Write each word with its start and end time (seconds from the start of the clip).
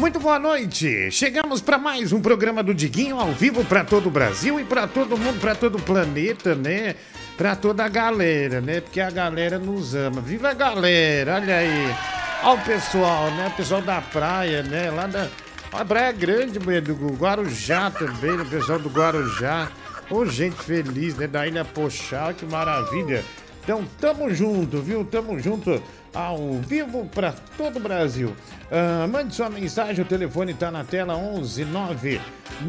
Muito 0.00 0.18
boa 0.18 0.38
noite. 0.38 1.10
Chegamos 1.10 1.60
para 1.60 1.76
mais 1.76 2.10
um 2.10 2.22
programa 2.22 2.62
do 2.62 2.72
Diguinho 2.72 3.20
ao 3.20 3.32
vivo 3.32 3.62
para 3.62 3.84
todo 3.84 4.06
o 4.06 4.10
Brasil 4.10 4.58
e 4.58 4.64
para 4.64 4.86
todo 4.86 5.14
mundo, 5.14 5.38
para 5.38 5.54
todo 5.54 5.76
o 5.76 5.82
planeta, 5.82 6.54
né? 6.54 6.94
Para 7.36 7.54
toda 7.54 7.84
a 7.84 7.88
galera, 7.88 8.62
né? 8.62 8.80
Porque 8.80 8.98
a 8.98 9.10
galera 9.10 9.58
nos 9.58 9.94
ama. 9.94 10.22
Viva 10.22 10.52
a 10.52 10.54
galera, 10.54 11.34
olha 11.34 11.54
aí. 11.54 11.94
Olha 12.42 12.58
o 12.58 12.64
pessoal, 12.64 13.30
né? 13.32 13.48
O 13.48 13.50
pessoal 13.50 13.82
da 13.82 14.00
praia, 14.00 14.62
né? 14.62 14.90
Lá 14.90 15.06
da 15.06 15.28
a 15.70 15.84
praia 15.84 16.12
grande, 16.12 16.58
do 16.58 17.08
Guarujá 17.12 17.90
também, 17.90 18.40
o 18.40 18.46
pessoal 18.46 18.78
do 18.78 18.88
Guarujá. 18.88 19.70
Ô, 20.08 20.24
gente 20.24 20.56
feliz, 20.56 21.14
né? 21.14 21.26
Da 21.26 21.46
Ilha 21.46 21.62
Pochá, 21.62 22.32
que 22.32 22.46
maravilha. 22.46 23.22
Então, 23.62 23.84
tamo 24.00 24.32
junto, 24.32 24.80
viu? 24.80 25.04
Tamo 25.04 25.38
junto 25.38 25.82
ao 26.14 26.54
vivo 26.58 27.04
para 27.06 27.32
todo 27.56 27.76
o 27.76 27.80
Brasil. 27.80 28.34
Uh, 28.70 29.08
mande 29.08 29.34
sua 29.34 29.50
mensagem, 29.50 30.04
o 30.04 30.08
telefone 30.08 30.54
tá 30.54 30.70
na 30.70 30.84
tela 30.84 31.16
11 31.16 31.64
9 31.64 32.20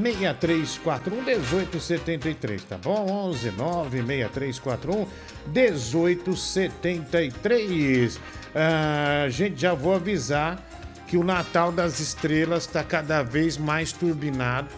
6341 0.02 1.22
1873, 1.24 2.64
tá 2.64 2.78
bom? 2.78 3.06
11 3.30 3.52
9 3.52 4.04
6341 4.04 5.06
1873. 5.48 8.16
Uh, 8.18 8.22
gente, 9.30 9.62
já 9.62 9.74
vou 9.74 9.96
avisar 9.96 10.62
que 11.08 11.18
o 11.18 11.24
Natal 11.24 11.72
das 11.72 12.00
Estrelas 12.00 12.66
está 12.66 12.84
cada 12.84 13.24
vez 13.24 13.58
mais 13.58 13.92
turbinado. 13.92 14.70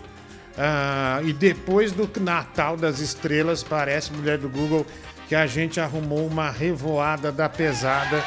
Uh, 0.54 1.28
e 1.28 1.34
depois 1.34 1.92
do 1.92 2.10
Natal 2.22 2.78
das 2.78 3.00
Estrelas, 3.00 3.64
parece, 3.64 4.14
mulher 4.14 4.38
do 4.38 4.48
Google, 4.48 4.86
que 5.28 5.36
a 5.36 5.48
gente 5.48 5.80
arrumou 5.80 6.26
uma 6.28 6.50
revoada 6.50 7.32
da 7.32 7.48
pesada 7.50 8.24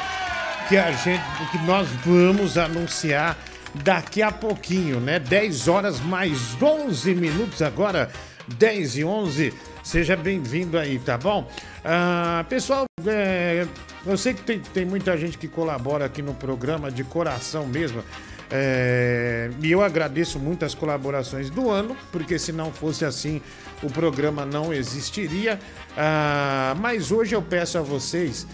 que 0.67 0.77
a 0.77 0.91
gente, 0.91 1.23
que 1.51 1.57
nós 1.59 1.87
vamos 2.05 2.57
anunciar 2.57 3.37
daqui 3.83 4.21
a 4.21 4.31
pouquinho, 4.31 4.99
né? 4.99 5.19
10 5.19 5.67
horas 5.67 5.99
mais 5.99 6.61
11 6.61 7.15
minutos 7.15 7.61
agora, 7.61 8.09
10 8.57 8.97
e 8.97 9.03
11. 9.05 9.53
Seja 9.83 10.17
bem-vindo 10.17 10.77
aí, 10.77 10.99
tá 10.99 11.17
bom? 11.17 11.49
Ah, 11.85 12.45
pessoal, 12.49 12.85
é, 13.05 13.65
eu 14.05 14.17
sei 14.17 14.33
que 14.33 14.41
tem, 14.41 14.59
tem 14.59 14.85
muita 14.85 15.17
gente 15.17 15.37
que 15.37 15.47
colabora 15.47 16.05
aqui 16.05 16.21
no 16.21 16.33
programa 16.33 16.91
de 16.91 17.03
coração 17.03 17.65
mesmo. 17.65 18.03
É, 18.49 19.49
e 19.61 19.71
eu 19.71 19.81
agradeço 19.81 20.39
muito 20.39 20.63
as 20.63 20.73
colaborações 20.73 21.49
do 21.49 21.69
ano, 21.69 21.95
porque 22.11 22.39
se 22.39 22.51
não 22.51 22.71
fosse 22.71 23.03
assim, 23.03 23.41
o 23.83 23.89
programa 23.89 24.45
não 24.45 24.73
existiria. 24.73 25.59
Ah, 25.97 26.75
mas 26.79 27.11
hoje 27.11 27.35
eu 27.35 27.41
peço 27.41 27.77
a 27.77 27.81
vocês 27.81 28.47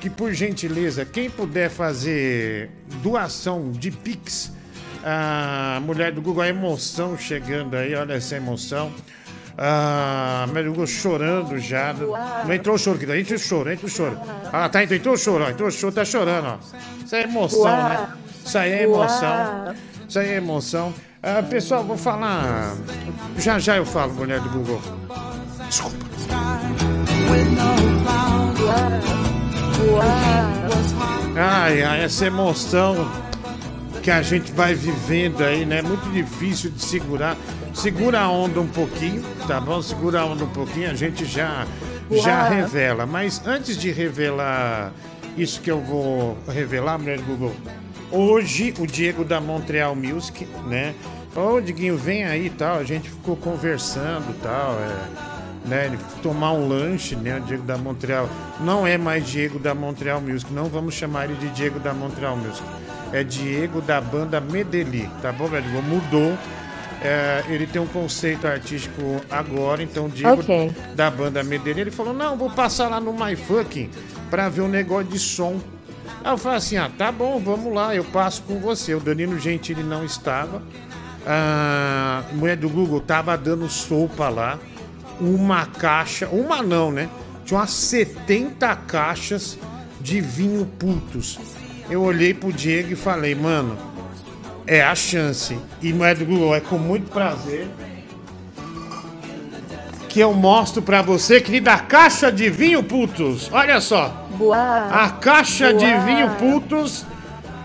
que, 0.00 0.10
por 0.10 0.32
gentileza, 0.32 1.04
quem 1.04 1.30
puder 1.30 1.70
fazer 1.70 2.70
doação 3.02 3.72
de 3.72 3.90
Pix, 3.90 4.52
a 5.02 5.80
mulher 5.82 6.12
do 6.12 6.20
Google, 6.20 6.42
a 6.42 6.48
emoção 6.48 7.16
chegando 7.16 7.74
aí, 7.74 7.94
olha 7.94 8.14
essa 8.14 8.36
emoção. 8.36 8.92
Ah, 9.60 10.46
Google 10.66 10.86
chorando 10.86 11.58
já. 11.58 11.92
Não 12.44 12.54
entrou 12.54 12.76
o 12.76 12.78
choro 12.78 12.96
aqui, 12.96 13.10
entra 13.18 13.34
o 13.34 13.38
choro, 13.38 13.72
entra 13.72 13.86
o 13.86 13.88
choro. 13.88 14.16
Ah, 14.52 14.68
tá, 14.68 14.84
entrou 14.84 15.14
o 15.14 15.16
choro, 15.18 15.44
ó, 15.44 15.50
entrou 15.50 15.68
o 15.68 15.72
choro, 15.72 15.92
tá 15.92 16.04
chorando, 16.04 16.46
ó. 16.46 16.58
Isso 17.04 17.16
é 17.16 17.22
emoção, 17.22 17.64
né? 17.64 18.08
Isso 18.48 18.56
aí 18.56 18.72
é 18.72 18.82
emoção. 18.84 19.74
Isso 20.08 20.18
aí 20.18 20.28
é 20.30 20.36
emoção. 20.36 20.94
Ah, 21.22 21.42
pessoal, 21.42 21.84
vou 21.84 21.98
falar. 21.98 22.74
Já 23.36 23.58
já 23.58 23.76
eu 23.76 23.84
falo, 23.84 24.14
mulher 24.14 24.40
do 24.40 24.48
Google. 24.48 24.80
Desculpa. 25.66 25.98
Ai, 31.36 31.82
ai, 31.82 32.04
essa 32.04 32.24
emoção 32.24 33.06
que 34.02 34.10
a 34.10 34.22
gente 34.22 34.50
vai 34.52 34.74
vivendo 34.74 35.44
aí, 35.44 35.66
né? 35.66 35.82
Muito 35.82 36.10
difícil 36.10 36.70
de 36.70 36.82
segurar. 36.82 37.36
Segura 37.74 38.20
a 38.20 38.30
onda 38.30 38.62
um 38.62 38.66
pouquinho, 38.66 39.22
tá 39.46 39.60
bom? 39.60 39.82
Segura 39.82 40.20
a 40.20 40.24
onda 40.24 40.44
um 40.44 40.52
pouquinho, 40.54 40.90
a 40.90 40.94
gente 40.94 41.26
já, 41.26 41.66
já 42.10 42.48
revela. 42.48 43.04
Mas 43.04 43.46
antes 43.46 43.76
de 43.76 43.90
revelar 43.90 44.90
isso 45.36 45.60
que 45.60 45.70
eu 45.70 45.82
vou 45.82 46.38
revelar, 46.48 46.98
mulher 46.98 47.20
Google, 47.20 47.54
hoje 48.10 48.74
o 48.78 48.86
Diego 48.86 49.24
da 49.24 49.40
Montreal 49.40 49.94
Music, 49.94 50.46
né? 50.66 50.94
Ô, 51.34 51.60
Diguinho, 51.60 51.96
vem 51.96 52.24
aí 52.24 52.46
e 52.46 52.50
tal. 52.50 52.78
A 52.78 52.84
gente 52.84 53.08
ficou 53.08 53.36
conversando 53.36 54.30
e 54.30 54.34
tal. 54.42 54.72
É 54.80 55.38
né? 55.68 55.86
Ele 55.86 55.98
tomar 56.22 56.52
um 56.52 56.66
lanche, 56.66 57.14
né? 57.14 57.36
O 57.36 57.40
Diego 57.40 57.62
da 57.62 57.76
Montreal. 57.76 58.28
Não 58.60 58.86
é 58.86 58.98
mais 58.98 59.26
Diego 59.26 59.58
da 59.58 59.74
Montreal 59.74 60.20
Music, 60.20 60.52
não 60.52 60.64
vamos 60.64 60.94
chamar 60.94 61.26
ele 61.26 61.34
de 61.34 61.48
Diego 61.50 61.78
da 61.78 61.92
Montreal 61.92 62.36
Music. 62.36 62.66
É 63.12 63.22
Diego 63.22 63.80
da 63.80 64.00
banda 64.00 64.40
Medeli, 64.40 65.08
tá 65.22 65.30
bom, 65.30 65.46
velho? 65.46 65.66
Mudou. 65.82 66.36
É, 67.00 67.44
ele 67.48 67.64
tem 67.64 67.80
um 67.80 67.86
conceito 67.86 68.44
artístico 68.44 69.20
agora, 69.30 69.80
então 69.80 70.08
Diego 70.08 70.40
okay. 70.40 70.72
da 70.96 71.08
banda 71.08 71.44
Medeli, 71.44 71.82
ele 71.82 71.90
falou: 71.92 72.12
"Não, 72.12 72.36
vou 72.36 72.50
passar 72.50 72.88
lá 72.88 72.98
no 72.98 73.12
MyFucking 73.12 73.88
para 74.28 74.48
ver 74.48 74.62
um 74.62 74.68
negócio 74.68 75.06
de 75.06 75.18
som". 75.18 75.60
Aí 76.24 76.32
eu 76.32 76.38
falei 76.38 76.58
assim: 76.58 76.76
"Ah, 76.76 76.90
tá 76.96 77.10
bom, 77.12 77.38
vamos 77.38 77.72
lá, 77.72 77.94
eu 77.94 78.04
passo 78.04 78.42
com 78.42 78.58
você". 78.60 78.94
O 78.94 79.00
Danilo 79.00 79.38
Gentili 79.38 79.82
não 79.82 80.04
estava. 80.04 80.62
A 81.26 82.22
mulher 82.32 82.56
do 82.56 82.68
Google 82.68 83.00
tava 83.00 83.36
dando 83.36 83.68
sopa 83.68 84.28
lá 84.28 84.58
uma 85.20 85.66
caixa, 85.66 86.28
uma 86.28 86.62
não, 86.62 86.90
né? 86.90 87.08
Tinha 87.44 87.60
umas 87.60 87.70
70 87.70 88.74
caixas 88.76 89.58
de 90.00 90.20
vinho 90.20 90.66
putos. 90.78 91.38
Eu 91.90 92.02
olhei 92.02 92.34
pro 92.34 92.52
Diego 92.52 92.92
e 92.92 92.96
falei, 92.96 93.34
mano, 93.34 93.76
é 94.66 94.82
a 94.82 94.94
chance. 94.94 95.58
E 95.82 95.90
é 96.02 96.14
do 96.14 96.24
Google, 96.24 96.54
é 96.54 96.60
com 96.60 96.78
muito 96.78 97.10
prazer 97.10 97.68
que 100.08 100.20
eu 100.20 100.32
mostro 100.32 100.80
para 100.80 101.02
você, 101.02 101.40
querida, 101.40 101.74
a 101.74 101.78
caixa 101.78 102.32
de 102.32 102.48
vinho 102.48 102.82
putos. 102.82 103.50
Olha 103.52 103.80
só. 103.80 104.27
Boa. 104.38 104.88
A 104.90 105.10
caixa 105.10 105.72
Boa. 105.72 105.78
de 105.78 105.98
vinho 106.06 106.30
putos. 106.36 107.04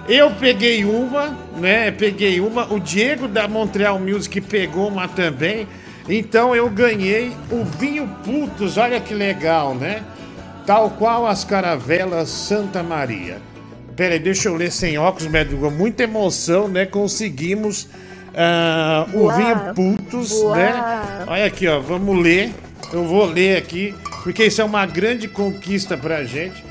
Eu 0.09 0.31
peguei 0.31 0.83
uma, 0.83 1.37
né? 1.55 1.91
Peguei 1.91 2.41
uma. 2.41 2.65
O 2.73 2.79
Diego 2.79 3.27
da 3.27 3.47
Montreal 3.47 3.97
Music 3.99 4.41
pegou 4.41 4.89
uma 4.89 5.07
também. 5.07 5.67
Então 6.09 6.53
eu 6.53 6.69
ganhei 6.69 7.31
o 7.49 7.63
vinho 7.63 8.07
Putos, 8.25 8.77
olha 8.77 8.99
que 8.99 9.13
legal, 9.13 9.73
né? 9.73 10.03
Tal 10.65 10.89
qual 10.91 11.25
as 11.25 11.43
caravelas 11.43 12.29
Santa 12.29 12.83
Maria. 12.83 13.37
Peraí, 13.95 14.19
deixa 14.19 14.49
eu 14.49 14.55
ler 14.55 14.71
sem 14.71 14.97
óculos, 14.97 15.31
médico. 15.31 15.69
Muita 15.71 16.03
emoção, 16.03 16.67
né? 16.67 16.85
Conseguimos 16.85 17.83
uh, 18.33 19.17
o 19.17 19.31
vinho 19.31 19.73
Putos, 19.73 20.43
né? 20.51 20.73
Olha 21.27 21.45
aqui, 21.45 21.67
ó. 21.67 21.79
Vamos 21.79 22.21
ler. 22.21 22.51
Eu 22.91 23.05
vou 23.05 23.25
ler 23.25 23.57
aqui, 23.57 23.95
porque 24.23 24.45
isso 24.45 24.61
é 24.61 24.63
uma 24.63 24.85
grande 24.85 25.27
conquista 25.27 25.97
pra 25.97 26.23
gente. 26.23 26.63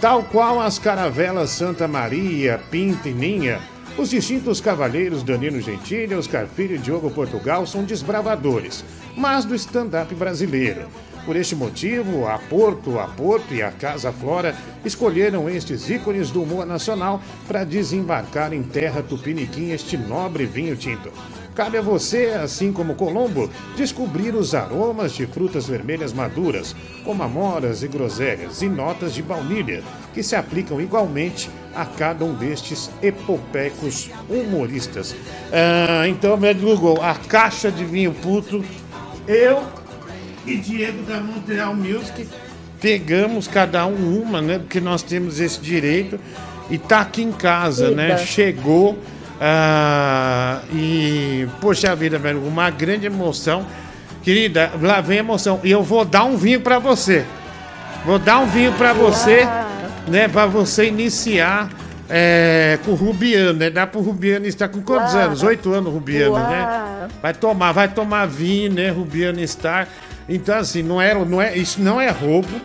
Tal 0.00 0.22
qual 0.24 0.60
as 0.60 0.78
caravelas 0.78 1.50
Santa 1.50 1.88
Maria, 1.88 2.60
Pinta 2.70 3.08
e 3.08 3.14
Ninha 3.14 3.60
os 3.96 4.08
distintos 4.08 4.58
cavaleiros 4.58 5.22
Danilo 5.22 5.60
Gentili, 5.60 6.14
Oscar 6.14 6.46
Filho 6.46 6.76
e 6.76 6.78
Diogo 6.78 7.10
Portugal 7.10 7.66
são 7.66 7.84
desbravadores, 7.84 8.82
mas 9.14 9.44
do 9.44 9.54
stand-up 9.54 10.14
brasileiro. 10.14 10.88
Por 11.26 11.36
este 11.36 11.54
motivo, 11.54 12.26
a 12.26 12.38
Porto, 12.38 12.98
a 12.98 13.06
Porto 13.06 13.52
e 13.52 13.62
a 13.62 13.70
Casa 13.70 14.10
Flora 14.10 14.56
escolheram 14.82 15.48
estes 15.48 15.90
ícones 15.90 16.30
do 16.30 16.42
humor 16.42 16.64
nacional 16.64 17.20
para 17.46 17.64
desembarcar 17.64 18.54
em 18.54 18.62
terra 18.62 19.02
tupiniquim 19.02 19.72
este 19.72 19.96
nobre 19.96 20.46
vinho 20.46 20.74
tinto. 20.74 21.12
Cabe 21.54 21.76
a 21.76 21.82
você, 21.82 22.28
assim 22.42 22.72
como 22.72 22.94
Colombo, 22.94 23.50
descobrir 23.76 24.34
os 24.34 24.54
aromas 24.54 25.12
de 25.12 25.26
frutas 25.26 25.66
vermelhas 25.66 26.12
maduras, 26.12 26.74
como 27.04 27.22
amoras 27.22 27.82
e 27.82 27.88
groselhas, 27.88 28.62
e 28.62 28.68
notas 28.68 29.12
de 29.12 29.22
baunilha, 29.22 29.82
que 30.14 30.22
se 30.22 30.34
aplicam 30.34 30.80
igualmente 30.80 31.50
a 31.74 31.84
cada 31.84 32.24
um 32.24 32.32
destes 32.34 32.90
epopecos 33.02 34.10
humoristas. 34.30 35.14
Ah, 35.52 36.08
então, 36.08 36.38
meu 36.38 36.54
Google, 36.54 37.02
a 37.02 37.14
caixa 37.14 37.70
de 37.70 37.84
vinho 37.84 38.14
puto, 38.14 38.64
eu 39.28 39.62
e 40.46 40.56
Diego 40.56 41.02
da 41.02 41.20
Montreal 41.20 41.74
Music 41.74 42.26
pegamos 42.80 43.46
cada 43.46 43.86
um 43.86 44.20
uma, 44.20 44.42
né? 44.42 44.58
Porque 44.58 44.80
nós 44.80 45.02
temos 45.02 45.38
esse 45.38 45.60
direito 45.60 46.18
e 46.68 46.78
tá 46.78 47.00
aqui 47.02 47.22
em 47.22 47.30
casa, 47.30 47.90
né? 47.90 48.08
Né? 48.08 48.18
Chegou 48.18 48.98
ah, 49.44 50.60
e, 50.72 51.48
poxa 51.60 51.96
vida, 51.96 52.16
velho, 52.16 52.46
uma 52.46 52.70
grande 52.70 53.06
emoção. 53.06 53.66
Querida, 54.22 54.70
lá 54.80 55.00
vem 55.00 55.18
emoção. 55.18 55.58
E 55.64 55.70
eu 55.72 55.82
vou 55.82 56.04
dar 56.04 56.22
um 56.22 56.36
vinho 56.36 56.60
para 56.60 56.78
você. 56.78 57.26
Vou 58.06 58.20
dar 58.20 58.38
um 58.38 58.46
vinho 58.46 58.72
para 58.74 58.92
você, 58.92 59.44
né? 60.06 60.28
Para 60.28 60.46
você 60.46 60.86
iniciar 60.86 61.68
é, 62.08 62.78
com 62.84 62.92
o 62.92 62.94
Rubiano, 62.94 63.58
né? 63.58 63.68
Dá 63.68 63.84
pro 63.84 64.00
Rubiano 64.00 64.46
estar 64.46 64.68
com 64.68 64.80
quantos 64.80 65.12
Uau. 65.12 65.24
anos? 65.24 65.42
Oito 65.42 65.72
anos, 65.72 65.92
Rubiano, 65.92 66.34
Uau. 66.34 66.48
né? 66.48 67.08
Vai 67.20 67.34
tomar, 67.34 67.72
vai 67.72 67.88
tomar 67.88 68.26
vinho, 68.26 68.72
né? 68.72 68.90
Rubiano 68.90 69.40
estar. 69.40 69.88
Então, 70.28 70.56
assim, 70.56 70.84
não 70.84 71.02
é, 71.02 71.16
não 71.16 71.42
é, 71.42 71.56
isso 71.56 71.82
não 71.82 72.00
é 72.00 72.10
roubo. 72.10 72.60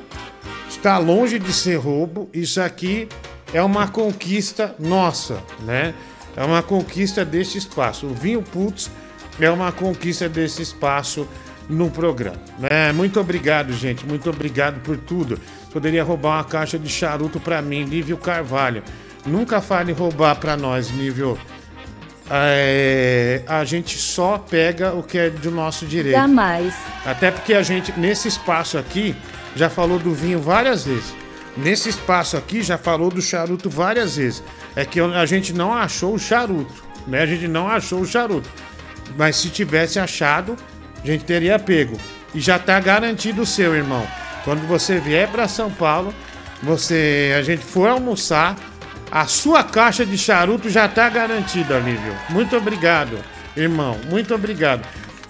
Está 0.69 0.99
longe 0.99 1.39
de 1.39 1.51
ser 1.51 1.77
roubo. 1.77 2.29
Isso 2.31 2.61
aqui 2.61 3.09
é 3.51 3.63
uma 3.63 3.87
conquista 3.87 4.75
nossa, 4.77 5.39
né? 5.61 5.95
É 6.37 6.43
uma 6.43 6.61
conquista 6.61 7.25
desse 7.25 7.57
espaço. 7.57 8.05
O 8.05 8.13
Vinho 8.13 8.43
Putz 8.43 8.91
é 9.39 9.49
uma 9.49 9.71
conquista 9.71 10.29
desse 10.29 10.61
espaço 10.61 11.27
no 11.67 11.89
programa. 11.89 12.37
É, 12.69 12.93
muito 12.93 13.19
obrigado, 13.19 13.73
gente. 13.73 14.05
Muito 14.05 14.29
obrigado 14.29 14.79
por 14.81 14.95
tudo. 14.97 15.39
Poderia 15.73 16.03
roubar 16.03 16.37
uma 16.37 16.43
caixa 16.43 16.77
de 16.77 16.87
charuto 16.87 17.39
para 17.39 17.59
mim, 17.59 17.83
Nível 17.85 18.17
Carvalho. 18.17 18.83
Nunca 19.25 19.59
fale 19.59 19.91
roubar 19.91 20.35
para 20.35 20.55
nós, 20.55 20.91
Nível. 20.91 21.37
É, 22.29 23.41
a 23.47 23.65
gente 23.65 23.97
só 23.97 24.37
pega 24.37 24.93
o 24.93 25.01
que 25.01 25.17
é 25.17 25.29
do 25.31 25.49
nosso 25.49 25.87
direito. 25.87 26.15
Jamais. 26.15 26.73
Até 27.03 27.31
porque 27.31 27.53
a 27.53 27.63
gente, 27.63 27.91
nesse 27.97 28.27
espaço 28.27 28.77
aqui, 28.77 29.15
já 29.55 29.69
falou 29.69 29.97
do 29.97 30.13
vinho 30.13 30.39
várias 30.39 30.85
vezes. 30.85 31.15
Nesse 31.57 31.89
espaço 31.89 32.37
aqui, 32.37 32.61
já 32.61 32.77
falou 32.77 33.09
do 33.09 33.21
charuto 33.21 33.69
várias 33.69 34.15
vezes. 34.17 34.43
É 34.75 34.85
que 34.85 34.99
a 34.99 35.25
gente 35.25 35.53
não 35.53 35.73
achou 35.73 36.13
o 36.13 36.19
charuto, 36.19 36.83
né? 37.07 37.21
A 37.21 37.25
gente 37.25 37.47
não 37.47 37.67
achou 37.67 38.01
o 38.01 38.05
charuto. 38.05 38.49
Mas 39.17 39.37
se 39.37 39.49
tivesse 39.49 39.99
achado, 39.99 40.55
a 41.03 41.05
gente 41.05 41.25
teria 41.25 41.57
pego. 41.57 41.97
E 42.33 42.39
já 42.39 42.59
tá 42.59 42.79
garantido 42.79 43.41
o 43.41 43.45
seu, 43.45 43.73
irmão. 43.73 44.05
Quando 44.43 44.67
você 44.67 44.99
vier 44.99 45.27
para 45.29 45.47
São 45.47 45.71
Paulo, 45.71 46.13
você, 46.61 47.33
a 47.37 47.41
gente 47.41 47.63
for 47.63 47.89
almoçar, 47.89 48.55
a 49.09 49.25
sua 49.25 49.63
caixa 49.63 50.05
de 50.05 50.17
charuto 50.17 50.69
já 50.69 50.87
tá 50.87 51.09
garantida, 51.09 51.79
Lívio. 51.79 52.13
Muito 52.29 52.55
obrigado, 52.55 53.17
irmão. 53.55 53.97
Muito 54.09 54.35
obrigado. 54.35 54.87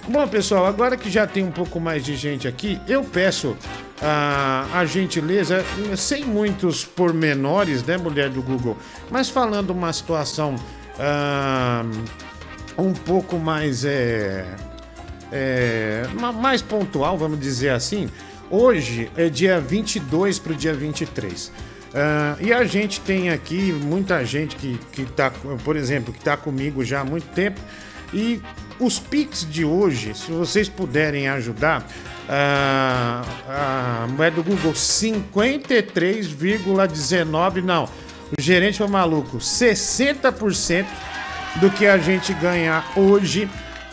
Bom, 0.07 0.27
pessoal, 0.27 0.65
agora 0.65 0.97
que 0.97 1.09
já 1.09 1.25
tem 1.27 1.43
um 1.43 1.51
pouco 1.51 1.79
mais 1.79 2.03
de 2.03 2.15
gente 2.15 2.47
aqui, 2.47 2.79
eu 2.87 3.03
peço 3.03 3.55
a, 4.01 4.67
a 4.73 4.85
gentileza, 4.85 5.63
sem 5.95 6.23
muitos 6.23 6.85
pormenores, 6.85 7.83
né, 7.83 7.97
mulher 7.97 8.29
do 8.29 8.41
Google, 8.41 8.77
mas 9.09 9.29
falando 9.29 9.71
uma 9.71 9.91
situação 9.93 10.55
um 12.77 12.93
pouco 12.93 13.37
mais 13.37 13.85
é, 13.85 14.45
é, 15.31 16.03
mais 16.35 16.61
pontual, 16.61 17.17
vamos 17.17 17.39
dizer 17.39 17.69
assim. 17.69 18.09
Hoje 18.49 19.11
é 19.17 19.29
dia 19.29 19.59
22 19.59 20.39
para 20.39 20.53
o 20.53 20.55
dia 20.55 20.73
23. 20.73 21.47
Uh, 21.47 21.51
e 22.41 22.53
a 22.53 22.63
gente 22.63 22.99
tem 23.01 23.29
aqui 23.29 23.71
muita 23.73 24.23
gente 24.23 24.55
que, 24.55 24.77
que 24.91 25.05
tá, 25.05 25.31
por 25.63 25.75
exemplo, 25.75 26.13
que 26.13 26.19
está 26.19 26.37
comigo 26.37 26.83
já 26.83 27.01
há 27.01 27.03
muito 27.03 27.27
tempo. 27.33 27.59
E 28.13 28.41
os 28.79 28.99
Pix 28.99 29.47
de 29.49 29.65
hoje, 29.65 30.13
se 30.13 30.31
vocês 30.31 30.69
puderem 30.69 31.27
ajudar, 31.29 31.81
uh, 31.81 33.25
a 33.49 34.05
moeda 34.09 34.35
do 34.37 34.43
Google 34.43 34.73
53,19. 34.73 37.63
Não, 37.63 37.85
o 37.85 38.41
gerente 38.41 38.77
foi 38.77 38.87
maluco. 38.87 39.37
60% 39.37 40.85
do 41.55 41.69
que 41.69 41.85
a 41.85 41.97
gente 41.97 42.33
ganhar 42.33 42.91
hoje 42.95 43.49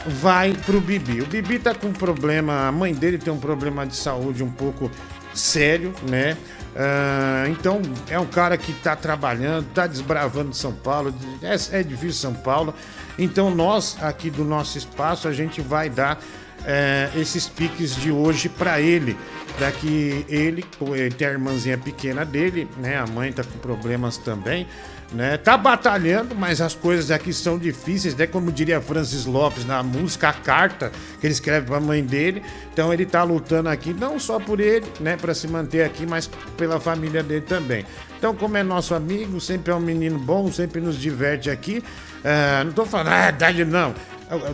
vai 0.07 0.53
pro 0.67 0.81
Bibi. 0.81 1.23
O 1.23 1.27
Bibi 1.27 1.59
tá 1.59 1.75
com 1.75 1.89
um 1.89 1.93
problema, 1.93 2.69
a 2.69 2.73
mãe 2.73 2.93
dele 2.93 3.19
tem 3.19 3.33
um 3.33 3.39
problema 3.39 3.87
de 3.87 3.97
saúde 3.97 4.43
um 4.43 4.51
pouco 4.51 4.91
sério, 5.33 5.95
né? 6.09 6.37
Uh, 6.75 7.51
então 7.53 7.81
é 8.09 8.19
um 8.19 8.27
cara 8.27 8.59
que 8.59 8.73
está 8.73 8.97
trabalhando, 8.97 9.69
está 9.69 9.87
desbravando 9.87 10.53
São 10.55 10.73
Paulo, 10.73 11.15
é, 11.41 11.79
é 11.79 11.83
difícil 11.83 12.15
São 12.15 12.35
Paulo. 12.35 12.75
Então 13.17 13.55
nós 13.55 13.97
aqui 14.03 14.29
do 14.29 14.45
nosso 14.45 14.77
espaço 14.77 15.29
a 15.29 15.33
gente 15.33 15.61
vai 15.61 15.89
dar 15.89 16.19
é, 16.67 17.11
esses 17.15 17.49
piques 17.49 17.95
de 17.95 18.11
hoje 18.11 18.49
para 18.49 18.81
ele, 18.81 19.17
para 19.57 19.71
que 19.71 20.27
ele, 20.29 20.65
ele 20.81 21.15
tem 21.15 21.29
a 21.29 21.31
irmãzinha 21.31 21.79
pequena 21.79 22.25
dele, 22.25 22.69
né? 22.79 22.99
A 22.99 23.07
mãe 23.07 23.33
tá 23.33 23.45
com 23.45 23.59
problemas 23.59 24.17
também 24.17 24.67
né? 25.15 25.37
Tá 25.39 25.57
batalhando, 25.57 26.35
mas 26.35 26.61
as 26.61 26.75
coisas 26.75 27.11
aqui 27.11 27.33
são 27.33 27.57
difíceis, 27.59 28.15
né? 28.15 28.27
Como 28.27 28.51
diria 28.51 28.81
Francis 28.81 29.25
Lopes 29.25 29.65
na 29.65 29.83
música, 29.83 30.29
a 30.29 30.33
carta 30.33 30.91
que 31.21 31.27
ele 31.27 31.33
escreve 31.33 31.67
para 31.67 31.77
a 31.77 31.81
mãe 31.81 32.05
dele. 32.05 32.43
Então 32.73 32.93
ele 32.93 33.07
tá 33.07 33.23
lutando 33.23 33.69
aqui 33.69 33.95
não 33.95 34.19
só 34.19 34.39
por 34.39 34.61
ele, 34.61 34.87
né, 35.01 35.17
para 35.17 35.35
se 35.35 35.47
manter 35.47 35.85
aqui, 35.85 36.05
mas 36.05 36.29
pela 36.57 36.81
família 36.81 37.23
dele 37.23 37.43
também. 37.43 37.87
Então, 38.19 38.35
como 38.35 38.57
é 38.57 38.63
nosso 38.63 38.95
amigo, 38.95 39.41
sempre 39.41 39.73
é 39.73 39.77
um 39.77 39.81
menino 39.81 40.19
bom, 40.19 40.51
sempre 40.51 40.81
nos 40.81 40.99
diverte 40.99 41.51
aqui. 41.51 41.79
Uh, 41.79 42.65
não 42.65 42.73
tô 42.73 42.87
falando, 42.87 43.09
ah, 43.09 43.51
é 43.51 43.65
não. 43.65 43.95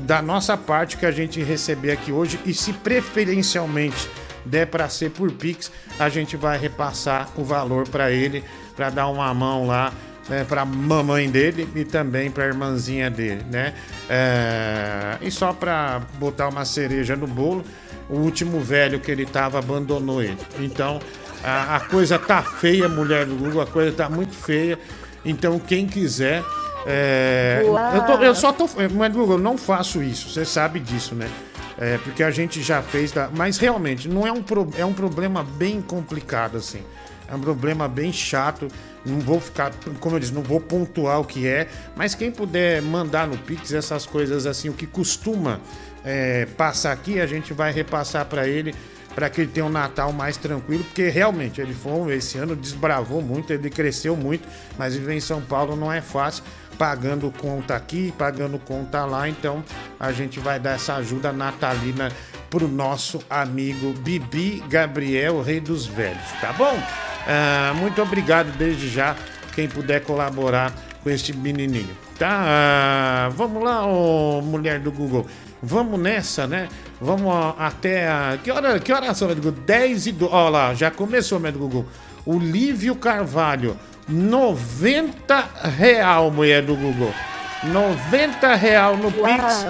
Da 0.02 0.20
nossa 0.20 0.56
parte 0.56 0.96
que 0.96 1.06
a 1.06 1.12
gente 1.12 1.40
receber 1.42 1.92
aqui 1.92 2.10
hoje 2.10 2.38
e 2.44 2.52
se 2.52 2.72
preferencialmente 2.72 4.08
der 4.44 4.66
para 4.66 4.88
ser 4.88 5.10
por 5.10 5.30
Pix, 5.30 5.70
a 5.98 6.08
gente 6.08 6.36
vai 6.36 6.58
repassar 6.58 7.28
o 7.36 7.44
valor 7.44 7.86
para 7.88 8.10
ele, 8.10 8.42
para 8.74 8.90
dar 8.90 9.06
uma 9.08 9.32
mão 9.32 9.66
lá 9.66 9.92
né, 10.31 10.47
para 10.49 10.65
mamãe 10.65 11.29
dele 11.29 11.69
e 11.75 11.85
também 11.85 12.31
para 12.31 12.44
a 12.44 12.47
irmãzinha 12.47 13.11
dele, 13.11 13.44
né? 13.50 13.75
É, 14.09 15.19
e 15.21 15.31
só 15.31 15.53
para 15.53 16.00
botar 16.21 16.49
uma 16.49 16.65
cereja 16.65 17.17
no 17.17 17.27
bolo, 17.27 17.65
o 18.09 18.17
último 18.17 18.61
velho 18.61 19.00
que 19.00 19.11
ele 19.11 19.27
tava 19.27 19.59
abandonou 19.59 20.23
ele. 20.23 20.38
Então 20.61 21.00
a, 21.43 21.77
a 21.77 21.81
coisa 21.81 22.17
tá 22.17 22.41
feia, 22.43 22.88
mulher 22.88 23.27
do 23.27 23.35
Google, 23.35 23.61
a 23.61 23.67
coisa 23.67 23.91
tá 23.91 24.09
muito 24.09 24.35
feia. 24.35 24.79
Então 25.25 25.59
quem 25.59 25.87
quiser 25.87 26.44
é, 26.87 27.62
eu, 27.62 28.06
tô, 28.06 28.12
eu, 28.23 28.35
só 28.35 28.53
tô. 28.53 28.69
Mas, 28.94 29.12
Google, 29.12 29.37
eu 29.37 29.43
não 29.43 29.59
faço 29.59 30.03
isso, 30.03 30.31
você 30.31 30.44
sabe 30.44 30.81
disso, 30.81 31.15
né? 31.15 31.29
É, 31.77 31.99
porque 31.99 32.23
a 32.23 32.31
gente 32.31 32.62
já 32.62 32.81
fez. 32.82 33.12
Da, 33.12 33.29
mas 33.35 33.59
realmente, 33.59 34.09
não 34.09 34.27
é 34.27 34.32
um, 34.32 34.43
pro, 34.43 34.69
é 34.79 34.85
um 34.85 34.93
problema 34.93 35.43
bem 35.43 35.82
complicado, 35.82 36.56
assim. 36.56 36.82
É 37.31 37.35
um 37.35 37.41
problema 37.41 37.87
bem 37.88 38.12
chato. 38.12 38.69
Não 39.05 39.21
vou 39.21 39.41
ficar, 39.41 39.73
como 39.99 40.17
eu 40.17 40.21
disse, 40.21 40.32
não 40.32 40.43
vou 40.43 40.61
pontuar 40.61 41.21
o 41.21 41.25
que 41.25 41.47
é, 41.47 41.69
mas 41.97 42.15
quem 42.15 42.31
puder 42.31 42.82
mandar 42.82 43.27
no 43.27 43.38
Pix 43.38 43.73
essas 43.73 44.05
coisas 44.05 44.44
assim, 44.44 44.69
o 44.69 44.75
que 44.75 44.87
costuma 44.87 45.59
é, 46.05 46.44
passar 46.44 46.93
aqui, 46.93 47.19
a 47.19 47.27
gente 47.27 47.55
vai 47.55 47.73
repassar 47.73 48.27
para 48.27 48.47
ele 48.47 48.75
para 49.15 49.29
que 49.29 49.41
ele 49.41 49.50
tenha 49.50 49.67
um 49.67 49.71
Natal 49.71 50.12
mais 50.12 50.37
tranquilo, 50.37 50.85
porque 50.85 51.09
realmente 51.09 51.61
ele 51.61 51.75
foi 51.75 52.15
esse 52.15 52.38
ano 52.38 52.55
desbravou 52.55 53.21
muito, 53.21 53.53
ele 53.53 53.69
cresceu 53.69 54.17
muito, 54.17 54.47
mas 54.79 54.94
viver 54.94 55.15
em 55.15 55.21
São 55.21 55.41
Paulo 55.41 55.77
não 55.77 55.93
é 55.93 56.00
fácil, 56.00 56.44
pagando 56.81 57.31
conta 57.31 57.77
aqui, 57.77 58.11
pagando 58.17 58.59
conta 58.59 59.05
lá, 59.05 59.29
então 59.29 59.62
a 59.99 60.12
gente 60.12 60.41
vai 60.41 60.59
dar 60.59 60.77
essa 60.77 60.94
ajuda 60.94 61.31
natalina 61.31 62.11
pro 62.49 62.67
nosso 62.67 63.23
amigo 63.29 63.93
Bibi 63.99 64.65
Gabriel, 64.67 65.43
rei 65.43 65.61
dos 65.61 65.85
velhos, 65.85 66.25
tá 66.41 66.55
bom? 66.55 66.75
Ah, 67.29 67.75
muito 67.77 68.00
obrigado 68.00 68.56
desde 68.56 68.88
já, 68.88 69.15
quem 69.55 69.69
puder 69.69 70.03
colaborar 70.05 70.73
com 71.03 71.11
este 71.11 71.37
menininho, 71.37 71.94
tá? 72.19 72.44
Ah, 72.47 73.29
vamos 73.37 73.62
lá, 73.62 73.85
ô, 73.87 74.41
mulher 74.41 74.81
do 74.81 74.91
Google. 74.91 75.27
Vamos 75.63 76.01
nessa, 76.01 76.46
né? 76.46 76.67
Vamos 76.99 77.31
até 77.58 78.08
a. 78.08 78.39
Que 78.43 78.51
hora, 78.51 78.81
que 78.81 78.91
hora 78.91 79.13
são, 79.13 79.29
Google? 79.29 79.53
10 79.53 80.06
e 80.06 80.13
12. 80.13 80.32
Olha 80.32 80.49
lá, 80.49 80.75
já 80.75 80.91
começou, 80.91 81.39
meu 81.39 81.53
Google. 81.53 81.87
O 82.25 82.39
Lívio 82.39 82.94
Carvalho, 82.96 83.77
90 84.10 85.48
real, 85.79 86.31
mulher 86.31 86.62
do 86.62 86.74
Google. 86.74 87.12
90 87.64 88.55
real 88.55 88.96
no 88.96 89.12
Pix. 89.12 89.67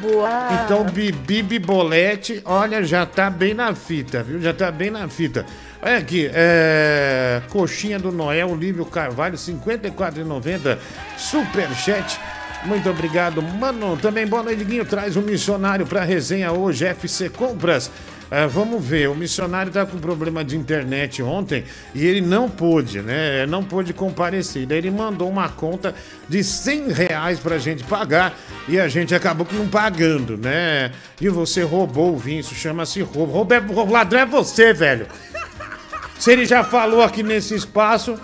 Boa. 0.00 0.64
Então, 0.64 0.84
Bibi 0.84 1.42
Bibolete, 1.42 2.40
olha, 2.44 2.82
já 2.82 3.04
tá 3.04 3.28
bem 3.28 3.52
na 3.52 3.74
fita, 3.74 4.22
viu? 4.22 4.40
Já 4.40 4.52
tá 4.54 4.70
bem 4.70 4.90
na 4.90 5.06
fita. 5.08 5.44
Olha 5.82 5.98
aqui, 5.98 6.30
é... 6.32 7.42
Coxinha 7.50 7.98
do 7.98 8.10
Noel, 8.10 8.54
Lívio 8.54 8.86
Carvalho, 8.86 9.36
R$ 9.36 9.38
54,90. 9.38 10.78
Superchat. 11.16 12.18
Muito 12.64 12.88
obrigado, 12.88 13.42
mano. 13.42 13.96
Também, 13.96 14.26
boa 14.26 14.42
noite, 14.42 14.64
Guinho. 14.64 14.84
Traz 14.84 15.16
um 15.16 15.22
missionário 15.22 15.84
para 15.86 16.04
resenha 16.04 16.52
hoje, 16.52 16.86
FC 16.86 17.28
Compras. 17.28 17.90
É, 18.34 18.46
vamos 18.46 18.82
ver, 18.82 19.10
o 19.10 19.14
missionário 19.14 19.70
tá 19.70 19.84
com 19.84 19.98
problema 19.98 20.42
de 20.42 20.56
internet 20.56 21.22
ontem 21.22 21.64
e 21.94 22.06
ele 22.06 22.22
não 22.22 22.48
pôde, 22.48 23.02
né? 23.02 23.44
Não 23.44 23.62
pôde 23.62 23.92
comparecer. 23.92 24.64
Daí 24.64 24.78
ele 24.78 24.90
mandou 24.90 25.28
uma 25.28 25.50
conta 25.50 25.94
de 26.26 26.42
100 26.42 26.92
reais 26.92 27.38
pra 27.38 27.58
gente 27.58 27.84
pagar 27.84 28.34
e 28.66 28.80
a 28.80 28.88
gente 28.88 29.14
acabou 29.14 29.46
não 29.52 29.68
pagando, 29.68 30.38
né? 30.38 30.92
E 31.20 31.28
você 31.28 31.62
roubou 31.62 32.14
o 32.14 32.16
vinho, 32.16 32.40
isso 32.40 32.54
chama-se 32.54 33.02
roubo. 33.02 33.30
Roubo 33.30 33.52
é, 33.52 33.60
ladrão 33.90 34.20
é 34.20 34.24
você, 34.24 34.72
velho. 34.72 35.06
Se 36.18 36.32
ele 36.32 36.46
já 36.46 36.64
falou 36.64 37.02
aqui 37.02 37.22
nesse 37.22 37.54
espaço, 37.54 38.18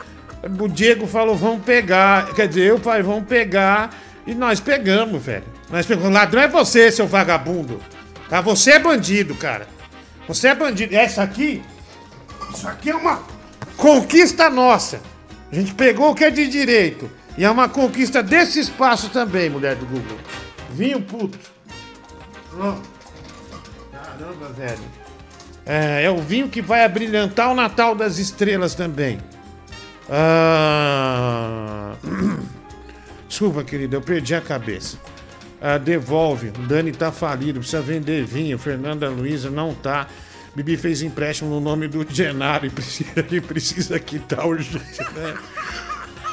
o 0.58 0.68
Diego 0.68 1.06
falou, 1.06 1.36
vamos 1.36 1.66
pegar. 1.66 2.32
Quer 2.32 2.48
dizer, 2.48 2.62
eu 2.62 2.80
pai, 2.80 3.02
vamos 3.02 3.28
pegar. 3.28 3.90
E 4.26 4.34
nós 4.34 4.58
pegamos, 4.58 5.22
velho. 5.22 5.44
Nós 5.68 5.84
pegamos. 5.84 6.14
Ladrão 6.14 6.40
é 6.40 6.48
você, 6.48 6.90
seu 6.90 7.06
vagabundo. 7.06 7.78
Tá? 8.30 8.40
Você 8.40 8.70
é 8.70 8.78
bandido, 8.78 9.34
cara. 9.34 9.76
Você 10.28 10.48
é 10.48 10.54
bandido. 10.54 10.94
Essa 10.94 11.22
aqui. 11.22 11.62
Isso 12.54 12.68
aqui 12.68 12.90
é 12.90 12.94
uma 12.94 13.22
conquista 13.76 14.48
nossa. 14.50 15.00
A 15.50 15.54
gente 15.54 15.74
pegou 15.74 16.10
o 16.10 16.14
que 16.14 16.24
é 16.24 16.30
de 16.30 16.46
direito. 16.46 17.10
E 17.36 17.44
é 17.44 17.50
uma 17.50 17.68
conquista 17.68 18.22
desse 18.22 18.60
espaço 18.60 19.08
também, 19.10 19.48
mulher 19.48 19.74
do 19.76 19.86
Google. 19.86 20.18
Vinho 20.70 21.00
puto. 21.00 21.38
Caramba, 23.92 24.48
velho. 24.56 24.78
É, 25.64 26.04
é 26.04 26.10
o 26.10 26.18
vinho 26.18 26.48
que 26.48 26.60
vai 26.60 26.84
abrilhantar 26.84 27.50
o 27.50 27.54
Natal 27.54 27.94
das 27.94 28.18
Estrelas 28.18 28.74
também. 28.74 29.18
Ah... 30.10 31.94
Desculpa, 33.28 33.62
querida, 33.62 33.96
eu 33.96 34.00
perdi 34.00 34.34
a 34.34 34.40
cabeça. 34.40 34.98
Ah, 35.60 35.78
devolve. 35.78 36.50
Dani 36.50 36.92
tá 36.92 37.10
falido, 37.10 37.60
precisa 37.60 37.82
vender 37.82 38.24
vinho. 38.24 38.58
Fernanda 38.58 39.08
Luiza 39.08 39.50
não 39.50 39.74
tá. 39.74 40.06
Bibi 40.54 40.76
fez 40.76 41.02
empréstimo 41.02 41.50
no 41.50 41.60
nome 41.60 41.88
do 41.88 42.06
Genaro 42.08 42.66
e 42.66 42.70
precisa, 42.70 43.10
e 43.30 43.40
precisa 43.40 43.98
quitar 43.98 44.46
urgente, 44.46 45.02
né? 45.14 45.34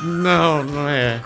Não, 0.02 0.64
não 0.64 0.90
é. 0.90 1.22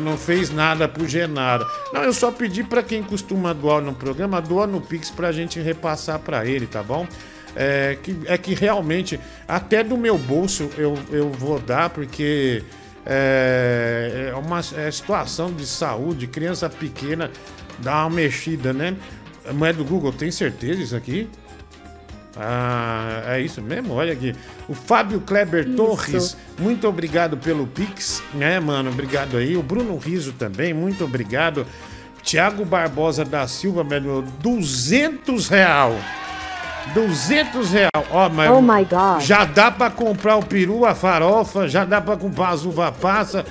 Não 0.00 0.18
fez 0.18 0.50
nada 0.50 0.86
pro 0.86 1.08
Genaro. 1.08 1.66
Não, 1.92 2.02
eu 2.02 2.12
só 2.12 2.30
pedi 2.30 2.62
para 2.62 2.82
quem 2.82 3.02
costuma 3.02 3.52
doar 3.52 3.80
no 3.80 3.94
programa, 3.94 4.40
doa 4.40 4.66
no 4.66 4.80
Pix 4.80 5.10
pra 5.10 5.32
gente 5.32 5.58
repassar 5.60 6.18
para 6.18 6.44
ele, 6.44 6.66
tá 6.66 6.82
bom? 6.82 7.06
É 7.54 7.98
que, 8.02 8.16
é 8.26 8.36
que 8.38 8.54
realmente, 8.54 9.18
até 9.46 9.82
do 9.82 9.96
meu 9.96 10.16
bolso 10.18 10.70
eu, 10.76 10.98
eu 11.10 11.30
vou 11.30 11.58
dar, 11.58 11.90
porque 11.90 12.62
é, 13.04 14.30
é 14.30 14.34
uma 14.34 14.60
é 14.76 14.90
situação 14.90 15.52
de 15.52 15.66
saúde, 15.66 16.26
criança 16.26 16.68
pequena, 16.68 17.30
dá 17.78 18.02
uma 18.02 18.10
mexida, 18.10 18.72
né? 18.72 18.96
Não 19.52 19.66
é 19.66 19.72
do 19.72 19.84
Google, 19.84 20.12
tem 20.12 20.30
certeza 20.30 20.80
isso 20.80 20.96
aqui? 20.96 21.28
Ah, 22.36 23.22
é 23.26 23.40
isso 23.40 23.60
mesmo? 23.60 23.94
Olha 23.94 24.12
aqui. 24.12 24.34
O 24.68 24.74
Fábio 24.74 25.20
Kleber 25.20 25.66
isso. 25.66 25.76
Torres, 25.76 26.36
muito 26.58 26.88
obrigado 26.88 27.36
pelo 27.36 27.66
Pix, 27.66 28.22
né, 28.32 28.58
mano? 28.58 28.90
Obrigado 28.90 29.36
aí. 29.36 29.56
O 29.56 29.62
Bruno 29.62 29.96
Riso 29.98 30.32
também, 30.32 30.72
muito 30.72 31.04
obrigado. 31.04 31.66
Tiago 32.22 32.64
Barbosa 32.64 33.24
da 33.24 33.46
Silva, 33.48 33.82
meu, 33.82 34.22
200 34.40 35.48
real. 35.48 35.98
200 36.94 37.72
real. 37.72 37.90
Ó, 38.10 38.28
mas 38.28 38.50
oh 38.50 38.60
my 38.60 38.84
God. 38.84 39.20
já 39.20 39.44
dá 39.44 39.70
pra 39.70 39.90
comprar 39.90 40.36
o 40.36 40.44
peru, 40.44 40.84
a 40.84 40.94
farofa, 40.94 41.68
já 41.68 41.84
dá 41.84 42.00
pra 42.00 42.16
comprar 42.16 42.50
as 42.50 42.64
uva 42.64 42.92
passa. 42.92 43.44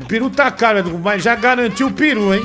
O 0.00 0.06
peru 0.06 0.30
tá 0.30 0.50
caro, 0.50 0.98
mas 0.98 1.22
já 1.22 1.34
garantiu 1.34 1.88
o 1.88 1.92
peru, 1.92 2.34
hein? 2.34 2.42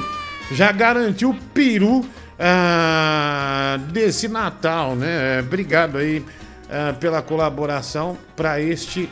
Já 0.52 0.72
garantiu 0.72 1.32
o 1.32 1.36
peru 1.54 2.06
ah, 2.40 3.78
desse 3.92 4.28
Natal, 4.28 4.96
né? 4.96 5.40
Obrigado 5.40 5.98
aí 5.98 6.24
ah, 6.70 6.94
pela 7.00 7.22
colaboração 7.22 8.18
para 8.36 8.62
este 8.62 9.10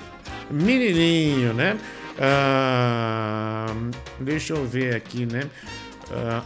menininho, 0.51 1.53
né? 1.53 1.77
Ah, 2.19 3.74
deixa 4.19 4.53
eu 4.53 4.65
ver 4.65 4.95
aqui, 4.95 5.25
né? 5.25 5.43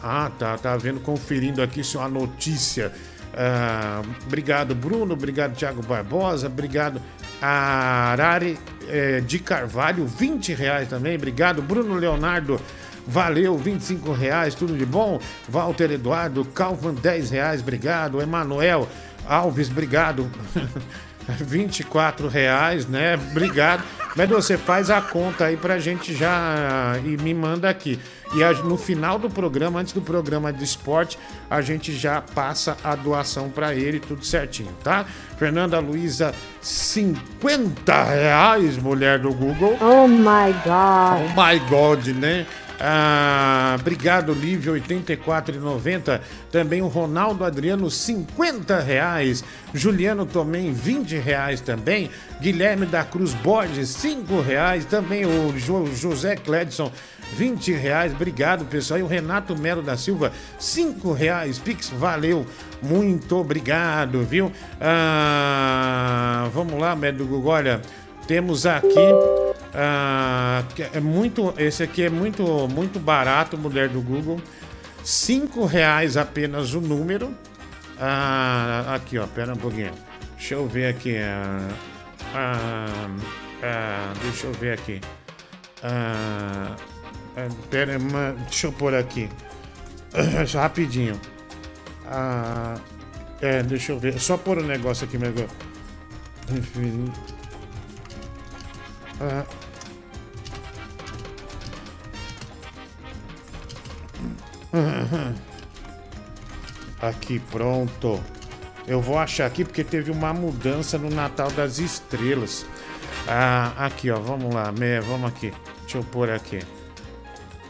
Ah, 0.02 0.32
tá, 0.40 0.58
tá 0.58 0.78
vendo, 0.78 1.02
conferindo 1.02 1.62
aqui 1.62 1.84
só 1.84 2.04
a 2.04 2.10
notícia. 2.10 2.94
Ah, 3.42 4.02
obrigado, 4.26 4.76
Bruno. 4.76 5.14
Obrigado, 5.14 5.56
Thiago 5.56 5.82
Barbosa. 5.82 6.48
Obrigado, 6.48 7.02
Arari 7.42 8.60
eh, 8.90 9.22
de 9.22 9.40
Carvalho, 9.40 10.06
20 10.06 10.54
reais 10.54 10.90
também. 10.90 11.16
Obrigado, 11.16 11.62
Bruno 11.62 11.96
Leonardo. 11.96 12.60
Valeu, 13.08 13.58
25 13.58 14.12
reais, 14.12 14.54
tudo 14.54 14.78
de 14.78 14.86
bom. 14.86 15.22
Walter 15.48 15.90
Eduardo, 15.90 16.44
Calvan, 16.44 16.94
10 16.96 17.30
reais, 17.32 17.62
obrigado. 17.62 18.22
Emanuel 18.22 18.90
Alves, 19.26 19.70
obrigado. 19.70 20.30
24 21.40 22.28
reais, 22.28 22.88
né? 22.88 23.16
Obrigado. 23.16 23.84
Mas 24.18 24.28
você 24.28 24.58
faz 24.58 24.90
a 24.90 25.02
conta 25.02 25.46
aí 25.46 25.56
pra 25.56 25.80
gente 25.80 26.14
já 26.14 27.00
e 27.06 27.16
me 27.16 27.34
manda 27.34 27.70
aqui. 27.70 28.00
E 28.34 28.44
no 28.64 28.78
final 28.78 29.18
do 29.18 29.30
programa, 29.30 29.80
antes 29.80 29.94
do 29.94 30.02
programa 30.02 30.54
de 30.54 30.64
esporte, 30.64 31.18
a 31.50 31.62
gente 31.62 31.92
já 31.96 32.22
passa 32.22 32.78
a 32.84 32.96
doação 32.96 33.50
para 33.50 33.74
ele, 33.74 34.00
tudo 34.00 34.24
certinho, 34.24 34.72
tá? 34.84 35.06
Fernanda 35.38 35.80
Luiza, 35.80 36.34
50 36.62 38.04
reais, 38.04 38.78
mulher 38.78 39.20
do 39.20 39.34
Google. 39.34 39.78
Oh 39.82 40.08
my 40.08 40.54
God. 40.64 41.26
Oh 41.26 41.42
my 41.42 41.60
God, 41.70 42.08
né? 42.10 42.46
Ah, 42.80 43.76
obrigado, 43.78 44.34
Lívia, 44.34 44.72
84,90. 44.72 46.22
Também 46.50 46.82
o 46.82 46.88
Ronaldo 46.88 47.44
Adriano, 47.44 47.92
50 47.92 48.80
reais. 48.80 49.44
Juliano 49.74 50.26
Tomem, 50.26 50.72
20 50.72 51.18
reais 51.18 51.60
também. 51.60 52.10
Guilherme 52.40 52.86
da 52.86 53.04
Cruz 53.04 53.34
Borges, 53.34 53.90
5 53.90 54.40
reais. 54.40 54.86
Também 54.86 55.26
o 55.26 55.58
jo 55.58 55.88
José 55.94 56.38
Cledson, 56.38 56.90
20 57.36 57.74
reais. 57.74 58.14
Obrigado, 58.14 58.64
pessoal. 58.64 59.02
E 59.02 59.04
o 59.04 59.08
Renato 59.08 59.58
Melo 59.58 59.82
da 59.82 59.98
Silva, 59.98 60.32
5 60.58 61.12
reais. 61.12 61.60
Pix, 61.60 61.90
valeu. 61.90 62.46
Muito 62.82 63.36
obrigado, 63.36 64.24
viu? 64.24 64.54
Ah, 64.80 66.48
vamos 66.54 66.80
lá, 66.80 66.96
Médio 66.96 67.26
Google. 67.26 67.52
Olha, 67.52 67.82
temos 68.26 68.66
aqui. 68.66 68.96
Ah, 69.74 70.64
é 70.94 71.00
muito, 71.00 71.54
esse 71.58 71.84
aqui 71.84 72.04
é 72.04 72.10
muito, 72.10 72.68
muito 72.68 73.00
barato, 73.00 73.58
mulher 73.58 73.90
do 73.90 74.02
Google. 74.02 74.42
Cinco 75.04 75.66
reais 75.66 76.18
apenas 76.18 76.74
o 76.74 76.82
número. 76.82 77.36
Ah, 78.00 78.96
aqui, 78.96 79.18
ó, 79.18 79.28
pera 79.28 79.54
um 79.54 79.58
pouquinho. 79.58 79.92
Deixa 80.38 80.56
eu 80.56 80.68
ver 80.68 80.88
aqui. 80.88 81.18
Ah, 81.18 81.68
ah, 82.34 83.08
ah 83.64 84.14
deixa 84.24 84.48
eu 84.48 84.54
ver 84.54 84.74
aqui. 84.74 85.02
Ah, 85.84 86.76
pera, 87.70 87.98
deixa 88.48 88.68
eu 88.68 88.72
pôr 88.72 88.96
aqui. 88.96 89.30
rapidinho. 90.54 91.20
É, 93.42 93.64
deixa 93.64 93.92
eu 93.92 94.00
ver. 94.00 94.20
Só 94.20 94.38
pôr 94.38 94.58
o 94.58 94.64
um 94.64 94.68
negócio 94.68 95.06
aqui, 95.06 95.18
meu. 95.18 95.34
Ah, 99.22 99.46
Aqui, 107.02 107.40
pronto. 107.40 108.22
Eu 108.88 109.02
vou 109.02 109.18
achar 109.18 109.46
aqui 109.46 109.64
porque 109.64 109.84
teve 109.84 110.12
uma 110.12 110.34
mudança 110.34 110.98
no 110.98 111.10
Natal 111.10 111.50
das 111.52 111.80
Estrelas. 111.80 112.66
Ah, 113.28 113.74
aqui, 113.78 114.10
ó. 114.10 114.20
Vamos 114.20 114.54
lá. 114.54 114.72
Me, 114.72 115.00
vamos 115.02 115.30
aqui. 115.30 115.54
Deixa 115.82 115.98
eu 115.98 116.04
pôr 116.04 116.30
aqui. 116.30 116.60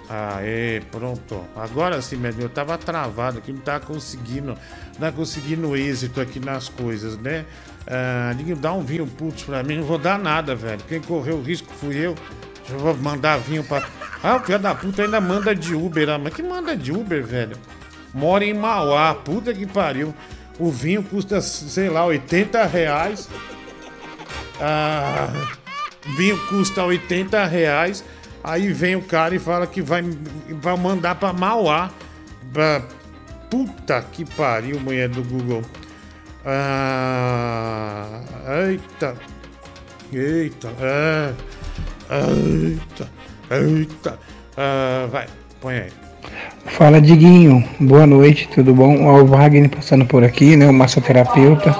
Aê, 0.09 0.81
pronto. 0.91 1.45
Agora 1.55 2.01
sim, 2.01 2.15
meu, 2.15 2.33
eu 2.39 2.49
tava 2.49 2.75
travado 2.79 3.37
aqui, 3.37 3.53
não 3.53 3.61
tava 3.61 3.85
conseguindo, 3.85 4.57
não 4.93 4.99
tá 4.99 5.11
conseguindo 5.11 5.77
êxito 5.77 6.19
aqui 6.19 6.39
nas 6.39 6.67
coisas, 6.67 7.15
né? 7.19 7.45
Ah, 7.87 8.31
dá 8.57 8.73
um 8.73 8.83
vinho 8.83 9.07
putz 9.07 9.43
pra 9.43 9.63
mim, 9.63 9.77
não 9.77 9.83
vou 9.83 9.97
dar 9.97 10.19
nada, 10.19 10.55
velho. 10.55 10.81
Quem 10.87 11.01
correu 11.01 11.37
o 11.37 11.41
risco 11.41 11.71
fui 11.73 11.95
eu. 11.97 12.15
Eu 12.69 12.79
vou 12.79 12.95
mandar 12.95 13.39
vinho 13.39 13.63
pra. 13.63 13.83
Ah, 14.21 14.35
o 14.35 14.39
filho 14.41 14.59
da 14.59 14.75
puta 14.75 15.03
ainda 15.03 15.19
manda 15.19 15.55
de 15.55 15.73
Uber. 15.73 16.09
Ah, 16.09 16.17
mas 16.17 16.33
que 16.33 16.43
manda 16.43 16.75
de 16.75 16.91
Uber, 16.91 17.25
velho? 17.25 17.57
Mora 18.13 18.45
em 18.45 18.53
Mauá, 18.53 19.13
puta 19.13 19.53
que 19.53 19.65
pariu. 19.65 20.13
O 20.59 20.69
vinho 20.71 21.01
custa, 21.01 21.41
sei 21.41 21.89
lá, 21.89 22.05
80 22.05 22.65
reais. 22.65 23.29
Ah, 24.59 25.29
vinho 26.17 26.37
custa 26.47 26.83
80 26.83 27.45
reais. 27.45 28.03
Aí 28.43 28.71
vem 28.71 28.95
o 28.95 29.01
cara 29.01 29.35
e 29.35 29.39
fala 29.39 29.65
que 29.65 29.81
vai, 29.81 30.03
vai 30.61 30.77
mandar 30.77 31.15
pra 31.15 31.33
Mauá. 31.33 31.89
Pra... 32.53 32.81
Puta 33.49 34.01
que 34.11 34.25
pariu, 34.25 34.79
mulher 34.79 35.09
do 35.09 35.23
Google. 35.23 35.63
Ah, 36.51 38.07
eita. 38.65 39.13
Eita. 40.11 40.69
Ah. 40.81 41.31
Eita, 42.09 43.07
eita. 43.51 44.19
Uh, 44.57 45.07
vai, 45.11 45.27
põe 45.61 45.75
aí. 45.75 45.89
Fala 46.65 46.99
Diguinho, 46.99 47.63
boa 47.79 48.07
noite, 48.07 48.49
tudo 48.51 48.73
bom? 48.73 49.05
O 49.05 49.27
Wagner 49.27 49.69
passando 49.69 50.07
por 50.07 50.23
aqui, 50.23 50.57
né? 50.57 50.67
O 50.67 50.73
massoterapeuta. 50.73 51.79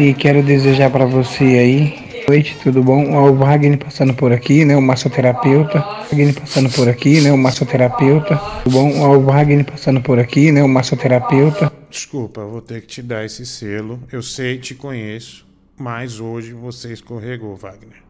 E 0.00 0.12
quero 0.14 0.42
desejar 0.42 0.90
para 0.90 1.06
você 1.06 1.44
aí. 1.44 2.05
Boa 2.26 2.38
noite, 2.38 2.58
tudo 2.60 2.82
bom? 2.82 3.14
O 3.14 3.36
Wagner 3.36 3.78
passando 3.78 4.12
por 4.12 4.32
aqui, 4.32 4.64
né? 4.64 4.76
O 4.76 4.82
massoterapeuta. 4.82 5.78
Wagner 6.10 6.34
passando 6.34 6.68
por 6.70 6.88
aqui, 6.88 7.20
né? 7.20 7.30
O 7.30 7.38
massoterapeuta. 7.38 8.36
Tudo 8.64 8.72
bom? 8.72 9.16
O 9.16 9.22
Wagner 9.22 9.64
passando 9.64 10.00
por 10.00 10.18
aqui, 10.18 10.50
né? 10.50 10.60
O 10.60 10.68
massoterapeuta. 10.68 11.72
Desculpa, 11.88 12.44
vou 12.44 12.60
ter 12.60 12.80
que 12.80 12.88
te 12.88 13.00
dar 13.00 13.24
esse 13.24 13.46
selo. 13.46 14.00
Eu 14.10 14.22
sei, 14.22 14.58
te 14.58 14.74
conheço, 14.74 15.46
mas 15.78 16.18
hoje 16.18 16.52
você 16.52 16.92
escorregou, 16.92 17.54
Wagner. 17.54 18.02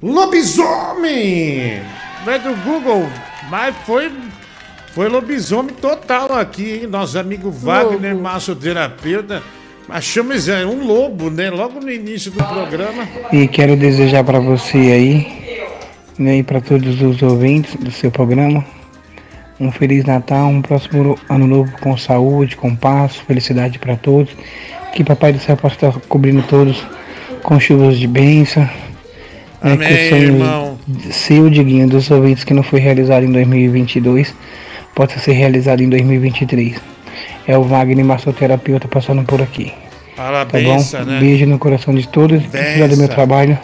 Lobisomem! 0.00 1.82
Não 2.24 2.32
é 2.32 2.38
do 2.38 2.54
Google, 2.62 3.08
mas 3.50 3.74
foi, 3.78 4.12
foi 4.92 5.08
lobisomem 5.08 5.74
total 5.74 6.32
aqui, 6.34 6.82
hein? 6.82 6.86
Nosso 6.86 7.18
amigo 7.18 7.50
Wagner, 7.50 8.14
massoterapeuta. 8.14 9.42
Achamos 9.90 10.48
é 10.48 10.64
um 10.64 10.86
lobo, 10.86 11.30
né? 11.30 11.50
Logo 11.50 11.80
no 11.80 11.90
início 11.90 12.30
do 12.30 12.42
programa. 12.42 13.08
E 13.32 13.48
quero 13.48 13.76
desejar 13.76 14.24
para 14.24 14.38
você 14.38 14.76
aí, 14.76 15.26
né, 16.18 16.38
e 16.38 16.42
para 16.42 16.60
todos 16.60 17.00
os 17.02 17.22
ouvintes 17.22 17.74
do 17.74 17.90
seu 17.90 18.10
programa, 18.10 18.64
um 19.58 19.70
feliz 19.70 20.04
Natal, 20.04 20.48
um 20.48 20.62
próximo 20.62 21.18
ano 21.28 21.46
novo 21.46 21.72
com 21.80 21.96
saúde, 21.96 22.56
com 22.56 22.74
paz, 22.74 23.16
felicidade 23.16 23.78
para 23.78 23.96
todos. 23.96 24.30
Que 24.92 25.04
Papai 25.04 25.32
do 25.32 25.38
Céu 25.38 25.56
possa 25.56 25.74
estar 25.74 25.92
cobrindo 26.08 26.42
todos 26.42 26.84
com 27.42 27.58
chuvas 27.60 27.98
de 27.98 28.06
bênção 28.06 28.68
É 29.62 29.72
Amém, 29.72 29.88
que 29.88 30.14
irmão. 30.14 30.78
Se 31.10 31.40
o 31.40 31.50
Diguinho 31.50 31.88
dos 31.88 32.10
ouvintes 32.10 32.44
que 32.44 32.54
não 32.54 32.62
foi 32.62 32.80
realizado 32.80 33.24
em 33.24 33.30
2022 33.30 34.34
possa 34.94 35.18
ser 35.18 35.32
realizado 35.32 35.82
em 35.82 35.88
2023. 35.88 36.76
É 37.46 37.56
o 37.56 37.62
Wagner 37.62 38.04
massoterapeuta 38.04 38.86
passando 38.88 39.22
por 39.24 39.40
aqui. 39.42 39.72
Parabéns, 40.16 40.92
tá 40.92 41.04
né? 41.04 41.18
Beijo 41.18 41.46
no 41.46 41.58
coração 41.58 41.94
de 41.94 42.06
todos. 42.06 42.42
Precisa 42.46 42.88
do 42.88 42.96
meu 42.96 43.08
trabalho. 43.08 43.58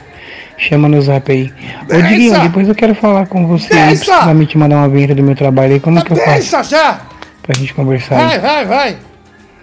Chama 0.59 0.89
no 0.89 1.01
zap 1.03 1.31
aí. 1.31 1.53
Bença. 1.87 1.99
Ô 1.99 2.03
Diguinho, 2.09 2.41
depois 2.41 2.69
eu 2.69 2.75
quero 2.75 2.95
falar 2.95 3.27
com 3.27 3.47
você. 3.47 3.69
Precisa 3.69 4.33
me 4.33 4.47
te 4.47 4.57
mandar 4.57 4.77
uma 4.77 4.89
vinheta 4.89 5.15
do 5.15 5.23
meu 5.23 5.35
trabalho 5.37 5.75
aí. 5.75 5.81
Como 5.81 5.99
é 5.99 6.03
que 6.03 6.13
eu 6.13 6.17
faço? 6.17 6.71
já! 6.71 7.03
Pra 7.43 7.55
gente 7.55 7.75
conversar 7.75 8.17
Vai, 8.17 8.35
aí. 8.35 8.41
vai, 8.41 8.65
vai. 8.65 8.99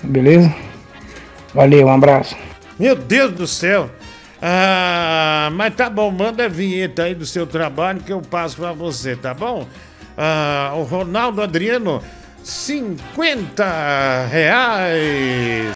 Beleza? 0.03 0.53
Valeu, 1.53 1.87
um 1.87 1.91
abraço. 1.91 2.35
Meu 2.79 2.95
Deus 2.95 3.33
do 3.33 3.47
céu. 3.47 3.89
Ah, 4.41 5.49
mas 5.53 5.73
tá 5.73 5.89
bom, 5.89 6.11
manda 6.11 6.45
a 6.45 6.49
vinheta 6.49 7.03
aí 7.03 7.15
do 7.15 7.25
seu 7.25 7.47
trabalho 7.47 8.01
que 8.01 8.11
eu 8.11 8.21
passo 8.21 8.57
pra 8.57 8.71
você, 8.71 9.15
tá 9.15 9.33
bom? 9.33 9.65
Ah, 10.17 10.73
o 10.75 10.83
Ronaldo 10.83 11.41
Adriano, 11.41 12.01
50 12.43 14.27
reais. 14.27 15.73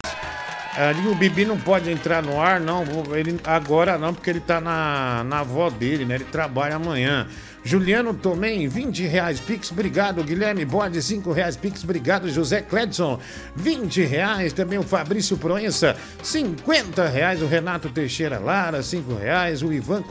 Ali 0.77 1.07
o 1.07 1.15
Bibi 1.15 1.43
não 1.43 1.57
pode 1.57 1.89
entrar 1.89 2.21
no 2.21 2.39
ar, 2.39 2.59
não. 2.59 2.83
Ele, 3.15 3.39
agora 3.43 3.97
não, 3.97 4.13
porque 4.13 4.29
ele 4.29 4.39
tá 4.39 4.61
na, 4.61 5.23
na 5.23 5.39
avó 5.39 5.71
dele, 5.71 6.05
né? 6.05 6.15
Ele 6.15 6.25
trabalha 6.25 6.75
amanhã. 6.75 7.27
Juliano 7.63 8.13
Tomem, 8.13 8.67
20 8.67 9.03
reais 9.07 9.39
Pix, 9.39 9.71
obrigado. 9.71 10.23
Guilherme 10.23 10.63
Bode, 10.63 11.01
5 11.01 11.31
reais 11.31 11.57
Pix, 11.57 11.83
obrigado. 11.83 12.29
José 12.29 12.61
Cledson, 12.61 13.19
20 13.55 14.03
reais. 14.03 14.53
Também 14.53 14.77
o 14.77 14.83
Fabrício 14.83 15.35
Proença, 15.35 15.97
50 16.21 17.07
reais. 17.07 17.41
O 17.41 17.47
Renato 17.47 17.89
Teixeira 17.89 18.37
Lara, 18.37 18.83
5 18.83 19.15
reais. 19.15 19.63
O 19.63 19.73
Ivan 19.73 20.03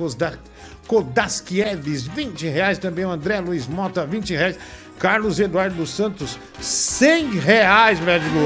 Kodaskieves, 0.86 2.06
20 2.08 2.46
reais. 2.48 2.76
Também 2.76 3.04
o 3.04 3.10
André 3.10 3.38
Luiz 3.40 3.68
Mota, 3.68 4.04
20 4.04 4.34
reais. 4.34 4.58
Carlos 4.98 5.38
Eduardo 5.38 5.76
dos 5.76 5.90
Santos, 5.90 6.38
100 6.60 7.38
reais, 7.38 8.00
médico. 8.00 8.36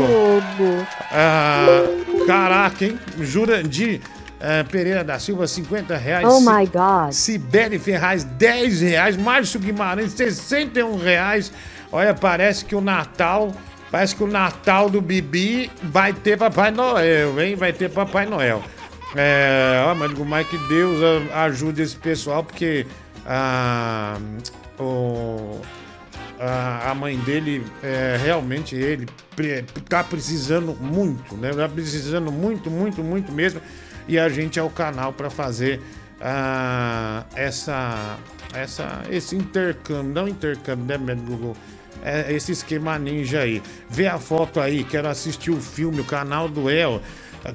Ah, 1.13 1.85
caraca, 2.27 2.85
hein? 2.85 2.99
Jurandir 3.21 4.01
uh, 4.41 4.69
Pereira 4.69 5.05
da 5.05 5.19
Silva, 5.19 5.47
50 5.47 5.97
reais. 5.97 6.27
Oh 6.27 6.41
my 6.41 6.67
God. 6.67 7.13
Sibeli 7.13 7.79
Ferraz, 7.79 8.25
10 8.25 8.81
reais. 8.81 9.17
Márcio 9.17 9.61
Guimarães, 9.61 10.13
61 10.13 10.97
reais. 10.99 11.53
Olha, 11.93 12.15
parece 12.15 12.65
que 12.65 12.75
o 12.75 12.81
Natal. 12.81 13.53
Parece 13.91 14.15
que 14.15 14.23
o 14.23 14.27
Natal 14.29 14.89
do 14.89 15.01
Bibi 15.01 15.71
vai 15.83 16.13
ter 16.13 16.39
Papai 16.39 16.71
Noel, 16.71 17.41
hein? 17.41 17.57
Vai 17.57 17.73
ter 17.73 17.91
Papai 17.91 18.25
Noel. 18.25 18.63
É, 19.17 19.83
ó, 19.85 19.95
mas 19.97 20.17
mais 20.17 20.47
que 20.47 20.57
Deus 20.69 20.99
ajude 21.35 21.83
esse 21.83 21.97
pessoal, 21.97 22.45
porque 22.45 22.87
ah, 23.27 24.17
o, 24.79 25.61
a, 26.41 26.91
a 26.91 26.95
mãe 26.95 27.19
dele, 27.19 27.63
é, 27.83 28.19
realmente 28.21 28.75
ele 28.75 29.07
tá 29.89 30.03
precisando 30.03 30.75
muito, 30.75 31.37
né? 31.37 31.53
Tá 31.53 31.69
precisando 31.69 32.33
muito, 32.33 32.71
muito, 32.71 33.05
muito 33.05 33.31
mesmo. 33.31 33.61
E 34.09 34.19
a 34.19 34.29
gente 34.31 34.59
é 34.59 34.63
o 34.63 34.71
canal 34.71 35.13
para 35.13 35.29
fazer 35.29 35.81
uh, 36.19 37.25
essa, 37.35 38.19
essa, 38.55 39.03
esse 39.11 39.37
intercâmbio, 39.37 40.13
não 40.15 40.27
intercâmbio, 40.27 40.99
né, 40.99 41.15
Google? 41.15 41.55
É 42.03 42.33
esse 42.33 42.53
esquema 42.53 42.99
ninja 42.99 43.41
aí. 43.41 43.63
Vê 43.91 44.07
a 44.07 44.19
foto 44.19 44.59
aí, 44.59 44.83
quero 44.85 45.09
assistir 45.09 45.51
o 45.51 45.61
filme, 45.61 46.01
o 46.01 46.05
canal 46.05 46.49
do 46.49 46.71
El. 46.71 47.03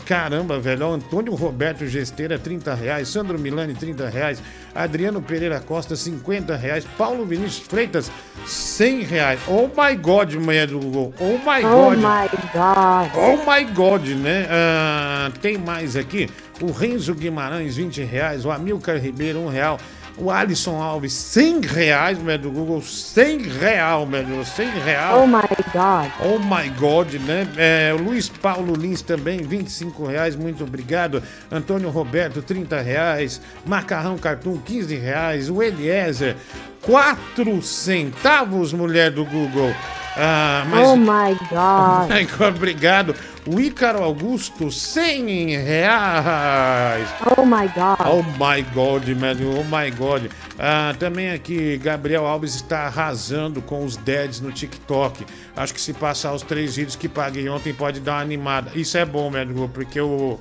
Caramba, 0.06 0.60
velho. 0.60 0.94
Antônio 0.94 1.36
Roberto 1.36 1.86
Gesteira, 1.86 2.40
30 2.40 2.74
reais. 2.74 3.08
Sandro 3.08 3.38
Milani, 3.38 3.74
30 3.74 4.10
reais. 4.10 4.42
Adriano 4.74 5.22
Pereira 5.22 5.60
Costa, 5.60 5.96
50 5.96 6.56
reais. 6.56 6.86
Paulo 6.98 7.26
Vinícius 7.26 7.68
Freitas, 7.68 8.12
100 8.46 9.04
reais. 9.04 9.40
Oh 9.48 9.68
my 9.68 9.96
God, 9.96 10.34
mulher 10.36 10.68
do 10.68 10.80
Google. 10.80 11.14
Oh 11.20 11.38
my 11.38 11.64
oh 11.64 11.70
God. 11.70 11.98
Oh 11.98 12.02
my 12.02 12.30
God. 12.54 13.12
Oh 13.16 13.38
my 13.52 13.64
God, 13.74 14.08
né? 14.18 14.48
Ah, 14.50 15.32
tem 15.42 15.58
mais 15.58 15.96
aqui. 15.96 16.30
O 16.62 16.72
Renzo 16.72 17.14
Guimarães, 17.14 17.76
20 17.76 18.04
reais. 18.04 18.46
O 18.46 18.52
Amilcar 18.52 18.98
Ribeiro, 18.98 19.40
1 19.40 19.48
real. 19.50 19.80
O 20.18 20.32
Alisson 20.32 20.82
Alves, 20.82 21.12
100 21.12 21.60
reais, 21.62 22.18
meu 22.18 22.38
do 22.38 22.50
Google, 22.50 22.82
100 22.82 23.38
real, 23.50 24.06
meu 24.06 24.46
100 24.46 24.70
real. 24.80 25.24
Oh 25.24 25.28
my 25.28 25.42
God. 25.74 26.12
Oh 26.22 26.40
my 26.40 26.70
God, 26.70 27.14
né? 27.16 27.46
É, 27.58 27.94
o 27.94 28.02
Luiz 28.02 28.30
Paulo 28.30 28.76
Lins 28.76 29.02
também, 29.02 29.40
25 29.40 30.06
reais, 30.06 30.34
muito 30.34 30.64
obrigado. 30.64 31.22
Antônio 31.52 31.90
Roberto, 31.90 32.42
30 32.42 32.80
reais. 32.80 33.42
Macarrão 33.66 34.18
Cartoon, 34.18 34.58
15 34.58 34.96
reais. 34.96 35.50
O 35.50 35.62
Eliezer, 35.62 36.38
4 36.82 37.62
centavos, 37.62 38.72
mulher 38.72 39.12
do 39.12 39.26
Google. 39.26 39.74
Ah, 40.18 40.66
mas... 40.70 40.88
Oh 40.88 40.96
my 40.96 41.36
God. 41.50 42.48
Obrigado. 42.56 43.16
O 43.46 43.60
Ícaro 43.60 44.02
Augusto, 44.02 44.72
100 44.72 45.58
reais. 45.58 47.08
Oh 47.38 47.46
my 47.46 47.68
God. 47.68 48.08
Oh 48.08 48.24
my 48.24 48.62
God, 48.74 49.08
man. 49.10 49.38
Oh 49.44 49.64
my 49.64 49.92
God. 49.92 50.32
Ah, 50.58 50.96
também 50.98 51.32
aqui, 51.32 51.78
Gabriel 51.78 52.26
Alves 52.26 52.56
está 52.56 52.88
arrasando 52.88 53.62
com 53.62 53.86
os 53.86 53.98
deads 53.98 54.40
no 54.40 54.52
TikTok. 54.52 55.26
Acho 55.56 55.74
que 55.74 55.82
se 55.82 55.94
passar 55.94 56.34
os 56.34 56.42
três 56.42 56.76
vídeos 56.76 56.96
que 56.96 57.08
paguei 57.08 57.48
ontem 57.50 57.74
pode 57.74 58.00
dar 58.00 58.14
uma 58.14 58.22
animada. 58.22 58.72
Isso 58.74 58.98
é 58.98 59.06
bom, 59.06 59.30
médico, 59.30 59.70
porque 59.74 60.00
o 60.00 60.40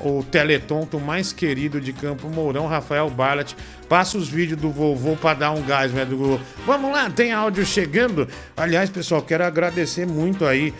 o 0.00 0.22
teletonto 0.22 1.00
mais 1.00 1.32
querido 1.32 1.80
de 1.80 1.92
Campo 1.92 2.28
Mourão, 2.28 2.66
Rafael 2.66 3.08
Barlat. 3.10 3.54
Passa 3.88 4.18
os 4.18 4.28
vídeos 4.28 4.60
do 4.60 4.70
vovô 4.70 5.16
para 5.16 5.38
dar 5.38 5.50
um 5.52 5.62
gás, 5.62 5.92
né? 5.92 6.04
Do... 6.04 6.40
Vamos 6.66 6.92
lá, 6.92 7.10
tem 7.10 7.32
áudio 7.32 7.64
chegando. 7.64 8.28
Aliás, 8.56 8.90
pessoal, 8.90 9.22
quero 9.22 9.44
agradecer 9.44 10.06
muito 10.06 10.44
aí. 10.44 10.72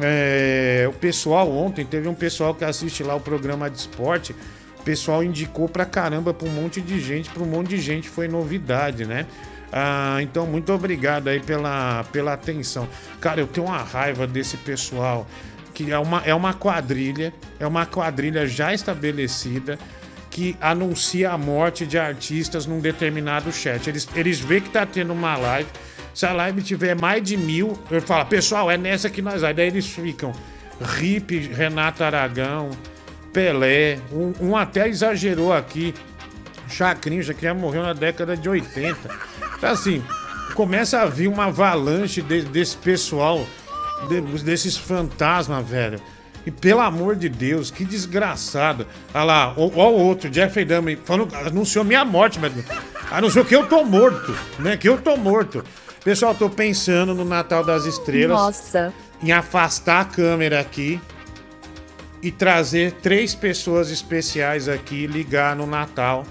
É... 0.00 0.86
o 0.88 0.92
pessoal 0.94 1.50
ontem, 1.50 1.84
teve 1.84 2.08
um 2.08 2.14
pessoal 2.14 2.54
que 2.54 2.64
assiste 2.64 3.02
lá 3.02 3.14
o 3.14 3.20
programa 3.20 3.68
de 3.68 3.78
esporte. 3.78 4.34
O 4.80 4.82
pessoal 4.82 5.22
indicou 5.22 5.68
pra 5.68 5.84
caramba 5.84 6.34
pra 6.34 6.48
um 6.48 6.50
monte 6.50 6.80
de 6.80 6.98
gente, 7.00 7.30
pra 7.30 7.42
um 7.42 7.46
monte 7.46 7.68
de 7.68 7.80
gente 7.80 8.08
foi 8.08 8.26
novidade, 8.26 9.04
né? 9.04 9.26
Ah, 9.72 10.18
então, 10.20 10.46
muito 10.46 10.70
obrigado 10.70 11.28
aí 11.28 11.40
pela, 11.40 12.04
pela 12.12 12.34
atenção. 12.34 12.86
Cara, 13.20 13.40
eu 13.40 13.46
tenho 13.46 13.68
uma 13.68 13.78
raiva 13.78 14.26
desse 14.26 14.58
pessoal 14.58 15.26
que 15.72 15.90
é 15.90 15.98
uma, 15.98 16.22
é 16.24 16.34
uma 16.34 16.54
quadrilha, 16.54 17.32
é 17.58 17.66
uma 17.66 17.86
quadrilha 17.86 18.46
já 18.46 18.72
estabelecida 18.72 19.78
que 20.30 20.56
anuncia 20.60 21.30
a 21.30 21.38
morte 21.38 21.86
de 21.86 21.98
artistas 21.98 22.64
num 22.64 22.80
determinado 22.80 23.52
chat. 23.52 23.86
Eles, 23.86 24.08
eles 24.14 24.40
veem 24.40 24.62
que 24.62 24.70
tá 24.70 24.86
tendo 24.86 25.12
uma 25.12 25.36
live. 25.36 25.68
Se 26.14 26.24
a 26.24 26.32
live 26.32 26.62
tiver 26.62 26.98
mais 26.98 27.22
de 27.22 27.36
mil, 27.36 27.78
eu 27.90 28.00
falo, 28.00 28.24
pessoal, 28.26 28.70
é 28.70 28.78
nessa 28.78 29.10
que 29.10 29.20
nós 29.20 29.42
vai. 29.42 29.52
Daí 29.52 29.66
eles 29.66 29.86
ficam. 29.86 30.32
Rip, 30.80 31.38
Renato 31.48 32.02
Aragão, 32.02 32.70
Pelé, 33.32 33.98
um, 34.10 34.32
um 34.40 34.56
até 34.56 34.88
exagerou 34.88 35.52
aqui. 35.52 35.94
Chacrinho, 36.68 37.22
Chacrinha 37.22 37.52
morreu 37.52 37.82
na 37.82 37.92
década 37.92 38.34
de 38.34 38.48
80. 38.48 38.98
Então, 39.58 39.70
assim, 39.70 40.02
começa 40.54 41.00
a 41.00 41.06
vir 41.06 41.28
uma 41.28 41.46
avalanche 41.46 42.22
de, 42.22 42.42
desse 42.42 42.76
pessoal 42.78 43.46
desses 44.44 44.76
fantasmas, 44.76 45.66
velho. 45.66 46.00
E 46.44 46.50
pelo 46.50 46.80
amor 46.80 47.14
de 47.14 47.28
Deus, 47.28 47.70
que 47.70 47.84
desgraçado. 47.84 48.86
Olha 49.14 49.24
lá, 49.24 49.54
ó, 49.56 49.66
o 49.66 50.00
outro, 50.00 50.32
Jeffrey 50.32 50.64
Dahmer, 50.64 50.98
anunciou 51.46 51.84
minha 51.84 52.04
morte, 52.04 52.38
velho. 52.38 52.64
Anunciou 53.10 53.44
que 53.44 53.54
eu 53.54 53.66
tô 53.66 53.84
morto, 53.84 54.34
né? 54.58 54.76
Que 54.76 54.88
eu 54.88 55.00
tô 55.00 55.16
morto. 55.16 55.64
Pessoal, 56.04 56.34
tô 56.34 56.50
pensando 56.50 57.14
no 57.14 57.24
Natal 57.24 57.64
das 57.64 57.84
Estrelas. 57.84 58.36
Nossa. 58.36 58.92
Em 59.22 59.30
afastar 59.30 60.00
a 60.00 60.04
câmera 60.04 60.58
aqui 60.58 61.00
e 62.20 62.32
trazer 62.32 62.92
três 62.94 63.34
pessoas 63.34 63.90
especiais 63.90 64.68
aqui 64.68 65.06
ligar 65.06 65.54
no 65.54 65.66
Natal 65.66 66.24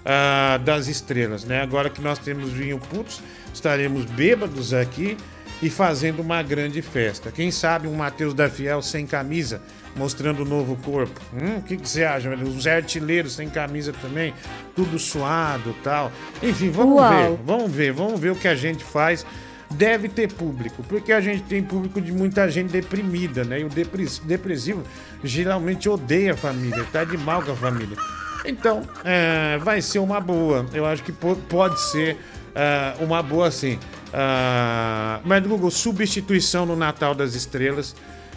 uh, 0.00 0.58
das 0.60 0.88
Estrelas, 0.88 1.44
né? 1.44 1.62
Agora 1.62 1.88
que 1.88 2.00
nós 2.00 2.18
temos 2.18 2.50
vinho 2.50 2.78
putos, 2.78 3.20
estaremos 3.54 4.04
bêbados 4.06 4.74
aqui 4.74 5.16
e 5.62 5.70
fazendo 5.70 6.20
uma 6.20 6.42
grande 6.42 6.82
festa. 6.82 7.30
Quem 7.30 7.52
sabe 7.52 7.86
um 7.86 7.94
Mateus 7.94 8.34
da 8.34 8.50
Fiel 8.50 8.82
sem 8.82 9.06
camisa, 9.06 9.62
mostrando 9.94 10.42
o 10.42 10.44
novo 10.44 10.76
corpo. 10.76 11.20
Hum, 11.32 11.58
o 11.58 11.62
que, 11.62 11.76
que 11.76 11.88
você 11.88 12.02
acha? 12.02 12.28
Os 12.34 12.66
artilheiros 12.66 13.34
sem 13.34 13.48
camisa 13.48 13.92
também, 14.02 14.34
tudo 14.74 14.98
suado 14.98 15.74
tal. 15.84 16.10
Enfim, 16.42 16.70
vamos 16.70 16.96
Uau. 16.96 17.10
ver, 17.10 17.38
vamos 17.44 17.70
ver, 17.70 17.92
vamos 17.92 18.20
ver 18.20 18.30
o 18.30 18.34
que 18.34 18.48
a 18.48 18.56
gente 18.56 18.82
faz. 18.82 19.24
Deve 19.70 20.08
ter 20.08 20.30
público, 20.30 20.82
porque 20.82 21.12
a 21.12 21.20
gente 21.20 21.44
tem 21.44 21.62
público 21.62 21.98
de 21.98 22.12
muita 22.12 22.50
gente 22.50 22.70
deprimida, 22.70 23.42
né? 23.42 23.60
E 23.60 23.64
o 23.64 23.70
depressivo 23.70 24.82
geralmente 25.24 25.88
odeia 25.88 26.34
a 26.34 26.36
família, 26.36 26.84
tá 26.92 27.04
de 27.04 27.16
mal 27.16 27.40
com 27.40 27.52
a 27.52 27.56
família. 27.56 27.96
Então, 28.44 28.82
é, 29.02 29.56
vai 29.58 29.80
ser 29.80 30.00
uma 30.00 30.20
boa. 30.20 30.66
Eu 30.74 30.84
acho 30.84 31.02
que 31.02 31.12
pode 31.12 31.80
ser 31.80 32.18
é, 32.54 32.94
uma 33.02 33.22
boa 33.22 33.50
sim. 33.50 33.78
Uh, 34.12 35.22
mas 35.24 35.46
Google, 35.46 35.70
substituição 35.70 36.66
no 36.66 36.76
Natal 36.76 37.14
das 37.14 37.34
Estrelas. 37.34 37.96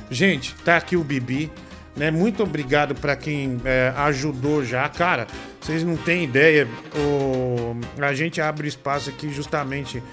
Gente, 0.09 0.55
tá 0.63 0.77
aqui 0.77 0.95
o 0.95 1.03
Bibi. 1.03 1.51
Né? 1.95 2.11
Muito 2.11 2.43
obrigado 2.43 2.93
para 2.93 3.15
quem 3.15 3.59
é, 3.63 3.93
ajudou 3.95 4.63
já. 4.65 4.88
Cara, 4.89 5.27
Vocês 5.61 5.83
não 5.83 5.95
têm 5.95 6.25
ideia. 6.25 6.67
O... 6.95 7.75
A 7.99 8.13
gente 8.13 8.41
abre 8.41 8.67
espaço 8.67 9.09
aqui 9.09 9.29
justamente 9.33 10.03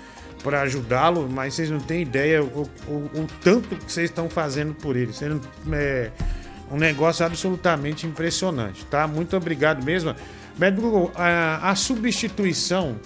para 0.43 0.63
ajudá-lo, 0.63 1.29
mas 1.31 1.55
vocês 1.55 1.71
não 1.71 1.81
têm 1.81 2.03
ideia 2.03 2.43
o, 2.43 2.69
o, 2.89 2.93
o 2.93 3.27
tanto 3.43 3.77
que 3.77 3.93
vocês 3.93 4.11
estão 4.11 4.31
fazendo 4.31 4.75
por 4.75 4.97
ele. 4.97 5.13
Não, 5.21 5.41
é 5.77 6.11
um 6.71 6.77
negócio 6.77 7.25
absolutamente 7.25 8.07
impressionante, 8.07 8.85
tá? 8.87 9.07
Muito 9.07 9.37
obrigado 9.37 9.85
mesmo. 9.85 10.15
Mas, 10.59 10.75
Google, 10.75 11.13
a, 11.15 11.71
a 11.71 11.75
substituição. 11.75 12.97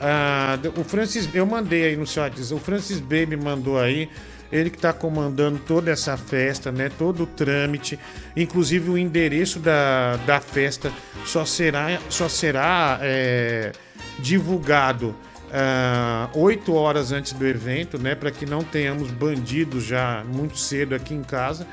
A, 0.00 0.58
o 0.78 0.84
Francis, 0.84 1.28
eu 1.34 1.46
mandei 1.46 1.86
aí 1.86 1.96
no 1.96 2.06
seu 2.06 2.22
WhatsApp, 2.22 2.54
o 2.54 2.58
Francis 2.58 3.00
B 3.00 3.26
me 3.26 3.36
mandou 3.36 3.78
aí 3.78 4.08
ele 4.50 4.70
que 4.70 4.76
está 4.76 4.92
comandando 4.92 5.58
toda 5.58 5.90
essa 5.90 6.16
festa, 6.16 6.72
né? 6.72 6.90
Todo 6.98 7.24
o 7.24 7.26
trâmite, 7.26 7.98
inclusive 8.36 8.90
o 8.90 8.96
endereço 8.96 9.58
da, 9.58 10.16
da 10.26 10.40
festa 10.40 10.90
só 11.26 11.44
será, 11.44 11.98
só 12.08 12.28
será 12.28 12.98
é, 13.02 13.72
divulgado 14.18 15.14
uh, 15.48 16.38
oito 16.38 16.74
horas 16.74 17.12
antes 17.12 17.32
do 17.32 17.46
evento, 17.46 17.98
né? 17.98 18.14
Para 18.14 18.30
que 18.30 18.46
não 18.46 18.62
tenhamos 18.62 19.10
bandidos 19.10 19.84
já 19.84 20.24
muito 20.26 20.58
cedo 20.58 20.94
aqui 20.94 21.14
em 21.14 21.22
casa. 21.22 21.66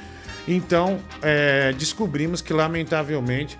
Então, 0.47 0.99
é, 1.21 1.73
descobrimos 1.73 2.41
que 2.41 2.53
lamentavelmente 2.53 3.57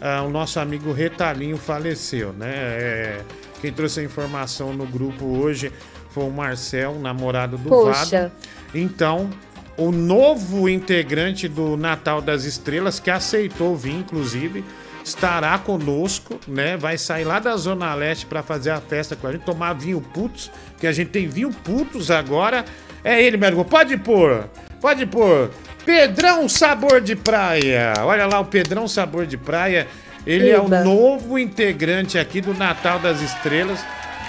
uh, 0.00 0.26
o 0.26 0.30
nosso 0.30 0.60
amigo 0.60 0.92
Retalhinho 0.92 1.56
faleceu, 1.56 2.32
né? 2.32 2.52
É, 2.52 3.20
quem 3.60 3.72
trouxe 3.72 4.00
a 4.00 4.02
informação 4.04 4.72
no 4.72 4.86
grupo 4.86 5.24
hoje 5.24 5.72
foi 6.10 6.24
o 6.24 6.30
Marcel, 6.30 6.98
namorado 6.98 7.56
do 7.58 7.68
Poxa. 7.68 8.22
Vado. 8.22 8.32
Então, 8.74 9.30
o 9.76 9.92
novo 9.92 10.68
integrante 10.68 11.46
do 11.46 11.76
Natal 11.76 12.20
das 12.20 12.44
Estrelas, 12.44 12.98
que 12.98 13.10
aceitou 13.10 13.76
vir, 13.76 13.94
inclusive, 13.94 14.64
estará 15.04 15.56
conosco, 15.58 16.38
né? 16.46 16.76
Vai 16.76 16.98
sair 16.98 17.24
lá 17.24 17.38
da 17.38 17.56
Zona 17.56 17.94
Leste 17.94 18.26
para 18.26 18.42
fazer 18.42 18.70
a 18.70 18.80
festa 18.80 19.16
com 19.16 19.26
a 19.26 19.32
gente, 19.32 19.44
tomar 19.44 19.74
vinho 19.74 20.00
putos, 20.00 20.50
que 20.78 20.86
a 20.86 20.92
gente 20.92 21.10
tem 21.10 21.28
vinho 21.28 21.50
putos 21.50 22.10
agora. 22.10 22.64
É 23.04 23.22
ele, 23.22 23.36
meu 23.36 23.64
Pode 23.64 23.96
pôr, 23.96 24.48
pode 24.80 25.06
pôr. 25.06 25.50
Pedrão 25.84 26.48
Sabor 26.48 27.00
de 27.00 27.16
Praia. 27.16 27.94
Olha 28.00 28.26
lá 28.26 28.40
o 28.40 28.44
Pedrão 28.44 28.86
Sabor 28.86 29.24
de 29.24 29.38
Praia. 29.38 29.86
Ele 30.26 30.50
é 30.50 30.60
o 30.60 30.68
novo 30.68 31.38
integrante 31.38 32.18
aqui 32.18 32.40
do 32.40 32.52
Natal 32.52 32.98
das 32.98 33.20
Estrelas 33.22 33.80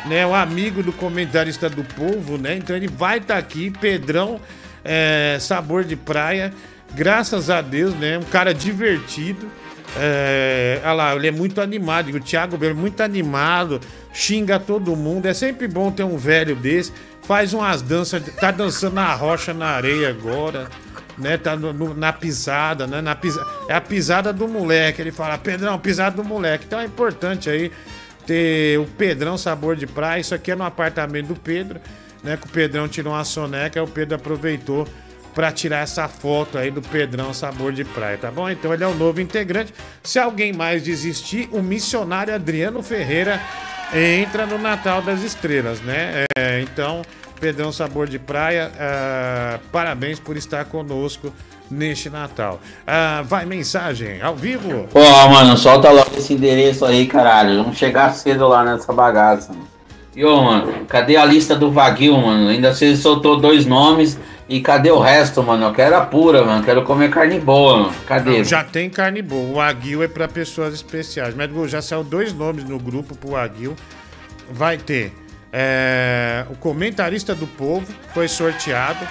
né? 0.05 0.25
O 0.25 0.33
amigo 0.33 0.81
do 0.83 0.91
comentarista 0.91 1.69
do 1.69 1.83
povo, 1.83 2.37
né? 2.37 2.55
Então 2.55 2.75
ele 2.75 2.87
vai 2.87 3.17
estar 3.17 3.35
tá 3.35 3.39
aqui, 3.39 3.71
Pedrão, 3.71 4.39
é, 4.83 5.37
sabor 5.39 5.83
de 5.83 5.95
praia. 5.95 6.53
Graças 6.93 7.49
a 7.49 7.61
Deus, 7.61 7.93
né? 7.95 8.17
Um 8.17 8.23
cara 8.23 8.53
divertido. 8.53 9.47
É, 9.97 10.79
olha 10.83 10.93
lá, 10.93 11.15
ele 11.15 11.27
é 11.27 11.31
muito 11.31 11.61
animado. 11.61 12.09
O 12.09 12.19
Thiago 12.19 12.57
Belo, 12.57 12.75
muito 12.75 13.01
animado, 13.01 13.79
xinga 14.13 14.59
todo 14.59 14.95
mundo. 14.95 15.25
É 15.25 15.33
sempre 15.33 15.67
bom 15.67 15.91
ter 15.91 16.03
um 16.03 16.17
velho 16.17 16.55
desse. 16.55 16.91
Faz 17.23 17.53
umas 17.53 17.81
danças, 17.81 18.23
tá 18.39 18.49
dançando 18.49 18.95
na 18.95 19.13
rocha, 19.13 19.53
na 19.53 19.67
areia 19.67 20.09
agora, 20.09 20.67
né? 21.19 21.37
Tá 21.37 21.55
no, 21.55 21.73
no, 21.73 21.93
na 21.93 22.11
pisada, 22.13 22.87
né? 22.87 23.01
Na 23.01 23.15
pisa, 23.15 23.45
é 23.67 23.73
a 23.73 23.81
pisada 23.81 24.31
do 24.31 24.47
moleque. 24.47 25.01
Ele 25.01 25.11
fala, 25.11 25.37
Pedrão, 25.37 25.77
pisada 25.77 26.15
do 26.15 26.23
moleque. 26.23 26.65
Então 26.65 26.79
é 26.79 26.85
importante 26.85 27.49
aí 27.49 27.71
ter 28.25 28.79
o 28.79 28.85
Pedrão 28.85 29.37
Sabor 29.37 29.75
de 29.75 29.85
Praia. 29.85 30.21
Isso 30.21 30.33
aqui 30.33 30.51
é 30.51 30.55
no 30.55 30.63
apartamento 30.63 31.27
do 31.27 31.35
Pedro, 31.35 31.79
né? 32.23 32.37
Que 32.37 32.47
o 32.47 32.49
Pedrão 32.49 32.87
tirou 32.87 33.13
uma 33.13 33.23
soneca, 33.23 33.81
o 33.83 33.87
Pedro 33.87 34.15
aproveitou 34.15 34.87
para 35.33 35.51
tirar 35.51 35.83
essa 35.83 36.07
foto 36.07 36.57
aí 36.57 36.71
do 36.71 36.81
Pedrão 36.81 37.33
Sabor 37.33 37.71
de 37.71 37.85
Praia, 37.85 38.17
tá 38.17 38.31
bom? 38.31 38.49
Então 38.49 38.73
ele 38.73 38.83
é 38.83 38.87
o 38.87 38.95
novo 38.95 39.21
integrante. 39.21 39.73
Se 40.03 40.19
alguém 40.19 40.51
mais 40.51 40.83
desistir, 40.83 41.47
o 41.51 41.61
missionário 41.61 42.33
Adriano 42.33 42.81
Ferreira 42.81 43.39
entra 43.93 44.45
no 44.45 44.57
Natal 44.57 45.01
das 45.01 45.21
Estrelas, 45.23 45.81
né? 45.81 46.25
É, 46.37 46.61
então, 46.61 47.01
Pedrão 47.39 47.71
Sabor 47.71 48.07
de 48.07 48.19
Praia, 48.19 48.71
uh, 48.73 49.59
parabéns 49.71 50.19
por 50.19 50.37
estar 50.37 50.65
conosco 50.65 51.33
neste 51.69 52.09
Natal. 52.09 52.59
Ah, 52.85 53.23
vai 53.25 53.45
mensagem 53.45 54.21
ao 54.21 54.35
vivo? 54.35 54.87
Pô, 54.91 54.99
mano, 55.29 55.55
solta 55.57 55.89
logo 55.91 56.11
esse 56.17 56.33
endereço 56.33 56.85
aí, 56.85 57.05
caralho. 57.05 57.63
Vamos 57.63 57.77
chegar 57.77 58.11
cedo 58.13 58.47
lá 58.47 58.63
nessa 58.63 58.91
bagaça. 58.91 59.53
Mano. 59.53 59.67
E 60.15 60.25
ô, 60.25 60.41
mano, 60.41 60.85
cadê 60.87 61.15
a 61.15 61.25
lista 61.25 61.55
do 61.55 61.71
Vaguio, 61.71 62.17
mano? 62.17 62.49
Ainda 62.49 62.73
você 62.73 62.95
soltou 62.95 63.39
dois 63.39 63.65
nomes. 63.65 64.19
E 64.49 64.59
cadê 64.61 64.89
o 64.89 64.99
resto, 64.99 65.43
mano? 65.43 65.67
Eu 65.67 65.73
quero 65.73 65.95
a 65.95 66.01
pura, 66.01 66.43
mano. 66.43 66.63
Quero 66.63 66.81
comer 66.83 67.11
carne 67.11 67.39
boa, 67.39 67.81
mano. 67.81 67.93
Cadê? 68.07 68.39
Não, 68.39 68.43
já 68.43 68.63
tem 68.63 68.89
carne 68.89 69.21
boa. 69.21 69.47
O 69.47 69.61
Aguil 69.61 70.01
é 70.01 70.07
para 70.07 70.27
pessoas 70.27 70.73
especiais. 70.73 71.35
Mas 71.35 71.71
já 71.71 71.83
saiu 71.83 72.03
dois 72.03 72.33
nomes 72.33 72.63
no 72.63 72.79
grupo 72.79 73.15
pro 73.15 73.35
Aguil. 73.35 73.75
Vai 74.51 74.77
ter 74.79 75.13
é, 75.51 76.45
o 76.49 76.55
comentarista 76.55 77.33
do 77.33 77.47
povo, 77.47 77.87
foi 78.13 78.27
sorteado. 78.27 79.07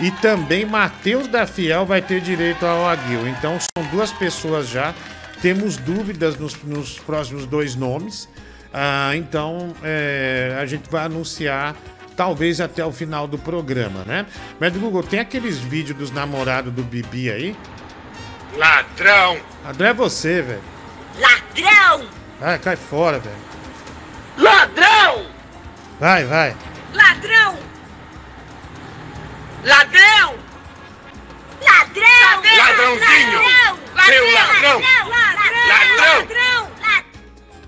E 0.00 0.10
também 0.10 0.66
Matheus 0.66 1.26
da 1.26 1.46
Fiel 1.46 1.86
vai 1.86 2.02
ter 2.02 2.20
direito 2.20 2.66
ao 2.66 2.86
Aguil. 2.86 3.26
Então 3.28 3.58
são 3.58 3.86
duas 3.90 4.12
pessoas 4.12 4.68
já. 4.68 4.94
Temos 5.40 5.76
dúvidas 5.76 6.36
nos, 6.36 6.62
nos 6.62 6.98
próximos 6.98 7.46
dois 7.46 7.74
nomes. 7.74 8.28
Ah, 8.72 9.12
então 9.16 9.74
é, 9.82 10.56
a 10.60 10.66
gente 10.66 10.90
vai 10.90 11.04
anunciar 11.04 11.74
talvez 12.14 12.60
até 12.60 12.84
o 12.84 12.92
final 12.92 13.26
do 13.26 13.38
programa, 13.38 14.02
né? 14.04 14.26
Mas 14.60 14.76
Google, 14.76 15.02
tem 15.02 15.20
aqueles 15.20 15.58
vídeos 15.58 15.96
dos 15.96 16.10
namorados 16.10 16.72
do 16.72 16.82
Bibi 16.82 17.30
aí? 17.30 17.56
Ladrão! 18.56 19.38
Ladrão 19.64 19.88
é 19.88 19.94
você, 19.94 20.42
velho. 20.42 20.62
Ladrão! 21.18 22.06
Vai, 22.40 22.58
cai 22.58 22.76
fora, 22.76 23.18
velho. 23.18 23.36
Ladrão! 24.36 25.35
Vai, 25.98 26.24
vai. 26.24 26.54
Ladrão! 26.92 27.58
Ladrão! 29.64 30.34
Ladrão! 31.62 32.42
Ladrãozinho! 32.58 33.40
Seu 34.04 34.32
ladrão! 34.32 34.80
Ladrão! 34.80 35.08
Ladrão! 35.96 36.70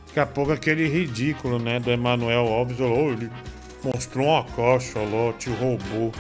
Daqui 0.09 0.21
a 0.21 0.27
pouco 0.27 0.53
aquele 0.53 0.89
ridículo, 0.89 1.59
né, 1.59 1.81
do 1.81 1.91
Emanuel 1.91 2.49
Alves, 2.49 2.81
oh, 2.81 3.13
ele 3.13 3.31
mostrou 3.83 4.27
uma 4.27 4.45
caixa 4.45 4.99
lá, 4.99 5.33
te 5.39 5.49
roubou. 5.49 6.13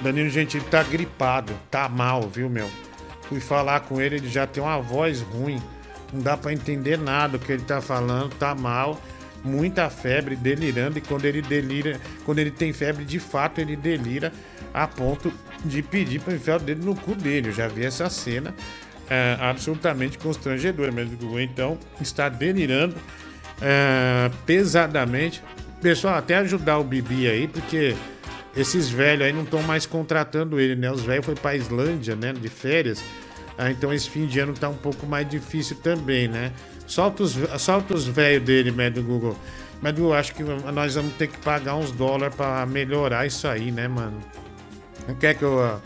Danilo 0.00 0.28
Gentili 0.28 0.64
tá 0.66 0.82
gripado, 0.84 1.58
tá 1.70 1.88
mal, 1.88 2.22
viu, 2.22 2.48
meu? 2.48 2.70
Fui 3.28 3.40
falar 3.40 3.80
com 3.80 4.00
ele, 4.00 4.16
ele 4.16 4.28
já 4.28 4.46
tem 4.46 4.62
uma 4.62 4.80
voz 4.80 5.22
ruim. 5.22 5.60
Não 6.12 6.20
dá 6.20 6.36
para 6.36 6.52
entender 6.52 6.96
nada 6.96 7.36
o 7.36 7.40
que 7.40 7.50
ele 7.50 7.64
tá 7.64 7.80
falando, 7.80 8.34
tá 8.36 8.54
mal, 8.54 9.00
muita 9.44 9.88
febre, 9.90 10.36
delirando. 10.36 10.98
E 10.98 11.00
quando 11.00 11.24
ele 11.24 11.42
delira, 11.42 12.00
quando 12.24 12.38
ele 12.38 12.50
tem 12.50 12.72
febre, 12.72 13.04
de 13.04 13.18
fato 13.18 13.60
ele 13.60 13.76
delira 13.76 14.32
a 14.72 14.86
ponto 14.86 15.32
de 15.64 15.82
pedir 15.82 16.20
para 16.20 16.34
enfiar 16.34 16.56
o 16.56 16.60
dedo 16.60 16.84
no 16.84 16.94
cu 16.94 17.14
dele. 17.14 17.48
Eu 17.48 17.52
já 17.52 17.68
vi 17.68 17.84
essa 17.84 18.08
cena 18.08 18.54
é, 19.08 19.36
absolutamente 19.40 20.18
constrangedora. 20.18 20.92
Mas 20.92 21.08
o 21.20 21.38
então 21.40 21.78
está 22.00 22.28
delirando 22.28 22.96
é, 23.60 24.30
pesadamente. 24.46 25.42
Pessoal, 25.80 26.14
até 26.16 26.36
ajudar 26.36 26.78
o 26.78 26.84
Bibi 26.84 27.28
aí, 27.28 27.46
porque 27.46 27.94
esses 28.56 28.88
velhos 28.88 29.26
aí 29.26 29.32
não 29.32 29.44
estão 29.44 29.62
mais 29.62 29.86
contratando 29.86 30.58
ele, 30.58 30.74
né? 30.74 30.90
Os 30.90 31.02
velhos 31.02 31.24
foi 31.24 31.36
para 31.36 31.56
Islândia, 31.56 32.16
né? 32.16 32.32
De 32.32 32.48
férias. 32.48 33.02
Ah, 33.56 33.70
então 33.70 33.92
esse 33.92 34.08
fim 34.08 34.26
de 34.26 34.38
ano 34.38 34.54
tá 34.54 34.68
um 34.68 34.76
pouco 34.76 35.06
mais 35.06 35.28
difícil 35.28 35.76
também, 35.76 36.28
né? 36.28 36.52
Solta 36.88 37.22
os, 37.22 37.36
os 37.36 38.06
velhos 38.06 38.44
dele, 38.44 38.72
médio 38.72 39.02
Google. 39.02 39.36
Mas 39.80 39.96
eu 39.96 40.12
acho 40.12 40.34
que 40.34 40.42
nós 40.42 40.94
vamos 40.96 41.14
ter 41.14 41.28
que 41.28 41.38
pagar 41.38 41.76
uns 41.76 41.92
dólares 41.92 42.34
para 42.34 42.66
melhorar 42.66 43.26
isso 43.26 43.46
aí, 43.46 43.70
né, 43.70 43.86
mano? 43.86 44.18
Quer 45.20 45.34
que 45.34 45.44
eu. 45.44 45.58
Uh, 45.58 45.80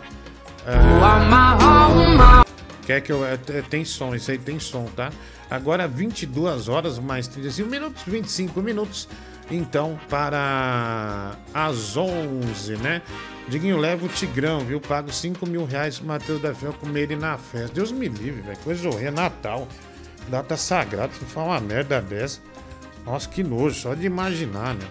quer 2.87 3.01
que 3.01 3.13
eu. 3.13 3.21
Uh, 3.21 3.63
tem 3.69 3.85
som, 3.85 4.15
isso 4.15 4.31
aí 4.31 4.39
tem 4.39 4.59
som, 4.59 4.87
tá? 4.97 5.11
Agora 5.51 5.87
22 5.87 6.69
horas 6.69 6.99
mais 6.99 7.29
35 7.29 7.69
minutos, 7.69 8.03
25 8.07 8.63
minutos. 8.63 9.09
Então, 9.51 9.99
para 10.09 11.33
as 11.53 11.97
11, 11.97 12.77
né? 12.77 13.03
Diguinho, 13.49 13.77
leva 13.77 14.07
o 14.07 14.09
Tigrão, 14.09 14.61
viu? 14.61 14.81
Pago 14.81 15.13
5 15.13 15.47
mil 15.47 15.67
reais 15.67 15.99
pro 15.99 16.09
Matheus 16.09 16.41
da 16.41 16.55
Fé 16.55 16.71
comer 16.81 17.03
ele 17.03 17.17
na 17.17 17.37
festa. 17.37 17.75
Deus 17.75 17.93
me 17.93 18.09
livre, 18.09 18.41
velho. 18.41 18.57
Coisa 18.59 18.89
horrível. 18.89 19.13
Natal. 19.13 19.69
Data 20.29 20.57
sagrada. 20.57 21.13
Se 21.13 21.25
for 21.25 21.45
uma 21.45 21.61
merda 21.61 22.01
dessa. 22.01 22.41
Nossa, 23.05 23.29
que 23.29 23.43
nojo. 23.43 23.75
Só 23.75 23.95
de 23.95 24.07
imaginar, 24.07 24.75
né? 24.75 24.85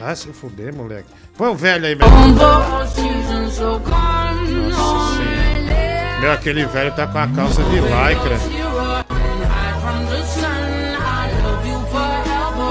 Ah, 0.00 0.14
se 0.14 0.32
fuder, 0.32 0.74
moleque. 0.74 1.08
Põe 1.36 1.48
o 1.48 1.54
velho 1.54 1.86
aí, 1.86 1.94
meu. 1.94 2.08
Nossa 2.08 3.00
Meu, 6.20 6.32
aquele 6.32 6.64
velho 6.66 6.94
tá 6.94 7.06
com 7.06 7.18
a 7.18 7.28
calça 7.28 7.62
de 7.64 7.76
lycra. 7.80 8.36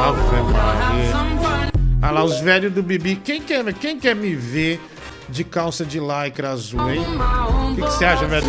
Ave 0.04 0.22
Maria. 0.52 1.26
Ah 2.02 2.12
lá, 2.12 2.24
os 2.24 2.40
velhos 2.40 2.72
do 2.72 2.84
Bibi. 2.84 3.16
Quem 3.16 3.42
quer, 3.42 3.74
quem 3.74 4.00
quer 4.00 4.16
me 4.16 4.36
ver 4.36 4.80
de 5.28 5.44
calça 5.44 5.84
de 5.84 6.00
lycra 6.00 6.52
azul, 6.52 6.92
hein? 6.92 7.04
O 7.72 7.76
que, 7.76 7.82
que 7.82 7.88
você 7.88 8.06
acha, 8.06 8.28
velho? 8.28 8.46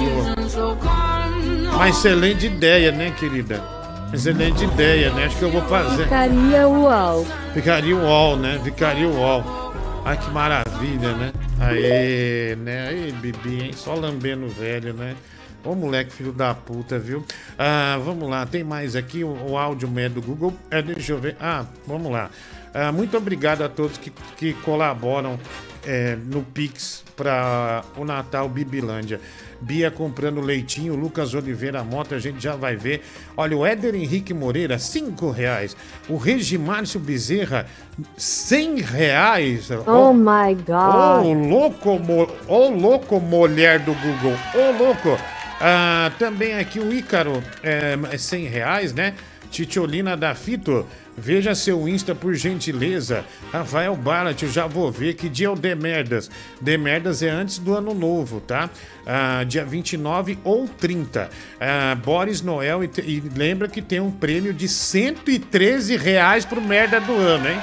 Uma 1.77 1.91
excelente 1.91 2.47
ideia, 2.47 2.91
né, 2.91 3.11
querida? 3.11 3.63
Excelente 4.11 4.65
ideia, 4.65 5.13
né? 5.13 5.27
Acho 5.27 5.37
que 5.37 5.43
eu 5.43 5.51
vou 5.51 5.61
fazer. 5.69 6.05
Ficaria 6.05 6.67
uau. 6.67 7.27
Ficaria 7.53 7.95
uau, 7.95 8.35
né? 8.35 8.59
Ficaria 8.65 9.07
uau. 9.07 9.75
Ai, 10.03 10.17
que 10.17 10.31
maravilha, 10.31 11.13
né? 11.13 11.33
Aê, 11.61 12.57
né? 12.57 12.89
Aí, 12.89 13.13
Bibi, 13.13 13.65
hein? 13.65 13.71
Só 13.75 13.95
lambendo 13.95 14.49
velho, 14.49 14.95
né? 14.95 15.15
Ô 15.63 15.75
moleque, 15.75 16.15
filho 16.15 16.33
da 16.33 16.55
puta, 16.55 16.99
viu? 16.99 17.23
Ah, 17.59 18.01
vamos 18.03 18.31
lá, 18.31 18.47
tem 18.47 18.65
mais 18.65 18.97
aqui 18.97 19.23
o, 19.23 19.51
o 19.51 19.59
áudio 19.59 19.91
médio 19.91 20.23
do 20.23 20.27
Google. 20.27 20.55
É, 20.71 20.81
deixa 20.81 21.13
eu 21.13 21.19
ver. 21.19 21.37
Ah, 21.39 21.67
vamos 21.87 22.11
lá. 22.11 22.31
Ah, 22.73 22.91
muito 22.91 23.19
obrigado 23.19 23.63
a 23.63 23.69
todos 23.69 23.99
que, 23.99 24.11
que 24.39 24.55
colaboram 24.55 25.39
é, 25.85 26.17
no 26.17 26.43
Pix 26.43 27.05
para 27.15 27.85
o 27.99 28.05
Natal 28.05 28.49
Bibilândia. 28.49 29.21
Bia 29.61 29.91
comprando 29.91 30.41
leitinho, 30.41 30.95
Lucas 30.95 31.35
Oliveira 31.35 31.83
Mota, 31.83 32.17
a 32.17 32.19
gente 32.19 32.43
já 32.43 32.57
vai 32.57 32.77
ver. 32.77 33.03
Olha, 33.37 33.57
o 33.57 33.65
Éder 33.65 33.95
Henrique 33.95 34.35
Moreira, 34.35 34.79
cinco 34.79 35.31
reais. 35.31 35.77
O 36.09 36.17
Regimárcio 36.17 37.01
Bezerra, 37.01 37.67
cem 38.17 38.81
reais. 38.81 39.69
Oh, 39.87 40.13
my 40.13 40.55
God. 40.55 41.25
Ô, 41.25 41.33
louco, 41.33 41.91
ô, 41.91 42.29
oh, 42.49 42.69
louco, 42.69 43.21
mulher 43.21 43.81
do 43.81 43.95
Google. 43.95 44.35
Ô, 44.55 44.59
oh, 44.59 44.85
louco. 44.85 45.19
Ah, 45.61 46.13
também 46.19 46.55
aqui 46.55 46.79
o 46.79 46.93
Ícaro, 46.93 47.43
é, 47.63 47.97
100 48.17 48.45
reais, 48.47 48.93
né? 48.93 49.15
Titiolina 49.51 50.17
da 50.17 50.35
Fito, 50.35 50.87
veja 51.17 51.55
seu 51.55 51.89
Insta 51.89 52.15
por 52.15 52.35
gentileza. 52.35 53.25
Rafael 53.53 53.95
Ballat, 53.97 54.43
eu 54.43 54.49
já 54.49 54.67
vou 54.67 54.91
ver 54.91 55.15
que 55.15 55.29
dia 55.29 55.47
é 55.47 55.51
o 55.51 55.57
Demerdas. 55.57 56.31
Demerdas 56.61 57.23
é 57.23 57.31
antes 57.31 57.59
do 57.59 57.75
ano 57.75 57.95
novo, 57.95 58.41
tá? 58.41 58.69
Ah, 59.07 59.45
dia 59.45 59.65
29 59.65 60.39
ou 60.45 60.69
30. 60.69 61.31
Ah, 61.61 61.95
Boris 61.95 62.43
Noel, 62.43 62.85
e, 62.85 62.91
e, 63.03 63.23
lembra 63.35 63.69
que 63.69 63.81
tem 63.81 64.01
um 64.01 64.11
prêmio 64.11 64.53
de 64.53 64.69
113 64.69 65.97
reais 65.97 66.45
pro 66.45 66.61
merda 66.61 67.01
do 67.01 67.15
ano, 67.15 67.49
hein? 67.49 67.61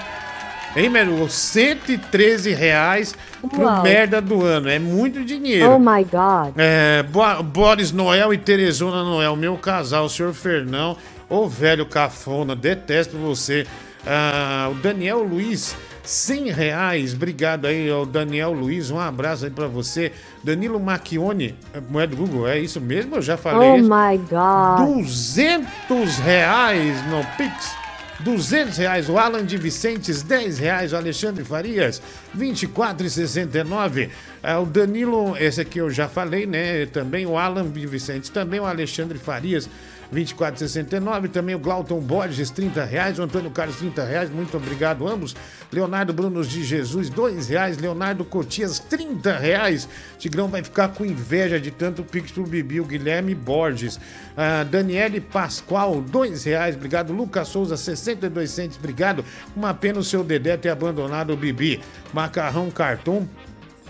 Hein, 0.76 0.90
Meru? 0.90 1.30
113 1.30 2.52
reais 2.52 3.14
pro 3.48 3.62
Uau. 3.62 3.84
merda 3.84 4.20
do 4.20 4.44
ano. 4.44 4.68
É 4.68 4.80
muito 4.80 5.24
dinheiro. 5.24 5.70
Oh, 5.70 5.78
my 5.78 6.04
God. 6.04 6.56
É, 6.58 7.04
Bo 7.04 7.44
Boris 7.44 7.92
Noel 7.92 8.34
e 8.34 8.40
Teresona 8.40 9.04
Noel, 9.04 9.36
meu 9.36 9.56
casal, 9.56 10.06
o 10.06 10.10
senhor 10.10 10.34
Fernão, 10.34 10.98
ô 11.34 11.48
velho 11.48 11.86
cafona, 11.86 12.56
detesto 12.56 13.18
você. 13.18 13.66
Ah, 14.06 14.70
o 14.72 14.76
Daniel 14.76 15.24
Luiz, 15.24 15.76
100 16.04 16.52
reais. 16.52 17.14
Obrigado 17.14 17.66
aí, 17.66 17.90
o 17.92 18.06
Daniel 18.06 18.52
Luiz. 18.52 18.92
Um 18.92 19.00
abraço 19.00 19.46
aí 19.46 19.52
pra 19.52 19.68
você. 19.68 20.12
Danilo 20.44 20.80
Macchione, 20.80 21.56
moeda 21.90 22.16
do 22.16 22.18
Google, 22.18 22.48
é 22.48 22.60
isso 22.60 22.80
mesmo? 22.80 23.16
Eu 23.16 23.22
já 23.22 23.38
falei. 23.38 23.70
Oh, 23.70 23.76
isso. 23.78 23.90
my 23.90 24.18
God. 24.30 24.96
200 24.96 26.18
reais 26.20 27.06
no 27.08 27.24
Pix. 27.38 27.84
200 28.20 28.78
reais 28.78 29.10
o 29.10 29.18
Alan 29.18 29.46
de 29.46 29.58
Vicentes, 29.58 30.22
10 30.24 30.60
reais 30.60 30.94
o 30.94 30.96
Alexandre 30.96 31.44
Farias, 31.44 32.02
24,69. 32.38 34.10
É, 34.42 34.56
o 34.58 34.66
Danilo, 34.66 35.36
esse 35.38 35.60
aqui 35.60 35.80
eu 35.80 35.90
já 35.90 36.08
falei, 36.08 36.46
né? 36.46 36.86
Também 36.86 37.26
o 37.26 37.38
Alan 37.38 37.68
de 37.68 37.86
Vicentes, 37.86 38.30
também 38.30 38.60
o 38.60 38.66
Alexandre 38.66 39.18
Farias, 39.18 39.70
24,69. 40.14 41.30
Também 41.30 41.56
o 41.56 41.60
Glauton 41.60 42.00
Borges, 42.00 42.50
30 42.52 42.84
reais. 42.86 43.20
O 43.20 43.24
Antônio 43.24 43.50
Carlos, 43.52 43.76
30 43.78 44.04
reais. 44.04 44.30
Muito 44.30 44.56
obrigado, 44.56 45.08
ambos. 45.08 45.36
Leonardo 45.72 46.14
Brunos 46.14 46.48
de 46.48 46.64
Jesus, 46.64 47.10
2 47.10 47.48
reais. 47.48 47.78
Leonardo 47.78 48.24
Cotias, 48.24 48.80
30 48.80 49.38
reais. 49.38 49.90
Tigrão 50.18 50.48
vai 50.48 50.64
ficar 50.64 50.90
com 50.90 51.04
inveja 51.06 51.60
de 51.60 51.72
tanto 51.72 52.04
Pix 52.04 52.32
pro 52.32 52.44
Bibi. 52.44 52.80
O 52.80 52.86
Guilherme 52.86 53.34
Borges. 53.34 54.00
Ah, 54.38 54.64
Daniele 54.64 55.20
Pascoal, 55.20 56.02
2 56.02 56.44
reais. 56.44 56.76
Obrigado. 56.76 57.12
Lucas 57.12 57.48
Souza, 57.48 57.76
62 57.76 58.52
centos. 58.52 58.78
Obrigado. 58.78 59.26
Uma 59.56 59.74
pena 59.74 60.00
o 60.00 60.04
seu 60.04 60.24
Dedé 60.24 60.56
ter 60.58 60.70
abandonado 60.70 61.34
o 61.34 61.38
Bibi. 61.38 61.82
Macarrão 62.14 62.70
Cartão. 62.70 63.28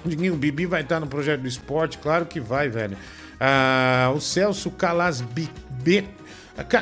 O 0.06 0.36
Bibi 0.36 0.66
vai 0.66 0.82
estar 0.82 1.00
no 1.00 1.08
projeto 1.08 1.42
do 1.42 1.48
esporte, 1.48 1.98
claro 1.98 2.26
que 2.26 2.40
vai, 2.40 2.68
velho. 2.68 2.98
Ah, 3.40 4.12
o 4.14 4.20
Celso 4.20 4.70
Calasbi 5.84 6.24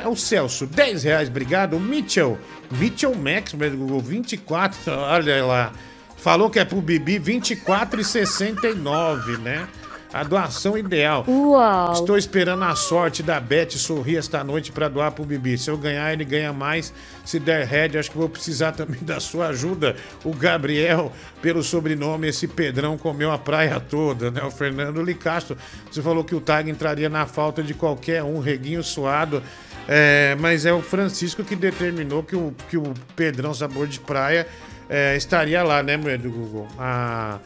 o 0.08 0.16
Celso, 0.16 0.66
10 0.66 1.04
reais, 1.04 1.28
obrigado. 1.28 1.76
O 1.76 1.80
Mitchell, 1.80 2.38
Mitchell 2.70 3.14
Max, 3.14 3.52
Google, 3.76 4.00
24, 4.00 4.90
olha 4.92 5.44
lá. 5.44 5.72
Falou 6.16 6.48
que 6.50 6.58
é 6.58 6.64
pro 6.64 6.80
Bibi 6.80 7.18
24,69, 7.18 9.38
né? 9.38 9.68
A 10.12 10.22
doação 10.22 10.76
ideal. 10.76 11.24
Uau. 11.26 11.92
Estou 11.94 12.18
esperando 12.18 12.64
a 12.64 12.76
sorte 12.76 13.22
da 13.22 13.40
Beth 13.40 13.70
sorrir 13.70 14.18
esta 14.18 14.44
noite 14.44 14.70
para 14.70 14.86
doar 14.86 15.12
pro 15.12 15.24
Bibi. 15.24 15.56
Se 15.56 15.70
eu 15.70 15.78
ganhar, 15.78 16.12
ele 16.12 16.24
ganha 16.24 16.52
mais. 16.52 16.92
Se 17.24 17.40
der 17.40 17.66
head, 17.66 17.96
acho 17.96 18.10
que 18.10 18.18
vou 18.18 18.28
precisar 18.28 18.72
também 18.76 19.00
da 19.02 19.18
sua 19.20 19.48
ajuda. 19.48 19.96
O 20.22 20.34
Gabriel, 20.34 21.10
pelo 21.40 21.62
sobrenome, 21.62 22.28
esse 22.28 22.46
Pedrão 22.46 22.98
comeu 22.98 23.32
a 23.32 23.38
praia 23.38 23.80
toda, 23.80 24.30
né? 24.30 24.42
O 24.42 24.50
Fernando 24.50 25.02
Licastro. 25.02 25.56
Você 25.90 26.02
falou 26.02 26.22
que 26.22 26.34
o 26.34 26.40
Tag 26.40 26.70
entraria 26.70 27.08
na 27.08 27.24
falta 27.24 27.62
de 27.62 27.72
qualquer 27.72 28.22
um, 28.22 28.38
reguinho 28.38 28.82
suado. 28.82 29.42
É, 29.88 30.36
mas 30.38 30.66
é 30.66 30.72
o 30.72 30.82
Francisco 30.82 31.42
que 31.42 31.56
determinou 31.56 32.22
que 32.22 32.36
o, 32.36 32.54
que 32.68 32.76
o 32.76 32.92
Pedrão 33.16 33.54
Sabor 33.54 33.86
de 33.86 33.98
Praia 33.98 34.46
é, 34.90 35.16
estaria 35.16 35.62
lá, 35.62 35.82
né, 35.82 35.96
do 35.96 36.30
Google? 36.30 36.68
A 36.78 37.38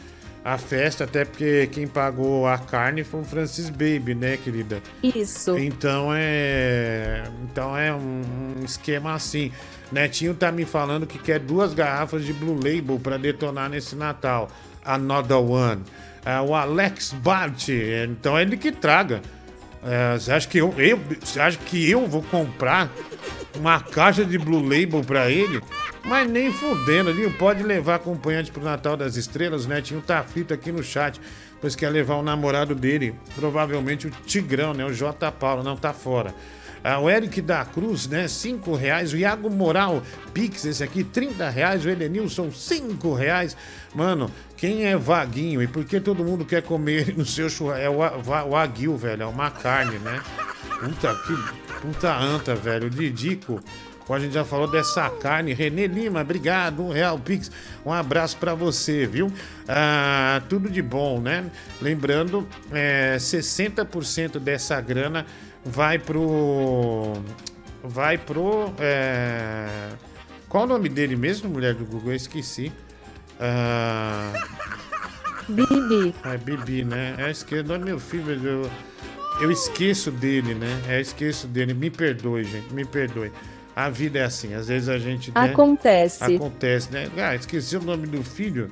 a 0.47 0.57
festa, 0.57 1.03
até 1.03 1.25
porque 1.25 1.69
quem 1.73 1.89
pagou 1.89 2.47
a 2.47 2.57
carne 2.57 3.03
foi 3.03 3.21
o 3.21 3.25
Francis 3.25 3.69
Baby, 3.69 4.15
né, 4.15 4.37
querida? 4.37 4.81
Isso. 5.03 5.59
Então 5.59 6.11
é. 6.15 7.25
Então 7.43 7.77
é 7.77 7.93
um, 7.93 8.23
um 8.57 8.65
esquema 8.65 9.13
assim. 9.13 9.51
Netinho 9.91 10.35
tá 10.35 10.53
me 10.53 10.65
falando 10.65 11.05
que 11.05 11.19
quer 11.19 11.41
duas 11.41 11.75
garrafas 11.75 12.25
de 12.25 12.33
Blue 12.33 12.55
Label 12.55 13.01
para 13.01 13.17
detonar 13.17 13.69
nesse 13.69 13.97
Natal. 13.97 14.49
Another 14.85 15.39
one. 15.39 15.83
É, 16.25 16.41
o 16.41 16.55
Alex 16.55 17.13
Bart, 17.13 17.69
então 18.09 18.39
é 18.39 18.43
ele 18.43 18.57
que 18.57 18.71
traga. 18.71 19.23
É, 19.85 20.17
você 20.17 20.31
acha 20.31 20.47
que 20.47 20.59
eu, 20.59 20.73
eu, 20.79 21.01
você 21.21 21.41
acha 21.41 21.59
que 21.59 21.91
eu 21.91 22.07
vou 22.07 22.23
comprar 22.23 22.89
uma 23.59 23.81
caixa 23.81 24.25
de 24.25 24.39
Blue 24.39 24.63
Label 24.63 25.03
para 25.03 25.31
ele? 25.31 25.61
Mas 26.05 26.31
nem 26.31 26.53
fudendo, 26.53 27.13
viu? 27.13 27.33
Pode 27.33 27.63
levar 27.63 27.97
acompanhante 27.97 28.51
pro 28.51 28.63
Natal 28.63 28.97
das 28.97 29.17
Estrelas, 29.17 29.67
né? 29.67 29.83
Tinha 29.83 29.99
um 29.99 30.03
Tafito 30.03 30.55
aqui 30.55 30.71
no 30.71 30.83
chat, 30.83 31.21
pois 31.61 31.75
quer 31.75 31.89
levar 31.91 32.15
o 32.15 32.23
namorado 32.23 32.75
dele, 32.75 33.15
provavelmente 33.35 34.07
o 34.07 34.11
Tigrão, 34.11 34.73
né? 34.73 34.85
O 34.85 34.93
J. 34.93 35.33
Paulo, 35.33 35.63
não 35.63 35.77
tá 35.77 35.93
fora. 35.93 36.35
Ah, 36.83 36.99
o 36.99 37.11
Eric 37.11 37.41
da 37.41 37.65
Cruz, 37.65 38.07
né? 38.07 38.29
Cinco 38.29 38.75
reais. 38.75 39.13
O 39.13 39.17
Iago 39.17 39.51
Moral, 39.51 40.03
Pix, 40.33 40.65
esse 40.65 40.83
aqui, 40.83 41.03
30 41.03 41.49
reais. 41.49 41.85
O 41.85 41.89
Edenilson, 41.89 42.51
cinco 42.53 43.15
reais. 43.15 43.57
Mano, 43.95 44.31
quem 44.57 44.87
é 44.87 44.97
vaguinho 44.97 45.63
e 45.63 45.67
por 45.67 45.85
que 45.85 46.01
todo 46.01 46.25
mundo 46.25 46.45
quer 46.45 46.63
comer 46.63 47.15
no 47.19 47.25
seu 47.25 47.49
churrasco? 47.49 47.83
É 47.83 47.91
o, 47.91 48.57
aguil, 48.57 48.97
velho. 48.97 49.23
É 49.25 49.27
uma 49.27 49.51
carne, 49.51 49.99
né? 49.99 50.21
Puta 50.81 51.15
que 51.15 51.67
puta 51.81 52.15
anta, 52.17 52.55
velho. 52.55 52.89
Didico. 52.89 53.61
A 54.09 54.21
gente 54.21 54.35
já 54.35 54.45
falou 54.45 54.71
dessa 54.71 55.11
carne, 55.11 55.53
Renê 55.53 55.89
Lima, 55.89 56.21
obrigado, 56.21 56.81
um 56.81 56.91
real 56.91 57.19
Pix, 57.19 57.51
um 57.85 57.93
abraço 57.93 58.37
para 58.37 58.55
você, 58.55 59.05
viu? 59.05 59.33
Ah, 59.67 60.41
tudo 60.49 60.71
de 60.71 60.81
bom, 60.81 61.21
né? 61.21 61.51
Lembrando, 61.83 62.47
é, 62.71 63.17
60% 63.19 64.39
dessa 64.39 64.81
grana 64.81 65.27
vai 65.67 65.99
pro. 65.99 67.13
Vai 67.83 68.19
pro. 68.19 68.73
É... 68.79 69.91
Qual 70.49 70.65
o 70.65 70.67
nome 70.67 70.89
dele 70.89 71.17
mesmo, 71.17 71.51
mulher 71.51 71.75
do 71.75 71.85
Google? 71.85 72.13
Eu 72.13 72.17
esqueci. 72.17 72.73
Ah... 73.41 74.33
Bibi. 75.49 76.15
É 76.25 76.37
Bibi, 76.37 76.85
né? 76.85 77.15
É 77.19 77.31
esquerdo, 77.31 77.75
é 77.75 77.79
meu 77.79 78.01
filho. 78.01 78.33
Eu, 78.33 78.71
eu 79.41 79.51
esqueço 79.51 80.11
dele, 80.11 80.55
né? 80.55 80.83
É, 80.89 81.01
esqueço 81.01 81.47
dele. 81.47 81.75
Me 81.75 81.91
perdoe, 81.91 82.45
gente. 82.45 82.73
Me 82.73 82.85
perdoe. 82.85 83.31
A 83.75 83.91
vida 83.91 84.21
é 84.21 84.25
assim, 84.25 84.55
às 84.55 84.69
vezes 84.69 84.89
a 84.89 84.99
gente. 84.99 85.31
Né, 85.31 85.41
acontece. 85.51 86.25
Acontece, 86.25 86.91
né? 86.91 87.09
Ah, 87.19 87.35
esqueci 87.35 87.77
o 87.77 87.83
nome 87.83 88.07
do 88.07 88.23
filho. 88.23 88.71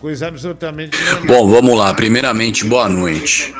Coisa 0.00 0.28
absolutamente. 0.28 0.96
Bom, 1.26 1.48
vamos 1.48 1.76
lá. 1.76 1.92
Primeiramente, 1.94 2.64
boa 2.64 2.88
noite. 2.88 3.54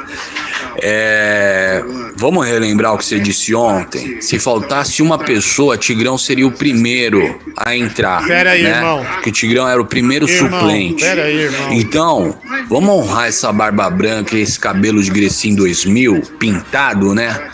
É, 0.82 1.82
vamos 2.16 2.46
relembrar 2.46 2.94
o 2.94 2.98
que 2.98 3.04
você 3.04 3.18
disse 3.18 3.54
ontem. 3.54 4.20
Se 4.20 4.38
faltasse 4.38 5.02
uma 5.02 5.18
pessoa, 5.18 5.76
Tigrão 5.76 6.18
seria 6.18 6.46
o 6.46 6.52
primeiro 6.52 7.38
a 7.56 7.76
entrar. 7.76 8.26
Pera 8.26 8.50
aí, 8.50 8.62
né? 8.62 8.76
irmão. 8.76 9.04
Porque 9.14 9.30
o 9.30 9.32
Tigrão 9.32 9.68
era 9.68 9.80
o 9.80 9.86
primeiro 9.86 10.28
irmão, 10.28 10.60
suplente. 10.60 11.02
Pera 11.02 11.24
aí, 11.24 11.36
irmão. 11.36 11.72
Então, 11.72 12.38
vamos 12.68 12.90
honrar 12.90 13.28
essa 13.28 13.52
barba 13.52 13.88
branca 13.90 14.36
e 14.36 14.40
esse 14.40 14.58
cabelo 14.58 15.02
de 15.02 15.10
Grecinho 15.10 15.56
2000, 15.56 16.22
pintado, 16.38 17.14
né? 17.14 17.50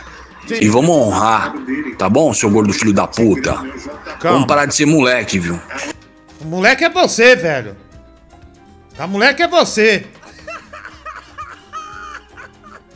E 0.51 0.69
vamos 0.69 0.91
honrar, 0.91 1.55
tá 1.97 2.09
bom, 2.09 2.35
seu 2.35 2.51
gordo 2.51 2.73
filho 2.73 2.93
da 2.93 3.07
puta? 3.07 3.55
Calma. 3.55 3.79
Vamos 4.23 4.47
parar 4.47 4.67
de 4.67 4.75
ser 4.75 4.87
moleque, 4.87 5.39
viu? 5.39 5.59
O 6.41 6.45
moleque 6.45 6.85
é 6.85 6.91
você, 6.91 7.37
velho. 7.37 7.77
A 8.99 9.07
moleque 9.07 9.43
é 9.43 9.49
você. 9.49 10.05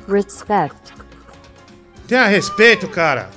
Respect. 0.09 0.95
Tenha 2.07 2.27
respeito, 2.27 2.87
cara. 2.89 3.31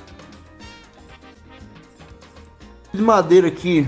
de 2.92 3.02
madeira 3.02 3.48
aqui. 3.48 3.86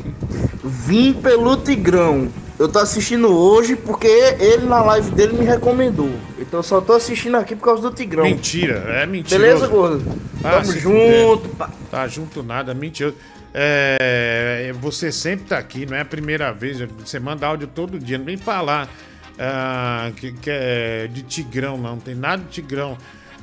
Vim 0.62 1.12
pelo 1.14 1.56
Tigrão. 1.56 2.28
Eu 2.58 2.68
tô 2.68 2.80
assistindo 2.80 3.28
hoje 3.28 3.76
porque 3.76 4.08
ele 4.08 4.66
na 4.66 4.82
live 4.82 5.10
dele 5.12 5.32
me 5.34 5.44
recomendou. 5.44 6.10
Então 6.38 6.58
eu 6.58 6.64
só 6.64 6.80
tô 6.80 6.92
assistindo 6.92 7.36
aqui 7.36 7.54
por 7.54 7.64
causa 7.64 7.82
do 7.82 7.94
Tigrão. 7.94 8.24
Mentira, 8.24 8.78
é 8.88 9.06
mentira. 9.06 9.40
Beleza, 9.40 9.68
gordo? 9.68 10.04
Ah, 10.42 10.60
Tamo 10.60 10.72
junto. 10.72 11.48
pá. 11.50 11.70
Tá 11.90 12.08
junto 12.08 12.42
nada, 12.42 12.74
mentira. 12.74 13.14
É, 13.54 14.74
você 14.80 15.10
sempre 15.10 15.46
tá 15.46 15.58
aqui, 15.58 15.86
não 15.86 15.96
é 15.96 16.00
a 16.00 16.04
primeira 16.04 16.52
vez. 16.52 16.80
Você 16.98 17.20
manda 17.20 17.46
áudio 17.46 17.68
todo 17.68 17.98
dia, 17.98 18.18
não 18.18 18.24
vem 18.24 18.36
falar 18.36 18.88
ah, 19.38 20.10
que, 20.16 20.32
que 20.32 20.50
é 20.50 21.06
de 21.06 21.22
Tigrão, 21.22 21.76
não. 21.78 21.90
Não 21.92 22.00
tem 22.00 22.14
nada 22.14 22.42
de 22.42 22.48
Tigrão 22.50 22.96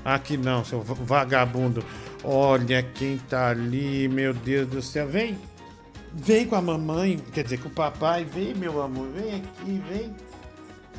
aqui, 0.04 0.38
não, 0.38 0.64
seu 0.66 0.82
va- 0.82 0.96
vagabundo. 1.00 1.84
Olha 2.24 2.82
quem 2.84 3.18
tá 3.18 3.50
ali, 3.50 4.08
meu 4.08 4.34
Deus 4.34 4.68
do 4.68 4.82
céu. 4.82 5.08
Vem, 5.08 5.38
vem 6.14 6.48
com 6.48 6.56
a 6.56 6.62
mamãe, 6.62 7.18
quer 7.34 7.44
dizer, 7.44 7.60
com 7.60 7.70
o 7.70 7.72
papai. 7.72 8.26
Vem, 8.26 8.54
meu 8.56 8.82
amor, 8.82 9.08
vem 9.10 9.36
aqui, 9.36 9.84
vem. 9.90 10.16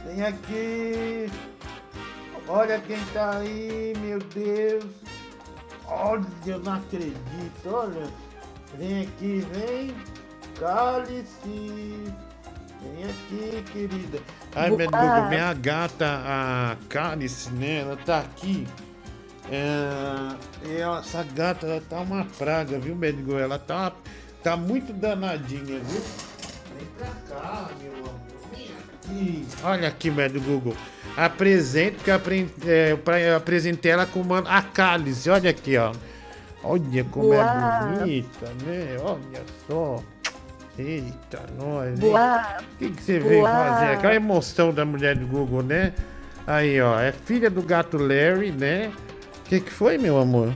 Vem 0.05 0.23
aqui. 0.25 1.31
Olha 2.49 2.79
quem 2.79 2.99
tá 3.13 3.39
aí, 3.39 3.93
meu 4.01 4.19
Deus. 4.21 4.85
Olha, 5.89 6.25
eu 6.47 6.59
não 6.61 6.75
acredito, 6.75 7.15
olha. 7.67 8.07
Vem 8.79 9.03
aqui, 9.03 9.45
vem. 9.53 9.95
Cale-se. 10.59 12.13
Vem 12.83 13.05
aqui, 13.05 13.65
querida. 13.73 14.19
Ai, 14.57 14.71
meu 14.71 14.79
Deus, 14.91 15.29
minha 15.29 15.53
gata, 15.53 16.07
a 16.25 16.77
Cálice, 16.89 17.51
né? 17.51 17.81
Ela 17.83 17.97
tá 17.97 18.21
aqui. 18.21 18.67
É, 19.51 20.35
e 20.67 20.81
essa 20.81 21.23
gata, 21.23 21.67
ela 21.67 21.83
tá 21.89 22.01
uma 22.01 22.25
praga, 22.39 22.79
viu, 22.79 22.97
Mendigo? 22.97 23.39
Ela 23.39 23.59
tá, 23.59 23.93
tá 24.43 24.57
muito 24.57 24.93
danadinha, 24.93 25.79
viu? 25.81 26.03
Vem 26.77 26.87
pra 26.99 27.09
cá, 27.29 27.69
meu 27.81 27.93
amor. 27.93 28.15
Vem 28.53 28.71
aqui. 28.73 29.47
Olha 29.63 29.89
aqui, 29.89 30.11
Médio 30.11 30.41
Google. 30.41 30.75
Apresente, 31.17 31.99
que 32.03 32.11
eu, 32.11 32.15
apre- 32.17 32.49
é, 32.67 32.97
eu 33.29 33.37
apresentei 33.37 33.93
ela 33.93 34.07
com 34.07 34.21
uma, 34.21 34.39
a 34.41 34.63
cálice. 34.63 35.29
Olha 35.31 35.51
aqui, 35.51 35.77
ó. 35.77 35.93
Olha 36.65 37.05
como 37.05 37.29
Uau. 37.29 37.39
é 37.39 37.97
bonita, 37.99 38.47
né? 38.65 38.97
Olha 39.01 39.43
só. 39.69 40.03
Eita, 40.79 41.41
nós. 41.59 41.99
Boa. 41.99 42.59
O 42.75 42.77
que, 42.79 42.91
que 42.91 43.03
você 43.03 43.19
veio 43.19 43.43
Uau. 43.43 43.53
fazer? 43.55 43.87
Aquela 43.93 44.15
emoção 44.15 44.73
da 44.73 44.85
mulher 44.85 45.17
do 45.17 45.27
Google, 45.27 45.63
né? 45.63 45.93
Aí, 46.47 46.81
ó. 46.81 46.99
É 47.01 47.13
filha 47.13 47.49
do 47.49 47.63
gato 47.63 47.97
Larry, 47.97 48.51
né? 48.53 48.93
O 49.45 49.49
que, 49.49 49.61
que 49.61 49.71
foi, 49.71 49.97
meu 49.97 50.19
amor? 50.19 50.55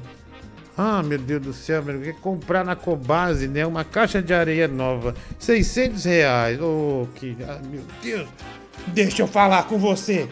Ah, 0.76 1.02
meu 1.02 1.18
Deus 1.18 1.42
do 1.42 1.52
céu, 1.52 1.82
meu. 1.82 2.00
Quer 2.00 2.14
comprar 2.20 2.64
na 2.64 2.76
Cobase, 2.76 3.48
né? 3.48 3.64
Uma 3.66 3.84
caixa 3.84 4.20
de 4.22 4.32
areia 4.34 4.68
nova. 4.68 5.14
600 5.38 6.04
reais. 6.04 6.60
Ô, 6.60 7.06
que. 7.14 7.36
Ah, 7.48 7.58
meu 7.70 7.82
Deus. 8.02 8.28
Deixa 8.88 9.22
eu 9.22 9.26
falar 9.26 9.64
com 9.64 9.78
você. 9.78 10.28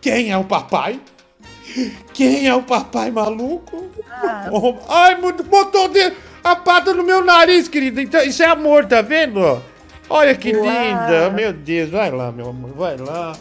Quem 0.00 0.30
é 0.32 0.36
o 0.38 0.44
papai? 0.44 1.00
Quem 2.12 2.48
é 2.48 2.54
o 2.54 2.62
papai 2.62 3.10
maluco? 3.10 3.90
Oh, 4.50 4.76
ai, 4.88 5.16
botou 5.20 5.88
de- 5.88 6.12
a 6.42 6.56
pata 6.56 6.92
no 6.94 7.04
meu 7.04 7.24
nariz, 7.24 7.68
querida. 7.68 8.02
Então, 8.02 8.22
isso 8.22 8.42
é 8.42 8.46
amor, 8.46 8.86
tá 8.86 9.02
vendo? 9.02 9.62
Olha 10.08 10.34
que 10.34 10.52
Uau. 10.54 10.64
linda. 10.64 11.30
Meu 11.30 11.52
Deus, 11.52 11.90
vai 11.90 12.10
lá, 12.10 12.32
meu 12.32 12.48
amor, 12.48 12.72
vai 12.72 12.96
lá. 12.96 13.36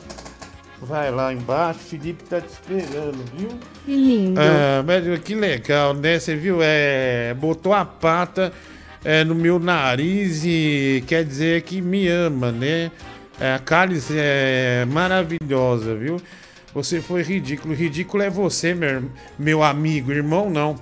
Vai 0.81 1.12
lá 1.12 1.33
embaixo, 1.33 1.79
Felipe 1.79 2.23
tá 2.23 2.39
te 2.39 2.47
esperando, 2.47 3.17
viu? 3.35 3.49
Que 3.85 3.91
lindo. 3.91 4.39
Ah, 4.39 4.81
mas 4.85 5.19
que 5.19 5.35
legal, 5.35 5.93
né? 5.93 6.17
Você 6.17 6.35
viu? 6.35 6.59
É, 6.62 7.33
botou 7.33 7.73
a 7.73 7.83
pata 7.83 8.53
é, 9.03 9.25
no 9.25 9.35
meu 9.35 9.59
nariz 9.59 10.43
e 10.45 11.03
quer 11.05 11.25
dizer 11.25 11.63
que 11.63 11.81
me 11.81 12.07
ama, 12.07 12.49
né? 12.51 12.91
É, 13.41 13.55
a 13.55 13.59
cálice 13.59 14.13
é 14.17 14.85
maravilhosa, 14.85 15.95
viu? 15.95 16.21
Você 16.73 17.01
foi 17.01 17.23
ridículo. 17.23 17.73
Ridículo 17.73 18.23
é 18.23 18.29
você, 18.29 18.73
meu, 18.73 19.03
meu 19.38 19.62
amigo. 19.62 20.13
Irmão, 20.13 20.49
não. 20.49 20.77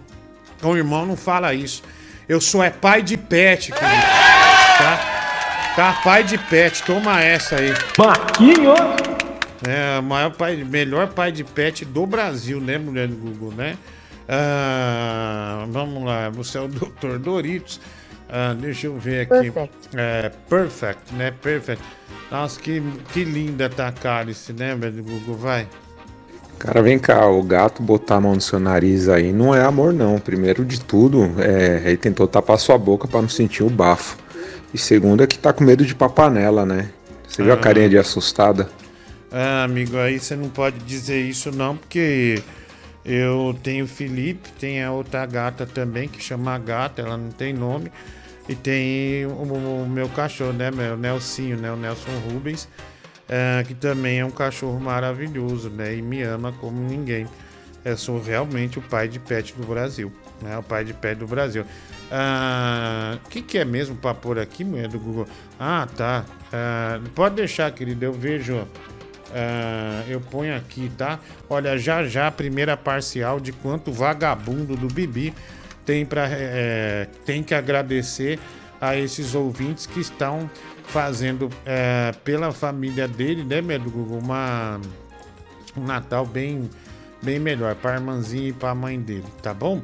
O 0.62 0.76
irmão 0.76 1.08
não 1.08 1.16
fala 1.16 1.56
isso. 1.56 1.82
Eu 2.28 2.42
sou 2.42 2.62
é 2.62 2.70
pai 2.70 3.02
de 3.02 3.16
pet, 3.16 3.72
querido. 3.72 4.02
Tá? 4.78 5.74
Tá, 5.76 5.94
pai 6.04 6.24
de 6.24 6.38
pet. 6.38 6.84
Toma 6.84 7.22
essa 7.22 7.56
aí. 7.56 7.74
Marquinhos! 7.98 8.80
É, 9.66 10.02
maior 10.02 10.32
pai, 10.32 10.56
melhor 10.58 11.08
pai 11.08 11.32
de 11.32 11.44
pet 11.44 11.86
do 11.86 12.06
Brasil, 12.06 12.60
né, 12.60 12.78
mulher 12.78 13.08
do 13.08 13.16
Google, 13.16 13.54
né? 13.54 13.78
Ah, 14.28 15.66
vamos 15.70 16.04
lá, 16.04 16.30
você 16.30 16.58
é 16.58 16.62
o 16.62 16.68
Dr. 16.68 17.18
Doritos. 17.18 17.80
Ah, 18.30 18.54
deixa 18.54 18.88
eu 18.88 18.98
ver 18.98 19.22
aqui. 19.22 19.52
Perfect. 19.52 19.90
É, 19.96 20.32
perfect, 20.50 21.14
né? 21.14 21.32
Perfect. 21.32 21.84
Nossa, 22.30 22.60
que, 22.60 22.84
que 23.14 23.24
linda 23.24 23.70
tá 23.70 23.88
a 23.88 23.92
cálice, 23.92 24.52
né, 24.52 24.76
mulher 24.76 24.92
do 24.92 25.02
Google? 25.02 25.38
Vai. 25.38 25.68
Cara, 26.60 26.82
vem 26.82 26.98
cá, 26.98 27.28
o 27.28 27.44
gato 27.44 27.84
botar 27.84 28.16
a 28.16 28.22
mão 28.22 28.34
no 28.36 28.42
seu 28.42 28.60
nariz 28.60 29.08
aí 29.10 29.32
não 29.32 29.54
é 29.54 29.64
amor 29.64 29.94
não. 29.94 30.18
Primeiro 30.20 30.66
de 30.66 30.80
tudo, 30.82 31.32
é, 31.40 31.84
ele 31.86 31.98
tentou 31.98 32.28
tapar 32.28 32.58
sua 32.58 32.78
boca 32.78 33.08
pra 33.08 33.22
não 33.22 33.30
sentir 33.30 33.64
o 33.64 33.70
bafo. 33.70 34.18
E 34.74 34.78
segundo 34.78 35.24
é 35.24 35.28
que 35.28 35.38
tá 35.38 35.54
com 35.54 35.64
medo 35.64 35.86
de 35.86 35.94
papanela, 35.96 36.66
né? 36.66 36.90
Você 37.28 37.44
viu 37.44 37.52
a 37.54 37.56
Ah. 37.56 37.60
carinha 37.60 37.88
de 37.90 37.98
assustada? 37.98 38.70
Ah, 39.32 39.64
amigo, 39.64 39.98
aí 39.98 40.20
você 40.20 40.36
não 40.36 40.50
pode 40.50 40.80
dizer 40.80 41.22
isso 41.22 41.52
não, 41.52 41.78
porque 41.78 42.42
eu 43.06 43.56
tenho 43.62 43.86
o 43.86 43.88
Felipe, 43.88 44.50
tem 44.60 44.84
a 44.84 44.92
outra 44.92 45.26
gata 45.26 45.66
também, 45.66 46.08
que 46.08 46.22
chama 46.22 46.58
Gata, 46.58 47.02
ela 47.02 47.18
não 47.18 47.30
tem 47.30 47.54
nome. 47.54 47.92
E 48.50 48.56
tem 48.56 49.26
o, 49.26 49.30
o 49.84 49.88
meu 49.90 50.08
cachorro, 50.10 50.54
né, 50.54 50.72
meu 50.72 50.98
Nelsinho, 50.98 51.58
né, 51.58 51.70
o 51.72 51.76
Nelson 51.76 52.12
Rubens, 52.32 52.68
ah, 53.30 53.64
que 53.64 53.74
também 53.74 54.20
é 54.20 54.26
um 54.26 54.32
cachorro 54.32 54.80
maravilhoso, 54.80 55.70
né, 55.70 55.96
e 55.96 56.02
me 56.02 56.22
ama 56.22 56.52
como 56.54 56.80
ninguém. 56.80 57.28
Eu 57.86 57.96
sou 57.98 58.22
realmente 58.22 58.80
o 58.80 58.82
pai 58.82 59.08
de 59.08 59.20
pet 59.20 59.54
do 59.56 59.66
Brasil, 59.66 60.12
né, 60.42 60.58
o 60.58 60.64
pai 60.64 60.84
de 60.84 60.94
pet 60.94 61.18
do 61.18 61.28
Brasil. 61.28 61.66
Ah, 62.12 63.18
O 63.26 63.30
que, 63.30 63.42
que 63.42 63.58
é 63.58 63.66
mesmo 63.66 63.96
pra 63.96 64.14
pôr 64.14 64.40
aqui, 64.40 64.64
mulher 64.64 64.88
do 64.88 65.00
Google? 65.00 65.28
Ah, 65.60 65.88
tá. 65.96 66.26
Ah, 66.52 67.00
pode 67.16 67.36
deixar, 67.36 67.72
querido, 67.72 68.04
eu 68.04 68.14
vejo... 68.14 68.68
Ah, 69.34 70.04
eu 70.08 70.22
ponho 70.22 70.56
aqui, 70.56 70.90
tá? 70.98 71.20
Olha, 71.50 71.78
já 71.78 72.06
já 72.06 72.28
a 72.28 72.32
primeira 72.32 72.78
parcial 72.78 73.42
de 73.42 73.52
quanto 73.52 73.92
vagabundo 73.92 74.78
do 74.78 74.88
Bibi 74.88 75.34
tem 75.86 76.06
para 76.06 76.30
tem 77.26 77.44
que 77.44 77.54
agradecer 77.54 78.40
a 78.80 78.96
esses 78.96 79.36
ouvintes 79.36 79.86
que 79.86 80.00
estão 80.00 80.50
fazendo 80.88 81.50
é, 81.66 82.12
pela 82.24 82.52
família 82.52 83.08
dele, 83.08 83.44
né, 83.44 83.62
Google, 83.78 84.20
uma 84.20 84.80
um 85.76 85.84
Natal 85.84 86.26
bem 86.26 86.70
bem 87.22 87.40
melhor 87.40 87.76
para 87.76 87.92
a 87.92 87.96
irmãzinha 87.96 88.50
e 88.50 88.54
para 88.54 88.72
a 88.72 88.76
mãe 88.76 89.00
dele, 89.00 89.26
tá 89.42 89.54
bom? 89.54 89.82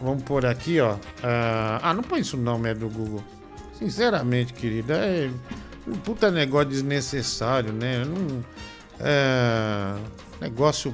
Vamos 0.00 0.22
por 0.24 0.44
aqui, 0.44 0.80
ó. 0.80 0.96
Ah, 1.22 1.80
ah, 1.82 1.94
não 1.94 2.02
põe 2.02 2.20
isso 2.20 2.36
não, 2.36 2.58
meu 2.58 2.74
do 2.74 2.88
Google. 2.88 3.24
Sinceramente, 3.78 4.52
querida, 4.52 4.94
é 4.94 5.30
um 5.86 5.92
puta 5.92 6.30
negócio 6.30 6.68
desnecessário, 6.68 7.72
né? 7.72 8.04
Não, 8.04 8.44
é, 9.00 9.94
negócio 10.40 10.92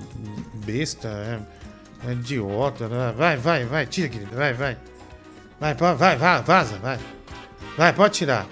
besta, 0.64 1.08
é, 1.08 2.08
é 2.08 2.12
idiota, 2.12 2.88
né? 2.88 3.14
Vai, 3.16 3.36
vai, 3.36 3.64
vai, 3.64 3.86
tira, 3.86 4.08
querida, 4.08 4.34
vai. 4.34 4.54
Vai, 4.54 4.76
vai, 5.74 5.74
vai, 5.74 6.16
vai, 6.16 6.42
vaza, 6.42 6.78
vai. 6.78 6.98
Vai, 7.76 7.92
pode 7.92 8.14
tirar. 8.14 8.46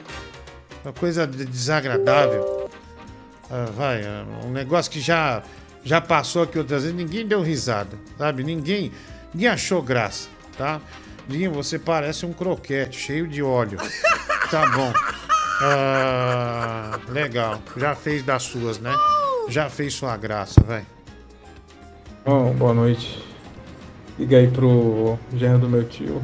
Uma 0.84 0.92
coisa 0.92 1.26
de- 1.26 1.44
desagradável. 1.44 2.68
Ah, 3.50 3.66
vai, 3.76 4.02
é 4.02 4.24
um 4.44 4.50
negócio 4.50 4.90
que 4.90 5.00
já, 5.00 5.42
já 5.84 6.00
passou 6.00 6.42
aqui 6.42 6.58
outras 6.58 6.82
vezes, 6.82 6.96
ninguém 6.96 7.26
deu 7.26 7.42
risada, 7.42 7.98
sabe? 8.16 8.44
Ninguém, 8.44 8.92
ninguém 9.34 9.48
achou 9.48 9.82
graça, 9.82 10.28
tá? 10.56 10.80
Dinho, 11.28 11.52
você 11.52 11.78
parece 11.78 12.24
um 12.24 12.32
croquete 12.32 12.98
cheio 12.98 13.26
de 13.28 13.42
óleo. 13.42 13.78
Tá 14.50 14.66
bom. 14.70 14.92
Ah, 15.62 16.98
legal. 17.08 17.62
Já 17.76 17.94
fez 17.94 18.20
das 18.24 18.42
suas, 18.42 18.80
né? 18.80 18.92
Já 19.48 19.70
fez 19.70 19.94
sua 19.94 20.16
graça, 20.16 20.60
vai. 20.66 20.84
Bom, 22.24 22.52
boa 22.54 22.74
noite. 22.74 23.24
Liga 24.18 24.38
aí 24.38 24.48
pro 24.50 25.16
genro 25.36 25.58
do 25.60 25.68
meu 25.68 25.84
tio. 25.84 26.20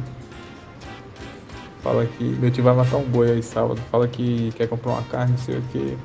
Fala 1.81 2.05
que 2.05 2.23
meu 2.23 2.51
tio 2.51 2.63
vai 2.63 2.75
matar 2.75 2.97
um 2.97 3.05
boi 3.05 3.31
aí 3.31 3.43
sábado. 3.43 3.81
Fala 3.91 4.07
que 4.07 4.51
quer 4.55 4.67
comprar 4.67 4.93
uma 4.93 5.03
carne, 5.03 5.31
não 5.31 5.37
sei 5.37 5.57
o 5.57 5.61
que. 5.71 5.97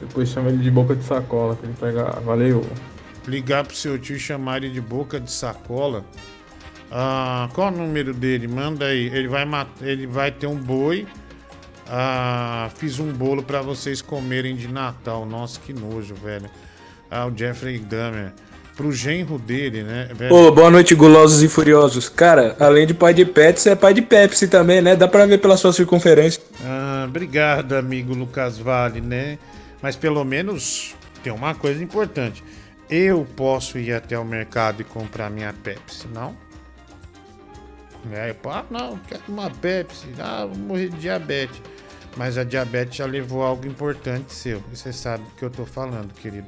Depois 0.00 0.28
chama 0.28 0.48
ele 0.48 0.62
de 0.62 0.70
boca 0.70 0.94
de 0.94 1.04
sacola 1.04 1.54
pra 1.54 1.68
ele 1.68 1.76
pegar. 1.78 2.20
Valeu. 2.20 2.64
Ligar 3.26 3.64
pro 3.64 3.74
seu 3.74 3.98
tio 3.98 4.16
e 4.16 4.18
chamar 4.18 4.58
ele 4.58 4.70
de 4.70 4.80
boca 4.80 5.20
de 5.20 5.30
sacola. 5.30 6.04
Ah, 6.90 7.48
qual 7.54 7.72
o 7.72 7.76
número 7.76 8.12
dele? 8.12 8.46
Manda 8.46 8.86
aí. 8.86 9.06
Ele 9.06 9.28
vai, 9.28 9.44
mat... 9.44 9.68
ele 9.80 10.06
vai 10.06 10.30
ter 10.30 10.46
um 10.46 10.56
boi. 10.56 11.06
Ah, 11.88 12.70
fiz 12.76 12.98
um 12.98 13.12
bolo 13.12 13.42
pra 13.42 13.62
vocês 13.62 14.02
comerem 14.02 14.56
de 14.56 14.68
Natal. 14.68 15.24
Nossa, 15.26 15.60
que 15.60 15.72
nojo, 15.72 16.14
velho. 16.14 16.50
Ah, 17.10 17.26
o 17.26 17.36
Jeffrey 17.36 17.78
Dahmer. 17.78 18.32
Pro 18.76 18.92
genro 18.92 19.38
dele, 19.38 19.82
né? 19.82 20.08
Ô, 20.30 20.50
boa 20.50 20.70
noite, 20.70 20.94
gulosos 20.94 21.42
e 21.42 21.48
furiosos. 21.48 22.08
Cara, 22.08 22.56
além 22.58 22.86
de 22.86 22.94
pai 22.94 23.14
de 23.14 23.24
pet, 23.24 23.60
você 23.60 23.70
é 23.70 23.74
pai 23.76 23.94
de 23.94 24.02
Pepsi 24.02 24.48
também, 24.48 24.82
né? 24.82 24.96
Dá 24.96 25.06
pra 25.06 25.26
ver 25.26 25.38
pela 25.38 25.56
sua 25.56 25.72
circunferência. 25.72 26.42
Ah, 26.64 27.04
obrigado, 27.08 27.74
amigo 27.74 28.14
Lucas 28.14 28.58
Vale, 28.58 29.00
né? 29.00 29.38
Mas 29.80 29.96
pelo 29.96 30.24
menos 30.24 30.94
tem 31.22 31.32
uma 31.32 31.54
coisa 31.54 31.82
importante. 31.82 32.42
Eu 32.90 33.26
posso 33.36 33.78
ir 33.78 33.92
até 33.92 34.18
o 34.18 34.24
mercado 34.24 34.82
e 34.82 34.84
comprar 34.84 35.30
minha 35.30 35.52
Pepsi, 35.52 36.06
não? 36.12 36.36
É, 38.12 38.30
eu, 38.30 38.50
ah, 38.50 38.64
não, 38.70 38.98
quero 39.08 39.22
uma 39.28 39.50
Pepsi. 39.50 40.06
Ah, 40.18 40.46
vou 40.46 40.58
morrer 40.58 40.88
de 40.88 40.98
diabetes. 40.98 41.62
Mas 42.16 42.38
a 42.38 42.44
diabetes 42.44 42.96
já 42.96 43.06
levou 43.06 43.42
algo 43.42 43.66
importante 43.66 44.32
seu. 44.32 44.62
Você 44.72 44.92
sabe 44.92 45.24
do 45.24 45.30
que 45.30 45.44
eu 45.44 45.50
tô 45.50 45.64
falando, 45.64 46.12
querido. 46.14 46.46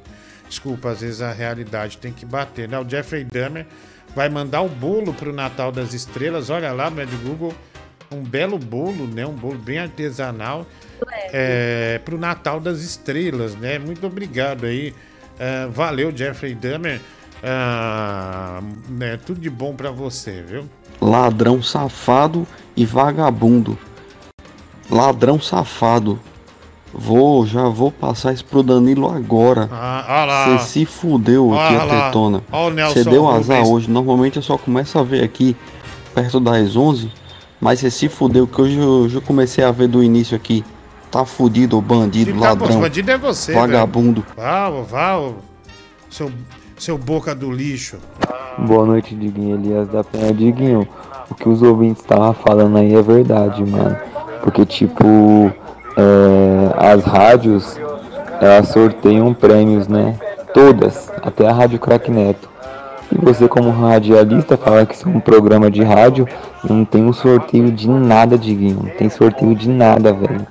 Desculpa, 0.49 0.91
às 0.91 1.01
vezes 1.01 1.21
a 1.21 1.31
realidade 1.31 1.97
tem 1.97 2.11
que 2.11 2.25
bater, 2.25 2.67
né? 2.69 2.79
O 2.79 2.89
Jeffrey 2.89 3.23
Dahmer 3.23 3.65
vai 4.15 4.29
mandar 4.29 4.61
o 4.61 4.69
bolo 4.69 5.13
pro 5.13 5.33
Natal 5.33 5.71
das 5.71 5.93
Estrelas. 5.93 6.49
Olha 6.49 6.71
lá, 6.71 6.89
no 6.89 7.17
Google, 7.19 7.53
um 8.11 8.23
belo 8.23 8.57
bolo, 8.57 9.05
né? 9.07 9.25
Um 9.25 9.33
bolo 9.33 9.57
bem 9.57 9.79
artesanal 9.79 10.65
é, 11.31 11.99
pro 12.03 12.17
Natal 12.17 12.59
das 12.59 12.79
Estrelas, 12.79 13.55
né? 13.55 13.77
Muito 13.77 14.05
obrigado 14.07 14.65
aí. 14.65 14.93
É, 15.37 15.67
valeu, 15.67 16.15
Jeffrey 16.15 16.55
Dahmer. 16.55 17.01
Ah, 17.43 18.61
né, 18.89 19.17
tudo 19.23 19.39
de 19.39 19.49
bom 19.49 19.75
para 19.75 19.91
você, 19.91 20.41
viu? 20.41 20.67
Ladrão 20.99 21.61
safado 21.61 22.47
e 22.75 22.85
vagabundo. 22.85 23.77
Ladrão 24.89 25.39
safado. 25.39 26.19
Vou, 26.97 27.45
já 27.45 27.69
vou 27.69 27.91
passar 27.91 28.33
isso 28.33 28.43
pro 28.43 28.63
Danilo 28.63 29.07
agora. 29.07 29.69
Ah, 29.71 30.05
ah 30.07 30.25
lá. 30.25 30.57
Você 30.57 30.65
se 30.65 30.85
fudeu 30.85 31.53
Ah 31.53 31.67
aqui, 31.67 31.75
lá. 31.75 31.83
a 31.83 32.05
tetona. 32.05 32.43
Você 32.91 33.03
deu 33.03 33.29
azar 33.29 33.57
Rubens. 33.59 33.69
hoje. 33.69 33.91
Normalmente 33.91 34.37
eu 34.37 34.41
só 34.41 34.57
começo 34.57 34.97
a 34.97 35.03
ver 35.03 35.23
aqui 35.23 35.55
perto 36.15 36.39
das 36.39 36.75
11. 36.75 37.11
Mas 37.61 37.79
você 37.79 37.91
se 37.91 38.09
fudeu, 38.09 38.47
que 38.47 38.61
hoje 38.61 38.77
eu, 38.79 39.21
comecei 39.21 39.63
a 39.63 39.71
ver 39.71 39.87
do 39.87 40.03
início 40.03 40.35
aqui. 40.35 40.63
Tá 41.11 41.23
fudido, 41.23 41.79
bandido, 41.81 42.33
Tá, 42.39 42.49
ladrão. 42.49 42.81
bandido 42.81 43.11
é 43.11 43.17
você, 43.17 43.53
Vagabundo. 43.53 44.25
Vá, 44.35 44.69
vá, 44.69 45.31
seu, 46.09 46.31
seu 46.77 46.97
boca 46.97 47.33
do 47.33 47.51
lixo. 47.51 47.97
Boa 48.59 48.85
noite, 48.85 49.15
Diguinho 49.15 49.55
Elias 49.55 49.87
da 49.87 50.03
Penha. 50.03 50.33
Diguinho, 50.33 50.87
o 51.29 51.35
que 51.35 51.47
os 51.47 51.61
ouvintes 51.61 52.01
estavam 52.01 52.33
falando 52.33 52.77
aí 52.77 52.93
é 52.93 53.01
verdade, 53.01 53.63
mano. 53.63 53.95
Porque, 54.43 54.65
tipo, 54.65 55.51
é, 55.97 56.93
as 56.93 57.03
rádios, 57.03 57.77
elas 58.39 58.69
sorteiam 58.69 59.33
prêmios, 59.33 59.87
né? 59.87 60.17
Todas, 60.53 61.11
até 61.21 61.47
a 61.47 61.51
Rádio 61.51 61.79
Crack 61.79 62.11
Neto. 62.11 62.49
E 63.11 63.17
você, 63.17 63.47
como 63.47 63.69
radialista, 63.69 64.57
fala 64.57 64.85
que 64.85 64.93
isso 64.93 65.07
é 65.07 65.11
um 65.11 65.19
programa 65.19 65.71
de 65.71 65.81
rádio, 65.83 66.27
não 66.63 66.85
tem 66.85 67.03
um 67.03 67.13
sorteio 67.13 67.71
de 67.71 67.89
nada, 67.89 68.37
Diguinho. 68.37 68.83
Não 68.83 68.89
tem 68.91 69.09
sorteio 69.09 69.55
de 69.55 69.69
nada, 69.69 70.13
velho. 70.13 70.45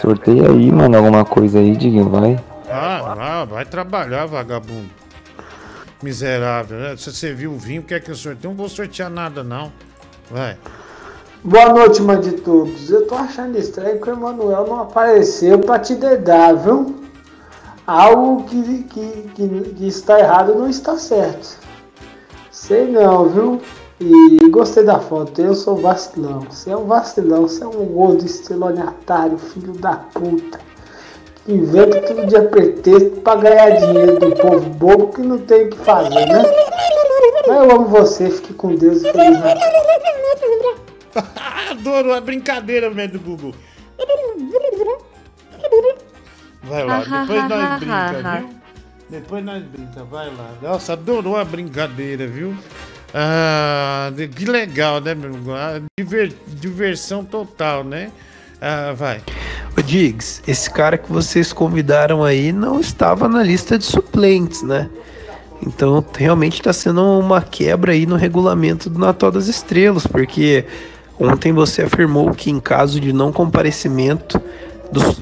Sorteia 0.00 0.48
aí, 0.48 0.72
mano, 0.72 0.96
alguma 0.96 1.24
coisa 1.24 1.58
aí, 1.58 1.76
Diguinho, 1.76 2.08
vai. 2.08 2.38
Ah, 2.70 3.44
vai 3.48 3.64
trabalhar, 3.64 4.26
vagabundo. 4.26 4.88
Miserável, 6.02 6.78
né? 6.78 6.96
Se 6.96 7.12
você 7.12 7.32
viu 7.32 7.52
o 7.52 7.58
vinho, 7.58 7.82
quer 7.82 8.00
que 8.00 8.10
eu 8.10 8.14
sorteie? 8.14 8.48
Não 8.48 8.56
vou 8.56 8.68
sortear 8.68 9.10
nada, 9.10 9.42
não. 9.42 9.72
Vai. 10.30 10.56
Boa 11.44 11.72
noite, 11.72 12.02
mãe 12.02 12.18
de 12.18 12.32
todos. 12.32 12.90
Eu 12.90 13.06
tô 13.06 13.14
achando 13.14 13.56
estranho 13.56 14.00
que 14.00 14.10
o 14.10 14.12
Emanuel 14.12 14.66
não 14.66 14.80
apareceu 14.80 15.56
pra 15.60 15.78
te 15.78 15.94
dedar, 15.94 16.52
viu? 16.54 16.96
Algo 17.86 18.42
que, 18.42 18.82
que, 18.82 19.30
que, 19.36 19.48
que 19.48 19.86
está 19.86 20.18
errado 20.18 20.56
não 20.56 20.68
está 20.68 20.98
certo. 20.98 21.56
Sei 22.50 22.90
não, 22.90 23.28
viu? 23.28 23.60
E 24.00 24.48
gostei 24.50 24.82
da 24.82 24.98
foto. 24.98 25.40
Eu 25.40 25.54
sou 25.54 25.76
vacilão. 25.76 26.40
Você 26.50 26.70
é 26.70 26.76
um 26.76 26.86
vacilão. 26.86 27.42
Você 27.42 27.62
é 27.62 27.68
um 27.68 27.86
gordo 27.86 28.26
estelionatário, 28.26 29.38
filho 29.38 29.74
da 29.74 29.94
puta. 29.94 30.58
Que 31.44 31.52
inventa 31.52 32.00
todo 32.02 32.26
dia 32.26 32.48
pretexto 32.48 33.20
pra 33.20 33.36
ganhar 33.36 33.70
dinheiro 33.78 34.18
do 34.18 34.34
povo 34.34 34.68
bobo 34.70 35.08
que 35.12 35.22
não 35.22 35.38
tem 35.38 35.66
o 35.66 35.70
que 35.70 35.78
fazer, 35.78 36.26
né? 36.26 36.42
Mas 37.46 37.56
eu 37.56 37.70
amo 37.70 37.84
você. 37.84 38.28
Fique 38.28 38.54
com 38.54 38.74
Deus 38.74 39.04
e 39.04 39.12
Feliz 39.12 39.38
Natal. 39.38 39.68
Adoro 41.70 42.12
a 42.12 42.20
brincadeira, 42.20 42.90
velho, 42.90 43.12
do 43.12 43.20
Google. 43.20 43.54
Vai 46.62 46.84
lá, 46.84 46.98
depois 47.00 47.48
nós 47.48 47.78
brinca, 47.78 48.38
viu? 48.40 48.48
Depois 49.10 49.44
nós 49.44 49.62
brinca, 49.64 50.04
vai 50.04 50.26
lá. 50.26 50.50
Nossa, 50.60 50.92
adorou 50.92 51.36
a 51.36 51.44
brincadeira, 51.44 52.26
viu? 52.26 52.56
Ah, 53.14 54.10
que 54.36 54.44
legal, 54.44 55.00
né, 55.00 55.14
meu? 55.14 55.32
irmão? 55.32 55.54
Ah, 55.56 55.80
diver- 55.98 56.34
diversão 56.46 57.24
total, 57.24 57.82
né? 57.84 58.10
Ah, 58.60 58.92
vai. 58.94 59.22
Ô 59.78 59.80
Diggs, 59.80 60.42
esse 60.46 60.68
cara 60.70 60.98
que 60.98 61.10
vocês 61.10 61.52
convidaram 61.52 62.22
aí 62.24 62.52
não 62.52 62.80
estava 62.80 63.28
na 63.28 63.42
lista 63.42 63.78
de 63.78 63.84
suplentes, 63.84 64.62
né? 64.62 64.90
Então 65.62 66.04
realmente 66.16 66.54
está 66.60 66.72
sendo 66.72 67.02
uma 67.18 67.40
quebra 67.40 67.92
aí 67.92 68.04
no 68.04 68.16
regulamento 68.16 68.90
do 68.90 68.98
Natal 68.98 69.30
das 69.30 69.48
Estrelas, 69.48 70.06
porque 70.06 70.64
ontem 71.18 71.52
você 71.52 71.82
afirmou 71.82 72.30
que 72.32 72.50
em 72.50 72.60
caso 72.60 73.00
de 73.00 73.12
não 73.12 73.32
comparecimento 73.32 74.40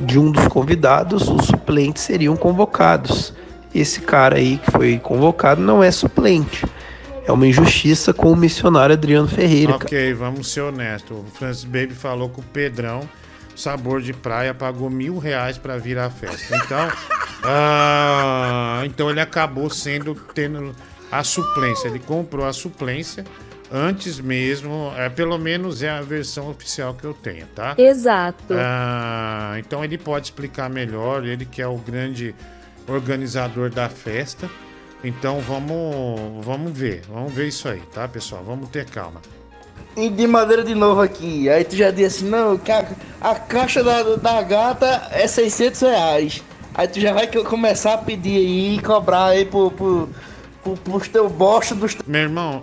de 0.01 0.19
um 0.19 0.31
dos 0.31 0.47
convidados, 0.49 1.29
os 1.29 1.47
suplentes 1.47 2.03
seriam 2.03 2.37
convocados. 2.37 3.33
Esse 3.75 4.01
cara 4.01 4.37
aí 4.37 4.59
que 4.59 4.71
foi 4.71 4.99
convocado 4.99 5.61
não 5.61 5.83
é 5.83 5.91
suplente. 5.91 6.65
É 7.27 7.33
uma 7.33 7.47
injustiça 7.47 8.15
com 8.15 8.31
o 8.31 8.37
missionário 8.37 8.95
Adriano 8.95 9.27
Ferreira. 9.27 9.73
cara. 9.73 9.85
Ok, 9.85 10.15
vamos 10.15 10.53
ser 10.53 10.61
honestos. 10.61 11.19
O 11.19 11.25
Francis 11.25 11.65
Baby 11.65 11.93
falou 11.93 12.29
que 12.29 12.39
o 12.39 12.43
Pedrão, 12.43 13.01
sabor 13.57 14.01
de 14.01 14.13
praia, 14.13 14.55
pagou 14.55 14.89
mil 14.89 15.19
reais 15.19 15.59
pra 15.59 15.77
vir 15.77 15.99
à 15.99 16.09
festa. 16.09 16.57
Então, 16.57 16.89
ah, 17.43 18.83
então 18.85 19.11
ele 19.11 19.21
acabou 19.21 19.69
sendo 19.69 20.15
tendo 20.33 20.73
a 21.11 21.25
suplência. 21.25 21.89
Ele 21.89 21.99
comprou 21.99 22.47
a 22.47 22.53
suplência 22.53 23.25
antes 23.73 24.19
mesmo. 24.21 24.93
É, 24.97 25.09
pelo 25.09 25.39
menos 25.39 25.83
é 25.83 25.91
a 25.91 26.01
versão 26.03 26.49
oficial 26.51 26.95
que 26.95 27.05
eu 27.05 27.15
tenho, 27.15 27.47
tá? 27.55 27.75
Exato. 27.79 28.55
Ah, 28.55 29.55
então 29.59 29.85
ele 29.85 29.99
pode 29.99 30.27
explicar 30.27 30.69
melhor. 30.71 31.25
Ele 31.25 31.45
que 31.45 31.61
é 31.63 31.67
o 31.67 31.77
grande 31.77 32.35
organizador 32.89 33.71
da 33.71 33.89
festa. 33.89 34.49
Então 35.05 35.41
vamos, 35.41 36.45
vamos 36.45 36.73
ver, 36.77 37.03
vamos 37.09 37.33
ver 37.33 37.49
isso 37.49 37.69
aí, 37.69 37.81
tá, 37.93 38.09
pessoal? 38.09 38.43
Vamos 38.45 38.69
ter 38.71 38.87
calma. 38.87 39.21
E 39.97 40.09
de 40.09 40.27
madeira 40.27 40.65
de 40.65 40.75
novo 40.75 41.01
aqui. 41.01 41.49
Aí 41.49 41.65
tu 41.65 41.77
já 41.77 41.91
disse 41.91 42.25
assim, 42.25 42.29
não, 42.29 42.53
a, 43.23 43.31
a 43.31 43.35
caixa 43.35 43.83
da, 43.85 44.03
da 44.17 44.43
gata 44.43 45.09
é 45.11 45.27
600 45.27 45.81
reais. 45.83 46.43
Aí 46.75 46.89
tu 46.89 47.01
já 47.01 47.13
vai 47.13 47.27
que- 47.27 47.43
começar 47.45 47.95
a 47.95 47.99
pedir 47.99 48.37
aí, 48.37 48.83
cobrar 48.83 49.27
aí 49.27 49.45
pro, 49.45 49.71
pro, 49.71 50.09
pro, 50.63 50.77
pros 50.77 51.09
teu 51.09 51.29
bosta 51.31 51.75
dos 51.75 51.97
Meu 52.07 52.23
irmão, 52.23 52.61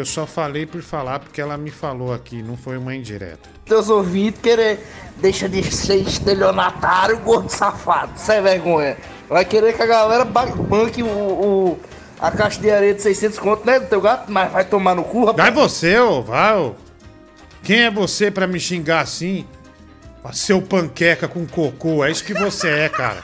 eu 0.00 0.04
só 0.06 0.26
falei 0.26 0.66
por 0.66 0.82
falar 0.82 1.18
porque 1.20 1.40
ela 1.40 1.56
me 1.56 1.70
falou 1.70 2.12
aqui, 2.12 2.42
não 2.42 2.56
foi 2.56 2.76
uma 2.76 2.94
indireta. 2.94 3.48
teus 3.64 3.88
ouvintes 3.88 4.40
querer. 4.40 4.80
Deixa 5.16 5.48
de 5.48 5.62
ser 5.62 5.96
estelionatário, 5.96 7.18
gordo 7.20 7.48
safado, 7.48 8.12
sem 8.16 8.42
vergonha. 8.42 8.96
Vai 9.28 9.44
querer 9.44 9.72
que 9.74 9.82
a 9.82 9.86
galera 9.86 10.24
ba- 10.24 10.46
banque 10.46 11.02
o, 11.02 11.06
o- 11.06 11.80
a 12.20 12.30
caixa 12.30 12.60
de 12.60 12.70
areia 12.70 12.94
de 12.94 13.00
600 13.02 13.38
conto, 13.38 13.64
né, 13.66 13.78
do 13.80 13.86
teu 13.86 14.00
gato? 14.00 14.30
Mas 14.30 14.50
vai 14.52 14.64
tomar 14.64 14.94
no 14.94 15.04
cu, 15.04 15.24
rapaz. 15.26 15.54
Vai 15.54 15.64
você, 15.64 15.98
ô, 15.98 16.22
vai, 16.22 16.56
ô. 16.56 16.74
Quem 17.62 17.82
é 17.84 17.90
você 17.90 18.30
pra 18.30 18.46
me 18.46 18.58
xingar 18.60 19.00
assim? 19.00 19.46
Seu 20.32 20.60
panqueca 20.60 21.28
com 21.28 21.46
cocô, 21.46 22.04
é 22.04 22.10
isso 22.10 22.24
que 22.24 22.34
você 22.34 22.68
é, 22.68 22.88
cara. 22.88 23.22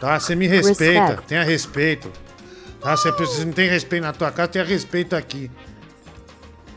Tá? 0.00 0.18
Você 0.20 0.34
me 0.36 0.46
respeita, 0.46 1.00
Respect. 1.00 1.26
tenha 1.26 1.42
respeito. 1.42 2.10
Tá? 2.80 2.96
Você 2.96 3.12
precisa- 3.12 3.44
não 3.44 3.52
tem 3.52 3.68
respeito 3.68 4.02
na 4.02 4.12
tua 4.12 4.30
casa, 4.30 4.48
tenha 4.48 4.64
respeito 4.64 5.14
aqui. 5.16 5.50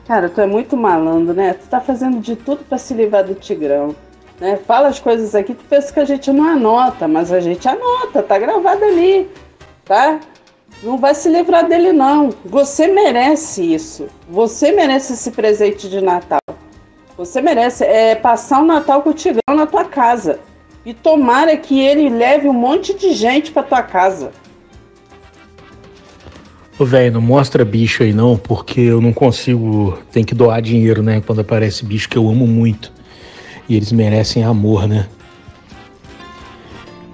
Cara, 0.08 0.30
tu 0.30 0.42
é 0.42 0.46
muito 0.48 0.76
malandro, 0.76 1.34
né? 1.34 1.54
Tu 1.54 1.68
tá 1.70 1.80
fazendo 1.80 2.20
de 2.20 2.36
tudo 2.36 2.64
pra 2.68 2.78
se 2.78 2.94
livrar 2.94 3.24
do 3.24 3.36
Tigrão. 3.36 3.96
Né? 4.40 4.60
Fala 4.68 4.88
as 4.88 5.00
coisas 5.00 5.36
aqui, 5.36 5.54
tu 5.54 5.64
pensa 5.70 5.94
que 5.94 6.00
a 6.00 6.06
gente 6.06 6.32
não 6.32 6.44
anota, 6.46 7.08
mas 7.08 7.32
a 7.32 7.40
gente 7.40 7.68
anota, 7.68 8.24
tá 8.24 8.40
gravado 8.40 8.84
ali, 8.84 9.30
tá? 9.86 10.20
Não 10.82 10.98
vai 10.98 11.14
se 11.14 11.30
livrar 11.30 11.68
dele, 11.68 11.94
não. 11.94 12.30
Você 12.44 12.88
merece 12.88 13.62
isso. 13.74 14.08
Você 14.28 14.72
merece 14.72 15.14
esse 15.14 15.30
presente 15.30 15.88
de 15.88 16.02
Natal. 16.02 16.40
Você 17.16 17.40
merece 17.40 17.84
é, 17.86 18.16
passar 18.16 18.62
o 18.62 18.66
Natal 18.66 19.04
com 19.04 19.12
o 19.12 19.14
Tigrão 19.14 19.56
na 19.56 19.68
tua 19.68 19.86
casa. 19.86 20.40
E 20.84 20.92
tomara 20.92 21.56
que 21.56 21.80
ele 21.80 22.10
leve 22.10 22.48
um 22.50 22.54
monte 22.54 22.96
de 22.96 23.14
gente 23.14 23.52
pra 23.52 23.62
tua 23.62 23.84
casa. 23.84 24.32
Velho, 26.86 27.14
não 27.14 27.22
mostra 27.22 27.64
bicho 27.64 28.04
aí 28.04 28.14
não, 28.14 28.38
porque 28.38 28.82
eu 28.82 29.00
não 29.02 29.14
consigo. 29.14 29.98
Tem 30.12 30.24
que 30.24 30.36
doar 30.36 30.62
dinheiro, 30.62 31.02
né? 31.02 31.22
Quando 31.26 31.42
aparece 31.42 31.86
bicho 31.86 32.10
que 32.10 32.18
eu 32.18 32.30
amo 32.30 32.48
muito. 32.48 32.92
E 33.70 33.76
eles 33.76 33.92
merecem 33.92 34.44
amor, 34.44 34.88
né? 34.88 35.08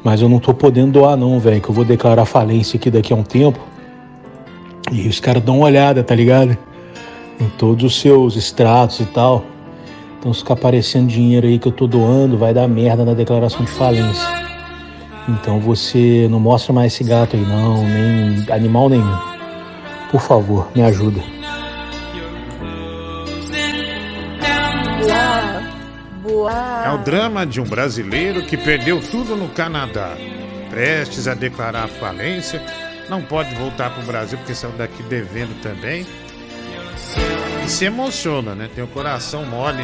Mas 0.03 0.21
eu 0.21 0.29
não 0.29 0.39
tô 0.39 0.53
podendo 0.53 0.93
doar, 0.93 1.17
não, 1.17 1.39
velho, 1.39 1.59
que 1.59 1.69
eu 1.69 1.73
vou 1.73 1.83
declarar 1.83 2.25
falência 2.25 2.77
aqui 2.77 2.89
daqui 2.89 3.11
a 3.11 3.15
um 3.15 3.23
tempo. 3.23 3.59
E 4.91 5.07
os 5.07 5.19
caras 5.19 5.43
dão 5.43 5.57
uma 5.57 5.65
olhada, 5.65 6.03
tá 6.03 6.15
ligado? 6.15 6.57
Em 7.39 7.49
todos 7.57 7.83
os 7.83 7.99
seus 7.99 8.35
extratos 8.35 9.01
e 9.01 9.05
tal. 9.05 9.45
Então 10.17 10.33
se 10.33 10.39
ficar 10.39 10.53
aparecendo 10.53 11.07
dinheiro 11.07 11.45
aí 11.45 11.59
que 11.59 11.67
eu 11.67 11.71
tô 11.71 11.87
doando, 11.87 12.37
vai 12.37 12.53
dar 12.53 12.67
merda 12.67 13.03
na 13.03 13.13
declaração 13.13 13.65
de 13.65 13.71
falência. 13.71 14.27
Então 15.27 15.59
você 15.59 16.27
não 16.31 16.39
mostra 16.39 16.71
mais 16.71 16.93
esse 16.93 17.03
gato 17.03 17.35
aí 17.35 17.41
não, 17.43 17.83
nem 17.83 18.45
animal 18.49 18.89
nenhum. 18.89 19.36
Por 20.11 20.21
favor, 20.21 20.71
me 20.75 20.81
ajuda. 20.83 21.21
É 26.85 26.89
o 26.91 26.97
drama 26.99 27.45
de 27.45 27.59
um 27.59 27.63
brasileiro 27.63 28.43
que 28.43 28.57
perdeu 28.57 29.01
tudo 29.01 29.35
no 29.35 29.49
Canadá. 29.49 30.15
Prestes 30.69 31.27
a 31.27 31.33
declarar 31.33 31.87
falência, 31.87 32.61
não 33.09 33.21
pode 33.21 33.53
voltar 33.55 33.89
pro 33.93 34.03
Brasil 34.03 34.37
porque 34.37 34.53
saiu 34.53 34.73
daqui 34.73 35.01
devendo 35.03 35.61
também. 35.61 36.05
E 37.65 37.69
se 37.69 37.85
emociona, 37.85 38.53
né? 38.55 38.69
Tem 38.73 38.83
o 38.83 38.87
coração 38.87 39.45
mole 39.45 39.83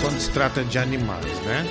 quando 0.00 0.18
se 0.18 0.30
trata 0.30 0.62
de 0.64 0.78
animais, 0.78 1.40
né? 1.42 1.66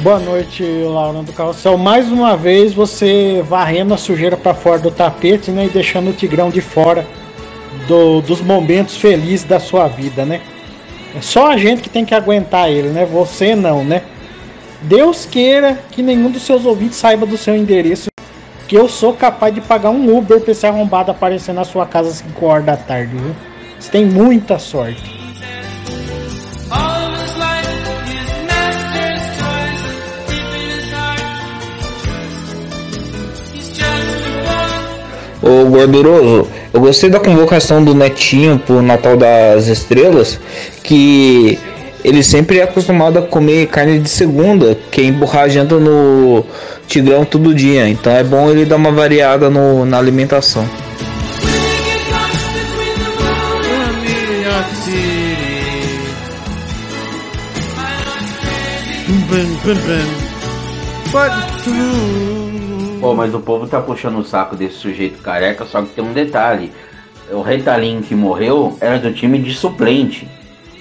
Boa 0.00 0.18
noite, 0.18 0.62
Laura 0.62 1.22
do 1.22 1.32
Carrossel. 1.32 1.78
Mais 1.78 2.10
uma 2.10 2.36
vez 2.36 2.74
você 2.74 3.42
varrendo 3.48 3.94
a 3.94 3.96
sujeira 3.96 4.36
para 4.36 4.52
fora 4.54 4.78
do 4.78 4.90
tapete, 4.90 5.50
né? 5.50 5.66
E 5.66 5.68
deixando 5.70 6.10
o 6.10 6.12
Tigrão 6.12 6.50
de 6.50 6.60
fora 6.60 7.06
do- 7.88 8.20
dos 8.20 8.40
momentos 8.42 8.96
felizes 8.96 9.44
da 9.44 9.58
sua 9.58 9.88
vida, 9.88 10.24
né? 10.24 10.40
É 11.16 11.20
só 11.22 11.50
a 11.50 11.56
gente 11.56 11.80
que 11.82 11.88
tem 11.88 12.04
que 12.04 12.14
aguentar 12.14 12.70
ele, 12.70 12.88
né? 12.88 13.06
Você 13.06 13.54
não, 13.56 13.82
né? 13.82 14.02
Deus 14.82 15.24
queira 15.24 15.78
que 15.90 16.02
nenhum 16.02 16.30
dos 16.30 16.42
seus 16.42 16.66
ouvintes 16.66 16.98
saiba 16.98 17.24
do 17.24 17.38
seu 17.38 17.56
endereço. 17.56 18.08
Que 18.68 18.76
eu 18.76 18.88
sou 18.88 19.14
capaz 19.14 19.54
de 19.54 19.60
pagar 19.60 19.90
um 19.90 20.14
Uber 20.16 20.40
pra 20.40 20.50
esse 20.52 20.66
arrombado 20.66 21.10
aparecer 21.10 21.54
na 21.54 21.64
sua 21.64 21.86
casa 21.86 22.10
às 22.10 22.16
5 22.16 22.44
horas 22.44 22.66
da 22.66 22.76
tarde, 22.76 23.16
viu? 23.16 23.34
Você 23.78 23.90
tem 23.90 24.04
muita 24.04 24.58
sorte. 24.58 25.25
Ô 35.46 35.64
gorduroso, 35.66 36.48
eu 36.74 36.80
gostei 36.80 37.08
da 37.08 37.20
convocação 37.20 37.84
do 37.84 37.94
Netinho 37.94 38.58
pro 38.58 38.82
Natal 38.82 39.16
das 39.16 39.68
Estrelas, 39.68 40.40
que 40.82 41.56
ele 42.02 42.24
sempre 42.24 42.58
é 42.58 42.64
acostumado 42.64 43.20
a 43.20 43.22
comer 43.22 43.68
carne 43.68 44.00
de 44.00 44.08
segunda, 44.08 44.76
que 44.90 45.02
é 45.02 45.04
empurrar 45.04 45.44
a 45.44 45.48
janta 45.48 45.76
no 45.76 46.44
Tigrão 46.88 47.24
todo 47.24 47.54
dia. 47.54 47.88
Então 47.88 48.12
é 48.12 48.24
bom 48.24 48.50
ele 48.50 48.64
dar 48.64 48.74
uma 48.74 48.90
variada 48.90 49.48
no, 49.48 49.86
na 49.86 49.98
alimentação. 49.98 50.68
Pô, 63.06 63.14
mas 63.14 63.32
o 63.32 63.38
povo 63.38 63.68
tá 63.68 63.80
puxando 63.80 64.18
o 64.18 64.24
saco 64.24 64.56
desse 64.56 64.78
sujeito 64.78 65.22
careca, 65.22 65.64
só 65.64 65.80
que 65.80 65.90
tem 65.90 66.02
um 66.02 66.12
detalhe. 66.12 66.72
O 67.30 67.40
Retalin 67.40 68.00
que 68.00 68.16
morreu 68.16 68.76
era 68.80 68.98
do 68.98 69.12
time 69.12 69.38
de 69.38 69.54
suplente. 69.54 70.26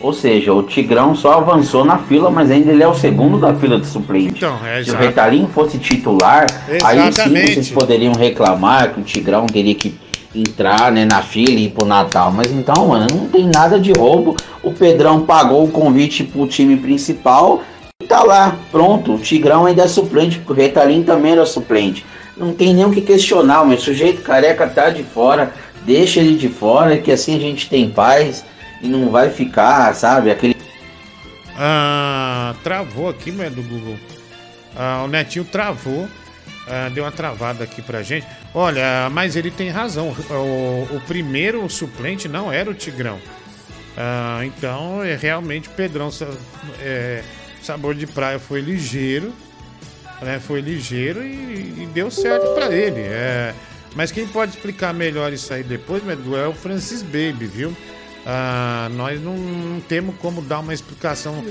Ou 0.02 0.12
seja, 0.12 0.52
o 0.52 0.64
Tigrão 0.64 1.14
só 1.14 1.34
avançou 1.34 1.86
na 1.86 2.00
fila, 2.00 2.32
mas 2.32 2.50
ainda 2.50 2.72
ele 2.72 2.82
é 2.82 2.88
o 2.88 2.96
segundo 2.96 3.38
da 3.38 3.54
fila 3.54 3.80
de 3.80 3.86
suplente. 3.86 4.38
Então, 4.38 4.58
é 4.66 4.84
Se 4.84 4.90
o 4.90 4.94
exato. 4.94 5.04
Retalin 5.04 5.48
fosse 5.54 5.78
titular, 5.78 6.48
aí 6.84 7.00
sim 7.00 7.08
Exatamente. 7.10 7.54
vocês 7.54 7.70
poderiam 7.70 8.14
reclamar 8.14 8.92
que 8.92 9.02
o 9.02 9.04
Tigrão 9.04 9.46
teria 9.46 9.76
que 9.76 9.94
entrar 10.34 10.92
né, 10.92 11.06
na 11.06 11.22
fila 11.22 11.52
e 11.52 11.66
ir 11.66 11.70
pro 11.70 11.86
Natal. 11.86 12.32
Mas 12.32 12.52
então, 12.52 12.88
mano, 12.88 13.06
não 13.14 13.30
tem 13.30 13.48
nada 13.48 13.80
de 13.80 13.92
roubo. 13.92 14.36
O 14.64 14.72
Pedrão 14.72 15.22
pagou 15.22 15.64
o 15.64 15.70
convite 15.70 16.24
pro 16.24 16.48
time 16.48 16.76
principal 16.76 17.62
tá 18.06 18.24
lá, 18.24 18.58
pronto. 18.72 19.16
O 19.16 19.20
Tigrão 19.20 19.66
ainda 19.66 19.84
é 19.84 19.88
suplente, 19.88 20.40
porque 20.40 20.54
o 20.54 20.56
Retalin 20.56 21.04
também 21.04 21.34
era 21.34 21.46
suplente. 21.46 22.06
Não 22.38 22.54
tem 22.54 22.74
nem 22.74 22.86
o 22.86 22.92
que 22.92 23.02
questionar, 23.02 23.66
mas 23.66 23.82
o 23.82 23.86
sujeito 23.86 24.22
careca 24.22 24.68
tá 24.68 24.90
de 24.90 25.04
fora, 25.04 25.54
deixa 25.86 26.20
ele 26.20 26.36
de 26.36 26.50
fora, 26.50 26.98
que 26.98 27.12
assim 27.12 27.36
a 27.36 27.40
gente 27.40 27.70
tem 27.70 27.90
paz 27.90 28.44
e 28.82 28.88
não 28.88 29.10
vai 29.10 29.30
ficar, 29.30 29.94
sabe, 29.96 30.30
aquele 30.32 30.56
Ah, 31.58 32.54
travou 32.64 33.10
aqui, 33.10 33.32
não 33.32 33.44
é 33.44 33.50
do 33.50 33.62
Google. 33.62 33.98
Ah, 34.76 35.04
o 35.06 35.08
Netinho 35.08 35.46
travou. 35.46 36.08
ah, 36.68 36.90
deu 36.94 37.04
uma 37.04 37.12
travada 37.12 37.64
aqui 37.64 37.82
pra 37.82 38.02
gente. 38.04 38.28
Olha, 38.54 39.10
mas 39.12 39.36
ele 39.36 39.52
tem 39.52 39.70
razão. 39.70 40.14
O, 40.30 40.96
o 40.98 41.02
primeiro 41.08 41.68
suplente 41.70 42.28
não 42.28 42.52
era 42.52 42.70
o 42.70 42.74
Tigrão. 42.74 43.20
Ah, 43.98 44.42
então, 44.44 45.02
é, 45.04 45.16
realmente, 45.16 45.70
Pedrão, 45.70 46.10
é, 46.82 47.24
sabor 47.66 47.96
de 47.96 48.08
praia, 48.08 48.40
foi 48.40 48.62
ligeiro. 48.62 49.34
Né, 50.22 50.40
foi 50.40 50.62
ligeiro 50.62 51.22
e, 51.22 51.84
e 51.84 51.90
deu 51.94 52.10
certo 52.10 52.54
pra 52.54 52.74
ele. 52.74 53.02
É, 53.02 53.54
mas 53.96 54.12
quem 54.12 54.26
pode 54.26 54.52
explicar 54.56 54.94
melhor 54.94 55.34
isso 55.34 55.54
aí 55.54 55.62
depois, 55.62 56.04
Medu, 56.04 56.38
é 56.38 56.48
o 56.48 56.54
Francis 56.54 57.02
Baby, 57.02 57.46
viu? 57.46 57.76
Ah, 58.26 58.90
nós 58.94 59.22
não, 59.22 59.36
não 59.36 59.80
temos 59.80 60.16
como 60.20 60.42
dar 60.42 60.60
uma 60.60 60.74
explicação 60.74 61.44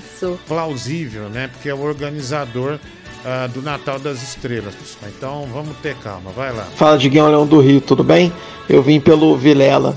plausível, 0.48 1.28
né? 1.28 1.48
Porque 1.48 1.68
é 1.68 1.74
o 1.74 1.80
organizador 1.80 2.80
ah, 3.24 3.46
do 3.46 3.62
Natal 3.62 3.98
das 3.98 4.22
Estrelas, 4.22 4.74
pessoal. 4.74 5.10
Então 5.16 5.48
vamos 5.52 5.76
ter 5.78 5.94
calma, 5.96 6.30
vai 6.32 6.52
lá. 6.52 6.64
Fala, 6.74 6.98
Diguinho 6.98 7.28
Leão 7.28 7.46
do 7.46 7.60
Rio, 7.60 7.80
tudo 7.80 8.02
bem? 8.02 8.32
Eu 8.68 8.82
vim 8.82 8.98
pelo 8.98 9.36
Vilela. 9.36 9.96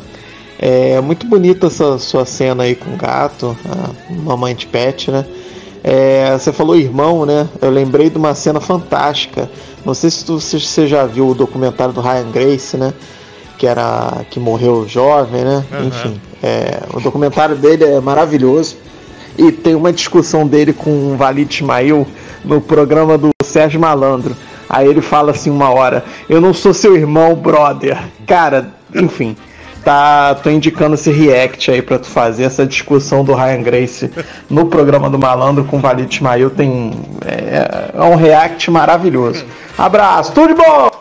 É 0.60 1.00
muito 1.02 1.26
bonita 1.28 1.68
essa 1.68 1.98
sua 1.98 2.26
cena 2.26 2.64
aí 2.64 2.76
com 2.76 2.94
o 2.94 2.98
gato, 2.98 3.58
a 3.66 4.14
mamãe 4.14 4.56
de 4.56 4.68
pet, 4.68 5.12
né? 5.12 5.26
É, 5.84 6.34
você 6.38 6.52
falou 6.52 6.76
irmão, 6.76 7.26
né? 7.26 7.48
Eu 7.62 7.70
lembrei 7.70 8.10
de 8.10 8.18
uma 8.18 8.34
cena 8.36 8.60
fantástica. 8.60 9.50
Não 9.86 9.94
sei 9.94 10.10
se, 10.10 10.26
tu- 10.26 10.40
se 10.40 10.60
você 10.60 10.86
já 10.88 11.06
viu 11.06 11.30
o 11.30 11.34
documentário 11.36 11.94
do 11.94 12.02
Ryan 12.02 12.30
Grace, 12.32 12.76
né? 12.78 12.94
Que 13.58 13.66
era 13.68 14.26
que 14.30 14.40
morreu 14.40 14.88
jovem, 14.88 15.44
né? 15.44 15.64
Aham. 15.72 15.86
Enfim, 15.88 16.22
é, 16.44 16.80
o 16.94 17.00
documentário 17.00 17.56
dele 17.56 17.84
é 17.86 18.00
maravilhoso. 18.00 18.76
E 19.38 19.52
tem 19.52 19.76
uma 19.76 19.94
discussão 19.94 20.48
dele 20.48 20.74
com 20.74 21.14
o 21.14 21.16
Valide 21.16 21.56
Ismail 21.56 22.08
no 22.44 22.60
programa 22.60 23.18
do 23.18 23.30
Sérgio 23.44 23.80
Malandro. 23.80 24.36
Aí 24.70 24.88
ele 24.88 25.00
fala 25.02 25.32
assim 25.32 25.50
uma 25.50 25.70
hora, 25.70 26.04
eu 26.28 26.42
não 26.42 26.54
sou 26.54 26.74
seu 26.74 26.96
irmão, 26.96 27.36
brother. 27.36 27.98
Cara, 28.26 28.72
enfim, 28.94 29.38
tá, 29.88 30.36
tô 30.36 30.50
indicando 30.50 30.96
esse 30.96 31.10
react 31.10 31.72
aí 31.72 31.82
pra 31.82 31.98
tu 31.98 32.08
fazer 32.08 32.44
essa 32.44 32.66
discussão 32.66 33.24
do 33.24 33.34
Ryan 33.34 33.64
Grace 33.64 34.12
no 34.50 34.66
programa 34.66 35.10
do 35.10 35.18
Malandro 35.18 35.64
com 35.64 35.78
o 35.78 35.80
Valide 35.80 36.14
Ismail. 36.14 36.50
Tem, 36.50 36.92
é, 37.26 37.92
é 37.94 38.04
um 38.04 38.16
react 38.16 38.70
maravilhoso. 38.70 39.46
Abraço, 39.78 40.34
tudo 40.34 40.50
de 40.50 40.56
bom! 40.56 40.92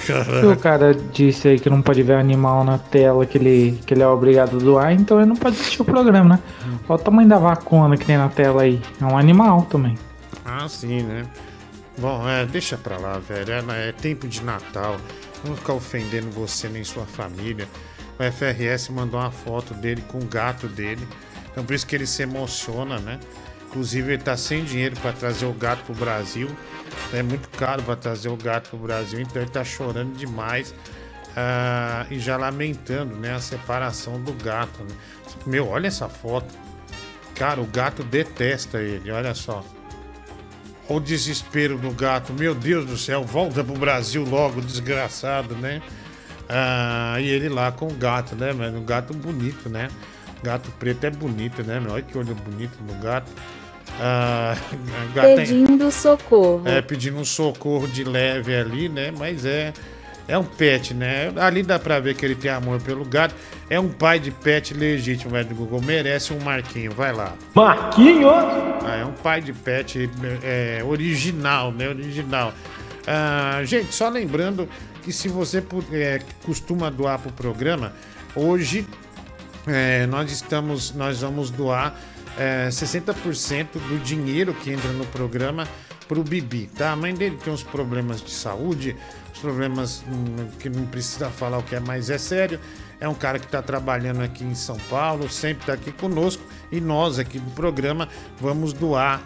Se 0.00 0.46
o 0.46 0.56
cara 0.56 0.94
disse 1.12 1.46
aí 1.46 1.60
que 1.60 1.70
não 1.70 1.80
pode 1.80 2.02
ver 2.02 2.14
animal 2.14 2.64
na 2.64 2.76
tela, 2.76 3.24
que 3.24 3.38
ele, 3.38 3.78
que 3.86 3.94
ele 3.94 4.02
é 4.02 4.08
obrigado 4.08 4.56
a 4.56 4.58
doar, 4.58 4.92
então 4.92 5.20
ele 5.20 5.28
não 5.28 5.36
pode 5.36 5.54
assistir 5.54 5.82
o 5.82 5.84
programa, 5.84 6.36
né? 6.36 6.40
Olha 6.88 7.00
o 7.00 7.02
tamanho 7.04 7.28
da 7.28 7.38
vacuna 7.38 7.96
que 7.96 8.04
tem 8.04 8.16
na 8.16 8.28
tela 8.28 8.62
aí. 8.62 8.80
É 9.00 9.04
um 9.04 9.16
animal 9.16 9.62
também. 9.70 9.96
Ah, 10.44 10.66
sim, 10.68 11.02
né? 11.02 11.24
Bom, 11.98 12.28
é, 12.28 12.44
deixa 12.46 12.76
pra 12.76 12.96
lá, 12.96 13.18
velho. 13.18 13.52
É, 13.52 13.88
é 13.88 13.92
tempo 13.92 14.26
de 14.26 14.42
Natal. 14.42 14.96
Não 15.44 15.52
vou 15.52 15.56
ficar 15.56 15.74
ofendendo 15.74 16.30
você 16.30 16.66
nem 16.68 16.82
sua 16.82 17.04
família. 17.04 17.68
O 18.18 18.32
FRS 18.32 18.88
mandou 18.90 19.20
uma 19.20 19.30
foto 19.30 19.74
dele 19.74 20.02
com 20.08 20.18
o 20.18 20.24
gato 20.24 20.66
dele. 20.66 21.06
Então 21.50 21.64
por 21.64 21.74
isso 21.74 21.86
que 21.86 21.94
ele 21.94 22.06
se 22.06 22.22
emociona, 22.22 22.98
né? 22.98 23.18
Inclusive 23.68 24.14
ele 24.14 24.22
tá 24.22 24.36
sem 24.36 24.64
dinheiro 24.64 24.96
pra 25.00 25.12
trazer 25.12 25.46
o 25.46 25.52
gato 25.52 25.84
pro 25.84 25.94
Brasil. 25.94 26.48
É 27.12 27.22
muito 27.22 27.48
caro 27.50 27.82
pra 27.82 27.94
trazer 27.96 28.28
o 28.28 28.36
gato 28.36 28.70
pro 28.70 28.78
Brasil, 28.78 29.20
então 29.20 29.40
ele 29.42 29.50
tá 29.50 29.62
chorando 29.64 30.16
demais. 30.16 30.74
ah, 31.36 32.06
e 32.10 32.18
já 32.18 32.36
lamentando, 32.36 33.14
né, 33.14 33.34
a 33.34 33.40
separação 33.40 34.20
do 34.20 34.32
gato. 34.32 34.82
né? 34.82 34.90
Meu, 35.46 35.68
olha 35.68 35.86
essa 35.86 36.08
foto. 36.08 36.52
Cara, 37.34 37.60
o 37.60 37.66
gato 37.66 38.02
detesta 38.02 38.80
ele, 38.80 39.10
olha 39.12 39.34
só. 39.34 39.64
O 40.88 40.98
desespero 40.98 41.78
do 41.78 41.90
gato. 41.92 42.32
Meu 42.32 42.54
Deus 42.54 42.86
do 42.86 42.96
céu, 42.96 43.22
volta 43.22 43.62
pro 43.62 43.74
Brasil 43.74 44.24
logo, 44.24 44.60
desgraçado, 44.60 45.54
né? 45.54 45.82
Ah, 46.48 47.16
e 47.20 47.28
ele 47.28 47.48
lá 47.48 47.70
com 47.72 47.86
o 47.88 47.92
gato, 47.94 48.34
né, 48.34 48.52
mano? 48.52 48.78
Um 48.78 48.84
gato 48.84 49.12
bonito, 49.12 49.68
né? 49.68 49.88
Gato 50.42 50.70
preto 50.78 51.04
é 51.04 51.10
bonito, 51.10 51.62
né, 51.62 51.78
meu? 51.80 51.92
Olha 51.92 52.02
que 52.02 52.16
olho 52.16 52.34
bonito 52.34 52.72
no 52.86 52.94
gato. 53.02 53.30
Ah, 54.00 54.54
o 55.10 55.12
gato 55.14 55.26
é- 55.26 55.36
Pedindo 55.36 55.90
socorro. 55.90 56.62
é, 56.66 56.80
pedindo 56.80 57.18
um 57.18 57.24
socorro 57.24 57.86
de 57.88 58.04
leve 58.04 58.54
ali, 58.56 58.88
né? 58.88 59.12
Mas 59.16 59.44
é. 59.44 59.72
É 60.30 60.36
um 60.36 60.44
pet, 60.44 60.92
né? 60.92 61.32
Ali 61.38 61.62
dá 61.62 61.78
pra 61.78 61.98
ver 62.00 62.14
que 62.14 62.22
ele 62.22 62.34
tem 62.34 62.50
amor 62.50 62.82
pelo 62.82 63.02
gato. 63.02 63.34
É 63.70 63.80
um 63.80 63.88
pai 63.88 64.18
de 64.20 64.30
pet 64.30 64.74
legítimo, 64.74 65.30
velho 65.32 65.48
do 65.48 65.54
Google. 65.54 65.80
Merece 65.80 66.34
um 66.34 66.38
Marquinho, 66.40 66.92
vai 66.92 67.14
lá. 67.14 67.32
Marquinho? 67.54 68.28
Ah, 68.28 68.96
é 69.00 69.04
um 69.06 69.12
pai 69.14 69.40
de 69.40 69.54
pet 69.54 70.10
é, 70.42 70.82
original, 70.84 71.72
né? 71.72 71.88
Original. 71.88 72.52
Ah, 73.06 73.62
gente, 73.64 73.90
só 73.94 74.10
lembrando 74.10 74.68
que 75.08 75.12
se 75.14 75.26
você 75.26 75.64
é, 75.90 76.20
costuma 76.44 76.90
doar 76.90 77.18
pro 77.18 77.32
programa, 77.32 77.94
hoje 78.36 78.86
é, 79.66 80.06
nós 80.06 80.30
estamos, 80.30 80.92
nós 80.92 81.22
vamos 81.22 81.48
doar 81.48 81.98
é, 82.36 82.68
60% 82.68 83.68
do 83.88 83.98
dinheiro 84.00 84.52
que 84.52 84.70
entra 84.70 84.92
no 84.92 85.06
programa 85.06 85.66
pro 86.06 86.22
Bibi, 86.22 86.66
tá? 86.76 86.92
A 86.92 86.96
mãe 86.96 87.14
dele 87.14 87.38
tem 87.42 87.50
uns 87.50 87.62
problemas 87.62 88.22
de 88.22 88.30
saúde, 88.30 88.94
os 89.32 89.38
problemas 89.40 90.04
hum, 90.06 90.46
que 90.58 90.68
não 90.68 90.84
precisa 90.84 91.30
falar 91.30 91.56
o 91.56 91.62
que 91.62 91.74
é, 91.74 91.80
mas 91.80 92.10
é 92.10 92.18
sério. 92.18 92.60
É 93.00 93.08
um 93.08 93.14
cara 93.14 93.38
que 93.38 93.46
está 93.46 93.62
trabalhando 93.62 94.20
aqui 94.20 94.44
em 94.44 94.54
São 94.54 94.76
Paulo, 94.90 95.30
sempre 95.30 95.62
está 95.62 95.72
aqui 95.72 95.90
conosco 95.90 96.42
e 96.70 96.82
nós 96.82 97.18
aqui 97.18 97.38
do 97.38 97.50
programa 97.52 98.08
vamos 98.38 98.74
doar 98.74 99.22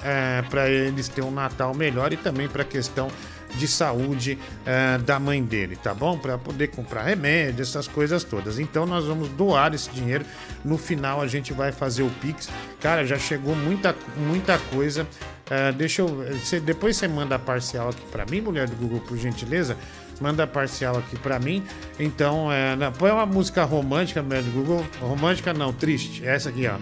para 0.51 0.69
eles 0.69 1.09
ter 1.09 1.23
um 1.23 1.31
Natal 1.31 1.75
melhor 1.75 2.13
e 2.13 2.19
também 2.19 2.47
para 2.49 2.63
a 2.63 2.67
questão 2.67 3.09
de 3.57 3.69
saúde 3.69 4.39
eh, 4.65 4.99
da 4.99 5.19
mãe 5.19 5.43
dele, 5.43 5.77
tá 5.77 5.95
bom? 5.95 6.19
Para 6.19 6.39
poder 6.39 6.69
comprar 6.69 7.03
remédio, 7.03 7.63
essas 7.63 7.87
coisas 7.87 8.25
todas. 8.25 8.59
Então 8.59 8.87
nós 8.87 9.05
vamos 9.05 9.29
doar 9.31 9.75
esse 9.75 9.91
dinheiro. 9.91 10.25
No 10.65 10.79
final 10.79 11.21
a 11.21 11.27
gente 11.27 11.53
vai 11.53 11.73
fazer 11.73 12.03
o 12.03 12.11
Pix. 12.21 12.49
Cara, 12.81 13.05
já 13.05 13.19
chegou 13.19 13.55
muita, 13.55 13.95
muita 14.17 14.59
coisa. 14.59 15.07
Eh, 15.51 15.73
deixa 15.73 16.03
eu. 16.03 16.09
Você, 16.09 16.61
depois 16.61 16.97
você 16.97 17.07
manda 17.07 17.35
a 17.35 17.39
parcial 17.39 17.91
aqui 17.91 18.03
para 18.11 18.25
mim, 18.27 18.41
mulher 18.41 18.69
do 18.69 18.77
Google, 18.77 19.01
por 19.01 19.17
gentileza. 19.17 19.77
Manda 20.21 20.45
a 20.45 20.47
parcial 20.47 20.97
aqui 20.99 21.19
para 21.19 21.39
mim. 21.39 21.65
Então, 21.99 22.51
é, 22.53 22.77
põe 22.97 23.11
uma 23.11 23.27
música 23.27 23.65
romântica, 23.65 24.23
mulher 24.23 24.43
do 24.43 24.51
Google. 24.53 24.87
Romântica 25.01 25.53
não, 25.53 25.73
triste. 25.73 26.25
Essa 26.25 26.49
aqui, 26.49 26.67
ó. 26.69 26.77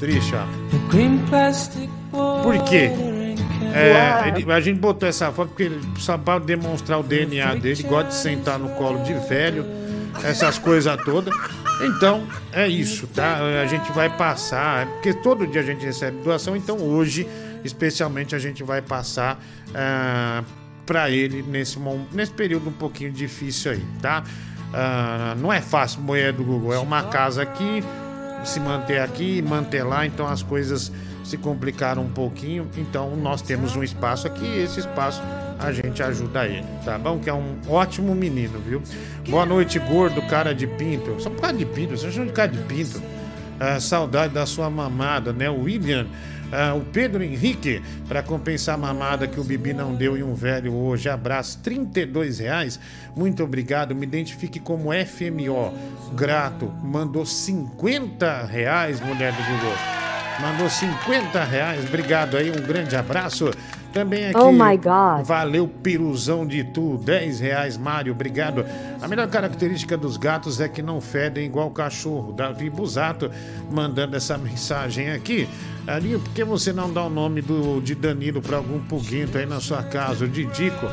Triste, 0.00 0.34
ó. 0.34 0.44
Por 2.42 2.58
quê? 2.64 2.90
É, 3.72 4.28
ele- 4.28 4.50
a 4.52 4.60
gente 4.60 4.80
botou 4.80 5.08
essa 5.08 5.30
foto 5.30 5.48
porque 5.48 5.64
ele, 5.64 5.80
só 5.98 6.18
para 6.18 6.40
demonstrar 6.40 6.98
o 6.98 7.02
DNA 7.02 7.54
dele, 7.54 7.82
gosta 7.84 8.08
de 8.08 8.14
sentar 8.14 8.58
no 8.58 8.70
colo 8.70 9.02
de 9.04 9.12
velho, 9.28 9.64
essas 10.24 10.58
coisas 10.58 10.96
todas. 11.04 11.32
Então, 11.82 12.24
é 12.52 12.66
isso, 12.66 13.06
tá? 13.06 13.36
A 13.62 13.66
gente 13.66 13.92
vai 13.92 14.10
passar, 14.10 14.86
porque 14.86 15.14
todo 15.14 15.46
dia 15.46 15.60
a 15.60 15.64
gente 15.64 15.84
recebe 15.84 16.16
doação, 16.22 16.56
então 16.56 16.78
hoje, 16.78 17.26
especialmente, 17.64 18.34
a 18.34 18.38
gente 18.38 18.62
vai 18.64 18.82
passar 18.82 19.38
para 20.84 21.08
ele 21.10 21.42
nesse, 21.42 21.78
nesse 22.12 22.32
período 22.32 22.68
um 22.68 22.72
pouquinho 22.72 23.12
difícil 23.12 23.72
aí, 23.72 23.84
tá? 24.02 24.24
Ah, 24.74 25.34
não 25.38 25.52
é 25.52 25.60
fácil 25.60 26.00
moer 26.00 26.32
do 26.32 26.42
Google, 26.44 26.72
é 26.72 26.78
uma 26.78 27.04
casa 27.04 27.42
aqui, 27.42 27.82
se 28.44 28.60
manter 28.60 29.00
aqui 29.00 29.38
e 29.38 29.42
manter 29.42 29.82
lá, 29.82 30.06
então 30.06 30.26
as 30.26 30.42
coisas 30.42 30.92
se 31.24 31.36
complicaram 31.36 32.02
um 32.02 32.10
pouquinho. 32.10 32.68
Então 32.76 33.16
nós 33.16 33.42
temos 33.42 33.76
um 33.76 33.82
espaço 33.82 34.26
aqui 34.26 34.44
e 34.44 34.62
esse 34.64 34.80
espaço 34.80 35.22
a 35.58 35.72
gente 35.72 36.02
ajuda 36.02 36.46
ele, 36.46 36.66
tá 36.84 36.98
bom? 36.98 37.18
Que 37.18 37.28
é 37.28 37.34
um 37.34 37.56
ótimo 37.68 38.14
menino, 38.14 38.58
viu? 38.58 38.82
Boa 39.28 39.44
noite, 39.44 39.78
gordo, 39.78 40.22
cara 40.22 40.54
de 40.54 40.66
pinto. 40.66 41.20
Só 41.20 41.28
por 41.30 41.42
causa 41.42 41.56
de 41.56 41.66
pinto, 41.66 41.96
você 41.96 42.10
chama 42.10 42.26
de 42.26 42.32
cara 42.32 42.48
de 42.48 42.58
pinto. 42.64 43.00
Ah, 43.58 43.78
saudade 43.78 44.32
da 44.32 44.46
sua 44.46 44.70
mamada, 44.70 45.34
né? 45.34 45.50
William, 45.50 46.06
ah, 46.52 46.74
o 46.74 46.80
Pedro 46.80 47.22
Henrique, 47.22 47.82
para 48.08 48.22
compensar 48.22 48.74
a 48.74 48.78
mamada 48.78 49.26
que 49.28 49.38
o 49.38 49.44
Bibi 49.44 49.72
não 49.72 49.94
deu 49.94 50.16
em 50.16 50.22
um 50.22 50.34
velho 50.34 50.74
hoje. 50.74 51.08
Abraço, 51.08 51.58
32 51.62 52.38
reais. 52.40 52.80
Muito 53.14 53.42
obrigado. 53.42 53.94
Me 53.94 54.04
identifique 54.04 54.58
como 54.58 54.90
FMO. 54.92 55.72
Grato. 56.14 56.72
Mandou 56.82 57.24
50 57.24 58.44
reais, 58.44 59.00
mulher 59.00 59.32
do 59.32 59.42
Google. 59.42 59.76
Mandou 60.40 60.68
50 60.68 61.44
reais. 61.44 61.84
Obrigado 61.84 62.36
aí, 62.36 62.50
um 62.50 62.66
grande 62.66 62.96
abraço. 62.96 63.50
Também 63.92 64.26
aqui. 64.26 64.38
Oh 64.38 64.52
my 64.52 64.76
God. 64.76 65.24
Valeu, 65.24 65.66
piruzão 65.66 66.46
de 66.46 66.62
tu. 66.62 66.96
10 66.98 67.40
reais, 67.40 67.76
Mário. 67.76 68.12
Obrigado. 68.12 68.64
A 69.00 69.08
melhor 69.08 69.28
característica 69.28 69.96
dos 69.96 70.16
gatos 70.16 70.60
é 70.60 70.68
que 70.68 70.82
não 70.82 71.00
fedem 71.00 71.44
igual 71.44 71.70
cachorro. 71.70 72.32
Davi 72.32 72.70
Busato 72.70 73.30
mandando 73.70 74.16
essa 74.16 74.38
mensagem 74.38 75.10
aqui. 75.10 75.48
Arinho, 75.86 76.20
por 76.20 76.32
que 76.32 76.44
você 76.44 76.72
não 76.72 76.92
dá 76.92 77.04
o 77.04 77.10
nome 77.10 77.42
do, 77.42 77.80
de 77.80 77.94
Danilo 77.94 78.40
para 78.40 78.58
algum 78.58 78.78
puguento 78.80 79.38
aí 79.38 79.46
na 79.46 79.60
sua 79.60 79.82
casa? 79.82 80.24
O 80.24 80.28
Didico. 80.28 80.86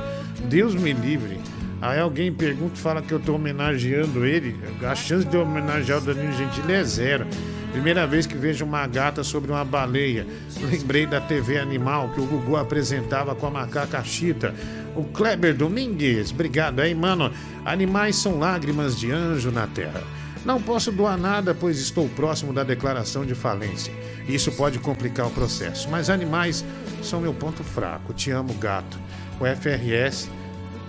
Deus 0.50 0.74
me 0.74 0.93
livre. 0.93 1.39
Aí 1.80 2.00
alguém 2.00 2.34
pergunta 2.34 2.74
e 2.76 2.80
fala 2.80 3.02
que 3.02 3.12
eu 3.12 3.20
tô 3.20 3.36
homenageando 3.36 4.26
ele. 4.26 4.56
A 4.84 4.95
chance 4.95 5.26
de 5.26 5.36
eu 5.36 5.43
homenagear 5.43 6.00
o 6.00 6.02
Danilo 6.02 6.34
Gentili 6.34 6.74
é 6.74 6.84
zero. 6.84 7.28
Primeira 7.72 8.07
vez 8.07 8.26
que 8.26 8.36
vejo 8.36 8.65
uma 8.65 8.88
gata 8.88 9.24
sobre 9.24 9.51
uma 9.51 9.63
baleia. 9.63 10.26
Lembrei 10.59 11.05
da 11.05 11.22
TV 11.22 11.59
Animal 11.59 12.09
que 12.09 12.22
o 12.22 12.26
Gugu 12.26 12.55
apresentava 12.55 13.36
com 13.36 13.47
a 13.47 13.51
macaca 13.51 14.03
Chita. 14.03 14.53
O 14.95 15.03
Kleber 15.03 15.55
Domingues, 15.55 16.32
obrigado 16.32 16.80
aí, 16.80 16.95
mano. 16.95 17.32
Animais 17.65 18.15
são 18.15 18.39
lágrimas 18.39 18.97
de 18.99 19.11
anjo 19.11 19.51
na 19.51 19.68
terra. 19.68 20.01
Não 20.43 20.61
posso 20.61 20.91
doar 20.91 21.18
nada, 21.18 21.53
pois 21.53 21.78
estou 21.80 22.07
próximo 22.09 22.53
da 22.53 22.63
declaração 22.63 23.26
de 23.26 23.36
falência. 23.36 23.93
Isso 24.28 24.51
pode 24.53 24.80
complicar 24.80 25.28
o 25.28 25.32
processo. 25.32 25.89
Mas 25.89 26.09
animais 26.09 26.63
são 27.03 27.20
meu 27.20 27.34
ponto 27.34 27.63
fraco. 27.63 28.13
Te 28.13 28.32
amo, 28.32 28.53
gato. 28.53 28.97
O 29.39 29.45
FRS, 29.45 30.30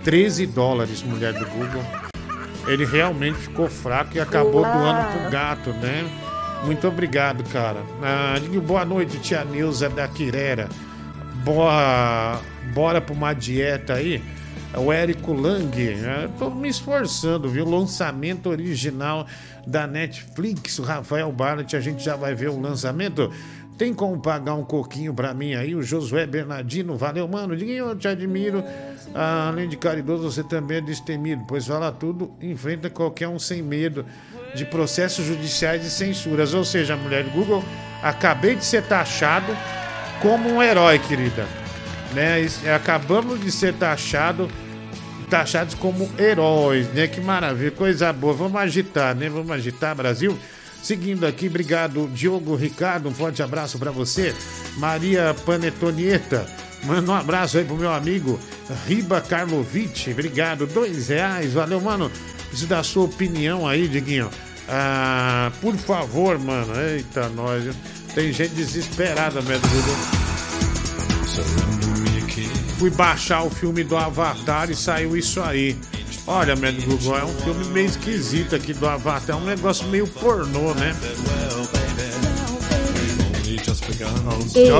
13 0.04 0.46
dólares, 0.46 1.02
mulher 1.02 1.32
do 1.32 1.44
Google. 1.46 1.82
Ele 2.66 2.84
realmente 2.84 3.38
ficou 3.38 3.68
fraco 3.68 4.16
e 4.16 4.20
acabou 4.20 4.60
Olá. 4.60 4.72
doando 4.72 5.18
pro 5.18 5.30
gato, 5.30 5.70
né? 5.70 6.08
Muito 6.64 6.86
obrigado, 6.86 7.44
cara. 7.44 7.82
Ah, 8.02 8.34
boa 8.66 8.84
noite, 8.84 9.18
tia 9.18 9.44
Neuza 9.44 9.88
da 9.88 10.06
Quirera. 10.06 10.68
Boa, 11.44 12.40
bora 12.74 13.00
pra 13.00 13.14
uma 13.14 13.32
dieta 13.32 13.94
aí. 13.94 14.22
O 14.76 14.92
Érico 14.92 15.32
Lang, 15.32 15.72
eu 15.80 16.28
tô 16.38 16.50
me 16.50 16.68
esforçando, 16.68 17.48
viu? 17.48 17.64
Lançamento 17.64 18.50
original 18.50 19.26
da 19.66 19.86
Netflix, 19.86 20.78
o 20.78 20.82
Rafael 20.82 21.32
Barnett, 21.32 21.74
a 21.74 21.80
gente 21.80 22.04
já 22.04 22.16
vai 22.16 22.34
ver 22.34 22.50
o 22.50 22.60
lançamento. 22.60 23.32
Tem 23.78 23.94
como 23.94 24.20
pagar 24.20 24.54
um 24.54 24.64
coquinho 24.64 25.14
pra 25.14 25.32
mim 25.32 25.54
aí? 25.54 25.74
O 25.74 25.82
Josué 25.82 26.26
Bernardino, 26.26 26.96
valeu, 26.96 27.26
mano. 27.28 27.56
Diguinho, 27.56 27.86
eu 27.86 27.96
te 27.96 28.08
admiro. 28.08 28.62
Ah, 29.14 29.48
além 29.48 29.68
de 29.68 29.76
caridoso, 29.76 30.30
você 30.30 30.42
também 30.42 30.78
é 30.78 30.80
destemido, 30.80 31.44
pois 31.48 31.66
fala 31.66 31.90
tudo, 31.90 32.32
enfrenta 32.42 32.90
qualquer 32.90 33.28
um 33.28 33.38
sem 33.38 33.62
medo 33.62 34.04
de 34.54 34.64
processos 34.64 35.24
judiciais 35.26 35.84
e 35.84 35.90
censuras. 35.90 36.54
Ou 36.54 36.64
seja, 36.64 36.96
mulher 36.96 37.24
Google, 37.24 37.64
acabei 38.02 38.54
de 38.56 38.64
ser 38.64 38.82
taxado 38.82 39.56
como 40.20 40.48
um 40.50 40.62
herói, 40.62 40.98
querida. 40.98 41.46
Né? 42.14 42.40
Isso- 42.40 42.60
Acabamos 42.70 43.40
de 43.40 43.52
ser 43.52 43.74
taxado, 43.74 44.48
taxados 45.28 45.74
como 45.74 46.10
heróis, 46.18 46.88
né? 46.94 47.06
Que 47.06 47.20
maravilha, 47.20 47.70
coisa 47.70 48.12
boa. 48.12 48.32
Vamos 48.32 48.60
agitar, 48.60 49.14
né? 49.14 49.28
Vamos 49.28 49.50
agitar, 49.50 49.94
Brasil. 49.94 50.36
Seguindo 50.82 51.26
aqui, 51.26 51.48
obrigado, 51.48 52.08
Diogo 52.14 52.54
Ricardo. 52.54 53.08
Um 53.08 53.14
forte 53.14 53.42
abraço 53.42 53.78
para 53.78 53.90
você. 53.90 54.34
Maria 54.76 55.34
Panetonieta. 55.44 56.46
Manda 56.84 57.10
um 57.10 57.14
abraço 57.14 57.58
aí 57.58 57.64
pro 57.64 57.76
meu 57.76 57.92
amigo 57.92 58.38
Riba 58.86 59.20
Karlovic. 59.20 60.10
Obrigado. 60.12 60.66
Dois 60.66 61.08
reais. 61.08 61.52
Valeu, 61.52 61.80
mano. 61.80 62.10
Preciso 62.48 62.68
da 62.68 62.82
sua 62.82 63.04
opinião 63.04 63.66
aí, 63.66 63.88
Diguinho. 63.88 64.30
Ah, 64.68 65.50
por 65.60 65.74
favor, 65.76 66.38
mano. 66.38 66.72
Eita, 66.80 67.28
nós. 67.30 67.64
viu? 67.64 67.74
Tem 68.14 68.32
gente 68.32 68.54
desesperada, 68.54 69.40
mesmo. 69.42 69.68
Fui 72.78 72.90
baixar 72.90 73.42
o 73.42 73.50
filme 73.50 73.82
do 73.82 73.96
Avatar 73.96 74.70
e 74.70 74.74
saiu 74.74 75.16
isso 75.16 75.40
aí. 75.40 75.76
Olha, 76.26 76.54
Médio 76.54 76.82
Google, 76.82 77.18
é 77.18 77.24
um 77.24 77.34
filme 77.36 77.64
meio 77.66 77.86
esquisito 77.86 78.54
aqui 78.54 78.72
do 78.74 78.86
Avatar. 78.86 79.36
É 79.36 79.38
um 79.38 79.44
negócio 79.44 79.86
meio 79.88 80.06
pornô, 80.06 80.74
né? 80.74 80.94
Eita. 84.54 84.70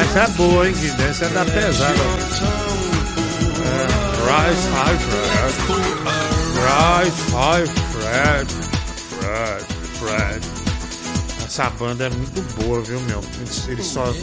Essa 0.00 0.20
é 0.20 0.28
boa, 0.36 0.66
hein, 0.66 0.74
Guido? 0.74 1.02
Essa 1.02 1.26
é 1.26 1.28
da 1.28 1.44
pesada. 1.44 1.94
É, 3.64 3.86
Rise 4.24 4.68
High 4.68 4.98
Fred. 4.98 5.54
Rise 6.64 7.22
High 7.32 7.66
Fred. 7.92 8.48
Fred. 9.18 9.64
Fred. 9.98 10.40
Essa 11.44 11.70
banda 11.70 12.06
é 12.06 12.10
muito 12.10 12.40
boa, 12.62 12.80
viu, 12.82 13.00
meu? 13.02 13.22
Eles, 13.40 13.68
eles 13.68 13.86
só 13.86 14.14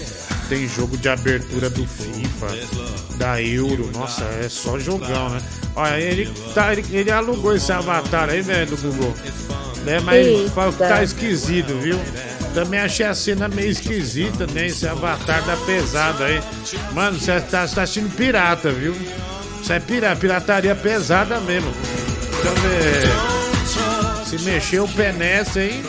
tem 0.47 0.67
jogo 0.67 0.97
de 0.97 1.09
abertura 1.09 1.69
do 1.69 1.85
FIFA, 1.85 2.47
da 3.17 3.41
Euro. 3.41 3.91
Nossa, 3.93 4.23
é 4.23 4.47
só 4.49 4.79
jogão, 4.79 5.29
né? 5.29 5.41
Olha, 5.75 5.99
ele, 5.99 6.31
tá, 6.53 6.71
ele, 6.71 6.85
ele 6.95 7.11
alugou 7.11 7.53
esse 7.55 7.71
avatar 7.71 8.29
aí, 8.29 8.41
velho, 8.41 8.67
do 8.67 8.77
Google. 8.77 9.13
Né? 9.85 9.99
Mas 9.99 10.25
Eita. 10.25 10.71
tá 10.71 11.03
esquisito, 11.03 11.77
viu? 11.79 11.99
Também 12.53 12.79
achei 12.79 13.05
a 13.05 13.13
cena 13.13 13.47
meio 13.47 13.69
esquisita, 13.69 14.47
né? 14.47 14.67
Esse 14.67 14.87
avatar 14.87 15.43
da 15.43 15.55
pesada 15.57 16.25
aí. 16.25 16.41
Mano, 16.93 17.19
você 17.19 17.39
tá, 17.41 17.67
tá 17.67 17.83
assistindo 17.83 18.13
pirata, 18.15 18.71
viu? 18.71 18.95
Isso 19.61 19.71
é 19.71 19.79
pirata, 19.79 20.15
pirataria 20.15 20.75
pesada 20.75 21.39
mesmo. 21.41 21.71
Então, 22.39 22.53
é, 22.71 24.25
se 24.25 24.39
mexer 24.43 24.79
o 24.79 24.87
pé 24.87 25.11
nessa, 25.11 25.61
hein? 25.61 25.83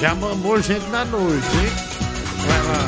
Já 0.00 0.14
mamou 0.14 0.60
gente 0.60 0.86
na 0.90 1.04
noite, 1.04 1.46
hein? 1.56 1.72
Vai 2.46 2.62
lá. 2.66 2.86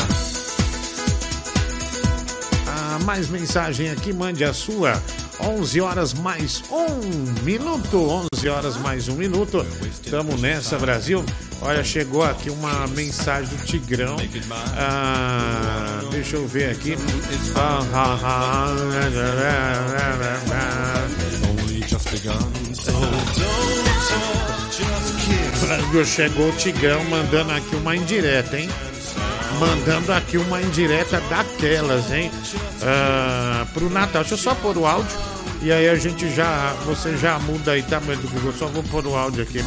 Ah, 2.68 2.98
mais 3.04 3.28
mensagem 3.28 3.90
aqui, 3.90 4.12
mande 4.12 4.44
a 4.44 4.52
sua. 4.52 5.00
11 5.40 5.80
horas 5.80 6.14
mais 6.14 6.62
um 6.70 7.42
minuto. 7.42 8.26
11 8.34 8.48
horas 8.48 8.76
mais 8.78 9.08
um 9.08 9.14
minuto. 9.14 9.64
Tamo 10.10 10.36
nessa, 10.36 10.78
Brasil. 10.78 11.24
Olha, 11.60 11.82
chegou 11.84 12.22
aqui 12.22 12.50
uma 12.50 12.86
mensagem 12.88 13.48
do 13.56 13.64
Tigrão. 13.64 14.16
Ah, 14.76 16.00
deixa 16.10 16.36
eu 16.36 16.46
ver 16.46 16.70
aqui. 16.70 16.96
Chegou 26.04 26.48
o 26.48 26.52
Tigrão 26.52 27.02
mandando 27.04 27.52
aqui 27.52 27.74
uma 27.76 27.96
indireta, 27.96 28.58
hein? 28.58 28.68
Mandando 29.58 30.12
aqui 30.12 30.36
uma 30.36 30.60
indireta 30.60 31.20
daquelas, 31.30 32.10
hein? 32.10 32.30
Ah, 32.82 33.66
pro 33.72 33.88
Natal. 33.88 34.22
Deixa 34.22 34.34
eu 34.34 34.38
só 34.38 34.54
pôr 34.54 34.76
o 34.76 34.86
áudio. 34.86 35.16
E 35.62 35.72
aí 35.72 35.88
a 35.88 35.96
gente 35.96 36.32
já. 36.34 36.74
Você 36.84 37.16
já 37.16 37.38
muda 37.38 37.72
aí, 37.72 37.82
tá, 37.82 38.00
meu 38.00 38.16
do 38.16 38.28
Google? 38.28 38.52
Só 38.52 38.66
vou 38.66 38.82
pôr 38.84 39.06
o 39.06 39.16
áudio 39.16 39.42
aqui. 39.42 39.64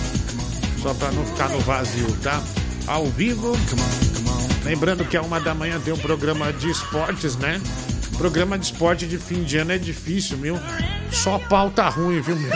Só 0.82 0.94
pra 0.94 1.12
não 1.12 1.26
ficar 1.26 1.50
no 1.50 1.60
vazio, 1.60 2.12
tá? 2.22 2.42
Ao 2.88 3.06
vivo. 3.08 3.54
Lembrando 4.64 5.04
que 5.06 5.18
a 5.18 5.22
uma 5.22 5.40
da 5.40 5.54
manhã 5.54 5.80
tem 5.80 5.94
um 5.94 5.98
programa 5.98 6.54
de 6.54 6.70
esportes, 6.70 7.36
né? 7.36 7.60
Programa 8.18 8.60
de 8.60 8.66
esporte 8.66 9.08
de 9.08 9.18
fim 9.18 9.44
de 9.44 9.58
ano 9.58 9.72
é 9.72 9.78
difícil, 9.78 10.38
viu? 10.38 10.60
Só 11.12 11.40
pauta 11.40 11.88
ruim, 11.90 12.22
viu, 12.22 12.36
meu? 12.36 12.52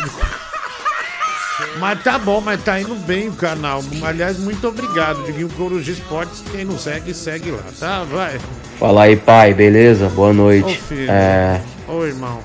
Mas 1.80 2.02
tá 2.04 2.18
bom, 2.18 2.42
mas 2.42 2.62
tá 2.64 2.80
indo 2.80 2.96
bem 2.96 3.30
o 3.30 3.34
canal. 3.34 3.82
Aliás, 4.04 4.40
muito 4.40 4.68
obrigado, 4.68 5.24
Diguinho 5.24 5.50
Coruja 5.50 5.92
Esportes. 5.92 6.44
Quem 6.52 6.66
não 6.66 6.78
segue, 6.78 7.14
segue 7.14 7.52
lá, 7.52 7.64
tá? 7.80 8.04
Vai. 8.04 8.40
Fala 8.80 9.04
aí, 9.04 9.16
pai, 9.16 9.54
beleza? 9.54 10.10
Boa 10.10 10.30
Ô, 10.30 10.34
noite. 10.34 10.80
filho. 10.82 11.12
É, 11.12 11.62
Oi, 11.88 12.08
irmão. 12.08 12.40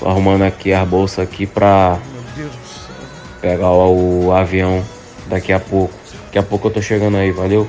tô 0.00 0.08
arrumando 0.08 0.42
aqui 0.42 0.72
a 0.72 0.84
bolsa 0.84 1.22
aqui 1.22 1.46
pra 1.46 1.98
Meu 2.12 2.22
Deus 2.36 2.56
do 2.56 2.66
céu. 2.66 2.94
pegar 3.40 3.70
o, 3.70 4.32
avião 4.32 4.82
daqui 5.26 5.52
a 5.52 5.60
pouco. 5.60 5.92
Daqui 6.26 6.38
a 6.38 6.42
pouco 6.42 6.68
eu 6.68 6.72
tô 6.72 6.80
chegando 6.82 7.16
aí, 7.18 7.30
valeu? 7.30 7.68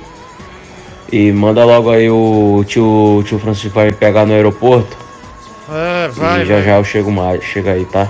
E 1.12 1.32
manda 1.32 1.64
logo 1.66 1.92
aí 1.92 2.10
o 2.10 2.64
tio, 2.66 3.22
tio 3.28 3.38
Francisco 3.38 3.76
vai 3.76 3.88
me 3.88 3.94
pegar 3.94 4.26
no 4.26 4.34
aeroporto. 4.34 4.98
É, 5.70 6.08
vai, 6.10 6.42
e 6.42 6.46
já 6.46 6.56
vai. 6.56 6.64
já 6.64 6.78
eu 6.78 6.84
chego 6.84 7.12
mais, 7.12 7.44
chega 7.44 7.72
aí, 7.74 7.86
tá? 7.86 8.10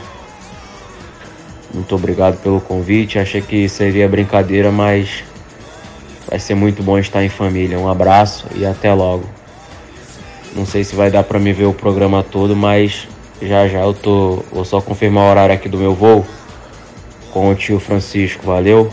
Muito 1.75 1.93
obrigado 1.93 2.37
pelo 2.37 2.61
convite. 2.61 3.19
Achei 3.19 3.41
que 3.41 3.67
seria 3.67 4.07
brincadeira, 4.07 4.71
mas 4.71 5.25
vai 6.25 6.39
ser 6.39 6.55
muito 6.55 6.81
bom 6.81 6.97
estar 6.97 7.21
em 7.21 7.27
família. 7.27 7.77
Um 7.77 7.89
abraço 7.89 8.47
e 8.55 8.65
até 8.65 8.93
logo. 8.93 9.25
Não 10.55 10.65
sei 10.65 10.85
se 10.85 10.95
vai 10.95 11.11
dar 11.11 11.23
pra 11.23 11.37
me 11.37 11.51
ver 11.51 11.65
o 11.65 11.73
programa 11.73 12.23
todo, 12.23 12.55
mas 12.55 13.09
já 13.41 13.67
já 13.67 13.81
eu 13.81 13.93
tô. 13.93 14.41
Vou 14.53 14.63
só 14.63 14.79
confirmar 14.79 15.25
o 15.25 15.29
horário 15.31 15.53
aqui 15.53 15.67
do 15.67 15.77
meu 15.77 15.93
voo 15.93 16.25
com 17.33 17.49
o 17.49 17.55
tio 17.55 17.77
Francisco. 17.77 18.45
Valeu? 18.45 18.89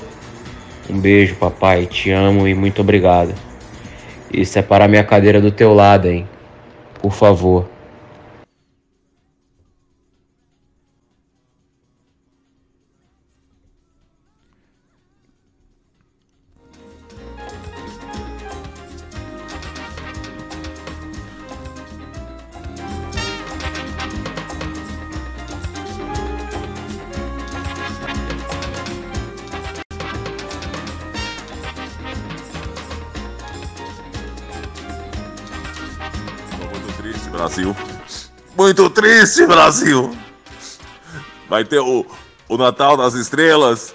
Um 0.90 0.98
beijo, 0.98 1.36
papai. 1.36 1.86
Te 1.86 2.10
amo 2.10 2.48
e 2.48 2.54
muito 2.54 2.80
obrigado. 2.80 3.32
E 4.32 4.44
separa 4.44 4.88
minha 4.88 5.04
cadeira 5.04 5.40
do 5.40 5.52
teu 5.52 5.72
lado, 5.72 6.08
hein? 6.08 6.26
Por 7.00 7.12
favor. 7.12 7.71
Triste, 39.22 39.46
Brasil. 39.46 40.12
Vai 41.48 41.64
ter 41.64 41.78
o, 41.78 42.04
o 42.48 42.58
Natal 42.58 42.96
das 42.96 43.14
Estrelas 43.14 43.94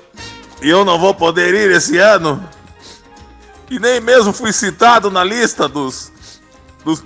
e 0.62 0.70
eu 0.70 0.86
não 0.86 0.98
vou 0.98 1.14
poder 1.14 1.54
ir 1.54 1.70
esse 1.70 1.98
ano. 1.98 2.42
E 3.70 3.78
nem 3.78 4.00
mesmo 4.00 4.32
fui 4.32 4.54
citado 4.54 5.12
na 5.12 5.26
lista 5.26 5.68
dos, 5.68 6.14
dos, 6.86 7.04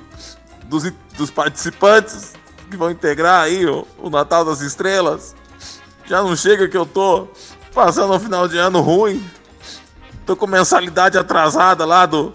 dos, 0.66 0.94
dos 1.18 1.32
participantes 1.32 2.34
que 2.70 2.78
vão 2.78 2.92
integrar 2.92 3.42
aí 3.42 3.66
o, 3.66 3.88
o 3.98 4.08
Natal 4.08 4.46
das 4.46 4.62
Estrelas. 4.62 5.36
Já 6.06 6.22
não 6.22 6.36
chega 6.36 6.70
que 6.70 6.78
eu 6.78 6.86
tô 6.86 7.28
passando 7.74 8.14
um 8.14 8.20
final 8.20 8.48
de 8.48 8.56
ano 8.56 8.82
ruim. 8.82 9.28
Tô 10.28 10.36
com 10.36 10.46
mensalidade 10.46 11.18
atrasada 11.18 11.86
lá 11.86 12.06
do, 12.06 12.32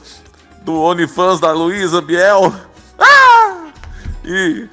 do 0.62 0.80
OnlyFans 0.80 1.38
da 1.38 1.52
Luísa 1.52 2.02
Biel. 2.02 2.52
Ah! 2.98 3.68
E, 4.24 4.68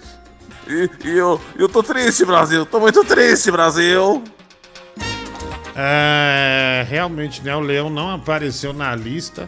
e, 0.67 0.89
e 1.05 1.17
eu, 1.17 1.39
eu 1.55 1.69
tô 1.69 1.83
triste, 1.83 2.25
Brasil. 2.25 2.65
Tô 2.65 2.79
muito 2.79 3.03
triste, 3.03 3.51
Brasil. 3.51 4.23
É, 5.75 6.85
realmente, 6.87 7.41
né? 7.43 7.55
O 7.55 7.59
Leão 7.59 7.89
não 7.89 8.09
apareceu 8.11 8.73
na 8.73 8.95
lista. 8.95 9.47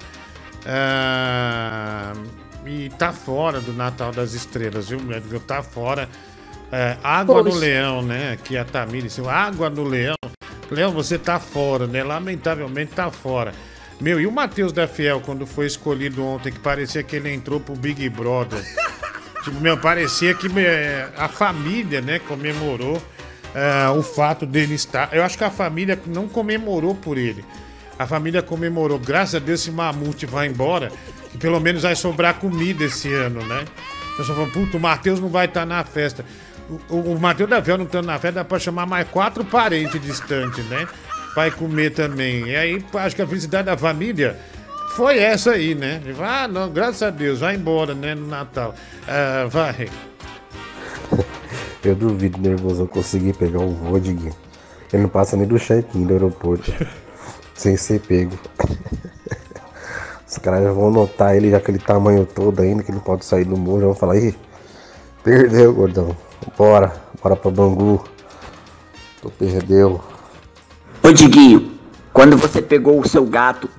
É, 0.65 2.11
e 2.65 2.89
tá 2.89 3.13
fora 3.13 3.61
do 3.61 3.71
Natal 3.71 4.11
das 4.11 4.33
Estrelas, 4.33 4.89
viu, 4.89 4.99
médico? 4.99 5.39
Tá 5.39 5.61
fora. 5.61 6.09
É, 6.71 6.97
água 7.03 7.37
no 7.37 7.51
Poxa. 7.51 7.59
Leão, 7.59 8.01
né? 8.01 8.33
Aqui 8.33 8.57
a 8.57 8.65
Tamir 8.65 9.03
disse, 9.03 9.21
água 9.27 9.69
no 9.69 9.83
Leão. 9.83 10.15
Leão, 10.71 10.91
você 10.91 11.17
tá 11.17 11.39
fora, 11.39 11.85
né? 11.85 12.03
Lamentavelmente 12.03 12.93
tá 12.93 13.11
fora. 13.11 13.53
Meu, 14.01 14.19
e 14.19 14.27
o 14.27 14.31
Matheus 14.31 14.73
da 14.73 14.87
Fiel, 14.87 15.21
quando 15.21 15.45
foi 15.45 15.67
escolhido 15.67 16.23
ontem, 16.25 16.51
que 16.51 16.59
parecia 16.59 17.03
que 17.03 17.15
ele 17.15 17.31
entrou 17.31 17.59
pro 17.59 17.75
Big 17.75 18.09
Brother. 18.09 18.59
tipo, 19.45 19.61
meu, 19.61 19.77
parecia 19.77 20.33
que 20.33 20.47
é, 20.59 21.07
a 21.15 21.27
família, 21.27 22.01
né, 22.01 22.19
comemorou 22.19 23.01
é, 23.53 23.87
o 23.89 24.01
fato 24.01 24.45
dele 24.45 24.73
estar. 24.73 25.09
Eu 25.13 25.23
acho 25.23 25.37
que 25.37 25.43
a 25.43 25.51
família 25.51 25.97
não 26.07 26.27
comemorou 26.27 26.95
por 26.95 27.17
ele. 27.17 27.45
A 27.97 28.05
família 28.05 28.41
comemorou, 28.41 28.99
graças 28.99 29.35
a 29.35 29.39
Deus, 29.39 29.61
esse 29.61 29.71
mamute 29.71 30.25
vai 30.25 30.47
embora, 30.47 30.91
que 31.31 31.37
pelo 31.37 31.59
menos 31.59 31.83
vai 31.83 31.95
sobrar 31.95 32.33
comida 32.35 32.83
esse 32.83 33.13
ano, 33.13 33.45
né? 33.45 33.63
O 34.13 34.17
pessoal 34.17 34.49
falou, 34.49 34.67
o 34.73 34.79
Matheus 34.79 35.19
não 35.19 35.29
vai 35.29 35.45
estar 35.45 35.65
na 35.65 35.83
festa. 35.83 36.25
O, 36.67 36.95
o, 36.95 37.13
o 37.13 37.19
Matheus 37.19 37.49
da 37.49 37.61
Fiel 37.61 37.77
não 37.77 37.85
estando 37.85 38.07
na 38.07 38.19
festa, 38.19 38.39
dá 38.39 38.43
pra 38.43 38.59
chamar 38.59 38.85
mais 38.85 39.07
quatro 39.07 39.45
parentes 39.45 40.01
distantes, 40.01 40.65
né? 40.65 40.87
Vai 41.35 41.51
comer 41.51 41.91
também. 41.91 42.47
E 42.47 42.55
aí, 42.55 42.85
acho 42.95 43.15
que 43.15 43.21
a 43.21 43.27
felicidade 43.27 43.67
da 43.67 43.77
família 43.77 44.37
foi 44.95 45.19
essa 45.19 45.51
aí, 45.51 45.75
né? 45.75 46.01
Ah, 46.19 46.47
não, 46.47 46.69
graças 46.69 47.03
a 47.03 47.09
Deus, 47.09 47.41
vai 47.41 47.55
embora, 47.55 47.93
né, 47.93 48.15
no 48.15 48.27
Natal. 48.27 48.73
Ah, 49.07 49.45
vai. 49.49 49.89
Eu 51.83 51.95
duvido 51.95 52.39
nervoso 52.39 52.83
eu 52.83 52.87
conseguir 52.87 53.33
pegar 53.33 53.59
um 53.59 53.73
voo 53.73 53.99
de 53.99 54.11
Ele 54.91 55.03
não 55.03 55.09
passa 55.09 55.37
nem 55.37 55.45
do 55.45 55.59
check-in 55.59 56.05
do 56.05 56.13
aeroporto. 56.13 56.73
sem 57.55 57.77
ser 57.77 57.99
pego. 58.01 58.37
Os 60.27 60.37
caras 60.37 60.63
já 60.63 60.71
vão 60.71 60.91
notar 60.91 61.35
ele 61.35 61.51
já 61.51 61.57
aquele 61.57 61.79
tamanho 61.79 62.25
todo 62.25 62.61
ainda, 62.61 62.83
que 62.83 62.91
ele 62.91 62.99
pode 62.99 63.23
sair 63.23 63.45
do 63.45 63.55
morro, 63.55 63.79
já 63.79 63.85
vão 63.85 63.95
falar, 63.95 64.17
ih, 64.17 64.35
perdeu, 65.23 65.73
gordão. 65.73 66.15
Bora, 66.57 66.93
bora 67.21 67.35
pra 67.35 67.51
Bangu. 67.51 68.03
Tu 69.21 69.29
perdeu. 69.31 70.01
Ô 71.01 71.11
Diguinho, 71.11 71.79
quando 72.11 72.37
você 72.37 72.61
pegou 72.61 72.99
o 72.99 73.07
seu 73.07 73.25
gato 73.25 73.69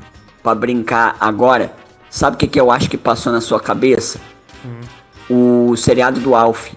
pra 0.47 0.55
brincar 0.55 1.17
agora, 1.19 1.73
sabe 2.09 2.37
o 2.37 2.39
que, 2.39 2.47
que 2.47 2.61
eu 2.61 2.71
acho 2.71 2.89
que 2.89 2.97
passou 2.97 3.33
na 3.33 3.41
sua 3.41 3.59
cabeça? 3.59 4.21
O 5.29 5.75
seriado 5.77 6.21
do 6.21 6.37
Alf. 6.37 6.73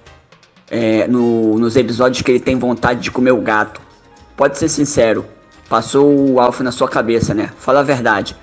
É, 0.72 1.08
no- 1.08 1.58
nos 1.60 1.76
episódios 1.76 2.22
que 2.24 2.32
ele 2.32 2.40
tem 2.40 2.58
vontade 2.58 3.00
de 3.02 3.12
comer 3.12 3.32
o 3.32 3.42
gato. 3.42 3.80
Pode 4.36 4.58
ser 4.58 4.70
sincero, 4.70 5.24
passou 5.68 6.32
o 6.32 6.40
Alf 6.40 6.62
na 6.62 6.72
sua 6.72 6.88
cabeça, 6.88 7.34
né? 7.36 7.52
Fala 7.60 7.82
a 7.82 7.84
verdade. 7.84 8.36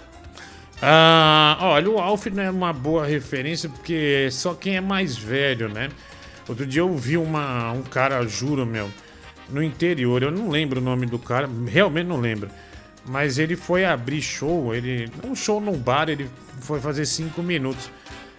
Ah, 0.81 1.57
olha, 1.61 1.91
o 1.91 1.99
Alf 1.99 2.27
não 2.27 2.43
é 2.43 2.51
uma 2.51 2.73
boa 2.73 3.05
referência 3.05 3.69
porque 3.69 4.29
só 4.31 4.55
quem 4.55 4.77
é 4.77 4.81
mais 4.81 5.17
velho, 5.17 5.69
né? 5.69 5.89
Outro 6.49 6.65
dia 6.67 6.83
eu 6.83 6.95
vi 6.97 7.17
uma, 7.17 7.73
um 7.73 7.83
cara, 7.83 8.25
juro, 8.27 8.65
meu, 8.65 8.89
no 9.51 9.61
interior, 9.63 10.23
eu 10.23 10.31
não 10.31 10.51
lembro 10.51 10.81
o 10.81 10.85
nome 10.85 11.07
do 11.07 11.19
cara, 11.19 11.49
realmente 11.67 12.07
não 12.07 12.21
lembro. 12.21 12.49
Mas 13.09 13.39
ele 13.39 13.57
foi 13.57 13.85
abrir 13.85 14.23
show, 14.23 14.75
ele. 14.75 15.09
Um 15.25 15.35
show 15.35 15.61
num 15.61 15.79
bar, 15.79 16.09
ele 16.09 16.29
foi 16.61 16.81
fazer 16.81 17.07
cinco 17.07 17.43
minutos. 17.43 17.91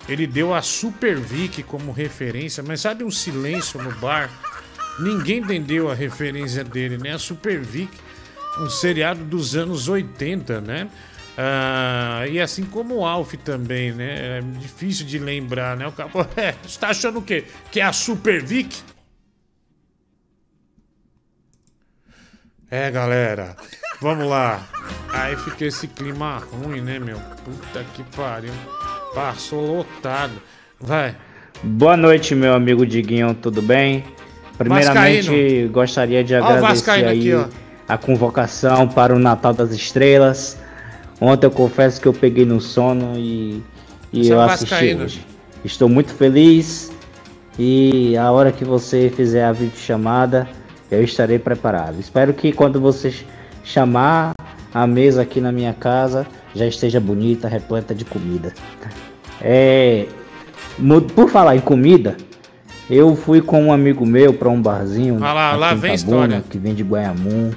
Ele 0.08 0.26
deu 0.26 0.54
a 0.54 0.62
Super 0.62 1.18
Vic 1.18 1.64
como 1.64 1.92
referência, 1.92 2.64
mas 2.64 2.82
sabe 2.82 3.04
um 3.04 3.12
silêncio 3.12 3.82
no 3.82 3.92
bar? 3.96 4.30
Ninguém 5.00 5.40
entendeu 5.40 5.92
a 5.92 5.94
referência 5.94 6.64
dele, 6.64 6.98
né? 6.98 7.14
A 7.14 7.20
Super 7.20 7.60
Vic, 7.60 7.92
um 8.60 8.70
seriado 8.70 9.24
dos 9.24 9.56
anos 9.56 9.88
80, 9.88 10.62
né? 10.62 10.88
Ah, 11.38 12.26
e 12.28 12.40
assim 12.40 12.64
como 12.64 12.96
o 12.96 13.06
Alf 13.06 13.34
também, 13.36 13.92
né? 13.92 14.40
É 14.40 14.42
difícil 14.60 15.06
de 15.06 15.20
lembrar, 15.20 15.78
né? 15.78 15.88
O 15.88 15.92
cara, 15.92 16.10
é, 16.36 16.56
você 16.66 16.80
tá 16.80 16.90
achando 16.90 17.20
o 17.20 17.22
quê? 17.22 17.46
Que 17.72 17.80
é 17.80 17.84
a 17.84 17.94
Super 17.94 18.44
Vic? 18.44 18.82
É, 22.70 22.92
galera, 22.92 23.56
vamos 24.02 24.28
lá. 24.28 24.62
Aí 25.14 25.38
fica 25.38 25.64
esse 25.64 25.88
clima 25.88 26.42
ruim, 26.52 26.82
né, 26.82 27.00
meu? 27.00 27.18
Puta 27.46 27.86
que 27.94 28.04
pariu. 28.14 28.52
Passou 29.16 29.78
lotado. 29.78 30.34
Vai. 30.78 31.16
Boa 31.64 31.96
noite, 31.96 32.36
meu 32.36 32.54
amigo 32.54 32.86
Diguinho, 32.86 33.34
tudo 33.34 33.62
bem? 33.62 34.04
Primeiramente, 34.58 35.30
Vascaíno. 35.30 35.70
gostaria 35.70 36.24
de 36.26 36.36
agradecer 36.36 36.92
aí 36.92 37.06
aqui, 37.06 37.52
a 37.88 37.98
convocação 37.98 38.86
para 38.86 39.16
o 39.16 39.20
Natal 39.20 39.54
das 39.54 39.72
Estrelas. 39.72 40.58
Ontem 41.22 41.48
eu 41.48 41.52
confesso 41.52 42.02
que 42.02 42.08
eu 42.08 42.14
peguei 42.14 42.46
no 42.46 42.60
sono 42.60 43.18
e, 43.18 43.64
e 44.12 44.26
Você 44.26 44.32
é 44.32 44.36
eu 44.36 44.40
um 44.40 44.42
assisti 44.42 44.94
hoje. 44.94 45.26
Estou 45.64 45.88
muito 45.88 46.14
feliz 46.14 46.92
e 47.58 48.18
a 48.18 48.30
hora 48.30 48.52
que 48.52 48.66
você 48.66 49.10
fizer 49.16 49.46
a 49.46 49.54
videochamada, 49.54 50.50
eu 50.92 51.04
estarei 51.04 51.38
preparado. 51.40 52.00
Espero 52.00 52.34
que 52.34 52.52
quando 52.52 52.80
você 52.80 53.12
ch- 53.12 53.26
chamar 53.64 54.34
a 54.74 54.86
mesa 54.88 55.22
aqui 55.22 55.40
na 55.42 55.52
minha 55.52 55.74
casa, 55.74 56.26
já 56.56 56.66
esteja 56.66 57.00
bonita, 57.00 57.48
repleta 57.48 57.94
de 57.96 58.06
comida. 58.06 58.54
É, 59.40 60.08
por 61.14 61.30
falar 61.30 61.56
em 61.56 61.60
comida, 61.60 62.18
eu 62.90 63.16
fui 63.16 63.40
com 63.40 63.66
um 63.66 63.72
amigo 63.72 64.04
meu 64.04 64.34
para 64.34 64.50
um 64.50 64.60
barzinho 64.60 65.24
Ah 65.24 65.32
lá, 65.32 65.56
lá 65.56 65.74
em 65.74 65.78
vem 65.78 65.94
Itabuna, 65.94 66.18
história. 66.26 66.44
que 66.50 66.58
vem 66.58 66.74
de 66.74 66.82
Guaiamum 66.84 67.52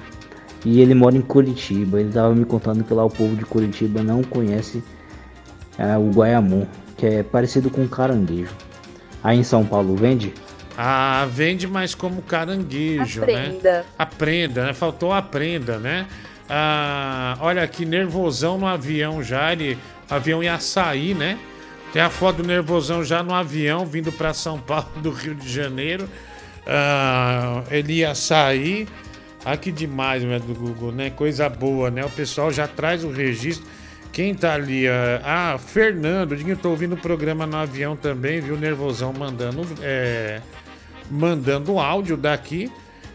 e 0.62 0.78
ele 0.82 0.94
mora 0.94 1.16
em 1.16 1.22
Curitiba. 1.22 1.98
Ele 1.98 2.12
tava 2.12 2.34
me 2.34 2.44
contando 2.44 2.84
que 2.84 2.92
lá 2.92 3.02
o 3.02 3.08
povo 3.08 3.34
de 3.34 3.46
Curitiba 3.46 4.02
não 4.02 4.22
conhece 4.22 4.82
é, 5.78 5.96
o 5.96 6.10
Guaiamum, 6.10 6.66
que 6.98 7.06
é 7.06 7.22
parecido 7.22 7.70
com 7.70 7.88
caranguejo. 7.88 8.52
Aí 9.24 9.38
em 9.38 9.42
São 9.42 9.64
Paulo 9.64 9.96
vende? 9.96 10.34
Ah, 10.82 11.28
vende 11.30 11.66
mais 11.66 11.94
como 11.94 12.22
caranguejo, 12.22 13.20
né? 13.20 13.48
Aprenda. 13.48 13.86
Aprenda, 13.98 14.64
né? 14.64 14.72
Faltou 14.72 15.12
aprenda, 15.12 15.76
né? 15.76 16.06
Ah, 16.48 17.36
olha 17.40 17.62
aqui, 17.62 17.84
nervosão 17.84 18.56
no 18.56 18.66
avião 18.66 19.22
já, 19.22 19.52
ele, 19.52 19.76
o 20.10 20.14
avião 20.14 20.42
ia 20.42 20.58
sair, 20.58 21.14
né? 21.14 21.38
Tem 21.92 22.00
a 22.00 22.08
foto 22.08 22.36
do 22.36 22.48
nervosão 22.48 23.04
já 23.04 23.22
no 23.22 23.34
avião, 23.34 23.84
vindo 23.84 24.10
para 24.10 24.32
São 24.32 24.58
Paulo, 24.58 24.88
do 25.02 25.10
Rio 25.10 25.34
de 25.34 25.52
Janeiro. 25.52 26.08
Ah, 26.66 27.62
ele 27.70 27.98
ia 27.98 28.14
sair. 28.14 28.88
Ah, 29.44 29.58
que 29.58 29.70
demais, 29.70 30.22
né, 30.22 30.38
do 30.38 30.54
Google, 30.54 30.92
né? 30.92 31.10
Coisa 31.10 31.46
boa, 31.46 31.90
né? 31.90 32.06
O 32.06 32.10
pessoal 32.10 32.50
já 32.50 32.66
traz 32.66 33.04
o 33.04 33.10
registro. 33.10 33.66
Quem 34.12 34.34
tá 34.34 34.54
ali? 34.54 34.88
Ah, 34.88 35.52
ah, 35.54 35.58
Fernando, 35.58 36.34
eu 36.34 36.56
tô 36.56 36.70
ouvindo 36.70 36.94
o 36.94 36.98
programa 36.98 37.46
no 37.46 37.56
avião 37.58 37.94
também, 37.94 38.40
viu? 38.40 38.56
Nervosão 38.56 39.12
mandando, 39.12 39.66
é, 39.82 40.40
mandando 41.10 41.78
áudio 41.78 42.16
daqui 42.16 42.70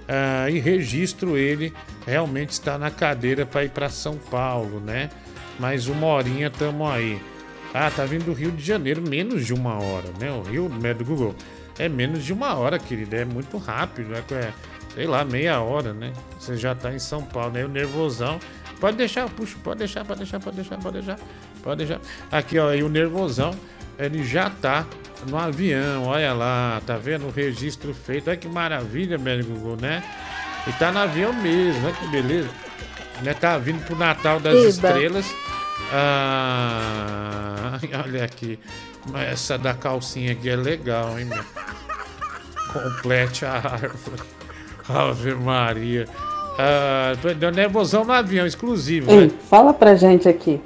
ah, 0.08 0.50
e 0.50 0.60
registro 0.60 1.38
ele. 1.38 1.74
Realmente 2.06 2.52
está 2.52 2.78
na 2.78 2.91
cadeira 2.91 3.46
para 3.46 3.64
ir 3.64 3.70
para 3.70 3.89
São 3.89 4.18
Paulo, 4.18 4.80
né? 4.80 5.10
Mais 5.60 5.88
uma 5.88 6.08
horinha 6.08 6.50
tamo 6.50 6.88
aí. 6.88 7.20
Ah, 7.74 7.89
tá 7.89 8.06
vindo 8.06 8.26
do 8.26 8.34
Rio 8.34 8.52
de 8.52 8.64
Janeiro, 8.64 9.02
menos 9.02 9.46
de 9.46 9.54
uma 9.54 9.76
hora, 9.76 10.10
né? 10.20 10.32
O 10.32 10.43
Rio 10.43 10.70
né, 10.70 10.93
do 10.93 11.04
Google 11.04 11.36
é 11.78 11.89
menos 11.89 12.24
de 12.24 12.32
uma 12.32 12.54
hora, 12.54 12.78
querido. 12.78 13.16
É 13.16 13.26
muito 13.26 13.58
rápido, 13.58 14.10
né? 14.10 14.24
É, 14.32 14.54
sei 14.93 15.08
lá, 15.08 15.26
meia 15.26 15.60
hora, 15.60 15.93
né? 15.93 16.14
Você 16.39 16.56
já 16.56 16.76
tá 16.76 16.93
em 16.93 17.00
São 17.00 17.24
Paulo, 17.24 17.52
né? 17.52 17.66
O 17.66 17.68
nervosão. 17.68 18.39
Pode 18.80 18.98
deixar, 18.98 19.30
puxa, 19.30 19.56
pode 19.64 19.80
deixar, 19.80 20.06
pode 20.06 20.20
deixar, 20.20 20.39
pode 20.39 20.56
deixar, 20.58 20.78
pode 20.78 20.93
deixar, 21.00 21.20
pode 21.64 21.86
deixar. 21.86 22.02
Aqui, 22.32 22.60
ó, 22.60 22.74
e 22.74 22.84
o 22.84 22.89
nervosão, 22.89 23.52
ele 23.98 24.24
já 24.24 24.50
tá 24.50 24.86
no 25.30 25.38
avião, 25.38 26.03
olha 26.05 26.34
lá, 26.34 26.82
tá 26.86 26.97
vendo 26.97 27.28
o 27.28 27.32
registro 27.32 27.93
feito. 27.93 28.30
Olha 28.30 28.38
que 28.38 28.47
maravilha, 28.47 29.18
meu 29.18 29.43
Google, 29.43 29.78
né? 29.80 30.03
E 30.68 30.72
tá 30.74 30.91
no 30.91 30.99
avião 30.99 31.34
mesmo, 31.34 31.86
olha 31.86 31.95
que 31.95 32.07
beleza. 32.07 32.49
Né? 33.22 33.34
Tá 33.34 33.57
vindo 33.57 33.84
pro 33.86 33.95
Natal 33.95 34.39
das 34.39 34.55
Eba. 34.55 34.68
Estrelas. 34.68 35.26
Ah, 35.93 37.80
olha 38.05 38.24
aqui. 38.24 38.59
Essa 39.32 39.57
da 39.57 39.74
calcinha 39.74 40.32
aqui 40.32 40.49
é 40.49 40.55
legal, 40.55 41.18
hein, 41.20 41.26
meu? 41.26 41.43
Complete 42.74 43.45
a 43.45 43.53
árvore. 43.53 44.24
Ave 44.89 45.34
Maria. 45.36 46.07
Ah, 46.57 47.13
deu 47.38 47.51
nervosão 47.51 48.05
no 48.05 48.13
avião, 48.13 48.45
exclusivo, 48.45 49.11
Ei, 49.11 49.28
né? 49.28 49.32
fala 49.49 49.74
pra 49.74 49.95
gente 49.95 50.28
aqui. 50.28 50.61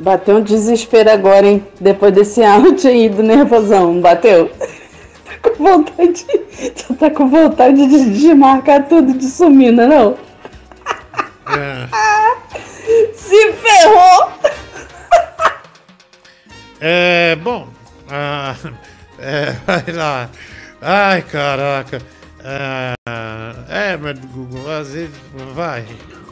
Bateu 0.00 0.38
um 0.38 0.42
desespero 0.42 1.10
agora, 1.10 1.46
hein? 1.46 1.62
Depois 1.78 2.12
desse 2.14 2.42
áudio 2.42 2.88
aí 2.88 3.08
do 3.10 3.22
nervosão, 3.22 4.00
bateu? 4.00 4.50
Tá 5.42 5.50
com 5.50 5.62
vontade. 5.62 6.24
Tu 6.24 6.94
tá 6.96 7.10
com 7.10 7.28
vontade 7.28 7.86
de, 7.86 8.10
de 8.18 8.34
marcar 8.34 8.88
tudo 8.88 9.12
de 9.12 9.26
sumir, 9.26 9.72
não 9.72 9.84
é 9.84 9.86
não? 9.86 10.18
Se 13.14 13.52
ferrou! 13.52 14.32
É, 16.80 17.36
bom. 17.36 17.68
ah, 18.10 18.54
é, 19.18 19.54
vai 19.66 19.94
lá. 19.94 20.30
Ai, 20.80 21.22
caraca. 21.22 22.00
Ah, 22.42 22.94
é, 23.68 23.98
mas 23.98 24.18
Google, 24.18 24.70
às 24.70 24.92
vezes. 24.94 25.14
Vai. 25.54 25.84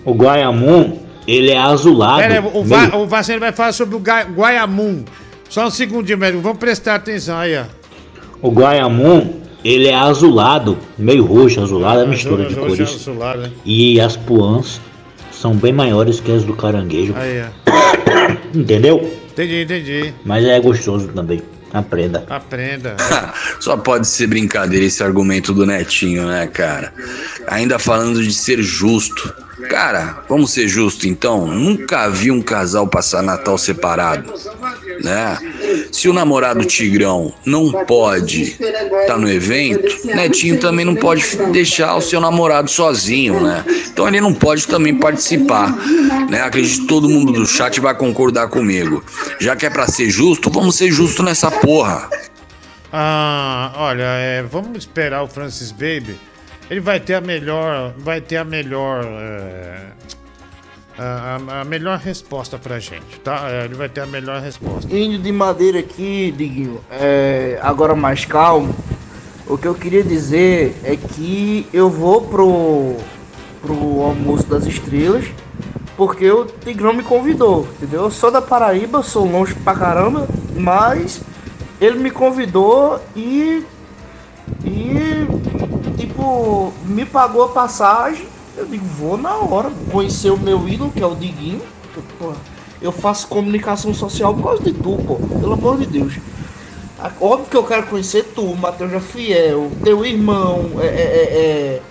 O 0.07 0.15
Guaiamum, 0.15 1.03
ele 1.29 1.51
é 1.51 1.59
azulado. 1.59 2.19
Pera, 2.21 2.41
o, 2.41 2.65
meio- 2.65 2.91
Va, 2.91 2.97
o 2.97 3.07
Vaceno 3.07 3.41
vai 3.41 3.53
falar 3.53 3.73
sobre 3.73 3.95
o 3.95 3.99
Ga- 4.01 4.25
Guaiamum. 4.25 5.05
Só 5.49 5.67
um 5.67 5.71
segundinho, 5.71 6.19
médico. 6.19 6.43
Vamos 6.43 6.59
prestar 6.59 6.95
atenção 6.97 7.37
aí, 7.39 7.57
ó. 7.57 7.65
O 8.41 8.51
Guaiamum, 8.51 9.41
ele 9.65 9.89
é 9.89 9.95
azulado, 9.95 10.79
meio 10.99 11.25
roxo, 11.25 11.61
azulado, 11.61 12.01
é 12.01 12.07
mistura 12.07 12.45
de 12.47 12.59
Hoje 12.59 12.83
é 12.83 12.85
cores. 12.87 12.95
azulado, 12.95 13.41
né? 13.43 13.51
E 13.65 14.01
as 14.01 14.17
puãs 14.17 14.81
são 15.33 15.55
bem 15.55 15.73
maiores 15.73 16.19
que 16.21 16.33
as 16.33 16.45
do 16.45 16.55
caranguejo. 16.55 17.15
Aí, 17.17 17.43
ó. 17.43 18.49
Entendeu? 18.59 19.13
Entendi, 19.33 19.63
entendi. 19.63 20.15
Mas 20.25 20.45
é 20.45 20.59
gostoso 20.61 21.09
também. 21.09 21.41
Aprenda. 21.73 22.25
Aprenda. 22.31 22.97
Só 23.61 23.77
pode 23.77 24.07
ser 24.09 24.27
brincadeira 24.27 24.87
esse 24.87 25.03
argumento 25.03 25.53
do 25.53 25.67
Netinho, 25.67 26.27
né, 26.27 26.47
cara? 26.47 26.93
Ainda 27.47 27.79
falando 27.79 28.23
de 28.23 28.33
ser 28.33 28.63
justo. 28.63 29.33
Cara, 29.69 30.23
vamos 30.29 30.53
ser 30.53 30.69
justos 30.69 31.05
então. 31.05 31.47
Nunca 31.47 32.09
vi 32.09 32.31
um 32.31 32.41
casal 32.41 32.87
passar 32.87 33.23
Natal 33.23 33.59
separado, 33.59 34.33
né? 35.03 35.37
Se 35.91 36.09
o 36.09 36.13
namorado 36.13 36.65
Tigrão 36.65 37.33
não 37.45 37.73
pode 37.85 38.57
estar 39.01 39.19
no 39.19 39.29
evento, 39.29 40.07
Netinho 40.07 40.61
também 40.61 40.85
não 40.85 40.95
pode 40.95 41.37
deixar 41.51 41.97
o 41.97 42.01
seu 42.01 42.21
namorado 42.21 42.71
sozinho, 42.71 43.41
né? 43.41 43.65
Então 43.91 44.07
ele 44.07 44.21
não 44.21 44.33
pode 44.33 44.67
também 44.67 44.95
participar, 44.95 45.75
né? 46.31 46.43
Acredito 46.43 46.83
que 46.83 46.87
todo 46.87 47.09
mundo 47.09 47.33
do 47.33 47.47
chat 47.47 47.81
vai 47.81 47.95
concordar 47.95 48.49
comigo. 48.49 49.05
Já 49.41 49.57
que 49.57 49.67
é 49.67 49.71
pra 49.71 49.89
ser 49.89 50.09
justo, 50.09 50.51
vamos 50.51 50.77
ser 50.77 50.91
justos 50.91 51.25
nessa 51.25 51.51
porra. 51.51 52.09
Ah, 52.93 53.73
olha, 53.77 54.05
é, 54.05 54.43
vamos 54.43 54.79
esperar 54.79 55.23
o 55.23 55.29
Francis 55.29 55.73
Baby. 55.73 56.17
Ele 56.71 56.81
vai 56.81 57.01
ter 57.01 57.15
a 57.15 57.21
melhor, 57.21 57.95
vai 57.99 58.21
ter 58.21 58.37
a 58.37 58.45
melhor, 58.45 59.03
é, 59.05 59.81
a, 60.99 61.61
a- 61.61 61.65
melhor 61.65 61.99
resposta 61.99 62.59
pra 62.59 62.79
gente, 62.79 63.19
tá? 63.25 63.49
É, 63.51 63.65
Ele 63.65 63.75
vai 63.75 63.89
ter 63.89 64.03
a 64.03 64.07
melhor 64.07 64.41
resposta. 64.43 64.95
Índio 64.95 65.19
de 65.19 65.33
madeira 65.33 65.79
aqui, 65.79 66.31
Diguinho, 66.37 66.81
é, 66.91 67.59
agora 67.63 67.95
mais 67.95 68.25
calmo. 68.25 68.75
O 69.47 69.57
que 69.57 69.67
eu 69.67 69.75
queria 69.75 70.03
dizer 70.05 70.77
é 70.85 70.95
que 70.95 71.67
eu 71.73 71.89
vou 71.89 72.21
pro, 72.23 72.97
pro 73.63 74.03
almoço 74.03 74.47
das 74.47 74.67
estrelas 74.67 75.25
porque 75.97 76.31
o 76.31 76.45
Tigrão 76.45 76.93
me 76.93 77.03
convidou, 77.03 77.67
entendeu? 77.77 78.03
Eu 78.03 78.11
sou 78.11 78.31
da 78.31 78.41
Paraíba, 78.43 79.03
sou 79.03 79.25
longe 79.29 79.53
pra 79.57 79.75
caramba, 79.75 80.29
mas 80.55 81.21
ele 81.81 81.99
me 81.99 82.11
convidou 82.11 83.01
e. 83.17 83.65
E. 84.65 85.27
Tipo, 86.19 86.75
me 86.85 87.07
pagou 87.07 87.45
a 87.45 87.49
passagem. 87.51 88.27
Eu 88.57 88.67
digo, 88.67 88.85
vou 88.85 89.17
na 89.17 89.37
hora 89.37 89.71
conhecer 89.93 90.31
o 90.31 90.37
meu 90.37 90.69
ídolo, 90.69 90.91
que 90.91 91.01
é 91.01 91.07
o 91.07 91.15
Diguinho. 91.15 91.63
porra, 92.19 92.35
eu 92.83 92.91
faço 92.91 93.29
comunicação 93.29 93.95
social 93.95 94.35
por 94.35 94.43
causa 94.43 94.65
de 94.65 94.73
tu, 94.73 94.99
pô. 95.07 95.15
Pelo 95.15 95.53
amor 95.53 95.79
de 95.79 95.87
Deus. 95.87 96.15
Óbvio 97.21 97.47
que 97.49 97.57
eu 97.57 97.63
quero 97.63 97.87
conhecer 97.87 98.33
tu, 98.35 98.57
Matheus 98.57 99.05
Fiel, 99.05 99.71
teu 99.85 100.05
irmão, 100.05 100.73
é, 100.81 100.87
é, 100.87 100.91
é, 100.91 101.77
é, 101.77 101.83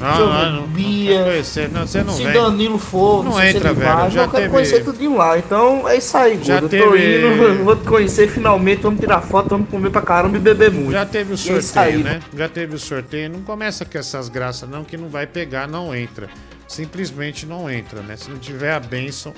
Não, 0.00 0.14
se 0.14 0.20
eu 0.20 0.26
não, 0.28 0.52
não, 0.52 0.66
Bia, 0.68 1.18
não 1.18 1.24
conhecer, 1.26 1.68
não, 1.70 1.86
você 1.86 2.02
não 2.02 2.12
se 2.14 2.24
vem. 2.24 2.32
Danilo 2.32 2.78
for, 2.78 3.24
Não 3.24 3.32
se 3.32 3.46
entra, 3.46 3.72
velho, 3.72 3.96
vai, 3.96 4.10
já 4.10 4.22
eu 4.22 4.28
quero 4.28 4.42
teve- 4.42 4.48
conhecer 4.52 4.84
tudinho 4.84 5.16
lá. 5.16 5.38
Então 5.38 5.88
é 5.88 5.96
isso 5.96 6.16
aí, 6.16 6.38
Já 6.42 6.60
gordo. 6.60 6.74
Eu 6.76 6.84
tô 6.84 6.90
teve- 6.92 7.18
indo, 7.56 7.64
vou 7.64 7.76
te 7.76 7.84
conhecer 7.88 8.28
finalmente, 8.28 8.82
vamos 8.82 9.00
tirar 9.00 9.20
foto, 9.20 9.48
vamos 9.50 9.68
comer 9.68 9.90
pra 9.90 10.02
caramba 10.02 10.36
e 10.36 10.40
beber 10.40 10.70
muito. 10.70 10.92
Já 10.92 11.04
teve 11.06 11.32
o 11.32 11.34
é 11.34 11.36
sorteio, 11.36 11.96
aí. 11.98 12.02
né? 12.02 12.20
Já 12.36 12.48
teve 12.48 12.74
o 12.74 12.78
sorteio. 12.78 13.30
Não 13.30 13.40
começa 13.42 13.84
com 13.84 13.98
essas 13.98 14.28
graças, 14.28 14.68
não, 14.68 14.84
que 14.84 14.96
não 14.96 15.08
vai 15.08 15.26
pegar, 15.26 15.66
não 15.68 15.94
entra. 15.94 16.28
Simplesmente 16.68 17.44
não 17.44 17.70
entra, 17.70 18.00
né? 18.00 18.16
Se 18.16 18.30
não 18.30 18.38
tiver 18.38 18.72
a 18.72 18.80
bênção 18.80 19.34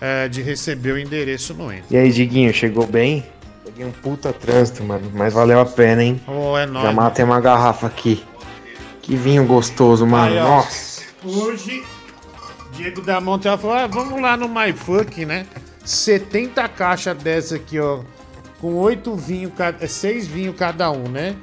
é, 0.00 0.28
de 0.28 0.40
receber 0.40 0.92
o 0.92 0.98
endereço, 0.98 1.52
não 1.54 1.70
entra. 1.70 1.84
E 1.90 1.96
aí, 1.96 2.10
Diguinho, 2.10 2.52
chegou 2.54 2.86
bem? 2.86 3.24
Peguei 3.64 3.84
um 3.84 3.90
puta 3.92 4.32
trânsito, 4.32 4.82
mano, 4.82 5.10
mas 5.14 5.32
valeu 5.34 5.60
a 5.60 5.66
pena, 5.66 6.02
hein? 6.02 6.20
Oh, 6.26 6.56
é 6.56 6.64
nóis. 6.66 6.86
Já 6.86 6.92
matei 6.92 7.24
uma 7.24 7.38
garrafa 7.40 7.86
aqui. 7.86 8.24
Que 9.10 9.16
vinho 9.16 9.44
gostoso, 9.44 10.06
mano. 10.06 10.32
Aí, 10.32 10.38
ó. 10.38 10.48
Nossa. 10.48 11.02
Hoje, 11.24 11.82
Diego 12.72 13.02
da 13.02 13.20
Monte 13.20 13.48
falou: 13.58 13.72
ah, 13.72 13.88
vamos 13.88 14.22
lá 14.22 14.36
no 14.36 14.48
MyFunk, 14.48 15.26
né? 15.26 15.46
70 15.84 16.68
caixas 16.68 17.20
dessa 17.20 17.56
aqui, 17.56 17.80
ó. 17.80 18.02
Com 18.60 18.76
oito 18.76 19.16
vinhos, 19.16 19.52
cada, 19.56 19.84
seis 19.88 20.28
vinhos 20.28 20.54
cada 20.54 20.92
um, 20.92 21.08
né? 21.08 21.34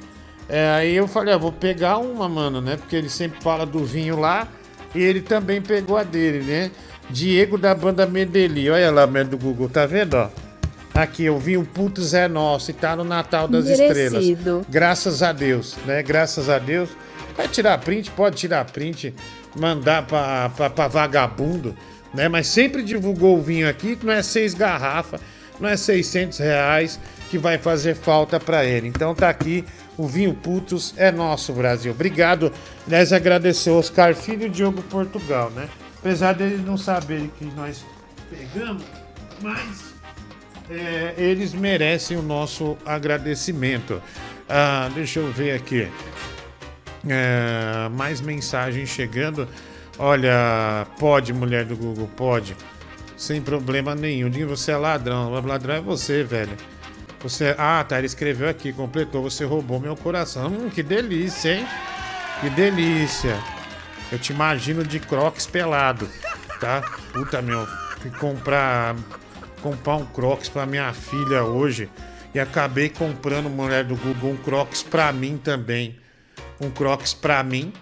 É, 0.48 0.70
aí 0.70 0.96
eu 0.96 1.06
falei, 1.06 1.34
ah, 1.34 1.36
vou 1.36 1.52
pegar 1.52 1.98
uma, 1.98 2.26
mano, 2.26 2.62
né? 2.62 2.78
Porque 2.78 2.96
ele 2.96 3.10
sempre 3.10 3.42
fala 3.42 3.66
do 3.66 3.84
vinho 3.84 4.18
lá. 4.18 4.48
E 4.94 5.02
ele 5.02 5.20
também 5.20 5.60
pegou 5.60 5.98
a 5.98 6.02
dele, 6.02 6.42
né? 6.42 6.70
Diego 7.10 7.58
da 7.58 7.74
banda 7.74 8.06
Medeli. 8.06 8.70
Olha 8.70 8.90
lá, 8.90 9.06
merda 9.06 9.32
do 9.32 9.36
Google, 9.36 9.68
tá 9.68 9.84
vendo, 9.84 10.14
ó? 10.14 10.30
Aqui, 10.94 11.28
o 11.28 11.38
vinho 11.38 11.66
Putz 11.66 12.14
é 12.14 12.28
nosso 12.28 12.70
e 12.70 12.74
tá 12.74 12.96
no 12.96 13.04
Natal 13.04 13.46
das 13.46 13.66
Merecido. 13.66 14.32
Estrelas. 14.32 14.66
Graças 14.70 15.22
a 15.22 15.32
Deus, 15.32 15.76
né? 15.84 16.02
Graças 16.02 16.48
a 16.48 16.58
Deus. 16.58 16.88
Vai 17.38 17.46
tirar 17.46 17.78
print, 17.78 18.10
pode 18.10 18.34
tirar 18.36 18.64
print, 18.64 19.14
mandar 19.54 20.04
pra 20.04 20.88
vagabundo, 20.88 21.72
né? 22.12 22.28
Mas 22.28 22.48
sempre 22.48 22.82
divulgou 22.82 23.38
o 23.38 23.40
vinho 23.40 23.68
aqui, 23.68 23.94
que 23.94 24.04
não 24.04 24.12
é 24.12 24.24
seis 24.24 24.54
garrafas, 24.54 25.20
não 25.60 25.68
é 25.68 25.76
600 25.76 26.36
reais 26.40 26.98
que 27.30 27.38
vai 27.38 27.56
fazer 27.56 27.94
falta 27.94 28.40
pra 28.40 28.64
ele. 28.64 28.88
Então 28.88 29.14
tá 29.14 29.28
aqui, 29.28 29.64
o 29.96 30.08
vinho 30.08 30.34
Putos 30.34 30.94
é 30.96 31.12
nosso, 31.12 31.52
Brasil. 31.52 31.92
Obrigado. 31.92 32.52
Aliás, 32.84 33.12
agradecer 33.12 33.70
Oscar 33.70 34.16
Filho 34.16 34.46
e 34.46 34.50
Diogo 34.50 34.82
Portugal, 34.82 35.50
né? 35.50 35.68
Apesar 36.00 36.32
deles 36.32 36.64
não 36.64 36.76
saberem 36.76 37.30
que 37.38 37.44
nós 37.44 37.84
pegamos, 38.28 38.82
mas 39.40 39.94
é, 40.68 41.14
eles 41.16 41.52
merecem 41.52 42.16
o 42.16 42.22
nosso 42.22 42.76
agradecimento. 42.84 44.02
Ah, 44.48 44.90
deixa 44.92 45.20
eu 45.20 45.30
ver 45.30 45.52
aqui. 45.52 45.88
É, 47.06 47.88
mais 47.90 48.20
mensagens 48.20 48.88
chegando. 48.88 49.48
Olha, 49.98 50.86
pode, 50.98 51.32
mulher 51.32 51.64
do 51.64 51.76
Google, 51.76 52.08
pode. 52.16 52.56
Sem 53.16 53.42
problema 53.42 53.94
nenhum. 53.94 54.30
Diga 54.30 54.46
você 54.46 54.70
é 54.70 54.76
ladrão. 54.76 55.30
Ladrão 55.44 55.74
é 55.74 55.80
você, 55.80 56.22
velho. 56.22 56.56
Você. 57.20 57.54
Ah, 57.58 57.84
tá. 57.86 57.98
Ele 57.98 58.06
escreveu 58.06 58.48
aqui, 58.48 58.72
completou. 58.72 59.22
Você 59.22 59.44
roubou 59.44 59.80
meu 59.80 59.96
coração. 59.96 60.46
Hum, 60.46 60.70
que 60.70 60.82
delícia, 60.82 61.56
hein? 61.56 61.66
Que 62.40 62.48
delícia. 62.50 63.36
Eu 64.12 64.18
te 64.18 64.32
imagino 64.32 64.84
de 64.84 65.00
crocs 65.00 65.46
pelado, 65.46 66.08
tá? 66.60 66.80
Puta, 67.12 67.42
meu. 67.42 67.66
Fui 68.00 68.10
comprar. 68.12 68.94
Comprar 69.60 69.96
um 69.96 70.06
crocs 70.06 70.48
pra 70.48 70.64
minha 70.64 70.92
filha 70.92 71.42
hoje. 71.42 71.90
E 72.32 72.38
acabei 72.38 72.88
comprando, 72.88 73.50
mulher 73.50 73.82
do 73.82 73.96
Google, 73.96 74.30
um 74.30 74.36
crocs 74.36 74.80
pra 74.80 75.12
mim 75.12 75.36
também. 75.36 75.96
Um 76.60 76.70
crocs 76.70 77.14
pra 77.14 77.42
mim. 77.42 77.72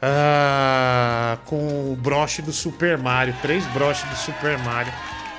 ah, 0.00 1.38
com 1.44 1.92
o 1.92 1.96
broche 1.96 2.42
do 2.42 2.52
Super 2.52 2.98
Mario. 2.98 3.34
Três 3.40 3.64
broches 3.66 4.08
do 4.10 4.16
Super 4.16 4.58
Mario. 4.58 4.92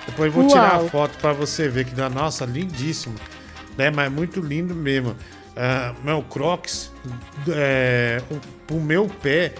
Depois 0.05 0.33
vou 0.33 0.47
tirar 0.47 0.75
a 0.75 0.77
Uau. 0.79 0.89
foto 0.89 1.17
pra 1.17 1.33
você 1.33 1.67
ver 1.67 1.85
que 1.85 1.93
dá. 1.95 2.09
Nossa, 2.09 2.45
lindíssimo. 2.45 3.15
Né? 3.77 3.89
Mas 3.89 4.11
muito 4.11 4.39
lindo 4.39 4.73
mesmo. 4.75 5.15
Ah, 5.55 5.93
meu 6.03 6.21
Crocs, 6.23 6.91
é, 7.49 8.21
o, 8.31 8.35
pro 8.65 8.79
meu 8.79 9.07
pé, 9.07 9.53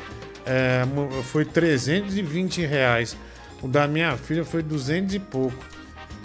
é, 0.46 0.84
foi 1.24 1.46
320 1.46 2.66
reais. 2.66 3.16
O 3.62 3.68
da 3.68 3.88
minha 3.88 4.16
filha 4.18 4.44
foi 4.44 4.62
200 4.64 5.16
e 5.16 5.20
pouco. 5.20 5.64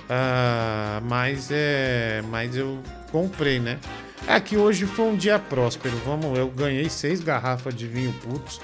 Ah, 0.08 1.00
mas 1.04 1.48
é. 1.50 2.22
Mas 2.30 2.56
eu 2.56 2.78
comprei, 3.12 3.58
né? 3.58 3.78
É 4.26 4.38
que 4.40 4.56
hoje 4.56 4.86
foi 4.86 5.06
um 5.06 5.16
dia 5.16 5.38
próspero. 5.38 5.96
Vamos, 6.04 6.38
eu 6.38 6.48
ganhei 6.48 6.88
seis 6.88 7.20
garrafas 7.20 7.74
de 7.74 7.86
vinho 7.86 8.12
putos. 8.14 8.60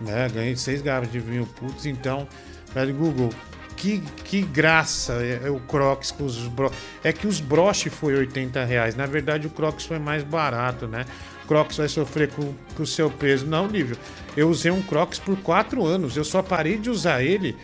Né? 0.00 0.28
Ganhei 0.28 0.56
seis 0.56 0.82
garrafas 0.82 1.10
de 1.10 1.20
vinho 1.20 1.46
putos. 1.46 1.86
Então, 1.86 2.26
velho 2.74 2.94
Google, 2.94 3.30
que, 3.76 4.00
que 4.24 4.42
graça 4.42 5.14
é, 5.14 5.42
é 5.44 5.50
o 5.50 5.58
Crocs 5.58 6.12
com 6.12 6.24
os 6.24 6.38
bro... 6.46 6.70
É 7.02 7.12
que 7.12 7.26
os 7.26 7.40
broches 7.40 7.92
foi 7.92 8.14
80 8.14 8.64
reais. 8.64 8.94
Na 8.94 9.06
verdade, 9.06 9.46
o 9.46 9.50
Crocs 9.50 9.84
foi 9.84 9.98
mais 9.98 10.22
barato, 10.22 10.86
né? 10.86 11.04
Crocs 11.48 11.76
vai 11.76 11.88
sofrer 11.88 12.28
com, 12.30 12.54
com 12.76 12.82
o 12.82 12.86
seu 12.86 13.10
peso. 13.10 13.46
Não, 13.46 13.66
Lívio. 13.66 13.96
Eu 14.36 14.48
usei 14.48 14.70
um 14.70 14.80
Crocs 14.80 15.18
por 15.18 15.36
quatro 15.38 15.84
anos. 15.84 16.16
Eu 16.16 16.24
só 16.24 16.42
parei 16.42 16.78
de 16.78 16.88
usar 16.88 17.22
ele. 17.22 17.56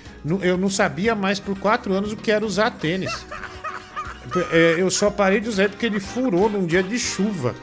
Eu 0.42 0.58
não 0.58 0.68
sabia 0.68 1.14
mais 1.14 1.38
por 1.38 1.56
quatro 1.58 1.92
anos 1.92 2.12
o 2.12 2.16
que 2.16 2.30
era 2.30 2.44
usar 2.44 2.72
tênis. 2.72 3.24
É, 4.52 4.76
eu 4.78 4.90
só 4.90 5.10
parei 5.10 5.40
de 5.40 5.48
usar 5.48 5.68
porque 5.68 5.86
ele 5.86 6.00
furou 6.00 6.48
num 6.50 6.66
dia 6.66 6.82
de 6.82 6.98
chuva. 6.98 7.54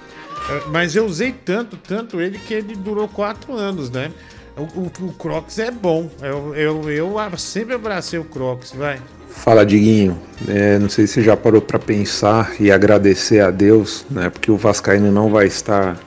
É, 0.50 0.62
Mas 0.72 0.96
eu 0.96 1.06
usei 1.06 1.32
tanto, 1.32 1.78
tanto 1.78 2.20
ele 2.22 2.38
que 2.40 2.54
ele 2.54 2.76
durou 2.76 3.08
quatro 3.08 3.54
anos, 3.54 3.90
né? 3.90 4.12
O, 4.58 4.62
o- 4.80 4.92
o 5.08 5.14
Crocs 5.14 5.60
é 5.60 5.70
bom. 5.72 6.10
Eu, 6.22 6.56
eu, 6.56 6.90
eu 6.90 7.38
sempre 7.38 7.76
abracei 7.76 8.18
o 8.20 8.24
Crocs, 8.24 8.72
vai. 8.74 9.00
Fala, 9.30 9.66
Diguinho. 9.66 10.18
É, 10.48 10.80
não 10.80 10.88
sei 10.88 11.08
se 11.08 11.22
já 11.22 11.36
parou 11.36 11.62
para 11.62 11.78
pensar 11.78 12.54
e 12.60 12.72
agradecer 12.72 13.42
a 13.42 13.52
Deus, 13.52 14.06
né? 14.10 14.30
Porque 14.30 14.50
o 14.50 14.56
Vascaíno 14.58 15.12
não 15.12 15.30
vai 15.30 15.46
estar 15.48 15.98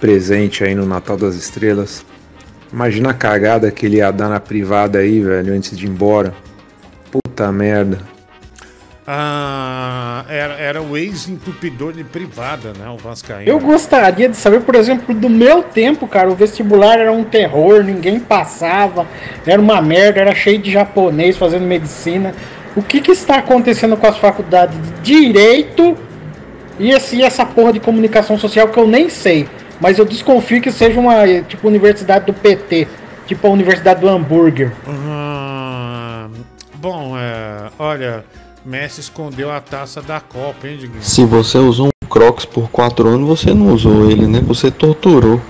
presente 0.00 0.64
aí 0.64 0.74
no 0.74 0.84
Natal 0.84 1.16
das 1.16 1.34
Estrelas. 1.36 2.04
Imagina 2.72 3.10
a 3.10 3.14
cagada 3.14 3.70
que 3.70 3.86
ele 3.86 3.96
ia 3.98 4.10
dar 4.10 4.28
na 4.28 4.40
privada 4.40 4.98
aí, 4.98 5.20
velho, 5.20 5.54
antes 5.54 5.76
de 5.78 5.86
ir 5.86 5.90
embora. 5.90 6.34
Puta 7.10 7.52
merda. 7.52 8.00
Ah, 9.06 10.24
era, 10.28 10.54
era 10.54 10.82
o 10.82 10.96
ex-entupidor 10.96 11.92
de 11.92 12.04
privada, 12.04 12.72
né? 12.78 12.88
O 12.88 12.96
Vascaíno. 12.96 13.50
Eu 13.50 13.58
gostaria 13.58 14.28
de 14.28 14.36
saber, 14.36 14.60
por 14.60 14.76
exemplo, 14.76 15.12
do 15.12 15.28
meu 15.28 15.62
tempo, 15.62 16.06
cara, 16.06 16.30
o 16.30 16.36
vestibular 16.36 16.98
era 16.98 17.10
um 17.10 17.24
terror, 17.24 17.82
ninguém 17.82 18.20
passava, 18.20 19.06
era 19.44 19.60
uma 19.60 19.82
merda, 19.82 20.20
era 20.20 20.34
cheio 20.34 20.58
de 20.58 20.70
japonês 20.70 21.36
fazendo 21.36 21.64
medicina. 21.66 22.32
O 22.76 22.82
que, 22.82 23.00
que 23.00 23.10
está 23.10 23.38
acontecendo 23.38 23.96
com 23.96 24.06
as 24.06 24.18
faculdades 24.18 24.78
de 25.02 25.26
direito 25.26 25.96
e 26.78 26.90
esse, 26.90 27.22
essa 27.22 27.44
porra 27.44 27.72
de 27.72 27.80
comunicação 27.80 28.38
social 28.38 28.68
que 28.68 28.78
eu 28.78 28.86
nem 28.86 29.08
sei, 29.08 29.48
mas 29.80 29.98
eu 29.98 30.04
desconfio 30.04 30.62
que 30.62 30.70
seja 30.70 30.98
uma 30.98 31.26
tipo 31.42 31.66
universidade 31.66 32.26
do 32.26 32.32
PT, 32.32 32.86
tipo 33.26 33.46
a 33.46 33.50
Universidade 33.50 34.00
do 34.00 34.08
Hambúrguer. 34.08 34.72
Ah, 34.86 36.28
bom, 36.76 37.14
é, 37.18 37.68
olha, 37.78 38.24
Messi 38.64 39.00
escondeu 39.00 39.50
a 39.50 39.60
taça 39.60 40.00
da 40.00 40.20
Copa, 40.20 40.68
hein? 40.68 40.78
Se 41.00 41.24
você 41.24 41.58
usou 41.58 41.88
um 41.88 42.06
Crocs 42.08 42.44
por 42.44 42.70
4 42.70 43.08
anos, 43.08 43.28
você 43.28 43.52
não 43.52 43.72
usou 43.72 44.10
ele, 44.10 44.26
né? 44.26 44.40
Você 44.40 44.70
torturou. 44.70 45.40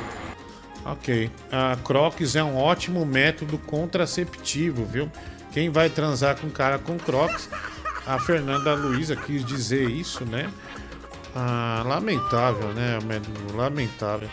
Ok. 0.84 1.30
A 1.50 1.76
Crocs 1.82 2.36
é 2.36 2.42
um 2.42 2.56
ótimo 2.56 3.04
método 3.04 3.58
contraceptivo, 3.58 4.84
viu? 4.84 5.10
Quem 5.52 5.70
vai 5.70 5.90
transar 5.90 6.36
com 6.36 6.48
cara 6.48 6.78
com 6.78 6.96
Crocs? 6.96 7.48
A 8.06 8.18
Fernanda 8.18 8.74
Luiza 8.74 9.14
quis 9.14 9.44
dizer 9.44 9.88
isso, 9.88 10.24
né? 10.24 10.50
Ah, 11.34 11.82
lamentável, 11.86 12.68
né? 12.68 12.98
Lamentável. 13.54 14.28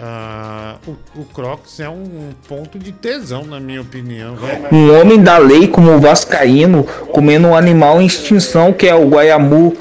Ah, 0.00 0.76
o, 0.86 0.96
o 1.20 1.24
Crocs 1.24 1.80
é 1.80 1.88
um 1.88 2.30
ponto 2.48 2.78
de 2.78 2.92
tesão, 2.92 3.44
na 3.44 3.58
minha 3.58 3.80
opinião. 3.80 4.36
Um 4.70 5.00
homem 5.00 5.20
da 5.20 5.38
lei 5.38 5.66
como 5.66 5.92
o 5.92 6.00
Vascaíno 6.00 6.84
comendo 7.12 7.48
um 7.48 7.56
animal 7.56 8.00
em 8.00 8.06
extinção 8.06 8.72
que 8.72 8.86
é 8.86 8.94
o 8.94 9.08
Guaiamu. 9.08 9.76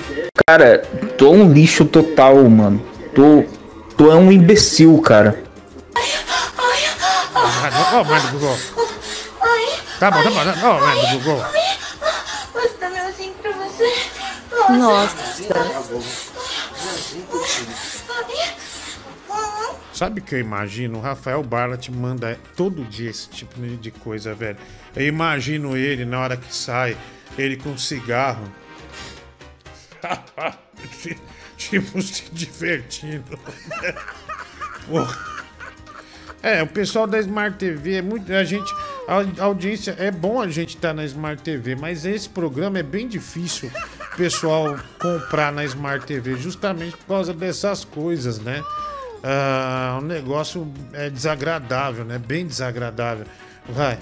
Cara, 0.47 0.79
tô 1.17 1.31
um 1.31 1.51
lixo 1.51 1.85
total, 1.85 2.37
mano. 2.49 2.83
Tô. 3.13 3.43
Tô 3.95 4.11
é 4.11 4.15
um 4.15 4.31
imbecil, 4.31 4.99
cara. 5.01 5.43
Ó, 7.93 8.01
oh, 8.01 8.31
Google. 8.31 8.57
Tá 9.99 10.11
bom, 10.11 10.23
tá 10.23 10.29
bom. 10.29 10.79
Do 10.79 11.19
Google. 11.19 11.45
Posso 12.53 12.77
dar 12.79 12.89
melzinho 12.91 13.33
pra 13.41 13.51
você? 13.51 13.91
Sabe 19.97 20.21
o 20.21 20.23
que 20.23 20.35
eu 20.35 20.39
imagino? 20.39 20.99
O 20.99 21.01
Rafael 21.01 21.41
Barlat 21.41 21.89
manda 21.89 22.39
todo 22.55 22.85
dia 22.85 23.09
esse 23.09 23.27
tipo 23.27 23.59
de 23.59 23.89
coisa, 23.89 24.31
velho. 24.31 24.59
Eu 24.95 25.07
imagino 25.07 25.75
ele 25.75 26.05
na 26.05 26.19
hora 26.19 26.37
que 26.37 26.53
sai, 26.53 26.95
ele 27.35 27.57
com 27.57 27.75
cigarro. 27.79 28.47
tipo, 31.57 31.99
se 31.99 32.29
divertindo. 32.31 33.39
Porra. 34.87 35.17
É, 36.43 36.61
o 36.61 36.67
pessoal 36.67 37.07
da 37.07 37.17
Smart 37.17 37.57
TV 37.57 37.95
é 37.95 38.01
muito. 38.03 38.31
A 38.31 38.43
gente. 38.43 38.71
A 39.07 39.45
audiência. 39.45 39.95
É 39.97 40.11
bom 40.11 40.39
a 40.39 40.47
gente 40.47 40.75
estar 40.75 40.93
na 40.93 41.05
Smart 41.05 41.41
TV, 41.41 41.75
mas 41.75 42.05
esse 42.05 42.29
programa 42.29 42.77
é 42.77 42.83
bem 42.83 43.07
difícil 43.07 43.71
o 44.13 44.15
pessoal 44.15 44.77
comprar 44.99 45.51
na 45.51 45.65
Smart 45.65 46.05
TV, 46.05 46.35
justamente 46.35 46.95
por 46.97 47.07
causa 47.07 47.33
dessas 47.33 47.83
coisas, 47.83 48.37
né? 48.37 48.63
Ah, 49.23 49.97
o 50.01 50.05
negócio 50.05 50.67
é 50.93 51.09
desagradável, 51.09 52.05
né? 52.05 52.19
Bem 52.25 52.45
desagradável. 52.45 53.25
Vai. 53.67 53.97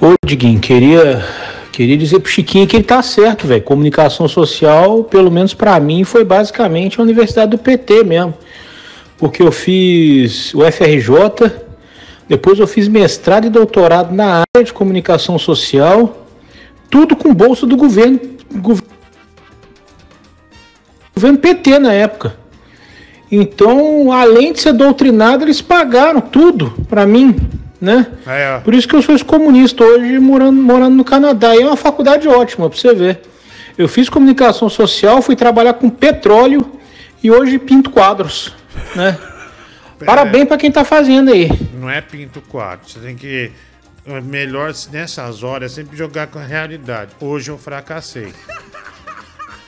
Ô, 0.00 0.14
Diguinho, 0.26 0.58
queria, 0.58 1.24
queria 1.70 1.96
dizer 1.96 2.18
pro 2.20 2.30
Chiquinho 2.30 2.66
que 2.66 2.76
ele 2.76 2.84
tá 2.84 3.02
certo, 3.02 3.46
velho. 3.46 3.62
Comunicação 3.62 4.26
social, 4.26 5.04
pelo 5.04 5.30
menos 5.30 5.54
pra 5.54 5.78
mim, 5.78 6.02
foi 6.04 6.24
basicamente 6.24 6.98
a 6.98 7.02
universidade 7.02 7.50
do 7.52 7.58
PT 7.58 8.02
mesmo. 8.02 8.34
Porque 9.18 9.40
eu 9.42 9.52
fiz 9.52 10.52
o 10.54 10.62
FRJ, 10.64 11.52
depois 12.28 12.58
eu 12.58 12.66
fiz 12.66 12.88
mestrado 12.88 13.44
e 13.46 13.50
doutorado 13.50 14.12
na 14.12 14.42
área 14.56 14.64
de 14.64 14.72
comunicação 14.72 15.38
social, 15.38 16.26
tudo 16.90 17.14
com 17.14 17.32
bolsa 17.32 17.64
do 17.64 17.76
governo, 17.76 18.18
gov- 18.56 18.82
governo 21.14 21.38
PT 21.38 21.78
na 21.78 21.92
época. 21.92 22.41
Então, 23.34 24.12
além 24.12 24.52
de 24.52 24.60
ser 24.60 24.74
doutrinado, 24.74 25.42
eles 25.42 25.62
pagaram 25.62 26.20
tudo 26.20 26.70
pra 26.86 27.06
mim, 27.06 27.34
né? 27.80 28.06
É. 28.26 28.58
Por 28.58 28.74
isso 28.74 28.86
que 28.86 28.94
eu 28.94 29.00
sou 29.00 29.14
ex-comunista 29.14 29.82
hoje, 29.82 30.18
morando, 30.18 30.60
morando 30.60 30.96
no 30.96 31.02
Canadá. 31.02 31.56
E 31.56 31.62
é 31.62 31.66
uma 31.66 31.76
faculdade 31.76 32.28
ótima, 32.28 32.68
pra 32.68 32.78
você 32.78 32.94
ver. 32.94 33.22
Eu 33.78 33.88
fiz 33.88 34.10
comunicação 34.10 34.68
social, 34.68 35.22
fui 35.22 35.34
trabalhar 35.34 35.72
com 35.72 35.88
petróleo 35.88 36.72
e 37.22 37.30
hoje 37.30 37.58
pinto 37.58 37.88
quadros, 37.88 38.54
né? 38.94 39.18
Parabéns 40.04 40.46
pra 40.46 40.58
quem 40.58 40.70
tá 40.70 40.84
fazendo 40.84 41.30
aí. 41.32 41.48
Não 41.72 41.88
é 41.88 42.02
pinto 42.02 42.42
quadro. 42.42 42.86
Você 42.86 42.98
tem 42.98 43.16
que. 43.16 43.50
é 44.04 44.20
Melhor 44.20 44.74
nessas 44.90 45.42
horas 45.42 45.72
sempre 45.72 45.96
jogar 45.96 46.26
com 46.26 46.38
a 46.38 46.44
realidade. 46.44 47.12
Hoje 47.18 47.50
eu 47.50 47.56
fracassei. 47.56 48.30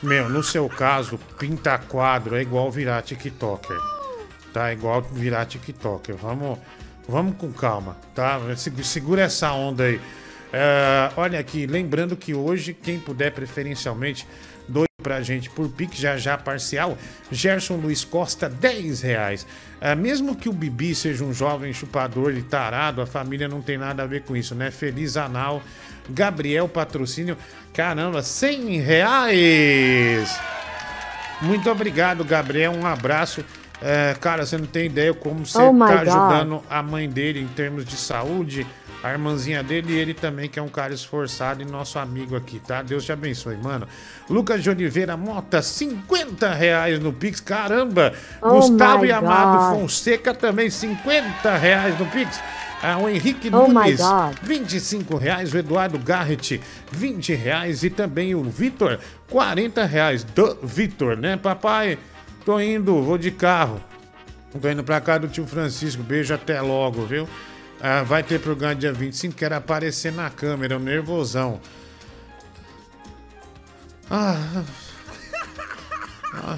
Meu, 0.04 0.28
no 0.28 0.42
seu 0.42 0.68
caso, 0.68 1.18
pintar 1.38 1.80
quadro 1.86 2.36
é 2.36 2.42
igual 2.42 2.70
virar 2.70 3.00
TikToker. 3.02 3.76
Tá? 4.52 4.72
Igual 4.72 5.02
virar 5.02 5.46
TikToker. 5.46 6.14
Vamos, 6.16 6.58
vamos 7.08 7.36
com 7.36 7.50
calma, 7.52 7.96
tá? 8.14 8.38
Segu- 8.56 8.84
Segura 8.84 9.22
essa 9.22 9.52
onda 9.52 9.84
aí. 9.84 10.00
É, 10.52 11.10
olha 11.16 11.38
aqui, 11.40 11.66
lembrando 11.66 12.16
que 12.16 12.34
hoje, 12.34 12.72
quem 12.74 13.00
puder 13.00 13.32
preferencialmente, 13.32 14.26
doe 14.68 14.84
pra 15.02 15.20
gente 15.20 15.50
por 15.50 15.68
Pix, 15.70 15.96
já 15.96 16.16
já 16.16 16.38
parcial. 16.38 16.96
Gerson 17.32 17.76
Luiz 17.76 18.04
Costa, 18.04 18.48
10 18.48 19.00
reais. 19.02 19.46
É, 19.80 19.94
mesmo 19.94 20.36
que 20.36 20.48
o 20.48 20.52
Bibi 20.52 20.94
seja 20.94 21.24
um 21.24 21.32
jovem 21.32 21.72
chupador 21.72 22.32
e 22.36 22.42
tarado, 22.42 23.02
a 23.02 23.06
família 23.06 23.48
não 23.48 23.60
tem 23.60 23.76
nada 23.78 24.02
a 24.04 24.06
ver 24.06 24.22
com 24.22 24.36
isso, 24.36 24.54
né? 24.54 24.70
Feliz 24.70 25.16
anal. 25.16 25.62
Gabriel 26.08 26.68
Patrocínio, 26.68 27.36
caramba, 27.72 28.22
100 28.22 28.80
reais! 28.80 30.40
Muito 31.40 31.70
obrigado, 31.70 32.24
Gabriel. 32.24 32.72
Um 32.72 32.86
abraço. 32.86 33.44
É, 33.82 34.14
cara, 34.20 34.46
você 34.46 34.56
não 34.56 34.66
tem 34.66 34.86
ideia 34.86 35.12
como 35.12 35.44
você 35.44 35.58
Oh 35.58 35.72
my 35.72 35.80
tá 35.80 36.00
ajudando 36.00 36.62
a 36.70 36.82
mãe 36.82 37.08
dele 37.08 37.40
em 37.40 37.48
termos 37.48 37.84
de 37.84 37.96
saúde, 37.96 38.66
a 39.04 39.12
irmãzinha 39.12 39.62
dele 39.62 39.92
e 39.92 39.98
ele 39.98 40.14
também, 40.14 40.48
que 40.48 40.58
é 40.58 40.62
um 40.62 40.68
cara 40.68 40.94
esforçado 40.94 41.60
e 41.60 41.66
nosso 41.66 41.98
amigo 41.98 42.34
aqui, 42.34 42.58
tá? 42.58 42.80
Deus 42.80 43.04
te 43.04 43.12
abençoe, 43.12 43.54
mano. 43.58 43.86
Lucas 44.30 44.62
de 44.62 44.70
Oliveira 44.70 45.14
Mota, 45.14 45.60
50 45.60 46.50
reais 46.54 46.98
no 46.98 47.12
Pix. 47.12 47.38
Caramba! 47.38 48.14
Oh 48.40 48.52
Gustavo 48.52 49.02
my 49.02 49.08
e 49.08 49.12
Amado 49.12 49.58
God. 49.58 49.78
Fonseca 49.78 50.32
também, 50.32 50.70
50 50.70 51.54
reais 51.54 51.98
no 51.98 52.06
Pix. 52.06 52.40
Ah, 52.82 52.96
o 52.96 53.06
Henrique 53.06 53.50
Oh 53.52 53.68
Nunes, 53.68 54.00
God. 54.00 54.36
25 54.42 55.18
reais. 55.18 55.52
O 55.52 55.58
Eduardo 55.58 55.98
Garrett, 55.98 56.58
20 56.90 57.34
reais. 57.34 57.84
E 57.84 57.90
também 57.90 58.34
o 58.34 58.42
Vitor, 58.42 58.98
40 59.28 59.84
reais. 59.84 60.24
Do 60.24 60.56
Vitor, 60.62 61.14
né, 61.14 61.36
papai? 61.36 61.98
Tô 62.42 62.58
indo, 62.58 63.02
vou 63.02 63.18
de 63.18 63.30
carro. 63.30 63.82
Tô 64.58 64.66
indo 64.66 64.82
pra 64.82 64.98
casa 64.98 65.20
do 65.20 65.28
tio 65.28 65.46
Francisco. 65.46 66.02
Beijo 66.02 66.32
até 66.32 66.58
logo, 66.62 67.04
viu? 67.04 67.28
Ah, 67.86 68.02
vai 68.02 68.22
ter 68.22 68.40
programa 68.40 68.74
dia 68.74 68.94
25. 68.94 69.34
Quero 69.36 69.56
aparecer 69.56 70.10
na 70.10 70.30
câmera, 70.30 70.78
um 70.78 70.80
nervosão. 70.80 71.60
Ah. 74.10 74.64
Ah. 76.32 76.56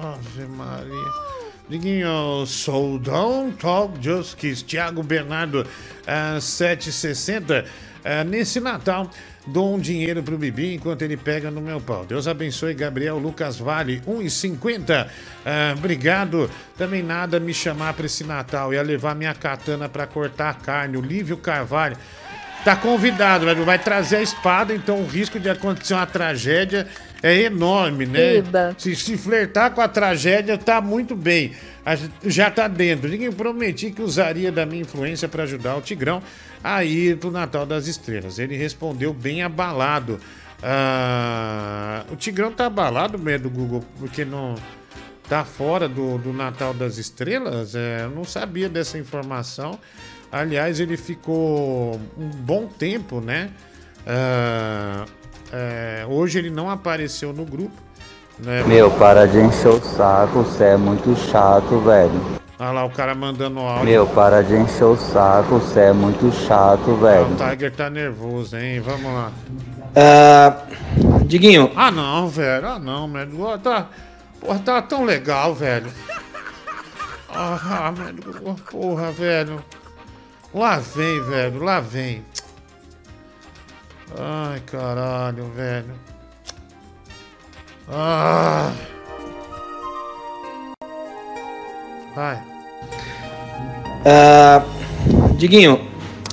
Ave 0.00 0.46
Maria. 0.46 1.12
Diguinho, 1.68 2.44
so 2.48 2.98
don't 2.98 3.56
talk 3.58 3.96
just 4.00 4.36
kiss. 4.36 4.60
Tiago 4.64 5.04
Bernardo, 5.04 5.64
ah, 6.04 6.40
760. 6.40 7.64
Ah, 8.04 8.24
nesse 8.24 8.60
Natal, 8.60 9.10
dou 9.46 9.74
um 9.74 9.78
dinheiro 9.78 10.22
pro 10.22 10.38
Bibi 10.38 10.74
enquanto 10.74 11.02
ele 11.02 11.16
pega 11.16 11.50
no 11.50 11.60
meu 11.60 11.80
pau. 11.80 12.04
Deus 12.04 12.26
abençoe 12.26 12.74
Gabriel 12.74 13.18
Lucas 13.18 13.58
Vale, 13.58 14.00
1,50. 14.06 15.06
Ah, 15.44 15.74
obrigado. 15.76 16.50
Também 16.76 17.02
nada 17.02 17.40
me 17.40 17.52
chamar 17.52 17.94
pra 17.94 18.06
esse 18.06 18.24
Natal. 18.24 18.72
Ia 18.72 18.82
levar 18.82 19.14
minha 19.14 19.34
katana 19.34 19.88
pra 19.88 20.06
cortar 20.06 20.50
a 20.50 20.54
carne. 20.54 20.96
O 20.96 21.00
Lívio 21.00 21.36
Carvalho. 21.36 21.96
Tá 22.64 22.76
convidado. 22.76 23.46
Vai 23.64 23.78
trazer 23.78 24.16
a 24.16 24.22
espada, 24.22 24.74
então 24.74 25.00
o 25.00 25.06
risco 25.06 25.38
de 25.38 25.48
acontecer 25.48 25.94
uma 25.94 26.06
tragédia 26.06 26.86
é 27.22 27.42
enorme, 27.42 28.06
né? 28.06 28.34
Se, 28.78 28.94
se 28.94 29.16
flertar 29.16 29.72
com 29.72 29.80
a 29.80 29.88
tragédia, 29.88 30.56
tá 30.56 30.80
muito 30.80 31.16
bem. 31.16 31.52
A 31.84 31.96
Já 32.24 32.50
tá 32.50 32.68
dentro. 32.68 33.08
Ninguém 33.08 33.32
prometi 33.32 33.90
que 33.90 34.02
usaria 34.02 34.52
da 34.52 34.64
minha 34.64 34.82
influência 34.82 35.28
para 35.28 35.42
ajudar 35.42 35.76
o 35.76 35.80
Tigrão 35.80 36.22
a 36.62 36.84
ir 36.84 37.16
pro 37.16 37.30
Natal 37.30 37.66
das 37.66 37.86
Estrelas. 37.86 38.38
Ele 38.38 38.56
respondeu 38.56 39.12
bem 39.12 39.42
abalado. 39.42 40.20
Ah, 40.62 42.04
o 42.10 42.16
Tigrão 42.16 42.52
tá 42.52 42.66
abalado 42.66 43.18
meio 43.18 43.40
do 43.40 43.50
Google, 43.50 43.84
porque 43.98 44.24
não 44.24 44.54
tá 45.28 45.44
fora 45.44 45.88
do, 45.88 46.18
do 46.18 46.32
Natal 46.32 46.72
das 46.72 46.98
Estrelas. 46.98 47.74
É, 47.74 48.02
eu 48.02 48.10
não 48.10 48.24
sabia 48.24 48.68
dessa 48.68 48.98
informação. 48.98 49.78
Aliás, 50.30 50.78
ele 50.78 50.96
ficou 50.96 52.00
um 52.16 52.28
bom 52.28 52.66
tempo, 52.66 53.20
né? 53.20 53.50
Ah, 54.06 55.04
é, 55.52 56.04
hoje 56.08 56.38
ele 56.38 56.50
não 56.50 56.70
apareceu 56.70 57.32
no 57.32 57.44
grupo. 57.44 57.72
Né? 58.38 58.62
Meu, 58.64 58.90
para 58.92 59.26
de 59.26 59.38
encher 59.38 59.68
o 59.68 59.80
saco, 59.82 60.42
você 60.42 60.64
é 60.64 60.76
muito 60.76 61.14
chato, 61.30 61.78
velho. 61.80 62.38
Olha 62.60 62.70
lá 62.72 62.84
o 62.84 62.90
cara 62.90 63.14
mandando 63.14 63.58
áudio. 63.60 63.84
Meu, 63.84 64.06
para 64.06 64.42
de 64.42 64.54
encher 64.56 64.84
o 64.84 64.96
saco, 64.96 65.58
você 65.58 65.80
é 65.80 65.92
muito 65.92 66.30
chato, 66.32 66.90
Ah, 66.90 67.04
velho. 67.04 67.26
o 67.32 67.36
Tiger 67.50 67.72
tá 67.74 67.88
nervoso, 67.90 68.56
hein? 68.56 68.80
Vamos 68.80 69.12
lá. 69.12 69.32
Ah, 69.96 70.56
Diguinho, 71.24 71.70
Ah, 71.76 71.90
não, 71.90 72.28
velho. 72.28 72.66
Ah, 72.68 72.78
não, 72.78 73.10
velho. 73.12 73.58
Tá, 73.58 73.86
porra, 74.40 74.58
tá 74.60 74.82
tão 74.82 75.04
legal, 75.04 75.54
velho. 75.54 75.90
Ah, 77.28 77.92
velho. 77.94 78.56
Porra, 78.70 79.12
velho. 79.12 79.62
Lá 80.54 80.78
vem, 80.78 81.20
velho. 81.22 81.62
Lá 81.62 81.80
vem. 81.80 82.24
Ai, 84.16 84.60
caralho, 84.60 85.44
velho. 85.54 85.94
Ah. 87.90 88.72
Vai. 92.14 92.42
ah, 94.04 94.62
Diguinho, 95.36 95.80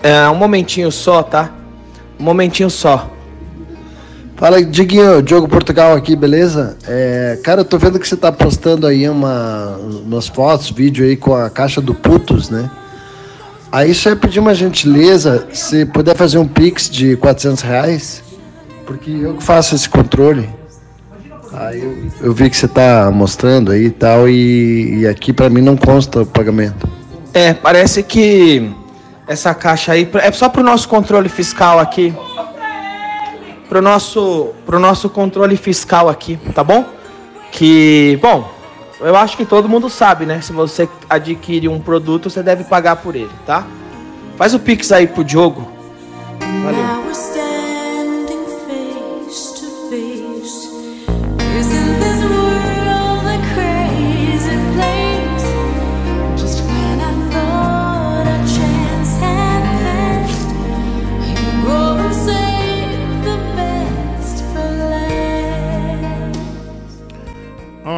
é, 0.02 0.28
um 0.30 0.36
momentinho 0.36 0.92
só, 0.92 1.22
tá? 1.22 1.52
Um 2.20 2.24
momentinho 2.24 2.70
só. 2.70 3.10
Fala, 4.36 4.64
Diguinho, 4.64 5.22
Diogo 5.22 5.48
Portugal 5.48 5.94
aqui, 5.96 6.16
beleza? 6.16 6.78
É, 6.88 7.40
cara, 7.44 7.62
eu 7.62 7.66
tô 7.66 7.78
vendo 7.78 8.00
que 8.00 8.08
você 8.08 8.18
tá 8.18 8.32
postando 8.32 8.86
aí 8.88 9.08
uma, 9.08 9.78
umas 9.78 10.28
fotos, 10.28 10.70
vídeo 10.70 11.06
aí 11.06 11.16
com 11.16 11.34
a 11.34 11.50
caixa 11.50 11.80
do 11.80 11.94
Putos, 11.94 12.50
né? 12.50 12.70
Aí 13.76 13.94
só 13.94 14.08
ia 14.08 14.16
pedir 14.16 14.40
uma 14.40 14.56
gentileza, 14.56 15.50
se 15.52 15.86
puder 15.86 16.16
fazer 16.16 16.38
um 16.38 16.48
Pix 16.48 16.90
de 16.90 17.18
400 17.18 17.62
reais, 17.62 18.24
porque 18.86 19.12
eu 19.12 19.34
que 19.34 19.44
faço 19.44 19.76
esse 19.76 19.90
controle. 19.90 20.50
Aí 21.52 21.84
eu, 21.84 22.28
eu 22.28 22.34
vi 22.34 22.50
que 22.50 22.56
você 22.56 22.70
tá 22.70 23.12
mostrando 23.14 23.74
aí 23.74 23.88
e 23.88 23.92
tal, 23.92 24.30
e, 24.30 25.00
e 25.00 25.06
aqui 25.06 25.34
pra 25.34 25.50
mim 25.50 25.60
não 25.60 25.76
consta 25.76 26.22
o 26.22 26.26
pagamento. 26.26 26.88
É, 27.34 27.54
parece 27.54 28.02
que 28.02 28.72
essa 29.28 29.54
caixa 29.54 29.92
aí 29.92 30.10
é 30.22 30.32
só 30.32 30.48
pro 30.48 30.64
nosso 30.64 30.88
controle 30.88 31.28
fiscal 31.28 31.78
aqui. 31.78 32.14
Pro 33.68 33.82
nosso, 33.82 34.54
pro 34.66 34.80
nosso 34.80 35.10
controle 35.10 35.58
fiscal 35.58 36.08
aqui, 36.08 36.40
tá 36.54 36.64
bom? 36.64 36.86
Que, 37.52 38.18
bom, 38.22 38.55
eu 39.00 39.16
acho 39.16 39.36
que 39.38 39.46
todo 39.46 39.70
mundo 39.70 39.90
sabe, 39.90 40.26
né? 40.26 40.42
Se 40.42 40.54
você 40.54 40.88
adquire 41.10 41.68
um 41.68 41.80
produto, 41.80 42.30
você 42.30 42.42
deve 42.42 42.64
pagar 42.64 42.98
por 42.98 43.16
ele, 43.16 43.32
tá? 43.46 43.66
Faz 44.38 44.54
o 44.54 44.60
Pix 44.60 44.92
aí 44.92 45.08
pro 45.08 45.24
Diogo. 45.24 45.72
Valeu. 46.64 47.45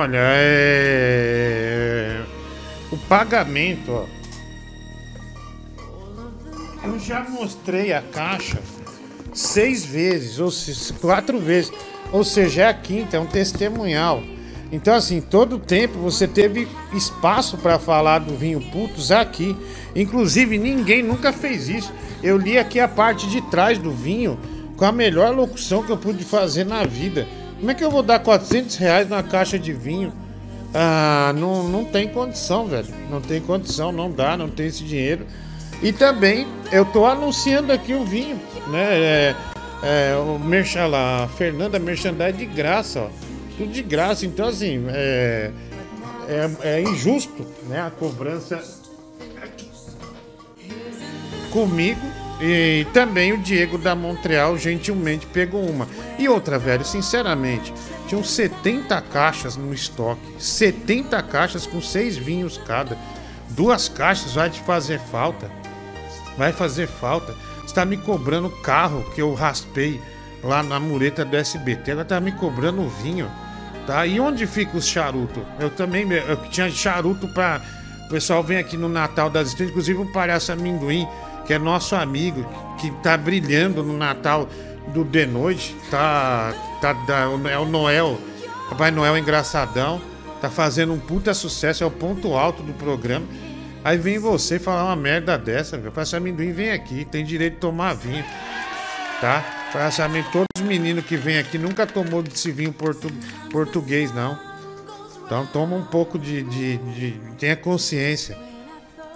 Olha, 0.07 0.19
é, 0.19 1.67
é, 1.75 2.21
é... 2.21 2.93
o 2.93 2.97
pagamento, 2.97 3.91
ó. 3.91 4.05
Eu 6.81 6.97
já 6.97 7.25
mostrei 7.29 7.91
a 7.91 8.01
caixa 8.01 8.59
seis 9.33 9.85
vezes, 9.85 10.39
ou 10.39 10.49
seis, 10.49 10.91
quatro 11.01 11.37
vezes. 11.41 11.73
Ou 12.13 12.23
seja, 12.23 12.61
é 12.61 12.67
a 12.69 12.73
quinta, 12.73 13.17
é 13.17 13.19
um 13.19 13.25
testemunhal. 13.25 14.23
Então, 14.71 14.93
assim, 14.93 15.19
todo 15.19 15.59
tempo 15.59 15.99
você 15.99 16.25
teve 16.25 16.69
espaço 16.93 17.57
para 17.57 17.77
falar 17.77 18.19
do 18.19 18.33
vinho 18.33 18.61
Putos 18.71 19.11
aqui. 19.11 19.57
Inclusive, 19.93 20.57
ninguém 20.57 21.03
nunca 21.03 21.33
fez 21.33 21.67
isso. 21.67 21.91
Eu 22.23 22.37
li 22.37 22.57
aqui 22.57 22.79
a 22.79 22.87
parte 22.87 23.27
de 23.27 23.41
trás 23.49 23.77
do 23.77 23.91
vinho 23.91 24.39
com 24.77 24.85
a 24.85 24.91
melhor 24.93 25.35
locução 25.35 25.83
que 25.83 25.91
eu 25.91 25.97
pude 25.97 26.23
fazer 26.23 26.63
na 26.63 26.85
vida. 26.85 27.27
Como 27.57 27.71
é 27.71 27.73
que 27.73 27.83
eu 27.83 27.89
vou 27.89 28.03
dar 28.03 28.19
400 28.19 28.75
reais 28.75 29.09
numa 29.09 29.23
caixa 29.23 29.57
de 29.57 29.73
vinho? 29.73 30.13
Ah, 30.73 31.33
não, 31.35 31.67
não 31.67 31.85
tem 31.85 32.07
condição, 32.07 32.67
velho. 32.67 32.93
Não 33.09 33.19
tem 33.19 33.41
condição, 33.41 33.91
não 33.91 34.11
dá, 34.11 34.37
não 34.37 34.49
tem 34.49 34.67
esse 34.67 34.83
dinheiro. 34.83 35.25
E 35.81 35.91
também 35.91 36.47
eu 36.71 36.85
tô 36.85 37.05
anunciando 37.05 37.71
aqui 37.71 37.93
o 37.93 38.03
vinho, 38.03 38.39
né? 38.67 38.99
É, 38.99 39.35
é, 39.83 40.15
o 40.15 40.39
merchan 40.39 40.87
lá, 40.87 41.23
a 41.23 41.27
Fernanda 41.27 41.79
Merchandise 41.79 42.33
de 42.33 42.45
graça, 42.45 43.01
ó. 43.01 43.09
Tudo 43.57 43.71
de 43.71 43.81
graça. 43.81 44.25
Então, 44.25 44.47
assim, 44.47 44.85
é, 44.89 45.51
é, 46.27 46.77
é 46.77 46.81
injusto, 46.81 47.45
né? 47.67 47.81
A 47.81 47.89
cobrança 47.89 48.61
comigo. 51.51 52.01
E 52.39 52.85
também 52.93 53.33
o 53.33 53.37
Diego 53.37 53.77
da 53.77 53.95
Montreal 53.95 54.57
gentilmente 54.57 55.25
pegou 55.25 55.67
uma. 55.67 55.87
E 56.19 56.29
outra, 56.29 56.59
velho, 56.59 56.85
sinceramente, 56.85 57.73
tinham 58.07 58.23
70 58.23 59.01
caixas 59.01 59.57
no 59.57 59.73
estoque. 59.73 60.21
70 60.37 61.21
caixas 61.23 61.65
com 61.65 61.81
seis 61.81 62.15
vinhos 62.15 62.57
cada. 62.57 62.97
Duas 63.49 63.89
caixas 63.89 64.33
vai 64.33 64.49
te 64.49 64.61
fazer 64.61 64.99
falta. 64.99 65.49
Vai 66.37 66.53
fazer 66.53 66.87
falta. 66.87 67.33
Você 67.65 67.73
tá 67.73 67.83
me 67.85 67.97
cobrando 67.97 68.49
carro 68.49 69.03
que 69.15 69.21
eu 69.21 69.33
raspei 69.33 69.99
lá 70.43 70.61
na 70.61 70.79
mureta 70.79 71.25
do 71.25 71.35
SBT. 71.35 71.91
Agora 71.91 72.05
tá 72.05 72.19
me 72.19 72.31
cobrando 72.31 72.87
vinho. 72.87 73.29
Tá? 73.87 74.05
E 74.05 74.19
onde 74.19 74.45
fica 74.45 74.77
os 74.77 74.87
charuto? 74.87 75.43
Eu 75.59 75.69
também 75.69 76.07
eu 76.11 76.37
tinha 76.49 76.69
charuto 76.69 77.27
pra. 77.29 77.61
O 78.05 78.09
pessoal 78.09 78.43
vem 78.43 78.57
aqui 78.57 78.77
no 78.77 78.87
Natal 78.87 79.29
das 79.29 79.49
Estrelas, 79.49 79.71
inclusive 79.71 79.99
o 79.99 80.05
Palhaço 80.05 80.51
Amendoim, 80.51 81.05
que 81.47 81.53
é 81.53 81.57
nosso 81.57 81.95
amigo, 81.95 82.45
que 82.77 82.91
tá 83.01 83.17
brilhando 83.17 83.81
no 83.81 83.97
Natal 83.97 84.47
do 84.93 85.03
de 85.03 85.25
noite. 85.25 85.75
Tá. 85.89 86.53
tá 86.81 86.95
é 87.49 87.57
o 87.57 87.65
Noel. 87.65 88.19
Papai 88.69 88.91
Noel 88.91 89.17
engraçadão. 89.17 90.01
Tá 90.41 90.49
fazendo 90.51 90.93
um 90.93 90.99
puta 90.99 91.33
sucesso, 91.33 91.83
é 91.83 91.87
o 91.87 91.89
ponto 91.91 92.35
alto 92.35 92.61
do 92.61 92.71
programa. 92.73 93.25
Aí 93.83 93.97
vem 93.97 94.19
você 94.19 94.59
falar 94.59 94.83
uma 94.85 94.95
merda 94.95 95.37
dessa, 95.37 95.77
meu. 95.77 95.91
Palhaço 95.91 96.15
Amendoim 96.15 96.51
vem 96.51 96.71
aqui, 96.71 97.05
tem 97.05 97.25
direito 97.25 97.55
de 97.55 97.59
tomar 97.59 97.95
vinho. 97.95 98.23
Tá? 99.19 99.43
Palhaço 99.73 100.03
Amendoim, 100.03 100.29
todos 100.31 100.47
os 100.59 100.63
meninos 100.63 101.05
que 101.05 101.15
vêm 101.17 101.39
aqui 101.39 101.57
nunca 101.57 101.87
tomou 101.87 102.21
desse 102.21 102.51
vinho 102.51 102.71
portu- 102.71 103.11
português, 103.49 104.13
não. 104.13 104.37
Então 105.25 105.45
toma 105.47 105.75
um 105.75 105.85
pouco 105.85 106.19
de, 106.19 106.43
de, 106.43 106.77
de- 106.77 107.19
Tenha 107.39 107.55
consciência. 107.55 108.37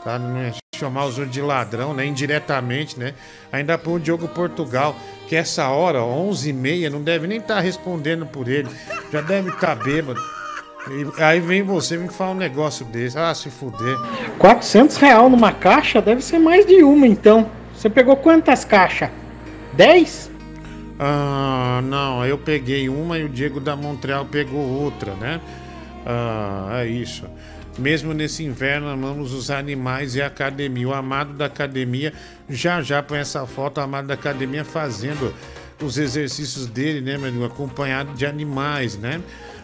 Tá? 0.04 0.18
Não 0.18 0.38
é 0.38 0.61
chamar 0.82 1.06
os 1.06 1.18
outros 1.18 1.34
de 1.34 1.42
ladrão, 1.42 1.94
né? 1.94 2.06
Indiretamente, 2.06 3.00
né? 3.00 3.14
Ainda 3.52 3.78
põe 3.78 3.96
o 3.96 4.00
Diogo 4.00 4.28
Portugal, 4.28 4.96
que 5.28 5.36
essa 5.36 5.70
hora, 5.70 6.00
11h30, 6.00 6.90
não 6.90 7.02
deve 7.02 7.28
nem 7.28 7.38
estar 7.38 7.60
respondendo 7.60 8.26
por 8.26 8.48
ele. 8.48 8.70
Já 9.12 9.22
deve 9.22 9.50
estar 9.50 9.76
bêbado. 9.76 10.20
E 10.90 11.22
aí 11.22 11.40
vem 11.40 11.62
você 11.62 11.96
me 11.96 12.10
falar 12.10 12.32
um 12.32 12.36
negócio 12.36 12.84
desse. 12.86 13.18
Ah, 13.18 13.34
se 13.36 13.52
fuder. 13.52 13.96
400 14.40 14.98
real 14.98 15.30
numa 15.30 15.52
caixa 15.52 16.02
deve 16.02 16.22
ser 16.24 16.40
mais 16.40 16.66
de 16.66 16.84
uma, 16.84 17.06
então. 17.06 17.50
Você 17.76 17.90
pegou 17.90 18.16
quantas 18.16 18.66
caixas? 18.66 19.10
10? 19.74 20.32
Ah, 21.00 21.82
não, 21.84 22.26
eu 22.26 22.38
peguei 22.38 22.90
uma 22.90 23.18
e 23.20 23.24
o 23.24 23.30
Diego 23.30 23.60
da 23.60 23.76
Montreal 23.76 24.26
pegou 24.26 24.60
outra, 24.60 25.14
né? 25.14 25.40
Ah, 26.06 26.82
é 26.84 26.88
isso. 26.88 27.26
Mesmo 27.78 28.14
nesse 28.14 28.44
inverno, 28.44 28.88
amamos 28.88 29.34
os 29.34 29.50
animais 29.50 30.16
e 30.16 30.22
a 30.22 30.28
academia. 30.28 30.88
O 30.90 30.94
amado 30.94 31.34
da 31.34 31.46
academia, 31.46 32.14
já 32.50 32.82
já 32.82 33.02
põe 33.02 33.20
essa 33.20 33.46
foto, 33.46 33.80
o 33.80 33.82
amado 33.82 34.08
da 34.08 34.14
academia 34.14 34.66
fazendo 34.66 35.34
os 35.82 35.98
exercícios 35.98 36.68
dele, 36.68 37.02
né, 37.02 37.18
meu 37.18 37.30
amigo? 37.30 37.46
Acompanhado 37.46 38.14
de 38.14 38.26
animais, 38.26 38.98
né? 38.98 39.22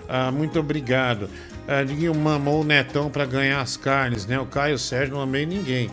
Ah, 0.08 0.32
muito 0.32 0.60
obrigado. 0.60 1.30
Ah, 1.68 1.84
Diguinho 1.84 2.16
mamou 2.16 2.62
o 2.62 2.64
Netão 2.64 3.10
para 3.10 3.26
ganhar 3.26 3.60
as 3.60 3.76
carnes, 3.76 4.26
né? 4.26 4.40
O 4.40 4.46
Caio 4.46 4.80
Sérgio 4.80 5.16
não 5.16 5.22
amei 5.22 5.46
ninguém. 5.46 5.92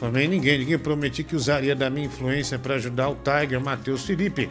Não 0.00 0.08
amei 0.08 0.28
ninguém. 0.28 0.60
Diguinho 0.60 0.78
prometi 0.78 1.24
que 1.24 1.34
usaria 1.34 1.74
da 1.74 1.90
minha 1.90 2.06
influência 2.06 2.58
para 2.58 2.74
ajudar 2.74 3.08
o 3.08 3.16
Tiger, 3.16 3.60
Matheus 3.60 4.04
Felipe, 4.04 4.48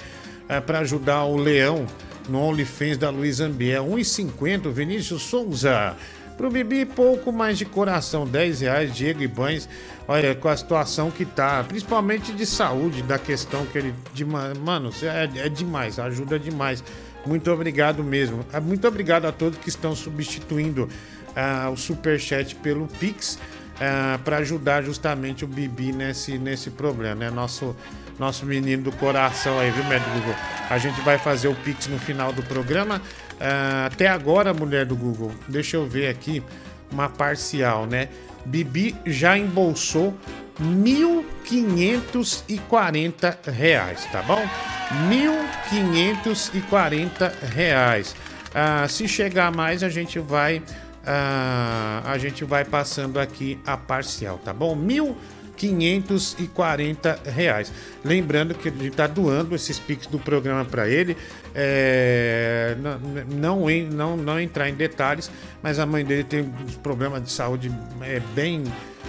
para 0.66 0.80
ajudar 0.80 1.24
o 1.24 1.38
Leão 1.38 1.88
no 2.28 2.42
OnlyFans 2.42 2.98
da 2.98 3.10
Luiz 3.10 3.40
Ambiel. 3.40 3.86
1,50, 3.86 4.70
Vinícius 4.72 5.22
Souza. 5.22 5.96
Pro 6.38 6.51
Bibi, 6.51 6.85
pouco 6.85 7.31
mais 7.31 7.57
de 7.57 7.65
coração, 7.65 8.26
10 8.26 8.61
reais, 8.61 8.95
Diego 8.95 9.23
Ibanes. 9.23 9.68
Olha, 10.07 10.35
com 10.35 10.47
a 10.47 10.55
situação 10.55 11.09
que 11.09 11.26
tá, 11.26 11.64
principalmente 11.68 12.31
de 12.31 12.45
saúde, 12.45 13.01
da 13.01 13.18
questão 13.18 13.65
que 13.65 13.77
ele. 13.77 13.93
De, 14.14 14.23
ma- 14.23 14.53
mano, 14.64 14.91
é, 15.01 15.45
é 15.47 15.49
demais, 15.49 15.97
ajuda 15.97 16.38
demais. 16.38 16.84
Muito 17.26 17.51
obrigado 17.51 18.03
mesmo. 18.03 18.45
Ah, 18.53 18.61
Muito 18.61 18.88
obrigado 18.88 19.26
a 19.26 19.31
todos 19.31 19.57
que 19.57 19.68
estão 19.68 19.95
substituindo 19.95 20.88
ah, 21.35 21.69
o 21.72 21.76
Superchat 21.76 22.55
pelo 22.55 22.88
Pix 22.88 23.39
para 24.23 24.38
ajudar 24.38 24.81
justamente 24.81 25.45
o 25.45 25.47
Bibi 25.47 25.91
nesse, 25.91 26.38
nesse 26.39 26.72
problema, 26.72 27.14
né? 27.15 27.30
Nosso, 27.30 27.76
nosso 28.18 28.43
menino 28.43 28.84
do 28.84 28.91
coração 28.91 29.59
aí, 29.59 29.69
viu, 29.69 29.84
médico? 29.84 30.09
A 30.69 30.77
gente 30.80 30.99
vai 31.01 31.19
fazer 31.19 31.47
o 31.47 31.53
Pix 31.53 31.85
no 31.88 31.99
final 31.99 32.34
do 32.34 32.41
programa. 32.41 32.99
Ah, 33.39 33.88
até 33.91 34.07
agora, 34.07 34.51
mulher 34.53 34.85
do 34.85 34.95
Google, 34.95 35.31
deixa 35.47 35.77
eu 35.77 35.88
ver 35.88 36.07
aqui 36.07 36.43
uma 36.91 37.07
parcial, 37.09 37.85
né? 37.85 38.09
Bibi 38.45 38.95
já 39.05 39.38
embolsou 39.38 40.18
1.540 40.61 43.51
reais, 43.51 44.05
tá 44.11 44.23
bom? 44.23 44.43
1.540 45.09 47.31
reais. 47.53 48.15
Ah, 48.55 48.88
se 48.88 49.05
chegar 49.07 49.51
mais, 49.51 49.84
a 49.84 49.89
gente 49.89 50.18
vai 50.19 50.64
ah, 51.05 52.01
a 52.05 52.18
gente 52.18 52.43
vai 52.43 52.65
passando 52.65 53.18
aqui 53.18 53.57
a 53.65 53.77
parcial, 53.77 54.38
tá 54.43 54.53
bom? 54.53 54.76
R$ 54.76 55.15
1.540 55.66 57.26
reais. 57.26 57.72
Lembrando 58.04 58.54
que 58.54 58.70
gente 58.70 58.88
está 58.88 59.08
doando 59.08 59.56
esses 59.56 59.80
pics 59.80 60.08
do 60.08 60.20
programa 60.20 60.64
para 60.64 60.88
ele. 60.88 61.18
É, 61.56 62.76
não, 62.80 63.00
não, 63.28 63.70
não, 63.90 64.18
não 64.18 64.40
entrar 64.40 64.70
em 64.70 64.76
detalhes, 64.76 65.32
mas 65.64 65.80
a 65.80 65.86
mãe 65.86 66.06
dele 66.06 66.24
tem 66.24 66.42
uns 66.42 66.76
problemas 66.76 67.24
de 67.24 67.32
saúde 67.32 67.72
é, 68.02 68.22
bem 68.36 68.64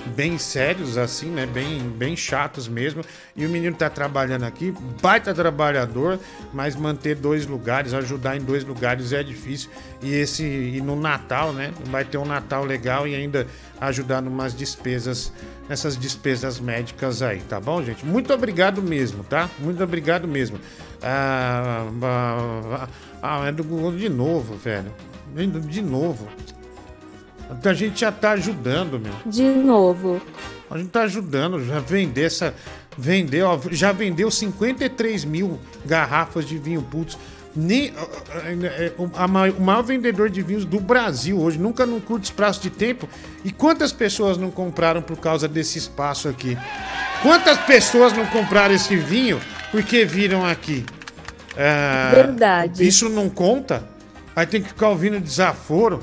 bem 0.07 0.39
sérios 0.39 0.97
assim, 0.97 1.31
né? 1.31 1.47
Bem, 1.47 1.81
bem 1.81 2.17
chatos 2.17 2.69
mesmo. 2.69 3.03
E 3.37 3.45
o 3.45 3.49
menino 3.49 3.77
tá 3.77 3.89
trabalhando 3.89 4.45
aqui, 4.45 4.73
baita 5.01 5.35
trabalhador, 5.35 6.19
mas 6.53 6.75
manter 6.75 7.15
dois 7.15 7.47
lugares, 7.47 7.95
ajudar 7.95 8.37
em 8.37 8.41
dois 8.41 8.65
lugares 8.65 9.13
é 9.13 9.23
difícil. 9.23 9.71
E 10.03 10.15
esse 10.15 10.45
e 10.45 10.81
no 10.81 10.97
Natal, 10.97 11.53
né? 11.53 11.73
Vai 11.87 12.05
ter 12.05 12.19
um 12.19 12.25
Natal 12.25 12.65
legal 12.65 13.07
e 13.07 13.15
ainda 13.15 13.47
ajudar 13.81 14.21
numas 14.21 14.55
despesas, 14.55 15.33
nessas 15.69 15.97
despesas 15.97 16.59
médicas 16.59 17.23
aí, 17.23 17.41
tá 17.41 17.61
bom, 17.61 17.83
gente? 17.83 18.05
Muito 18.05 18.33
obrigado 18.33 18.83
mesmo, 18.83 19.23
tá? 19.25 19.49
Muito 19.59 19.83
obrigado 19.83 20.27
mesmo. 20.27 20.59
Ah, 21.03 21.87
ah, 22.03 22.89
ah, 23.23 23.47
é 23.47 23.53
do 23.53 23.63
Google 23.63 23.93
de 23.93 24.09
novo, 24.09 24.57
velho. 24.57 24.93
De 25.69 25.83
novo. 25.83 26.29
A 27.65 27.73
gente 27.75 28.01
já 28.01 28.13
tá 28.13 28.33
ajudando, 28.33 28.99
meu. 29.01 29.13
De 29.27 29.43
novo. 29.45 30.21
A 30.71 30.77
gente 30.79 30.91
tá 30.91 31.03
ajudando 31.03 31.65
já 31.65 31.79
vender 31.81 32.25
essa. 32.25 32.55
Vender, 32.97 33.43
ó, 33.45 33.59
já 33.71 33.93
vendeu 33.93 34.31
53 34.31 35.25
mil 35.25 35.59
garrafas 35.87 36.45
de 36.45 36.59
vinho 36.59 36.83
putz. 36.83 37.17
Nem, 37.57 37.93
é, 38.77 38.93
a 39.17 39.27
ma- 39.27 39.49
o 39.49 39.61
maior 39.63 39.83
vendedor 39.83 40.29
de 40.29 40.43
vinhos 40.43 40.65
do 40.65 40.79
Brasil 40.79 41.39
hoje, 41.41 41.59
nunca 41.59 41.87
num 41.87 41.99
curto 42.01 42.25
espaço 42.25 42.61
de 42.61 42.71
tempo. 42.71 43.09
E 43.45 43.51
quantas 43.53 43.93
pessoas 43.93 44.37
não 44.37 44.51
compraram 44.51 45.01
por 45.01 45.17
causa 45.17 45.49
desse 45.49 45.79
espaço 45.79 46.29
aqui? 46.29 46.59
Quantas 47.23 47.57
pessoas 47.59 48.13
não 48.13 48.27
compraram 48.27 48.75
esse 48.75 48.97
vinho 48.97 49.41
porque 49.71 50.05
viram 50.05 50.45
aqui? 50.45 50.85
Ah, 51.57 52.11
Verdade. 52.15 52.87
Isso 52.87 53.09
não 53.09 53.29
conta? 53.29 53.83
Aí 54.37 54.47
tem 54.47 54.61
que 54.63 54.69
ficar 54.69 54.89
ouvindo 54.91 55.19
desaforo. 55.19 56.01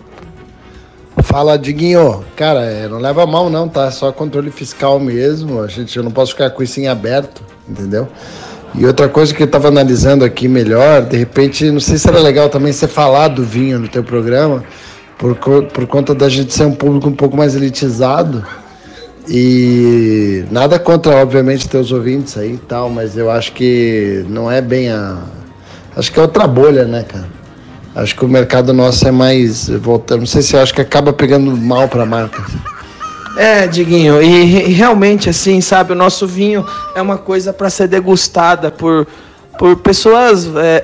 Fala, 1.25 1.57
Diguinho. 1.57 2.23
Cara, 2.35 2.61
é, 2.61 2.87
não 2.87 2.99
leva 2.99 3.25
mal 3.25 3.49
não, 3.49 3.67
tá? 3.67 3.87
É 3.87 3.91
só 3.91 4.11
controle 4.11 4.51
fiscal 4.51 4.99
mesmo. 4.99 5.61
A 5.61 5.67
gente, 5.67 5.97
eu 5.97 6.03
não 6.03 6.11
posso 6.11 6.31
ficar 6.31 6.51
com 6.51 6.63
isso 6.63 6.79
em 6.79 6.87
aberto, 6.87 7.41
entendeu? 7.67 8.07
E 8.75 8.85
outra 8.85 9.09
coisa 9.09 9.33
que 9.33 9.41
eu 9.41 9.47
tava 9.47 9.67
analisando 9.67 10.23
aqui 10.23 10.47
melhor, 10.47 11.01
de 11.01 11.17
repente, 11.17 11.69
não 11.71 11.79
sei 11.79 11.97
se 11.97 12.07
era 12.07 12.19
legal 12.19 12.47
também 12.47 12.71
você 12.71 12.87
falar 12.87 13.29
do 13.29 13.43
vinho 13.43 13.79
no 13.79 13.87
teu 13.87 14.03
programa, 14.03 14.63
por, 15.17 15.35
por 15.35 15.87
conta 15.87 16.13
da 16.13 16.29
gente 16.29 16.53
ser 16.53 16.65
um 16.65 16.75
público 16.75 17.09
um 17.09 17.15
pouco 17.15 17.35
mais 17.35 17.55
elitizado. 17.55 18.45
E 19.27 20.45
nada 20.51 20.77
contra, 20.77 21.15
obviamente, 21.17 21.67
teus 21.67 21.91
ouvintes 21.91 22.37
aí 22.37 22.53
e 22.53 22.57
tal, 22.57 22.89
mas 22.89 23.17
eu 23.17 23.31
acho 23.31 23.51
que 23.53 24.23
não 24.29 24.49
é 24.49 24.61
bem 24.61 24.91
a. 24.91 25.23
Acho 25.97 26.11
que 26.11 26.19
é 26.19 26.21
outra 26.21 26.45
bolha, 26.45 26.85
né, 26.85 27.03
cara? 27.03 27.27
Acho 27.95 28.13
que 28.15 28.25
o 28.25 28.27
mercado 28.27 28.73
nosso 28.73 29.07
é 29.07 29.11
mais. 29.11 29.69
Voltando, 29.69 30.19
não 30.19 30.27
sei 30.27 30.41
se 30.41 30.57
acho 30.57 30.73
que 30.73 30.81
acaba 30.81 31.13
pegando 31.13 31.55
mal 31.55 31.87
pra 31.87 32.05
marca. 32.05 32.45
É, 33.37 33.67
Diguinho, 33.67 34.21
e, 34.21 34.69
e 34.69 34.73
realmente, 34.73 35.29
assim, 35.29 35.59
sabe, 35.59 35.91
o 35.91 35.95
nosso 35.95 36.25
vinho 36.25 36.65
é 36.95 37.01
uma 37.01 37.17
coisa 37.17 37.51
para 37.51 37.69
ser 37.69 37.87
degustada 37.87 38.71
por, 38.71 39.05
por 39.59 39.75
pessoas 39.77 40.47
é, 40.55 40.83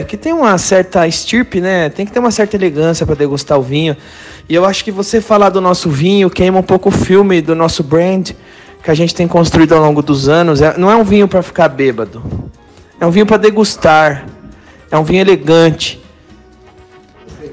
é, 0.00 0.04
que 0.04 0.16
tem 0.16 0.32
uma 0.32 0.56
certa 0.58 1.06
estirpe, 1.06 1.60
né? 1.60 1.88
Tem 1.88 2.04
que 2.04 2.12
ter 2.12 2.18
uma 2.18 2.30
certa 2.30 2.56
elegância 2.56 3.06
para 3.06 3.14
degustar 3.14 3.58
o 3.58 3.62
vinho. 3.62 3.96
E 4.48 4.54
eu 4.54 4.66
acho 4.66 4.84
que 4.84 4.90
você 4.90 5.20
falar 5.20 5.48
do 5.48 5.60
nosso 5.60 5.88
vinho 5.88 6.28
queima 6.28 6.58
um 6.58 6.62
pouco 6.62 6.90
o 6.90 6.92
filme 6.92 7.40
do 7.40 7.54
nosso 7.54 7.82
brand 7.82 8.30
que 8.82 8.90
a 8.90 8.94
gente 8.94 9.14
tem 9.14 9.26
construído 9.26 9.74
ao 9.74 9.80
longo 9.80 10.02
dos 10.02 10.28
anos. 10.28 10.60
É- 10.60 10.76
não 10.76 10.90
é 10.90 10.96
um 10.96 11.04
vinho 11.04 11.26
para 11.26 11.42
ficar 11.42 11.68
bêbado, 11.68 12.22
é 13.00 13.06
um 13.06 13.10
vinho 13.10 13.26
para 13.26 13.38
degustar, 13.38 14.26
é 14.90 14.98
um 14.98 15.04
vinho 15.04 15.20
elegante. 15.22 16.02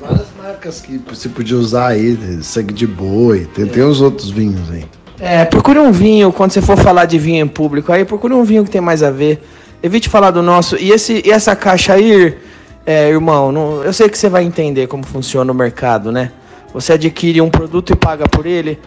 Várias 0.07 0.27
marcas 0.41 0.82
que 0.82 0.98
você 1.07 1.30
podia 1.30 1.57
usar 1.57 1.88
aí, 1.88 2.18
sangue 2.44 2.73
de 2.73 2.86
boi, 2.88 3.45
tem, 3.53 3.65
tem 3.65 3.84
uns 3.84 4.02
outros 4.02 4.30
vinhos 4.30 4.69
aí. 4.72 4.86
É, 5.19 5.45
procure 5.45 5.80
um 5.80 5.91
vinho 5.91 6.32
quando 6.32 6.52
você 6.52 6.61
for 6.61 6.77
falar 6.77 7.06
de 7.06 7.18
vinho 7.18 7.44
em 7.44 7.48
público. 7.48 7.91
Aí 7.91 8.03
procure 8.06 8.34
um 8.34 8.44
vinho 8.44 8.64
que 8.64 8.69
tem 8.69 8.82
mais 8.82 9.02
a 9.02 9.10
ver. 9.10 9.41
Evite 9.82 10.10
falar 10.10 10.32
do 10.32 10.41
nosso. 10.41 10.76
E, 10.77 10.91
esse, 10.91 11.22
e 11.26 11.32
essa 11.32 11.56
caixa 11.56 11.94
aí, 11.94 12.38
é, 12.86 13.10
irmão, 13.10 13.52
não- 13.52 13.84
eu 13.84 13.94
sei 13.94 14.10
que 14.10 14.18
você 14.18 14.30
vai 14.30 14.44
entender 14.44 14.88
como 14.88 15.06
funciona 15.06 15.52
o 15.52 15.56
mercado, 15.56 16.11
né? 16.11 16.32
Você 16.73 16.94
adquire 16.94 17.40
um 17.41 17.49
produto 17.49 17.94
e 17.94 17.95
paga 17.95 18.27
por 18.27 18.45
ele. 18.45 18.77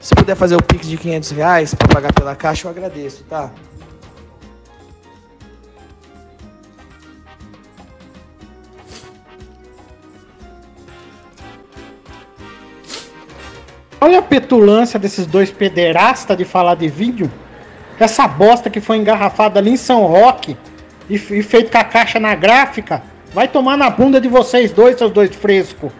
Se 0.00 0.14
puder 0.14 0.36
fazer 0.36 0.54
o 0.56 0.62
Pix 0.62 0.86
de 0.86 0.96
500 0.96 1.30
reais 1.30 1.74
para 1.74 1.88
pagar 1.88 2.12
pela 2.12 2.36
caixa, 2.36 2.66
eu 2.68 2.70
agradeço, 2.70 3.24
tá? 3.28 3.50
Olha 14.00 14.20
a 14.20 14.22
petulância 14.22 14.98
desses 14.98 15.26
dois 15.26 15.50
pederastas 15.50 16.36
de 16.36 16.44
falar 16.44 16.76
de 16.76 16.86
vídeo. 16.86 17.30
Essa 17.98 18.28
bosta 18.28 18.70
que 18.70 18.80
foi 18.80 18.96
engarrafada 18.96 19.58
ali 19.58 19.70
em 19.70 19.76
São 19.76 20.06
Roque 20.06 20.56
e, 21.10 21.14
e 21.14 21.42
feito 21.42 21.72
com 21.72 21.78
a 21.78 21.84
caixa 21.84 22.20
na 22.20 22.34
gráfica. 22.36 23.02
Vai 23.34 23.48
tomar 23.48 23.76
na 23.76 23.90
bunda 23.90 24.20
de 24.20 24.28
vocês 24.28 24.70
dois, 24.70 24.96
seus 24.96 25.10
dois 25.10 25.34
frescos. 25.34 25.90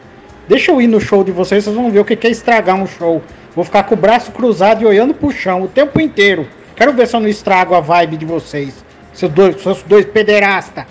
Deixa 0.47 0.71
eu 0.71 0.81
ir 0.81 0.87
no 0.87 1.01
show 1.01 1.25
de 1.25 1.33
vocês, 1.33 1.65
vocês 1.65 1.75
vão 1.75 1.91
ver 1.91 1.99
o 1.99 2.05
que 2.05 2.27
é 2.27 2.31
estragar 2.31 2.77
um 2.77 2.87
show. 2.87 3.21
Vou 3.55 3.65
ficar 3.65 3.83
com 3.83 3.95
o 3.95 3.99
braço 3.99 4.31
cruzado 4.31 4.83
e 4.83 4.87
olhando 4.87 5.13
pro 5.13 5.33
chão 5.33 5.63
o 5.63 5.69
tempo 5.69 6.01
inteiro. 6.01 6.47
Quero 6.77 6.93
ver 6.93 7.09
se 7.09 7.17
eu 7.17 7.21
não 7.21 7.29
estrago 7.29 7.75
a 7.75 7.81
vibe 7.81 8.17
de 8.17 8.25
vocês. 8.25 8.85
Seus 9.13 9.33
dois, 9.33 9.61
seus 9.61 9.83
dois 9.83 10.05
pederastas. 10.07 10.85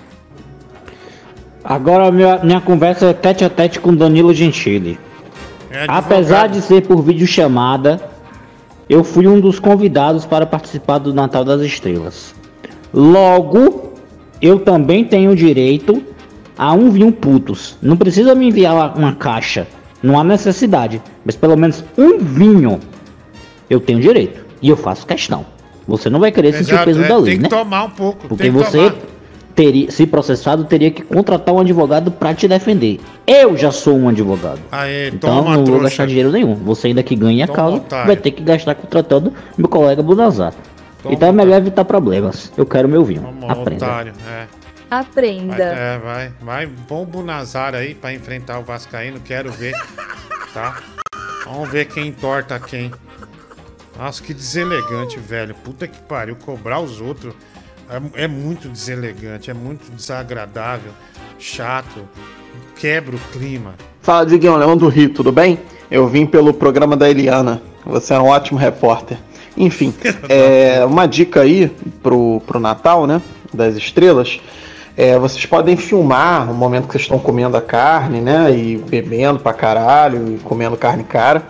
Agora 1.64 2.12
minha, 2.12 2.38
minha 2.40 2.60
conversa 2.60 3.08
é 3.08 3.14
tete 3.14 3.46
a 3.46 3.50
tete 3.50 3.80
com 3.80 3.96
Danilo 3.96 4.34
Gentili. 4.34 5.00
É 5.70 5.86
Apesar 5.88 6.48
de 6.48 6.62
ser 6.62 6.84
por 6.84 7.02
videochamada, 7.02 8.02
eu 8.90 9.04
fui 9.04 9.28
um 9.28 9.40
dos 9.40 9.60
convidados 9.60 10.26
para 10.26 10.46
participar 10.46 10.98
do 10.98 11.14
Natal 11.14 11.44
das 11.44 11.62
Estrelas. 11.62 12.34
Logo, 12.94 13.94
eu 14.42 14.60
também 14.60 15.04
tenho 15.04 15.36
direito 15.36 16.02
a 16.58 16.74
um 16.74 16.90
vinho 16.90 17.12
putos. 17.12 17.78
Não 17.82 17.98
precisa 17.98 18.34
me 18.34 18.48
enviar 18.48 18.96
uma- 18.96 19.14
caixa, 19.14 19.68
não 20.02 20.20
há 20.20 20.24
necessidade, 20.24 21.02
mas 21.26 21.36
pelo 21.36 21.56
menos 21.58 21.84
um 21.98 22.18
vinho 22.18 22.80
eu 23.70 23.80
tenho 23.80 24.00
direito 24.00 24.46
e 24.62 24.70
eu 24.70 24.78
faço 24.78 25.06
questão. 25.06 25.46
Você 25.88 26.10
não 26.10 26.20
vai 26.20 26.32
querer 26.32 26.54
sentir 26.54 26.76
o 26.76 26.84
peso 26.84 27.02
é, 27.04 27.08
da 27.08 27.18
lei, 27.18 27.34
tem 27.34 27.44
né? 27.44 27.50
que 27.50 27.56
tomar 27.56 27.84
um 27.86 27.90
pouco. 27.90 28.28
Porque 28.28 28.44
tem 28.44 28.52
que 28.52 28.58
você 28.58 28.90
tomar. 28.90 28.96
Teria, 29.58 29.90
se 29.90 30.06
processado, 30.06 30.64
teria 30.66 30.92
que 30.92 31.02
contratar 31.02 31.54
um 31.54 31.60
advogado 31.60 32.12
para 32.12 32.32
te 32.36 32.48
defender. 32.48 33.00
Eu 33.26 33.58
já 33.58 33.72
sou 33.72 33.98
um 33.98 34.08
advogado. 34.08 34.60
Aê, 34.72 35.08
Então 35.10 35.38
toma, 35.38 35.50
não 35.50 35.56
vou 35.58 35.66
trouxa. 35.66 35.84
gastar 35.84 36.06
dinheiro 36.06 36.32
nenhum. 36.32 36.54
Você 36.54 36.88
ainda 36.88 37.02
que 37.02 37.16
ganha 37.16 37.44
a 37.46 37.48
Toma, 37.48 37.58
causa, 37.58 37.78
otário. 37.78 38.06
vai 38.08 38.16
ter 38.16 38.30
que 38.32 38.44
gastar 38.44 38.76
contratando 38.76 39.34
meu 39.58 39.68
colega 39.68 40.04
Bunazar. 40.04 40.54
Então 41.10 41.30
é 41.30 41.32
melhor 41.32 41.58
evitar 41.58 41.84
problemas. 41.86 42.52
Eu 42.56 42.66
quero 42.68 42.88
meu 42.88 43.04
vinho. 43.04 43.22
Toma, 43.24 43.52
Aprenda. 43.52 43.86
otário. 43.86 44.14
É. 44.30 44.46
Vai, 44.90 45.00
Aprenda. 45.02 45.64
é, 45.64 45.98
vai, 45.98 46.32
vai. 46.40 46.70
O 46.90 47.06
Bunazar 47.06 47.74
aí 47.74 47.96
pra 47.96 48.14
enfrentar 48.14 48.60
o 48.60 48.64
Vascaíno, 48.64 49.20
quero 49.20 49.52
ver. 49.52 49.74
Tá? 50.54 50.82
Vamos 51.46 51.70
ver 51.70 51.86
quem 51.86 52.12
torta 52.12 52.60
quem. 52.60 52.92
Nossa, 54.00 54.24
que 54.24 54.34
deselegante, 54.34 55.20
velho. 55.20 55.54
Puta 55.54 55.88
que 55.88 55.98
pariu. 56.04 56.36
Cobrar 56.36 56.80
os 56.80 57.00
outros 57.02 57.36
é, 57.90 58.24
é 58.24 58.28
muito 58.28 58.68
deselegante, 58.68 59.50
é 59.50 59.54
muito 59.54 59.92
desagradável, 59.92 60.92
chato. 61.40 62.08
Quebra 62.76 63.16
o 63.16 63.20
clima. 63.32 63.74
Fala, 64.02 64.26
Diguinho, 64.26 64.56
Leão 64.56 64.78
do 64.78 64.88
Rio, 64.88 65.10
tudo 65.10 65.32
bem? 65.32 65.60
Eu 65.90 66.08
vim 66.08 66.26
pelo 66.26 66.54
programa 66.54 66.96
da 66.96 67.10
Eliana. 67.10 67.62
Você 67.86 68.14
é 68.14 68.20
um 68.20 68.28
ótimo 68.28 68.60
repórter. 68.60 69.18
Enfim, 69.56 69.94
é, 70.30 70.86
uma 70.86 71.08
dica 71.08 71.42
aí 71.42 71.72
pro, 72.04 72.42
pro 72.46 72.60
Natal, 72.60 73.08
né? 73.08 73.22
Das 73.54 73.76
estrelas. 73.76 74.40
É, 74.96 75.18
vocês 75.18 75.46
podem 75.46 75.76
filmar 75.78 76.52
o 76.52 76.54
momento 76.54 76.86
que 76.88 76.94
vocês 76.94 77.04
estão 77.04 77.20
comendo 77.20 77.56
a 77.58 77.62
carne, 77.62 78.20
né? 78.20 78.52
E 78.56 78.78
bebendo 78.78 79.40
pra 79.40 79.54
caralho, 79.54 80.34
e 80.34 80.38
comendo 80.40 80.76
carne 80.76 81.04
cara. 81.04 81.48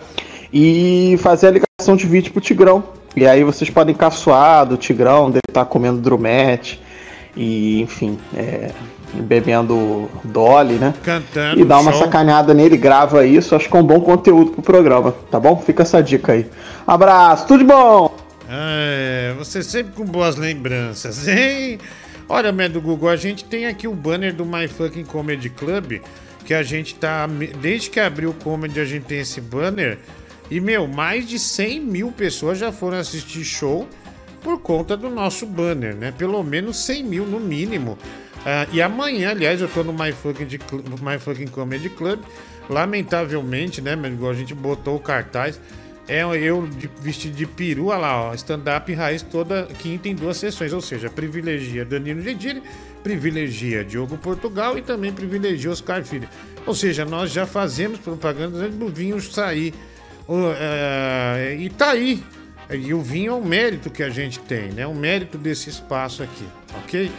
E 0.54 1.18
fazer 1.20 1.48
a 1.48 1.52
ligação 1.52 1.96
de 1.96 2.06
vídeo 2.06 2.32
pro 2.32 2.42
Tigrão. 2.42 2.84
E 3.16 3.26
aí 3.26 3.44
vocês 3.44 3.70
podem 3.70 3.96
caçoar 3.96 4.66
do 4.66 4.78
Tigrão, 4.78 5.32
estar 5.62 5.66
comendo 5.66 6.00
drumete. 6.00 6.82
E, 7.36 7.82
enfim, 7.82 8.18
é, 8.36 8.72
bebendo 9.14 10.10
Dolly, 10.24 10.76
né? 10.76 10.94
Cantando. 11.04 11.62
E 11.62 11.66
dá 11.66 11.80
uma 11.80 11.92
show. 11.92 12.02
sacaneada 12.02 12.54
nele, 12.54 12.78
grava 12.78 13.26
isso, 13.26 13.56
acho 13.56 13.70
que 13.70 13.78
é 13.78 13.80
um 13.80 13.84
bom 13.84 14.02
conteúdo 14.02 14.52
pro 14.52 14.62
programa, 14.62 15.14
tá 15.32 15.40
bom? 15.40 15.62
Fica 15.62 15.84
essa 15.84 16.02
dica 16.02 16.34
aí. 16.34 16.48
Abraço, 16.86 17.48
tudo 17.48 17.60
de 17.60 17.66
bom! 17.66 18.16
É, 18.50 19.34
você 19.38 19.62
sempre 19.62 19.94
com 19.94 20.06
boas 20.06 20.36
lembranças, 20.36 21.28
hein? 21.28 21.78
Olha, 22.30 22.52
Medo 22.52 22.82
Google, 22.82 23.10
a 23.10 23.16
gente 23.16 23.46
tem 23.46 23.68
aqui 23.68 23.88
o 23.88 23.94
banner 23.94 24.34
do 24.34 24.46
My 24.46 24.68
Fucking 24.68 25.06
Comedy 25.06 25.50
Club, 25.50 26.02
que 26.46 26.54
a 26.54 26.64
gente 26.64 26.96
tá. 26.96 27.28
Desde 27.62 27.90
que 27.90 28.00
abriu 28.00 28.32
o 28.32 28.34
comedy, 28.34 28.80
a 28.80 28.86
gente 28.86 29.04
tem 29.04 29.20
esse 29.20 29.40
banner. 29.40 30.00
E, 30.50 30.60
meu, 30.60 30.88
mais 30.88 31.28
de 31.28 31.40
100 31.40 31.82
mil 31.82 32.12
pessoas 32.12 32.58
já 32.58 32.72
foram 32.72 32.98
assistir 32.98 33.44
show 33.44 33.88
por 34.48 34.62
conta 34.62 34.96
do 34.96 35.10
nosso 35.10 35.46
banner, 35.46 35.94
né? 35.94 36.14
Pelo 36.18 36.42
menos 36.42 36.78
100 36.78 37.04
mil 37.04 37.26
no 37.26 37.38
mínimo. 37.38 37.98
Ah, 38.46 38.66
e 38.72 38.82
amanhã, 38.82 39.32
aliás, 39.32 39.60
eu 39.60 39.68
tô 39.68 39.84
no 39.84 39.92
My 39.92 40.14
Fucking, 40.14 40.46
de 40.46 40.58
My 41.02 41.20
Fucking 41.20 41.48
Comedy 41.48 41.90
Club. 41.90 42.22
Lamentavelmente, 42.70 43.82
né, 43.82 43.94
Medo 43.98 44.16
Google, 44.16 44.30
a 44.30 44.34
gente 44.34 44.56
botou 44.56 44.96
o 44.96 45.00
cartaz. 45.02 45.60
É 46.08 46.22
eu 46.22 46.66
de- 46.66 46.90
vestido 47.02 47.36
de 47.36 47.46
peru, 47.46 47.88
olha 47.88 47.98
lá, 47.98 48.22
ó, 48.30 48.34
stand-up 48.36 48.94
raiz 48.94 49.22
toda 49.22 49.66
quinta 49.80 50.08
em 50.08 50.16
duas 50.16 50.38
sessões, 50.38 50.72
ou 50.72 50.80
seja, 50.80 51.10
privilegia 51.10 51.84
Danilo 51.84 52.22
Gentili, 52.22 52.64
privilegia 53.04 53.84
Diogo 53.84 54.18
Portugal 54.18 54.78
e 54.78 54.82
também 54.82 55.12
privilegia 55.12 55.70
Oscar 55.70 56.06
Filho. 56.06 56.30
Ou 56.66 56.74
seja, 56.74 57.04
nós 57.04 57.34
já 57.34 57.46
fazemos 57.46 58.00
propaganda 58.00 58.60
antes 58.60 58.78
do 58.78 58.88
vinho 58.88 59.20
sair. 59.20 59.74
O, 60.26 60.36
é, 60.58 61.58
e 61.60 61.70
tá 61.70 61.90
aí. 61.90 62.24
E 62.70 62.94
o 62.94 63.02
vinho 63.02 63.32
é 63.32 63.36
um 63.36 63.44
mérito 63.44 63.90
que 63.90 64.04
a 64.04 64.10
gente 64.10 64.40
tem, 64.40 64.72
né? 64.72 64.86
Um 64.86 64.94
mérito 64.94 65.38
desse 65.38 65.70
espaço 65.70 66.22
aqui, 66.22 66.46
ok? 66.84 67.12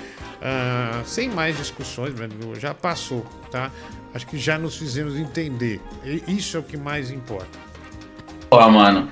Ah, 0.43 1.01
sem 1.05 1.29
mais 1.29 1.57
discussões, 1.57 2.15
já 2.59 2.75
passou, 2.75 3.27
tá? 3.51 3.71
Acho 4.15 4.27
que 4.27 4.39
já 4.39 4.59
nos 4.59 4.77
fizemos 4.77 5.17
entender. 5.17 5.81
Isso 6.27 6.57
é 6.57 6.61
o 6.61 6.63
que 6.63 6.77
mais 6.77 7.11
importa. 7.11 7.59
Porra, 8.51 8.69
mano. 8.69 9.09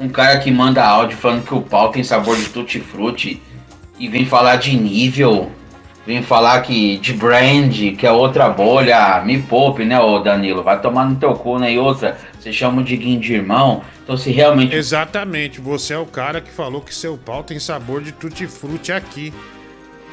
Um 0.00 0.08
cara 0.08 0.38
que 0.38 0.50
manda 0.50 0.82
áudio 0.82 1.16
falando 1.18 1.44
que 1.44 1.54
o 1.54 1.60
pau 1.60 1.90
tem 1.90 2.02
sabor 2.02 2.36
de 2.36 2.48
tutti-frutti 2.48 3.42
e 3.98 4.08
vem 4.08 4.24
falar 4.24 4.56
de 4.56 4.74
nível, 4.74 5.52
vem 6.06 6.22
falar 6.22 6.62
que 6.62 6.96
de 6.96 7.12
brand, 7.12 7.74
que 7.98 8.06
é 8.06 8.10
outra 8.10 8.48
bolha. 8.48 9.22
Me 9.22 9.42
poupe, 9.42 9.84
né, 9.84 10.00
ô 10.00 10.18
Danilo? 10.20 10.62
Vai 10.62 10.80
tomar 10.80 11.04
no 11.04 11.16
teu 11.16 11.34
cu, 11.34 11.58
né? 11.58 11.74
E 11.74 11.78
outra, 11.78 12.16
você 12.40 12.52
chama 12.52 12.80
o 12.80 12.84
Diguinho 12.84 13.20
de 13.20 13.34
irmão. 13.34 13.82
Então, 14.02 14.16
se 14.16 14.30
realmente 14.30 14.74
Exatamente, 14.74 15.60
você 15.60 15.92
é 15.92 15.98
o 15.98 16.06
cara 16.06 16.40
que 16.40 16.50
falou 16.50 16.80
que 16.80 16.94
seu 16.94 17.18
pau 17.18 17.44
tem 17.44 17.58
sabor 17.58 18.02
de 18.02 18.12
tutti-frutti 18.12 18.92
aqui. 18.92 19.32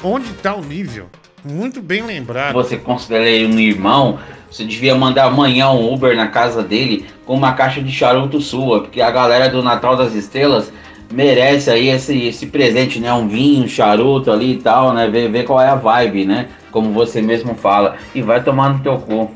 Onde 0.04 0.32
tá 0.34 0.54
o 0.54 0.62
nível? 0.62 1.06
Muito 1.44 1.80
bem 1.80 2.02
lembrado. 2.02 2.52
você 2.52 2.76
considera 2.76 3.26
ele 3.26 3.52
um 3.52 3.58
irmão, 3.58 4.18
você 4.50 4.64
devia 4.64 4.94
mandar 4.94 5.24
amanhã 5.24 5.70
um 5.70 5.92
Uber 5.92 6.14
na 6.14 6.28
casa 6.28 6.62
dele 6.62 7.06
com 7.24 7.34
uma 7.34 7.52
caixa 7.54 7.80
de 7.80 7.90
charuto 7.90 8.40
sua, 8.40 8.82
porque 8.82 9.00
a 9.00 9.10
galera 9.10 9.48
do 9.48 9.62
Natal 9.62 9.96
das 9.96 10.14
Estrelas 10.14 10.72
merece 11.10 11.70
aí 11.70 11.88
esse, 11.88 12.26
esse 12.26 12.46
presente, 12.46 13.00
né? 13.00 13.12
Um 13.12 13.28
vinho, 13.28 13.64
um 13.64 13.68
charuto 13.68 14.30
ali 14.30 14.54
e 14.54 14.56
tal, 14.58 14.92
né? 14.92 15.08
Ver, 15.08 15.30
ver 15.30 15.44
qual 15.44 15.60
é 15.60 15.68
a 15.68 15.74
vibe, 15.74 16.26
né? 16.26 16.48
Como 16.70 16.92
você 16.92 17.22
mesmo 17.22 17.54
fala. 17.54 17.96
E 18.14 18.20
vai 18.20 18.42
tomar 18.42 18.74
no 18.74 18.80
teu 18.80 18.98
cu. 18.98 19.30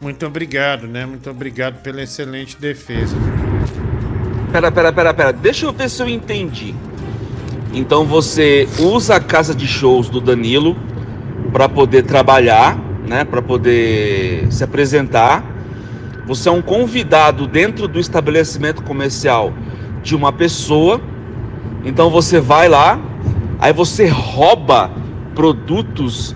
Muito 0.00 0.26
obrigado, 0.26 0.86
né? 0.86 1.04
Muito 1.04 1.28
obrigado 1.28 1.82
pela 1.82 2.02
excelente 2.02 2.56
defesa. 2.58 3.14
Pera, 4.50 4.72
pera, 4.72 4.90
pera, 4.90 5.12
pera. 5.12 5.30
Deixa 5.30 5.66
eu 5.66 5.72
ver 5.74 5.90
se 5.90 6.02
eu 6.02 6.08
entendi. 6.08 6.74
Então 7.74 8.06
você 8.06 8.66
usa 8.78 9.16
a 9.16 9.20
casa 9.20 9.54
de 9.54 9.66
shows 9.66 10.08
do 10.08 10.18
Danilo 10.18 10.74
para 11.52 11.68
poder 11.68 12.04
trabalhar, 12.04 12.78
né? 13.06 13.26
Para 13.26 13.42
poder 13.42 14.50
se 14.50 14.64
apresentar. 14.64 15.44
Você 16.26 16.48
é 16.48 16.52
um 16.52 16.62
convidado 16.62 17.46
dentro 17.46 17.86
do 17.86 18.00
estabelecimento 18.00 18.82
comercial 18.82 19.52
de 20.02 20.16
uma 20.16 20.32
pessoa. 20.32 20.98
Então 21.84 22.08
você 22.08 22.40
vai 22.40 22.70
lá, 22.70 22.98
aí 23.58 23.72
você 23.74 24.06
rouba 24.06 24.90
produtos 25.34 26.34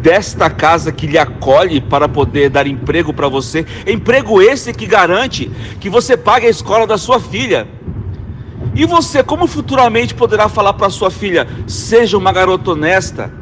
desta 0.00 0.48
casa 0.48 0.90
que 0.90 1.06
lhe 1.06 1.18
acolhe 1.18 1.80
para 1.80 2.08
poder 2.08 2.50
dar 2.50 2.66
emprego 2.66 3.12
para 3.12 3.28
você. 3.28 3.64
Emprego 3.86 4.40
esse 4.40 4.72
que 4.72 4.86
garante 4.86 5.50
que 5.78 5.90
você 5.90 6.16
pague 6.16 6.46
a 6.46 6.50
escola 6.50 6.86
da 6.86 6.98
sua 6.98 7.20
filha. 7.20 7.68
E 8.74 8.84
você, 8.84 9.22
como 9.22 9.46
futuramente 9.46 10.14
poderá 10.14 10.48
falar 10.48 10.74
para 10.74 10.90
sua 10.90 11.10
filha: 11.10 11.46
seja 11.66 12.16
uma 12.16 12.32
garota 12.32 12.72
honesta, 12.72 13.32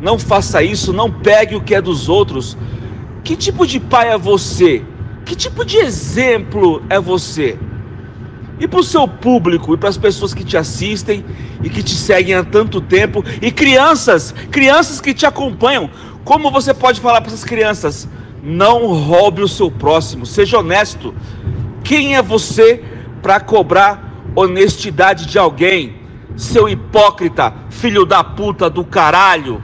não 0.00 0.18
faça 0.18 0.62
isso, 0.62 0.92
não 0.92 1.10
pegue 1.10 1.54
o 1.54 1.60
que 1.60 1.74
é 1.74 1.80
dos 1.80 2.08
outros? 2.08 2.56
Que 3.22 3.36
tipo 3.36 3.66
de 3.66 3.78
pai 3.78 4.10
é 4.10 4.18
você? 4.18 4.82
Que 5.24 5.36
tipo 5.36 5.64
de 5.64 5.78
exemplo 5.78 6.82
é 6.90 6.98
você? 6.98 7.56
E 8.58 8.68
para 8.68 8.80
o 8.80 8.84
seu 8.84 9.08
público 9.08 9.74
e 9.74 9.76
para 9.76 9.88
as 9.88 9.96
pessoas 9.96 10.32
que 10.32 10.44
te 10.44 10.56
assistem 10.56 11.24
e 11.62 11.70
que 11.70 11.82
te 11.82 11.94
seguem 11.94 12.34
há 12.34 12.44
tanto 12.44 12.80
tempo, 12.80 13.24
e 13.40 13.50
crianças, 13.50 14.34
crianças 14.50 15.00
que 15.00 15.14
te 15.14 15.26
acompanham, 15.26 15.90
como 16.24 16.50
você 16.50 16.72
pode 16.72 17.00
falar 17.00 17.20
para 17.20 17.32
essas 17.32 17.44
crianças? 17.44 18.08
Não 18.42 18.86
roube 18.94 19.42
o 19.42 19.48
seu 19.48 19.70
próximo, 19.70 20.26
seja 20.26 20.58
honesto. 20.58 21.14
Quem 21.82 22.16
é 22.16 22.22
você 22.22 22.82
para 23.20 23.40
cobrar 23.40 24.22
honestidade 24.34 25.26
de 25.26 25.38
alguém? 25.38 25.96
Seu 26.36 26.68
hipócrita, 26.68 27.52
filho 27.70 28.04
da 28.04 28.22
puta 28.22 28.70
do 28.70 28.84
caralho. 28.84 29.62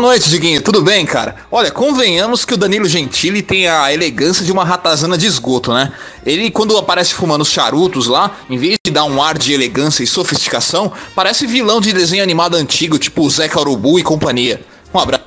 Noite, 0.00 0.28
Diguinho. 0.28 0.62
Tudo 0.62 0.82
bem, 0.82 1.04
cara? 1.04 1.36
Olha, 1.50 1.70
convenhamos 1.70 2.44
que 2.44 2.54
o 2.54 2.56
Danilo 2.56 2.86
Gentili 2.86 3.42
tem 3.42 3.68
a 3.68 3.92
elegância 3.92 4.44
de 4.44 4.50
uma 4.50 4.64
ratazana 4.64 5.16
de 5.16 5.26
esgoto, 5.26 5.72
né? 5.72 5.92
Ele, 6.24 6.50
quando 6.50 6.76
aparece 6.76 7.14
fumando 7.14 7.42
os 7.42 7.50
charutos 7.50 8.06
lá, 8.06 8.36
em 8.48 8.56
vez 8.56 8.78
de 8.84 8.90
dar 8.90 9.04
um 9.04 9.22
ar 9.22 9.38
de 9.38 9.52
elegância 9.52 10.02
e 10.02 10.06
sofisticação, 10.06 10.92
parece 11.14 11.46
vilão 11.46 11.80
de 11.80 11.92
desenho 11.92 12.22
animado 12.22 12.56
antigo, 12.56 12.98
tipo 12.98 13.28
Zeca 13.30 13.60
Urubu 13.60 13.98
e 13.98 14.02
companhia. 14.02 14.60
Um 14.92 14.98
abraço. 14.98 15.24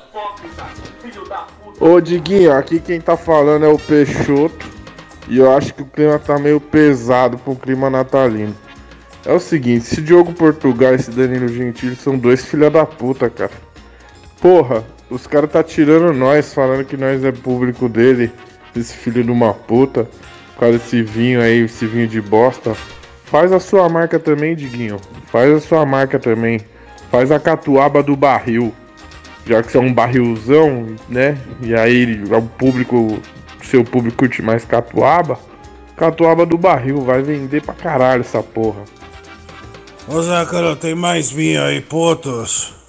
Ô 1.80 2.00
Diguinho, 2.00 2.52
aqui 2.52 2.80
quem 2.80 3.00
tá 3.00 3.16
falando 3.16 3.64
é 3.64 3.68
o 3.68 3.78
Peixoto. 3.78 4.74
E 5.28 5.38
eu 5.38 5.50
acho 5.56 5.72
que 5.72 5.82
o 5.82 5.86
clima 5.86 6.18
tá 6.18 6.38
meio 6.38 6.60
pesado 6.60 7.38
pro 7.38 7.56
clima 7.56 7.88
natalino. 7.88 8.54
É 9.24 9.32
o 9.32 9.40
seguinte, 9.40 9.86
esse 9.86 10.02
Diogo 10.02 10.34
Portugal 10.34 10.92
e 10.92 10.96
esse 10.96 11.10
Danilo 11.10 11.48
Gentili 11.48 11.96
são 11.96 12.18
dois 12.18 12.44
filha 12.44 12.70
da 12.70 12.84
puta, 12.84 13.30
cara. 13.30 13.52
Porra, 14.40 14.84
os 15.10 15.26
caras 15.26 15.50
tá 15.50 15.62
tirando 15.62 16.12
nós, 16.12 16.52
falando 16.52 16.84
que 16.84 16.96
nós 16.96 17.24
é 17.24 17.32
público 17.32 17.88
dele, 17.88 18.30
esse 18.74 18.94
filho 18.94 19.22
de 19.22 19.30
uma 19.30 19.52
puta. 19.54 20.08
Por 20.54 20.60
causa 20.60 20.78
desse 20.78 21.02
vinho 21.02 21.40
aí, 21.40 21.64
esse 21.64 21.86
vinho 21.86 22.06
de 22.06 22.20
bosta. 22.20 22.76
Faz 23.24 23.52
a 23.52 23.58
sua 23.58 23.88
marca 23.88 24.18
também, 24.18 24.54
Diguinho. 24.54 25.00
Faz 25.26 25.52
a 25.52 25.60
sua 25.60 25.84
marca 25.84 26.18
também. 26.18 26.60
Faz 27.10 27.30
a 27.30 27.40
catuaba 27.40 28.02
do 28.02 28.16
barril. 28.16 28.72
Já 29.46 29.62
que 29.62 29.70
você 29.70 29.78
é 29.78 29.80
um 29.80 29.92
barrilzão, 29.92 30.94
né? 31.08 31.36
E 31.60 31.74
aí 31.74 32.22
é 32.30 32.36
o 32.36 32.42
público, 32.42 33.18
seu 33.62 33.84
público 33.84 34.18
curte 34.18 34.40
mais 34.40 34.64
catuaba. 34.64 35.38
Catuaba 35.96 36.46
do 36.46 36.56
barril, 36.56 37.00
vai 37.00 37.22
vender 37.22 37.62
pra 37.62 37.74
caralho 37.74 38.20
essa 38.20 38.42
porra. 38.42 38.82
Ô 40.08 40.20
Zácaro, 40.22 40.76
tem 40.76 40.94
mais 40.94 41.30
vinho 41.30 41.62
aí, 41.62 41.80
putos? 41.80 42.83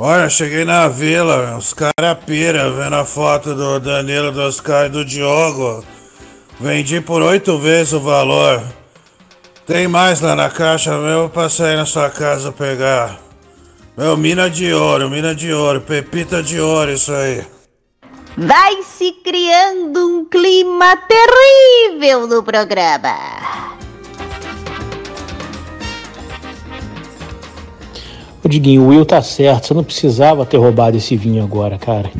Olha, 0.00 0.30
cheguei 0.30 0.64
na 0.64 0.86
vila, 0.86 1.56
os 1.56 1.74
caras 1.74 2.18
pira 2.24 2.70
vendo 2.70 2.94
a 2.94 3.04
foto 3.04 3.52
do 3.52 3.80
Danilo, 3.80 4.30
do 4.30 4.42
Oscar 4.42 4.86
e 4.86 4.90
do 4.90 5.04
Diogo. 5.04 5.84
Vendi 6.60 7.00
por 7.00 7.20
oito 7.20 7.58
vezes 7.58 7.94
o 7.94 8.00
valor. 8.00 8.62
Tem 9.66 9.88
mais 9.88 10.20
lá 10.20 10.36
na 10.36 10.48
caixa 10.48 10.96
meu 10.98 11.28
pra 11.28 11.48
sair 11.48 11.76
na 11.76 11.84
sua 11.84 12.10
casa 12.10 12.52
pegar. 12.52 13.18
Meu, 13.96 14.16
mina 14.16 14.48
de 14.48 14.72
ouro, 14.72 15.10
mina 15.10 15.34
de 15.34 15.52
ouro, 15.52 15.80
pepita 15.80 16.44
de 16.44 16.60
ouro, 16.60 16.92
isso 16.92 17.12
aí. 17.12 17.44
Vai 18.36 18.80
se 18.84 19.10
criando 19.24 19.98
um 19.98 20.24
clima 20.24 20.96
terrível 21.08 22.28
no 22.28 22.44
programa. 22.44 23.77
Diguinho, 28.48 28.82
o 28.82 28.88
Will 28.88 29.04
tá 29.04 29.22
certo. 29.22 29.66
Você 29.66 29.74
não 29.74 29.84
precisava 29.84 30.44
ter 30.44 30.56
roubado 30.56 30.96
esse 30.96 31.16
vinho 31.16 31.42
agora, 31.42 31.78
cara. 31.78 32.10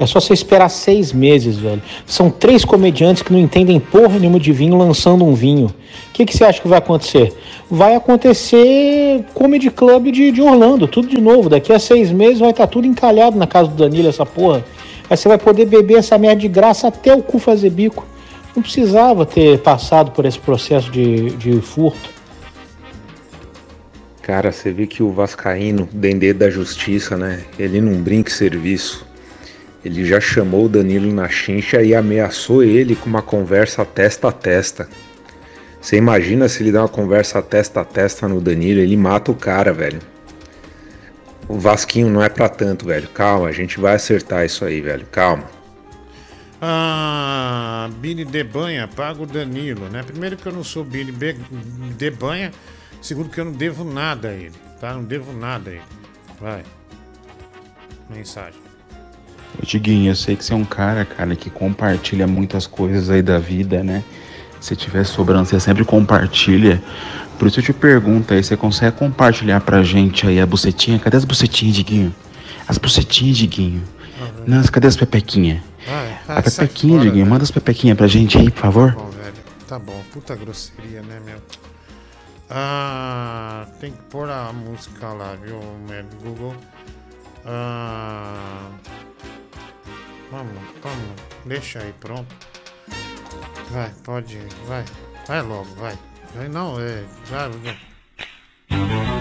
É 0.00 0.06
só 0.06 0.20
você 0.20 0.32
esperar 0.32 0.68
seis 0.68 1.12
meses, 1.12 1.56
velho. 1.56 1.82
São 2.06 2.30
três 2.30 2.64
comediantes 2.64 3.22
que 3.22 3.32
não 3.32 3.38
entendem 3.40 3.80
porra 3.80 4.18
nenhuma 4.18 4.38
de 4.38 4.52
vinho 4.52 4.76
lançando 4.76 5.24
um 5.24 5.34
vinho. 5.34 5.66
O 5.66 6.12
que, 6.12 6.24
que 6.24 6.36
você 6.36 6.44
acha 6.44 6.60
que 6.60 6.68
vai 6.68 6.78
acontecer? 6.78 7.32
Vai 7.68 7.96
acontecer 7.96 9.24
Comedy 9.34 9.70
Club 9.70 10.12
de, 10.12 10.30
de 10.30 10.40
Orlando, 10.40 10.86
tudo 10.86 11.08
de 11.08 11.20
novo. 11.20 11.48
Daqui 11.48 11.72
a 11.72 11.78
seis 11.78 12.12
meses 12.12 12.38
vai 12.38 12.50
estar 12.50 12.66
tudo 12.68 12.86
encalhado 12.86 13.36
na 13.36 13.46
casa 13.46 13.70
do 13.70 13.76
Danilo, 13.76 14.08
essa 14.08 14.24
porra. 14.24 14.64
Aí 15.10 15.16
você 15.16 15.26
vai 15.26 15.38
poder 15.38 15.66
beber 15.66 15.98
essa 15.98 16.16
merda 16.16 16.42
de 16.42 16.48
graça 16.48 16.88
até 16.88 17.14
o 17.14 17.22
cu 17.22 17.38
fazer 17.38 17.70
bico. 17.70 18.06
Não 18.54 18.62
precisava 18.62 19.26
ter 19.26 19.58
passado 19.60 20.12
por 20.12 20.24
esse 20.24 20.38
processo 20.38 20.90
de, 20.90 21.30
de 21.36 21.60
furto. 21.60 22.17
Cara, 24.28 24.52
você 24.52 24.70
vê 24.70 24.86
que 24.86 25.02
o 25.02 25.10
Vascaíno, 25.10 25.88
dendê 25.90 26.34
da 26.34 26.50
justiça, 26.50 27.16
né? 27.16 27.46
Ele 27.58 27.80
não 27.80 27.94
brinca 28.02 28.30
serviço. 28.30 29.06
Ele 29.82 30.04
já 30.04 30.20
chamou 30.20 30.66
o 30.66 30.68
Danilo 30.68 31.10
na 31.10 31.30
chincha 31.30 31.80
e 31.80 31.94
ameaçou 31.94 32.62
ele 32.62 32.94
com 32.94 33.08
uma 33.08 33.22
conversa 33.22 33.86
testa 33.86 34.28
a 34.28 34.32
testa. 34.32 34.86
Você 35.80 35.96
imagina 35.96 36.46
se 36.46 36.62
ele 36.62 36.70
dá 36.70 36.82
uma 36.82 36.90
conversa 36.90 37.40
testa 37.40 37.80
a 37.80 37.84
testa 37.86 38.28
no 38.28 38.38
Danilo, 38.38 38.80
ele 38.80 38.98
mata 38.98 39.32
o 39.32 39.34
cara, 39.34 39.72
velho. 39.72 40.00
O 41.48 41.58
Vasquinho 41.58 42.10
não 42.10 42.22
é 42.22 42.28
pra 42.28 42.50
tanto, 42.50 42.84
velho. 42.84 43.08
Calma, 43.08 43.48
a 43.48 43.52
gente 43.52 43.80
vai 43.80 43.94
acertar 43.94 44.44
isso 44.44 44.62
aí, 44.62 44.82
velho. 44.82 45.06
Calma. 45.10 45.44
Ah, 46.60 47.88
Bini 47.98 48.26
Debanha, 48.26 48.86
paga 48.94 49.22
o 49.22 49.26
Danilo, 49.26 49.88
né? 49.88 50.02
Primeiro 50.02 50.36
que 50.36 50.44
eu 50.44 50.52
não 50.52 50.62
sou 50.62 50.84
Bini 50.84 51.14
Debanha, 51.96 52.52
segundo 53.00 53.28
que 53.28 53.40
eu 53.40 53.44
não 53.44 53.52
devo 53.52 53.84
nada 53.84 54.28
a 54.28 54.32
ele, 54.32 54.54
tá? 54.80 54.92
Não 54.92 55.04
devo 55.04 55.32
nada 55.32 55.70
a 55.70 55.72
ele. 55.74 55.82
Vai. 56.40 56.62
Mensagem. 58.10 58.60
Ô, 59.60 59.64
Diguinho, 59.64 60.10
eu 60.10 60.16
sei 60.16 60.36
que 60.36 60.44
você 60.44 60.52
é 60.52 60.56
um 60.56 60.64
cara, 60.64 61.04
cara, 61.04 61.34
que 61.34 61.50
compartilha 61.50 62.26
muitas 62.26 62.66
coisas 62.66 63.10
aí 63.10 63.22
da 63.22 63.38
vida, 63.38 63.82
né? 63.82 64.04
Se 64.60 64.74
tiver 64.74 65.04
sobrando, 65.04 65.46
você 65.46 65.60
sempre 65.60 65.84
compartilha. 65.84 66.82
Por 67.38 67.46
isso 67.46 67.60
eu 67.60 67.64
te 67.64 67.72
pergunto 67.72 68.34
aí, 68.34 68.42
você 68.42 68.56
consegue 68.56 68.96
compartilhar 68.96 69.60
pra 69.60 69.82
gente 69.82 70.26
aí 70.26 70.40
a 70.40 70.46
bucetinha? 70.46 70.98
Cadê 70.98 71.16
as 71.16 71.24
bucetinhas, 71.24 71.76
Diguinho? 71.76 72.14
As 72.66 72.78
bucetinhas, 72.78 73.36
Diguinho. 73.36 73.82
Não, 74.46 74.62
cadê 74.64 74.88
as 74.88 74.96
pepequinhas? 74.96 75.60
Vai, 75.86 76.18
A 76.26 76.40
vai, 76.40 76.50
sai 76.50 76.66
pepequinha, 76.66 76.98
fora, 76.98 77.08
Diguinho, 77.08 77.26
manda 77.26 77.44
as 77.44 77.50
pepequinhas 77.50 77.96
pra 77.96 78.06
gente 78.08 78.36
aí, 78.36 78.50
por 78.50 78.60
favor. 78.60 78.92
Tá 78.92 78.98
bom, 79.00 79.10
velho. 79.10 79.34
Tá 79.68 79.78
bom. 79.78 80.02
Puta 80.12 80.34
grosseria, 80.34 81.02
né, 81.02 81.20
meu? 81.24 81.36
Ah, 82.50 83.66
tem 83.78 83.92
que 83.92 84.02
pôr 84.04 84.30
a 84.30 84.52
música 84.52 85.08
lá, 85.08 85.34
viu, 85.34 85.60
meu 85.86 86.04
Google? 86.22 86.56
Ah, 87.44 88.70
vamos, 90.30 90.62
vamos. 90.82 91.22
Deixa 91.44 91.80
aí, 91.80 91.92
pronto. 92.00 92.34
Vai, 93.70 93.90
pode 94.02 94.36
ir, 94.36 94.48
vai. 94.66 94.84
Vai 95.26 95.42
logo, 95.42 95.74
vai. 95.74 95.98
Vai 96.34 96.48
não, 96.48 96.80
é. 96.80 97.04
Vai, 97.26 97.50
vai. 97.50 99.17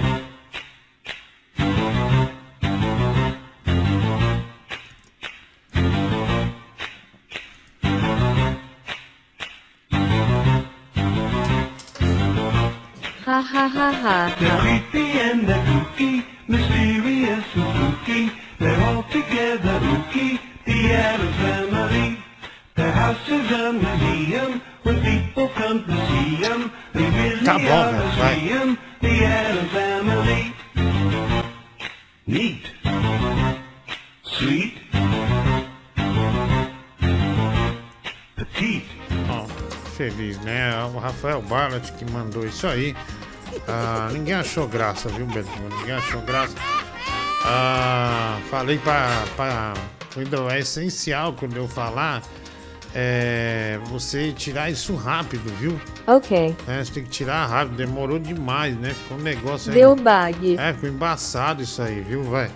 Barlat 41.48 41.92
que 41.94 42.10
mandou 42.12 42.46
isso 42.46 42.68
aí. 42.68 42.96
Ah, 43.68 44.10
ninguém 44.12 44.34
achou 44.34 44.68
graça, 44.68 45.10
viu, 45.10 45.26
Beto? 45.26 45.50
Ninguém 45.80 45.96
achou 45.96 46.22
graça. 46.22 46.56
Ah, 47.46 48.40
falei 48.50 48.78
pra. 48.78 49.74
Quando 50.14 50.50
é 50.50 50.60
essencial 50.60 51.34
quando 51.34 51.58
eu 51.58 51.68
falar. 51.68 52.22
É, 52.96 53.78
você 53.86 54.32
tirar 54.32 54.72
isso 54.72 54.96
rápido, 54.96 55.54
viu? 55.60 55.80
Ok. 56.08 56.56
É, 56.68 56.84
você 56.84 56.94
tem 56.94 57.04
que 57.04 57.10
tirar 57.10 57.46
rápido, 57.46 57.76
demorou 57.76 58.18
demais, 58.18 58.76
né? 58.78 58.92
Ficou 58.92 59.18
um 59.18 59.22
negócio 59.22 59.72
aí. 59.72 59.78
Deu 59.78 59.96
bug. 59.96 60.58
É, 60.58 60.74
ficou 60.74 60.90
embaçado 60.90 61.62
isso 61.62 61.82
aí, 61.82 62.02
viu? 62.02 62.24
Vai. 62.24 62.50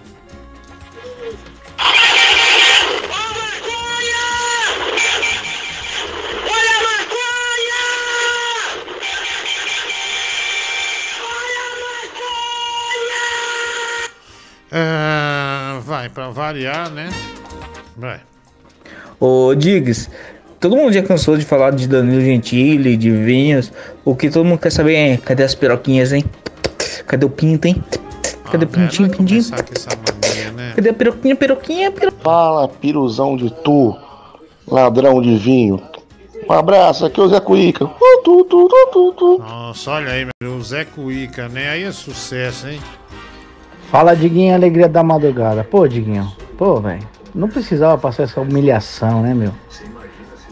Vai, 16.01 16.09
pra 16.09 16.29
variar, 16.29 16.89
né? 16.89 17.09
Vai. 17.95 18.19
Ô, 19.19 19.53
Diggs, 19.53 20.09
todo 20.59 20.75
mundo 20.75 20.91
já 20.93 21.03
cansou 21.03 21.37
de 21.37 21.45
falar 21.45 21.71
de 21.71 21.87
Danilo 21.87 22.21
Gentili, 22.21 22.97
de 22.97 23.11
vinhos. 23.11 23.71
O 24.03 24.15
que 24.15 24.29
todo 24.29 24.45
mundo 24.45 24.59
quer 24.59 24.71
saber 24.71 24.95
é: 24.95 25.17
cadê 25.17 25.43
as 25.43 25.53
piroquinhas, 25.53 26.11
hein? 26.11 26.25
Cadê 27.05 27.25
o 27.25 27.29
pinto, 27.29 27.67
hein? 27.67 27.83
Cadê 28.51 28.65
o 28.65 28.67
pintinho, 28.67 29.09
pintinho? 29.09 29.43
Cadê 30.75 30.89
a 30.89 30.93
piroquinha, 30.93 31.35
piroquinha, 31.35 31.91
piroquinha? 31.91 32.21
Fala, 32.23 32.67
piruzão 32.67 33.37
de 33.37 33.51
tu, 33.63 33.95
ladrão 34.67 35.21
de 35.21 35.37
vinho. 35.37 35.81
Um 36.49 36.53
abraço, 36.53 37.05
aqui 37.05 37.19
é 37.19 37.23
o 37.23 37.29
Zé 37.29 37.39
Cuica. 37.39 37.85
Uh, 37.85 38.23
tu, 38.23 38.43
tu, 38.45 38.67
tu, 38.67 38.89
tu, 38.91 39.13
tu. 39.13 39.37
Nossa, 39.37 39.91
olha 39.91 40.11
aí, 40.11 40.27
meu, 40.41 40.55
o 40.55 40.63
Zé 40.63 40.83
Cuica, 40.83 41.47
né? 41.47 41.69
Aí 41.69 41.83
é 41.83 41.91
sucesso, 41.91 42.67
hein? 42.67 42.81
Fala, 43.91 44.15
Diguinho, 44.15 44.55
alegria 44.55 44.87
da 44.87 45.03
madrugada. 45.03 45.65
Pô, 45.65 45.85
Diguinho, 45.85 46.31
pô, 46.57 46.79
velho, 46.79 47.05
não 47.35 47.49
precisava 47.49 47.97
passar 47.97 48.23
essa 48.23 48.39
humilhação, 48.39 49.21
né, 49.21 49.33
meu? 49.33 49.51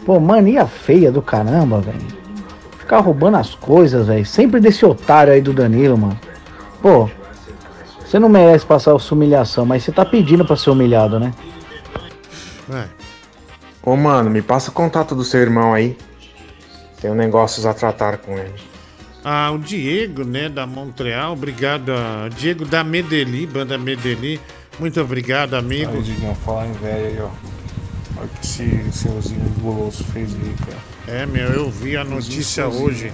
Pô, 0.04 0.20
mania 0.20 0.66
feia 0.66 1.10
do 1.10 1.22
caramba, 1.22 1.80
velho. 1.80 2.20
Ficar 2.78 2.98
roubando 2.98 3.38
as 3.38 3.54
coisas, 3.54 4.08
velho. 4.08 4.26
Sempre 4.26 4.60
desse 4.60 4.84
otário 4.84 5.32
aí 5.32 5.40
do 5.40 5.54
Danilo, 5.54 5.96
mano. 5.96 6.20
Pô, 6.82 7.08
você 8.04 8.18
não 8.18 8.28
merece 8.28 8.66
passar 8.66 8.94
essa 8.94 9.14
humilhação, 9.14 9.64
mas 9.64 9.84
você 9.84 9.92
tá 9.92 10.04
pedindo 10.04 10.44
pra 10.44 10.54
ser 10.54 10.68
humilhado, 10.68 11.18
né? 11.18 11.32
Ô, 13.82 13.96
mano, 13.96 14.28
me 14.28 14.42
passa 14.42 14.70
o 14.70 14.74
contato 14.74 15.14
do 15.14 15.24
seu 15.24 15.40
irmão 15.40 15.72
aí. 15.72 15.96
Tenho 17.00 17.14
negócios 17.14 17.64
a 17.64 17.72
tratar 17.72 18.18
com 18.18 18.36
ele. 18.36 18.69
Ah, 19.24 19.50
o 19.50 19.58
Diego, 19.58 20.24
né, 20.24 20.48
da 20.48 20.66
Montreal, 20.66 21.32
obrigado. 21.34 21.90
a- 21.92 22.28
Diego 22.28 22.64
da 22.64 22.82
Medeli, 22.82 23.46
banda 23.46 23.76
Medeli. 23.76 24.40
Muito 24.78 25.00
obrigado, 25.00 25.54
amigo. 25.54 25.92
Aí, 25.92 26.02
Diguinho, 26.02 26.34
fala 26.36 26.66
em 26.66 26.72
velho 26.72 27.06
aí, 27.06 27.18
ó. 27.20 27.28
Olha 28.16 28.26
o 28.26 28.28
que 28.28 28.46
esse 28.46 28.92
seuzinho 28.92 29.40
guloso 29.60 30.04
fez 30.04 30.34
aí, 30.34 30.54
cara. 30.64 31.18
É, 31.22 31.26
meu, 31.26 31.48
eu 31.50 31.70
vi 31.70 31.96
a 31.96 32.04
notícia 32.04 32.66
hoje. 32.66 33.12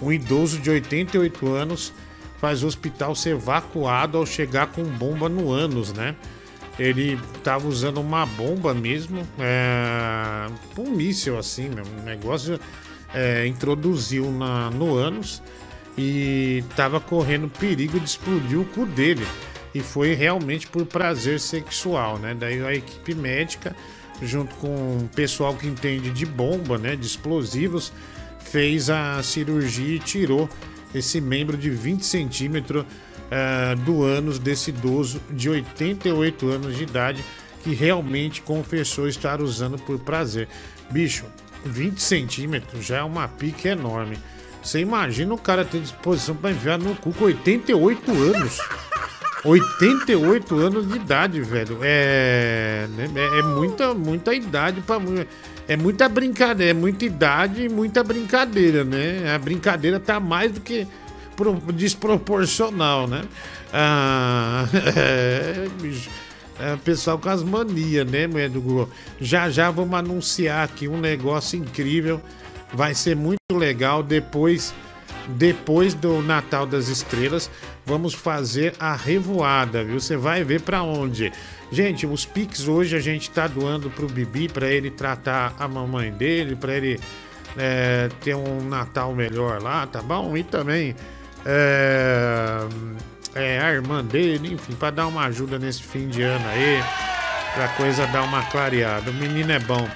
Um 0.00 0.12
idoso 0.12 0.58
de 0.58 0.70
88 0.70 1.52
anos 1.52 1.92
faz 2.40 2.62
o 2.62 2.66
hospital 2.66 3.14
ser 3.14 3.30
evacuado 3.30 4.18
ao 4.18 4.26
chegar 4.26 4.66
com 4.68 4.84
bomba 4.84 5.28
no 5.28 5.50
ânus, 5.50 5.92
né? 5.92 6.14
Ele 6.78 7.18
tava 7.42 7.66
usando 7.68 8.00
uma 8.00 8.26
bomba 8.26 8.74
mesmo, 8.74 9.26
é, 9.38 10.46
um 10.76 10.90
míssil 10.90 11.38
assim, 11.38 11.68
meu, 11.68 11.84
um 12.00 12.04
negócio 12.04 12.58
é, 13.14 13.46
introduziu 13.46 14.30
na, 14.30 14.70
no 14.70 14.96
ânus 14.96 15.42
e 15.96 16.64
tava 16.76 17.00
correndo 17.00 17.48
perigo 17.48 17.98
de 17.98 18.06
explodir 18.06 18.58
o 18.58 18.64
cu 18.64 18.84
dele. 18.84 19.26
E 19.74 19.80
foi 19.80 20.14
realmente 20.14 20.66
por 20.66 20.84
prazer 20.86 21.40
sexual, 21.40 22.18
né? 22.18 22.34
Daí 22.38 22.64
a 22.64 22.74
equipe 22.74 23.14
médica, 23.14 23.74
junto 24.22 24.54
com 24.56 24.68
o 24.68 25.10
pessoal 25.14 25.54
que 25.54 25.66
entende 25.66 26.10
de 26.10 26.24
bomba, 26.24 26.78
né? 26.78 26.94
De 26.94 27.06
explosivos, 27.06 27.92
fez 28.38 28.88
a 28.88 29.20
cirurgia 29.22 29.96
e 29.96 29.98
tirou 29.98 30.48
esse 30.94 31.20
membro 31.20 31.56
de 31.56 31.70
20 31.70 32.04
centímetros 32.04 32.84
eh, 33.30 33.74
do 33.84 34.04
ânus 34.04 34.38
desse 34.38 34.70
idoso 34.70 35.20
de 35.30 35.50
88 35.50 36.48
anos 36.48 36.76
de 36.76 36.84
idade 36.84 37.24
que 37.64 37.74
realmente 37.74 38.42
confessou 38.42 39.08
estar 39.08 39.40
usando 39.40 39.76
por 39.78 39.98
prazer. 39.98 40.46
Bicho, 40.90 41.24
20 41.64 41.98
centímetros 42.00 42.84
já 42.84 42.98
é 42.98 43.02
uma 43.02 43.26
pique 43.28 43.68
enorme. 43.68 44.18
Você 44.62 44.80
imagina 44.80 45.34
o 45.34 45.38
cara 45.38 45.64
ter 45.64 45.80
disposição 45.80 46.34
para 46.34 46.50
enfiar 46.50 46.78
no 46.78 46.94
cu 46.96 47.12
com 47.12 47.24
88 47.24 48.10
anos. 48.12 48.58
88 49.44 50.56
anos 50.58 50.88
de 50.88 50.96
idade, 50.96 51.40
velho. 51.42 51.78
É, 51.82 52.86
é, 52.98 53.38
é 53.38 53.42
muita, 53.42 53.92
muita 53.92 54.32
idade 54.32 54.80
para 54.80 55.00
é 55.68 55.76
muita 55.76 56.08
brincadeira, 56.08 56.70
é 56.70 56.74
muita 56.74 57.04
idade 57.04 57.64
e 57.64 57.68
muita 57.68 58.02
brincadeira, 58.02 58.84
né? 58.84 59.34
A 59.34 59.38
brincadeira 59.38 60.00
tá 60.00 60.18
mais 60.20 60.52
do 60.52 60.60
que 60.60 60.86
pro- 61.36 61.60
desproporcional, 61.72 63.06
né? 63.06 63.22
Ah, 63.72 64.66
é, 64.96 65.68
bicho. 65.80 66.08
É, 66.58 66.76
pessoal 66.76 67.18
com 67.18 67.28
as 67.28 67.42
manias, 67.42 68.08
né, 68.08 68.26
mulher 68.26 68.48
do 68.48 68.60
Google? 68.60 68.88
Já 69.20 69.50
já 69.50 69.70
vamos 69.70 69.98
anunciar 69.98 70.64
aqui 70.64 70.86
um 70.86 70.98
negócio 71.00 71.58
incrível. 71.58 72.20
Vai 72.72 72.94
ser 72.94 73.16
muito 73.16 73.38
legal 73.52 74.02
depois 74.02 74.72
depois 75.28 75.94
do 75.94 76.20
Natal 76.20 76.66
das 76.66 76.88
Estrelas, 76.88 77.50
vamos 77.86 78.14
fazer 78.14 78.74
a 78.78 78.94
revoada, 78.94 79.82
viu? 79.82 79.98
Você 79.98 80.16
vai 80.16 80.44
ver 80.44 80.60
pra 80.60 80.82
onde. 80.82 81.32
Gente, 81.72 82.06
os 82.06 82.24
Pix 82.26 82.68
hoje 82.68 82.96
a 82.96 83.00
gente 83.00 83.30
tá 83.30 83.46
doando 83.46 83.90
pro 83.90 84.06
Bibi 84.06 84.48
pra 84.48 84.68
ele 84.68 84.90
tratar 84.90 85.54
a 85.58 85.66
mamãe 85.66 86.12
dele, 86.12 86.54
pra 86.54 86.74
ele 86.74 87.00
é, 87.56 88.08
ter 88.22 88.34
um 88.34 88.68
Natal 88.68 89.14
melhor 89.14 89.62
lá, 89.62 89.86
tá 89.86 90.02
bom? 90.02 90.36
E 90.36 90.42
também 90.42 90.94
é, 91.44 92.23
é, 93.34 93.60
a 93.60 93.72
irmã 93.72 94.04
dele, 94.04 94.54
enfim, 94.54 94.74
pra 94.74 94.90
dar 94.90 95.06
uma 95.06 95.24
ajuda 95.24 95.58
nesse 95.58 95.82
fim 95.82 96.08
de 96.08 96.22
ano 96.22 96.46
aí, 96.48 96.82
pra 97.54 97.68
coisa 97.68 98.06
dar 98.06 98.22
uma 98.22 98.42
clareada. 98.44 99.10
O 99.10 99.14
menino 99.14 99.52
é 99.52 99.58
bom. 99.58 99.88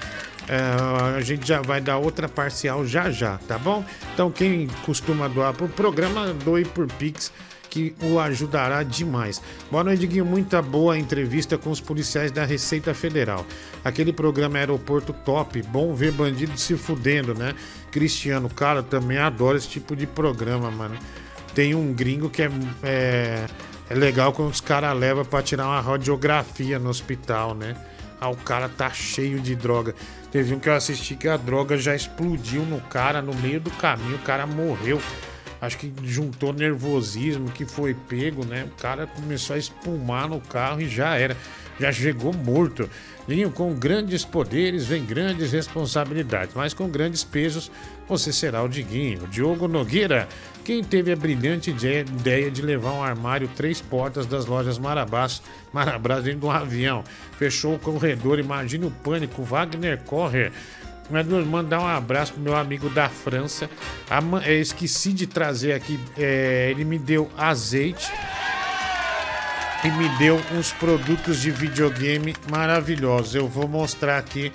É, 0.47 1.15
a 1.15 1.21
gente 1.21 1.47
já 1.47 1.61
vai 1.61 1.79
dar 1.79 1.97
outra 1.97 2.27
parcial 2.27 2.85
já 2.85 3.11
já, 3.11 3.37
tá 3.47 3.57
bom? 3.57 3.85
Então 4.13 4.31
quem 4.31 4.67
costuma 4.83 5.27
doar 5.27 5.53
pro 5.53 5.69
programa, 5.69 6.33
doe 6.43 6.65
por 6.65 6.87
Pix, 6.93 7.31
que 7.69 7.95
o 8.01 8.19
ajudará 8.19 8.81
demais. 8.81 9.41
Boa 9.69 9.83
noite, 9.83 9.99
Diguinho. 9.99 10.25
Muita 10.25 10.61
boa 10.61 10.97
entrevista 10.97 11.57
com 11.57 11.69
os 11.69 11.79
policiais 11.79 12.31
da 12.31 12.43
Receita 12.43 12.93
Federal. 12.95 13.45
Aquele 13.85 14.11
programa 14.11 14.57
Aeroporto 14.57 15.13
Top, 15.13 15.61
bom 15.63 15.93
ver 15.93 16.11
bandido 16.11 16.57
se 16.57 16.75
fudendo, 16.75 17.35
né? 17.35 17.53
Cristiano, 17.91 18.49
cara, 18.49 18.81
também 18.81 19.19
adoro 19.19 19.55
esse 19.55 19.69
tipo 19.69 19.95
de 19.95 20.07
programa, 20.07 20.71
mano. 20.71 20.97
Tem 21.53 21.73
um 21.75 21.93
gringo 21.93 22.29
que 22.29 22.43
é, 22.43 22.49
é, 22.83 23.45
é 23.89 23.93
legal 23.93 24.33
quando 24.33 24.51
os 24.51 24.61
caras 24.61 24.97
levam 24.97 25.25
pra 25.25 25.41
tirar 25.41 25.65
uma 25.65 25.81
radiografia 25.81 26.79
no 26.79 26.89
hospital, 26.89 27.53
né? 27.55 27.75
Ah, 28.21 28.29
o 28.29 28.35
cara 28.35 28.67
tá 28.67 28.89
cheio 28.89 29.39
de 29.39 29.55
droga. 29.55 29.95
Teve 30.31 30.53
um 30.53 30.59
que 30.59 30.69
eu 30.69 30.73
assisti 30.73 31.15
que 31.15 31.27
a 31.27 31.37
droga 31.37 31.77
já 31.77 31.95
explodiu 31.95 32.63
no 32.63 32.81
cara 32.81 33.21
no 33.21 33.33
meio 33.33 33.59
do 33.59 33.71
caminho, 33.71 34.15
o 34.15 34.19
cara 34.19 34.45
morreu. 34.45 35.01
Acho 35.61 35.77
que 35.77 35.91
juntou 36.03 36.53
nervosismo 36.53 37.49
que 37.51 37.65
foi 37.65 37.93
pego, 37.93 38.45
né? 38.45 38.65
O 38.65 38.81
cara 38.81 39.07
começou 39.07 39.55
a 39.55 39.59
espumar 39.59 40.27
no 40.27 40.39
carro 40.39 40.81
e 40.81 40.87
já 40.87 41.15
era. 41.15 41.35
já 41.79 41.91
chegou 41.91 42.33
morto. 42.33 42.89
Diguinho, 43.29 43.51
com 43.51 43.73
grandes 43.73 44.25
poderes 44.25 44.87
vem 44.87 45.05
grandes 45.05 45.51
responsabilidades, 45.51 46.55
mas 46.55 46.73
com 46.73 46.89
grandes 46.89 47.23
pesos 47.23 47.71
você 48.07 48.33
será 48.33 48.63
o 48.63 48.67
Diguinho. 48.67 49.27
Diogo 49.27 49.67
Nogueira, 49.67 50.27
quem 50.65 50.83
teve 50.83 51.11
a 51.11 51.15
brilhante 51.15 51.69
ide- 51.69 51.99
ideia 51.99 52.49
de 52.49 52.61
levar 52.63 52.91
um 52.91 53.03
armário 53.03 53.47
três 53.55 53.79
portas 53.79 54.25
das 54.25 54.47
lojas 54.47 54.79
Marabás, 54.79 55.43
Marabás 55.71 56.23
dentro 56.23 56.39
de 56.39 56.45
um 56.47 56.51
avião, 56.51 57.03
fechou 57.37 57.75
o 57.75 57.79
corredor, 57.79 58.39
imagine 58.39 58.85
o 58.85 58.91
pânico, 58.91 59.43
Wagner 59.43 59.99
Correr. 60.05 60.51
Mas 61.11 61.25
mandar 61.27 61.79
um 61.81 61.87
abraço 61.87 62.33
pro 62.33 62.41
meu 62.41 62.55
amigo 62.55 62.87
da 62.89 63.09
França. 63.09 63.69
É, 64.43 64.53
esqueci 64.55 65.11
de 65.11 65.25
trazer 65.25 65.73
aqui. 65.73 65.99
é, 66.17 66.69
ele 66.71 66.83
me 66.85 66.99
deu 66.99 67.29
azeite 67.35 68.11
e 69.83 69.89
me 69.91 70.09
deu 70.17 70.41
uns 70.51 70.73
produtos 70.73 71.39
de 71.39 71.51
videogame 71.51 72.35
maravilhosos. 72.51 73.33
Eu 73.33 73.47
vou 73.47 73.65
mostrar 73.65 74.17
aqui 74.17 74.51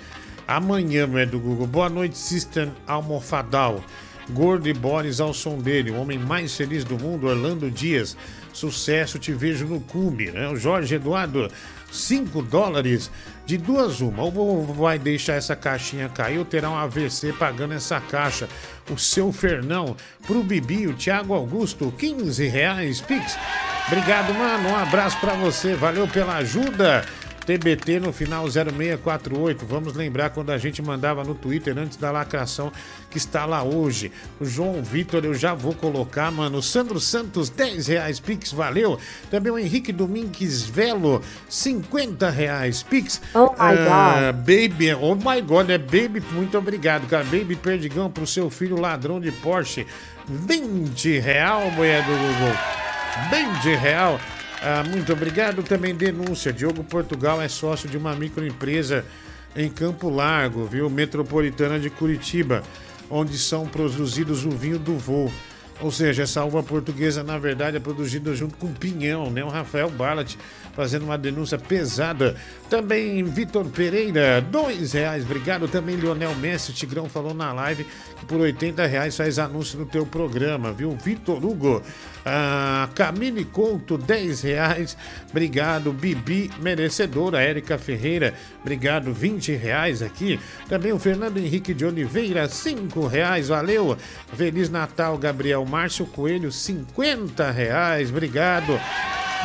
amanhã, 0.47 1.07
meu 1.07 1.17
é 1.17 1.25
do 1.25 1.39
Google. 1.39 1.65
Boa 1.65 1.89
noite, 1.89 2.15
System 2.15 2.71
Almofadal. 2.85 3.83
Gordo 4.29 4.67
e 4.67 4.73
Boris 4.73 5.19
ao 5.19 5.33
som 5.33 5.57
dele, 5.57 5.91
o 5.91 5.99
homem 5.99 6.17
mais 6.17 6.55
feliz 6.55 6.83
do 6.83 6.97
mundo, 6.97 7.27
Orlando 7.27 7.69
Dias. 7.71 8.15
Sucesso, 8.53 9.19
te 9.19 9.31
vejo 9.33 9.65
no 9.65 9.79
cume, 9.79 10.31
né? 10.31 10.47
O 10.47 10.55
Jorge 10.55 10.95
Eduardo, 10.95 11.51
5 11.91 12.41
dólares. 12.43 13.09
De 13.45 13.57
duas 13.57 14.01
uma, 14.01 14.23
ou 14.23 14.63
vai 14.73 14.97
deixar 14.97 15.33
essa 15.33 15.55
caixinha 15.55 16.09
cair 16.09 16.39
ou 16.39 16.45
terá 16.45 16.69
um 16.69 16.75
AVC 16.75 17.33
pagando 17.33 17.73
essa 17.73 17.99
caixa. 17.99 18.47
O 18.89 18.97
seu 18.97 19.31
Fernão, 19.31 19.95
pro 20.27 20.43
Bibi, 20.43 20.87
o 20.87 20.93
Thiago 20.93 21.33
Augusto, 21.33 21.93
15 21.97 22.47
reais, 22.47 23.01
Pix. 23.01 23.37
Obrigado, 23.87 24.33
mano. 24.33 24.69
Um 24.69 24.75
abraço 24.75 25.19
pra 25.19 25.33
você. 25.33 25.73
Valeu 25.73 26.07
pela 26.07 26.35
ajuda. 26.37 27.05
TBT 27.45 27.99
no 27.99 28.11
final 28.11 28.45
0648. 28.49 29.65
Vamos 29.65 29.93
lembrar 29.93 30.31
quando 30.31 30.49
a 30.51 30.57
gente 30.57 30.81
mandava 30.81 31.23
no 31.23 31.35
Twitter 31.35 31.77
antes 31.77 31.97
da 31.97 32.11
lacração 32.11 32.71
que 33.09 33.17
está 33.17 33.45
lá 33.45 33.63
hoje. 33.63 34.11
O 34.39 34.45
João 34.45 34.81
Vitor, 34.81 35.23
eu 35.23 35.33
já 35.33 35.53
vou 35.53 35.73
colocar, 35.73 36.31
mano. 36.31 36.61
Sandro 36.61 36.99
Santos, 36.99 37.49
10 37.49 37.87
reais, 37.87 38.19
Pix, 38.19 38.51
valeu. 38.51 38.99
Também 39.29 39.51
o 39.51 39.59
Henrique 39.59 39.91
Domingues 39.91 40.63
Velo, 40.63 41.21
50 41.47 42.29
reais, 42.29 42.83
Pix. 42.83 43.21
Oh 43.33 43.51
my 43.51 43.77
Ah, 43.89 44.31
Baby, 44.33 44.93
oh 44.99 45.15
my 45.15 45.41
God, 45.41 45.69
é 45.69 45.77
Baby, 45.77 46.21
muito 46.31 46.57
obrigado, 46.57 47.07
cara. 47.07 47.23
Baby 47.25 47.55
Perdigão 47.55 48.09
pro 48.09 48.25
seu 48.25 48.49
filho 48.49 48.79
ladrão 48.79 49.19
de 49.19 49.31
Porsche, 49.31 49.85
20 50.27 51.19
real, 51.19 51.69
mulher 51.71 52.03
do 52.03 52.11
Google. 52.11 52.55
20 53.63 53.75
real. 53.75 54.19
Ah, 54.67 54.83
muito 54.83 55.13
obrigado. 55.13 55.61
Também 55.61 55.93
denúncia. 55.93 56.51
Diogo 56.51 56.83
Portugal 56.83 57.39
é 57.39 57.47
sócio 57.47 57.87
de 57.87 57.97
uma 57.97 58.15
microempresa 58.15 59.05
em 59.55 59.69
Campo 59.69 60.09
Largo, 60.09 60.65
viu? 60.65 60.89
Metropolitana 60.89 61.79
de 61.79 61.91
Curitiba, 61.91 62.63
onde 63.07 63.37
são 63.37 63.67
produzidos 63.67 64.43
o 64.43 64.49
vinho 64.49 64.79
do 64.79 64.97
voo. 64.97 65.31
Ou 65.79 65.91
seja, 65.91 66.23
essa 66.23 66.43
uva 66.43 66.63
portuguesa, 66.63 67.21
na 67.21 67.37
verdade, 67.37 67.77
é 67.77 67.79
produzida 67.79 68.33
junto 68.33 68.57
com 68.57 68.73
pinhão, 68.73 69.29
né? 69.29 69.43
O 69.43 69.49
Rafael 69.49 69.87
Ballat 69.87 70.35
fazendo 70.75 71.03
uma 71.03 71.17
denúncia 71.17 71.57
pesada. 71.57 72.35
Também 72.69 73.23
Vitor 73.23 73.65
Pereira, 73.65 74.41
dois 74.41 74.93
reais. 74.93 75.23
Obrigado 75.23 75.67
também, 75.67 75.95
Lionel 75.95 76.35
Messi. 76.35 76.73
Tigrão 76.73 77.07
falou 77.07 77.33
na 77.33 77.53
live 77.53 77.85
que 78.19 78.25
por 78.25 78.39
80 78.39 78.85
reais 78.85 79.15
faz 79.15 79.39
anúncio 79.39 79.79
no 79.79 79.85
teu 79.85 80.05
programa, 80.05 80.71
viu? 80.71 80.91
Vitor 80.91 81.43
Hugo, 81.43 81.81
ah, 82.25 82.89
Camille 82.95 83.45
Couto, 83.45 83.97
10 83.97 84.41
reais. 84.41 84.97
Obrigado, 85.29 85.93
Bibi, 85.93 86.51
merecedora. 86.59 87.41
Érica 87.41 87.77
Ferreira, 87.77 88.33
obrigado, 88.61 89.13
20 89.13 89.53
reais 89.53 90.01
aqui. 90.01 90.39
Também 90.67 90.91
o 90.91 90.99
Fernando 90.99 91.37
Henrique 91.37 91.73
de 91.73 91.85
Oliveira, 91.85 92.47
5 92.47 93.07
reais. 93.07 93.47
Valeu. 93.47 93.95
Feliz 94.35 94.69
Natal, 94.69 95.17
Gabriel 95.17 95.63
Márcio 95.65 96.05
Coelho, 96.05 96.51
50 96.51 97.51
reais. 97.51 98.09
Obrigado. 98.09 98.79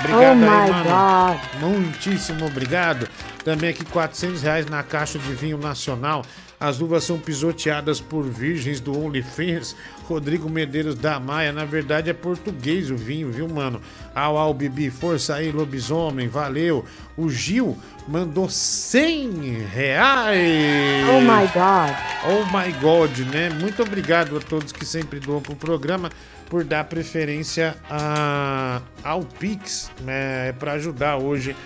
Obrigado 0.01 0.23
Oh 0.23 0.33
aí, 0.33 0.35
my 0.35 0.89
mano. 0.89 1.41
Muitíssimo 1.61 2.47
obrigado. 2.47 3.09
Também 3.45 3.71
aqui 3.71 3.85
400 3.85 4.43
reais 4.43 4.67
na 4.67 4.83
caixa 4.83 5.19
de 5.19 5.33
vinho 5.35 5.59
nacional. 5.59 6.25
As 6.59 6.81
uvas 6.81 7.05
são 7.05 7.19
pisoteadas 7.19 8.01
por 8.01 8.23
virgens 8.23 8.81
do 8.81 8.99
OnlyFans. 8.99 9.75
Rodrigo 10.07 10.49
Medeiros 10.49 10.95
da 10.95 11.19
Maia. 11.19 11.53
Na 11.53 11.65
verdade 11.65 12.11
é 12.11 12.13
português 12.13 12.91
o 12.91 12.97
vinho, 12.97 13.31
viu, 13.31 13.49
mano? 13.49 13.81
Au, 14.15 14.37
au, 14.37 14.53
Bibi. 14.53 14.91
Força 14.91 15.37
aí, 15.37 15.51
lobisomem. 15.51 16.29
Valeu. 16.29 16.85
O 17.17 17.31
Gil 17.31 17.79
mandou 18.07 18.49
100 18.49 19.67
reais. 19.73 21.09
Oh 21.09 21.21
my 21.21 21.47
God. 21.55 21.97
Oh 22.27 22.57
my 22.57 22.73
God, 22.79 23.19
né? 23.33 23.49
Muito 23.49 23.83
obrigado 23.83 24.37
a 24.37 24.41
todos 24.41 24.73
que 24.73 24.85
sempre 24.85 25.19
doam 25.19 25.41
pro 25.41 25.57
programa 25.57 26.11
por 26.51 26.65
dar 26.65 26.85
preferência 26.85 27.77
a, 27.89 28.83
ao 29.05 29.23
Pix, 29.23 29.91
né? 30.05 30.53
Pra 30.59 30.73
ajudar 30.73 31.17
hoje 31.17 31.57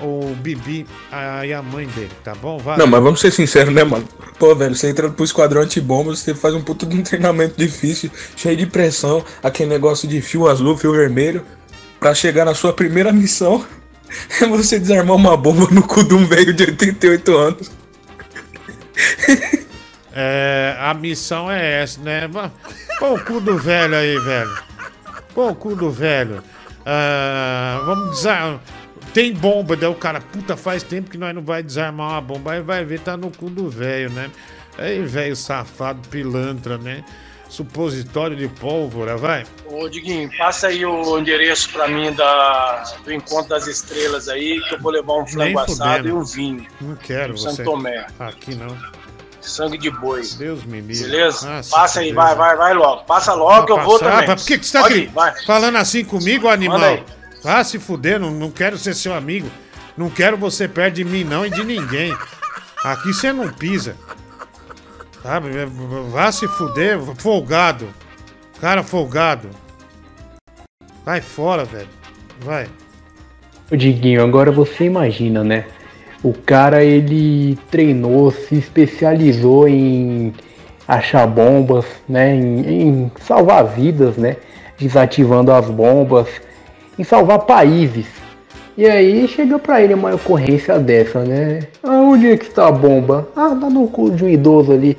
o 0.00 0.34
Bibi 0.34 0.84
a- 1.12 1.46
e 1.46 1.52
a 1.54 1.62
mãe 1.62 1.86
dele, 1.86 2.10
tá 2.24 2.34
bom? 2.34 2.58
Valeu. 2.58 2.78
Não, 2.80 2.86
mas 2.90 3.02
vamos 3.02 3.20
ser 3.20 3.30
sinceros, 3.30 3.72
né, 3.72 3.84
mano? 3.84 4.04
Pô, 4.38 4.54
velho, 4.54 4.74
você 4.74 4.88
entra 4.88 5.08
pro 5.08 5.24
esquadrão 5.24 5.62
antibomba, 5.62 6.14
você 6.16 6.34
faz 6.34 6.54
um 6.54 6.60
puto 6.60 6.84
de 6.84 6.96
um 6.96 7.02
treinamento 7.02 7.54
difícil, 7.56 8.10
cheio 8.36 8.56
de 8.56 8.66
pressão, 8.66 9.24
aquele 9.42 9.70
negócio 9.70 10.08
de 10.08 10.20
fio 10.20 10.48
azul, 10.48 10.76
fio 10.76 10.90
vermelho, 10.92 11.44
pra 12.00 12.12
chegar 12.12 12.44
na 12.44 12.54
sua 12.54 12.72
primeira 12.72 13.12
missão 13.12 13.64
é 14.40 14.46
você 14.48 14.78
desarmar 14.78 15.14
uma 15.14 15.36
bomba 15.36 15.68
no 15.70 15.82
cu 15.86 16.02
de 16.02 16.14
um 16.14 16.26
velho 16.26 16.52
de 16.52 16.64
88 16.64 17.36
anos. 17.36 17.70
É, 20.14 20.76
a 20.78 20.92
missão 20.94 21.50
é 21.50 21.82
essa, 21.82 22.00
né? 22.00 22.28
Põe 22.98 23.10
o 23.14 23.24
cu 23.24 23.40
do 23.40 23.56
velho 23.56 23.96
aí, 23.96 24.18
velho. 24.18 24.58
Põe 25.34 25.48
o 25.50 25.54
cu 25.54 25.74
do 25.74 25.90
velho. 25.90 26.42
Ah, 26.84 27.80
vamos 27.86 28.16
desarmar. 28.16 28.60
Tem 29.14 29.32
bomba, 29.34 29.76
daí 29.76 29.88
o 29.90 29.94
cara, 29.94 30.20
puta, 30.20 30.56
faz 30.56 30.82
tempo 30.82 31.10
que 31.10 31.18
nós 31.18 31.34
não 31.34 31.42
vai 31.42 31.62
desarmar 31.62 32.10
uma 32.12 32.20
bomba. 32.20 32.52
Aí 32.52 32.60
vai 32.62 32.84
ver, 32.84 33.00
tá 33.00 33.16
no 33.16 33.30
cu 33.30 33.48
do 33.50 33.68
velho, 33.68 34.10
né? 34.10 34.30
Aí, 34.78 35.02
velho 35.02 35.36
safado, 35.36 36.06
pilantra, 36.08 36.78
né? 36.78 37.04
Supositório 37.48 38.34
de 38.34 38.48
pólvora, 38.48 39.18
vai. 39.18 39.44
Ô, 39.66 39.86
Diguinho, 39.86 40.30
passa 40.38 40.68
aí 40.68 40.86
o 40.86 41.18
endereço 41.18 41.68
pra 41.70 41.86
mim 41.86 42.10
da, 42.14 42.82
do 43.04 43.12
Encontro 43.12 43.50
das 43.50 43.66
Estrelas 43.66 44.26
aí, 44.30 44.58
que 44.66 44.74
eu 44.76 44.80
vou 44.80 44.90
levar 44.90 45.12
um 45.18 45.26
frango 45.26 45.44
Nem 45.44 45.58
assado 45.58 45.96
fudendo. 45.98 46.08
e 46.08 46.12
um 46.12 46.24
vinho. 46.24 46.66
Não 46.80 46.96
quero 46.96 47.32
No 47.34 47.38
você. 47.38 47.50
Santo 47.56 47.64
Tomé. 47.64 48.06
Aqui 48.18 48.54
não. 48.54 48.74
Sangue 49.42 49.76
de 49.76 49.90
boi. 49.90 50.22
Deus 50.38 50.64
me 50.64 50.80
livre. 50.80 51.04
Beleza? 51.10 51.58
Ah, 51.58 51.62
se 51.62 51.70
Passa 51.70 52.00
aí, 52.00 52.10
fuder, 52.10 52.24
vai, 52.24 52.34
vai, 52.34 52.56
vai 52.56 52.74
logo. 52.74 53.04
Passa 53.04 53.34
logo 53.34 53.66
que 53.66 53.72
eu 53.72 53.80
vou 53.82 53.98
Passar, 53.98 54.12
também. 54.12 54.28
mas 54.28 54.42
Por 54.42 54.46
que, 54.48 54.58
que 54.58 54.66
você 54.66 54.72
tá 54.78 54.86
aqui 54.86 55.10
falando 55.46 55.76
assim 55.76 56.04
comigo, 56.04 56.48
animal? 56.48 57.00
Vá 57.42 57.64
se 57.64 57.78
fuder, 57.78 58.20
não, 58.20 58.30
não 58.30 58.50
quero 58.50 58.78
ser 58.78 58.94
seu 58.94 59.12
amigo. 59.14 59.50
Não 59.96 60.08
quero 60.08 60.36
você 60.36 60.68
perto 60.68 60.94
de 60.94 61.04
mim, 61.04 61.24
não, 61.24 61.44
e 61.44 61.50
de 61.50 61.64
ninguém. 61.64 62.16
Aqui 62.84 63.12
você 63.12 63.32
não 63.32 63.52
pisa. 63.52 63.96
Sabe? 65.22 65.50
Vá 66.10 66.30
se 66.32 66.46
fuder, 66.48 66.98
folgado. 67.18 67.88
Cara 68.60 68.82
folgado. 68.82 69.50
Vai 71.04 71.20
fora, 71.20 71.64
velho. 71.64 71.88
Vai. 72.40 72.68
Ô 73.70 73.76
Diguinho, 73.76 74.22
agora 74.22 74.52
você 74.52 74.84
imagina, 74.84 75.42
né? 75.42 75.66
O 76.22 76.32
cara 76.32 76.84
ele 76.84 77.58
treinou, 77.70 78.30
se 78.30 78.54
especializou 78.54 79.66
em 79.68 80.32
achar 80.86 81.26
bombas, 81.26 81.84
né? 82.08 82.34
Em, 82.34 82.60
em 82.82 83.12
salvar 83.20 83.64
vidas, 83.64 84.16
né? 84.16 84.36
Desativando 84.78 85.52
as 85.52 85.68
bombas, 85.68 86.28
em 86.98 87.02
salvar 87.04 87.40
países. 87.40 88.06
E 88.76 88.86
aí 88.86 89.26
chega 89.28 89.58
pra 89.58 89.82
ele 89.82 89.94
uma 89.94 90.14
ocorrência 90.14 90.78
dessa, 90.78 91.24
né? 91.24 91.60
Aonde 91.82 92.28
é 92.28 92.36
que 92.36 92.46
está 92.46 92.68
a 92.68 92.72
bomba? 92.72 93.28
Ah, 93.36 93.50
tá 93.60 93.68
no 93.68 93.86
cu 93.88 94.10
de 94.10 94.24
um 94.24 94.28
idoso 94.28 94.72
ali. 94.72 94.96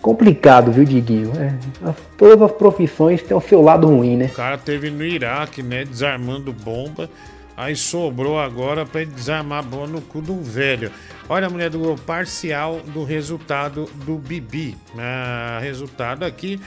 Complicado, 0.00 0.70
viu, 0.70 0.84
Diguinho? 0.84 1.32
É, 1.36 1.52
as- 1.88 1.96
todas 2.16 2.40
as 2.40 2.52
profissões 2.52 3.22
têm 3.22 3.36
o 3.36 3.40
seu 3.40 3.60
lado 3.60 3.88
ruim, 3.88 4.16
né? 4.16 4.26
O 4.26 4.36
cara 4.36 4.56
teve 4.56 4.88
no 4.90 5.02
Iraque, 5.04 5.62
né? 5.64 5.84
Desarmando 5.84 6.52
bomba. 6.52 7.10
Aí 7.56 7.74
sobrou 7.74 8.38
agora 8.38 8.84
pra 8.84 9.02
ele 9.02 9.12
desarmar 9.12 9.60
a 9.60 9.62
bomba 9.62 9.86
no 9.86 10.02
cu 10.02 10.20
do 10.20 10.42
velho. 10.42 10.92
Olha, 11.28 11.48
mulher 11.48 11.70
do 11.70 11.78
Google, 11.78 11.96
parcial 11.96 12.80
do 12.80 13.02
resultado 13.02 13.86
do 14.04 14.16
Bibi. 14.16 14.76
Ah, 14.98 15.58
resultado 15.62 16.24
aqui. 16.24 16.60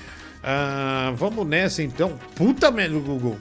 Ah, 0.44 1.14
vamos 1.16 1.46
nessa 1.46 1.84
então. 1.84 2.18
Puta 2.36 2.72
merda 2.72 2.96
do 2.96 3.02
Google. 3.02 3.38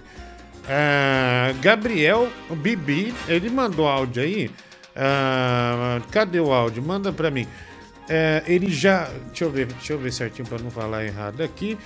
Ah, 0.68 1.54
Gabriel 1.62 2.28
Bibi, 2.50 3.14
ele 3.26 3.48
mandou 3.48 3.88
áudio 3.88 4.22
aí. 4.22 4.50
Ah, 4.94 6.02
cadê 6.10 6.40
o 6.40 6.52
áudio? 6.52 6.82
Manda 6.82 7.10
pra 7.12 7.30
mim. 7.30 7.48
É, 8.08 8.42
ele 8.46 8.70
já. 8.70 9.08
Deixa 9.28 9.44
eu 9.44 9.50
ver, 9.50 9.66
deixa 9.66 9.94
eu 9.94 9.98
ver 9.98 10.12
certinho 10.12 10.46
para 10.46 10.58
não 10.58 10.70
falar 10.70 11.04
errado 11.04 11.42
aqui. 11.42 11.78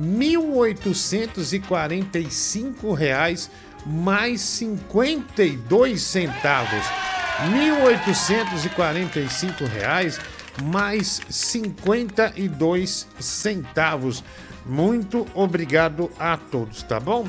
1.845 0.00 2.94
reais 2.94 3.50
mais 3.88 4.42
52 4.42 6.02
centavos. 6.02 6.84
R$ 7.40 7.78
reais 9.72 10.20
mais 10.62 11.20
52 11.30 13.06
centavos. 13.18 14.22
Muito 14.66 15.26
obrigado 15.34 16.10
a 16.18 16.36
todos, 16.36 16.82
tá 16.82 17.00
bom? 17.00 17.26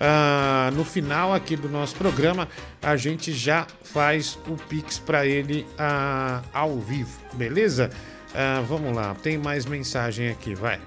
Ah, 0.00 0.70
no 0.74 0.84
final 0.84 1.34
aqui 1.34 1.56
do 1.56 1.68
nosso 1.68 1.96
programa, 1.96 2.48
a 2.80 2.96
gente 2.96 3.32
já 3.32 3.66
faz 3.82 4.38
o 4.46 4.54
Pix 4.68 4.98
para 4.98 5.26
ele 5.26 5.66
ah, 5.76 6.40
ao 6.52 6.78
vivo, 6.78 7.18
beleza? 7.32 7.90
Ah, 8.34 8.62
vamos 8.66 8.94
lá, 8.94 9.14
tem 9.22 9.36
mais 9.36 9.66
mensagem 9.66 10.30
aqui, 10.30 10.54
vai. 10.54 10.80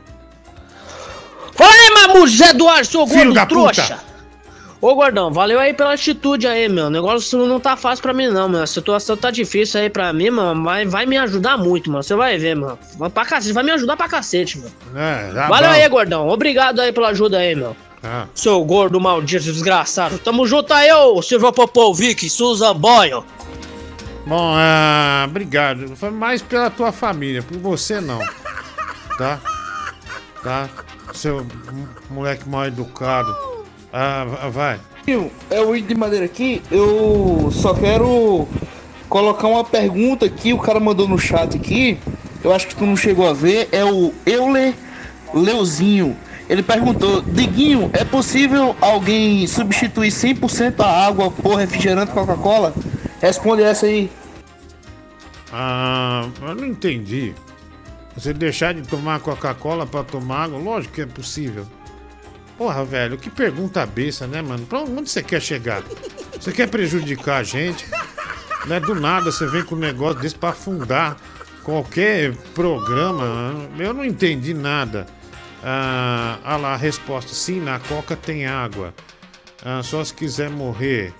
Aí, 1.60 1.91
Mamujo 1.93 2.43
Eduardo, 2.43 2.85
seu 2.85 3.06
Filho 3.06 3.26
gordo 3.26 3.34
da 3.34 3.45
trouxa. 3.45 3.98
puta. 3.98 4.11
Ô, 4.82 4.95
gordão, 4.95 5.32
valeu 5.32 5.60
aí 5.60 5.76
pela 5.76 5.94
atitude 5.94 6.48
aí, 6.48 6.68
meu. 6.68 6.88
O 6.88 6.90
negócio 6.90 7.45
não 7.45 7.60
tá 7.60 7.78
fácil 7.78 8.02
pra 8.02 8.14
mim, 8.14 8.28
não, 8.30 8.49
meu. 8.49 8.64
A 8.64 8.68
situação 8.68 9.16
tá 9.16 9.30
difícil 9.30 9.80
aí 9.80 9.91
pra 9.91 10.12
mim, 10.12 10.32
mano. 10.32 10.64
Vai, 10.64 10.86
vai 10.86 11.06
me 11.06 11.18
ajudar 11.18 11.56
muito, 11.56 11.91
mano. 11.91 12.02
Você 12.02 12.16
vai 12.16 12.40
ver, 12.40 12.56
mano. 12.56 12.80
Pra 13.14 13.24
cacete, 13.24 13.53
vai 13.53 13.64
me 13.64 13.70
ajudar 13.70 13.95
pra 13.95 14.10
cacete, 14.10 14.58
mano. 14.58 14.72
É, 14.95 15.34
tá 15.34 15.48
valeu 15.48 15.70
bom. 15.70 15.76
aí, 15.76 15.88
gordão. 15.88 16.28
Obrigado 16.30 16.80
aí 16.80 16.91
pela 16.91 17.10
ajuda 17.10 17.38
aí, 17.38 17.53
meu. 17.53 17.76
Ah. 18.03 18.26
Seu 18.34 18.64
gordo 18.66 18.99
maldito 18.99 19.45
desgraçado. 19.45 20.18
Tamo 20.18 20.48
junto 20.48 20.74
aí, 20.74 20.91
ô 20.91 21.22
Silvio 21.22 21.53
Popovic, 21.53 22.28
Susan 22.28 22.76
Boyle. 22.76 23.24
Bom, 24.26 24.53
ah, 24.56 25.26
obrigado. 25.28 25.95
Foi 25.95 26.10
mais 26.10 26.41
pela 26.41 26.72
tua 26.72 26.91
família, 26.91 27.44
por 27.44 27.58
você 27.60 28.02
não. 28.02 28.20
Tá? 29.16 29.40
Tá? 30.44 30.70
Seu 31.14 31.45
moleque 32.10 32.49
mal 32.49 32.66
educado. 32.66 33.32
Ah, 33.94 34.26
va- 34.26 34.50
vai. 34.50 34.80
É 35.50 35.60
o 35.62 35.76
Índio 35.76 35.90
de 35.90 35.96
Madeira 35.96 36.26
aqui. 36.26 36.62
Eu 36.72 37.50
só 37.52 37.74
quero 37.74 38.48
colocar 39.10 39.48
uma 39.48 39.64
pergunta 39.64 40.30
que 40.30 40.54
o 40.54 40.60
cara 40.60 40.80
mandou 40.80 41.08
no 41.08 41.18
chat 41.20 41.58
aqui. 41.58 41.98
Eu 42.44 42.54
acho 42.54 42.68
que 42.68 42.76
tu 42.76 42.86
não 42.86 42.96
chegou 42.96 43.28
a 43.30 43.34
ver. 43.34 43.68
É 43.72 43.84
o 43.84 44.14
Euler 44.26 44.74
Leuzinho. 45.34 46.16
Ele 46.50 46.64
perguntou: 46.64 47.22
Diguinho, 47.22 47.90
é 47.94 48.04
possível 48.06 48.76
alguém 48.80 49.46
substituir 49.48 50.10
100% 50.12 50.80
a 50.80 51.06
água 51.08 51.30
por 51.32 51.56
refrigerante 51.56 52.12
Coca-Cola? 52.12 52.74
Responde 53.22 53.64
essa 53.64 53.86
aí. 53.88 54.10
Ah, 55.52 56.28
eu 56.42 56.56
não 56.56 56.66
entendi. 56.66 57.34
Você 58.16 58.34
deixar 58.34 58.74
de 58.74 58.82
tomar 58.84 59.20
Coca-Cola 59.20 59.86
pra 59.86 60.04
tomar 60.04 60.44
água? 60.46 60.60
Lógico 60.60 60.94
que 60.96 61.02
é 61.02 61.06
possível. 61.06 61.66
Porra, 62.62 62.86
velho, 62.86 63.18
que 63.18 63.28
pergunta 63.28 63.84
besta, 63.88 64.28
né, 64.28 64.40
mano? 64.40 64.68
Pra 64.68 64.82
onde 64.82 65.10
você 65.10 65.24
quer 65.24 65.42
chegar? 65.42 65.82
Você 66.40 66.52
quer 66.52 66.70
prejudicar 66.70 67.38
a 67.38 67.44
gente? 67.44 67.88
Não 68.68 68.76
é 68.76 68.80
do 68.80 68.94
nada 68.94 69.32
você 69.32 69.48
vem 69.48 69.64
com 69.64 69.74
um 69.74 69.80
negócio 69.80 70.22
desse 70.22 70.36
pra 70.36 70.50
afundar 70.50 71.18
qualquer 71.64 72.36
programa. 72.54 73.68
Eu 73.80 73.96
não 73.96 74.06
entendi 74.06 74.54
nada. 74.54 75.08
Ah, 75.64 76.38
ah 76.44 76.56
lá, 76.58 76.74
a 76.76 76.78
resposta. 76.78 77.34
Sim, 77.34 77.62
na 77.62 77.80
Coca 77.80 78.16
tem 78.16 78.46
água. 78.46 78.94
Ah, 79.66 79.82
só 79.82 80.04
se 80.04 80.14
quiser 80.14 80.52
morrer. 80.52 81.16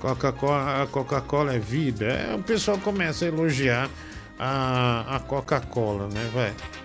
Coca-Cola, 0.00 0.82
a 0.82 0.86
Coca-Cola 0.88 1.54
é 1.54 1.60
vida. 1.60 2.06
É, 2.06 2.34
o 2.34 2.42
pessoal 2.42 2.78
começa 2.78 3.26
a 3.26 3.28
elogiar 3.28 3.88
a, 4.36 5.04
a 5.14 5.20
Coca-Cola, 5.20 6.08
né, 6.08 6.28
velho? 6.34 6.79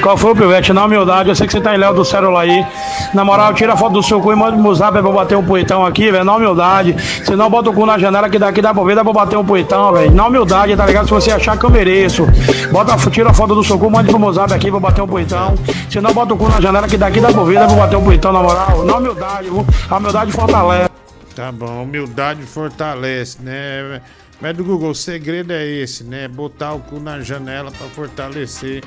Qual 0.00 0.16
foi, 0.16 0.34
Pivete? 0.34 0.72
Na 0.72 0.84
humildade, 0.84 1.28
eu 1.28 1.36
sei 1.36 1.46
que 1.46 1.52
você 1.52 1.60
tá 1.60 1.74
em 1.74 1.78
Léo 1.78 1.94
do 1.94 2.04
celular 2.04 2.40
aí. 2.40 2.66
Na 3.12 3.24
moral, 3.24 3.52
tira 3.52 3.74
a 3.74 3.76
foto 3.76 3.92
do 3.92 4.02
seu 4.02 4.20
cu 4.20 4.32
e 4.32 4.36
manda 4.36 4.60
pro 4.60 4.74
zap 4.74 4.90
pra 4.90 5.00
eu 5.00 5.12
bater 5.12 5.36
um 5.36 5.44
poetão 5.44 5.84
aqui, 5.84 6.10
velho. 6.10 6.24
Na 6.24 6.34
humildade. 6.34 6.96
Se 7.24 7.36
não, 7.36 7.50
bota 7.50 7.70
o 7.70 7.74
cu 7.74 7.84
na 7.84 7.98
janela 7.98 8.28
que 8.28 8.38
daqui 8.38 8.62
dá 8.62 8.72
pra 8.72 8.82
ver, 8.82 8.96
dá 8.96 9.04
pra 9.04 9.12
bater 9.12 9.36
um 9.36 9.44
poetão, 9.44 9.92
velho. 9.92 10.10
Na 10.10 10.26
humildade, 10.26 10.74
tá 10.76 10.86
ligado? 10.86 11.04
Se 11.04 11.10
você 11.10 11.30
achar 11.30 11.58
que 11.58 11.64
eu 11.64 11.70
mereço. 11.70 12.26
Bota, 12.72 12.96
tira 13.10 13.30
a 13.30 13.34
foto 13.34 13.54
do 13.54 13.62
seu 13.62 13.78
cu, 13.78 13.90
manda 13.90 14.08
pro 14.08 14.18
meu 14.18 14.32
zap 14.32 14.52
aqui 14.52 14.70
pra 14.70 14.80
bater 14.80 15.02
um 15.02 15.06
poetão. 15.06 15.54
Se 15.90 16.00
não, 16.00 16.12
bota 16.12 16.34
o 16.34 16.36
cu 16.36 16.48
na 16.48 16.60
janela 16.60 16.88
que 16.88 16.96
daqui 16.96 17.20
dá 17.20 17.30
pra 17.30 17.44
ver, 17.44 17.58
dá 17.58 17.66
pra 17.66 17.76
bater 17.76 17.96
um 17.96 18.04
poetão, 18.04 18.32
na 18.32 18.42
moral. 18.42 18.84
Na 18.84 18.96
humildade, 18.96 19.48
a 19.90 19.96
humildade 19.96 20.32
fortalece. 20.32 20.90
Tá 21.36 21.52
bom, 21.52 21.82
humildade 21.82 22.42
fortalece, 22.42 23.38
né? 23.40 24.00
Mas 24.40 24.56
do 24.56 24.64
Google, 24.64 24.90
o 24.90 24.94
segredo 24.94 25.52
é 25.52 25.64
esse, 25.64 26.02
né? 26.02 26.26
Botar 26.26 26.72
o 26.72 26.80
cu 26.80 26.98
na 26.98 27.20
janela 27.20 27.70
pra 27.70 27.86
fortalecer 27.88 28.82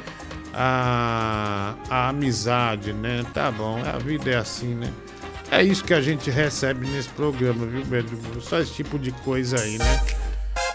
a, 0.55 1.75
a 1.89 2.09
amizade, 2.09 2.93
né? 2.93 3.25
Tá 3.33 3.51
bom, 3.51 3.81
a 3.85 3.97
vida 3.97 4.31
é 4.31 4.37
assim, 4.37 4.73
né? 4.73 4.89
É 5.51 5.61
isso 5.61 5.83
que 5.83 5.93
a 5.93 6.01
gente 6.01 6.31
recebe 6.31 6.87
nesse 6.87 7.09
programa, 7.09 7.65
viu, 7.65 7.85
Beto? 7.85 8.17
Só 8.41 8.59
esse 8.59 8.73
tipo 8.73 8.97
de 8.97 9.11
coisa 9.11 9.59
aí, 9.59 9.77
né? 9.77 10.01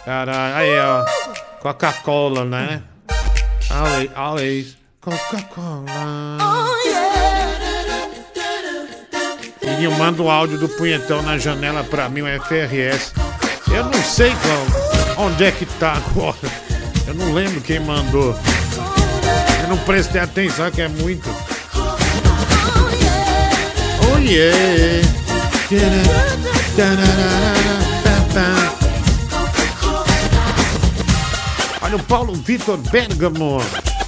Caralho, 0.04 0.54
aí, 0.54 0.78
ó. 0.78 1.04
Coca-Cola, 1.60 2.44
né? 2.44 2.82
Ale, 3.70 4.10
Ale, 4.14 4.76
Coca-Cola. 5.00 5.86
Diguinho, 9.62 9.92
manda 9.92 10.22
o 10.22 10.30
áudio 10.30 10.58
do 10.58 10.68
punhetão 10.68 11.22
na 11.22 11.38
janela 11.38 11.82
pra 11.82 12.08
mim, 12.08 12.22
o 12.22 12.42
FRS. 12.42 13.12
Eu 13.74 13.84
não 13.84 14.02
sei 14.02 14.30
qual, 14.30 15.26
onde 15.26 15.44
é 15.44 15.52
que 15.52 15.64
tá 15.64 15.94
agora. 15.94 16.36
Eu 17.06 17.14
não 17.14 17.32
lembro 17.32 17.60
quem 17.60 17.80
mandou. 17.80 18.34
Não 19.70 19.78
prestei 19.78 20.20
atenção 20.20 20.68
que 20.68 20.82
é 20.82 20.88
muito. 20.88 21.30
Oh 24.02 24.18
yeah. 24.18 25.06
Olha 31.80 31.94
o 31.94 32.02
Paulo 32.02 32.34
Vitor 32.34 32.78
Bergamo. 32.78 33.62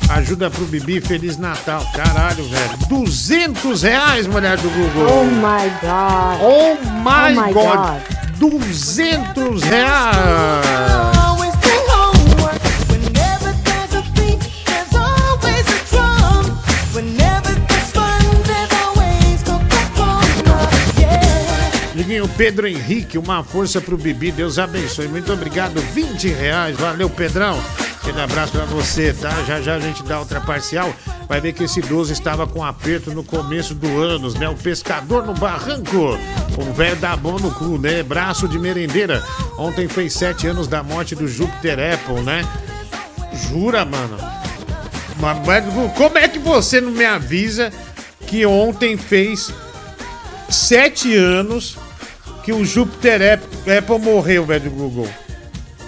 Ajuda 0.09 0.51
pro 0.51 0.65
Bibi, 0.65 1.01
Feliz 1.01 1.37
Natal. 1.37 1.87
Caralho, 1.95 2.43
velho. 2.43 2.77
200 2.89 3.83
reais, 3.85 4.27
mulher 4.27 4.59
do 4.59 4.69
Google. 4.69 5.07
Oh 5.09 5.25
my 5.27 5.71
god. 5.81 6.41
Oh 6.43 6.75
my, 7.05 7.39
Oh 7.39 7.47
my 7.47 7.53
god. 7.53 8.03
God. 8.41 8.51
200 8.51 9.63
reais. 9.63 11.12
Pedro 22.37 22.67
Henrique, 22.67 23.17
uma 23.17 23.43
força 23.43 23.81
pro 23.81 23.97
Bibi, 23.97 24.33
Deus 24.33 24.59
abençoe. 24.59 25.09
Muito 25.09 25.33
obrigado, 25.33 25.81
20 25.81 26.29
reais. 26.29 26.77
Valeu, 26.77 27.09
Pedrão. 27.09 27.59
Aquele 28.03 28.21
abraço 28.21 28.53
pra 28.53 28.65
você, 28.65 29.13
tá? 29.13 29.31
Já 29.45 29.63
já 29.63 29.77
a 29.77 29.81
gente 29.81 30.03
dá 30.03 30.19
outra 30.19 30.41
parcial. 30.41 30.93
Vai 31.29 31.41
ver 31.41 31.53
que 31.53 31.65
esse 31.65 31.79
idoso 31.79 32.13
estava 32.13 32.47
com 32.47 32.65
aperto 32.65 33.13
no 33.13 33.23
começo 33.23 33.75
do 33.75 34.03
ano, 34.03 34.31
né? 34.35 34.49
O 34.49 34.57
pescador 34.57 35.25
no 35.25 35.33
barranco. 35.35 36.19
O 36.59 36.73
velho 36.75 36.97
dá 36.97 37.17
bom 37.17 37.39
no 37.39 37.51
cu, 37.53 37.79
né? 37.79 38.03
Braço 38.03 38.49
de 38.49 38.59
merendeira. 38.59 39.25
Ontem 39.57 39.89
fez 39.89 40.13
sete 40.13 40.47
anos 40.47 40.67
da 40.67 40.83
morte 40.83 41.15
do 41.15 41.29
Júpiter 41.29 41.79
Apple, 41.95 42.23
né? 42.23 42.47
Jura, 43.49 43.85
mano? 43.85 44.19
Mas 45.21 45.39
como 45.97 46.19
é 46.19 46.29
que 46.29 46.41
você 46.41 46.81
não 46.81 46.91
me 46.91 47.05
avisa 47.05 47.73
que 48.27 48.45
ontem 48.45 48.97
fez 48.97 49.53
sete 50.49 51.15
anos 51.15 51.77
que 52.43 52.53
o 52.53 52.65
Júpiter 52.65 53.35
Apple, 53.35 53.77
Apple 53.77 53.99
morreu, 53.99 54.45
velho, 54.45 54.65
do 54.65 54.71
Google? 54.71 55.09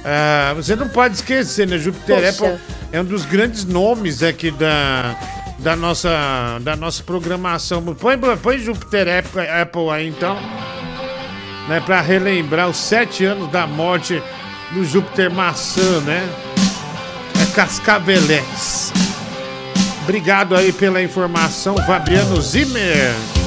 Ah, 0.04 0.52
você 0.54 0.76
não 0.76 0.88
pode 0.88 1.14
esquecer, 1.14 1.66
né? 1.66 1.78
Júpiter 1.78 2.16
Poxa. 2.16 2.28
Apple 2.28 2.60
é 2.92 3.00
um 3.00 3.04
dos 3.04 3.24
grandes 3.24 3.64
nomes 3.64 4.22
aqui 4.22 4.50
da, 4.50 5.16
da, 5.58 5.74
nossa, 5.74 6.58
da 6.60 6.76
nossa 6.76 7.02
programação. 7.02 7.82
Põe, 7.94 8.18
põe 8.42 8.58
Júpiter 8.58 9.08
Apple, 9.08 9.48
Apple 9.48 9.90
aí, 9.90 10.08
então. 10.08 10.36
Né, 11.68 11.80
pra 11.80 12.02
relembrar 12.02 12.68
os 12.68 12.76
sete 12.76 13.24
anos 13.24 13.50
da 13.50 13.66
morte 13.66 14.22
do 14.72 14.84
Júpiter 14.84 15.30
Maçã, 15.30 16.00
né? 16.02 16.22
É 17.42 17.54
Cascaveletes. 17.54 18.92
Obrigado 20.02 20.54
aí 20.54 20.70
pela 20.70 21.02
informação, 21.02 21.74
Fabiano 21.86 22.38
Zimmer. 22.42 23.43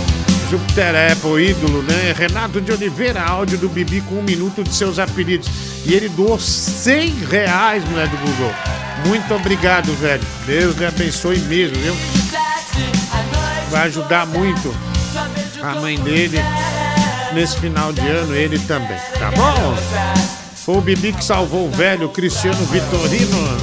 Júpiter 0.50 1.12
Apple, 1.12 1.50
ídolo, 1.50 1.82
né? 1.84 2.14
Renato 2.18 2.62
de 2.62 2.72
Oliveira, 2.72 3.22
áudio 3.22 3.58
do 3.58 3.68
Bibi 3.68 4.02
com 4.02 4.16
um 4.16 4.24
minuto 4.24 4.64
de 4.64 4.74
seus 4.74 4.98
apelidos. 4.98 5.50
E 5.86 5.94
ele 5.94 6.08
doou 6.08 6.40
100 6.40 7.26
reais, 7.26 7.84
mulher 7.86 8.08
do 8.08 8.18
Google. 8.18 8.54
Muito 9.06 9.34
obrigado, 9.34 9.94
velho. 9.96 10.24
Deus 10.46 10.76
lhe 10.78 10.86
abençoe 10.86 11.40
mesmo, 11.40 11.76
viu? 11.78 11.96
Vai 13.70 13.88
ajudar 13.88 14.26
muito 14.26 14.74
a 15.62 15.76
mãe 15.76 16.00
dele 16.00 16.38
nesse 17.34 17.58
final 17.60 17.92
de 17.92 18.08
ano, 18.08 18.34
ele 18.34 18.58
também, 18.60 18.98
tá 19.20 19.32
bom? 19.32 19.78
Foi 20.56 20.78
o 20.78 20.82
Bibi 20.82 21.14
que 21.14 21.24
salvou 21.24 21.68
o 21.68 21.72
velho 21.72 22.10
Cristiano 22.10 22.66
Vitorino. 22.66 23.58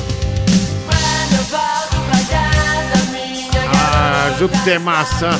Ah, 3.73 4.35
Júpiter 4.39 4.81
Maçã. 4.81 5.31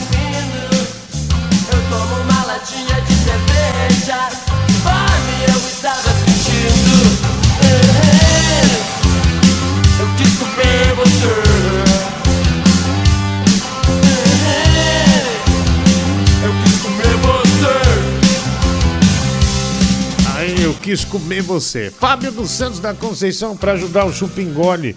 Quis 20.85 21.03
comer 21.03 21.41
você. 21.41 21.91
Fábio 21.99 22.31
dos 22.31 22.51
Santos 22.51 22.79
da 22.79 22.93
Conceição 22.93 23.57
para 23.57 23.73
ajudar 23.73 24.05
o 24.05 24.13
Chupingole. 24.13 24.95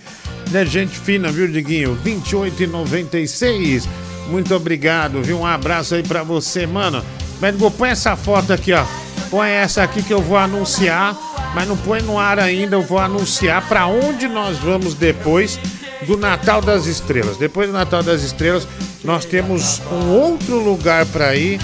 Né, 0.51 0.65
gente 0.65 0.99
fina, 0.99 1.31
viu, 1.31 1.47
Diguinho? 1.47 1.97
28,96. 2.03 3.87
Muito 4.27 4.53
obrigado, 4.53 5.23
viu? 5.23 5.39
Um 5.39 5.45
abraço 5.45 5.95
aí 5.95 6.03
pra 6.03 6.23
você, 6.23 6.67
mano. 6.67 7.01
Médico, 7.39 7.71
põe 7.71 7.89
essa 7.89 8.17
foto 8.17 8.51
aqui, 8.51 8.73
ó. 8.73 8.83
Põe 9.31 9.49
essa 9.49 9.81
aqui 9.81 10.03
que 10.03 10.13
eu 10.13 10.21
vou 10.21 10.37
anunciar, 10.37 11.15
mas 11.55 11.65
não 11.65 11.77
põe 11.77 12.01
no 12.01 12.19
ar 12.19 12.37
ainda. 12.37 12.75
Eu 12.75 12.81
vou 12.81 12.99
anunciar 12.99 13.65
pra 13.69 13.87
onde 13.87 14.27
nós 14.27 14.57
vamos 14.57 14.93
depois 14.93 15.57
do 16.05 16.17
Natal 16.17 16.61
das 16.61 16.85
Estrelas. 16.85 17.37
Depois 17.37 17.67
do 17.67 17.73
Natal 17.73 18.03
das 18.03 18.23
Estrelas, 18.23 18.67
nós 19.05 19.23
temos 19.23 19.81
um 19.89 20.09
outro 20.09 20.59
lugar 20.59 21.05
pra 21.05 21.33
ir, 21.33 21.61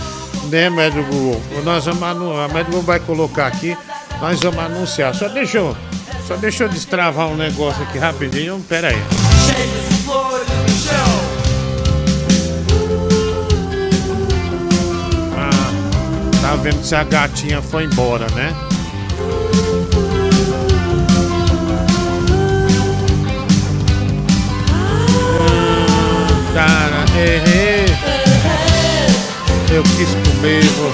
né, 0.50 0.70
Médico? 0.70 1.42
Nós 1.66 1.84
vamos 1.84 2.04
a 2.04 2.48
Médico 2.48 2.80
vai 2.82 3.02
colocar 3.02 3.48
aqui, 3.48 3.78
nós 4.24 4.40
vamos 4.40 4.58
anunciar. 4.58 5.14
Só 5.14 5.28
deixa 5.28 5.58
eu, 5.58 5.76
só 6.26 6.38
deixa 6.38 6.64
eu 6.64 6.70
destravar 6.70 7.28
um 7.28 7.36
negócio 7.36 7.84
aqui 7.84 7.98
rapidinho. 7.98 8.58
Pera 8.70 8.88
aí. 8.88 9.04
Ah, 15.38 16.42
tá 16.42 16.56
vendo 16.56 16.82
se 16.86 16.96
a 16.96 17.04
gatinha 17.04 17.62
foi 17.62 17.84
embora, 17.84 18.26
né? 18.30 18.56
Cara, 26.54 27.04
errei. 27.20 27.86
Eu 29.70 29.84
quis 29.84 30.16
comer 30.32 30.64
você. 30.64 30.93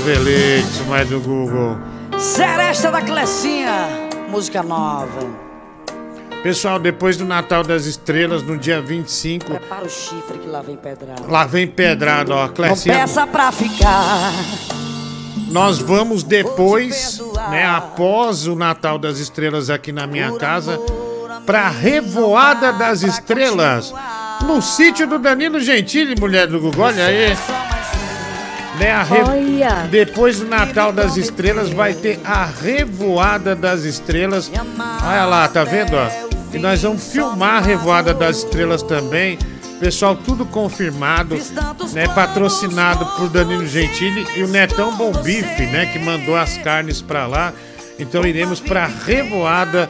Cascaveletes, 0.00 0.80
mais 0.88 1.08
do 1.08 1.20
Google. 1.20 1.76
Seresta 2.18 2.90
da 2.90 3.02
Clecinha, 3.02 3.88
música 4.28 4.62
nova. 4.62 5.50
Pessoal, 6.42 6.78
depois 6.78 7.16
do 7.18 7.24
Natal 7.24 7.62
das 7.62 7.84
Estrelas, 7.84 8.42
no 8.42 8.56
dia 8.56 8.80
25, 8.80 9.44
Prepara 9.44 9.84
o 9.84 9.90
chifre 9.90 10.38
que 10.38 10.48
lá 10.48 10.62
vem 10.62 10.76
pedrada. 10.76 11.22
lá 11.28 11.44
vem 11.44 11.66
pedrada, 11.66 12.34
ó. 12.34 12.46
Não 12.46 12.54
Clecinha, 12.54 12.94
peça 12.94 13.26
pra 13.26 13.52
ficar. 13.52 14.32
nós 15.50 15.78
vamos 15.78 16.22
depois, 16.22 17.20
né, 17.50 17.66
após 17.66 18.46
o 18.46 18.56
Natal 18.56 18.98
das 18.98 19.18
Estrelas 19.18 19.68
aqui 19.68 19.92
na 19.92 20.06
minha 20.06 20.32
casa, 20.38 20.80
pra 21.44 21.68
Revoada 21.68 22.72
das 22.72 23.02
Estrelas, 23.02 23.92
no 24.46 24.62
sítio 24.62 25.06
do 25.06 25.18
Danilo 25.18 25.60
Gentili, 25.60 26.18
mulher 26.18 26.46
do 26.46 26.58
Google, 26.58 26.86
olha 26.86 27.04
aí. 27.04 27.36
Né, 28.80 28.90
a 28.90 29.02
re- 29.02 29.22
Olha. 29.22 29.86
Depois 29.90 30.38
do 30.40 30.46
Natal 30.46 30.90
das 30.92 31.16
Estrelas 31.16 31.68
vai 31.70 31.92
ter 31.92 32.18
a 32.24 32.46
Revoada 32.46 33.54
das 33.54 33.84
Estrelas. 33.84 34.50
Olha 35.06 35.26
lá, 35.26 35.46
tá 35.48 35.62
vendo? 35.64 35.94
Ó? 35.94 36.30
E 36.52 36.58
nós 36.58 36.82
vamos 36.82 37.06
filmar 37.12 37.56
a 37.58 37.60
Revoada 37.60 38.14
das 38.14 38.38
Estrelas 38.38 38.82
também. 38.82 39.38
Pessoal, 39.78 40.16
tudo 40.16 40.44
confirmado, 40.46 41.36
né? 41.92 42.06
Patrocinado 42.08 43.04
por 43.16 43.28
Danilo 43.28 43.66
Gentili 43.66 44.26
e 44.36 44.42
o 44.42 44.48
Netão 44.48 44.94
Bom 44.96 45.12
Bife, 45.12 45.66
né? 45.66 45.86
Que 45.86 45.98
mandou 45.98 46.36
as 46.36 46.56
carnes 46.58 47.00
pra 47.00 47.26
lá. 47.26 47.52
Então 47.98 48.24
iremos 48.26 48.60
pra 48.60 48.86
Revoada 49.06 49.88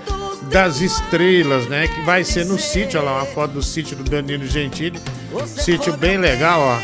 das 0.50 0.80
Estrelas, 0.80 1.66
né? 1.68 1.86
Que 1.88 2.00
vai 2.02 2.24
ser 2.24 2.44
no 2.44 2.58
sítio, 2.58 3.00
olha 3.00 3.10
lá, 3.10 3.16
uma 3.18 3.26
foto 3.26 3.52
do 3.54 3.62
sítio 3.62 3.96
do 3.96 4.02
Danilo 4.08 4.46
Gentili. 4.46 5.00
Sítio 5.46 5.96
bem 5.96 6.18
legal, 6.18 6.60
ó. 6.60 6.76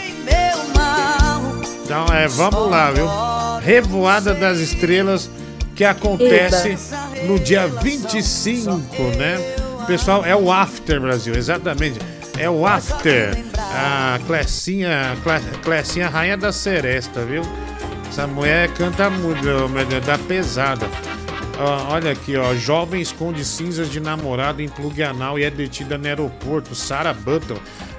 Então, 1.87 2.05
é, 2.13 2.27
vamos 2.27 2.69
lá, 2.69 2.91
viu? 2.91 3.07
Revoada 3.63 4.35
das 4.35 4.59
Estrelas 4.59 5.31
que 5.77 5.85
acontece 5.85 6.77
no 7.29 7.39
dia 7.39 7.69
25, 7.69 8.73
né? 9.17 9.39
Pessoal, 9.87 10.25
é 10.25 10.35
o 10.35 10.51
After 10.51 11.01
Brasil, 11.01 11.33
exatamente. 11.37 12.01
É 12.37 12.51
o 12.51 12.67
After. 12.67 13.39
A 13.57 14.19
Clecinha, 14.27 15.17
Cle- 15.23 15.59
Clecinha 15.63 16.09
Rainha 16.09 16.37
da 16.37 16.51
Seresta, 16.51 17.25
viu? 17.25 17.43
Essa 18.09 18.27
mulher 18.27 18.69
canta 18.71 19.09
muito, 19.09 19.41
da 20.05 20.19
pesada. 20.19 20.89
Olha 21.89 22.11
aqui, 22.11 22.37
ó. 22.37 22.53
Jovem 22.55 23.01
esconde 23.01 23.45
cinzas 23.45 23.89
de 23.89 24.01
namorado 24.01 24.61
em 24.61 24.69
plug 24.69 25.01
anal 25.05 25.39
e 25.39 25.45
é 25.45 25.51
detida 25.51 25.97
no 25.97 26.07
aeroporto. 26.07 26.75
Sarah 26.75 27.15
Button, 27.15 27.59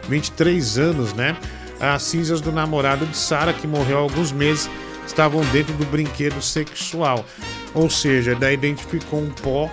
23 0.09 0.77
anos, 0.77 1.13
né? 1.13 1.37
As 1.79 2.03
cinzas 2.03 2.41
do 2.41 2.51
namorado 2.51 3.05
de 3.05 3.15
Sarah, 3.15 3.53
que 3.53 3.67
morreu 3.67 3.97
há 3.97 4.01
alguns 4.01 4.31
meses, 4.31 4.69
estavam 5.05 5.41
dentro 5.51 5.73
do 5.73 5.85
brinquedo 5.85 6.41
sexual. 6.41 7.25
Ou 7.73 7.89
seja, 7.89 8.35
daí 8.35 8.55
identificou 8.55 9.19
um 9.21 9.29
pó 9.29 9.69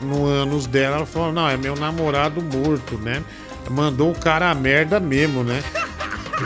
no 0.00 0.26
ânus 0.26 0.66
dela. 0.66 0.96
Ela 0.96 1.06
falou: 1.06 1.32
Não, 1.32 1.48
é 1.48 1.56
meu 1.56 1.74
namorado 1.74 2.40
morto, 2.40 2.96
né? 2.98 3.22
Mandou 3.68 4.10
o 4.12 4.18
cara 4.18 4.50
a 4.50 4.54
merda 4.54 4.98
mesmo, 5.00 5.42
né? 5.42 5.62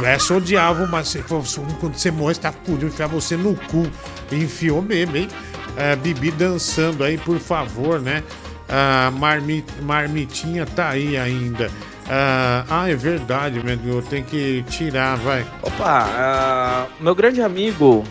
Essa 0.04 0.34
odiava, 0.34 0.86
mas 0.86 1.16
quando 1.28 1.94
você 1.94 2.10
morre, 2.10 2.34
você 2.34 2.40
tá 2.40 2.52
fudido, 2.52 2.86
enfiar 2.86 3.06
você 3.06 3.36
no 3.36 3.54
cu. 3.54 3.86
Enfiou 4.32 4.82
mesmo, 4.82 5.16
hein? 5.16 5.28
É, 5.76 5.94
Bibi 5.94 6.30
dançando 6.32 7.04
aí, 7.04 7.16
por 7.16 7.38
favor, 7.38 8.00
né? 8.00 8.22
Ah, 8.68 9.12
marmi- 9.14 9.64
marmitinha 9.82 10.66
tá 10.66 10.88
aí 10.90 11.16
ainda. 11.16 11.70
Ah, 12.08 12.64
ah, 12.68 12.90
é 12.90 12.94
verdade, 12.94 13.60
meu 13.64 14.02
tem 14.02 14.22
que 14.22 14.62
tirar, 14.68 15.16
vai. 15.16 15.44
Opa, 15.62 16.08
ah, 16.10 16.86
meu 17.00 17.14
grande 17.14 17.40
amigo 17.40 18.04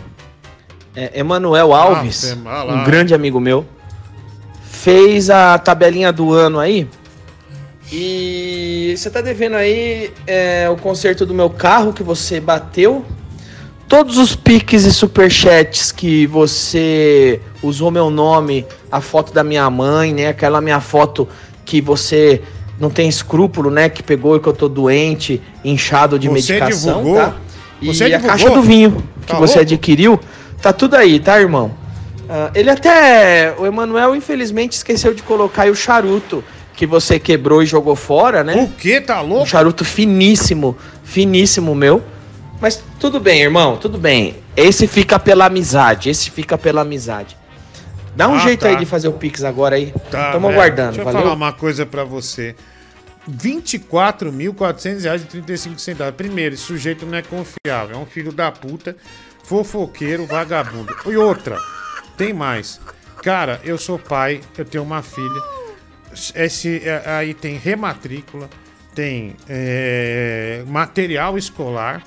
é, 0.96 1.20
Emanuel 1.20 1.72
Alves, 1.72 2.32
Ave, 2.32 2.40
ah 2.46 2.64
um 2.64 2.84
grande 2.84 3.14
amigo 3.14 3.40
meu, 3.40 3.66
fez 4.64 5.30
a 5.30 5.58
tabelinha 5.58 6.12
do 6.12 6.32
ano 6.32 6.58
aí. 6.58 6.88
E 7.92 8.94
você 8.96 9.10
tá 9.10 9.20
devendo 9.20 9.56
aí 9.56 10.12
é, 10.26 10.68
o 10.70 10.76
conserto 10.76 11.26
do 11.26 11.34
meu 11.34 11.50
carro 11.50 11.92
que 11.92 12.02
você 12.02 12.40
bateu. 12.40 13.04
Todos 13.86 14.16
os 14.16 14.34
piques 14.34 14.84
e 14.84 14.92
superchats 14.92 15.92
que 15.92 16.26
você 16.26 17.40
usou 17.62 17.90
meu 17.90 18.08
nome, 18.08 18.66
a 18.90 19.00
foto 19.00 19.32
da 19.32 19.44
minha 19.44 19.68
mãe, 19.68 20.12
né? 20.14 20.28
Aquela 20.28 20.60
minha 20.60 20.80
foto 20.80 21.28
que 21.64 21.80
você 21.80 22.42
não 22.78 22.90
tem 22.90 23.08
escrúpulo, 23.08 23.70
né? 23.70 23.88
Que 23.88 24.02
pegou 24.02 24.36
e 24.36 24.40
que 24.40 24.46
eu 24.48 24.52
tô 24.52 24.68
doente, 24.68 25.40
inchado 25.64 26.18
de 26.18 26.28
Você 26.28 26.54
medicação, 26.54 26.98
divulgou? 26.98 27.16
tá? 27.22 27.34
E 27.80 27.86
Você 27.86 28.04
a 28.04 28.06
divulgou? 28.08 28.28
caixa 28.30 28.50
do 28.50 28.62
vinho 28.62 29.04
que 29.26 29.32
Tá 29.32 29.38
você 29.38 29.58
louco? 29.58 29.72
adquiriu, 29.72 30.20
tá 30.60 30.72
tudo 30.72 30.94
aí, 30.96 31.18
tá, 31.20 31.40
irmão? 31.40 31.72
Ah, 32.28 32.50
ele 32.54 32.70
até. 32.70 33.54
O 33.58 33.66
Emanuel, 33.66 34.14
infelizmente, 34.16 34.72
esqueceu 34.72 35.12
de 35.14 35.22
colocar 35.22 35.62
aí 35.62 35.70
o 35.70 35.74
charuto 35.76 36.42
que 36.74 36.86
você 36.86 37.18
quebrou 37.18 37.62
e 37.62 37.66
jogou 37.66 37.94
fora, 37.94 38.42
né? 38.42 38.54
O 38.64 38.68
que? 38.76 39.00
Tá 39.00 39.20
louco? 39.20 39.44
Um 39.44 39.46
charuto 39.46 39.84
finíssimo, 39.84 40.76
finíssimo 41.04 41.74
meu. 41.74 42.02
Mas 42.60 42.82
tudo 42.98 43.20
bem, 43.20 43.42
irmão, 43.42 43.76
tudo 43.76 43.98
bem. 43.98 44.36
Esse 44.56 44.86
fica 44.86 45.18
pela 45.18 45.46
amizade, 45.46 46.08
esse 46.08 46.30
fica 46.30 46.56
pela 46.56 46.80
amizade. 46.82 47.36
Dá 48.16 48.28
um 48.28 48.34
Ah, 48.34 48.38
jeito 48.38 48.60
tá. 48.60 48.68
aí 48.68 48.76
de 48.76 48.86
fazer 48.86 49.08
o 49.08 49.12
Pix 49.12 49.42
agora 49.44 49.76
aí. 49.76 49.92
Tá, 50.10 50.32
Tamo 50.32 50.48
velho. 50.48 50.60
aguardando, 50.60 50.88
Deixa 50.90 51.00
eu 51.00 51.04
valeu? 51.04 51.22
falar 51.22 51.34
uma 51.34 51.52
coisa 51.52 51.84
pra 51.84 52.04
você. 52.04 52.54
24.400 53.28 55.02
reais 55.02 55.22
e 55.22 55.26
35 55.26 55.78
centavos. 55.78 56.14
Primeiro, 56.14 56.54
esse 56.54 56.64
sujeito 56.64 57.06
não 57.06 57.16
é 57.18 57.22
confiável. 57.22 57.96
É 57.96 57.98
um 57.98 58.06
filho 58.06 58.32
da 58.32 58.52
puta, 58.52 58.96
fofoqueiro, 59.44 60.26
vagabundo. 60.26 60.94
E 61.06 61.16
outra, 61.16 61.58
tem 62.16 62.32
mais. 62.32 62.80
Cara, 63.22 63.60
eu 63.64 63.78
sou 63.78 63.98
pai, 63.98 64.40
eu 64.56 64.64
tenho 64.64 64.84
uma 64.84 65.02
filha. 65.02 65.42
Esse, 66.34 66.82
é, 66.86 67.02
aí 67.06 67.34
tem 67.34 67.56
rematrícula, 67.56 68.48
tem 68.94 69.34
é, 69.48 70.62
material 70.66 71.36
escolar. 71.38 72.02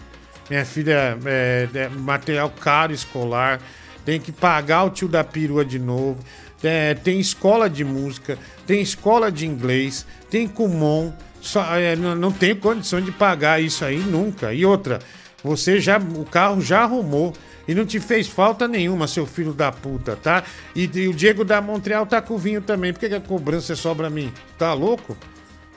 Minha 0.50 0.64
filha, 0.64 1.18
é, 1.26 1.68
é, 1.74 1.90
material 1.90 2.50
caro 2.50 2.94
escolar. 2.94 3.60
Tem 4.08 4.22
que 4.22 4.32
pagar 4.32 4.86
o 4.86 4.90
tio 4.90 5.10
da 5.10 5.22
perua 5.22 5.66
de 5.66 5.78
novo. 5.78 6.18
É, 6.64 6.94
tem 6.94 7.20
escola 7.20 7.70
de 7.70 7.84
música, 7.84 8.40
tem 8.66 8.82
escola 8.82 9.30
de 9.30 9.46
inglês, 9.46 10.08
tem 10.30 10.48
Kumon. 10.48 11.12
Só, 11.42 11.76
é, 11.76 11.94
não, 11.94 12.16
não 12.16 12.32
tenho 12.32 12.56
condição 12.56 13.02
de 13.02 13.12
pagar 13.12 13.62
isso 13.62 13.84
aí 13.84 13.98
nunca. 13.98 14.54
E 14.54 14.66
outra, 14.66 15.00
você 15.44 15.82
já. 15.82 15.98
O 15.98 16.24
carro 16.24 16.62
já 16.62 16.84
arrumou. 16.84 17.34
E 17.68 17.76
não 17.76 17.86
te 17.86 18.00
fez 18.00 18.30
falta 18.30 18.66
nenhuma, 18.66 19.10
seu 19.10 19.26
filho 19.26 19.52
da 19.52 19.74
puta, 19.74 20.16
tá? 20.16 20.42
E, 20.74 20.90
e 20.94 21.10
o 21.10 21.14
Diego 21.14 21.44
da 21.44 21.60
Montreal 21.60 22.06
tá 22.06 22.22
com 22.22 22.38
vinho 22.38 22.62
também. 22.62 22.94
Por 22.94 23.02
que, 23.02 23.10
que 23.10 23.16
a 23.16 23.20
cobrança 23.20 23.74
é 23.74 23.76
só 23.76 23.94
pra 23.94 24.10
mim? 24.10 24.32
Tá 24.58 24.72
louco? 24.72 25.18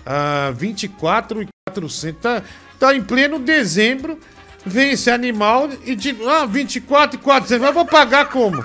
Ah, 0.06 0.52
24 0.56 1.42
e 1.42 1.48
400. 1.68 2.20
Tá, 2.22 2.44
tá 2.78 2.94
em 2.94 3.02
pleno 3.02 3.40
dezembro. 3.40 4.20
Vem 4.64 4.92
esse 4.92 5.10
animal 5.10 5.70
e 5.84 5.94
de. 5.94 6.16
Ah, 6.26 6.46
24 6.46 7.18
e 7.18 7.22
400. 7.22 7.62
Mas 7.64 7.74
vou 7.74 7.86
pagar 7.86 8.28
como? 8.28 8.64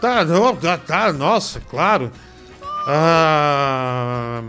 Tá 0.00 0.24
tá, 0.86 1.12
nossa, 1.12 1.60
claro. 1.60 2.12
Ah, 2.86 4.42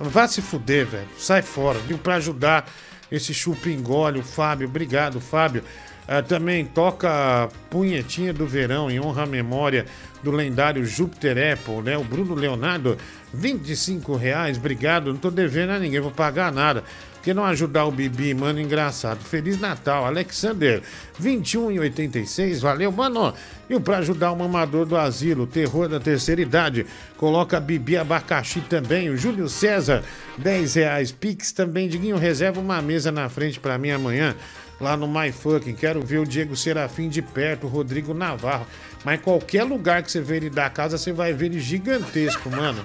vai 0.00 0.28
se 0.28 0.40
fuder, 0.40 0.86
velho. 0.86 1.08
Sai 1.18 1.42
fora, 1.42 1.78
viu? 1.80 1.98
Pra 1.98 2.14
ajudar 2.14 2.66
esse 3.10 3.34
chupingole, 3.34 4.20
o 4.20 4.22
Fábio. 4.22 4.68
Obrigado, 4.68 5.20
Fábio. 5.20 5.64
Ah, 6.06 6.22
também 6.22 6.64
toca 6.64 7.48
Punhetinha 7.70 8.32
do 8.32 8.46
Verão 8.46 8.90
em 8.90 9.00
honra 9.00 9.24
à 9.24 9.26
memória 9.26 9.86
do 10.22 10.30
lendário 10.30 10.84
Júpiter 10.84 11.36
Apple, 11.52 11.82
né? 11.82 11.96
O 11.96 12.04
Bruno 12.04 12.34
Leonardo, 12.34 12.96
25 13.32 14.14
reais, 14.16 14.56
obrigado. 14.56 15.12
Não 15.12 15.18
tô 15.18 15.30
devendo 15.30 15.70
a 15.70 15.78
ninguém, 15.78 16.00
vou 16.00 16.10
pagar 16.10 16.52
nada. 16.52 16.84
Porque 17.24 17.32
não 17.32 17.46
ajudar 17.46 17.86
o 17.86 17.90
Bibi, 17.90 18.34
mano, 18.34 18.60
engraçado. 18.60 19.24
Feliz 19.24 19.58
Natal, 19.58 20.04
Alexander, 20.04 20.82
21,86, 21.18 22.60
valeu, 22.60 22.92
mano. 22.92 23.32
E 23.66 23.80
pra 23.80 23.96
ajudar 23.96 24.30
o 24.30 24.36
mamador 24.36 24.84
do 24.84 24.94
asilo, 24.94 25.46
terror 25.46 25.88
da 25.88 25.98
terceira 25.98 26.42
idade, 26.42 26.84
coloca 27.16 27.58
Bibi 27.58 27.96
Abacaxi 27.96 28.60
também. 28.60 29.08
O 29.08 29.16
Júlio 29.16 29.48
César, 29.48 30.04
10 30.36 30.74
reais. 30.74 31.12
Pix 31.12 31.50
também, 31.50 31.88
Diguinho, 31.88 32.18
reserva 32.18 32.60
uma 32.60 32.82
mesa 32.82 33.10
na 33.10 33.26
frente 33.30 33.58
pra 33.58 33.78
mim 33.78 33.90
amanhã 33.90 34.36
lá 34.78 34.94
no 34.94 35.08
My 35.08 35.32
Fucking. 35.32 35.76
Quero 35.76 36.02
ver 36.02 36.18
o 36.18 36.26
Diego 36.26 36.54
Serafim 36.54 37.08
de 37.08 37.22
perto, 37.22 37.66
o 37.66 37.70
Rodrigo 37.70 38.12
Navarro. 38.12 38.66
Mas 39.02 39.18
qualquer 39.22 39.64
lugar 39.64 40.02
que 40.02 40.12
você 40.12 40.20
vê 40.20 40.36
ele 40.36 40.50
da 40.50 40.68
casa, 40.68 40.98
você 40.98 41.10
vai 41.10 41.32
ver 41.32 41.46
ele 41.46 41.58
gigantesco, 41.58 42.50
mano. 42.50 42.84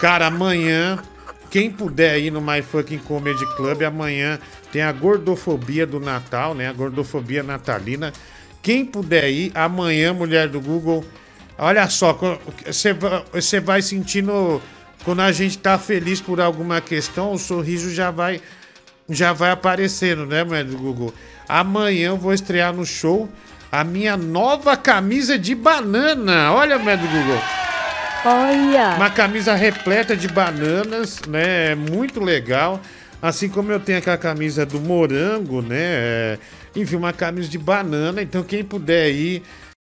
Cara, 0.00 0.28
amanhã, 0.28 0.98
quem 1.50 1.70
puder 1.70 2.18
ir 2.18 2.30
no 2.30 2.40
My 2.40 2.62
Fucking 2.62 2.98
Comedy 2.98 3.44
Club, 3.56 3.82
amanhã 3.82 4.38
tem 4.72 4.82
a 4.82 4.92
gordofobia 4.92 5.86
do 5.86 6.00
Natal, 6.00 6.54
né? 6.54 6.68
A 6.68 6.72
gordofobia 6.72 7.42
natalina. 7.42 8.12
Quem 8.62 8.84
puder 8.84 9.30
ir, 9.30 9.52
amanhã, 9.54 10.12
mulher 10.12 10.48
do 10.48 10.60
Google, 10.60 11.04
olha 11.56 11.88
só, 11.88 12.18
você 13.32 13.60
vai 13.60 13.80
sentindo. 13.82 14.60
Quando 15.04 15.20
a 15.20 15.30
gente 15.30 15.56
tá 15.58 15.78
feliz 15.78 16.20
por 16.20 16.40
alguma 16.40 16.80
questão, 16.80 17.32
o 17.32 17.38
sorriso 17.38 17.94
já 17.94 18.10
vai 18.10 18.40
já 19.08 19.32
vai 19.32 19.52
aparecendo, 19.52 20.26
né, 20.26 20.42
mulher 20.42 20.64
do 20.64 20.76
Google? 20.76 21.14
Amanhã 21.48 22.08
eu 22.08 22.16
vou 22.16 22.32
estrear 22.32 22.72
no 22.72 22.84
show 22.84 23.28
a 23.70 23.84
minha 23.84 24.16
nova 24.16 24.76
camisa 24.76 25.38
de 25.38 25.54
banana. 25.54 26.52
Olha, 26.52 26.78
mulher 26.78 26.98
do 26.98 27.06
Google. 27.06 27.65
Olha! 28.28 28.96
Uma 28.96 29.08
camisa 29.08 29.54
repleta 29.54 30.16
de 30.16 30.26
bananas, 30.26 31.20
né? 31.28 31.76
Muito 31.76 32.18
legal. 32.18 32.80
Assim 33.22 33.48
como 33.48 33.70
eu 33.70 33.78
tenho 33.78 33.98
aquela 33.98 34.18
camisa 34.18 34.66
do 34.66 34.80
morango, 34.80 35.62
né? 35.62 35.76
É, 35.78 36.38
Enfim, 36.74 36.96
uma 36.96 37.12
camisa 37.12 37.48
de 37.48 37.56
banana. 37.56 38.20
Então, 38.20 38.42
quem 38.42 38.64
puder 38.64 39.12
ir 39.12 39.44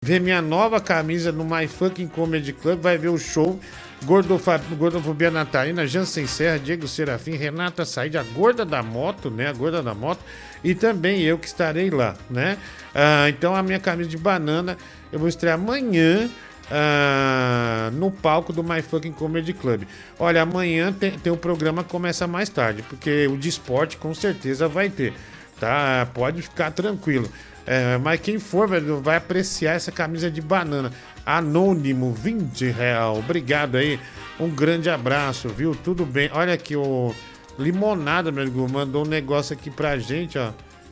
ver 0.05 0.21
minha 0.21 0.39
nova 0.39 0.79
camisa 0.79 1.31
no 1.31 1.43
My 1.43 1.67
Fucking 1.67 2.09
Comedy 2.09 2.53
Club, 2.53 2.79
vai 2.79 2.95
ver 2.95 3.07
o 3.07 3.17
show. 3.17 3.59
Gordofobia 4.05 5.31
Natalina, 5.31 5.87
Jansen 5.87 6.27
Serra, 6.27 6.59
Diego 6.59 6.87
Serafim, 6.87 7.31
Renata 7.31 7.83
Said, 7.85 8.15
a 8.15 8.21
gorda 8.21 8.63
da 8.63 8.83
moto, 8.83 9.31
né? 9.31 9.47
A 9.47 9.53
gorda 9.53 9.81
da 9.81 9.95
moto. 9.95 10.19
E 10.63 10.75
também 10.75 11.23
eu 11.23 11.39
que 11.39 11.47
estarei 11.47 11.89
lá, 11.89 12.15
né? 12.29 12.59
Ah, 12.93 13.27
então, 13.29 13.55
a 13.55 13.63
minha 13.63 13.79
camisa 13.79 14.07
de 14.07 14.17
banana 14.17 14.77
eu 15.11 15.17
vou 15.17 15.27
estrear 15.27 15.55
amanhã 15.55 16.29
ah, 16.71 17.89
no 17.93 18.11
palco 18.11 18.51
do 18.53 18.63
My 18.63 18.81
Fucking 18.81 19.11
Comedy 19.13 19.53
Club. 19.53 19.83
Olha, 20.19 20.41
amanhã 20.41 20.91
tem, 20.93 21.11
tem 21.11 21.31
o 21.31 21.37
programa 21.37 21.83
começa 21.83 22.27
mais 22.27 22.49
tarde, 22.49 22.81
porque 22.83 23.27
o 23.27 23.37
de 23.37 23.49
esporte 23.49 23.97
com 23.97 24.13
certeza 24.13 24.67
vai 24.67 24.89
ter, 24.89 25.13
tá? 25.59 26.07
Pode 26.13 26.41
ficar 26.41 26.71
tranquilo. 26.71 27.29
É, 27.65 27.97
mas 27.97 28.21
quem 28.21 28.39
for, 28.39 28.67
velho, 28.69 29.01
vai 29.01 29.17
apreciar 29.17 29.73
essa 29.73 29.91
camisa 29.91 30.31
de 30.31 30.41
banana. 30.41 30.91
Anônimo, 31.25 32.13
20 32.13 32.65
real. 32.71 33.17
Obrigado 33.19 33.75
aí. 33.75 33.99
Um 34.39 34.49
grande 34.49 34.89
abraço, 34.89 35.49
viu? 35.49 35.75
Tudo 35.75 36.05
bem. 36.05 36.29
Olha 36.33 36.53
aqui, 36.53 36.77
o 36.77 37.13
Limonada, 37.59 38.31
meu 38.31 38.43
amigo, 38.43 38.65
mandou 38.71 39.03
um 39.03 39.07
negócio 39.09 39.53
aqui 39.53 39.69
pra 39.69 39.97
gente, 39.97 40.37
ó. 40.37 40.51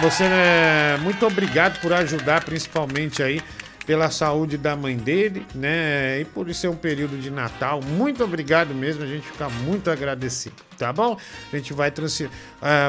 Você, 0.00 0.24
é, 0.24 0.98
muito 1.00 1.24
obrigado 1.24 1.80
por 1.80 1.92
ajudar, 1.92 2.44
principalmente 2.44 3.22
aí 3.22 3.40
pela 3.86 4.10
saúde 4.10 4.56
da 4.56 4.74
mãe 4.74 4.96
dele, 4.96 5.46
né? 5.54 6.20
E 6.20 6.24
por 6.24 6.52
ser 6.54 6.68
um 6.68 6.76
período 6.76 7.18
de 7.18 7.30
Natal. 7.30 7.80
Muito 7.82 8.24
obrigado 8.24 8.74
mesmo, 8.74 9.02
a 9.02 9.06
gente 9.06 9.26
fica 9.26 9.48
muito 9.48 9.90
agradecido, 9.90 10.56
tá 10.78 10.92
bom? 10.92 11.16
A 11.52 11.56
gente 11.56 11.72
vai 11.72 11.90
transferir, 11.90 12.32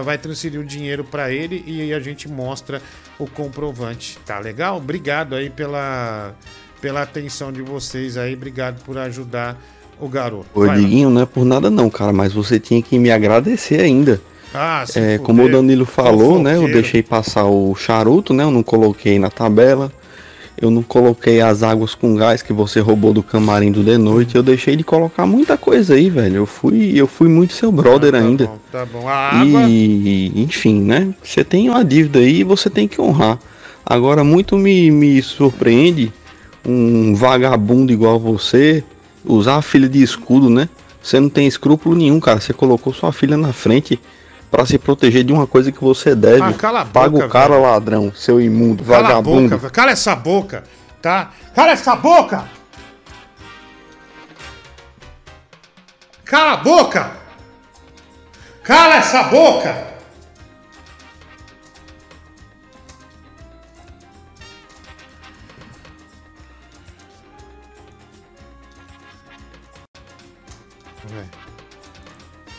vai 0.04 0.18
transferir 0.18 0.60
o 0.60 0.64
dinheiro 0.64 1.04
para 1.04 1.32
ele 1.32 1.64
e 1.68 1.82
aí 1.82 1.94
a 1.94 2.00
gente 2.00 2.30
mostra 2.30 2.82
o 3.20 3.28
comprovante, 3.28 4.18
tá 4.26 4.40
legal? 4.40 4.78
Obrigado 4.78 5.36
aí 5.36 5.50
pela, 5.50 6.34
pela 6.82 7.02
atenção 7.02 7.52
de 7.52 7.62
vocês 7.62 8.18
aí, 8.18 8.34
obrigado 8.34 8.82
por 8.84 8.98
ajudar 8.98 9.58
o 10.00 10.08
garoto. 10.08 10.48
Ô, 10.54 10.66
Vai. 10.66 10.80
Diguinho, 10.80 11.10
não 11.10 11.22
é 11.22 11.26
por 11.26 11.46
nada 11.46 11.70
não, 11.70 11.90
cara, 11.90 12.14
mas 12.14 12.34
você 12.34 12.60
tinha 12.60 12.82
que 12.82 12.98
me 12.98 13.12
agradecer 13.12 13.82
ainda. 13.82 14.22
Ah, 14.54 14.86
É, 14.96 15.18
como 15.18 15.44
o 15.44 15.52
Danilo 15.52 15.86
falou, 15.86 16.42
né? 16.42 16.56
Eu 16.56 16.72
deixei 16.72 17.04
passar 17.04 17.44
o 17.44 17.76
charuto, 17.76 18.34
né? 18.34 18.44
Eu 18.44 18.52
não 18.52 18.64
coloquei 18.64 19.20
na 19.20 19.30
tabela. 19.30 19.92
Eu 20.58 20.72
não 20.72 20.82
coloquei 20.82 21.42
as 21.42 21.64
águas 21.64 21.94
com 21.94 22.16
gás 22.16 22.42
que 22.42 22.54
você 22.54 22.80
roubou 22.80 23.12
do 23.12 23.22
camarim 23.22 23.72
do 23.72 23.84
de 23.84 23.98
noite. 23.98 24.36
Eu 24.36 24.44
deixei 24.44 24.76
de 24.76 24.84
colocar 24.84 25.26
muita 25.26 25.58
coisa 25.58 25.96
aí, 25.96 26.10
velho. 26.10 26.38
Eu 26.38 26.46
fui, 26.46 26.94
eu 26.96 27.08
fui 27.08 27.28
muito 27.28 27.54
seu 27.54 27.72
brother 27.72 28.16
ainda. 28.16 28.50
Tá 28.72 28.86
bom, 28.86 29.08
a 29.08 29.14
água. 29.14 29.64
E, 29.68 30.32
enfim, 30.36 30.82
né? 30.82 31.14
Você 31.22 31.44
tem 31.44 31.70
uma 31.70 31.84
dívida 31.84 32.20
aí 32.20 32.40
e 32.40 32.44
você 32.44 32.70
tem 32.70 32.88
que 32.88 33.02
honrar. 33.02 33.38
Agora, 33.86 34.24
muito 34.24 34.58
me, 34.58 34.90
me 34.90 35.22
surpreende 35.22 36.12
um 36.66 37.14
vagabundo 37.14 37.92
igual 37.92 38.20
você 38.20 38.84
usar 39.26 39.58
a 39.58 39.62
filha 39.62 39.90
de 39.90 40.02
escudo, 40.02 40.50
né? 40.50 40.70
Você 41.02 41.20
não 41.20 41.30
tem 41.30 41.46
escrúpulo 41.46 41.96
nenhum, 41.96 42.20
cara. 42.20 42.40
Você 42.40 42.54
colocou 42.54 42.94
sua 42.94 43.12
filha 43.12 43.38
na 43.38 43.52
frente 43.52 44.00
pra 44.56 44.66
se 44.66 44.78
proteger 44.78 45.24
de 45.26 45.34
uma 45.34 45.46
coisa 45.46 45.70
que 45.72 45.84
você 45.84 46.16
deve. 46.16 46.42
Ah, 46.42 46.54
cala 46.54 46.82
a 46.82 46.86
Paga 46.86 47.10
boca, 47.10 47.26
o 47.26 47.30
cara, 47.30 47.50
velho. 47.56 47.62
ladrão, 47.64 48.12
seu 48.16 48.40
imundo, 48.40 48.86
Cala 48.86 49.00
a 49.00 49.02
vagabundo. 49.10 49.44
boca, 49.50 49.58
velho. 49.58 49.74
cala 49.74 49.92
essa 49.92 50.16
boca, 50.16 50.64
tá? 51.02 51.32
Cala 51.54 51.72
essa 51.72 51.96
boca! 51.96 52.46
Cala 56.24 56.54
a 56.54 56.58
boca! 56.58 57.12
Cala 58.64 58.96
essa 58.96 59.24
boca! 59.24 59.85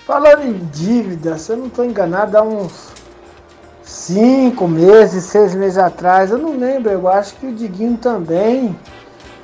Falando 0.06 0.44
em 0.44 0.58
dívida, 0.72 1.36
se 1.36 1.50
eu 1.50 1.56
não 1.56 1.66
estou 1.66 1.84
enganado, 1.84 2.38
há 2.38 2.42
uns 2.42 2.92
cinco 3.82 4.68
meses, 4.68 5.24
seis 5.24 5.52
meses 5.52 5.78
atrás, 5.78 6.30
eu 6.30 6.38
não 6.38 6.56
lembro, 6.56 6.92
eu 6.92 7.08
acho 7.08 7.34
que 7.34 7.46
o 7.46 7.52
Diguinho 7.52 7.96
também 7.96 8.78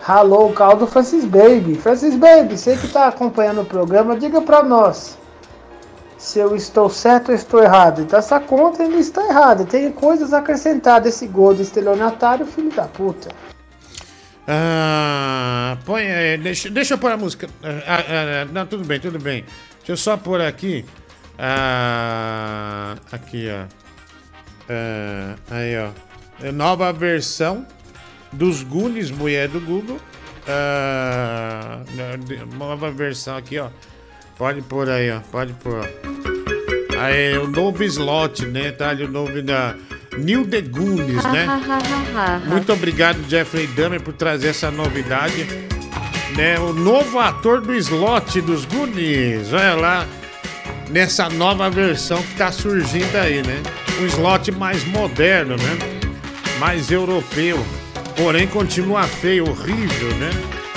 ralou 0.00 0.50
o 0.50 0.52
caldo 0.52 0.86
Francis 0.86 1.24
Baby. 1.24 1.74
Francis 1.74 2.14
Baby, 2.14 2.56
você 2.56 2.76
que 2.76 2.86
tá 2.86 3.08
acompanhando 3.08 3.62
o 3.62 3.64
programa, 3.64 4.16
diga 4.16 4.40
pra 4.40 4.62
nós 4.62 5.18
se 6.16 6.38
eu 6.38 6.54
estou 6.54 6.88
certo 6.88 7.30
ou 7.30 7.34
estou 7.34 7.60
errado. 7.60 8.02
Então 8.02 8.16
essa 8.16 8.38
conta 8.38 8.84
ainda 8.84 8.98
está 8.98 9.26
errada. 9.26 9.64
Tem 9.64 9.90
coisas 9.90 10.32
acrescentadas. 10.32 11.14
Esse 11.14 11.26
gol 11.26 11.52
do 11.52 11.62
estelionatário, 11.62 12.46
filho 12.46 12.70
da 12.70 12.84
puta. 12.84 13.30
Ah, 14.46 15.76
põe 15.84 16.04
deixa, 16.40 16.70
deixa 16.70 16.94
eu 16.94 16.98
pôr 16.98 17.10
a 17.10 17.16
música. 17.16 17.48
Ah, 17.62 17.68
ah, 17.86 18.02
ah, 18.42 18.44
não, 18.52 18.64
tudo 18.66 18.84
bem, 18.84 19.00
tudo 19.00 19.18
bem. 19.18 19.44
Deixa 19.82 19.92
eu 19.92 19.96
só 19.96 20.16
pôr 20.16 20.40
aqui. 20.40 20.84
Ah, 21.38 22.96
aqui, 23.10 23.48
ó. 23.50 23.66
Ah, 24.68 25.34
aí, 25.50 25.76
ó. 25.76 25.90
É 26.40 26.52
Nova 26.52 26.92
versão 26.92 27.66
dos 28.32 28.62
Goonies, 28.62 29.10
mulher 29.10 29.48
do 29.48 29.60
Google. 29.60 30.00
Ah, 30.48 31.80
nova 32.56 32.90
versão 32.90 33.36
aqui, 33.36 33.58
ó. 33.58 33.68
Pode 34.38 34.62
pôr 34.62 34.88
aí, 34.88 35.10
ó. 35.10 35.20
Pode 35.30 35.52
pôr. 35.54 35.88
Aí, 36.98 37.36
o 37.38 37.48
novo 37.48 37.82
slot, 37.84 38.46
né? 38.46 38.70
Tá 38.72 38.90
ali 38.90 39.04
o 39.04 39.10
novo 39.10 39.42
da 39.42 39.74
New 40.18 40.46
The 40.46 40.62
Goonies, 40.62 41.24
né? 41.24 41.46
Muito 42.46 42.72
obrigado, 42.72 43.18
Jeffrey 43.28 43.66
Dahmer, 43.68 44.00
por 44.00 44.14
trazer 44.14 44.48
essa 44.48 44.70
novidade. 44.70 45.46
Né? 46.36 46.58
O 46.58 46.72
novo 46.72 47.18
ator 47.18 47.60
do 47.60 47.74
slot 47.74 48.40
dos 48.40 48.64
Goonies. 48.64 49.52
Olha 49.52 49.74
lá. 49.74 50.06
Nessa 50.90 51.28
nova 51.28 51.70
versão 51.70 52.22
que 52.22 52.34
tá 52.34 52.52
surgindo 52.52 53.16
aí, 53.16 53.42
né? 53.42 53.62
Um 54.00 54.06
slot 54.06 54.52
mais 54.52 54.84
moderno, 54.84 55.56
né? 55.56 55.78
Mais 56.58 56.90
europeu. 56.90 57.64
Porém, 58.16 58.46
continua 58.46 59.04
feio, 59.04 59.48
horrível, 59.48 60.14
né? 60.16 60.30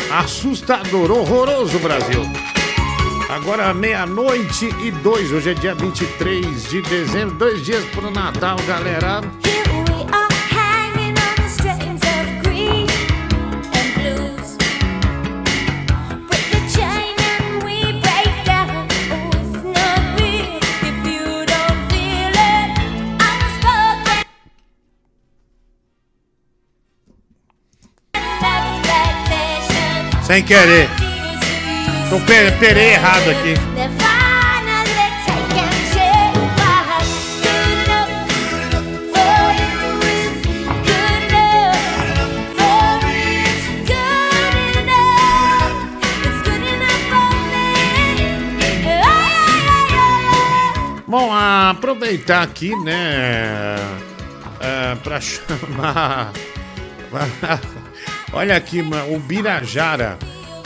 Assustador, 0.10 1.12
horroroso, 1.12 1.78
Brasil. 1.80 2.22
Agora 3.30 3.74
meia-noite 3.74 4.70
e 4.82 4.92
dois, 4.92 5.32
hoje 5.32 5.50
é 5.50 5.54
dia 5.54 5.74
23 5.76 6.70
de 6.70 6.82
dezembro, 6.84 7.36
dois 7.36 7.66
dias 7.66 7.84
pro 7.86 8.10
Natal, 8.12 8.56
galera. 8.68 9.22
Sem 30.26 30.44
querer. 30.44 30.90
Per 32.26 32.58
perei 32.58 32.94
errado 32.94 33.30
aqui. 33.30 33.54
Bom, 51.08 51.32
aproveitar 51.32 52.42
aqui, 52.42 52.76
né? 52.78 53.76
É, 54.60 54.96
pra 55.04 55.22
chamar. 55.22 56.32
Olha 58.34 58.56
aqui, 58.56 58.84
o 59.10 59.20
Birajara. 59.20 60.18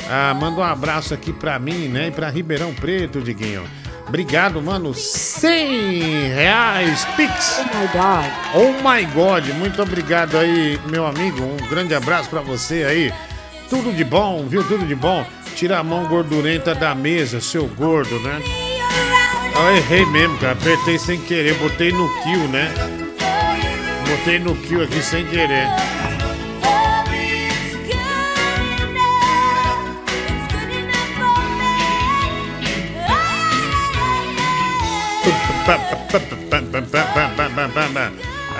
Ah, 0.09 0.33
manda 0.33 0.61
um 0.61 0.63
abraço 0.63 1.13
aqui 1.13 1.31
pra 1.31 1.59
mim, 1.59 1.87
né? 1.87 2.07
E 2.07 2.11
pra 2.11 2.29
Ribeirão 2.29 2.73
Preto, 2.73 3.21
Diguinho. 3.21 3.63
Obrigado, 4.07 4.59
mano. 4.59 4.91
100 4.91 6.33
reais, 6.33 7.05
Pix. 7.15 7.61
Oh 7.61 7.77
my 7.77 7.87
God. 7.93 8.25
Oh 8.55 8.89
my 8.89 9.05
God. 9.13 9.47
Muito 9.59 9.79
obrigado 9.83 10.35
aí, 10.35 10.79
meu 10.89 11.05
amigo. 11.05 11.43
Um 11.43 11.69
grande 11.69 11.93
abraço 11.93 12.27
pra 12.27 12.41
você 12.41 12.83
aí. 12.85 13.13
Tudo 13.69 13.95
de 13.95 14.03
bom, 14.03 14.47
viu? 14.47 14.63
Tudo 14.63 14.83
de 14.87 14.95
bom. 14.95 15.23
Tira 15.55 15.77
a 15.77 15.83
mão 15.83 16.05
gordurenta 16.05 16.73
da 16.73 16.95
mesa, 16.95 17.39
seu 17.39 17.67
gordo, 17.67 18.19
né? 18.21 18.41
Eu 19.55 19.77
errei 19.77 20.05
mesmo, 20.07 20.39
cara. 20.39 20.53
Apertei 20.53 20.97
sem 20.97 21.21
querer. 21.21 21.53
Botei 21.59 21.91
no 21.91 22.09
kill, 22.23 22.47
né? 22.47 22.73
Botei 24.09 24.39
no 24.39 24.55
kill 24.55 24.81
aqui 24.81 25.03
sem 25.03 25.23
querer. 25.27 25.67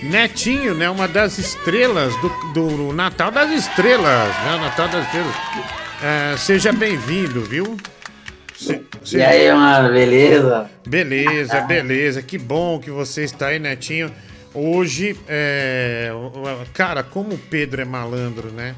Netinho, 0.03 0.73
né? 0.73 0.89
Uma 0.89 1.07
das 1.07 1.37
estrelas 1.37 2.13
do, 2.21 2.29
do 2.53 2.93
Natal 2.93 3.31
das 3.31 3.51
Estrelas, 3.51 4.29
né? 4.43 4.57
Natal 4.61 4.87
das 4.87 5.05
Estrelas. 5.05 5.35
É, 6.01 6.37
seja 6.37 6.71
bem-vindo, 6.71 7.41
viu? 7.41 7.77
Se, 8.55 8.81
E 9.17 9.21
aí, 9.21 9.51
mano, 9.53 9.93
beleza? 9.93 10.69
Beleza, 10.87 11.61
beleza. 11.61 12.21
Que 12.21 12.37
bom 12.37 12.79
que 12.79 12.89
você 12.89 13.23
está 13.23 13.47
aí, 13.47 13.59
Netinho. 13.59 14.11
Hoje, 14.53 15.17
é, 15.27 16.11
cara, 16.73 17.03
como 17.03 17.33
o 17.33 17.37
Pedro 17.37 17.81
é 17.81 17.85
malandro, 17.85 18.49
né? 18.51 18.73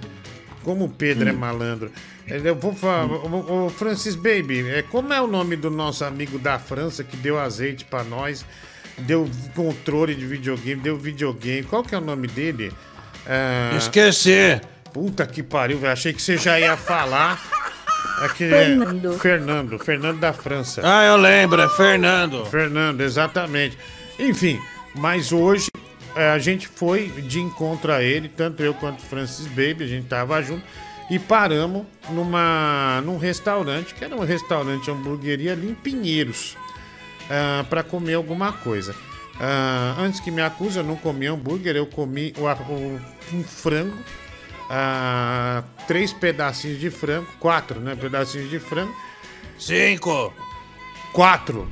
Como 0.68 0.84
o 0.84 0.90
Pedro 0.90 1.30
é 1.30 1.32
malandro. 1.32 1.90
Eu 2.28 2.54
vou 2.54 2.76
falar, 2.76 3.06
o 3.06 3.70
Francis 3.70 4.16
Baby, 4.16 4.70
é, 4.70 4.82
como 4.82 5.14
é 5.14 5.22
o 5.22 5.26
nome 5.26 5.56
do 5.56 5.72
nosso 5.72 6.04
amigo 6.04 6.38
da 6.38 6.60
França 6.60 7.06
que 7.06 7.16
deu 7.16 7.40
azeite 7.40 7.86
pra 7.86 8.04
nós, 8.04 8.44
deu 8.98 9.30
controle 9.56 10.14
de 10.14 10.26
videogame, 10.26 10.82
deu 10.82 10.98
videogame, 10.98 11.64
qual 11.64 11.84
que 11.84 11.96
é 11.96 11.98
o 11.98 12.02
nome 12.02 12.28
dele? 12.28 12.74
Ah, 13.26 13.78
Esqueci. 13.78 14.60
Puta 14.92 15.26
que 15.26 15.42
pariu, 15.42 15.80
velho, 15.80 15.94
achei 15.94 16.12
que 16.12 16.22
você 16.22 16.36
já 16.36 16.60
ia 16.60 16.76
falar. 16.76 17.42
Aqui, 18.24 18.50
Fernando. 18.50 19.14
É, 19.14 19.18
Fernando, 19.20 19.80
Fernando 19.80 20.20
da 20.20 20.34
França. 20.34 20.82
Ah, 20.84 21.06
eu 21.06 21.16
lembro, 21.16 21.62
é 21.62 21.70
Fernando. 21.70 22.46
Fernando, 22.46 23.00
exatamente. 23.00 23.78
Enfim, 24.20 24.60
mas 24.94 25.32
hoje 25.32 25.70
é, 26.18 26.30
a 26.32 26.40
gente 26.40 26.68
foi 26.68 27.08
de 27.10 27.40
encontro 27.40 27.92
a 27.92 28.02
ele, 28.04 28.28
tanto 28.30 28.62
eu 28.64 28.74
quanto 28.74 29.00
o 29.00 29.06
Francis 29.06 29.48
Baby, 29.48 29.84
a 29.84 29.88
gente 29.88 30.08
tava 30.08 30.42
junto 30.42 30.64
e 31.10 31.18
paramos 31.18 31.86
numa, 32.10 33.02
num 33.06 33.18
restaurante, 33.18 33.94
que 33.94 34.04
era 34.04 34.16
um 34.16 34.26
restaurante 34.26 34.90
hamburgueria 34.92 35.54
ali 35.54 35.70
em 35.70 35.74
Pinheiros, 35.76 36.58
para 37.70 37.84
comer 37.84 38.16
alguma 38.16 38.52
coisa. 38.52 38.94
Ah, 39.40 39.96
antes 40.00 40.20
que 40.20 40.32
me 40.32 40.42
acuse, 40.42 40.78
eu 40.78 40.84
não 40.84 40.96
comi 40.96 41.28
hambúrguer, 41.28 41.76
eu 41.76 41.86
comi 41.86 42.34
o, 42.38 42.46
o- 42.74 43.00
um 43.34 43.44
frango, 43.44 43.98
ah, 44.70 45.64
três 45.88 46.12
pedacinhos 46.12 46.80
de 46.80 46.90
frango, 46.90 47.28
quatro, 47.40 47.80
né? 47.80 47.96
Pedacinhos 47.96 48.50
de 48.50 48.60
frango. 48.60 48.94
Cinco. 49.60 50.34
Quatro. 51.14 51.70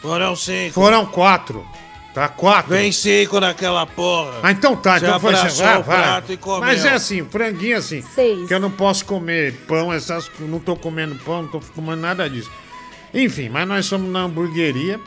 Foram 0.00 0.34
cinco. 0.34 0.72
Foram 0.74 1.06
quatro. 1.06 1.64
Tá, 2.14 2.28
quatro. 2.28 2.74
Vem 2.74 2.92
cinco 2.92 3.40
naquela 3.40 3.86
porra. 3.86 4.40
Ah, 4.42 4.52
então 4.52 4.76
tá, 4.76 4.98
então 4.98 5.18
foi 5.18 5.34
abraçou 5.34 5.64
vai, 5.64 5.82
vai. 5.82 6.22
e. 6.36 6.60
Mas 6.60 6.84
é 6.84 6.92
assim, 6.92 7.24
franguinho 7.24 7.78
assim. 7.78 8.02
Que 8.46 8.52
eu 8.52 8.60
não 8.60 8.70
posso 8.70 9.04
comer 9.06 9.54
pão, 9.66 9.90
essas, 9.90 10.30
não 10.40 10.58
tô 10.58 10.76
comendo 10.76 11.14
pão, 11.16 11.42
não 11.42 11.48
tô 11.48 11.60
comendo 11.74 12.02
nada 12.02 12.28
disso. 12.28 12.50
Enfim, 13.14 13.48
mas 13.48 13.66
nós 13.66 13.86
somos 13.86 14.10
na 14.10 14.24
hamburgueria. 14.24 15.00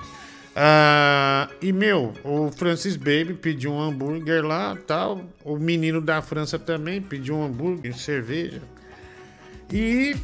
ah, 0.55 1.47
e, 1.61 1.71
meu, 1.71 2.13
o 2.23 2.51
Francis 2.51 2.95
Baby 2.95 3.35
pediu 3.39 3.71
um 3.71 3.81
hambúrguer 3.81 4.43
lá 4.43 4.75
tal. 4.87 5.21
O 5.43 5.57
menino 5.57 6.01
da 6.01 6.23
França 6.23 6.57
também 6.57 7.01
pediu 7.01 7.35
um 7.35 7.45
hambúrguer, 7.45 7.95
cerveja. 7.95 8.61
E 9.71 10.15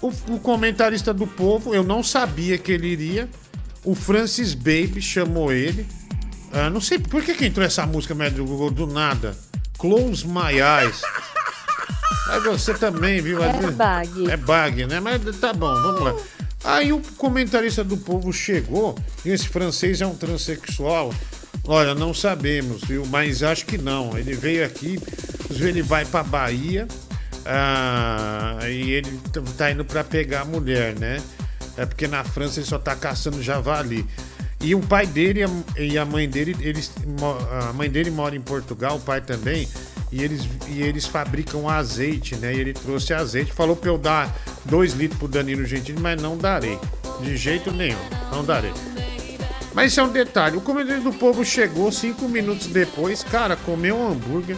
o, 0.00 0.08
o 0.34 0.38
comentarista 0.38 1.12
do 1.12 1.26
povo, 1.26 1.74
eu 1.74 1.82
não 1.82 2.00
sabia 2.02 2.58
que 2.58 2.70
ele 2.70 2.88
iria. 2.88 3.28
O 3.84 3.94
Francis 3.94 4.54
Baby 4.54 5.00
chamou 5.00 5.52
ele. 5.52 5.86
Ah, 6.52 6.70
não 6.70 6.80
sei 6.80 6.98
por 6.98 7.22
que, 7.22 7.34
que 7.34 7.46
entrou 7.46 7.66
essa 7.66 7.86
música 7.86 8.14
média 8.14 8.38
do 8.38 8.44
Google 8.44 8.70
do 8.70 8.86
nada. 8.86 9.36
Close 9.78 10.26
My 10.26 10.54
Eyes. 10.54 11.02
Mas 12.26 12.44
você 12.44 12.74
também, 12.74 13.20
viu? 13.20 13.42
É 13.42 13.52
bug. 13.52 14.30
É 14.30 14.36
bug, 14.36 14.86
né? 14.86 15.00
Mas 15.00 15.38
tá 15.38 15.52
bom, 15.52 15.74
vamos 15.74 16.00
lá. 16.00 16.14
Aí 16.64 16.92
o 16.92 17.02
comentarista 17.18 17.84
do 17.84 17.96
povo 17.96 18.32
chegou 18.32 18.96
e 19.24 19.30
esse 19.30 19.46
francês 19.48 20.00
é 20.00 20.06
um 20.06 20.14
transexual. 20.14 21.12
Olha, 21.66 21.94
não 21.94 22.14
sabemos, 22.14 22.82
viu? 22.82 23.04
Mas 23.06 23.42
acho 23.42 23.66
que 23.66 23.76
não. 23.76 24.16
Ele 24.16 24.34
veio 24.34 24.64
aqui, 24.64 24.98
ele 25.50 25.82
vai 25.82 26.06
pra 26.06 26.22
Bahia 26.22 26.88
ah, 27.44 28.58
e 28.62 28.92
ele 28.92 29.20
tá 29.58 29.70
indo 29.70 29.84
pra 29.84 30.02
pegar 30.02 30.42
a 30.42 30.44
mulher, 30.44 30.98
né? 30.98 31.20
É 31.76 31.84
porque 31.86 32.06
na 32.06 32.22
França 32.24 32.60
ele 32.60 32.66
só 32.66 32.78
tá 32.78 32.94
caçando 32.94 33.42
javali. 33.42 34.06
E 34.60 34.74
o 34.74 34.80
pai 34.80 35.06
dele 35.06 35.40
e 35.78 35.98
a- 35.98 36.04
mãe 36.04 36.28
dele, 36.28 36.56
eles, 36.60 36.90
a 37.68 37.72
mãe 37.72 37.90
dele 37.90 38.10
mora 38.10 38.34
em 38.34 38.40
Portugal, 38.40 38.96
o 38.96 39.00
pai 39.00 39.20
também, 39.20 39.68
e 40.10 40.22
eles, 40.22 40.48
e 40.68 40.80
eles 40.80 41.04
fabricam 41.04 41.68
azeite, 41.68 42.36
né? 42.36 42.54
E 42.54 42.60
ele 42.60 42.72
trouxe 42.72 43.12
azeite, 43.12 43.52
falou 43.52 43.76
pra 43.76 43.90
eu 43.90 43.98
dar 43.98 44.34
dois 44.64 44.94
litros 44.94 45.18
pro 45.18 45.28
Danilo 45.28 45.66
Gentili, 45.66 46.00
mas 46.00 46.20
não 46.22 46.38
darei. 46.38 46.78
De 47.20 47.36
jeito 47.36 47.70
nenhum, 47.70 47.98
não 48.30 48.42
darei. 48.44 48.72
Mas 49.74 49.90
isso 49.90 50.00
é 50.00 50.04
um 50.04 50.08
detalhe. 50.08 50.56
O 50.56 50.60
comedor 50.60 51.00
do 51.00 51.12
povo 51.12 51.44
chegou 51.44 51.90
cinco 51.92 52.28
minutos 52.28 52.68
depois, 52.68 53.22
cara, 53.24 53.56
comeu 53.56 53.96
um 53.96 54.12
hambúrguer. 54.12 54.56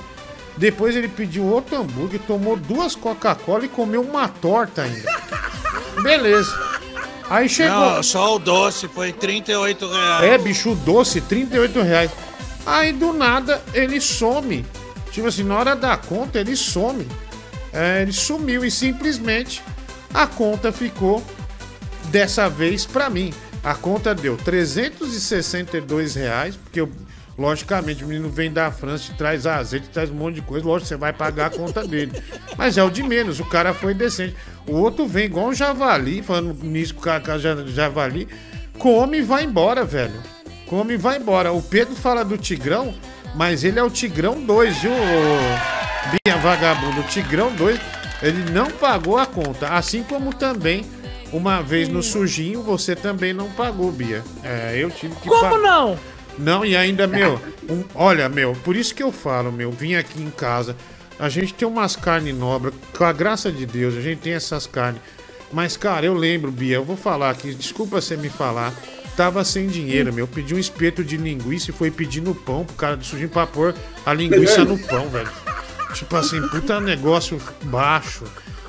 Depois 0.59 0.95
ele 0.95 1.09
pediu 1.09 1.45
outro 1.45 1.77
hambúrguer, 1.79 2.21
tomou 2.27 2.57
duas 2.57 2.95
Coca-Cola 2.95 3.65
e 3.65 3.69
comeu 3.69 4.03
uma 4.03 4.29
torta 4.29 4.83
ainda. 4.83 5.11
Beleza. 6.03 6.76
Aí 7.29 7.49
chegou. 7.49 7.95
Não, 7.95 8.03
só 8.03 8.37
o 8.37 8.39
doce 8.39 8.89
foi 8.89 9.13
38 9.13 9.89
reais. 9.89 10.25
É, 10.25 10.39
bicho 10.39 10.75
doce, 10.77 11.21
38 11.21 11.83
reais. 11.83 12.11
Aí 12.65 12.93
do 12.93 13.13
nada 13.13 13.63
ele 13.75 14.01
some. 14.01 14.65
Tipo 15.11 15.29
assim, 15.29 15.45
na 15.45 15.59
hora 15.59 15.77
da 15.77 15.97
conta 15.97 16.39
ele 16.39 16.57
some. 16.57 17.07
É, 17.73 18.03
ele 18.03 18.13
sumiu 18.13 18.65
e 18.65 18.71
simplesmente 18.71 19.63
a 20.13 20.27
conta 20.27 20.73
ficou 20.73 21.23
dessa 22.05 22.49
vez 22.49 22.87
pra 22.87 23.11
mim. 23.11 23.33
A 23.63 23.75
conta 23.75 24.15
deu 24.15 24.37
362 24.37 26.15
reais, 26.15 26.57
porque 26.57 26.81
eu, 26.81 26.91
logicamente 27.39 28.05
o 28.05 28.09
menino 28.09 28.29
vem 28.29 28.51
da 28.53 28.71
França, 28.71 29.05
te 29.05 29.15
traz 29.15 29.47
azeite, 29.47 29.89
traz 29.89 30.11
um 30.11 30.15
monte 30.15 30.37
de 30.37 30.43
coisa, 30.43 30.67
lógico, 30.67 30.89
você 30.89 30.97
vai 30.97 31.13
pagar 31.13 31.47
a 31.47 31.51
conta 31.51 31.87
dele. 31.87 32.13
Mas 32.57 32.79
é 32.79 32.83
o 32.83 32.91
de 32.91 33.03
menos, 33.03 33.41
o 33.41 33.45
cara 33.45 33.75
foi 33.75 33.93
decente. 33.95 34.35
O 34.67 34.77
outro 34.77 35.07
vem 35.07 35.27
igual 35.27 35.49
um 35.49 35.55
javali, 35.55 36.23
falando 36.23 36.55
nisso 36.65 36.95
com 36.95 37.03
ja- 37.39 37.67
javali, 37.67 38.27
come 38.79 39.19
e 39.19 39.23
vai 39.23 39.45
embora, 39.45 39.85
velho. 39.85 40.15
Come 40.67 40.95
e 40.95 40.97
vai 40.97 41.19
embora. 41.19 41.53
O 41.53 41.63
Pedro 41.63 41.95
fala 41.95 42.25
do 42.25 42.37
Tigrão, 42.37 42.95
mas 43.35 43.63
ele 43.65 43.79
é 43.79 43.83
o 43.83 43.91
Tigrão 43.91 44.41
2, 44.43 44.79
viu, 44.79 44.93
ô 44.93 46.11
Binha 46.11 46.37
Vagabundo? 46.39 47.01
O 47.01 47.05
Tigrão 47.05 47.53
2, 47.55 47.79
ele 48.23 48.51
não 48.51 48.67
pagou 48.71 49.19
a 49.19 49.27
conta. 49.27 49.69
Assim 49.69 50.03
como 50.03 50.33
também, 50.35 50.85
uma 51.33 51.61
vez 51.63 51.89
no 51.89 52.03
sujinho, 52.03 52.63
você 52.63 52.97
também 52.97 53.33
não 53.33 53.49
pagou, 53.51 53.93
Bia. 53.93 54.25
É, 54.43 54.75
eu 54.77 54.91
tive 54.91 55.15
que 55.17 55.29
Como 55.29 55.59
não? 55.59 55.99
Não, 56.39 56.65
e 56.65 56.77
ainda, 56.77 57.07
meu, 57.07 57.41
um- 57.69 57.85
olha, 57.95 58.29
meu, 58.29 58.53
por 58.65 58.77
isso 58.77 58.95
que 58.95 59.03
eu 59.03 59.11
falo, 59.13 59.51
meu, 59.51 59.71
vim 59.71 59.95
aqui 59.95 60.23
em 60.23 60.31
casa, 60.31 60.77
a 61.19 61.29
gente 61.29 61.55
tem 61.55 61.67
umas 61.67 61.97
carnes 61.97 62.35
nobres, 62.37 62.75
com 62.97 63.05
a 63.05 63.13
graça 63.13 63.51
de 63.51 63.65
Deus, 63.65 63.97
a 63.97 64.01
gente 64.01 64.19
tem 64.21 64.33
essas 64.35 64.67
carnes. 64.67 65.01
Mas, 65.53 65.77
cara, 65.77 66.05
eu 66.05 66.15
lembro, 66.15 66.51
Bia, 66.51 66.77
eu 66.77 66.85
vou 66.85 66.97
falar 66.97 67.31
aqui, 67.31 67.55
desculpa 67.55 68.01
você 68.01 68.17
me 68.17 68.29
falar, 68.29 68.75
tava 69.17 69.43
sem 69.45 69.67
dinheiro, 69.69 70.13
meu, 70.13 70.27
pedi 70.27 70.55
um 70.55 70.59
espeto 70.59 71.03
de 71.03 71.17
linguiça 71.17 71.71
e 71.71 71.75
foi 71.75 71.91
pedir 71.91 72.21
no 72.21 72.35
pão 72.35 72.65
pro 72.65 72.77
cara 72.77 72.97
do 72.97 73.05
sujinho 73.05 73.29
pra 73.31 73.47
pôr 73.47 73.75
a 74.05 74.13
linguiça 74.13 74.65
no 74.65 74.79
pão, 74.79 75.09
velho. 75.09 75.31
Tipo 75.95 76.17
assim, 76.17 76.43
puta 76.49 76.79
negócio 76.81 77.41
baixo, 77.63 78.25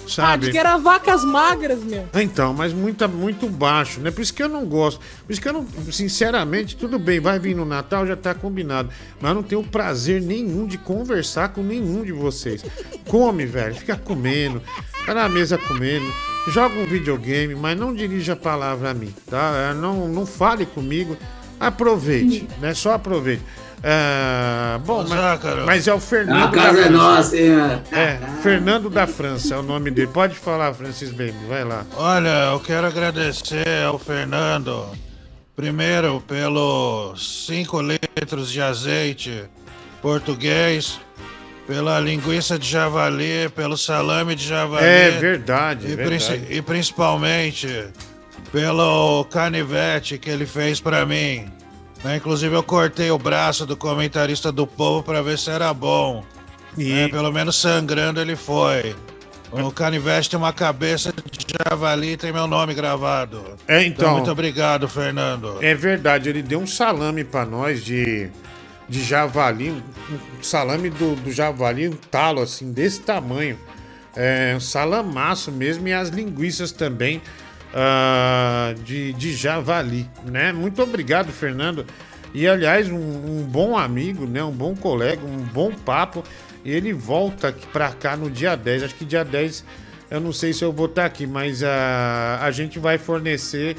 sabe? 0.08 0.46
de 0.46 0.52
que 0.52 0.58
era 0.58 0.78
vacas 0.78 1.24
magras, 1.24 1.84
meu. 1.84 2.08
Então, 2.14 2.54
mas 2.54 2.74
muita, 2.74 3.08
muito 3.08 3.48
baixo, 3.48 4.00
né? 4.00 4.12
Por 4.12 4.22
isso 4.22 4.34
que 4.34 4.42
eu 4.42 4.50
não 4.50 4.66
gosto. 4.66 5.00
Por 5.26 5.32
isso 5.32 5.42
que 5.42 5.48
eu 5.48 5.54
não, 5.54 5.68
sinceramente, 5.92 6.76
tudo 6.76 6.98
bem, 6.98 7.20
vai 7.20 7.40
vir 7.40 7.56
no 7.56 7.66
Natal, 7.66 8.06
já 8.06 8.16
tá 8.16 8.34
combinado. 8.34 8.90
Mas 9.20 9.30
eu 9.30 9.36
não 9.36 9.44
tenho 9.44 9.64
prazer 9.64 10.22
nenhum 10.22 10.66
de 10.66 10.78
conversar 10.78 11.50
com 11.50 11.62
nenhum 11.62 12.04
de 12.04 12.12
vocês. 12.12 12.64
Come, 13.08 13.46
velho, 13.46 13.76
fica 13.76 13.96
comendo, 13.96 14.62
tá 15.06 15.14
na 15.14 15.30
mesa 15.30 15.58
comendo, 15.58 16.06
joga 16.52 16.76
um 16.80 16.86
videogame, 16.86 17.56
mas 17.56 17.78
não 17.78 17.94
dirija 17.94 18.34
a 18.34 18.38
palavra 18.38 18.92
a 18.92 18.94
mim, 18.94 19.14
tá? 19.30 19.74
Não, 19.74 20.08
não 20.08 20.26
fale 20.26 20.66
comigo, 20.66 21.18
aproveite, 21.60 22.48
né? 22.60 22.74
Só 22.74 22.94
aproveite. 22.94 23.44
É, 23.84 24.78
bom, 24.80 25.06
mas, 25.08 25.66
mas 25.66 25.88
é 25.88 25.94
o 25.94 26.00
Fernando. 26.00 26.46
A 26.46 26.52
casa 26.52 26.74
da 26.74 26.80
é 26.80 26.84
França. 26.86 26.90
nossa, 26.92 27.38
hein? 27.38 27.82
É, 27.92 28.18
Fernando 28.42 28.90
da 28.90 29.06
França 29.06 29.54
é 29.56 29.58
o 29.58 29.62
nome 29.64 29.92
dele. 29.92 30.08
Pode 30.08 30.36
falar, 30.36 30.74
Francis 30.74 31.12
Baby, 31.12 31.36
vai 31.48 31.64
lá. 31.64 31.86
Olha, 31.96 32.50
eu 32.52 32.60
quero 32.60 32.88
agradecer 32.88 33.84
ao 33.86 34.00
Fernando, 34.00 34.86
primeiro 35.56 36.20
pelos 36.28 37.46
5 37.46 37.80
litros 37.82 38.52
de 38.52 38.62
azeite 38.62 39.44
português, 40.02 41.00
pela 41.68 42.00
linguiça 42.00 42.58
de 42.58 42.68
javali, 42.68 43.48
pelo 43.56 43.78
salame 43.78 44.36
de 44.36 44.48
javali. 44.48 44.86
É 44.86 45.12
verdade, 45.12 45.86
e, 45.86 45.96
verdade. 45.96 46.08
princi- 46.08 46.42
e 46.54 46.62
principalmente 46.62 47.88
pelo 48.52 49.24
canivete 49.26 50.18
que 50.18 50.30
ele 50.30 50.46
fez 50.46 50.80
pra 50.80 51.06
mim. 51.06 51.52
Né? 52.04 52.18
Inclusive 52.18 52.56
eu 52.56 52.64
cortei 52.64 53.12
o 53.12 53.18
braço 53.18 53.66
do 53.66 53.76
comentarista 53.76 54.52
do 54.52 54.66
povo 54.68 55.04
pra 55.04 55.22
ver 55.22 55.38
se 55.38 55.50
era 55.50 55.74
bom. 55.74 56.24
né? 56.78 57.08
Pelo 57.10 57.32
menos 57.32 57.56
sangrando 57.56 58.20
ele 58.20 58.36
foi. 58.36 58.96
O 59.52 59.72
canivete 59.72 60.30
tem 60.30 60.38
uma 60.38 60.52
cabeça 60.52 61.14
de 61.32 61.46
javali 61.66 62.12
e 62.12 62.18
tem 62.18 62.34
meu 62.34 62.48
nome 62.48 62.74
gravado. 62.74 63.44
É, 63.68 63.84
então. 63.84 64.14
muito 64.16 64.30
obrigado, 64.30 64.90
Fernando. 64.90 65.58
É 65.62 65.74
verdade, 65.74 66.30
ele 66.30 66.42
deu 66.42 66.60
um 66.60 66.68
salame 66.68 67.24
pra 67.24 67.46
nós 67.46 67.84
de, 67.84 68.30
de 68.90 69.04
javali, 69.04 69.72
um 69.72 69.82
um 70.40 70.44
salame 70.44 70.90
do, 70.90 71.16
do 71.16 71.32
javali, 71.32 71.88
um 71.88 71.94
talo 71.94 72.42
assim, 72.42 72.72
desse 72.72 73.02
tamanho. 73.02 73.58
É, 74.16 74.54
um 74.56 74.60
salamaço 74.60 75.52
mesmo 75.52 75.88
e 75.88 75.94
as 75.94 76.10
linguiças 76.10 76.72
também 76.72 77.22
ah, 77.80 78.74
de, 78.84 79.14
de 79.14 79.34
javali, 79.36 80.10
né? 80.26 80.52
Muito 80.52 80.82
obrigado, 80.82 81.32
Fernando. 81.32 81.86
E 82.34 82.48
aliás, 82.48 82.90
um, 82.90 82.96
um 82.98 83.44
bom 83.44 83.78
amigo, 83.78 84.26
né? 84.26 84.44
Um 84.44 84.52
bom 84.52 84.76
colega, 84.76 85.22
um 85.24 85.44
bom 85.44 85.72
papo. 85.72 86.24
E 86.66 86.72
ele 86.72 86.92
volta 86.92 87.56
pra 87.72 87.92
cá 87.92 88.18
no 88.18 88.32
dia 88.32 88.56
10. 88.56 88.82
Acho 88.82 88.96
que 88.96 89.06
dia 89.06 89.24
10, 89.24 89.64
eu 90.10 90.20
não 90.20 90.34
sei 90.34 90.54
se 90.54 90.66
eu 90.66 90.74
vou 90.74 90.88
estar 90.88 91.06
aqui, 91.06 91.28
mas 91.28 91.62
ah, 91.62 92.40
a 92.42 92.50
gente 92.50 92.80
vai 92.80 92.98
fornecer 92.98 93.78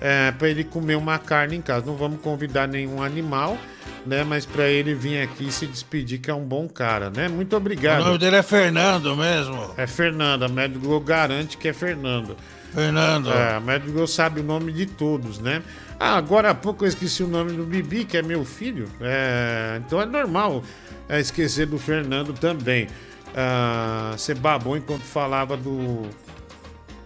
é, 0.00 0.30
para 0.30 0.48
ele 0.48 0.62
comer 0.62 0.94
uma 0.94 1.18
carne 1.18 1.56
em 1.56 1.60
casa. 1.60 1.84
Não 1.84 1.96
vamos 1.96 2.20
convidar 2.20 2.68
nenhum 2.68 3.02
animal, 3.02 3.58
né? 4.06 4.22
Mas 4.22 4.46
para 4.46 4.68
ele 4.68 4.94
vir 4.94 5.22
aqui 5.22 5.48
e 5.48 5.52
se 5.52 5.66
despedir, 5.66 6.20
que 6.20 6.30
é 6.30 6.34
um 6.34 6.44
bom 6.44 6.68
cara, 6.68 7.10
né? 7.10 7.26
Muito 7.26 7.52
O 7.54 7.56
obrigado. 7.56 8.04
nome 8.04 8.18
dele 8.18 8.36
é 8.36 8.42
Fernando 8.44 9.16
mesmo. 9.16 9.74
É 9.76 9.88
Fernando, 9.88 10.44
a 10.44 10.48
Médico 10.48 11.00
garante 11.00 11.58
que 11.58 11.66
é 11.66 11.72
Fernando. 11.72 12.36
Fernando. 12.72 13.30
É, 13.30 13.54
a 13.54 13.60
Médico 13.60 14.06
sabe 14.06 14.40
o 14.40 14.44
nome 14.44 14.72
de 14.72 14.86
todos, 14.86 15.38
né? 15.38 15.62
Ah, 15.98 16.16
agora 16.16 16.50
há 16.50 16.54
pouco 16.54 16.84
eu 16.84 16.88
esqueci 16.88 17.22
o 17.22 17.28
nome 17.28 17.52
do 17.52 17.64
Bibi, 17.64 18.04
que 18.04 18.16
é 18.16 18.22
meu 18.22 18.44
filho. 18.44 18.88
É, 19.00 19.80
então 19.84 20.00
é 20.00 20.06
normal 20.06 20.62
é, 21.08 21.20
esquecer 21.20 21.66
do 21.66 21.78
Fernando 21.78 22.32
também. 22.32 22.88
Ah, 23.34 24.14
você 24.16 24.34
babou 24.34 24.76
enquanto 24.76 25.02
falava 25.02 25.56
do, 25.56 26.08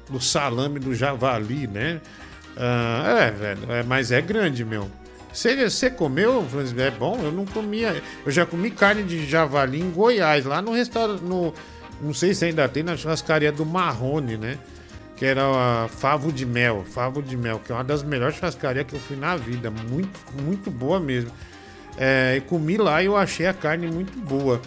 do 0.09 0.21
salame 0.21 0.79
do 0.79 0.95
javali, 0.95 1.67
né? 1.67 2.01
Ah, 2.57 3.17
é, 3.19 3.31
velho, 3.31 3.73
é, 3.73 3.83
mas 3.83 4.13
é 4.13 4.21
grande, 4.21 4.65
meu. 4.65 4.91
Você, 5.33 5.69
você 5.69 5.91
comeu? 5.91 6.47
É 6.79 6.91
bom? 6.93 7.19
Eu 7.21 7.33
não 7.33 7.45
comia. 7.45 8.01
Eu 8.25 8.31
já 8.31 8.47
comi 8.47 8.71
carne 8.71 9.03
de 9.03 9.27
javali 9.29 9.81
em 9.81 9.91
Goiás, 9.91 10.45
lá 10.45 10.63
no 10.63 10.73
restaurante. 10.73 11.25
No, 11.25 11.53
não 12.01 12.15
sei 12.15 12.33
se 12.35 12.45
ainda 12.45 12.69
tem, 12.69 12.85
na 12.85 12.97
churrascaria 12.97 13.51
do 13.51 13.67
Marrone, 13.67 14.37
né? 14.37 14.59
Que 15.17 15.25
era 15.27 15.43
a 15.85 15.89
Favo 15.89 16.33
de 16.33 16.45
Mel. 16.45 16.85
Favo 16.85 17.23
de 17.23 17.37
Mel, 17.37 17.61
que 17.65 17.71
é 17.71 17.75
uma 17.75 17.85
das 17.85 18.03
melhores 18.03 18.37
churrascarias 18.37 18.87
que 18.87 18.95
eu 18.95 19.01
fui 19.01 19.17
na 19.17 19.37
vida. 19.37 19.71
Muito, 19.71 20.21
muito 20.43 20.71
boa 20.71 20.99
mesmo. 20.99 21.31
É, 21.97 22.35
e 22.37 22.41
comi 22.41 22.77
lá 22.77 23.03
e 23.03 23.07
eu 23.07 23.17
achei 23.17 23.47
a 23.47 23.55
carne 23.55 23.87
muito 23.87 24.19
boa. 24.19 24.61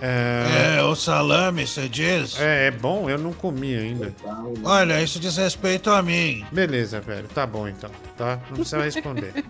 É, 0.00 0.80
o 0.82 0.94
salame, 0.94 1.66
você 1.66 1.88
diz? 1.88 2.38
É, 2.38 2.68
é 2.68 2.70
bom, 2.70 3.10
eu 3.10 3.18
não 3.18 3.32
comi 3.32 3.74
ainda. 3.74 4.14
Olha, 4.62 5.02
isso 5.02 5.18
diz 5.18 5.36
respeito 5.36 5.90
a 5.90 6.02
mim. 6.02 6.44
Beleza, 6.52 7.00
velho, 7.00 7.26
tá 7.28 7.44
bom 7.44 7.66
então, 7.66 7.90
tá? 8.16 8.38
Não 8.48 8.56
precisa 8.56 8.82
responder. 8.82 9.32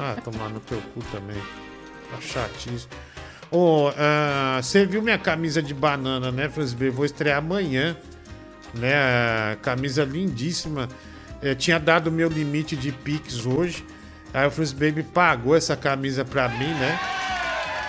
Ah, 0.00 0.14
tomar 0.22 0.48
no 0.50 0.60
teu 0.60 0.80
cu 0.94 1.00
também. 1.10 1.36
Tá 2.08 2.20
chatice. 2.20 2.86
Ô, 3.50 3.90
ah, 3.96 4.60
você 4.62 4.86
viu 4.86 5.02
minha 5.02 5.18
camisa 5.18 5.60
de 5.60 5.74
banana, 5.74 6.30
né, 6.30 6.48
B? 6.76 6.90
Vou 6.90 7.04
estrear 7.04 7.38
amanhã, 7.38 7.96
né? 8.74 8.94
a 9.52 9.56
Camisa 9.62 10.04
lindíssima. 10.04 10.88
Eu 11.40 11.54
tinha 11.54 11.78
dado 11.78 12.10
meu 12.10 12.28
limite 12.28 12.74
de 12.76 12.90
Pix 12.92 13.46
hoje. 13.46 13.84
Aí 14.34 14.46
o 14.46 14.50
Francis 14.50 14.72
Baby 14.74 15.02
pagou 15.02 15.56
essa 15.56 15.76
camisa 15.76 16.24
pra 16.24 16.48
mim, 16.48 16.72
né? 16.74 16.98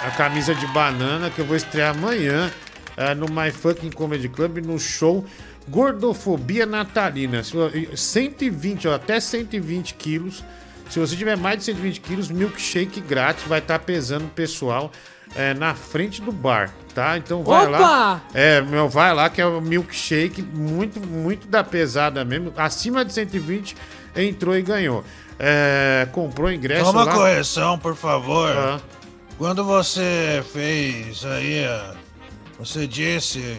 A 0.06 0.12
camisa 0.12 0.56
de 0.56 0.66
banana 0.68 1.30
que 1.30 1.40
eu 1.40 1.46
vou 1.46 1.56
estrear 1.58 1.96
amanhã 1.96 2.50
é, 2.96 3.14
no 3.14 3.26
My 3.28 3.52
Fucking 3.52 3.90
Comedy 3.92 4.30
Club 4.30 4.60
no 4.60 4.80
show 4.80 5.26
Gordofobia 5.68 6.66
Natalina. 6.66 7.44
Se 7.44 7.54
vo- 7.54 7.70
120, 7.96 8.88
ó, 8.88 8.96
até 8.96 9.20
120 9.20 9.94
quilos. 9.96 10.44
Se 10.90 11.00
você 11.00 11.16
tiver 11.16 11.38
mais 11.38 11.60
de 11.60 11.66
120 11.66 12.02
quilos, 12.02 12.30
milkshake 12.30 13.02
grátis 13.02 13.44
vai 13.46 13.60
estar 13.60 13.80
pesando 13.80 14.26
o 14.26 14.30
pessoal 14.30 14.92
é, 15.36 15.54
na 15.54 15.74
frente 15.76 16.22
do 16.22 16.32
bar, 16.32 16.72
tá? 16.94 17.18
Então 17.18 17.44
vai 17.44 17.68
Opa! 17.68 17.80
lá. 17.80 18.22
É, 18.34 18.62
meu, 18.62 18.90
vai 18.90 19.14
lá 19.14 19.30
que 19.30 19.40
é 19.42 19.46
o 19.46 19.62
milkshake 19.62 20.42
muito, 20.42 21.00
muito 21.00 21.48
da 21.48 21.64
pesada 21.64 22.26
mesmo. 22.26 22.52
Acima 22.58 23.06
de 23.06 23.14
120 23.14 23.76
entrou 24.16 24.56
e 24.58 24.62
ganhou. 24.62 25.04
é, 25.40 26.08
comprou 26.12 26.52
ingresso 26.52 26.92
uma 26.92 27.04
lá. 27.06 27.14
correção, 27.14 27.78
por 27.80 27.96
favor. 27.96 28.50
Ah. 28.52 28.80
Quando 29.38 29.64
você 29.64 30.44
fez 30.52 31.24
aí, 31.24 31.64
ah, 31.66 31.94
você 32.60 32.86
disse 32.86 33.58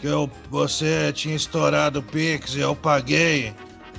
que 0.00 0.06
eu, 0.06 0.30
você 0.50 1.12
tinha 1.12 1.34
estourado 1.36 1.98
o 1.98 2.02
Pix 2.02 2.54
e 2.54 2.60
eu 2.60 2.74
paguei. 2.74 3.52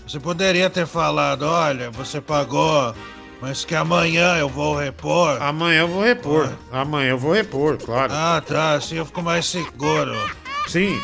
Você 0.08 0.20
poderia 0.20 0.68
ter 0.70 0.88
falado, 0.88 1.44
olha, 1.44 1.92
você 1.92 2.20
pagou, 2.22 2.96
mas 3.42 3.66
que 3.66 3.76
amanhã 3.76 4.38
eu 4.38 4.50
vou 4.50 4.76
repor. 4.76 5.42
Amanhã 5.42 5.82
eu 5.82 5.88
vou 5.88 6.04
repor. 6.04 6.52
Amanhã 6.72 7.10
eu 7.10 7.18
vou 7.18 7.34
repor, 7.34 7.78
claro. 7.78 8.12
Ah, 8.14 8.42
tá. 8.46 8.74
Assim 8.74 8.96
eu 8.96 9.06
fico 9.06 9.22
mais 9.22 9.46
seguro. 9.46 10.16
Sim. 10.68 11.00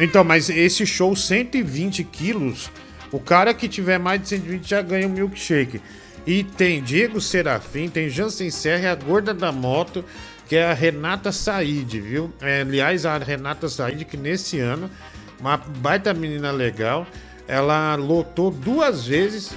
Então, 0.00 0.24
mas 0.24 0.48
esse 0.48 0.86
show 0.86 1.14
120 1.14 2.02
quilos, 2.04 2.70
o 3.12 3.20
cara 3.20 3.52
que 3.52 3.68
tiver 3.68 3.98
mais 3.98 4.22
de 4.22 4.28
120 4.28 4.68
já 4.68 4.80
ganha 4.80 5.06
um 5.06 5.10
milkshake. 5.10 5.80
E 6.26 6.42
tem 6.42 6.82
Diego 6.82 7.20
Serafim, 7.20 7.88
tem 7.88 8.08
Jansen 8.08 8.50
Serra 8.50 8.82
e 8.84 8.86
a 8.88 8.94
gorda 8.94 9.32
da 9.32 9.52
moto, 9.52 10.04
que 10.48 10.56
é 10.56 10.70
a 10.70 10.72
Renata 10.72 11.30
Said, 11.30 12.00
viu? 12.00 12.32
É, 12.40 12.62
aliás, 12.62 13.04
a 13.04 13.16
Renata 13.18 13.68
Said, 13.68 14.04
que 14.04 14.16
nesse 14.16 14.58
ano, 14.58 14.90
uma 15.38 15.56
baita 15.56 16.12
menina 16.14 16.50
legal, 16.50 17.06
ela 17.46 17.94
lotou 17.94 18.50
duas 18.50 19.06
vezes 19.06 19.54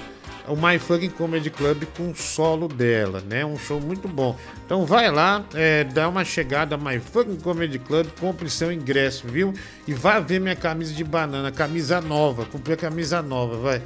o 0.50 0.56
My 0.56 0.78
Fucking 0.78 1.10
Comedy 1.10 1.48
Club 1.48 1.84
com 1.96 2.10
o 2.10 2.14
solo 2.14 2.66
dela, 2.66 3.22
né? 3.28 3.44
Um 3.44 3.56
show 3.56 3.80
muito 3.80 4.08
bom. 4.08 4.36
Então 4.66 4.84
vai 4.84 5.10
lá, 5.10 5.44
é, 5.54 5.84
dá 5.84 6.08
uma 6.08 6.24
chegada 6.24 6.76
My 6.76 6.98
Fucking 6.98 7.36
Comedy 7.36 7.78
Club, 7.78 8.08
compre 8.18 8.50
seu 8.50 8.72
ingresso, 8.72 9.26
viu? 9.28 9.54
E 9.86 9.94
vá 9.94 10.18
ver 10.18 10.40
minha 10.40 10.56
camisa 10.56 10.92
de 10.92 11.04
banana, 11.04 11.52
camisa 11.52 12.00
nova. 12.00 12.44
Comprei 12.44 12.74
a 12.74 12.78
camisa 12.78 13.22
nova, 13.22 13.56
vai. 13.56 13.82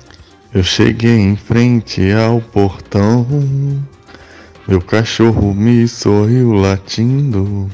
Eu 0.52 0.62
cheguei 0.62 1.18
em 1.18 1.36
frente 1.36 2.12
ao 2.12 2.40
portão. 2.40 3.26
Meu 4.66 4.80
cachorro 4.80 5.54
me 5.54 5.86
sorriu 5.86 6.52
latindo. 6.52 7.70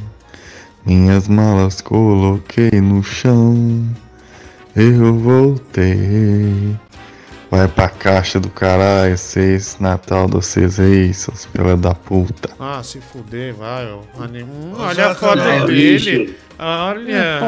Minhas 0.85 1.29
malas 1.29 1.81
coloquei 1.81 2.81
no 2.81 3.03
chão. 3.03 3.87
Eu 4.75 5.15
voltei. 5.19 6.77
Vai 7.51 7.66
pra 7.66 7.89
caixa 7.89 8.39
do 8.39 8.48
caralho, 8.48 9.12
esse 9.14 9.77
Natal 9.82 10.27
de 10.27 10.35
vocês 10.35 10.78
aí, 10.78 11.12
seus 11.12 11.47
filha 11.47 11.77
da 11.77 11.93
puta. 11.93 12.51
Ah, 12.60 12.81
se 12.82 13.01
fuder, 13.01 13.52
vai. 13.55 13.90
ó. 13.90 14.02
Olha 14.78 15.09
a 15.09 15.14
foto 15.16 15.66
dele. 15.66 16.36
Olha. 16.62 17.41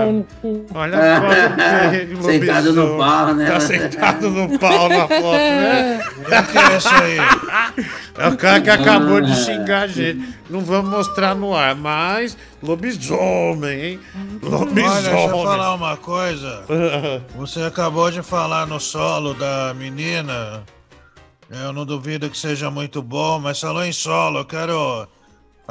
Olha 0.75 0.99
a 0.99 1.21
foto 1.21 1.91
dele, 1.91 2.23
Sentado 2.23 2.73
no 2.73 2.97
pau, 2.97 3.35
né? 3.35 3.51
Tá 3.51 3.61
sentado 3.61 4.31
no 4.31 4.59
pau 4.59 4.89
na 4.89 5.07
foto, 5.07 5.33
né? 5.33 6.01
O 6.19 6.25
que 6.51 6.59
é 6.59 6.77
isso 6.79 6.89
aí? 6.89 7.19
É 8.17 8.29
o 8.29 8.37
cara 8.39 8.61
que 8.63 8.71
acabou 8.71 9.21
de 9.21 9.35
xingar 9.37 9.83
a 9.83 9.87
gente. 9.87 10.35
Não 10.49 10.61
vamos 10.61 10.91
mostrar 10.91 11.35
no 11.35 11.55
ar, 11.55 11.75
mas 11.75 12.39
lobisomem, 12.63 13.83
hein? 13.83 14.01
Lobisomem. 14.43 14.89
Olha, 14.89 15.03
deixa 15.03 15.27
eu 15.27 15.43
falar 15.43 15.75
uma 15.75 15.97
coisa. 15.99 16.65
Você 17.37 17.63
acabou 17.65 18.11
de 18.11 18.23
falar 18.23 18.67
no 18.67 18.81
solo 18.81 19.35
da 19.35 19.75
menina. 19.75 20.63
Eu 21.51 21.71
não 21.71 21.85
duvido 21.85 22.31
que 22.31 22.39
seja 22.39 22.71
muito 22.71 23.03
bom, 23.03 23.39
mas 23.39 23.61
falou 23.61 23.85
em 23.85 23.93
solo. 23.93 24.39
Eu 24.39 24.45
quero 24.47 25.07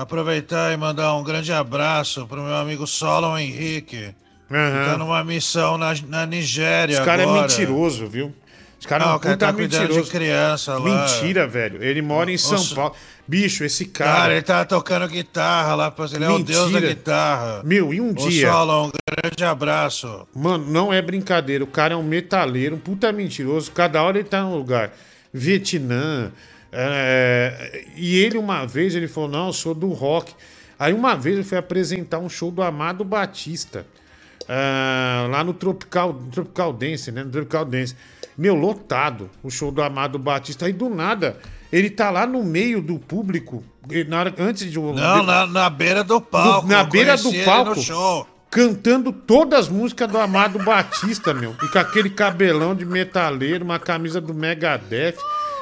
aproveitar 0.02 0.74
e 0.74 0.78
mandar 0.78 1.16
um 1.16 1.24
grande 1.24 1.52
abraço 1.54 2.26
pro 2.28 2.42
meu 2.42 2.56
amigo 2.56 2.86
Solon 2.88 3.38
Henrique. 3.38 4.14
Que 4.48 4.86
tá 4.86 4.98
numa 4.98 5.24
missão 5.24 5.78
na, 5.78 5.94
na 6.10 6.26
Nigéria 6.26 6.94
Esse 6.96 7.04
cara 7.06 7.22
é 7.22 7.26
agora. 7.26 7.42
mentiroso, 7.44 8.06
viu? 8.08 8.34
Esse 8.78 8.88
cara 8.88 9.04
é 9.04 9.08
Não, 9.08 9.14
um 9.14 9.16
o 9.16 9.20
cara 9.20 9.36
puta 9.38 9.46
tá 9.46 9.54
mentiroso. 9.54 10.04
de 10.04 10.10
criança 10.10 10.74
lá. 10.78 10.80
Mentira, 10.82 11.48
velho. 11.48 11.82
Ele 11.82 12.02
mora 12.02 12.32
em 12.32 12.38
São 12.38 12.58
Nossa. 12.58 12.76
Paulo. 12.76 12.96
Bicho, 13.28 13.64
esse 13.64 13.86
Cara, 13.86 14.12
cara. 14.14 14.34
ele 14.34 14.42
tá 14.42 14.66
tocando 14.66 15.08
guitarra 15.08 15.76
lá, 15.76 15.94
ele 16.14 16.26
é 16.26 16.30
o 16.30 16.40
deus 16.40 16.66
da 16.66 16.80
Mentira. 16.80 16.88
guitarra. 16.94 17.62
Meu, 17.64 17.94
e 17.94 18.02
um 18.02 18.10
Ô, 18.10 18.14
dia. 18.14 18.52
Solon, 18.52 18.88
um 18.88 18.92
grande 19.22 19.46
abraço. 19.46 20.28
Mano, 20.36 20.66
não 20.70 20.92
é 20.92 21.02
brincadeira. 21.02 21.64
O 21.64 21.68
cara 21.68 21.94
é 21.94 21.98
um 21.98 22.04
metaleiro, 22.04 22.76
um 22.76 22.80
puta 22.80 23.10
mentiroso. 23.14 23.72
Cada 23.72 24.04
hora 24.04 24.20
ele 24.20 24.28
tá 24.28 24.42
num 24.42 24.56
lugar. 24.58 24.92
Vietnã. 25.34 26.32
É, 26.72 27.86
E 27.96 28.18
ele, 28.18 28.38
uma 28.38 28.66
vez, 28.66 28.96
ele 28.96 29.08
falou: 29.08 29.30
Não, 29.30 29.48
eu 29.48 29.54
sou 29.54 29.74
do 29.74 29.90
rock. 29.90 30.34
Aí, 30.80 30.94
uma 30.94 31.16
vez, 31.16 31.38
eu 31.38 31.44
fui 31.44 31.58
apresentar 31.58 32.20
um 32.20 32.30
show 32.30 32.50
do 32.50 32.62
Amado 32.62 33.04
Batista. 33.04 33.86
ah, 34.48 35.28
lá 35.30 35.44
no 35.44 35.54
Tropical, 35.54 36.14
Tropical 36.32 36.74
Dance, 36.74 37.12
né? 37.12 37.24
No 37.24 37.30
Tropical 37.30 37.66
Dance. 37.66 37.96
Meu, 38.38 38.56
lotado 38.56 39.30
o 39.44 39.50
show 39.52 39.72
do 39.72 39.82
Amado 39.84 40.18
Batista. 40.18 40.66
Aí, 40.66 40.74
do 40.74 40.90
nada, 40.90 41.38
ele 41.72 41.90
tá 41.90 42.10
lá 42.10 42.26
no 42.26 42.44
meio 42.44 42.82
do 42.82 42.98
público. 42.98 43.64
Na 44.08 44.20
hora, 44.20 44.34
antes 44.40 44.72
de. 44.72 44.80
Não, 44.80 44.94
na, 45.24 45.46
na 45.46 45.70
beira 45.70 46.04
do 46.04 46.20
palco. 46.22 46.68
na 46.68 46.84
beira 46.84 47.18
do 47.18 47.32
palco, 47.46 48.28
cantando 48.50 49.12
todas 49.14 49.60
as 49.60 49.70
músicas 49.70 50.10
do 50.10 50.18
Amado 50.18 50.60
Batista, 50.60 51.34
meu. 51.34 51.56
E 51.64 51.68
com 51.68 51.80
aquele 51.80 52.10
cabelão 52.10 52.74
de 52.76 52.86
metaleiro, 52.86 53.64
uma 53.64 53.80
camisa 53.80 54.20
do 54.20 54.34
Megadeth. 54.34 55.16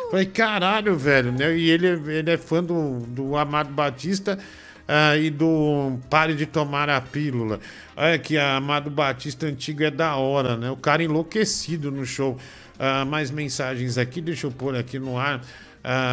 Falei, 0.10 0.26
caralho, 0.26 0.98
velho, 0.98 1.32
né? 1.32 1.56
E 1.56 1.70
ele, 1.70 1.88
ele 2.12 2.32
é 2.32 2.38
fã 2.38 2.64
do, 2.64 3.00
do 3.02 3.38
Amado 3.38 3.72
Batista 3.72 4.40
ah, 4.88 5.16
e 5.16 5.30
do 5.30 6.00
Pare 6.10 6.34
de 6.34 6.48
Tomar 6.48 6.90
a 6.90 7.00
Pílula. 7.00 7.60
Olha 7.96 8.18
que 8.18 8.36
a 8.36 8.56
Amado 8.56 8.90
Batista 8.90 9.46
antigo 9.46 9.84
é 9.84 9.92
da 9.92 10.16
hora, 10.16 10.58
né? 10.58 10.72
O 10.72 10.76
cara 10.76 11.04
enlouquecido 11.04 11.92
no 11.92 12.06
show. 12.06 12.40
Ah, 12.80 13.06
mais 13.06 13.30
mensagens 13.30 14.00
aqui, 14.00 14.20
deixa 14.20 14.48
eu 14.48 14.52
pôr 14.52 14.76
aqui 14.76 14.98
no 14.98 15.18
ar. 15.18 15.42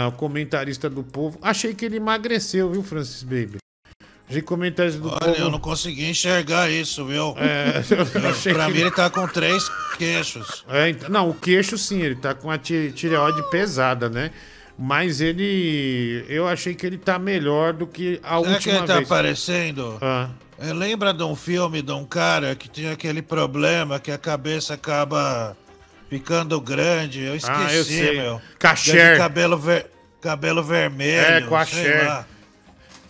O 0.09 0.12
comentarista 0.12 0.89
do 0.89 1.02
povo. 1.02 1.39
Achei 1.43 1.74
que 1.74 1.85
ele 1.85 1.97
emagreceu, 1.97 2.70
viu, 2.70 2.82
Francis 2.82 3.23
Baby? 3.23 3.65
Que 4.28 4.42
comentarista 4.42 5.00
do 5.00 5.08
Olha, 5.08 5.18
povo. 5.20 5.36
eu 5.38 5.50
não 5.50 5.58
consegui 5.60 6.08
enxergar 6.10 6.68
isso, 6.70 7.04
viu? 7.04 7.34
É, 7.38 7.82
eu 8.22 8.28
achei 8.30 8.52
pra 8.52 8.66
que- 8.66 8.72
mim 8.72 8.80
ele 8.80 8.90
tá 8.90 9.08
com 9.08 9.26
três 9.28 9.68
queixos. 9.96 10.64
É, 10.68 10.88
então- 10.90 11.08
não, 11.08 11.30
o 11.30 11.34
queixo 11.34 11.78
sim, 11.78 12.00
ele 12.02 12.16
tá 12.16 12.34
com 12.34 12.50
a 12.50 12.58
ti- 12.58 12.92
tireoide 12.94 13.42
pesada, 13.50 14.08
né? 14.08 14.30
Mas 14.78 15.20
ele. 15.22 16.24
Eu 16.28 16.46
achei 16.46 16.74
que 16.74 16.84
ele 16.84 16.98
tá 16.98 17.18
melhor 17.18 17.72
do 17.72 17.86
que 17.86 18.20
a 18.22 18.40
que 18.42 18.48
última 18.48 18.76
ele 18.78 18.86
tá 18.86 18.96
vez. 18.96 19.06
aparecendo? 19.06 19.96
Ah. 20.02 20.28
É, 20.58 20.72
lembra 20.72 21.14
de 21.14 21.22
um 21.22 21.34
filme 21.36 21.80
de 21.80 21.92
um 21.92 22.04
cara 22.04 22.54
que 22.54 22.68
tinha 22.68 22.92
aquele 22.92 23.22
problema 23.22 23.98
que 24.00 24.10
a 24.10 24.18
cabeça 24.18 24.74
acaba 24.74 25.56
ficando 26.10 26.60
grande? 26.60 27.22
Eu 27.22 27.36
esqueci, 27.36 28.00
Ah, 28.00 28.06
eu 28.06 28.14
meu. 28.22 28.42
Caché. 28.58 29.12
De 29.12 29.18
Cabelo, 29.18 29.56
ver... 29.58 29.86
cabelo 30.20 30.62
vermelho. 30.62 31.20
É, 31.20 31.40
com 31.42 31.56
a 31.56 31.64
sei. 31.64 31.84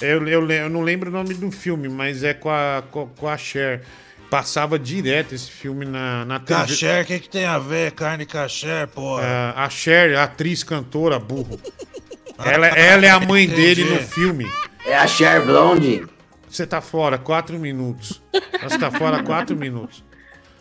Eu, 0.00 0.26
eu, 0.28 0.50
eu 0.50 0.68
não 0.70 0.82
lembro 0.82 1.08
o 1.10 1.12
nome 1.12 1.34
do 1.34 1.50
filme, 1.50 1.88
mas 1.88 2.22
é 2.22 2.34
com 2.34 2.50
a, 2.50 2.82
com, 2.90 3.06
com 3.08 3.28
a 3.28 3.36
Cher. 3.36 3.82
Passava 4.28 4.76
direto 4.78 5.34
esse 5.34 5.50
filme 5.50 5.84
na, 5.86 6.24
na 6.24 6.40
TV. 6.40 6.60
Caché, 6.60 7.02
o 7.02 7.04
que, 7.06 7.20
que 7.20 7.28
tem 7.28 7.44
a 7.44 7.58
ver? 7.58 7.92
Carne 7.92 8.26
caché, 8.26 8.84
porra. 8.86 9.22
Ah, 9.24 9.64
a 9.64 9.70
Cher, 9.70 10.16
atriz, 10.18 10.64
cantora, 10.64 11.18
burro. 11.18 11.60
Ela, 12.44 12.66
ela 12.66 13.06
é 13.06 13.08
a 13.08 13.18
mãe 13.18 13.48
dele 13.48 13.82
no 13.84 13.94
Entendi. 13.94 14.10
filme. 14.12 14.46
É 14.84 14.94
a 14.94 15.06
Cher 15.06 15.42
Blonde. 15.46 16.04
Você 16.46 16.66
tá 16.66 16.82
fora, 16.82 17.16
quatro 17.16 17.58
minutos. 17.58 18.20
Você 18.62 18.78
tá 18.78 18.90
fora 18.90 19.22
quatro 19.22 19.56
minutos. 19.56 20.04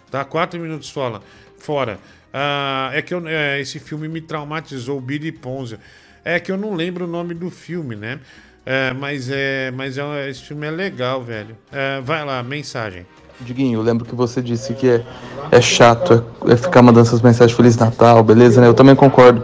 Tá 0.10 0.24
quatro 0.24 0.58
minutos 0.58 0.90
fora. 0.90 1.20
Fora. 1.58 2.00
Ah, 2.34 2.92
é 2.94 3.02
que 3.02 3.14
eu- 3.14 3.28
é, 3.28 3.60
esse 3.60 3.78
filme 3.78 4.08
me 4.08 4.22
traumatizou, 4.22 5.00
o 5.00 5.02
Billy 5.02 5.34
Ponza. 5.34 5.78
É 6.24 6.40
que 6.40 6.50
eu 6.50 6.56
não 6.56 6.74
lembro 6.74 7.04
o 7.04 7.08
nome 7.10 7.34
do 7.34 7.52
filme, 7.52 7.94
né? 7.94 8.22
É, 8.66 8.94
mas 8.94 9.30
é, 9.30 9.72
mas 9.72 9.98
é, 9.98 10.30
esse 10.30 10.42
filme 10.42 10.66
é 10.66 10.72
legal, 10.72 11.22
velho. 11.22 11.56
É, 11.72 12.02
vai 12.02 12.26
lá, 12.26 12.42
mensagem. 12.42 13.06
Diguinho, 13.40 13.80
eu 13.80 13.84
lembro 13.84 14.06
que 14.06 14.16
você 14.16 14.42
disse 14.42 14.74
que 14.74 14.88
é, 14.88 15.04
é 15.52 15.62
chato 15.62 16.26
é, 16.48 16.54
é 16.54 16.58
ficar 16.58 16.82
mandando 16.82 17.06
essas 17.06 17.22
mensagens 17.22 17.56
Feliz 17.56 17.76
Natal, 17.78 18.24
beleza, 18.24 18.62
né? 18.62 18.68
Eu 18.68 18.74
também 18.74 18.96
concordo. 18.96 19.44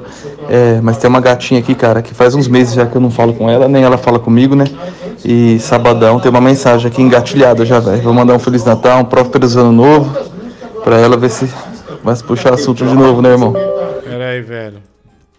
É, 0.49 0.80
mas 0.81 0.98
tem 0.98 1.10
uma 1.10 1.19
gatinha 1.19 1.60
aqui, 1.60 1.76
cara, 1.76 2.02
que 2.02 2.14
faz 2.14 2.34
uns 2.34 2.48
meses 2.48 2.73
já 2.73 2.85
que 2.85 2.95
eu 2.95 3.02
não 3.02 3.11
falo 3.11 3.34
com 3.34 3.49
ela, 3.49 3.68
nem 3.68 3.84
ela 3.84 3.98
fala 3.98 4.18
comigo, 4.18 4.56
né? 4.56 4.65
E 5.23 5.60
sabadão 5.60 6.19
tem 6.19 6.31
uma 6.31 6.41
mensagem 6.41 6.89
aqui 6.89 7.02
engatilhada 7.02 7.64
já, 7.65 7.80
velho. 7.80 8.02
Vou 8.02 8.14
mandar 8.14 8.34
um 8.34 8.39
Feliz 8.39 8.64
Natal, 8.64 9.02
um 9.02 9.06
próspero 9.06 9.45
ano 9.60 9.72
novo, 9.72 10.31
pra 10.84 10.98
ela 10.98 11.15
ver 11.18 11.30
se 11.30 11.45
vai 12.03 12.15
se 12.15 12.23
puxar 12.23 12.53
assunto 12.53 12.85
de 12.85 12.95
novo, 12.95 13.22
né, 13.22 13.30
irmão? 13.30 13.53
Pera 14.03 14.30
aí, 14.30 14.41
velho. 14.41 14.81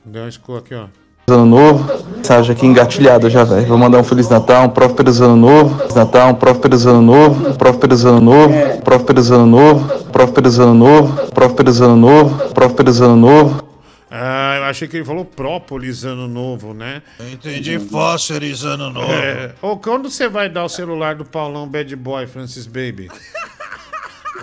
Deu 0.04 0.24
um 0.24 0.28
escuro 0.28 0.58
aqui, 0.58 0.74
ó. 0.74 0.86
Ano 1.28 1.46
novo, 1.46 2.04
mensagem 2.16 2.50
aqui 2.50 2.66
engatilhada 2.66 3.30
já, 3.30 3.44
velho. 3.44 3.64
Vou 3.66 3.78
mandar 3.78 3.98
um 3.98 4.04
Feliz 4.04 4.28
Natal, 4.28 4.64
um 4.64 4.68
próspero 4.68 5.08
ano 5.24 5.36
novo, 5.36 5.78
Feliz 5.78 5.94
Natal, 5.94 6.30
um 6.30 6.34
próspero 6.34 6.74
ano 6.88 7.00
novo, 7.00 7.54
próspero 7.54 7.94
ano 8.08 8.20
novo, 8.20 8.82
próspero 8.82 9.34
ano 9.34 9.46
novo, 9.46 10.02
próspero 10.10 10.62
ano 10.62 10.74
novo, 10.74 11.30
próspero 11.30 11.84
ano 11.84 11.96
novo, 11.96 12.52
próspero 12.52 13.04
ano 13.04 13.16
novo. 13.16 13.68
Ah, 14.10 14.56
eu 14.58 14.64
achei 14.64 14.88
que 14.88 14.96
ele 14.96 15.04
falou 15.04 15.24
própolis 15.24 16.04
ano 16.04 16.26
novo, 16.26 16.74
né? 16.74 17.02
Eu 17.20 17.30
entendi 17.30 17.78
fósseis 17.78 18.64
ano 18.64 18.90
novo. 18.90 19.12
É. 19.12 19.54
Ô, 19.62 19.76
quando 19.76 20.10
você 20.10 20.28
vai 20.28 20.48
dar 20.48 20.64
o 20.64 20.68
celular 20.68 21.14
do 21.14 21.24
Paulão 21.24 21.68
Bad 21.68 21.94
Boy, 21.94 22.26
Francis 22.26 22.66
Baby? 22.66 23.08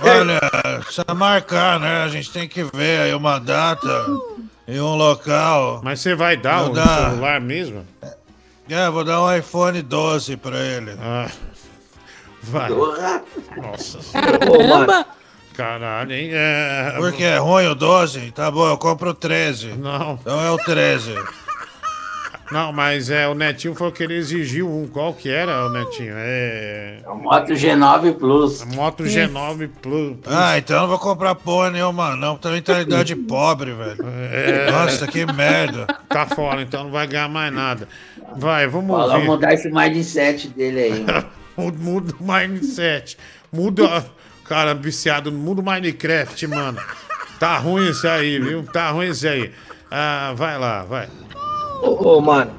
Olha, 0.01 0.39
precisa 0.79 1.13
marcar, 1.13 1.77
né? 1.77 2.03
A 2.03 2.07
gente 2.07 2.31
tem 2.31 2.47
que 2.47 2.63
ver 2.63 3.01
aí 3.01 3.13
uma 3.13 3.37
data. 3.37 4.05
Em 4.69 4.79
um 4.79 4.95
local. 4.95 5.81
Mas 5.83 5.99
você 5.99 6.13
vai 6.13 6.37
dar 6.37 6.69
o 6.69 6.73
dar. 6.73 7.09
celular 7.09 7.41
mesmo? 7.41 7.85
É, 8.69 8.89
vou 8.89 9.03
dar 9.03 9.23
um 9.23 9.35
iPhone 9.35 9.81
12 9.81 10.37
pra 10.37 10.59
ele. 10.59 10.95
Ah, 11.01 11.29
vai. 12.43 12.69
Nossa 12.69 13.99
Caramba! 14.13 15.07
Caralho, 15.57 16.13
hein? 16.13 16.29
É... 16.31 16.93
Porque 16.97 17.23
é 17.23 17.37
ruim 17.37 17.65
o 17.65 17.75
12? 17.75 18.31
Tá 18.31 18.49
bom, 18.49 18.65
eu 18.65 18.77
compro 18.77 19.09
o 19.09 19.13
13. 19.13 19.73
Não. 19.73 20.13
Então 20.21 20.39
é 20.41 20.49
o 20.51 20.57
13. 20.57 21.15
Não, 22.51 22.73
mas 22.73 23.11
é, 23.11 23.27
o 23.27 23.35
Netinho 23.35 23.75
falou 23.75 23.93
que 23.93 24.01
ele 24.01 24.15
exigiu 24.15 24.67
um. 24.67 24.87
Qual 24.87 25.13
que 25.13 25.29
era, 25.29 25.67
o 25.67 25.69
Netinho? 25.69 26.13
É. 26.17 26.99
É 27.05 27.09
o 27.09 27.15
Moto 27.15 27.53
G9 27.53 28.15
Plus. 28.15 28.61
A 28.63 28.65
Moto 28.65 29.03
G9 29.03 29.69
Plus. 29.81 30.17
Ah, 30.25 30.57
então 30.57 30.75
eu 30.77 30.81
não 30.81 30.87
vou 30.89 30.97
comprar 30.97 31.35
porra 31.35 31.69
nenhuma, 31.69 32.15
não. 32.15 32.37
Tem 32.37 32.51
mentalidade 32.53 33.15
pobre, 33.15 33.71
velho. 33.73 33.97
É. 34.31 34.71
Nossa, 34.71 35.05
que 35.05 35.25
merda. 35.31 35.85
Tá 36.07 36.25
fora, 36.25 36.61
então 36.63 36.85
não 36.85 36.91
vai 36.91 37.05
ganhar 37.05 37.29
mais 37.29 37.53
nada. 37.53 37.87
Vai, 38.35 38.67
vamos 38.67 38.97
Fala 38.97 39.15
ouvir. 39.15 39.27
mudar 39.27 39.53
esse 39.53 39.69
mindset 39.69 40.47
dele 40.47 40.79
aí. 40.79 41.05
Muda 41.55 41.77
muda 41.77 42.13
o 42.19 42.23
mindset. 42.23 43.17
Muda. 43.51 44.05
Cara, 44.45 44.73
viciado, 44.73 45.31
muda 45.31 45.61
o 45.61 45.63
Minecraft, 45.63 46.47
mano. 46.47 46.79
Tá 47.39 47.57
ruim 47.57 47.89
isso 47.89 48.07
aí, 48.07 48.39
viu? 48.39 48.63
Tá 48.63 48.89
ruim 48.89 49.09
isso 49.09 49.27
aí. 49.27 49.51
Ah, 49.91 50.33
vai 50.35 50.57
lá, 50.57 50.83
vai. 50.83 51.07
Ô, 51.81 52.17
ô, 52.17 52.21
mano, 52.21 52.51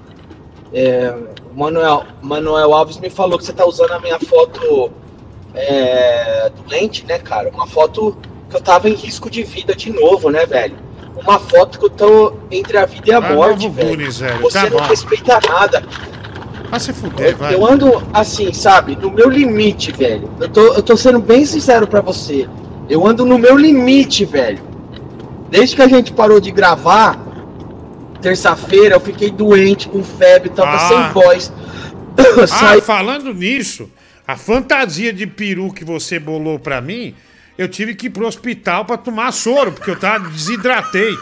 é, 0.73 1.15
o 1.53 1.59
Manuel, 1.59 2.05
Manuel 2.23 2.75
Alves 2.75 2.99
me 2.99 3.11
falou 3.11 3.39
que 3.39 3.45
você 3.45 3.53
tá 3.53 3.67
usando 3.67 3.93
a 3.93 4.01
minha 4.01 4.19
foto 4.19 4.91
é, 5.55 6.51
do 6.51 6.69
lente, 6.71 7.05
né, 7.07 7.19
cara? 7.19 7.51
Uma 7.53 7.67
foto 7.67 8.17
que 8.49 8.57
eu 8.57 8.61
tava 8.61 8.89
em 8.89 8.95
risco 8.95 9.29
de 9.31 9.43
vida 9.43 9.75
de 9.75 9.91
novo, 9.91 10.31
né, 10.31 10.47
velho? 10.47 10.77
Uma 11.23 11.39
foto 11.39 11.79
que 11.79 11.85
eu 11.85 11.91
tô 11.91 12.33
entre 12.51 12.79
a 12.79 12.87
vida 12.87 13.11
e 13.11 13.13
a 13.13 13.19
Ah, 13.19 13.35
morte, 13.35 13.69
velho. 13.69 14.11
Velho. 14.11 14.41
Você 14.43 14.59
Tá 14.59 14.71
não 14.71 14.79
bom. 14.79 14.85
respeita 14.85 15.39
nada. 15.49 15.83
Vai 16.71 16.81
se 16.81 16.93
fuder, 16.93 17.37
vai. 17.37 17.53
Eu 17.55 17.67
ando 17.67 18.01
assim, 18.13 18.53
sabe, 18.53 18.97
no 18.97 19.11
meu 19.11 19.29
limite, 19.29 19.91
velho. 19.93 20.31
Eu 20.41 20.49
tô, 20.49 20.61
eu 20.75 20.83
tô 20.83 20.97
sendo 20.97 21.19
bem 21.19 21.45
sincero 21.45 21.87
pra 21.87 22.01
você. 22.01 22.49
Eu 22.89 23.07
ando 23.07 23.25
no 23.27 23.37
meu 23.39 23.57
limite, 23.57 24.25
velho. 24.25 24.63
Desde 25.51 25.75
que 25.75 25.83
a 25.83 25.89
gente 25.89 26.13
parou 26.13 26.41
de 26.41 26.53
gravar, 26.53 27.19
terça-feira, 28.21 28.95
eu 28.97 29.01
fiquei 29.01 29.31
doente, 29.31 29.89
com 29.89 30.03
febre, 30.05 30.51
tava 30.51 30.75
Ah. 30.77 30.89
sem 30.89 31.13
voz. 31.23 31.53
Ah, 32.43 32.47
Saí- 32.47 32.81
falando 32.81 33.33
nisso, 33.33 33.91
a 34.27 34.37
fantasia 34.37 35.13
de 35.13 35.27
peru 35.27 35.73
que 35.73 35.85
você 35.85 36.19
bolou 36.19 36.59
pra 36.59 36.81
mim, 36.81 37.15
eu 37.57 37.67
tive 37.69 37.95
que 37.95 38.07
ir 38.09 38.11
pro 38.11 38.27
hospital 38.27 38.85
pra 38.85 38.97
tomar 38.97 39.33
soro, 39.33 39.73
porque 39.73 39.91
eu 39.91 39.97
tava 39.99 40.29
desidratei. 40.29 41.17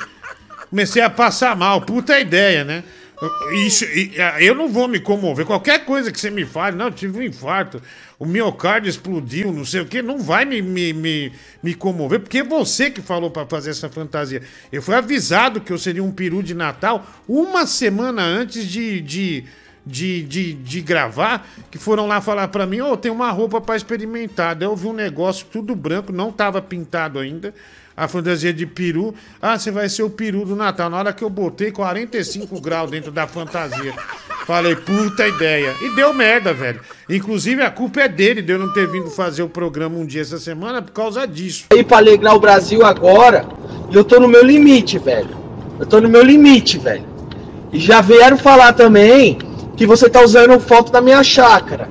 Comecei 0.70 1.00
a 1.02 1.08
passar 1.10 1.54
mal. 1.56 1.80
Puta 1.82 2.18
ideia, 2.18 2.64
né? 2.64 2.82
Isso, 3.52 3.84
ah, 4.20 4.40
eu 4.40 4.54
não 4.54 4.68
vou 4.68 4.86
me 4.86 5.00
comover. 5.00 5.44
Qualquer 5.44 5.84
coisa 5.84 6.12
que 6.12 6.20
você 6.20 6.30
me 6.30 6.44
fale, 6.44 6.76
não, 6.76 6.86
eu 6.86 6.92
tive 6.92 7.18
um 7.18 7.22
infarto, 7.22 7.82
o 8.18 8.24
miocárdio 8.24 8.88
explodiu, 8.88 9.52
não 9.52 9.64
sei 9.64 9.80
o 9.80 9.86
que, 9.86 10.00
não 10.00 10.18
vai 10.18 10.44
me, 10.44 10.62
me, 10.62 10.92
me, 10.92 11.32
me 11.60 11.74
comover, 11.74 12.20
porque 12.20 12.38
é 12.38 12.44
você 12.44 12.90
que 12.90 13.02
falou 13.02 13.30
pra 13.30 13.44
fazer 13.44 13.70
essa 13.70 13.88
fantasia. 13.88 14.42
Eu 14.70 14.80
fui 14.80 14.94
avisado 14.94 15.60
que 15.60 15.72
eu 15.72 15.78
seria 15.78 16.02
um 16.02 16.12
peru 16.12 16.42
de 16.42 16.54
Natal 16.54 17.04
uma 17.28 17.66
semana 17.66 18.22
antes 18.22 18.64
de, 18.66 19.00
de, 19.00 19.44
de, 19.84 20.22
de, 20.22 20.54
de 20.54 20.80
gravar, 20.80 21.48
que 21.72 21.78
foram 21.78 22.06
lá 22.06 22.20
falar 22.20 22.46
pra 22.48 22.66
mim, 22.66 22.80
ô, 22.80 22.96
tem 22.96 23.10
uma 23.10 23.32
roupa 23.32 23.60
pra 23.60 23.74
experimentar. 23.74 24.54
Daí 24.54 24.68
eu 24.68 24.76
vi 24.76 24.86
um 24.86 24.92
negócio 24.92 25.44
tudo 25.50 25.74
branco, 25.74 26.12
não 26.12 26.30
tava 26.30 26.62
pintado 26.62 27.18
ainda. 27.18 27.52
A 27.98 28.06
fantasia 28.06 28.52
de 28.52 28.64
peru. 28.64 29.12
Ah, 29.42 29.58
você 29.58 29.72
vai 29.72 29.88
ser 29.88 30.04
o 30.04 30.10
peru 30.10 30.44
do 30.44 30.54
Natal. 30.54 30.88
Na 30.88 30.98
hora 30.98 31.12
que 31.12 31.24
eu 31.24 31.28
botei 31.28 31.72
45 31.72 32.60
graus 32.60 32.90
dentro 32.90 33.10
da 33.10 33.26
fantasia. 33.26 33.92
Falei, 34.46 34.76
puta 34.76 35.26
ideia. 35.26 35.74
E 35.82 35.94
deu 35.96 36.14
merda, 36.14 36.54
velho. 36.54 36.80
Inclusive, 37.10 37.60
a 37.62 37.70
culpa 37.70 38.02
é 38.02 38.08
dele, 38.08 38.40
de 38.40 38.52
eu 38.52 38.58
não 38.58 38.72
ter 38.72 38.86
vindo 38.86 39.10
fazer 39.10 39.42
o 39.42 39.48
programa 39.48 39.98
um 39.98 40.06
dia 40.06 40.22
essa 40.22 40.38
semana 40.38 40.80
por 40.80 40.92
causa 40.92 41.26
disso. 41.26 41.66
aí 41.70 41.82
pra 41.82 41.96
alegrar 41.96 42.34
o 42.36 42.40
Brasil 42.40 42.84
agora 42.84 43.44
e 43.90 43.96
eu 43.96 44.04
tô 44.04 44.20
no 44.20 44.28
meu 44.28 44.44
limite, 44.44 44.96
velho. 44.98 45.36
Eu 45.78 45.84
tô 45.84 46.00
no 46.00 46.08
meu 46.08 46.22
limite, 46.22 46.78
velho. 46.78 47.04
E 47.72 47.78
já 47.78 48.00
vieram 48.00 48.38
falar 48.38 48.72
também 48.74 49.38
que 49.76 49.86
você 49.86 50.08
tá 50.08 50.22
usando 50.22 50.58
foto 50.60 50.90
da 50.92 51.00
minha 51.00 51.22
chácara. 51.22 51.88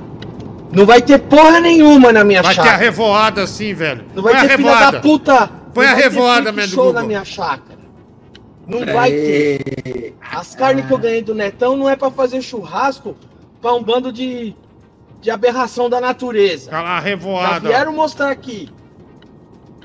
Não 0.72 0.84
vai 0.84 1.00
ter 1.00 1.18
porra 1.18 1.60
nenhuma 1.60 2.12
na 2.12 2.24
minha 2.24 2.42
Vai 2.42 2.54
ter 2.54 2.60
a 2.60 2.64
chácara. 2.64 2.82
revoada 2.82 3.42
assim, 3.42 3.72
velho. 3.72 4.04
Não 4.14 4.22
vai 4.22 4.34
Põe 4.34 4.42
a 4.42 4.48
ter 4.48 4.56
filha 4.56 4.90
da 4.90 5.00
puta. 5.00 5.57
Põe 5.74 5.86
a 5.86 5.94
revoada, 5.94 6.52
man, 6.52 6.62
do 6.62 6.68
show 6.68 6.84
Google. 6.86 7.00
na 7.02 7.06
minha 7.06 7.24
chácara. 7.24 7.78
Não 8.66 8.84
vai 8.84 9.10
ter. 9.10 10.14
As 10.20 10.54
carnes 10.54 10.86
que 10.86 10.92
eu 10.92 10.98
ganhei 10.98 11.22
do 11.22 11.34
Netão 11.34 11.76
não 11.76 11.88
é 11.88 11.96
pra 11.96 12.10
fazer 12.10 12.42
churrasco 12.42 13.16
pra 13.62 13.72
um 13.74 13.82
bando 13.82 14.12
de, 14.12 14.54
de 15.20 15.30
aberração 15.30 15.88
da 15.88 16.00
natureza. 16.00 16.70
Tá 16.70 16.82
lá, 16.82 16.92
a 16.98 17.00
Já 17.00 17.06
revoada. 17.06 17.68
vieram 17.68 17.92
mostrar 17.92 18.30
aqui. 18.30 18.68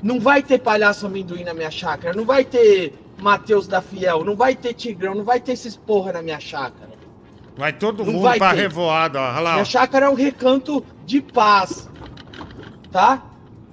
Não 0.02 0.20
vai 0.20 0.42
ter 0.42 0.58
palhaço 0.58 1.06
amendoim 1.06 1.44
na 1.44 1.54
minha 1.54 1.70
chácara. 1.70 2.14
Não 2.14 2.26
vai 2.26 2.44
ter 2.44 2.92
Matheus 3.18 3.66
da 3.66 3.80
Fiel. 3.80 4.22
Não 4.22 4.36
vai 4.36 4.54
ter 4.54 4.74
Tigrão. 4.74 5.14
Não 5.14 5.24
vai 5.24 5.40
ter 5.40 5.52
esses 5.52 5.76
porra 5.76 6.12
na 6.12 6.20
minha 6.22 6.38
chácara. 6.38 6.90
Vai 7.56 7.72
todo 7.72 8.04
Não 8.04 8.12
mundo 8.12 8.22
vai 8.24 8.36
pra 8.36 8.50
ter. 8.50 8.60
revoada, 8.62 9.18
ó. 9.18 9.30
Olha 9.30 9.40
lá. 9.40 9.50
Minha 9.52 9.62
ó. 9.62 9.64
chácara 9.64 10.06
é 10.06 10.08
um 10.10 10.14
recanto 10.14 10.84
de 11.06 11.22
paz. 11.22 11.88
Tá? 12.92 13.22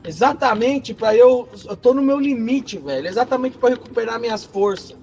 Exatamente 0.03 0.93
pra 0.93 1.15
eu. 1.15 1.47
Eu 1.67 1.75
tô 1.75 1.93
no 1.93 2.01
meu 2.01 2.19
limite, 2.19 2.77
velho. 2.77 3.07
Exatamente 3.07 3.57
pra 3.57 3.69
recuperar 3.69 4.19
minhas 4.19 4.43
forças. 4.43 4.95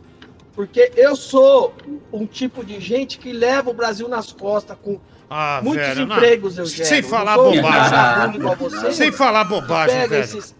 Porque 0.54 0.90
eu 0.96 1.14
sou 1.14 1.72
um 2.12 2.26
tipo 2.26 2.64
de 2.64 2.80
gente 2.80 3.18
que 3.18 3.32
leva 3.32 3.70
o 3.70 3.74
Brasil 3.74 4.08
nas 4.08 4.32
costas 4.32 4.76
com 4.82 4.98
Ah, 5.30 5.60
muitos 5.62 5.86
velho, 5.86 6.06
não. 6.06 6.16
empregos. 6.16 6.54
Sem 6.70 7.00
Não 7.02 7.08
falar 7.08 7.34
sou 7.36 7.52
um 7.52 7.56
bobagem. 7.62 8.40
você. 8.58 8.92
Sem 8.92 9.12
falar 9.12 9.44
bobagem, 9.44 10.08
velho. 10.08 10.24
esses 10.24 10.56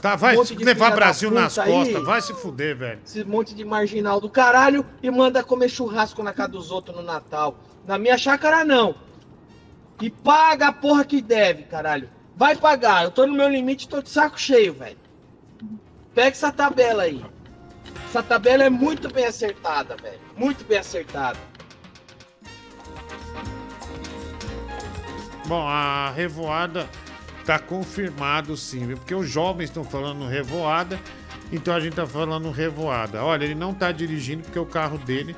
Tá, 0.00 0.16
vai 0.16 0.34
levar 0.58 0.90
Brasil 0.90 1.30
nas 1.30 1.56
aí. 1.58 1.70
costas. 1.70 2.02
Vai 2.04 2.20
se 2.22 2.34
fuder, 2.34 2.76
velho. 2.76 2.98
esse 3.06 3.22
monte 3.24 3.54
de 3.54 3.64
marginal 3.64 4.20
do 4.20 4.28
caralho 4.28 4.84
e 5.00 5.08
manda 5.10 5.44
comer 5.44 5.68
churrasco 5.68 6.22
na 6.24 6.32
casa 6.32 6.48
dos 6.48 6.72
outros 6.72 6.96
no 6.96 7.02
Natal. 7.02 7.56
Na 7.86 7.98
minha 7.98 8.16
chácara, 8.18 8.64
não. 8.64 8.96
E 10.00 10.10
paga 10.10 10.68
a 10.68 10.72
porra 10.72 11.04
que 11.04 11.20
deve, 11.22 11.62
caralho. 11.64 12.08
Vai 12.36 12.56
pagar. 12.56 13.04
Eu 13.04 13.10
tô 13.10 13.26
no 13.26 13.34
meu 13.34 13.48
limite, 13.48 13.88
tô 13.88 14.02
de 14.02 14.10
saco 14.10 14.40
cheio, 14.40 14.74
velho. 14.74 14.98
Pega 16.14 16.28
essa 16.28 16.52
tabela 16.52 17.04
aí. 17.04 17.24
Essa 18.08 18.22
tabela 18.22 18.64
é 18.64 18.70
muito 18.70 19.12
bem 19.12 19.26
acertada, 19.26 19.96
velho. 19.96 20.20
Muito 20.36 20.64
bem 20.64 20.78
acertada. 20.78 21.38
Bom, 25.46 25.66
a 25.66 26.10
revoada 26.10 26.88
tá 27.44 27.58
confirmado 27.58 28.56
sim, 28.56 28.86
viu? 28.86 28.96
Porque 28.96 29.14
os 29.14 29.28
jovens 29.28 29.64
estão 29.64 29.84
falando 29.84 30.26
revoada, 30.26 31.00
então 31.50 31.74
a 31.74 31.80
gente 31.80 31.94
tá 31.94 32.06
falando 32.06 32.50
revoada. 32.50 33.22
Olha, 33.24 33.44
ele 33.44 33.54
não 33.54 33.74
tá 33.74 33.90
dirigindo 33.90 34.42
porque 34.44 34.58
o 34.58 34.66
carro 34.66 34.98
dele 34.98 35.34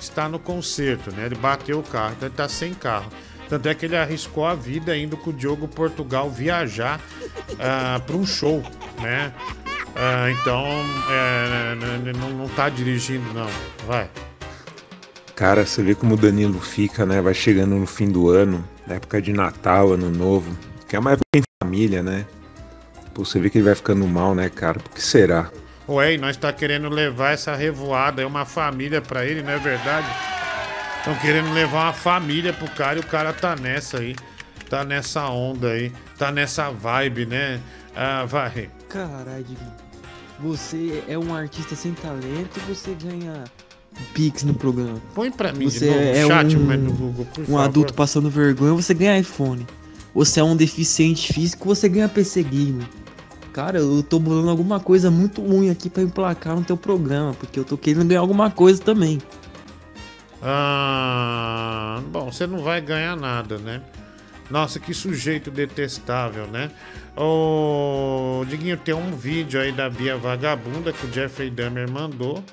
está 0.00 0.28
no 0.28 0.38
conserto, 0.38 1.12
né? 1.12 1.26
Ele 1.26 1.36
bateu 1.36 1.78
o 1.78 1.82
carro, 1.82 2.14
então 2.16 2.28
ele 2.28 2.36
tá 2.36 2.48
sem 2.48 2.74
carro. 2.74 3.10
Tanto 3.48 3.68
é 3.68 3.74
que 3.74 3.86
ele 3.86 3.96
arriscou 3.96 4.44
a 4.46 4.54
vida 4.54 4.96
indo 4.96 5.16
com 5.16 5.30
o 5.30 5.32
Diogo 5.32 5.68
Portugal 5.68 6.28
viajar 6.30 7.00
para 8.06 8.16
um 8.16 8.26
show, 8.26 8.62
né? 9.00 9.32
Ah, 9.94 10.30
então, 10.30 10.64
é, 11.10 11.74
n- 11.74 12.10
n- 12.10 12.18
não, 12.18 12.30
não 12.30 12.48
tá 12.48 12.68
dirigindo, 12.68 13.32
não. 13.32 13.48
Vai. 13.86 14.10
Cara, 15.34 15.64
você 15.64 15.82
vê 15.82 15.94
como 15.94 16.14
o 16.14 16.16
Danilo 16.16 16.60
fica, 16.60 17.06
né? 17.06 17.20
Vai 17.20 17.34
chegando 17.34 17.76
no 17.76 17.86
fim 17.86 18.10
do 18.10 18.28
ano, 18.28 18.62
na 18.86 18.96
época 18.96 19.22
de 19.22 19.32
Natal, 19.32 19.92
Ano 19.92 20.10
Novo, 20.10 20.56
que 20.88 20.96
é 20.96 20.98
uma 20.98 21.12
época 21.12 21.24
em 21.34 21.42
família, 21.62 22.02
né? 22.02 22.26
Pô, 23.14 23.24
você 23.24 23.38
vê 23.40 23.48
que 23.48 23.58
ele 23.58 23.64
vai 23.64 23.74
ficando 23.74 24.06
mal, 24.06 24.34
né, 24.34 24.48
cara? 24.50 24.78
Por 24.80 24.90
que 24.92 25.00
será? 25.02 25.50
Ué, 25.88 26.14
e 26.14 26.18
nós 26.18 26.36
tá 26.36 26.52
querendo 26.52 26.88
levar 26.88 27.32
essa 27.32 27.54
revoada, 27.54 28.20
é 28.20 28.26
uma 28.26 28.44
família 28.44 29.00
pra 29.00 29.24
ele, 29.24 29.42
não 29.42 29.52
é 29.52 29.58
verdade? 29.58 30.06
Estão 31.06 31.20
querendo 31.20 31.52
levar 31.52 31.84
uma 31.84 31.92
família 31.92 32.52
pro 32.52 32.68
cara 32.68 32.98
e 32.98 33.00
o 33.00 33.06
cara 33.06 33.32
tá 33.32 33.54
nessa 33.54 33.98
aí. 33.98 34.16
Tá 34.68 34.84
nessa 34.84 35.28
onda 35.28 35.68
aí. 35.68 35.92
Tá 36.18 36.32
nessa 36.32 36.68
vibe, 36.72 37.26
né? 37.26 37.60
Ah, 37.94 38.24
vai. 38.24 38.68
Caralho. 38.88 39.46
Você 40.40 41.04
é 41.06 41.16
um 41.16 41.32
artista 41.32 41.76
sem 41.76 41.92
talento 41.92 42.56
e 42.56 42.60
você 42.74 42.96
ganha 43.00 43.44
Pix 44.14 44.42
no 44.42 44.52
programa. 44.52 45.00
Põe 45.14 45.30
pra 45.30 45.52
mim 45.52 45.70
você 45.70 45.86
de 45.86 45.90
novo, 45.92 46.00
é 46.00 46.26
chat 46.26 46.56
um, 46.56 46.84
do 46.86 46.92
Google, 46.92 47.24
por 47.26 47.42
um 47.42 47.46
favor. 47.46 47.60
adulto 47.60 47.94
passando 47.94 48.28
vergonha, 48.28 48.72
você 48.72 48.92
ganha 48.92 49.16
iPhone. 49.16 49.64
Você 50.12 50.40
é 50.40 50.42
um 50.42 50.56
deficiente 50.56 51.32
físico, 51.32 51.68
você 51.68 51.88
ganha 51.88 52.08
PC 52.08 52.42
Gamer. 52.42 52.88
Cara, 53.52 53.78
eu 53.78 54.02
tô 54.02 54.18
bolando 54.18 54.50
alguma 54.50 54.80
coisa 54.80 55.08
muito 55.08 55.40
ruim 55.40 55.70
aqui 55.70 55.88
pra 55.88 56.02
emplacar 56.02 56.56
no 56.56 56.64
teu 56.64 56.76
programa, 56.76 57.32
porque 57.34 57.60
eu 57.60 57.64
tô 57.64 57.78
querendo 57.78 58.08
ganhar 58.08 58.20
alguma 58.20 58.50
coisa 58.50 58.82
também. 58.82 59.20
Ah, 60.48 62.00
bom, 62.06 62.30
você 62.30 62.46
não 62.46 62.58
vai 62.60 62.80
ganhar 62.80 63.16
nada, 63.16 63.58
né? 63.58 63.80
Nossa, 64.50 64.78
que 64.78 64.94
sujeito 64.94 65.50
detestável, 65.50 66.46
né? 66.46 66.70
Ô, 67.16 68.44
Diguinho, 68.48 68.76
tem 68.76 68.94
um 68.94 69.16
vídeo 69.16 69.60
aí 69.60 69.72
da 69.72 69.90
Bia 69.90 70.16
Vagabunda 70.16 70.92
que 70.92 71.04
o 71.06 71.12
Jeffrey 71.12 71.50
Dahmer 71.50 71.90
mandou. 71.90 72.44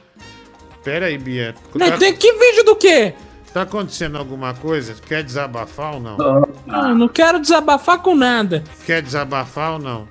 Pera 0.83 1.05
aí, 1.05 1.17
Bia. 1.17 1.53
Não, 1.75 1.91
Tá, 1.91 1.97
tem 1.97 2.13
que 2.15 2.31
vídeo 2.33 2.63
do 2.65 2.75
quê? 2.75 3.13
tá 3.53 3.61
acontecendo 3.61 4.17
alguma 4.17 4.55
coisa? 4.55 4.95
Quer 5.07 5.23
desabafar 5.23 5.93
ou 5.93 5.99
não? 5.99 6.17
Não, 6.65 6.95
não 6.95 7.07
quero 7.07 7.39
desabafar 7.39 7.99
com 7.99 8.15
nada. 8.15 8.63
Quer 8.85 9.01
desabafar 9.03 9.73
ou 9.73 9.79
não? 9.79 10.07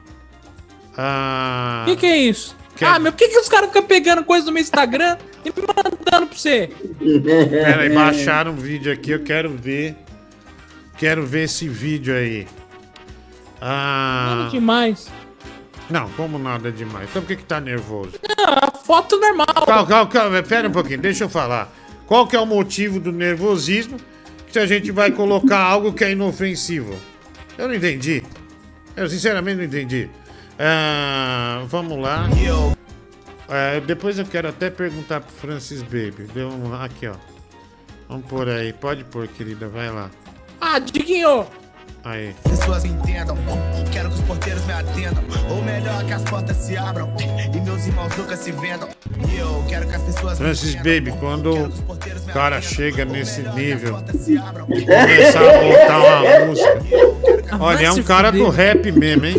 Ah. 0.97 1.83
O 1.85 1.91
que, 1.91 1.97
que 1.97 2.07
é 2.07 2.17
isso? 2.19 2.55
Quer- 2.77 2.87
Ah, 2.87 2.99
meu, 3.01 3.11
por 3.11 3.19
que, 3.19 3.29
que 3.29 3.39
os 3.39 3.49
caras 3.49 3.67
ficam 3.69 3.83
pegando 3.83 4.23
coisa 4.25 4.47
do 4.47 4.53
meu 4.53 4.63
Instagram 4.63 5.17
e 5.45 5.51
me 5.51 5.67
mandando 5.67 5.97
pra 5.97 6.27
você? 6.27 6.71
Pera 7.51 7.83
aí, 7.83 7.95
baixaram 7.95 8.53
um 8.53 8.57
vídeo 8.57 8.93
aqui, 8.93 9.11
eu 9.11 9.23
quero 9.23 9.51
ver. 9.51 9.97
Quero 10.97 11.27
ver 11.27 11.45
esse 11.45 11.69
vídeo 11.69 12.15
aí. 12.15 12.47
Ah. 13.61 14.37
Nada 14.37 14.51
demais. 14.51 15.11
Não, 15.91 16.09
como 16.11 16.39
nada 16.39 16.71
demais. 16.71 17.09
Então 17.11 17.23
por 17.23 17.29
que 17.29 17.37
que 17.37 17.45
tá 17.45 17.61
nervoso? 17.61 18.13
Não, 18.37 18.45
a 18.55 18.71
foto 18.71 19.19
normal. 19.19 19.47
Calma, 19.67 19.87
calma, 19.87 20.07
calma, 20.11 20.43
pera 20.43 20.69
um 20.69 20.73
pouquinho, 20.73 21.01
deixa 21.01 21.25
eu 21.25 21.29
falar. 21.29 21.73
Qual 22.07 22.27
que 22.27 22.37
é 22.37 22.41
o 22.41 22.47
motivo 22.47 23.01
do 23.01 23.13
nervosismo 23.13 23.97
se 24.51 24.59
a 24.59 24.67
gente 24.67 24.91
vai 24.91 25.11
colocar 25.11 25.59
algo 25.65 25.93
que 25.93 26.05
é 26.05 26.13
inofensivo? 26.13 26.95
Eu 27.57 27.69
não 27.69 27.75
entendi. 27.75 28.23
Eu 28.97 29.09
sinceramente 29.09 29.57
não 29.59 29.65
entendi. 29.65 30.09
Ah, 30.59 31.63
vamos 31.67 31.99
lá. 31.99 32.29
É, 33.49 33.81
depois 33.81 34.19
eu 34.19 34.25
quero 34.25 34.49
até 34.49 34.71
perguntar 34.71 35.21
pro 35.21 35.33
Francis 35.35 35.83
Baby. 35.83 36.29
Deu 36.35 36.49
um, 36.49 36.75
aqui, 36.75 37.07
ó. 37.07 37.15
Vamos 38.09 38.27
por 38.27 38.49
aí. 38.49 38.73
Pode 38.73 39.05
pôr, 39.05 39.27
querida. 39.29 39.69
Vai 39.69 39.91
lá. 39.91 40.11
Ah, 40.61 40.79
Diguinho! 40.79 41.47
Aí. 42.05 42.35
Pessoas 42.43 42.85
entendam, 42.85 43.37
quero 43.93 44.09
que 44.09 44.17
os 44.17 44.21
porteiros 44.23 44.65
me 44.65 44.73
atendam. 44.73 45.23
Ou 45.51 45.63
melhor, 45.63 46.05
que 46.05 46.13
as 46.13 46.23
portas 46.25 46.57
se 46.57 46.77
abram 46.77 47.15
e 47.55 47.61
meus 47.61 47.87
irmãos 47.87 48.17
nunca 48.17 48.37
se 48.37 48.51
vendam. 48.53 48.89
E 49.31 49.37
eu 49.37 49.65
quero 49.69 49.87
que 49.87 49.95
as 49.95 50.03
pessoas 50.03 50.39
Francis. 50.39 50.75
Baby, 50.77 51.13
quando 51.21 51.53
o 51.53 52.33
cara 52.33 52.61
chega 52.61 53.05
nesse 53.05 53.43
nível 53.51 54.03
começar 54.67 55.41
a 55.41 55.61
botar 55.63 55.99
uma 55.99 56.47
música. 56.47 56.83
Olha, 57.61 57.87
é 57.87 57.93
um 57.93 58.03
cara 58.03 58.33
do 58.33 58.49
rap 58.49 58.91
mesmo, 58.91 59.27
hein? 59.27 59.37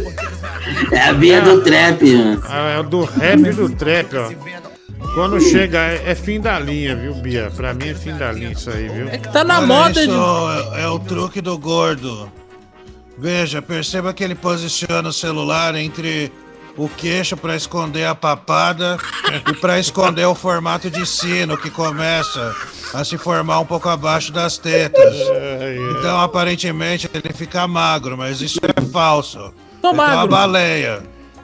É 0.91 1.10
a 1.10 1.14
Bia 1.14 1.41
do 1.41 1.61
trap, 1.61 2.03
mano. 2.15 2.44
É 2.49 2.80
o 2.80 2.84
do 2.84 3.03
rap 3.03 3.40
e 3.40 3.53
do 3.53 3.69
trap, 3.69 4.15
ó. 4.15 4.31
Quando 5.14 5.40
chega, 5.40 5.80
é, 5.80 6.11
é 6.11 6.15
fim 6.15 6.40
da 6.40 6.60
linha, 6.60 6.95
viu, 6.95 7.14
Bia? 7.15 7.52
Pra 7.56 7.73
mim 7.73 7.90
é 7.90 7.94
fim 7.94 8.15
da 8.15 8.31
linha 8.31 8.52
isso 8.52 8.69
aí, 8.69 8.88
viu? 8.90 9.07
É 9.10 9.18
que 9.18 9.31
tá 9.31 9.44
na 9.44 9.60
Olha 9.60 9.68
moda 9.68 10.03
isso, 10.03 10.11
de. 10.11 10.80
é, 10.80 10.84
é 10.84 10.88
o 10.88 10.98
truque 10.98 11.40
do 11.41 11.57
gordo. 11.57 12.31
Veja, 13.18 13.61
perceba 13.61 14.14
que 14.14 14.23
ele 14.23 14.34
posiciona 14.34 15.10
o 15.10 15.14
celular 15.14 15.76
entre 15.76 16.31
o 16.76 16.90
queixo 16.90 17.38
para 17.38 17.56
esconder 17.56 18.06
a 18.06 18.15
papada 18.15 18.98
e 19.48 19.53
para 19.53 19.80
esconder 19.80 20.26
o 20.26 20.34
formato 20.34 20.90
de 20.90 21.06
sino 21.06 21.56
que 21.57 21.69
começa 21.69 22.56
a 22.94 23.03
se 23.03 23.18
formar 23.18 23.60
um 23.60 23.65
pouco 23.65 23.90
abaixo 23.90 24.31
das 24.31 24.57
tetas. 24.57 25.15
Então, 25.99 26.19
aparentemente, 26.19 27.07
ele 27.14 27.34
fica 27.34 27.68
magro, 27.68 28.18
mas 28.18 28.41
isso 28.41 28.60
é 28.64 28.81
falso. 28.91 29.53
Tô 29.84 29.89
é 29.89 29.91
uma 29.91 30.07
magro. 30.07 30.27
baleia. 30.30 31.03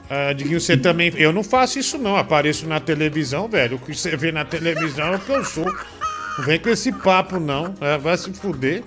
Ah, 0.10 0.32
Diguinho, 0.32 0.62
você 0.62 0.78
também. 0.78 1.12
Eu 1.18 1.34
não 1.34 1.44
faço 1.44 1.78
isso, 1.78 1.98
não. 1.98 2.16
Apareço 2.16 2.66
na 2.66 2.80
televisão, 2.80 3.50
velho. 3.50 3.76
O 3.76 3.80
que 3.80 3.94
você 3.94 4.16
vê 4.16 4.32
na 4.32 4.46
televisão 4.46 5.08
é 5.14 5.16
o 5.18 5.20
que 5.20 5.30
eu 5.30 5.44
sou. 5.44 5.66
Não 5.66 6.46
vem 6.46 6.58
com 6.58 6.70
esse 6.70 6.90
papo, 6.92 7.38
não. 7.38 7.76
É, 7.82 7.98
vai 7.98 8.18
se 8.18 8.32
fuder. 8.34 8.82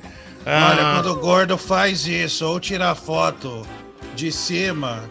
Ah, 0.46 0.70
Olha, 0.70 0.94
quando 0.94 1.12
o 1.18 1.20
gordo 1.20 1.58
faz 1.58 2.06
isso, 2.06 2.46
ou 2.46 2.58
tira 2.58 2.94
foto 2.94 3.64
de 4.16 4.32
cima, 4.32 5.04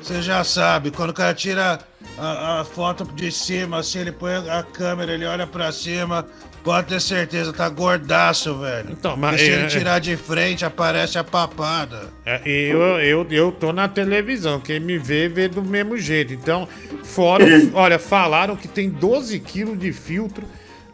você 0.00 0.22
já 0.22 0.44
sabe, 0.44 0.90
quando 0.92 1.10
o 1.10 1.14
cara 1.14 1.34
tira 1.34 1.80
a, 2.16 2.60
a 2.60 2.64
foto 2.64 3.04
de 3.04 3.30
cima, 3.30 3.80
assim, 3.80 3.98
ele 3.98 4.12
põe 4.12 4.32
a 4.34 4.62
câmera, 4.62 5.12
ele 5.12 5.26
olha 5.26 5.46
pra 5.46 5.70
cima, 5.72 6.24
pode 6.62 6.88
ter 6.88 7.00
certeza, 7.00 7.52
tá 7.52 7.68
gordaço, 7.68 8.58
velho. 8.58 8.90
Então, 8.90 9.16
mas 9.16 9.40
e 9.40 9.44
se 9.44 9.50
é- 9.50 9.54
ele 9.54 9.62
é- 9.64 9.66
tirar 9.68 9.98
de 9.98 10.16
frente, 10.16 10.64
aparece 10.64 11.18
a 11.18 11.24
papada. 11.24 12.10
É, 12.24 12.40
eu, 12.44 12.80
eu, 13.00 13.26
eu 13.30 13.52
tô 13.52 13.72
na 13.72 13.88
televisão. 13.88 14.60
Quem 14.60 14.78
me 14.80 14.98
vê, 14.98 15.28
vê 15.28 15.48
do 15.48 15.62
mesmo 15.62 15.96
jeito. 15.96 16.32
Então, 16.32 16.68
fora. 17.04 17.44
olha, 17.74 17.98
falaram 17.98 18.56
que 18.56 18.68
tem 18.68 18.88
12 18.90 19.38
quilos 19.40 19.78
de 19.78 19.92
filtro. 19.92 20.44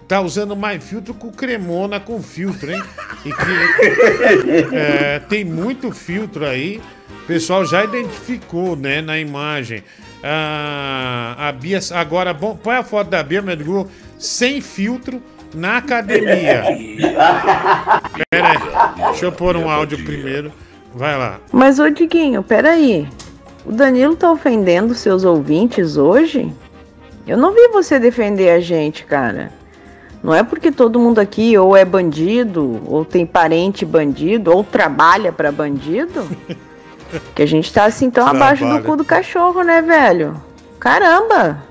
Tá 0.06 0.20
usando 0.20 0.54
mais 0.54 0.84
filtro 0.84 1.14
que 1.14 1.26
o 1.26 1.32
Cremona 1.32 1.98
com 1.98 2.22
filtro, 2.22 2.70
hein? 2.70 2.82
E 3.24 3.32
que 3.32 4.76
é, 4.76 5.18
tem 5.18 5.44
muito 5.44 5.90
filtro 5.92 6.44
aí. 6.46 6.80
O 7.22 7.26
pessoal 7.26 7.64
já 7.64 7.84
identificou, 7.84 8.76
né, 8.76 9.00
na 9.00 9.18
imagem. 9.18 9.82
Ah, 10.22 11.34
a 11.48 11.52
Bia. 11.52 11.78
Agora, 11.92 12.34
bom, 12.34 12.54
põe 12.54 12.76
a 12.76 12.82
foto 12.82 13.08
da 13.10 13.22
Bia 13.22 13.40
Medgul 13.42 13.90
sem 14.18 14.60
filtro 14.60 15.22
na 15.54 15.78
academia. 15.78 16.64
Pera 18.30 18.50
aí. 18.50 19.04
Deixa 19.10 19.26
eu 19.26 19.32
pôr 19.32 19.56
um 19.56 19.70
áudio 19.70 20.04
primeiro. 20.04 20.52
Vai 20.94 21.16
lá. 21.16 21.40
Mas, 21.52 21.78
ô 21.78 21.88
Diguinho, 21.90 22.42
peraí. 22.42 23.08
O 23.64 23.72
Danilo 23.72 24.14
tá 24.14 24.30
ofendendo 24.30 24.94
seus 24.94 25.24
ouvintes 25.24 25.96
hoje? 25.96 26.52
Eu 27.26 27.36
não 27.38 27.52
vi 27.52 27.68
você 27.68 27.98
defender 27.98 28.50
a 28.50 28.60
gente, 28.60 29.04
cara. 29.04 29.50
Não 30.22 30.34
é 30.34 30.42
porque 30.42 30.70
todo 30.70 30.98
mundo 30.98 31.18
aqui 31.18 31.56
ou 31.58 31.76
é 31.76 31.84
bandido, 31.84 32.80
ou 32.86 33.04
tem 33.04 33.26
parente 33.26 33.84
bandido, 33.84 34.52
ou 34.54 34.64
trabalha 34.64 35.32
pra 35.32 35.52
bandido, 35.52 36.26
que 37.34 37.42
a 37.42 37.46
gente 37.46 37.72
tá 37.72 37.84
assim 37.84 38.10
tão 38.10 38.26
abaixo 38.26 38.62
do 38.64 38.68
Trabalha. 38.68 38.84
cu 38.84 38.96
do 38.96 39.04
cachorro, 39.04 39.62
né, 39.62 39.82
velho? 39.82 40.40
Caramba! 40.80 41.62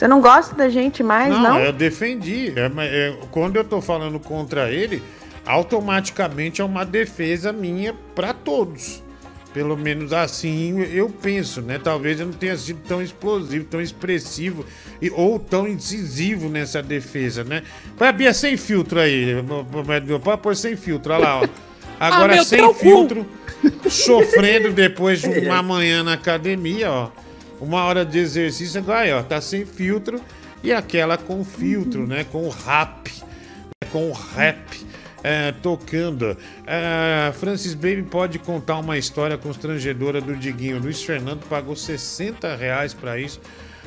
Você 0.00 0.08
não 0.08 0.22
gosta 0.22 0.54
da 0.54 0.70
gente 0.70 1.02
mais, 1.02 1.28
não? 1.28 1.60
eu 1.60 1.74
defendi. 1.74 2.54
É, 2.56 2.70
mas, 2.70 2.90
é, 2.90 3.14
quando 3.30 3.56
eu 3.56 3.64
tô 3.64 3.82
falando 3.82 4.18
contra 4.18 4.72
ele, 4.72 5.02
automaticamente 5.44 6.62
é 6.62 6.64
uma 6.64 6.86
defesa 6.86 7.52
minha 7.52 7.94
pra 8.14 8.32
todos. 8.32 9.02
Pelo 9.52 9.76
menos 9.76 10.14
assim 10.14 10.80
eu 10.90 11.10
penso, 11.10 11.60
né? 11.60 11.78
Talvez 11.78 12.18
eu 12.18 12.24
não 12.24 12.32
tenha 12.32 12.56
sido 12.56 12.80
tão 12.88 13.02
explosivo, 13.02 13.66
tão 13.66 13.78
expressivo 13.78 14.64
e, 15.02 15.10
ou 15.10 15.38
tão 15.38 15.68
incisivo 15.68 16.48
nessa 16.48 16.82
defesa, 16.82 17.44
né? 17.44 17.62
Põe 17.98 18.08
a 18.08 18.12
Bia 18.12 18.32
sem 18.32 18.56
filtro 18.56 18.98
aí. 18.98 19.36
Pode 20.24 20.38
pôr 20.40 20.56
sem 20.56 20.76
filtro, 20.76 21.12
olha 21.12 21.24
lá, 21.24 21.40
ó. 21.42 21.48
Agora 22.00 22.40
Ah, 22.40 22.44
sem 22.44 22.58
teu 22.60 22.72
cu. 22.72 22.80
filtro, 22.80 23.26
sofrendo 23.86 24.72
depois 24.72 25.20
de 25.20 25.28
uma 25.40 25.62
manhã 25.62 26.02
na 26.02 26.14
academia, 26.14 26.90
ó. 26.90 27.10
Uma 27.60 27.84
hora 27.84 28.04
de 28.04 28.18
exercício, 28.18 28.80
agora 28.80 29.00
aí, 29.00 29.12
ó, 29.12 29.22
tá 29.22 29.40
sem 29.40 29.66
filtro 29.66 30.20
e 30.62 30.72
aquela 30.72 31.16
com 31.16 31.44
filtro, 31.44 32.06
né? 32.06 32.24
Com 32.24 32.48
rap, 32.48 33.10
né, 33.12 33.88
com 33.92 34.12
rap 34.12 34.86
é, 35.22 35.52
tocando. 35.52 36.36
É, 36.66 37.32
Francis 37.34 37.74
Baby 37.74 38.02
pode 38.02 38.38
contar 38.38 38.78
uma 38.78 38.96
história 38.98 39.36
constrangedora 39.36 40.20
do 40.20 40.36
Diguinho. 40.36 40.78
Luiz 40.78 41.02
Fernando 41.02 41.46
pagou 41.48 41.76
60 41.76 42.56
reais 42.56 42.94
pra 42.94 43.18
isso. 43.18 43.40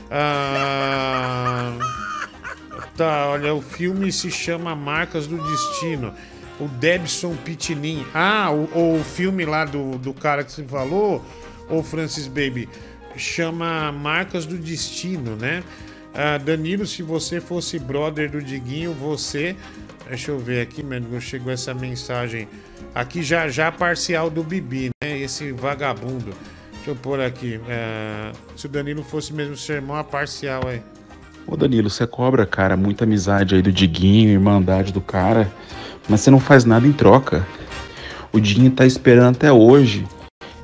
Ah, 0.10 1.78
tá, 2.95 3.30
olha, 3.30 3.54
o 3.54 3.62
filme 3.62 4.12
se 4.12 4.30
chama 4.30 4.76
Marcas 4.76 5.28
do 5.28 5.38
Destino. 5.38 6.14
O 6.60 6.68
Debson 6.68 7.36
Pitinin. 7.38 8.06
Ah, 8.14 8.52
o, 8.52 9.00
o 9.00 9.04
filme 9.04 9.44
lá 9.44 9.66
do, 9.66 9.98
do 9.98 10.14
cara 10.14 10.44
que 10.44 10.52
você 10.52 10.64
falou, 10.64 11.26
o 11.68 11.82
Francis 11.82 12.28
Baby, 12.28 12.70
chama 13.15 13.91
Marcas 13.91 14.45
do 14.45 14.57
Destino, 14.57 15.35
né? 15.35 15.64
Ah, 16.14 16.38
Danilo, 16.38 16.85
se 16.85 17.02
você 17.02 17.41
fosse 17.41 17.80
brother 17.80 18.30
do 18.30 18.41
Diguinho, 18.41 18.94
você. 18.94 19.56
Deixa 20.07 20.31
eu 20.31 20.38
ver 20.38 20.61
aqui, 20.61 20.84
mano. 20.84 21.19
Chegou 21.19 21.52
essa 21.52 21.73
mensagem. 21.73 22.48
Aqui 22.94 23.23
já 23.23 23.48
já 23.49 23.72
parcial 23.72 24.30
do 24.30 24.44
Bibi, 24.44 24.90
né? 25.03 25.18
Esse 25.18 25.52
vagabundo. 25.52 26.34
Deixa 26.73 26.91
eu 26.91 26.95
pôr 26.95 27.19
aqui. 27.22 27.60
é, 27.68 28.31
se 28.56 28.65
o 28.65 28.69
Danilo 28.69 29.03
fosse 29.03 29.34
mesmo 29.34 29.56
seu 29.56 29.76
irmão, 29.76 29.95
a 29.95 30.03
parcial 30.03 30.68
aí. 30.68 30.81
Ô 31.48 31.56
Danilo, 31.56 31.90
você 31.90 32.06
cobra, 32.06 32.45
cara, 32.45 32.77
muita 32.77 33.06
amizade 33.06 33.56
aí 33.56 33.61
do 33.61 33.72
Diguinho, 33.72 34.30
irmandade 34.30 34.94
do 34.94 35.02
cara, 35.02 35.52
mas 36.07 36.22
você 36.22 36.30
não 36.30 36.40
faz 36.40 36.64
nada 36.64 36.85
em 36.85 36.94
troca. 36.94 37.45
O 38.31 38.40
Diguinho 38.40 38.72
tá 38.72 38.85
esperando 38.85 39.35
até 39.35 39.52
hoje. 39.52 40.06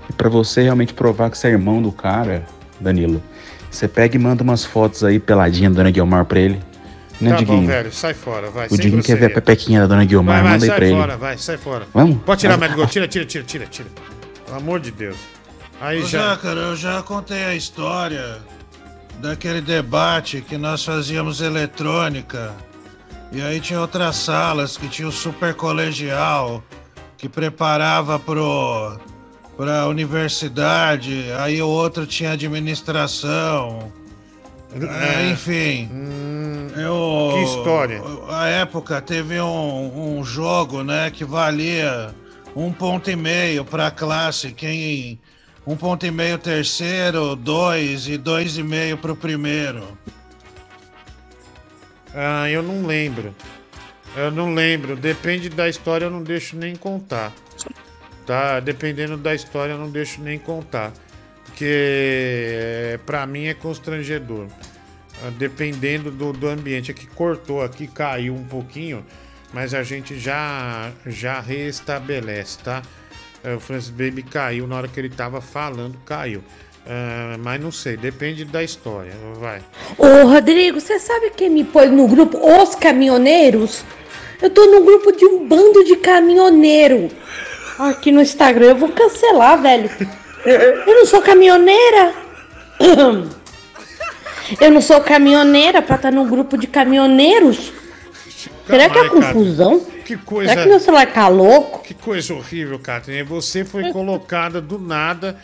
E 0.10 0.14
pra 0.14 0.30
você 0.30 0.64
realmente 0.64 0.94
provar 0.94 1.30
que 1.30 1.38
você 1.38 1.48
é 1.48 1.52
irmão 1.52 1.82
do 1.82 1.92
cara, 1.92 2.44
Danilo, 2.80 3.22
você 3.70 3.88
pega 3.88 4.16
e 4.16 4.20
manda 4.20 4.44
umas 4.44 4.66
fotos 4.66 5.04
aí 5.04 5.20
peladinha 5.20 5.70
da 5.70 5.78
Dona 5.78 5.92
Guilmar 5.92 6.26
pra 6.26 6.40
ele. 6.40 6.60
Né, 7.22 7.32
tá 7.32 7.36
Diguinho? 7.38 7.62
bom, 7.62 7.68
velho. 7.68 7.92
Sai 7.92 8.14
fora, 8.14 8.50
vai. 8.50 8.68
o 8.72 8.78
Diguinho 8.78 9.04
quer 9.04 9.18
ver 9.18 9.26
a 9.26 9.30
pepequinha 9.30 9.82
da 9.82 9.88
Dona 9.88 10.06
Guilmar, 10.06 10.36
Vai, 10.36 10.44
vai, 10.44 10.52
manda 10.54 10.64
aí 10.66 10.70
sai 10.70 10.78
pra 10.78 10.88
ele. 10.88 10.96
fora, 10.96 11.18
vai, 11.18 11.38
sai 11.38 11.58
fora. 11.58 11.88
Vamos? 11.94 12.24
Pode 12.24 12.40
tirar. 12.40 12.58
Medgol. 12.58 12.88
Tira, 12.88 13.08
tira, 13.08 13.26
tira, 13.26 13.44
tira, 13.44 13.66
tira. 13.66 13.90
Pelo 14.46 14.58
amor 14.58 14.80
de 14.80 14.90
Deus. 14.92 15.18
Aí 15.82 16.02
Ô, 16.02 16.06
já. 16.06 16.30
Jácara, 16.30 16.60
eu 16.62 16.76
já 16.76 17.02
contei 17.04 17.44
a 17.44 17.54
história 17.56 18.38
daquele 19.22 19.62
debate 19.62 20.42
que 20.42 20.58
nós 20.58 20.84
fazíamos 20.84 21.42
eletrônica. 21.42 22.54
E 23.32 23.42
aí 23.42 23.60
tinha 23.60 23.80
outras 23.82 24.16
salas 24.16 24.76
que 24.78 24.88
tinha 24.88 25.08
o 25.08 25.12
super 25.12 25.54
colegial 25.54 26.64
que 27.18 27.28
preparava 27.30 28.18
pro 28.18 28.98
pra 29.60 29.88
universidade, 29.88 31.34
aí 31.38 31.62
o 31.62 31.68
outro 31.68 32.08
tinha 32.08 32.32
administração. 32.32 33.92
É, 34.74 35.30
enfim. 35.32 35.90
eu, 36.78 37.32
que 37.34 37.44
história? 37.44 38.02
A 38.30 38.48
época 38.48 39.02
teve 39.02 39.42
um, 39.42 40.18
um 40.18 40.24
jogo, 40.24 40.82
né, 40.82 41.12
que 41.12 41.26
valia 41.26 42.16
um 42.56 42.72
ponto 42.72 43.12
e 43.12 43.18
meio 43.18 43.66
pra 43.66 43.92
classe. 43.92 44.54
Quem. 44.54 45.20
Um 45.68 45.76
ponto 45.76 46.06
e 46.06 46.12
meio 46.12 46.38
terceiro, 46.38 47.36
dois 47.36 48.08
e 48.08 48.18
dois 48.18 48.58
e 48.58 48.64
meio 48.64 48.98
pro 48.98 49.14
primeiro. 49.14 49.86
Ah, 52.16 52.50
eu 52.50 52.64
não 52.64 52.86
lembro. 52.86 53.36
Eu 54.16 54.32
não 54.32 54.54
lembro. 54.54 54.96
Depende 54.96 55.50
da 55.50 55.68
história, 55.68 56.06
eu 56.06 56.10
não 56.10 56.24
deixo 56.24 56.56
nem 56.56 56.78
contar. 56.78 57.34
Tá? 58.30 58.60
Dependendo 58.60 59.18
da 59.18 59.34
história, 59.34 59.74
eu 59.74 59.80
não 59.80 59.90
deixo 59.90 60.22
nem 60.22 60.38
contar. 60.38 60.94
Porque 61.46 61.66
é, 61.66 63.00
pra 63.04 63.26
mim 63.26 63.48
é 63.48 63.56
constrangedor. 63.56 64.46
Ah, 65.24 65.32
Dependendo 65.36 66.12
do, 66.12 66.32
do 66.32 66.48
ambiente. 66.48 66.92
Aqui 66.92 67.08
cortou, 67.08 67.64
aqui 67.64 67.88
caiu 67.88 68.36
um 68.36 68.44
pouquinho. 68.44 69.04
Mas 69.52 69.74
a 69.74 69.82
gente 69.82 70.20
já, 70.20 70.92
já 71.08 71.40
reestabelece, 71.40 72.60
tá? 72.60 72.84
É, 73.44 73.56
O 73.56 73.60
Francis 73.60 73.90
Baby 73.90 74.22
caiu 74.22 74.68
na 74.68 74.76
hora 74.76 74.88
que 74.88 75.00
ele 75.00 75.10
tava 75.10 75.42
falando, 75.42 75.98
caiu. 76.06 76.44
Ah, 76.86 77.36
mas 77.40 77.60
não 77.60 77.72
sei, 77.72 77.98
depende 77.98 78.46
da 78.46 78.64
história. 78.64 79.14
Vai. 79.40 79.60
Ô, 79.98 80.28
Rodrigo, 80.28 80.80
você 80.80 81.00
sabe 81.00 81.32
quem 81.32 81.50
me 81.50 81.64
pôs 81.64 81.90
no 81.90 82.08
grupo 82.08 82.38
Os 82.38 82.76
Caminhoneiros? 82.76 83.84
Eu 84.40 84.52
tô 84.52 84.68
no 84.68 84.84
grupo 84.86 85.12
de 85.14 85.26
um 85.26 85.48
bando 85.48 85.84
de 85.84 85.96
caminhoneiro. 85.96 87.10
Aqui 87.80 88.12
no 88.12 88.22
Instagram, 88.22 88.68
eu 88.68 88.76
vou 88.76 88.90
cancelar, 88.90 89.62
velho. 89.62 89.90
Eu 90.46 90.96
não 90.96 91.06
sou 91.06 91.22
caminhoneira. 91.22 92.14
Eu 94.60 94.72
não 94.72 94.82
sou 94.82 95.00
caminhoneira 95.02 95.80
pra 95.80 95.96
estar 95.96 96.12
num 96.12 96.28
grupo 96.28 96.58
de 96.58 96.66
caminhoneiros. 96.66 97.72
Será 98.66 98.90
que 98.90 98.98
é 98.98 99.08
cara. 99.08 99.10
confusão? 99.10 99.86
Que 100.04 100.18
coisa. 100.18 100.50
Será 100.50 100.64
que 100.64 100.70
meu 100.70 100.80
celular 100.80 101.14
tá 101.14 101.28
louco? 101.28 101.84
Que 101.84 101.94
coisa 101.94 102.34
horrível, 102.34 102.80
Catrinha. 102.80 103.24
Você 103.26 103.64
foi 103.64 103.92
colocada 103.92 104.60
do 104.60 104.80
nada 104.80 105.38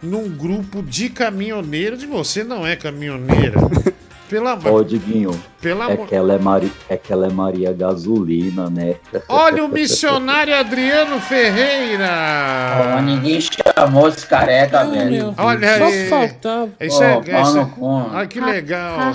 num 0.00 0.28
grupo 0.28 0.80
de 0.80 1.08
caminhoneiros 1.08 2.04
e 2.04 2.06
você 2.06 2.44
não 2.44 2.64
é 2.64 2.76
caminhoneira. 2.76 3.58
Pelo 4.32 4.48
amor. 4.48 4.72
Ô, 4.72 4.82
Diguinho, 4.82 5.38
Pelo 5.60 5.82
é, 5.82 5.94
que 5.94 6.14
ela 6.14 6.32
é, 6.32 6.38
Mari... 6.38 6.72
é 6.88 6.96
que 6.96 7.12
ela 7.12 7.26
é 7.26 7.30
Maria 7.30 7.70
Gasolina, 7.70 8.70
né? 8.70 8.94
Olha 9.28 9.62
o 9.62 9.68
missionário 9.68 10.56
Adriano 10.56 11.20
Ferreira! 11.20 12.98
ninguém 13.02 13.38
chamou 13.42 14.08
esse 14.08 14.26
careca, 14.26 14.86
velho. 14.86 15.34
Olha 15.36 15.76
Só 15.76 15.84
aí. 15.84 16.08
faltava. 16.08 16.70
Isso 16.80 17.02
é, 17.02 17.14
Ô, 17.14 17.22
pau 17.22 17.42
isso 17.42 17.58
é-. 17.58 17.68
Olha 17.82 18.26
que 18.26 18.40
legal. 18.40 19.12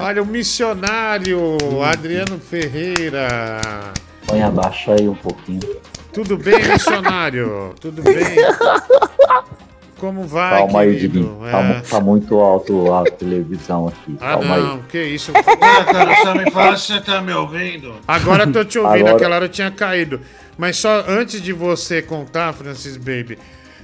Olha 0.00 0.22
o 0.22 0.26
missionário 0.26 1.58
Adriano 1.82 2.38
Ferreira. 2.38 3.68
Põe 4.28 4.42
abaixa 4.44 4.92
aí 4.92 5.08
um 5.08 5.16
pouquinho. 5.16 5.58
Tudo 6.12 6.38
bem, 6.38 6.62
missionário? 6.68 7.74
Tudo 7.80 8.00
bem? 8.00 8.14
Como 10.04 10.24
vai, 10.26 10.58
Calma 10.58 10.80
aí? 10.80 10.98
Diguinho. 10.98 11.38
Tá, 11.50 11.60
É. 11.60 11.62
mu- 11.62 11.82
tá 11.82 12.00
muito 12.00 12.38
alto 12.40 12.92
a 12.92 13.04
televisão 13.04 13.88
aqui. 13.88 14.16
Ah, 14.20 14.32
Calma 14.34 14.56
não, 14.58 14.74
aí. 14.74 14.80
que 14.90 15.02
isso. 15.02 15.32
Cara, 15.32 16.16
só 16.22 16.34
me 16.34 16.50
fala 16.50 16.76
se 16.76 16.86
você 16.92 17.00
tá 17.00 17.22
me 17.22 17.32
ouvindo. 17.32 17.94
Agora 18.06 18.44
eu 18.44 18.52
tô 18.52 18.62
te 18.64 18.78
ouvindo, 18.78 18.98
Agora- 19.00 19.16
aquela 19.16 19.36
hora 19.36 19.44
eu 19.46 19.48
tinha 19.48 19.70
caído. 19.70 20.20
Mas 20.58 20.76
só 20.76 21.04
antes 21.08 21.40
de 21.40 21.52
você 21.54 22.02
contar, 22.02 22.52
Francis 22.52 22.98
Baby, 22.98 23.38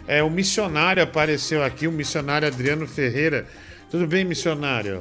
é, 0.07 0.23
o 0.23 0.29
missionário 0.29 1.03
apareceu 1.03 1.65
aqui, 1.65 1.87
o 1.89 1.93
missionário 1.93 2.47
Adriano 2.47 2.87
Ferreira. 2.87 3.47
Tudo 3.91 4.07
bem, 4.07 4.23
missionário? 4.25 5.01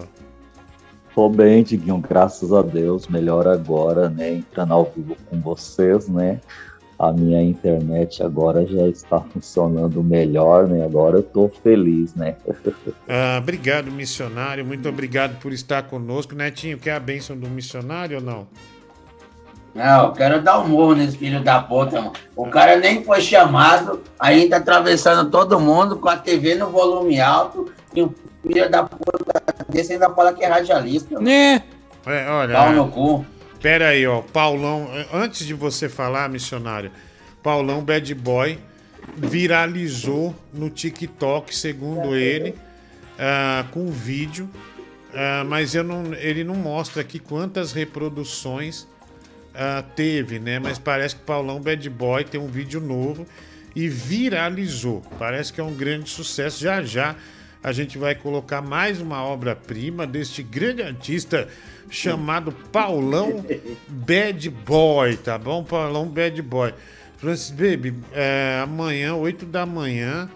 Tô 1.14 1.28
bem, 1.28 1.64
Diguinho, 1.64 1.98
graças 1.98 2.54
a 2.54 2.62
Deus. 2.62 3.08
Melhor 3.10 3.46
agora, 3.46 4.10
né? 4.10 4.36
Entrando 4.36 4.74
ao 4.74 4.92
vivo 4.96 5.18
com 5.30 5.40
vocês, 5.42 6.08
né? 6.08 6.40
A 7.00 7.14
minha 7.14 7.42
internet 7.42 8.22
agora 8.22 8.68
já 8.68 8.86
está 8.88 9.22
funcionando 9.22 10.04
melhor, 10.04 10.68
né? 10.68 10.84
Agora 10.84 11.20
eu 11.20 11.24
tô 11.24 11.50
feliz, 11.64 12.14
né? 12.14 12.36
Ah, 13.08 13.40
obrigado, 13.42 13.90
missionário. 13.90 14.66
Muito 14.66 14.88
obrigado 14.88 15.40
por 15.40 15.54
estar 15.54 15.84
conosco. 15.84 16.36
Netinho, 16.36 16.78
quer 16.78 16.92
a 16.92 17.00
bênção 17.00 17.38
do 17.38 17.50
missionário 17.50 18.18
ou 18.18 18.24
não? 18.24 18.48
Não, 19.74 20.08
eu 20.08 20.12
quero 20.12 20.42
dar 20.42 20.60
um 20.60 20.68
murro 20.68 20.96
nesse 20.96 21.18
filho 21.18 21.44
da 21.44 21.62
puta, 21.62 22.02
mano. 22.02 22.14
O 22.36 22.48
cara 22.48 22.76
nem 22.78 23.04
foi 23.04 23.22
chamado, 23.22 24.02
ainda 24.20 24.58
atravessando 24.58 25.30
todo 25.32 25.60
mundo 25.60 25.98
com 25.98 26.10
a 26.10 26.18
TV 26.18 26.56
no 26.56 26.68
volume 26.68 27.20
alto 27.22 27.72
e 27.96 28.02
o 28.02 28.14
filho 28.46 28.70
da 28.70 28.84
puta 28.84 29.42
desse 29.70 29.94
ainda 29.94 30.10
fala 30.10 30.34
que 30.34 30.44
é 30.44 30.48
radialista. 30.48 31.20
Né? 31.20 31.64
É, 32.06 32.30
olha. 32.30 32.56
Pau 32.56 32.74
no 32.74 32.88
cu. 32.90 33.26
Pera 33.62 33.90
aí, 33.90 34.08
ó. 34.08 34.22
Paulão, 34.22 34.90
antes 35.12 35.46
de 35.46 35.54
você 35.54 35.90
falar, 35.90 36.30
missionário, 36.30 36.92
Paulão 37.44 37.84
Bad 37.84 38.14
Boy 38.16 38.58
viralizou 39.18 40.36
no 40.54 40.70
TikTok, 40.70 41.54
segundo 41.54 42.16
ele, 42.16 42.56
ah, 43.18 43.66
com 43.72 43.82
um 43.82 43.92
vídeo. 43.92 44.50
ah, 45.14 45.44
mas 45.46 45.76
eu 45.76 45.84
não, 45.84 46.14
ele 46.14 46.44
não 46.44 46.56
mostra 46.56 47.02
aqui 47.02 47.20
quantas 47.20 47.74
reproduções 47.74 48.88
ah, 49.54 49.84
teve, 49.94 50.40
né? 50.40 50.58
Mas 50.60 50.80
parece 50.80 51.18
que 51.18 51.22
Paulão 51.24 51.60
Bad 51.60 51.90
Boy 51.90 52.24
tem 52.24 52.40
um 52.40 52.48
vídeo 52.48 52.80
novo 52.80 53.26
e 53.76 53.90
viralizou. 53.90 55.02
Parece 55.18 55.52
que 55.52 55.60
é 55.60 55.64
um 55.64 55.74
grande 55.74 56.10
sucesso. 56.10 56.62
Já 56.62 56.82
já 56.82 57.16
a 57.62 57.74
gente 57.74 57.98
vai 57.98 58.16
colocar 58.16 58.62
mais 58.62 59.02
uma 59.02 59.22
obra-prima 59.22 60.08
deste 60.08 60.42
grande 60.42 60.82
artista 60.82 61.50
chamado 61.90 62.52
Paulão 62.72 63.44
Bad 63.88 64.50
Boy, 64.50 65.18
tá 65.18 65.38
bom? 65.38 65.64
Paulão 65.64 66.08
Bad 66.08 66.42
Boy. 66.42 66.74
Francis 67.18 67.52
Baby, 67.52 67.94
é, 68.14 68.62
amanhã, 68.64 69.14
8 69.14 69.46
da 69.46 69.66
manhã, 69.66 70.30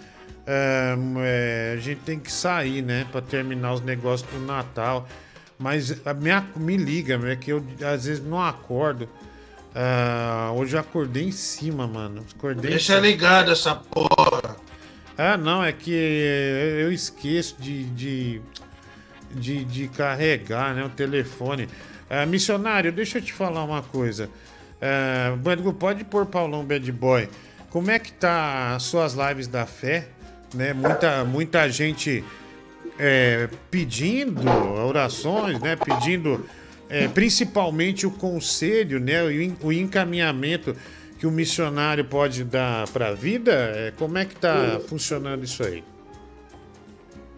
é, 0.45 0.95
é, 1.17 1.73
a 1.77 1.79
gente 1.79 2.01
tem 2.01 2.19
que 2.19 2.31
sair, 2.31 2.81
né? 2.81 3.07
Pra 3.09 3.21
terminar 3.21 3.73
os 3.73 3.81
negócios 3.81 4.29
do 4.29 4.39
Natal. 4.39 5.07
Mas 5.57 6.05
a 6.05 6.13
minha, 6.13 6.45
me 6.57 6.75
liga, 6.75 7.19
é 7.31 7.35
que 7.37 7.51
eu 7.51 7.63
às 7.81 8.05
vezes 8.05 8.23
não 8.23 8.41
acordo. 8.41 9.07
Ah, 9.73 10.51
hoje 10.53 10.75
eu 10.75 10.79
acordei 10.79 11.23
em 11.23 11.31
cima, 11.31 11.87
mano. 11.87 12.25
Acordei 12.37 12.71
em 12.71 12.73
Deixa 12.73 12.95
cima. 12.95 13.07
ligado 13.07 13.51
essa 13.51 13.73
porra. 13.73 14.57
Ah, 15.17 15.37
não, 15.37 15.63
é 15.63 15.71
que 15.71 15.91
eu 15.91 16.91
esqueço 16.91 17.55
de, 17.59 17.85
de, 17.85 18.41
de, 19.35 19.63
de 19.65 19.87
carregar 19.87 20.73
né, 20.73 20.83
o 20.83 20.89
telefone. 20.89 21.67
Ah, 22.09 22.25
missionário, 22.25 22.91
deixa 22.91 23.17
eu 23.17 23.21
te 23.21 23.33
falar 23.33 23.63
uma 23.63 23.81
coisa. 23.81 24.29
Ah, 24.81 25.37
pode 25.79 26.03
pôr 26.03 26.25
Paulão 26.25 26.63
Bad 26.63 26.91
Boy. 26.91 27.29
Como 27.69 27.89
é 27.89 27.97
que 27.97 28.11
tá 28.11 28.75
as 28.75 28.83
suas 28.83 29.13
lives 29.13 29.47
da 29.47 29.65
fé? 29.65 30.07
Né? 30.53 30.73
Muita, 30.73 31.23
muita 31.25 31.67
gente 31.69 32.23
é, 32.99 33.49
pedindo 33.71 34.47
orações, 34.85 35.59
né? 35.59 35.75
Pedindo 35.75 36.45
é, 36.89 37.07
principalmente 37.07 38.05
o 38.05 38.11
conselho, 38.11 38.99
né? 38.99 39.23
O, 39.23 39.67
o 39.67 39.73
encaminhamento 39.73 40.75
que 41.17 41.25
o 41.25 41.31
missionário 41.31 42.05
pode 42.05 42.43
dar 42.43 42.87
para 42.89 43.07
a 43.07 43.13
vida. 43.13 43.51
É, 43.51 43.93
como 43.97 44.17
é 44.17 44.25
que 44.25 44.35
tá 44.35 44.79
funcionando 44.87 45.43
isso 45.43 45.63
aí? 45.63 45.83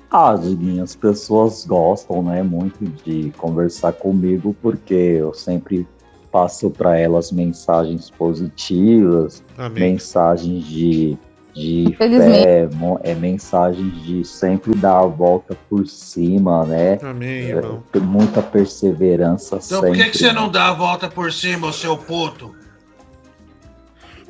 Ah, 0.10 0.36
Diguinho, 0.36 0.84
as 0.84 0.96
pessoas 0.96 1.66
gostam, 1.66 2.22
né, 2.24 2.42
muito 2.44 2.86
de 3.04 3.32
conversar 3.38 3.94
comigo 3.94 4.56
porque 4.62 4.94
eu 4.94 5.34
sempre 5.34 5.88
passo 6.32 6.70
para 6.70 6.98
elas 6.98 7.32
mensagens 7.32 8.10
positivas, 8.10 9.44
Amém. 9.58 9.92
mensagens 9.92 10.66
de, 10.66 11.18
de 11.54 11.96
fé, 11.98 12.68
é, 13.04 13.16
mensagens 13.16 14.04
de 14.04 14.24
sempre 14.26 14.76
dar 14.76 15.00
a 15.00 15.06
volta 15.06 15.58
por 15.70 15.88
cima, 15.88 16.66
né? 16.66 17.00
Amém, 17.02 17.46
É, 17.46 17.50
irmão. 17.56 17.84
ter 17.92 18.02
muita 18.02 18.42
perseverança 18.42 19.56
Então 19.56 19.82
sempre. 19.82 19.88
por 19.88 19.96
que, 19.98 20.12
que 20.12 20.18
você 20.18 20.32
não 20.34 20.50
dá 20.50 20.70
a 20.70 20.74
volta 20.74 21.10
por 21.10 21.32
cima, 21.32 21.72
seu 21.72 21.98
puto? 21.98 22.54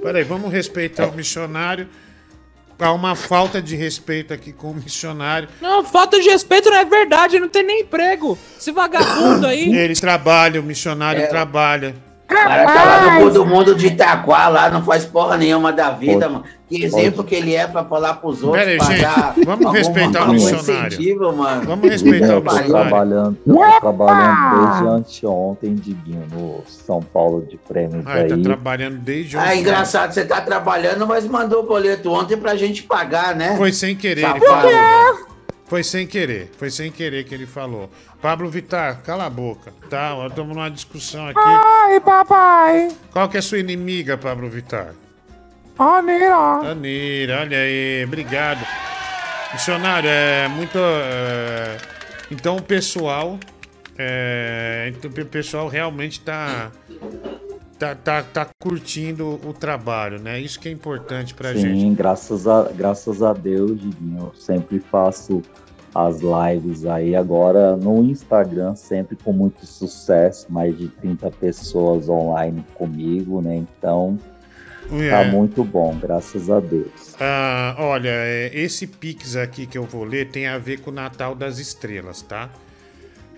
Peraí, 0.02 0.24
vamos 0.24 0.52
respeitar 0.52 1.08
o 1.08 1.14
missionário. 1.16 1.88
Há 2.78 2.92
uma 2.92 3.16
falta 3.16 3.62
de 3.62 3.76
respeito 3.76 4.34
aqui 4.34 4.52
com 4.52 4.72
o 4.72 4.76
missionário. 4.76 5.48
Não, 5.62 5.84
falta 5.84 6.20
de 6.20 6.30
respeito 6.30 6.70
não 6.70 6.78
é 6.78 6.84
verdade, 6.86 7.40
não 7.40 7.48
tem 7.48 7.64
nem 7.64 7.82
emprego. 7.82 8.38
Esse 8.58 8.72
vagabundo 8.72 9.48
aí. 9.48 9.74
Ele 9.74 9.96
trabalha, 9.96 10.60
o 10.60 10.64
missionário 10.64 11.22
É. 11.22 11.28
trabalha. 11.28 11.96
O 12.26 12.28
cara 12.28 12.66
tá 12.66 12.84
lá 12.84 13.02
no 13.04 13.12
mundo, 13.26 13.46
mundo 13.46 13.76
de 13.76 13.86
Itaquá, 13.88 14.48
lá, 14.48 14.70
não 14.70 14.82
faz 14.84 15.06
porra 15.06 15.38
nenhuma 15.38 15.72
da 15.72 15.92
vida, 15.92 16.28
mano. 16.28 16.44
Que 16.68 16.84
exemplo 16.84 17.24
que 17.24 17.36
ele 17.36 17.54
é 17.56 17.68
pra 17.68 17.84
falar 17.84 18.16
pros 18.16 18.42
outros, 18.42 18.64
Pera 18.64 18.72
aí, 18.72 18.78
pra 18.80 18.88
gente, 18.88 19.02
dar 19.02 19.36
vamos 19.46 19.72
respeitar 19.72 20.24
o 20.24 20.34
missionário. 20.34 20.88
incentivo, 20.88 21.32
mano. 21.36 21.62
Vamos 21.68 21.88
respeitar 21.88 22.26
eu 22.34 22.40
o 22.40 22.44
missionário. 22.44 22.72
trabalhando, 22.72 23.38
eu 23.46 23.80
trabalhando 23.80 24.68
desde 24.68 24.88
anteontem, 24.88 25.76
Diguinho, 25.76 26.24
no 26.34 26.64
São 26.66 27.00
Paulo 27.00 27.46
de 27.48 27.58
Prêmios 27.58 28.04
Ah, 28.08 28.20
ele 28.22 28.30
tá 28.30 28.36
aí. 28.36 28.42
trabalhando 28.42 28.98
desde 28.98 29.38
Ah, 29.38 29.44
ontem. 29.44 29.60
engraçado, 29.60 30.12
você 30.12 30.26
tá 30.26 30.42
trabalhando, 30.42 31.06
mas 31.06 31.28
mandou 31.28 31.60
o 31.62 31.68
boleto 31.68 32.12
ontem 32.12 32.36
pra 32.36 32.56
gente 32.56 32.82
pagar, 32.82 33.36
né? 33.36 33.56
Foi 33.56 33.72
sem 33.72 33.96
querer, 33.96 34.22
Safado, 34.22 34.68
ele 34.68 34.76
falou. 34.76 35.35
Foi 35.68 35.84
sem 35.84 36.06
querer, 36.06 36.52
foi 36.60 36.70
sem 36.70 36.92
querer 36.92 37.24
que 37.24 37.34
ele 37.34 37.48
falou. 37.48 37.90
Pablo 38.22 38.50
Vittar, 38.50 39.02
cala 39.02 39.26
a 39.26 39.30
boca, 39.30 39.74
tá? 39.90 40.12
Estamos 40.28 40.56
numa 40.56 40.70
discussão 40.70 41.28
aqui. 41.28 41.40
Ai, 41.44 42.00
papai. 42.00 42.90
Qual 43.12 43.28
que 43.28 43.38
é 43.38 43.40
a 43.40 43.44
sua 43.44 43.58
inimiga, 43.58 44.16
Pablo 44.18 44.48
Vittar? 44.50 44.94
Anira. 45.78 46.72
Anira, 46.72 47.42
olha 47.42 47.58
aí, 47.58 48.04
obrigado. 48.06 48.66
Missionário, 49.54 50.10
é 50.10 50.48
muito. 50.48 50.78
é, 50.78 51.78
Então 52.32 52.58
o 52.58 52.62
pessoal. 52.62 53.40
é, 53.98 54.92
Então 54.96 55.10
o 55.10 55.26
pessoal 55.26 55.68
realmente 55.68 56.20
tá. 56.22 56.72
Tá, 57.78 57.94
tá, 57.94 58.24
tá 58.24 58.48
curtindo 58.62 59.40
o 59.46 59.52
trabalho, 59.54 60.20
né? 60.20 60.40
Isso 60.40 60.60
que 60.60 60.70
é 60.70 60.72
importante 60.72 61.34
pra 61.34 61.54
Sim, 61.54 61.60
gente. 61.60 61.96
graças 61.96 62.48
a, 62.48 62.70
graças 62.72 63.22
a 63.22 63.34
Deus, 63.34 63.80
Diguinho. 63.80 64.32
Eu 64.34 64.34
sempre 64.40 64.80
faço 64.80 65.42
as 65.94 66.20
lives 66.22 66.86
aí 66.86 67.16
agora 67.16 67.76
no 67.76 68.02
Instagram, 68.04 68.76
sempre 68.76 69.18
com 69.18 69.34
muito 69.34 69.66
sucesso, 69.66 70.46
mais 70.50 70.78
de 70.78 70.88
30 70.88 71.30
pessoas 71.32 72.08
online 72.08 72.64
comigo, 72.76 73.42
né? 73.42 73.56
Então, 73.58 74.18
tá 74.90 74.96
É. 75.22 75.32
muito 75.32 75.62
bom, 75.64 75.98
graças 75.98 76.50
a 76.50 76.62
Deus. 76.62 77.16
Ah, 77.20 77.76
olha, 77.78 78.10
é, 78.10 78.52
esse 78.54 78.88
Pix 78.88 79.36
aqui 79.36 79.66
que 79.66 79.78
eu 79.78 79.84
vou 79.84 80.04
ler 80.06 80.30
tem 80.30 80.48
a 80.48 80.58
ver 80.58 80.80
com 80.80 80.92
o 80.92 80.94
Natal 80.94 81.36
das 81.36 81.60
Estrelas, 81.60 82.22
tá? 82.22 82.50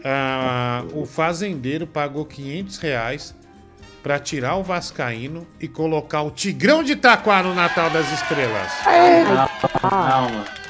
Ah, 0.04 0.84
o 0.94 1.06
fazendeiro 1.06 1.88
pagou 1.88 2.24
500 2.26 2.78
reais 2.78 3.36
pra 4.08 4.20
tirar 4.20 4.56
o 4.56 4.64
Vascaíno 4.64 5.46
e 5.60 5.68
colocar 5.68 6.22
o 6.22 6.32
Tigrão 6.32 6.82
de 6.82 6.94
Itaquá 6.94 7.44
no 7.44 7.54
Natal 7.54 7.90
das 7.90 8.10
Estrelas. 8.14 8.72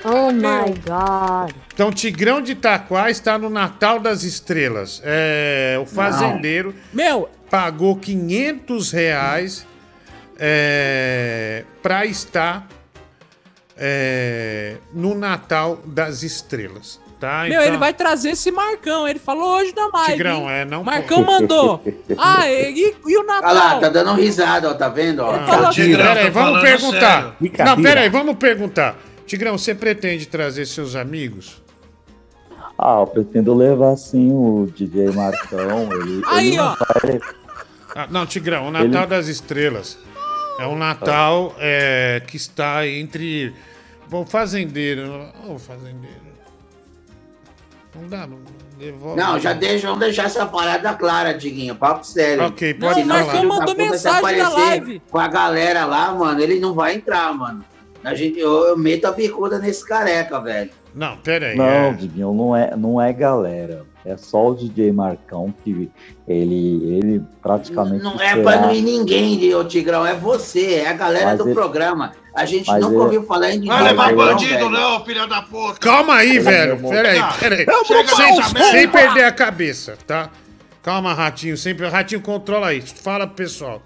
Oh 0.03 0.31
my 0.31 0.73
god. 0.83 1.53
Então, 1.71 1.91
Tigrão 1.91 2.41
de 2.41 2.53
Itaquá 2.53 3.11
está 3.11 3.37
no 3.37 3.47
Natal 3.47 3.99
das 3.99 4.23
Estrelas. 4.23 5.03
É, 5.05 5.77
o 5.79 5.85
fazendeiro 5.85 6.73
Meu, 6.91 7.29
pagou 7.47 7.95
500 7.97 8.91
reais 8.91 9.67
é, 10.39 11.63
para 11.83 12.07
estar 12.07 12.67
é, 13.77 14.77
no 14.91 15.13
Natal 15.13 15.77
das 15.85 16.23
Estrelas. 16.23 16.99
Tá? 17.19 17.45
meu, 17.49 17.61
ele 17.61 17.77
vai 17.77 17.93
trazer 17.95 18.29
esse 18.29 18.51
Marcão. 18.51 19.07
Ele 19.07 19.17
falou 19.17 19.57
hoje 19.57 19.73
na 19.75 19.87
live. 19.91 20.11
Tigrão, 20.11 20.41
hein? 20.41 20.49
é, 20.57 20.65
não 20.65 20.83
Marcão 20.83 21.23
mandou. 21.23 21.81
Ah, 22.17 22.47
e, 22.47 22.95
e 23.07 23.17
o 23.17 23.23
Natal? 23.23 23.49
Olha 23.49 23.59
lá, 23.59 23.79
tá 23.79 23.89
dando 23.89 24.13
risada, 24.13 24.69
ó, 24.69 24.73
tá 24.75 24.87
vendo? 24.87 25.21
Ó. 25.23 25.31
Ah, 25.31 25.69
Tigrão, 25.71 26.05
Tá 26.05 26.13
peraí, 26.13 26.29
vamos 26.29 26.49
falando 26.51 26.61
perguntar. 26.61 27.21
sério. 27.39 27.65
Não, 27.65 27.81
peraí, 27.81 28.09
vamos 28.09 28.35
perguntar. 28.35 28.95
Tigrão, 29.25 29.57
você 29.57 29.73
pretende 29.73 30.27
trazer 30.27 30.65
seus 30.67 30.95
amigos? 30.95 31.61
Ah, 32.77 32.97
eu 32.99 33.07
pretendo 33.07 33.53
levar 33.55 33.95
sim 33.97 34.31
o 34.31 34.71
DJ 34.75 35.11
Marcão. 35.11 35.89
Ele, 35.99 36.21
Aí, 36.27 36.47
ele 36.49 36.57
não 36.57 36.65
ó. 36.65 36.75
vai- 36.75 37.19
Ah, 37.95 38.07
não, 38.11 38.25
Tigrão, 38.27 38.67
o 38.67 38.71
Natal 38.71 39.01
Ele- 39.01 39.07
das 39.07 39.27
Estrelas 39.27 39.97
é 40.59 40.67
um 40.67 40.77
Natal 40.77 41.55
é, 41.57 42.21
que 42.27 42.37
está 42.37 42.87
entre. 42.87 43.53
Bom, 44.07 44.23
fazendeiro. 44.25 45.27
Ô, 45.49 45.57
fazendeiro. 45.57 46.26
Não 48.01 48.07
dá, 48.07 48.27
não 48.27 48.37
devolve. 48.77 49.19
Não, 49.19 49.39
já 49.39 49.53
deixa, 49.53 49.87
vamos 49.87 50.01
deixar 50.01 50.25
essa 50.25 50.45
parada 50.45 50.93
clara, 50.93 51.33
Diguinho. 51.33 51.75
Papo 51.75 52.05
sério. 52.05 52.45
Ok, 52.45 52.73
pode 52.75 53.01
Senão 53.01 53.15
falar. 53.25 53.33
da 53.33 53.43
Mandou 53.43 53.75
mensagem 53.75 54.11
na 54.37 54.47
aparecer 54.47 54.59
live. 54.69 55.01
Com 55.09 55.19
a 55.19 55.27
galera 55.27 55.85
lá, 55.85 56.11
mano, 56.13 56.39
ele 56.41 56.59
não 56.59 56.73
vai 56.73 56.95
entrar, 56.95 57.33
mano. 57.33 57.63
A 58.03 58.13
gente, 58.13 58.39
eu, 58.39 58.65
eu 58.67 58.77
meto 58.77 59.05
a 59.05 59.11
bicuda 59.11 59.57
nesse 59.59 59.85
careca, 59.85 60.39
velho. 60.39 60.69
Não, 60.93 61.17
pera 61.17 61.47
aí. 61.47 61.55
Não, 61.57 61.65
é. 61.65 61.91
Diguinho, 61.93 62.33
não 62.33 62.55
é, 62.55 62.75
não 62.75 63.01
é 63.01 63.11
galera. 63.11 63.85
É 64.05 64.15
só 64.15 64.49
o 64.49 64.55
DJ 64.55 64.91
Marcão 64.93 65.53
que 65.63 65.91
ele, 66.27 66.81
ele 66.97 67.21
praticamente. 67.41 68.01
Não 68.03 68.13
é 68.21 68.29
será- 68.29 68.41
pra 68.43 68.61
não 68.61 68.71
ir 68.73 68.81
ninguém, 68.81 69.37
de- 69.37 69.53
ô 69.53 69.65
Tigrão, 69.65 70.05
é 70.05 70.13
você, 70.15 70.75
é 70.75 70.87
a 70.89 70.93
galera 70.93 71.25
Mas 71.25 71.37
do 71.39 71.45
ele- 71.47 71.53
programa. 71.53 72.13
A 72.37 72.45
gente 72.45 72.67
mas 72.67 72.81
nunca 72.81 72.93
ele- 72.95 73.03
ouviu 73.03 73.23
falar 73.23 73.51
em 73.51 73.67
é 73.69 73.81
levar 73.81 74.15
bandido, 74.15 74.53
velho. 74.53 74.69
não, 74.69 75.03
filha 75.03 75.25
da 75.25 75.41
puta. 75.41 75.79
Calma 75.79 76.15
aí, 76.15 76.37
velho. 76.37 76.79
meu 76.79 76.89
Pera 76.91 77.09
aí, 77.09 77.15
irmão. 77.17 77.33
pera 77.39 77.55
aí. 77.55 77.65
Eu 77.67 77.83
vou 77.83 78.07
Sem, 78.15 78.43
sem 78.71 78.87
perder 78.87 79.23
a 79.23 79.31
cabeça, 79.31 79.97
tá? 80.05 80.29
Calma, 80.83 81.13
Ratinho. 81.13 81.57
Sempre... 81.57 81.87
Ratinho, 81.87 82.21
controla 82.21 82.73
isso. 82.73 82.93
Fala 82.95 83.25
pro 83.25 83.35
pessoal. 83.35 83.81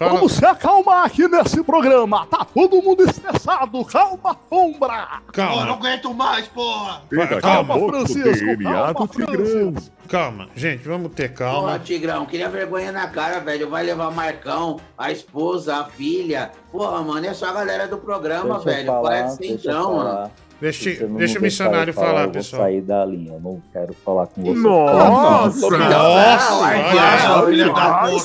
Fala... 0.00 0.14
Vamos 0.14 0.32
se 0.32 0.46
acalmar 0.46 1.04
aqui 1.04 1.28
nesse 1.28 1.62
programa. 1.62 2.26
Tá 2.26 2.42
todo 2.42 2.80
mundo 2.80 3.04
estressado. 3.04 3.84
Calma, 3.84 4.34
sombra. 4.48 5.20
Calma. 5.30 5.66
não 5.66 5.74
aguento 5.74 6.14
mais, 6.14 6.48
porra. 6.48 7.02
Calma, 7.42 7.78
Francisco. 7.78 8.62
Calma, 8.62 9.08
Francisco. 9.08 9.92
Calma, 10.08 10.48
gente, 10.56 10.88
vamos 10.88 11.12
ter 11.12 11.28
Porra, 11.34 11.50
calma. 11.50 11.78
Tigrão, 11.78 12.24
queria 12.24 12.48
vergonha 12.48 12.90
na 12.90 13.08
cara, 13.08 13.40
velho. 13.40 13.68
Vai 13.68 13.84
levar 13.84 14.10
Marcão, 14.10 14.80
a 14.96 15.12
esposa, 15.12 15.76
a 15.76 15.84
filha. 15.84 16.50
Porra, 16.72 17.02
mano, 17.02 17.26
é 17.26 17.34
só 17.34 17.50
a 17.50 17.52
galera 17.52 17.86
do 17.86 17.98
programa, 17.98 18.54
Deixa 18.54 18.70
eu 18.70 18.74
velho. 18.74 18.86
falar, 18.86 19.02
Parece 19.02 19.44
eu 19.44 19.48
centrão, 19.50 19.82
falar. 19.82 20.04
mano. 20.14 20.30
Deixa, 20.60 20.90
você 20.90 21.06
deixa 21.06 21.38
o 21.38 21.42
missionário 21.42 21.90
eu 21.90 21.94
falar, 21.94 22.24
eu 22.24 22.30
pessoal. 22.30 22.62
Vou 22.62 22.70
sair 22.70 22.82
da 22.82 23.04
linha, 23.04 23.32
eu 23.32 23.40
não 23.40 23.62
quero 23.72 23.94
falar 23.94 24.26
com 24.26 24.42
você. 24.42 24.60
Nossa! 24.60 25.70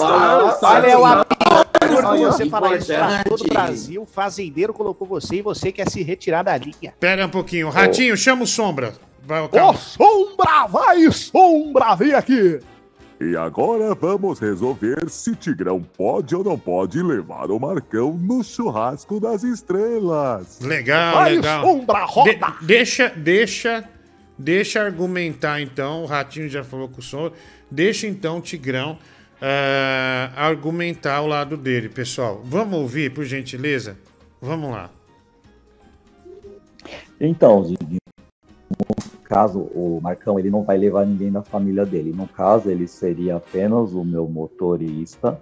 Nossa, 0.03 0.67
olha, 0.67 0.99
o 0.99 1.34
Olha, 1.83 2.31
você 2.31 2.49
falar 2.49 2.77
isso 2.77 2.87
pra 2.87 3.23
todo 3.23 3.41
o 3.41 3.47
Brasil. 3.47 4.01
O 4.01 4.05
fazendeiro 4.05 4.73
colocou 4.73 5.07
você 5.07 5.37
e 5.37 5.41
você 5.41 5.71
quer 5.71 5.89
se 5.89 6.01
retirar 6.03 6.43
da 6.43 6.57
linha. 6.57 6.93
Pera 6.99 7.25
um 7.25 7.29
pouquinho. 7.29 7.69
Ratinho, 7.69 8.15
chama 8.17 8.43
o 8.43 8.47
Sombra. 8.47 8.93
Vai, 9.23 9.41
Ô, 9.41 9.49
calma. 9.49 9.73
sombra, 9.79 10.67
vai, 10.67 11.11
sombra, 11.11 11.95
vem 11.95 12.13
aqui. 12.13 12.59
E 13.19 13.35
agora 13.35 13.95
vamos 13.95 14.39
resolver 14.39 15.09
se 15.09 15.35
Tigrão 15.35 15.81
pode 15.81 16.35
ou 16.35 16.43
não 16.43 16.59
pode 16.59 17.01
levar 17.01 17.49
o 17.49 17.59
Marcão 17.59 18.13
no 18.13 18.43
churrasco 18.43 19.19
das 19.19 19.41
estrelas. 19.41 20.59
Legal, 20.61 21.15
Vai, 21.15 21.35
legal. 21.37 21.63
sombra, 21.65 22.05
roda. 22.05 22.33
De- 22.33 22.65
deixa, 22.67 23.09
deixa, 23.15 23.83
deixa 24.37 24.81
argumentar 24.83 25.59
então. 25.61 26.03
O 26.03 26.05
Ratinho 26.05 26.47
já 26.49 26.63
falou 26.63 26.87
com 26.89 26.99
o 26.99 27.03
Sombra. 27.03 27.33
Deixa 27.71 28.05
então 28.05 28.37
o 28.37 28.41
Tigrão 28.41 28.97
eh, 29.48 30.32
argumentar 30.35 31.22
o 31.22 31.27
lado 31.27 31.56
dele, 31.56 31.88
pessoal. 31.88 32.41
Vamos 32.43 32.80
ouvir, 32.80 33.14
por 33.14 33.24
gentileza? 33.24 33.95
Vamos 34.41 34.72
lá. 34.72 34.90
Então, 37.22 37.61
no 37.61 37.99
caso, 39.24 39.59
o 39.59 39.99
Marcão, 40.01 40.40
ele 40.40 40.49
não 40.49 40.64
vai 40.64 40.80
levar 40.80 41.06
ninguém 41.06 41.32
da 41.32 41.43
família 41.43 41.85
dele. 41.85 42.11
No 42.11 42.27
caso, 42.27 42.72
ele 42.72 42.88
seria 42.88 43.35
apenas 43.35 43.93
o 43.93 44.03
meu 44.03 44.27
motorista. 44.27 45.40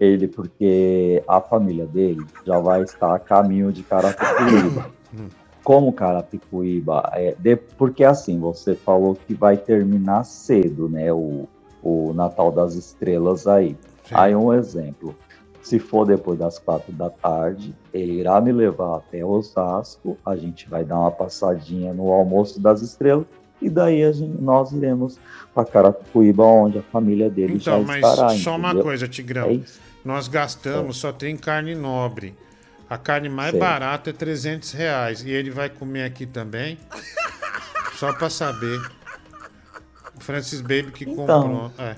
Ele, 0.00 0.26
porque 0.26 1.22
a 1.28 1.38
família 1.38 1.84
dele 1.86 2.24
já 2.46 2.58
vai 2.58 2.82
estar 2.82 3.14
a 3.14 3.18
caminho 3.18 3.70
de 3.70 3.82
Carapicuíba. 3.82 4.90
Como 5.62 5.92
Carapicuíba? 5.92 7.10
É, 7.12 7.34
de- 7.38 7.56
porque 7.56 8.04
assim, 8.04 8.38
você 8.38 8.74
falou 8.74 9.14
que 9.14 9.34
vai 9.34 9.58
terminar 9.58 10.24
cedo, 10.24 10.88
né? 10.88 11.12
O, 11.12 11.46
o 11.82 12.12
Natal 12.14 12.50
das 12.52 12.74
Estrelas 12.74 13.46
aí. 13.46 13.76
Aí 14.12 14.34
um 14.34 14.52
exemplo. 14.52 15.14
Se 15.62 15.78
for 15.78 16.06
depois 16.06 16.38
das 16.38 16.58
quatro 16.58 16.92
da 16.92 17.10
tarde, 17.10 17.74
ele 17.92 18.12
irá 18.20 18.40
me 18.40 18.52
levar 18.52 18.96
até 18.96 19.22
Osasco, 19.24 20.16
a 20.24 20.34
gente 20.36 20.68
vai 20.68 20.84
dar 20.84 20.98
uma 20.98 21.10
passadinha 21.10 21.92
no 21.92 22.10
almoço 22.10 22.58
das 22.60 22.80
estrelas, 22.80 23.26
e 23.60 23.68
daí 23.68 24.02
a 24.04 24.12
gente- 24.12 24.40
nós 24.40 24.72
iremos 24.72 25.18
para 25.54 25.66
Carapicuíba, 25.66 26.44
onde 26.44 26.78
a 26.78 26.82
família 26.82 27.28
dele 27.28 27.54
Então, 27.56 27.80
já 27.80 27.86
mas 27.86 28.02
estará. 28.08 28.28
só 28.30 28.56
uma 28.56 28.68
entendeu? 28.68 28.84
coisa, 28.84 29.06
Tigrão. 29.08 29.50
É. 29.50 29.60
Nós 30.04 30.26
gastamos, 30.28 30.96
só 30.96 31.12
tem 31.12 31.36
carne 31.36 31.74
nobre. 31.74 32.34
A 32.88 32.96
carne 32.96 33.28
mais 33.28 33.50
Sei. 33.50 33.60
barata 33.60 34.08
é 34.08 34.12
300 34.14 34.72
reais. 34.72 35.22
E 35.22 35.28
ele 35.30 35.50
vai 35.50 35.68
comer 35.68 36.04
aqui 36.04 36.24
também. 36.24 36.78
Só 37.98 38.12
pra 38.14 38.30
saber. 38.30 38.80
O 40.28 40.30
Francis 40.30 40.60
Baby 40.60 40.90
que 40.92 41.04
Então. 41.08 41.42
comprou. 41.42 41.72
É. 41.78 41.94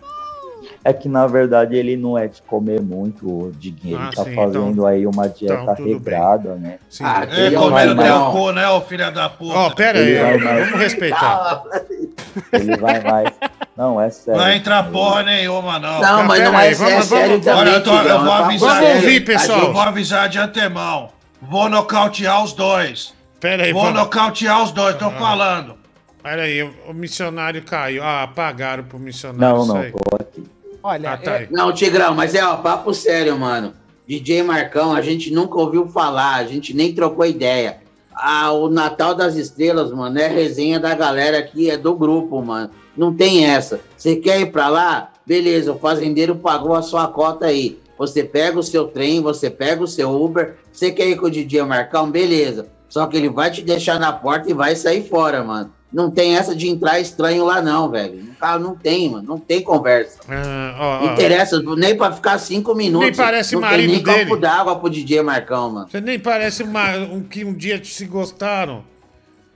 É 0.84 0.92
que 0.92 1.08
na 1.08 1.26
verdade 1.26 1.74
ele 1.76 1.96
não 1.96 2.16
é 2.16 2.28
de 2.28 2.40
comer 2.42 2.80
muito, 2.80 3.26
o. 3.28 3.52
Ele 3.60 3.96
Ah, 3.98 4.10
tá 4.14 4.22
sim, 4.24 4.34
fazendo 4.36 4.70
então- 4.70 4.86
aí 4.86 5.04
uma 5.04 5.28
dieta 5.28 5.54
então, 5.62 5.74
tudo 5.74 5.84
bem. 5.84 5.94
regrada, 5.94 6.54
né? 6.54 6.78
Sim. 6.88 7.02
Ah, 7.04 7.24
É, 7.28 7.50
comendo 7.50 7.70
vai 7.70 7.94
mais- 8.08 8.08
teu 8.12 8.30
cu, 8.30 8.52
né, 8.52 8.68
ô 8.68 8.80
filha 8.82 9.10
da 9.10 9.28
puta? 9.28 9.58
Ó, 9.58 9.70
pera 9.70 9.98
Ele 9.98 10.16
aí, 10.18 10.38
mais- 10.38 10.64
vamos 10.66 10.80
respeitar. 10.80 11.62
Ele 12.52 12.76
vai 12.76 13.00
mais. 13.00 13.30
Não, 13.76 14.00
é 14.00 14.10
sério. 14.10 14.38
Não 14.38 14.46
vai 14.46 14.56
entrar 14.56 14.90
porra 14.90 15.22
nenhuma, 15.24 15.78
não. 15.80 16.00
Não, 16.00 16.24
mas 16.24 16.44
não 16.44 16.56
aí, 16.56 16.68
é, 16.70 16.74
vamos- 16.74 16.92
é 16.92 17.02
sério 17.02 17.28
vamos- 17.30 17.44
também, 17.46 17.60
Olha, 17.60 17.70
eu, 17.70 17.82
tô- 17.82 17.90
eu 17.92 17.98
Tigrão, 17.98 18.18
vou 18.18 18.26
é 18.28 18.30
papo 18.36 18.44
avisar. 18.44 18.80
Vamos 18.80 18.94
ouvir, 18.96 19.20
pessoal. 19.24 19.58
Eu 19.60 19.72
vou 19.72 19.82
avisar 19.82 20.28
de 20.28 20.38
antemão. 20.38 21.08
Vou 21.42 21.68
nocautear 21.68 22.44
os 22.44 22.52
dois. 22.52 23.12
Pera 23.40 23.64
aí, 23.64 23.72
Vou 23.72 23.82
vamos. 23.82 23.98
nocautear 23.98 24.62
os 24.62 24.70
dois, 24.70 24.94
tô 24.96 25.10
falando. 25.10 25.79
Pera 26.22 26.42
aí, 26.42 26.62
o 26.62 26.92
missionário 26.92 27.62
caiu. 27.62 28.02
Ah, 28.02 28.24
apagaram 28.24 28.84
pro 28.84 28.98
missionário. 28.98 29.58
Não, 29.58 29.66
não, 29.66 29.90
tô 29.90 29.98
aqui. 30.20 30.44
Olha, 30.82 31.12
Ah, 31.12 31.16
tá 31.16 31.32
é- 31.32 31.38
aí. 31.40 31.48
Não, 31.50 31.72
Tigrão, 31.72 32.14
mas 32.14 32.34
é, 32.34 32.44
ó, 32.44 32.56
papo 32.56 32.92
sério, 32.92 33.38
mano. 33.38 33.72
DJ 34.06 34.42
Marcão, 34.42 34.92
a 34.94 35.00
gente 35.00 35.32
nunca 35.32 35.56
ouviu 35.58 35.86
falar, 35.86 36.36
a 36.36 36.44
gente 36.44 36.74
nem 36.74 36.94
trocou 36.94 37.24
ideia. 37.26 37.78
a- 38.22 38.52
o 38.52 38.68
Natal 38.68 39.14
das 39.14 39.34
Estrelas, 39.36 39.90
mano, 39.92 40.18
é 40.18 40.26
resenha 40.28 40.78
da 40.78 40.94
galera 40.94 41.38
aqui, 41.38 41.70
é 41.70 41.78
do 41.78 41.94
grupo, 41.94 42.42
mano. 42.42 42.68
Não 42.94 43.14
tem 43.14 43.46
essa. 43.46 43.80
Você 43.96 44.16
quer 44.16 44.40
ir 44.42 44.52
pra 44.52 44.68
lá? 44.68 45.10
Beleza, 45.24 45.72
o 45.72 45.78
fazendeiro 45.78 46.36
pagou 46.36 46.74
a 46.74 46.82
sua 46.82 47.08
cota 47.08 47.46
aí. 47.46 47.78
Você 47.96 48.22
pega 48.22 48.58
o 48.58 48.62
seu 48.62 48.88
trem, 48.88 49.22
você 49.22 49.48
pega 49.48 49.82
o 49.82 49.86
seu 49.86 50.10
Uber. 50.22 50.56
Você 50.70 50.90
quer 50.90 51.06
ir 51.08 51.16
com 51.16 51.26
o 51.26 51.30
DJ 51.30 51.62
Marcão? 51.64 52.10
Beleza. 52.10 52.66
Só 52.90 53.06
que 53.06 53.16
ele 53.16 53.30
vai 53.30 53.50
te 53.50 53.62
deixar 53.62 53.98
na 53.98 54.12
porta 54.12 54.50
e 54.50 54.54
vai 54.54 54.76
sair 54.76 55.08
fora, 55.08 55.42
mano. 55.42 55.72
Não 55.92 56.10
tem 56.10 56.36
essa 56.36 56.54
de 56.54 56.68
entrar 56.68 57.00
estranho 57.00 57.44
lá, 57.44 57.60
não, 57.60 57.90
velho. 57.90 58.30
Ah, 58.40 58.58
não 58.58 58.74
tem, 58.76 59.10
mano. 59.10 59.24
Não 59.26 59.38
tem 59.38 59.60
conversa. 59.60 60.18
Ah, 60.28 60.76
ó, 60.78 61.00
Não 61.04 61.10
ó. 61.10 61.12
interessa 61.14 61.60
nem 61.76 61.96
pra 61.96 62.12
ficar 62.12 62.38
cinco 62.38 62.74
minutos. 62.74 63.08
Nem 63.08 63.16
parece 63.16 63.54
não 63.54 63.60
marido 63.60 63.86
tem 63.92 63.96
nem 63.96 64.02
dele. 64.04 64.24
copo 64.30 64.40
d'água 64.40 64.76
pro 64.76 64.88
DJ 64.88 65.22
Marcão, 65.22 65.70
mano. 65.70 65.88
Você 65.90 66.00
nem 66.00 66.18
parece 66.18 66.62
uma, 66.62 66.96
um, 66.96 67.22
que 67.22 67.44
um 67.44 67.52
dia 67.52 67.80
se 67.84 68.04
gostaram. 68.06 68.84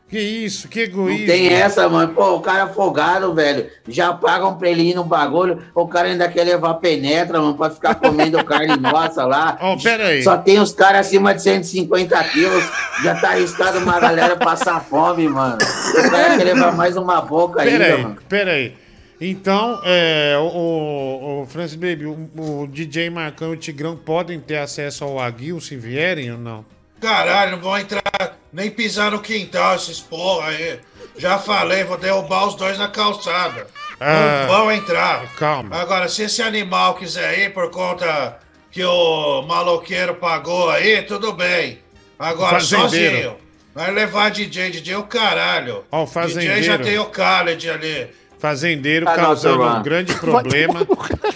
Que 0.08 0.20
isso, 0.20 0.68
que 0.68 0.80
egoísmo. 0.80 1.20
Não 1.20 1.26
tem 1.26 1.48
essa, 1.48 1.88
mano. 1.88 2.12
Pô, 2.14 2.36
o 2.36 2.40
cara 2.40 2.68
folgado, 2.68 3.34
velho. 3.34 3.66
Já 3.88 4.12
pagam 4.12 4.56
pra 4.56 4.68
ele 4.68 4.90
ir 4.90 4.94
no 4.94 5.02
bagulho. 5.02 5.60
O 5.74 5.88
cara 5.88 6.08
ainda 6.08 6.28
quer 6.28 6.44
levar 6.44 6.74
penetra, 6.74 7.40
mano, 7.40 7.54
pra 7.56 7.70
ficar 7.70 7.94
comendo 7.96 8.42
carne 8.44 8.76
nossa 8.76 9.24
lá. 9.24 9.58
Ó, 9.60 9.76
pera 9.76 10.08
aí. 10.08 10.22
Só 10.22 10.36
tem 10.36 10.60
os 10.60 10.72
caras 10.72 11.06
acima 11.06 11.34
de 11.34 11.42
150 11.42 12.22
quilos. 12.24 12.64
Já 13.02 13.14
tá 13.16 13.30
arriscado 13.30 13.78
uma 13.78 13.98
galera 13.98 14.36
passar 14.36 14.80
fome, 14.84 15.26
mano. 15.26 15.58
O 15.98 16.10
cara 16.10 16.36
quer 16.36 16.44
levar 16.44 16.72
mais 16.76 16.96
uma 16.96 17.20
boca 17.22 17.62
ainda, 17.62 17.78
Pera 17.78 17.94
aí, 17.94 18.02
mano. 18.02 18.16
pera 18.28 18.52
aí. 18.52 18.74
Então, 19.20 19.80
é, 19.84 20.36
o, 20.38 21.42
o 21.42 21.46
Francis 21.46 21.76
Baby, 21.76 22.04
o, 22.04 22.28
o 22.36 22.66
DJ 22.68 23.08
Marcão 23.10 23.50
e 23.52 23.54
o 23.54 23.56
Tigrão 23.56 23.96
podem 23.96 24.38
ter 24.38 24.58
acesso 24.58 25.02
ao 25.02 25.18
Aguil 25.18 25.60
se 25.60 25.76
vierem 25.76 26.30
ou 26.30 26.38
não? 26.38 26.64
Caralho, 27.08 27.50
não 27.52 27.58
vão 27.60 27.76
entrar, 27.76 28.02
nem 28.50 28.70
pisar 28.70 29.10
no 29.10 29.20
quintal 29.20 29.76
esses 29.76 30.00
porra 30.00 30.48
aí. 30.48 30.80
Já 31.18 31.38
falei, 31.38 31.84
vou 31.84 31.98
derrubar 31.98 32.46
os 32.48 32.54
dois 32.54 32.78
na 32.78 32.88
calçada. 32.88 33.66
Ah, 34.00 34.46
não 34.48 34.54
vão 34.54 34.72
entrar. 34.72 35.26
calma. 35.36 35.76
Agora, 35.76 36.08
se 36.08 36.22
esse 36.22 36.40
animal 36.40 36.94
quiser 36.94 37.38
ir 37.40 37.52
por 37.52 37.70
conta 37.70 38.38
que 38.70 38.82
o 38.82 39.42
maloqueiro 39.42 40.14
pagou 40.14 40.70
aí, 40.70 41.02
tudo 41.02 41.34
bem. 41.34 41.78
Agora, 42.18 42.52
Fazendeiro. 42.58 43.16
sozinho. 43.16 43.36
Vai 43.74 43.90
levar 43.90 44.30
DJ, 44.30 44.70
DJ 44.70 44.96
o 44.96 45.02
caralho. 45.02 45.84
Ó, 45.92 46.04
o 46.04 46.06
DJ 46.06 46.12
fazendeiro. 46.14 46.62
já 46.62 46.78
tem 46.78 46.98
o 46.98 47.04
Khaled 47.04 47.68
ali. 47.70 48.08
Fazendeiro 48.38 49.06
Ah, 49.06 49.14
causando 49.14 49.58
nossa, 49.58 49.78
um 49.78 49.82
grande 49.82 50.14
problema 50.16 50.86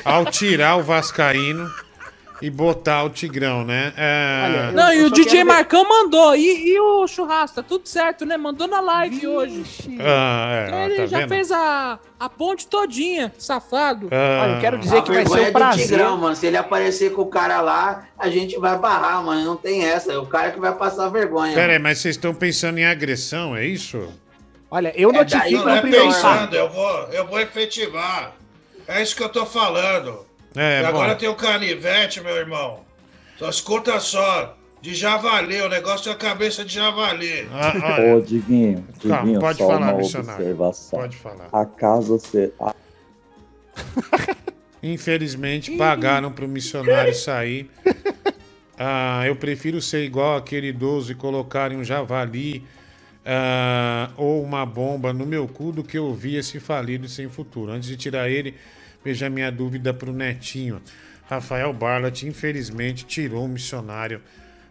ao 0.03 0.25
tirar 0.25 0.77
o 0.77 0.83
Vascaíno 0.83 1.71
e 2.41 2.49
botar 2.51 3.03
o 3.05 3.11
Tigrão, 3.11 3.65
né? 3.65 3.93
É... 3.97 4.71
Não, 4.73 4.93
e 4.93 5.03
o 5.03 5.11
DJ 5.11 5.43
Marcão 5.45 5.89
mandou. 5.89 6.37
E, 6.37 6.69
e 6.69 6.81
o 6.81 7.07
churrasco, 7.07 7.57
tá 7.57 7.63
tudo 7.63 7.89
certo, 7.89 8.25
né? 8.25 8.37
Mandou 8.37 8.67
na 8.69 8.81
live 8.81 9.27
hoje. 9.27 9.65
Ah, 10.01 10.49
é, 10.53 10.67
Então 10.69 10.85
ele 10.85 10.97
tá 10.97 11.07
já 11.07 11.19
vendo? 11.19 11.29
fez 11.29 11.51
a, 11.51 11.99
a 12.19 12.29
ponte 12.29 12.67
todinha, 12.67 13.33
safado. 13.39 14.09
Ah. 14.13 14.43
Olha, 14.43 14.53
eu 14.53 14.61
quero 14.61 14.79
dizer 14.79 14.99
A 14.99 15.03
que 15.03 15.11
vai 15.13 15.27
ser 15.27 15.29
vergonha 15.29 15.43
um 15.43 15.47
é 15.47 15.51
do 15.51 15.53
prazer. 15.53 15.87
Tigrão, 15.87 16.17
mano. 16.17 16.37
Se 16.37 16.47
ele 16.47 16.57
aparecer 16.57 17.13
com 17.13 17.23
o 17.23 17.27
cara 17.27 17.61
lá, 17.61 18.07
a 18.17 18.31
gente 18.31 18.57
vai 18.59 18.79
barrar, 18.79 19.23
mano. 19.25 19.45
Não 19.45 19.57
tem 19.57 19.85
essa. 19.85 20.13
É 20.13 20.19
o 20.19 20.27
cara 20.27 20.53
que 20.53 20.61
vai 20.61 20.75
passar 20.75 21.09
vergonha. 21.09 21.55
Pera 21.55 21.73
aí, 21.73 21.79
mas 21.79 21.99
vocês 21.99 22.15
estão 22.15 22.33
pensando 22.33 22.79
em 22.79 22.85
agressão, 22.85 23.57
é 23.57 23.67
isso? 23.67 24.09
Olha, 24.71 24.93
eu 24.95 25.11
É 25.11 25.25
daí 25.25 25.25
notifico 25.25 25.65
Não 25.65 25.65
no 25.73 25.77
é 25.77 25.81
primeiro 25.81 26.07
pensando, 26.07 26.55
eu 26.55 26.69
vou, 26.69 26.91
eu 27.11 27.27
vou 27.27 27.41
efetivar. 27.41 28.33
É 28.87 29.03
isso 29.03 29.17
que 29.17 29.23
eu 29.23 29.29
tô 29.29 29.45
falando. 29.45 30.28
É, 30.57 30.83
e 30.83 30.85
agora 30.85 31.13
bom. 31.13 31.19
tem 31.19 31.29
o 31.29 31.35
canivete, 31.35 32.21
meu 32.21 32.37
irmão. 32.37 32.81
Só 33.39 33.49
escuta 33.49 33.99
só. 34.01 34.55
De 34.81 34.95
javali, 34.95 35.61
o 35.61 35.69
negócio 35.69 36.09
é 36.09 36.13
a 36.13 36.17
cabeça 36.17 36.65
de 36.65 36.75
javali. 36.75 37.49
Ah, 37.53 38.15
Ô, 38.15 38.21
Diguinho, 38.21 38.85
Calma, 39.03 39.19
Diguinho, 39.23 39.41
pode 39.41 39.59
só 39.59 39.67
falar, 39.67 39.79
uma 39.89 39.93
missionário. 39.95 40.41
observação. 40.41 41.01
Pode 41.01 41.17
falar. 41.17 41.49
A 41.53 41.67
casa 41.67 42.17
ser. 42.21 42.55
a- 42.61 42.75
Infelizmente, 44.83 45.73
pagaram 45.77 46.31
pro 46.33 46.47
missionário 46.49 47.15
sair. 47.15 47.69
Ah, 48.81 49.25
eu 49.27 49.35
prefiro 49.35 49.83
ser 49.83 50.05
igual 50.05 50.37
aquele 50.37 50.69
idoso 50.69 51.11
e 51.11 51.15
colocarem 51.17 51.77
um 51.77 51.83
javali 51.83 52.65
ah, 53.27 54.09
ou 54.17 54.41
uma 54.41 54.65
bomba 54.65 55.13
no 55.13 55.27
meu 55.27 55.49
cu 55.49 55.73
do 55.73 55.83
que 55.83 55.99
ouvir 55.99 56.37
esse 56.37 56.61
falido 56.61 57.05
e 57.05 57.09
sem 57.09 57.29
futuro. 57.29 57.73
Antes 57.73 57.89
de 57.89 57.97
tirar 57.97 58.31
ele, 58.31 58.55
veja 59.05 59.29
minha 59.31 59.51
dúvida 59.51 59.93
pro 59.93 60.13
Netinho. 60.13 60.81
Rafael 61.29 61.73
Barlat, 61.73 62.23
infelizmente, 62.23 63.05
tirou 63.05 63.45
o 63.45 63.49
missionário 63.49 64.21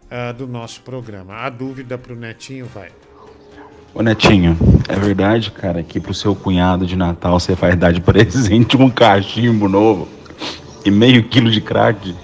ah, 0.10 0.32
do 0.32 0.48
nosso 0.48 0.82
programa. 0.82 1.36
A 1.36 1.50
dúvida 1.50 1.98
pro 1.98 2.16
Netinho 2.16 2.66
vai. 2.66 2.90
Ô 3.94 4.02
Netinho, 4.02 4.58
é 4.88 4.96
verdade, 4.96 5.52
cara, 5.52 5.82
que 5.84 6.00
pro 6.00 6.14
seu 6.14 6.36
cunhado 6.36 6.86
de 6.86 6.96
Natal 6.96 7.40
você 7.40 7.56
vai 7.56 7.76
dar 7.76 7.92
de 7.92 8.02
presente 8.02 8.78
um 8.78 8.90
cachimbo 8.90 9.68
novo 9.68 10.08
e 10.86 10.92
meio 10.92 11.28
quilo 11.28 11.50
de 11.50 11.62
crack? 11.62 12.16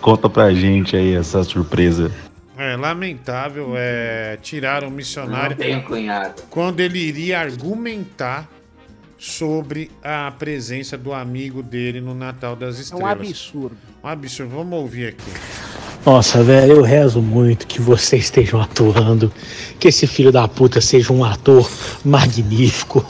Conta 0.00 0.28
pra 0.28 0.52
gente 0.52 0.96
aí 0.96 1.14
essa 1.14 1.44
surpresa. 1.44 2.10
É 2.56 2.76
lamentável 2.76 3.74
é, 3.76 4.36
tirar 4.42 4.84
o 4.84 4.90
missionário 4.90 5.56
Não 5.56 5.64
tenho 5.64 5.82
cunhado. 5.82 6.42
quando 6.50 6.80
ele 6.80 6.98
iria 6.98 7.40
argumentar 7.40 8.48
sobre 9.22 9.88
a 10.02 10.32
presença 10.36 10.98
do 10.98 11.12
amigo 11.12 11.62
dele 11.62 12.00
no 12.00 12.12
Natal 12.12 12.56
das 12.56 12.74
É 12.74 12.78
um 12.78 12.82
Estrelas. 12.82 13.12
absurdo. 13.12 13.76
Um 14.02 14.08
absurdo. 14.08 14.56
Vamos 14.56 14.76
ouvir 14.76 15.06
aqui. 15.10 15.30
Nossa, 16.04 16.42
velho, 16.42 16.72
eu 16.72 16.82
rezo 16.82 17.22
muito 17.22 17.64
que 17.68 17.80
vocês 17.80 18.24
estejam 18.24 18.60
atuando, 18.60 19.32
que 19.78 19.86
esse 19.86 20.08
filho 20.08 20.32
da 20.32 20.48
puta 20.48 20.80
seja 20.80 21.12
um 21.12 21.24
ator 21.24 21.70
magnífico, 22.04 23.06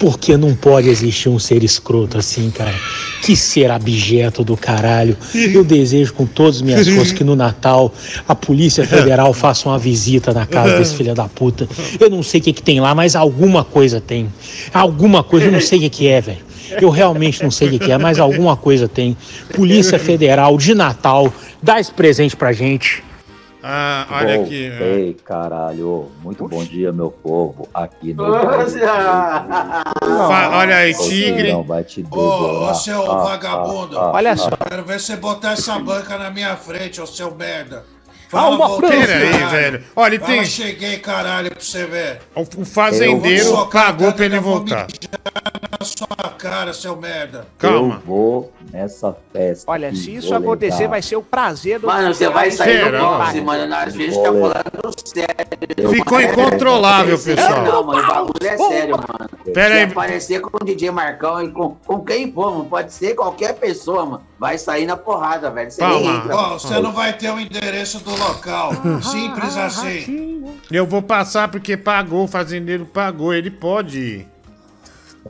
porque 0.00 0.34
não 0.34 0.54
pode 0.54 0.88
existir 0.88 1.28
um 1.28 1.38
ser 1.38 1.62
escroto 1.62 2.16
assim, 2.16 2.50
cara. 2.50 2.74
Que 3.20 3.36
ser 3.36 3.70
abjeto 3.70 4.42
do 4.42 4.56
caralho. 4.56 5.14
Eu 5.34 5.62
desejo 5.62 6.14
com 6.14 6.24
todas 6.24 6.56
as 6.56 6.62
minhas 6.62 6.88
forças 6.88 7.12
que 7.12 7.22
no 7.22 7.36
Natal 7.36 7.92
a 8.26 8.34
Polícia 8.34 8.86
Federal 8.86 9.34
faça 9.34 9.68
uma 9.68 9.78
visita 9.78 10.32
na 10.32 10.46
casa 10.46 10.78
desse 10.78 10.94
filho 10.96 11.14
da 11.14 11.28
puta. 11.28 11.68
Eu 12.00 12.08
não 12.08 12.22
sei 12.22 12.40
o 12.40 12.42
que, 12.42 12.54
que 12.54 12.62
tem 12.62 12.80
lá, 12.80 12.94
mas 12.94 13.14
alguma 13.14 13.62
coisa 13.62 14.00
tem. 14.00 14.32
Alguma 14.72 15.22
coisa, 15.22 15.46
eu 15.46 15.52
não 15.52 15.60
sei 15.60 15.78
o 15.78 15.82
que, 15.82 15.90
que 15.90 16.08
é, 16.08 16.18
velho. 16.22 16.38
Eu 16.80 16.88
realmente 16.88 17.42
não 17.42 17.50
sei 17.50 17.68
o 17.68 17.70
que, 17.72 17.78
que 17.80 17.92
é, 17.92 17.98
mas 17.98 18.18
alguma 18.18 18.56
coisa 18.56 18.88
tem. 18.88 19.14
Polícia 19.54 19.98
Federal 19.98 20.56
de 20.56 20.74
Natal, 20.74 21.30
dá 21.62 21.78
esse 21.78 21.92
presente 21.92 22.34
pra 22.34 22.54
gente. 22.54 23.02
Ah, 23.62 24.06
olha 24.10 24.42
aqui. 24.42 24.72
Ei, 24.80 25.14
caralho, 25.24 26.10
muito 26.22 26.48
bom 26.48 26.64
dia, 26.64 26.92
meu 26.92 27.10
povo, 27.10 27.68
aqui 27.74 28.14
no. 28.14 28.24
Fa- 30.02 30.50
olha 30.54 30.76
aí, 30.76 30.94
tigre. 30.94 31.52
Vai 31.66 31.84
te 31.84 32.04
Ô, 32.10 32.70
ô, 32.70 32.74
seu 32.74 33.10
Ah, 33.10 33.24
vagabundo. 33.24 33.98
ah, 33.98 34.02
ah, 34.04 34.12
Olha 34.14 34.32
ah. 34.32 34.36
só. 34.36 34.50
Quero 34.68 34.84
ver 34.84 34.98
você 35.00 35.16
botar 35.16 35.52
essa 35.52 35.78
banca 35.78 36.16
na 36.16 36.30
minha 36.30 36.56
frente, 36.56 37.00
ô 37.00 37.06
seu 37.06 37.34
merda. 37.34 37.84
Calma, 38.30 38.68
voltei, 38.68 38.90
França. 39.02 39.06
Pera 39.08 39.36
aí, 39.36 39.44
velho. 39.50 39.84
Olha, 39.96 40.20
Fala, 40.20 40.32
tem. 40.32 40.44
cheguei, 40.44 40.98
caralho, 40.98 41.50
pra 41.50 41.60
você 41.60 41.84
ver. 41.84 42.20
O 42.34 42.64
fazendeiro 42.64 43.44
Eu 43.44 43.50
socar 43.56 43.96
pra 44.14 44.24
ele 44.24 44.38
voltar. 44.38 44.86
Sua 45.82 46.06
cara, 46.36 46.74
seu 46.74 46.94
merda. 46.94 47.46
Calma. 47.56 47.94
Eu 47.94 48.00
vou 48.06 48.52
nessa 48.70 49.16
festa. 49.32 49.70
Olha, 49.70 49.94
se 49.94 50.14
isso 50.14 50.34
acontecer, 50.34 50.80
levar- 50.80 50.90
vai 50.90 51.02
ser 51.02 51.16
o 51.16 51.22
prazer 51.22 51.78
do. 51.80 51.86
Mano, 51.86 52.12
você 52.14 52.28
vai 52.28 52.50
sair 52.50 52.84
Será? 52.84 52.98
do 52.98 53.06
boxe, 53.06 53.40
mano. 53.40 53.74
A 53.74 53.88
gente 53.88 54.14
tá 54.14 54.24
falando 54.24 54.94
sério. 55.06 55.90
Ficou 55.90 56.20
incontrolável, 56.20 57.16
Não, 57.16 57.24
pessoal. 57.24 57.84
mano, 57.84 58.02
o 58.02 58.06
bagulho 58.06 58.46
é 58.46 58.56
sério, 58.58 58.96
mano. 58.96 59.30
Pera 59.54 59.74
Se 59.74 59.80
aí. 59.80 59.84
aparecer 59.90 60.40
com 60.42 60.54
o 60.60 60.64
DJ 60.64 60.90
Marcão 60.90 61.42
e 61.42 61.50
com, 61.50 61.74
com 61.86 62.04
quem 62.04 62.30
for, 62.30 62.52
mano, 62.52 62.66
pode 62.66 62.92
ser 62.92 63.14
qualquer 63.14 63.54
pessoa, 63.54 64.04
mano. 64.04 64.22
Vai 64.38 64.58
sair 64.58 64.84
na 64.84 64.98
porrada, 64.98 65.50
velho. 65.50 65.70
Você 65.70 65.82
nem 65.86 66.04
Calma. 66.04 66.18
entra. 66.18 66.36
Ó, 66.36 66.58
você 66.58 66.78
não 66.78 66.92
vai 66.92 67.14
ter 67.16 67.30
o 67.30 67.40
endereço 67.40 68.00
do 68.00 68.10
local. 68.18 68.72
Simples 69.02 69.56
assim. 69.56 70.44
Eu 70.70 70.86
vou 70.86 71.00
passar 71.00 71.48
porque 71.50 71.74
pagou, 71.74 72.24
o 72.24 72.28
fazendeiro 72.28 72.84
pagou, 72.84 73.32
ele 73.32 73.50
pode 73.50 73.98
ir. 73.98 74.28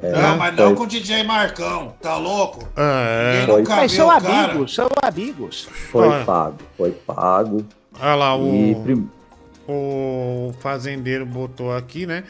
É, 0.02 0.12
Não, 0.12 0.36
mas 0.36 0.55
não 0.57 0.67
foi- 0.69 0.75
com 0.77 0.83
o 0.85 0.86
DJ 0.86 1.25
Marcão. 1.25 1.94
Tá 2.01 2.17
louco? 2.17 2.67
Ah, 2.77 3.33
Ninguém 3.41 3.55
é. 3.57 3.59
nunca 3.59 3.77
Mas 3.77 3.93
são 3.93 4.10
amigos, 4.10 4.75
são 4.75 4.89
amigos. 5.02 5.69
Foi 5.91 6.07
Olha. 6.09 6.25
pago, 6.25 6.57
foi 6.77 6.91
pago. 6.93 7.65
Olha 8.01 8.15
lá, 8.15 8.35
o, 8.36 8.81
prim- 8.85 9.10
o 9.69 10.52
fazendeiro 10.60 11.27
botou 11.27 11.75
aqui, 11.77 12.07
né? 12.07 12.23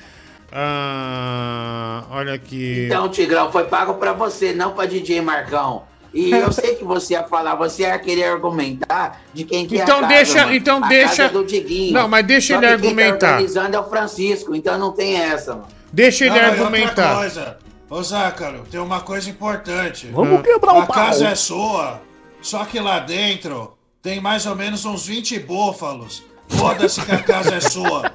Ah, 0.53 2.05
olha 2.11 2.35
aqui. 2.35 2.87
Então, 2.87 3.09
Tigrão, 3.09 3.51
foi 3.53 3.65
pago 3.65 3.95
pra 3.95 4.13
você, 4.13 4.53
não 4.53 4.73
pra 4.73 4.87
DJ 4.87 5.21
Marcão. 5.21 5.83
E 6.13 6.31
eu 6.33 6.51
sei 6.53 6.75
que 6.75 6.85
você 6.85 7.13
ia 7.15 7.23
falar, 7.25 7.55
você 7.55 7.83
ia 7.83 7.99
querer 7.99 8.25
argumentar 8.25 9.21
de 9.33 9.45
quem 9.45 9.67
que 9.67 9.79
é 9.79 9.83
Então 9.83 9.99
a 9.99 10.01
casa, 10.03 10.15
deixa- 10.15 10.41
mano. 10.41 10.55
então 10.55 10.85
A 10.85 10.89
deixa- 10.89 11.29
do 11.29 11.45
Diguinho. 11.45 11.93
Não, 11.93 12.09
mas 12.09 12.27
deixa 12.27 12.55
Só 12.55 12.61
ele 12.63 12.67
que 12.77 12.81
quem 12.81 12.89
argumentar. 12.91 13.19
Tá 13.19 13.33
organizando 13.35 13.77
é 13.77 13.81
o 13.81 13.85
Francisco, 13.89 14.55
então 14.55 14.79
não 14.79 14.93
tem 14.93 15.17
essa, 15.21 15.53
mano. 15.55 15.80
Deixa 15.93 16.25
ele 16.27 16.39
Não, 16.39 16.49
outra 16.49 16.65
argumentar. 16.65 17.17
coisa. 17.17 17.59
Ô, 17.89 18.03
Zácaro, 18.03 18.65
tem 18.71 18.79
uma 18.81 19.01
coisa 19.01 19.29
importante. 19.29 20.07
Vamos 20.13 20.43
quebrar 20.43 20.75
o 20.75 20.81
A 20.83 20.87
casa 20.87 21.25
pau. 21.25 21.33
é 21.33 21.35
sua, 21.35 22.03
só 22.41 22.65
que 22.65 22.79
lá 22.79 23.01
dentro 23.01 23.77
tem 24.01 24.21
mais 24.21 24.47
ou 24.47 24.55
menos 24.55 24.85
uns 24.85 25.07
20 25.07 25.39
búfalos. 25.41 26.23
Foda-se 26.49 27.01
que 27.05 27.13
a 27.13 27.23
casa 27.23 27.57
é 27.57 27.61
sua. 27.61 28.13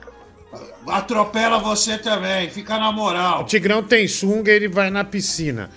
atropela 0.87 1.57
você 1.59 1.97
também, 1.97 2.49
fica 2.49 2.77
na 2.77 2.91
moral. 2.91 3.41
O 3.41 3.45
Tigrão 3.45 3.81
tem 3.83 4.07
sunga, 4.07 4.51
ele 4.51 4.67
vai 4.67 4.89
na 4.89 5.03
piscina. 5.03 5.69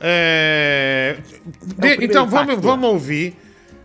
É, 0.00 1.16
de- 1.64 1.74
primeiro 1.74 2.04
então 2.04 2.26
vamos, 2.26 2.60
vamos 2.60 2.88
ouvir. 2.90 3.34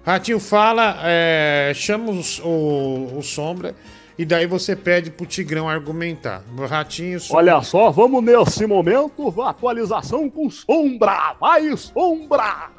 Ratinho 0.06 0.40
fala, 0.40 0.98
é, 1.04 1.72
chama 1.76 2.12
os- 2.12 2.40
o, 2.44 3.14
o 3.18 3.22
Sombra 3.22 3.76
e 4.18 4.26
daí 4.26 4.46
você 4.46 4.76
pede 4.76 5.10
pro 5.12 5.26
Tigrão 5.26 5.68
argumentar. 5.70 6.44
O 6.58 6.66
Ratinho. 6.66 7.20
Sombra- 7.20 7.38
Olha 7.38 7.62
só, 7.64 7.90
vamos 7.92 8.24
nesse 8.24 8.66
momento, 8.66 9.34
atualização 9.42 10.30
com 10.30 10.50
Sombra. 10.50 11.36
Vai, 11.40 11.76
Sombra! 11.78 12.70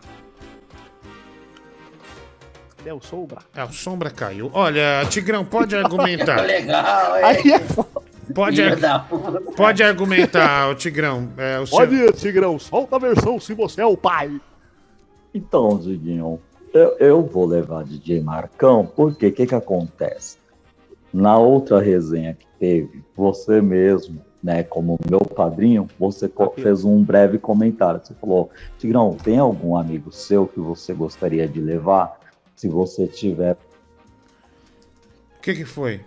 Cadê 2.77 2.93
o 2.93 3.01
Sombra? 3.01 3.39
É, 3.55 3.65
o 3.65 3.73
Sombra 3.73 4.11
caiu. 4.11 4.51
Olha, 4.53 5.05
Tigrão, 5.09 5.45
pode 5.45 5.75
argumentar. 5.77 6.41
Legal, 6.43 7.17
é. 7.17 7.25
Aí 7.25 7.53
é 7.53 7.59
foda. 7.61 8.03
Pode, 8.35 8.63
ar- 8.63 9.09
pode 9.57 9.83
argumentar, 9.83 10.69
o 10.71 10.75
Tigrão. 10.75 11.29
É, 11.37 11.59
o 11.59 11.67
seu- 11.67 11.79
Pode 11.79 11.95
ir, 11.95 12.13
Tigrão, 12.15 12.59
solta 12.59 12.97
a 12.97 12.99
versão 12.99 13.39
se 13.39 13.53
você 13.55 13.83
é 13.83 13.87
o 13.87 13.97
pai. 13.97 14.41
Então, 15.35 15.79
Diguinho, 15.79 16.41
eu, 16.73 16.97
eu 16.99 17.23
vou 17.23 17.47
levar 17.47 17.85
DJ 17.85 18.21
Marcão, 18.21 18.87
porque 18.87 19.27
o 19.29 19.33
que, 19.33 19.47
que 19.47 19.55
acontece? 19.55 20.39
Na 21.13 21.37
outra 21.37 21.81
resenha 21.81 22.35
que 22.35 22.47
teve, 22.59 23.05
você 23.15 23.61
mesmo, 23.61 24.25
né, 24.43 24.63
como 24.63 24.99
meu 25.09 25.21
padrinho, 25.21 25.87
você 25.99 26.29
co- 26.29 26.51
fez 26.57 26.85
um 26.85 27.03
breve 27.05 27.39
comentário. 27.39 28.01
Você 28.03 28.15
falou, 28.15 28.51
Tigrão, 28.79 29.15
tem 29.23 29.39
algum 29.39 29.77
amigo 29.77 30.11
seu 30.11 30.47
que 30.47 30.59
você 30.59 30.93
gostaria 30.95 31.47
de 31.47 31.61
levar? 31.61 32.19
Se 32.57 32.69
você 32.69 33.07
tiver. 33.07 33.57
O 35.39 35.43
que 35.43 35.55
que 35.55 35.65
foi? 35.65 36.01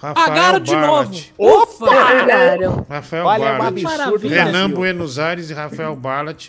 Pagaram 0.00 0.60
de 0.60 0.72
Barlat. 0.72 1.32
novo. 1.38 1.62
Ufa! 1.62 1.86
Pagaram. 1.86 2.86
Rafael 2.88 3.26
Olha, 3.26 3.44
é 3.44 3.58
Barlat. 3.58 4.22
Renan. 4.22 4.70
Buenos 4.70 5.18
Aires 5.18 5.50
e 5.50 5.54
Rafael 5.54 5.94
Barlat, 5.96 6.48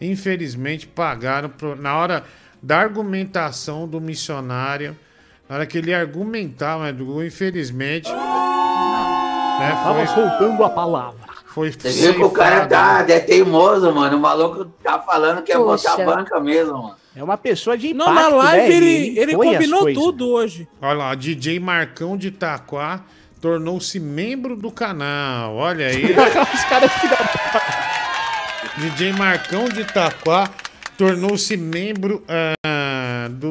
infelizmente, 0.00 0.86
pagaram 0.86 1.48
pro- 1.50 1.76
na 1.76 1.96
hora 1.96 2.24
da 2.62 2.78
argumentação 2.78 3.86
do 3.86 4.00
missionário. 4.00 4.96
Na 5.48 5.56
hora 5.56 5.66
que 5.66 5.78
ele 5.78 5.94
argumentava, 5.94 6.88
Edu, 6.88 7.24
infelizmente. 7.24 8.10
Né, 8.10 9.80
Tava 9.82 10.06
soltando 10.08 10.64
a 10.64 10.70
palavra. 10.70 11.26
Foi 11.46 11.70
Você 11.70 11.90
viu 11.90 12.14
que 12.14 12.24
o 12.24 12.30
cara 12.30 12.66
tá 12.66 13.04
é 13.08 13.20
teimoso, 13.20 13.90
mano. 13.92 14.16
O 14.16 14.20
maluco 14.20 14.66
tá 14.82 14.98
falando 14.98 15.42
que 15.42 15.52
é 15.52 15.56
Poxa. 15.56 15.90
botar 15.90 16.04
banca 16.04 16.40
mesmo, 16.40 16.74
mano. 16.74 16.96
É 17.14 17.24
uma 17.24 17.38
pessoa 17.38 17.78
de 17.78 17.94
Não, 17.94 18.12
na 18.12 18.28
live 18.28 18.74
ele, 18.74 19.18
ele 19.18 19.32
as 19.32 19.38
combinou 19.38 19.94
tudo 19.94 20.28
hoje. 20.28 20.68
Olha 20.82 20.98
lá, 20.98 21.14
DJ 21.14 21.58
Marcão 21.58 22.14
de 22.14 22.28
Itaquá 22.28 23.00
tornou-se 23.40 23.98
membro 23.98 24.54
do 24.54 24.70
canal. 24.70 25.54
Olha 25.54 25.86
aí. 25.86 26.04
Os 26.52 26.64
caras 26.64 26.90
DJ 28.76 29.14
Marcão 29.14 29.66
de 29.66 29.80
Itaquá 29.80 30.50
tornou-se 30.98 31.56
membro 31.56 32.22
ah, 32.28 32.52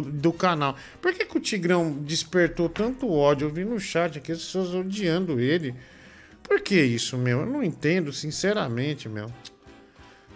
do, 0.02 0.12
do 0.12 0.34
canal. 0.34 0.76
Por 1.02 1.14
que, 1.14 1.26
que 1.26 1.38
o 1.38 1.40
Tigrão 1.40 1.92
despertou 1.92 2.70
tanto 2.70 3.12
ódio? 3.12 3.48
Eu 3.48 3.52
vi 3.52 3.66
no 3.66 3.80
chat 3.80 4.18
aqui 4.18 4.32
as 4.32 4.40
pessoas 4.40 4.74
odiando 4.74 5.40
ele. 5.40 5.76
Por 6.44 6.62
que 6.62 6.80
isso, 6.80 7.18
meu? 7.18 7.42
Eu 7.42 7.46
não 7.46 7.64
entendo, 7.64 8.14
sinceramente, 8.14 9.10
meu. 9.10 9.32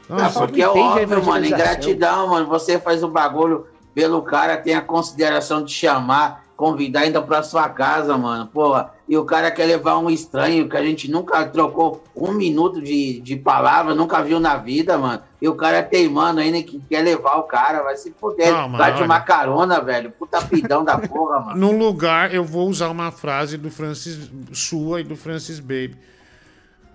Ah, 0.09 0.29
porque 0.29 0.61
é 0.61 0.67
óbvio, 0.67 1.23
mano. 1.23 1.45
Ingratidão, 1.45 2.29
mano. 2.29 2.47
Você 2.47 2.79
faz 2.79 3.03
o 3.03 3.07
bagulho 3.07 3.67
pelo 3.93 4.21
cara, 4.23 4.57
tem 4.57 4.73
a 4.73 4.81
consideração 4.81 5.63
de 5.63 5.71
chamar, 5.71 6.45
convidar 6.59 7.03
ainda 7.03 7.21
pra 7.21 7.41
sua 7.41 7.69
casa, 7.69 8.17
mano. 8.17 8.45
Porra, 8.47 8.91
e 9.07 9.15
o 9.15 9.23
cara 9.23 9.49
quer 9.49 9.63
levar 9.63 9.97
um 9.97 10.09
estranho 10.09 10.67
que 10.67 10.75
a 10.75 10.83
gente 10.83 11.09
nunca 11.09 11.45
trocou 11.45 12.03
um 12.13 12.33
minuto 12.33 12.81
de, 12.81 13.21
de 13.21 13.37
palavra, 13.37 13.95
nunca 13.95 14.21
viu 14.21 14.41
na 14.41 14.57
vida, 14.57 14.97
mano. 14.97 15.21
E 15.41 15.47
o 15.47 15.55
cara 15.55 15.81
teimando 15.81 16.41
ainda 16.41 16.61
que 16.61 16.81
quer 16.89 17.01
levar 17.01 17.37
o 17.37 17.43
cara, 17.43 17.81
vai 17.81 17.95
se 17.95 18.11
fuder. 18.11 18.53
Vai 18.71 18.93
de 18.93 19.01
uma 19.01 19.21
carona, 19.21 19.79
velho. 19.79 20.11
Puta 20.11 20.41
pidão 20.41 20.83
da 20.83 20.97
porra, 20.97 21.39
mano. 21.39 21.57
Num 21.57 21.77
lugar, 21.77 22.35
eu 22.35 22.43
vou 22.43 22.67
usar 22.67 22.89
uma 22.89 23.09
frase 23.09 23.57
do 23.57 23.71
Francis 23.71 24.29
sua 24.51 24.99
e 24.99 25.03
do 25.05 25.15
Francis 25.15 25.61
Baby. 25.61 25.95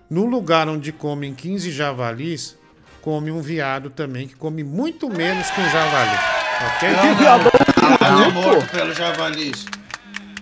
No 0.07 0.27
lugar 0.27 0.69
onde 0.69 0.91
comem 0.91 1.33
15 1.33 1.71
javalis, 1.71 2.55
come 3.01 3.31
um 3.31 3.41
viado 3.41 3.89
também, 3.89 4.27
que 4.27 4.35
come 4.35 4.63
muito 4.63 5.09
menos 5.09 5.49
que 5.49 5.59
um 5.59 5.69
javali. 5.71 6.44
Ok? 6.61 6.89
Tá 7.99 8.29
morto 8.31 8.67
pelo 8.71 8.93
javalis. 8.93 9.65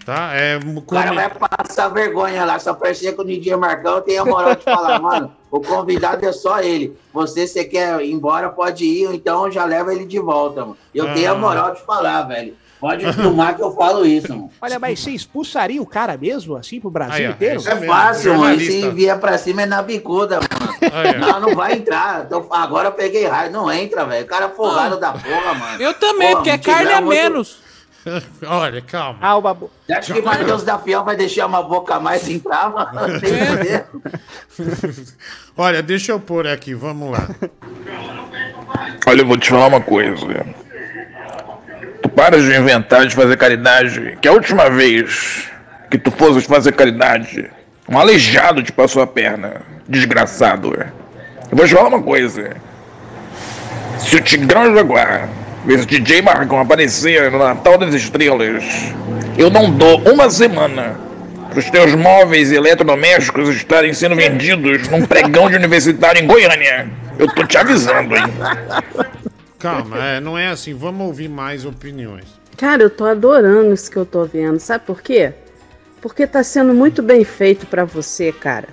Tá? 0.06 0.32
É, 0.33 0.58
O 0.58 0.82
cara 0.82 1.14
vai 1.14 1.30
passar 1.30 1.88
vergonha 1.88 2.43
lá, 2.43 2.59
só 2.59 2.74
parecia 2.74 3.14
que 3.14 3.22
o 3.22 3.24
DJ 3.24 3.56
Marcão 3.56 4.01
tem 4.01 4.17
a 4.17 4.25
moral 4.25 4.53
de 4.53 4.64
falar, 4.64 5.00
mano, 5.00 5.32
o 5.50 5.61
convidado 5.61 6.25
é 6.25 6.32
só 6.33 6.59
ele. 6.59 6.98
Você, 7.14 7.48
você 7.48 7.64
quer 7.64 8.01
ir 8.01 8.11
embora, 8.11 8.50
pode 8.50 8.83
ir, 8.83 9.08
ou 9.08 9.14
então 9.14 9.50
já 9.50 9.64
leva 9.64 9.93
ele 9.93 10.06
de 10.06 10.19
volta, 10.19 10.61
mano. 10.61 10.77
Eu 10.93 11.14
tenho 11.14 11.32
a 11.32 11.35
Ah. 11.35 11.38
moral 11.38 11.74
de 11.74 11.82
falar, 11.85 12.24
velho. 12.24 12.53
Pode 12.82 13.14
filmar 13.14 13.56
que 13.56 13.64
eu 13.64 13.72
falo 13.74 14.06
isso, 14.06 14.27
mano. 14.27 14.50
Olha, 14.61 14.77
mas 14.77 15.00
você 15.00 15.11
expulsaria 15.11 15.82
o 15.82 15.85
cara 15.85 16.17
mesmo, 16.17 16.58
assim, 16.58 16.82
pro 16.82 16.90
Brasil 16.90 17.27
Aí, 17.27 17.32
inteiro? 17.32 17.61
É 17.66 17.75
fácil, 17.88 18.38
mano. 18.38 18.59
Se 18.59 18.90
vier 18.90 19.17
pra 19.22 19.38
cima 19.38 19.61
é 19.61 19.66
na 19.66 19.82
bicuda, 19.82 20.42
mano. 20.42 20.62
Aí, 20.92 21.16
ó. 21.16 21.20
Não, 21.20 21.40
não 21.40 21.56
vai 21.56 21.74
entrar. 21.74 22.24
Então, 22.26 22.45
agora 22.52 22.90
eu 22.90 22.92
peguei 22.94 23.26
raio. 23.28 23.52
Não 23.52 23.72
entra, 23.72 24.06
velho. 24.06 24.26
O 24.26 24.28
cara 24.28 24.45
é 24.45 24.50
folgado 24.50 24.98
da 25.00 25.12
porra, 25.14 25.53
mano. 25.53 25.82
Eu 25.82 25.94
também, 25.94 26.30
Porra, 26.30 26.36
porque 26.38 26.50
é 26.50 26.58
carne 26.58 26.92
a 26.94 27.02
muito- 27.02 27.10
menos. 27.22 27.64
Olha, 28.45 28.82
calma. 28.82 29.18
Ah, 29.22 29.38
o 29.38 29.42
babu. 29.42 29.72
Você 29.86 29.94
acha 29.94 30.14
que 30.14 30.22
Matheus 30.22 30.64
da 30.64 30.78
Fiel 30.78 31.06
vai 31.06 31.16
deixar 31.16 31.45
uma 31.45 31.64
boca 31.64 31.95
a 31.95 32.00
mais 32.02 32.28
entrar, 32.30 32.70
mano? 32.70 33.20
Ver. 33.20 33.86
Olha, 35.58 35.82
deixa 35.82 36.12
eu 36.12 36.20
pôr 36.20 36.45
aqui, 36.48 36.74
vamos 36.74 37.12
lá. 37.12 37.30
Olha, 39.08 39.22
eu 39.22 39.26
vou 39.26 39.38
te 39.38 39.50
falar 39.50 39.68
uma 39.68 39.80
coisa. 39.82 40.26
Tu 42.02 42.10
paras 42.10 42.44
de 42.44 42.53
inventar 42.56 43.06
de 43.06 43.16
fazer 43.16 43.38
caridade, 43.38 44.18
que 44.22 44.28
a 44.28 44.34
última 44.34 44.70
vez 44.70 45.48
que 45.90 45.98
tu 45.98 46.12
fosse 46.12 46.42
fazer 46.42 46.74
caridade, 46.74 47.50
um 47.88 47.98
aleijado 47.98 48.62
te 48.64 48.72
passou 48.74 49.02
a 49.02 49.08
perna. 49.08 49.62
Desgraçado. 49.88 50.74
Eu 51.52 51.58
vou 51.58 51.68
te 51.68 51.74
falar 51.74 51.90
uma 51.90 52.02
coisa. 52.02 52.56
Se 54.00 54.16
o 54.16 54.22
Tigrão 54.22 54.76
Jaguar, 54.76 55.30
esse 55.68 55.86
DJ 55.86 56.22
Marcão 56.22 56.60
aparecer 56.60 57.32
no 57.32 57.40
Natal 57.40 57.78
das 57.78 57.94
Estrelas, 57.94 58.64
eu 59.38 59.50
não 59.50 59.72
dou 59.72 60.00
uma 60.02 60.30
semana 60.30 60.95
para 61.50 61.60
os 61.60 61.70
teus 61.70 61.94
móveis 61.94 62.52
e 62.52 62.56
eletrodomésticos 62.56 63.50
estarem 63.50 63.94
sendo 63.94 64.16
vendidos 64.16 64.88
num 64.90 65.06
pregão 65.06 65.50
de 65.50 65.56
universitário 65.56 66.22
em 66.22 66.28
Goiânia. 66.28 66.90
Eu 67.18 67.28
tô 67.34 67.45
te 67.45 67.58
avisando, 67.58 68.16
hein? 68.16 68.24
Calma, 69.60 69.98
é, 70.03 70.20
não 70.20 70.38
é 70.38 70.48
assim. 70.48 70.74
Vamos 70.74 71.06
ouvir 71.06 71.30
mais 71.30 71.64
opiniões. 71.64 72.26
Cara, 72.58 72.84
eu 72.84 72.90
tô 72.90 73.06
adorando 73.06 73.74
isso 73.74 73.90
que 73.90 73.98
eu 73.98 74.06
tô 74.06 74.26
vendo. 74.26 74.60
Sabe 74.60 74.86
por 74.86 75.02
quê? 75.02 75.34
Porque 76.02 76.28
tá 76.28 76.44
sendo 76.44 76.74
muito 76.74 77.02
bem 77.02 77.24
feito 77.24 77.66
pra 77.66 77.86
você, 77.86 78.32
cara. 78.32 78.68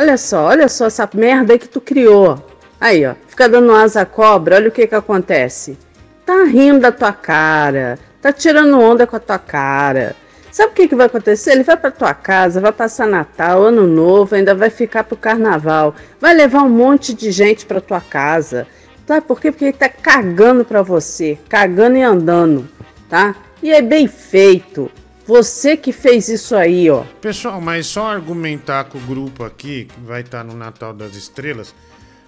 Olha 0.00 0.16
só, 0.16 0.46
olha 0.46 0.66
só 0.66 0.86
essa 0.86 1.06
merda 1.12 1.58
que 1.58 1.68
tu 1.68 1.78
criou. 1.78 2.42
Aí, 2.80 3.04
ó, 3.04 3.12
fica 3.28 3.46
dando 3.46 3.70
asa 3.70 4.00
à 4.00 4.06
cobra, 4.06 4.56
olha 4.56 4.70
o 4.70 4.72
que 4.72 4.86
que 4.86 4.94
acontece. 4.94 5.76
Tá 6.24 6.44
rindo 6.44 6.80
da 6.80 6.90
tua 6.90 7.12
cara, 7.12 7.98
tá 8.22 8.32
tirando 8.32 8.80
onda 8.80 9.06
com 9.06 9.16
a 9.16 9.20
tua 9.20 9.38
cara. 9.38 10.16
Sabe 10.50 10.72
o 10.72 10.74
que 10.74 10.88
que 10.88 10.94
vai 10.94 11.04
acontecer? 11.04 11.50
Ele 11.50 11.64
vai 11.64 11.76
pra 11.76 11.90
tua 11.90 12.14
casa, 12.14 12.62
vai 12.62 12.72
passar 12.72 13.06
Natal, 13.06 13.62
Ano 13.62 13.86
Novo, 13.86 14.34
ainda 14.34 14.54
vai 14.54 14.70
ficar 14.70 15.04
pro 15.04 15.18
Carnaval. 15.18 15.94
Vai 16.18 16.32
levar 16.32 16.62
um 16.62 16.70
monte 16.70 17.12
de 17.12 17.30
gente 17.30 17.66
pra 17.66 17.78
tua 17.78 18.00
casa. 18.00 18.66
Sabe 19.06 19.26
por 19.26 19.38
quê? 19.38 19.52
Porque 19.52 19.66
ele 19.66 19.74
tá 19.74 19.90
cagando 19.90 20.64
pra 20.64 20.80
você, 20.80 21.38
cagando 21.46 21.98
e 21.98 22.02
andando, 22.02 22.66
tá? 23.06 23.34
E 23.62 23.70
é 23.70 23.82
bem 23.82 24.06
feito. 24.06 24.90
Você 25.30 25.76
que 25.76 25.92
fez 25.92 26.28
isso 26.28 26.56
aí, 26.56 26.90
ó. 26.90 27.04
Pessoal, 27.20 27.60
mas 27.60 27.86
só 27.86 28.08
argumentar 28.08 28.82
com 28.86 28.98
o 28.98 29.00
grupo 29.02 29.44
aqui, 29.44 29.84
que 29.84 30.00
vai 30.00 30.22
estar 30.22 30.42
no 30.42 30.56
Natal 30.56 30.92
das 30.92 31.14
Estrelas, 31.14 31.72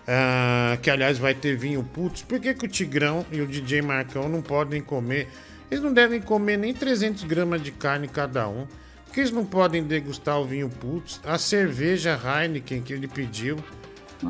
ah, 0.06 0.78
que 0.80 0.88
aliás 0.88 1.18
vai 1.18 1.34
ter 1.34 1.56
vinho 1.56 1.82
putz, 1.82 2.22
por 2.22 2.38
que, 2.38 2.54
que 2.54 2.64
o 2.64 2.68
Tigrão 2.68 3.26
e 3.32 3.40
o 3.40 3.46
DJ 3.48 3.82
Marcão 3.82 4.28
não 4.28 4.40
podem 4.40 4.80
comer? 4.80 5.26
Eles 5.68 5.82
não 5.82 5.92
devem 5.92 6.20
comer 6.20 6.56
nem 6.56 6.72
300 6.72 7.24
gramas 7.24 7.60
de 7.60 7.72
carne 7.72 8.06
cada 8.06 8.46
um. 8.46 8.68
Porque 9.04 9.18
eles 9.18 9.32
não 9.32 9.44
podem 9.44 9.82
degustar 9.82 10.38
o 10.38 10.44
vinho 10.44 10.68
putz, 10.68 11.20
a 11.24 11.36
cerveja 11.38 12.16
Heineken 12.24 12.82
que 12.82 12.92
ele 12.92 13.08
pediu. 13.08 13.56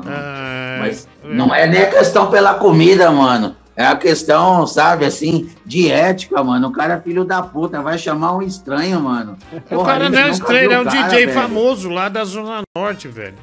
Ah, 0.03 0.77
Mas 0.79 1.07
não 1.23 1.53
é 1.53 1.67
nem 1.67 1.83
a 1.83 1.91
questão 1.91 2.31
pela 2.31 2.55
comida, 2.55 3.11
mano. 3.11 3.55
É 3.75 3.85
a 3.87 3.95
questão, 3.95 4.67
sabe, 4.67 5.03
assim, 5.05 5.49
de 5.65 5.89
ética, 5.89 6.43
mano. 6.43 6.67
O 6.67 6.71
cara 6.71 6.93
é 6.93 7.01
filho 7.01 7.23
da 7.25 7.41
puta, 7.41 7.81
vai 7.81 7.97
chamar 7.97 8.35
um 8.35 8.41
estranho, 8.43 8.99
mano. 9.01 9.35
O 9.51 9.59
Porra, 9.61 9.85
cara 9.93 10.05
a 10.05 10.09
não 10.09 10.19
é 10.19 10.29
estranho, 10.29 10.71
é 10.71 10.77
um 10.77 10.81
o 10.81 10.85
cara, 10.85 11.07
DJ 11.07 11.25
velho. 11.25 11.33
famoso 11.33 11.89
lá 11.89 12.07
da 12.07 12.23
Zona 12.23 12.61
Norte, 12.77 13.07
velho. 13.07 13.33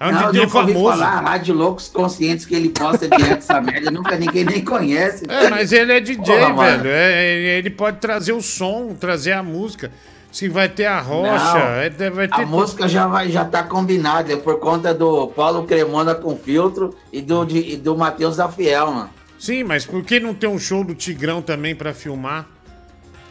É 0.00 0.08
um 0.08 0.10
Não, 0.12 0.22
eu 0.22 0.32
DJ 0.32 0.48
famoso. 0.48 0.98
falar, 0.98 1.20
Rádio 1.20 1.54
Loucos 1.54 1.88
Conscientes 1.88 2.44
que 2.44 2.54
ele 2.56 2.68
posta 2.70 3.08
direto 3.08 3.38
essa 3.38 3.60
merda, 3.60 3.92
nunca 3.92 4.16
ninguém 4.16 4.44
nem 4.44 4.64
conhece. 4.64 5.24
É, 5.28 5.48
mas 5.48 5.72
ele 5.72 5.92
é 5.92 6.00
DJ, 6.00 6.36
Porra, 6.48 6.76
velho. 6.76 6.88
É, 6.90 7.24
ele- 7.32 7.46
ele 7.58 7.70
pode 7.70 7.98
trazer 7.98 8.32
o 8.32 8.42
som, 8.42 8.92
trazer 8.98 9.32
a 9.32 9.42
música. 9.42 9.92
Se 10.32 10.48
vai 10.48 10.68
ter 10.68 10.86
a 10.86 10.98
rocha, 11.00 11.54
Não, 11.54 12.06
é, 12.06 12.10
vai 12.10 12.26
ter 12.26 12.42
A 12.42 12.44
música 12.44 12.88
já, 12.88 13.06
vai, 13.06 13.28
já 13.30 13.44
tá 13.44 13.62
combinada, 13.62 14.32
é 14.32 14.36
por 14.36 14.58
conta 14.58 14.92
do 14.92 15.28
Paulo 15.28 15.62
Cremona 15.62 16.12
com 16.12 16.36
filtro 16.36 16.92
e 17.12 17.22
do, 17.22 17.44
de- 17.44 17.74
e 17.74 17.76
do 17.76 17.96
Matheus 17.96 18.36
da 18.36 18.48
Fiel, 18.48 18.90
mano. 18.90 19.10
Sim, 19.38 19.64
mas 19.64 19.84
por 19.84 20.02
que 20.02 20.18
não 20.20 20.32
ter 20.34 20.46
um 20.46 20.58
show 20.58 20.82
do 20.84 20.94
Tigrão 20.94 21.42
também 21.42 21.74
pra 21.74 21.92
filmar? 21.92 22.46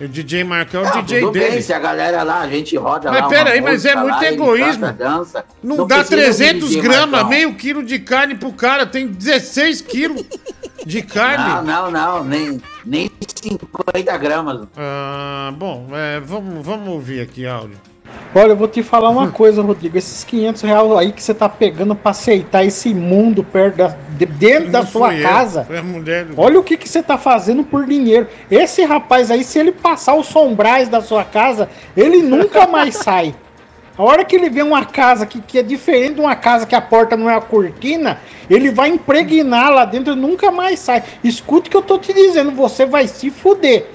O 0.01 0.07
DJ 0.07 0.43
Marcão 0.43 0.83
é 0.83 0.89
o 0.91 0.95
Não, 0.95 1.01
DJ 1.03 1.19
tudo 1.21 1.31
dele. 1.33 1.49
bem, 1.51 1.61
se 1.61 1.71
a 1.71 1.79
galera 1.79 2.23
lá, 2.23 2.41
a 2.41 2.49
gente 2.49 2.75
roda 2.75 3.11
Mas 3.11 3.21
lá. 3.21 3.29
pera 3.29 3.43
uma 3.43 3.49
aí, 3.51 3.61
mas 3.61 3.85
é 3.85 3.95
muito 3.95 4.15
lá, 4.15 4.25
egoísmo. 4.25 4.91
dança. 4.91 5.45
Não, 5.63 5.87
dá 5.87 5.97
precisa 6.03 6.15
de 6.17 6.23
300 6.23 6.69
DJ 6.69 6.81
gramas, 6.81 7.27
meio 7.27 7.53
quilo 7.55 7.83
de 7.83 7.99
carne 7.99 8.35
pro 8.35 8.51
cara, 8.51 8.85
tem 8.85 9.07
16 9.07 9.81
quilos 9.81 10.25
de 10.85 11.01
carne. 11.03 11.67
Não, 11.67 11.89
não, 11.89 11.91
não, 11.91 12.23
nem, 12.23 12.59
nem 12.85 13.09
50 13.43 14.17
gramas. 14.17 14.67
Ah, 14.75 15.53
bom, 15.55 15.87
é, 15.93 16.19
vamos, 16.19 16.65
vamos 16.65 16.89
ouvir 16.89 17.21
aqui 17.21 17.45
áudio. 17.45 17.77
Olha, 18.35 18.51
eu 18.51 18.55
vou 18.55 18.67
te 18.67 18.81
falar 18.81 19.09
uma 19.09 19.29
coisa, 19.31 19.61
Rodrigo. 19.61 19.97
Esses 19.97 20.23
500 20.23 20.61
reais 20.63 20.91
aí 20.93 21.11
que 21.11 21.21
você 21.21 21.33
tá 21.33 21.47
pegando 21.47 21.95
pra 21.95 22.11
aceitar 22.11 22.63
esse 22.65 22.89
imundo 22.89 23.43
perto 23.43 23.75
da, 23.77 23.95
de- 24.17 24.25
dentro 24.25 24.71
da 24.71 24.79
Não 24.81 24.87
sua 24.87 25.09
fui 25.09 25.19
eu, 25.19 25.23
casa. 25.23 25.65
Olha 26.37 26.59
o 26.59 26.63
que, 26.63 26.75
que 26.77 26.89
você 26.89 27.03
tá 27.03 27.17
fazendo 27.17 27.63
por 27.63 27.85
dinheiro. 27.85 28.27
Esse 28.49 28.83
rapaz 28.83 29.29
aí, 29.29 29.43
se 29.43 29.59
ele 29.59 29.71
passar 29.71 30.15
os 30.15 30.25
sombrais 30.27 30.89
da 30.89 31.01
sua 31.01 31.23
casa, 31.23 31.69
ele 31.95 32.21
nunca 32.23 32.65
mais 32.67 32.95
sai. 32.95 33.35
A 33.95 34.01
hora 34.01 34.25
que 34.25 34.35
ele 34.35 34.49
vê 34.49 34.63
uma 34.63 34.83
casa 34.85 35.23
que, 35.23 35.39
que 35.39 35.59
é 35.59 35.61
diferente 35.61 36.15
de 36.15 36.21
uma 36.21 36.35
casa 36.35 36.65
que 36.65 36.73
a 36.73 36.81
porta 36.81 37.15
não 37.15 37.29
é 37.29 37.35
a 37.35 37.41
cortina, 37.41 38.19
ele 38.49 38.71
vai 38.71 38.89
impregnar 38.89 39.69
lá 39.71 39.85
dentro 39.85 40.13
e 40.13 40.15
nunca 40.15 40.49
mais 40.51 40.79
sai. 40.79 41.03
Escute 41.23 41.67
o 41.67 41.71
que 41.71 41.77
eu 41.77 41.81
tô 41.83 41.99
te 41.99 42.11
dizendo, 42.11 42.49
você 42.49 42.87
vai 42.87 43.07
se 43.07 43.29
fuder. 43.29 43.85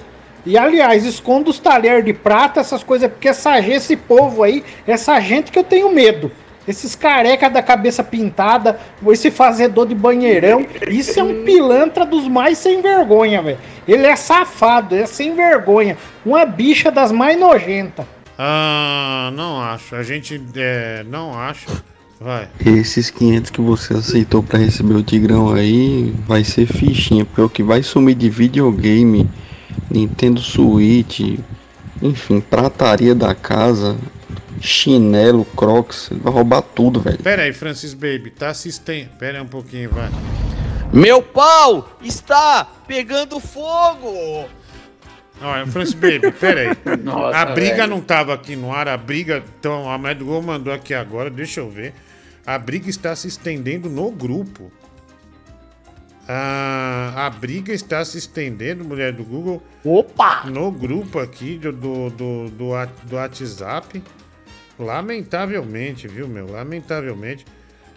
E 0.45 0.57
aliás, 0.57 1.05
esconda 1.05 1.49
os 1.49 1.59
talheres 1.59 2.03
de 2.05 2.13
prata, 2.13 2.59
essas 2.59 2.83
coisas, 2.83 3.09
porque 3.11 3.27
essa, 3.29 3.59
gente- 3.61 3.73
esse 3.75 3.95
povo 3.95 4.43
aí, 4.43 4.63
essa 4.87 5.19
gente 5.19 5.51
que 5.51 5.59
eu 5.59 5.63
tenho 5.63 5.93
medo. 5.93 6.31
Esses 6.67 6.93
careca 6.95 7.49
da 7.49 7.63
cabeça 7.63 8.03
pintada, 8.03 8.79
esse 9.11 9.31
fazedor 9.31 9.87
de 9.87 9.95
banheirão, 9.95 10.65
isso 10.87 11.19
é 11.19 11.23
um 11.23 11.41
pilantra 11.45 12.05
dos 12.05 12.27
mais 12.27 12.57
sem 12.59 12.79
vergonha, 12.81 13.41
velho. 13.41 13.57
Ele 13.87 14.05
é 14.05 14.15
safado, 14.15 14.93
é 14.95 15.05
sem 15.07 15.33
vergonha. 15.35 15.97
Uma 16.23 16.45
bicha 16.45 16.91
das 16.91 17.11
mais 17.11 17.39
nojentas. 17.39 18.05
Ah, 18.37 19.31
não 19.33 19.59
acho. 19.61 19.95
A 19.95 20.03
gente 20.03 20.39
é, 20.55 21.03
não 21.09 21.33
acha. 21.37 21.67
Vai. 22.21 22.47
Esses 22.65 23.09
500 23.09 23.49
que 23.49 23.61
você 23.61 23.93
aceitou 23.93 24.43
pra 24.43 24.59
receber 24.59 24.93
o 24.93 25.01
Tigrão 25.01 25.53
aí 25.53 26.13
vai 26.27 26.43
ser 26.43 26.65
fichinha, 26.67 27.25
porque 27.25 27.41
o 27.41 27.49
que 27.49 27.63
vai 27.63 27.81
sumir 27.81 28.13
de 28.15 28.29
videogame, 28.29 29.27
Nintendo 29.89 30.39
Switch, 30.41 31.39
enfim, 32.01 32.39
prataria 32.39 33.13
da 33.13 33.35
casa, 33.35 33.97
chinelo, 34.61 35.45
crocs, 35.45 36.09
ele 36.11 36.19
vai 36.21 36.33
roubar 36.33 36.61
tudo, 36.61 36.99
velho. 36.99 37.17
Pera 37.19 37.43
aí, 37.43 37.53
Francis 37.53 37.93
Baby, 37.93 38.31
tá 38.31 38.49
assistendo. 38.49 39.09
Pera 39.17 39.37
aí 39.37 39.43
um 39.43 39.47
pouquinho, 39.47 39.89
vai. 39.89 40.09
Meu 40.93 41.21
pau 41.21 41.97
está 42.01 42.65
pegando 42.87 43.39
fogo! 43.39 44.47
Olha, 45.41 45.65
Francis 45.67 45.93
Baby, 45.93 46.31
pera 46.31 46.61
aí. 46.61 46.97
Nossa, 47.03 47.37
a 47.37 47.45
briga 47.45 47.77
velho. 47.77 47.89
não 47.89 48.01
tava 48.01 48.33
aqui 48.33 48.55
no 48.55 48.73
ar, 48.73 48.87
a 48.87 48.97
briga. 48.97 49.43
Então, 49.59 49.89
a 49.89 50.13
Gol 50.13 50.41
mandou 50.41 50.73
aqui 50.73 50.93
agora, 50.93 51.29
deixa 51.29 51.61
eu 51.61 51.69
ver. 51.69 51.93
A 52.45 52.57
briga 52.57 52.89
está 52.89 53.15
se 53.15 53.27
estendendo 53.27 53.89
no 53.89 54.11
grupo. 54.11 54.71
Ah, 56.31 57.25
a 57.25 57.29
briga 57.31 57.73
está 57.73 58.05
se 58.05 58.19
estendendo, 58.19 58.85
mulher 58.85 59.11
do 59.11 59.23
Google. 59.23 59.63
Opa! 59.83 60.43
No 60.45 60.71
grupo 60.71 61.17
aqui 61.17 61.57
do, 61.57 61.71
do, 61.71 62.09
do, 62.11 62.49
do, 62.49 62.85
do 63.03 63.15
WhatsApp. 63.15 64.03
Lamentavelmente, 64.77 66.07
viu, 66.07 66.27
meu? 66.27 66.45
Lamentavelmente. 66.51 67.47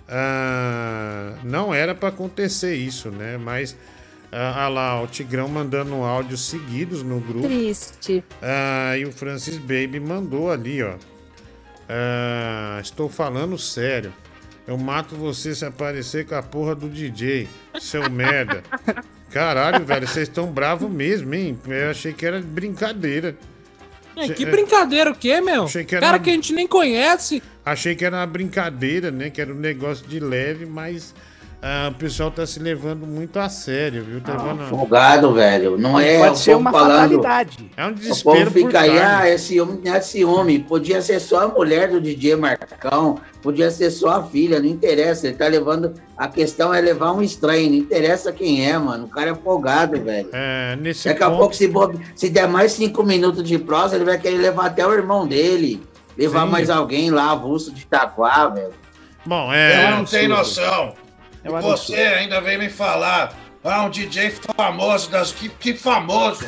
Ah, 0.08 1.34
não 1.44 1.74
era 1.74 1.94
pra 1.94 2.08
acontecer 2.08 2.74
isso, 2.74 3.10
né? 3.10 3.36
Mas. 3.36 3.76
Ah, 4.32 4.64
ah 4.64 4.68
lá, 4.68 5.02
o 5.02 5.06
Tigrão 5.06 5.46
mandando 5.46 5.96
áudios 5.96 6.48
seguidos 6.48 7.02
no 7.02 7.20
grupo. 7.20 7.46
Triste. 7.46 8.24
Ah, 8.40 8.96
e 8.96 9.04
o 9.04 9.12
Francis 9.12 9.58
Baby 9.58 10.00
mandou 10.00 10.50
ali, 10.50 10.82
ó. 10.82 10.94
Ah, 11.86 12.78
estou 12.80 13.10
falando 13.10 13.58
sério. 13.58 14.10
Eu 14.66 14.78
mato 14.78 15.14
você 15.16 15.54
se 15.54 15.64
aparecer 15.64 16.24
com 16.26 16.34
a 16.34 16.42
porra 16.42 16.74
do 16.74 16.88
DJ, 16.88 17.48
seu 17.80 18.08
merda. 18.10 18.62
Caralho, 19.30 19.84
velho, 19.84 20.06
vocês 20.06 20.28
estão 20.28 20.46
bravos 20.46 20.90
mesmo, 20.90 21.34
hein? 21.34 21.58
Eu 21.66 21.90
achei 21.90 22.12
que 22.12 22.24
era 22.24 22.40
brincadeira. 22.40 23.34
É, 24.14 24.28
que 24.28 24.44
é, 24.44 24.50
brincadeira 24.50 25.10
o 25.10 25.14
quê, 25.14 25.40
meu? 25.40 25.64
Achei 25.64 25.84
que 25.84 25.94
era 25.96 26.04
Cara 26.06 26.18
uma- 26.18 26.22
que 26.24 26.30
a 26.30 26.34
gente 26.34 26.52
nem 26.52 26.66
conhece. 26.68 27.42
Achei 27.64 27.94
que 27.96 28.04
era 28.04 28.16
uma 28.18 28.26
brincadeira, 28.26 29.10
né? 29.10 29.30
Que 29.30 29.40
era 29.40 29.52
um 29.52 29.56
negócio 29.58 30.06
de 30.06 30.20
leve, 30.20 30.66
mas 30.66 31.14
ah, 31.62 31.90
o 31.92 31.94
pessoal 31.94 32.28
tá 32.30 32.44
se 32.44 32.58
levando 32.58 33.06
muito 33.06 33.38
a 33.38 33.48
sério, 33.48 34.02
viu? 34.02 34.20
Tá 34.20 34.32
levando... 34.32 34.66
Folgado, 34.68 35.32
velho. 35.32 35.78
Não 35.78 35.98
é 36.00 36.18
Pode 36.18 36.32
o 36.32 36.36
ser 36.36 36.50
povo 36.52 36.60
uma 36.60 36.72
falando. 36.72 37.22
fatalidade. 37.22 37.70
É 37.76 37.86
um 37.86 37.90
O 37.90 37.94
desespero 37.94 38.36
povo 38.38 38.50
por 38.50 38.52
fica 38.66 38.80
aí, 38.80 38.98
ah, 38.98 39.28
esse 39.30 39.44
ciúme, 39.46 39.80
não 39.84 39.94
é 39.94 40.00
ciúme. 40.00 40.58
Podia 40.58 41.00
ser 41.00 41.20
só 41.20 41.42
a 41.44 41.48
mulher 41.48 41.88
do 41.90 42.00
DJ 42.00 42.34
Marcão, 42.34 43.18
podia 43.40 43.70
ser 43.70 43.90
só 43.92 44.08
a 44.10 44.22
filha, 44.24 44.58
não 44.58 44.66
interessa. 44.68 45.28
Ele 45.28 45.36
tá 45.36 45.46
levando. 45.46 45.94
A 46.16 46.26
questão 46.26 46.74
é 46.74 46.80
levar 46.80 47.12
um 47.12 47.22
estranho, 47.22 47.70
não 47.70 47.76
interessa 47.76 48.32
quem 48.32 48.68
é, 48.68 48.76
mano. 48.76 49.04
O 49.04 49.08
cara 49.08 49.30
é 49.30 49.34
folgado, 49.34 50.02
velho. 50.02 50.28
É, 50.32 50.76
nesse 50.80 51.08
Daqui 51.08 51.22
a 51.22 51.26
ponto- 51.30 51.38
pouco, 51.38 51.54
se, 51.54 51.68
bobe- 51.68 51.98
se 52.16 52.28
der 52.28 52.48
mais 52.48 52.72
cinco 52.72 53.04
minutos 53.04 53.42
de 53.44 53.56
prosa, 53.58 53.94
ele 53.94 54.04
vai 54.04 54.18
querer 54.18 54.38
levar 54.38 54.66
até 54.66 54.84
o 54.86 54.92
irmão 54.92 55.26
dele. 55.28 55.80
Levar 56.18 56.44
Sim. 56.44 56.50
mais 56.50 56.68
alguém 56.70 57.10
lá, 57.10 57.30
avulso 57.30 57.72
de 57.72 57.82
Itaquá, 57.82 58.48
velho. 58.48 58.72
Bom, 59.24 59.52
é. 59.52 59.90
não 59.92 60.04
tem 60.04 60.26
noção. 60.26 60.94
É 61.44 61.48
E 61.48 61.60
você 61.60 61.94
ainda 61.96 62.40
vem 62.40 62.58
me 62.58 62.68
falar. 62.70 63.32
Ah, 63.64 63.84
um 63.84 63.90
DJ 63.90 64.32
famoso 64.56 65.08
das. 65.08 65.30
Que, 65.30 65.48
que 65.48 65.72
famoso! 65.74 66.44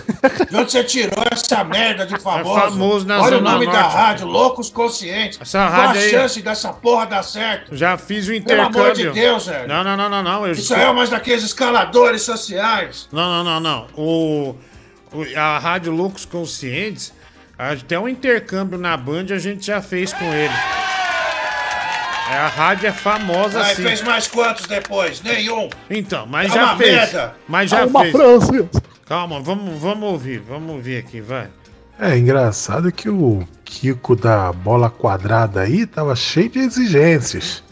De 0.51 0.57
onde 0.57 0.73
você 0.73 0.83
tirou 0.83 1.25
essa 1.31 1.63
merda 1.63 2.05
de 2.05 2.19
famoso? 2.19 2.59
É 2.59 2.63
famoso 2.63 3.07
na 3.07 3.23
Olha 3.23 3.37
o 3.37 3.39
Zona 3.39 3.51
nome 3.53 3.67
da 3.67 3.73
Norte. 3.83 3.95
rádio, 3.95 4.27
Loucos 4.27 4.69
Conscientes. 4.69 5.39
Essa 5.41 5.59
Qual 5.61 5.71
rádio 5.71 6.01
a 6.01 6.05
aí- 6.05 6.11
chance 6.11 6.43
dessa 6.43 6.73
porra 6.73 7.07
dar 7.07 7.23
certo? 7.23 7.77
Já 7.77 7.97
fiz 7.97 8.25
o 8.25 8.31
Pelo 8.31 8.39
intercâmbio. 8.41 8.81
amor 8.83 8.93
de 8.95 9.11
Deus, 9.11 9.47
velho. 9.47 9.69
Não, 9.69 9.85
não, 9.85 9.97
não, 9.97 10.09
não, 10.11 10.23
não. 10.25 10.45
Eu 10.47 10.55
Isso 10.55 10.75
é 10.75 10.91
uma 10.91 11.07
daqueles 11.07 11.45
escaladores 11.45 12.23
sociais. 12.23 13.09
Não, 13.13 13.45
não, 13.45 13.45
não, 13.45 13.61
não. 13.61 13.87
O, 13.97 14.57
o- 15.13 15.39
a 15.39 15.59
Rádio 15.61 15.93
Loucos 15.93 16.25
Conscientes, 16.25 17.15
até 17.57 17.97
um 17.97 18.09
intercâmbio 18.09 18.77
na 18.77 18.97
Band 18.97 19.27
a 19.33 19.39
gente 19.39 19.65
já 19.67 19.81
fez 19.81 20.13
com 20.13 20.25
eles. 20.35 20.57
É, 22.31 22.37
a 22.37 22.49
rádio 22.49 22.89
é 22.89 22.93
famosa 22.93 23.63
Aí 23.63 23.73
assim. 23.73 23.83
fez 23.83 24.03
mais 24.03 24.27
quantos 24.27 24.67
depois? 24.67 25.21
Nenhum. 25.23 25.69
Então, 25.91 26.27
mas 26.27 26.51
É 26.51 26.55
já 26.55 26.65
uma 26.65 26.77
fez. 26.77 26.93
merda. 26.95 27.35
Mas 27.47 27.71
já 27.71 27.79
Calma, 27.81 28.01
fez. 28.01 28.13
Francis. 28.13 28.65
Calma, 29.07 29.41
vamos, 29.41 29.79
vamos 29.79 30.09
ouvir, 30.11 30.39
vamos 30.41 30.71
ouvir 30.75 30.99
aqui, 30.99 31.21
vai. 31.21 31.49
É 32.01 32.17
engraçado 32.17 32.91
que 32.91 33.09
o 33.09 33.47
Kiko 33.65 34.17
da 34.17 34.53
bola 34.53 34.89
quadrada 34.89 35.61
aí 35.61 35.87
tava 35.87 36.17
cheio 36.17 36.49
de 36.49 36.59
exigências. 36.61 37.63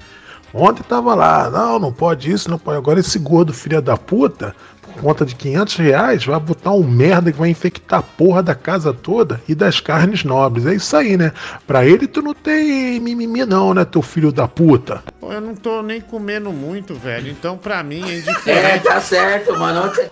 Ontem 0.55 0.83
tava 0.83 1.15
lá, 1.15 1.49
não, 1.49 1.79
não 1.79 1.93
pode 1.93 2.31
isso, 2.31 2.51
não 2.51 2.59
pode. 2.59 2.77
Agora 2.77 3.01
esse 3.01 3.19
gordo 3.19 3.55
filho 3.55 3.81
da 3.81 3.97
puta, 3.97 4.55
conta 4.93 5.25
de 5.25 5.35
500 5.35 5.77
reais, 5.77 6.25
vai 6.25 6.39
botar 6.41 6.73
um 6.73 6.83
merda 6.83 7.33
que 7.33 7.39
vai 7.39 7.49
infectar 7.51 8.01
a 8.01 8.03
porra 8.03 8.43
da 8.43 8.55
casa 8.55 8.93
toda 8.93 9.41
e 9.49 9.55
das 9.55 9.81
carnes 9.81 10.25
nobres. 10.25 10.67
É 10.67 10.75
isso 10.75 10.97
aí, 10.97 11.17
né? 11.17 11.33
Pra 11.67 11.85
ele 11.85 12.07
tu 12.07 12.23
não 12.23 12.35
tem 12.35 13.01
mimimi 13.01 13.45
não, 13.45 13.75
né, 13.75 13.85
teu 13.85 14.03
filho 14.03 14.33
da 14.33 14.47
puta. 14.47 15.03
Eu 15.23 15.41
não 15.41 15.55
tô 15.55 15.83
nem 15.83 16.01
comendo 16.01 16.53
muito, 16.53 16.95
velho. 16.95 17.31
Então, 17.31 17.57
pra 17.57 17.83
mim, 17.83 18.03
é 18.03 18.13
É, 18.13 18.19
indiferente. 18.19 18.85
tá 18.85 19.01
certo, 19.01 19.59
mano. 19.59 19.85
Onde 19.87 19.95
você 19.95 20.11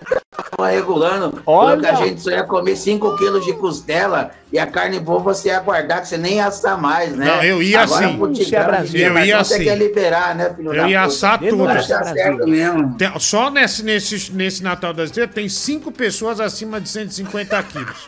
tava 0.57 0.69
regulando? 0.69 1.41
Olha. 1.45 1.91
A 1.91 1.95
gente 1.95 2.21
só 2.21 2.31
ia 2.31 2.43
comer 2.43 2.75
5 2.75 3.17
quilos 3.17 3.45
de 3.45 3.53
costela 3.53 4.31
e 4.51 4.57
a 4.59 4.65
carne 4.65 4.99
boa 4.99 5.19
você 5.19 5.49
ia 5.49 5.59
guardar, 5.59 6.01
que 6.01 6.07
você 6.07 6.17
nem 6.17 6.35
ia 6.35 6.47
assar 6.47 6.79
mais, 6.79 7.15
né? 7.15 7.25
Não, 7.25 7.43
eu 7.43 7.61
ia 7.61 7.81
Agora, 7.81 8.05
assim. 8.07 8.55
é 8.55 8.63
Brasil. 8.63 8.99
Eu 8.99 9.07
ia 9.07 9.13
Marcão, 9.13 9.43
Você 9.45 9.53
assim. 9.55 9.63
quer 9.63 9.77
liberar, 9.77 10.35
né, 10.35 10.53
filho 10.55 10.73
Eu 10.73 10.81
da 10.81 10.89
ia 10.89 11.01
puta? 11.01 11.13
assar 11.13 11.39
tudo. 11.39 11.65
Tá 11.65 12.03
certo 12.03 12.47
mesmo. 12.47 12.95
Tem- 12.97 13.19
só 13.19 13.49
nesse, 13.49 13.83
nesse, 13.83 14.31
nesse 14.33 14.63
Natal 14.71 14.93
das 14.93 15.09
Estrelas 15.09 15.33
tem 15.33 15.49
cinco 15.49 15.91
pessoas 15.91 16.39
acima 16.39 16.79
de 16.79 16.89
150 16.89 17.63
quilos. 17.63 18.07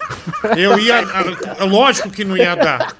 Eu 0.57 0.79
ia. 0.79 1.01
Lógico 1.65 2.09
que 2.09 2.23
não 2.23 2.37
ia 2.37 2.55
dar. 2.55 2.95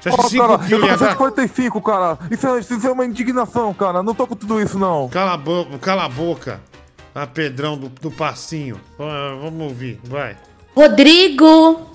Você 0.00 0.08
acha 0.08 0.16
que 0.18 0.28
5 0.30 0.46
cara, 0.46 0.58
quilos 0.66 0.86
ia 0.88 0.96
dar? 0.96 1.08
145, 1.10 1.82
cara. 1.82 2.18
Isso 2.30 2.46
é, 2.46 2.58
isso 2.58 2.86
é 2.86 2.90
uma 2.90 3.04
indignação, 3.04 3.72
cara. 3.74 4.02
Não 4.02 4.14
tô 4.14 4.26
com 4.26 4.34
tudo 4.34 4.60
isso, 4.60 4.78
não. 4.78 5.08
Cala 5.08 5.34
a 5.34 5.36
boca, 5.36 5.78
cala 5.78 6.04
a 6.04 6.08
boca. 6.08 6.60
A 7.14 7.26
Pedrão 7.26 7.76
do, 7.76 7.88
do 7.88 8.10
passinho. 8.10 8.80
Ah, 8.98 9.36
vamos 9.40 9.68
ouvir, 9.68 10.00
vai. 10.04 10.36
Rodrigo, 10.74 11.90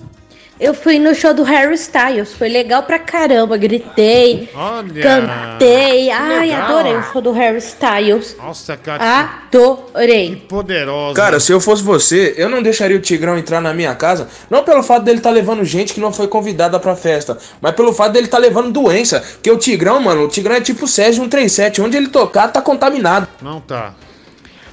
Eu 0.60 0.74
fui 0.74 0.98
no 0.98 1.14
show 1.14 1.32
do 1.32 1.44
Harry 1.44 1.74
Styles, 1.76 2.32
foi 2.32 2.48
legal 2.48 2.82
pra 2.82 2.98
caramba, 2.98 3.56
gritei, 3.56 4.48
Olha. 4.52 5.02
cantei. 5.02 6.10
Ai, 6.10 6.48
legal. 6.48 6.62
adorei 6.64 6.96
o 6.96 7.02
show 7.04 7.22
do 7.22 7.30
Harry 7.30 7.58
Styles. 7.58 8.36
Nossa, 8.36 8.76
cara. 8.76 9.44
Adorei. 9.46 10.34
Poderosa. 10.48 11.14
Cara, 11.14 11.38
se 11.38 11.52
eu 11.52 11.60
fosse 11.60 11.84
você, 11.84 12.34
eu 12.36 12.48
não 12.48 12.60
deixaria 12.60 12.96
o 12.96 13.00
Tigrão 13.00 13.38
entrar 13.38 13.60
na 13.60 13.72
minha 13.72 13.94
casa, 13.94 14.26
não 14.50 14.64
pelo 14.64 14.82
fato 14.82 15.04
dele 15.04 15.18
estar 15.18 15.30
levando 15.30 15.64
gente 15.64 15.94
que 15.94 16.00
não 16.00 16.12
foi 16.12 16.26
convidada 16.26 16.80
pra 16.80 16.96
festa, 16.96 17.38
mas 17.60 17.72
pelo 17.76 17.92
fato 17.92 18.12
dele 18.12 18.26
estar 18.26 18.38
levando 18.38 18.72
doença. 18.72 19.20
Porque 19.20 19.52
o 19.52 19.58
Tigrão, 19.58 20.00
mano, 20.00 20.24
o 20.24 20.28
Tigrão 20.28 20.56
é 20.56 20.60
tipo 20.60 20.86
o 20.86 20.88
Sérgio 20.88 21.22
137, 21.22 21.80
onde 21.80 21.96
ele 21.96 22.08
tocar 22.08 22.48
tá 22.48 22.60
contaminado. 22.60 23.28
Não 23.40 23.60
tá. 23.60 23.94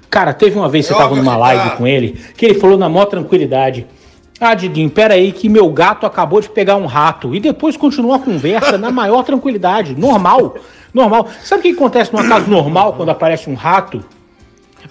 Cara, 0.10 0.34
teve 0.34 0.58
uma 0.58 0.70
vez 0.70 0.88
que 0.88 0.94
eu 0.94 0.98
tava 0.98 1.16
numa 1.16 1.36
live 1.36 1.78
com 1.78 1.86
ele, 1.86 2.20
que 2.36 2.46
ele 2.46 2.60
falou 2.60 2.78
na 2.78 2.88
maior 2.90 3.06
tranquilidade. 3.06 3.86
Ah, 4.40 4.54
Diguinho, 4.54 4.90
pera 4.90 5.14
aí 5.14 5.32
que 5.32 5.48
meu 5.48 5.70
gato 5.70 6.06
acabou 6.06 6.42
de 6.42 6.50
pegar 6.50 6.76
um 6.76 6.86
rato. 6.86 7.34
E 7.34 7.40
depois 7.40 7.78
continua 7.78 8.18
a 8.18 8.20
conversa 8.20 8.78
na 8.78 8.92
maior 8.92 9.24
tranquilidade. 9.24 9.96
Normal. 9.98 10.56
Normal. 10.94 11.28
Sabe 11.44 11.60
o 11.60 11.64
que 11.64 11.70
acontece 11.72 12.12
numa 12.14 12.28
casa 12.28 12.48
normal 12.48 12.94
quando 12.94 13.10
aparece 13.10 13.50
um 13.50 13.54
rato? 13.54 14.04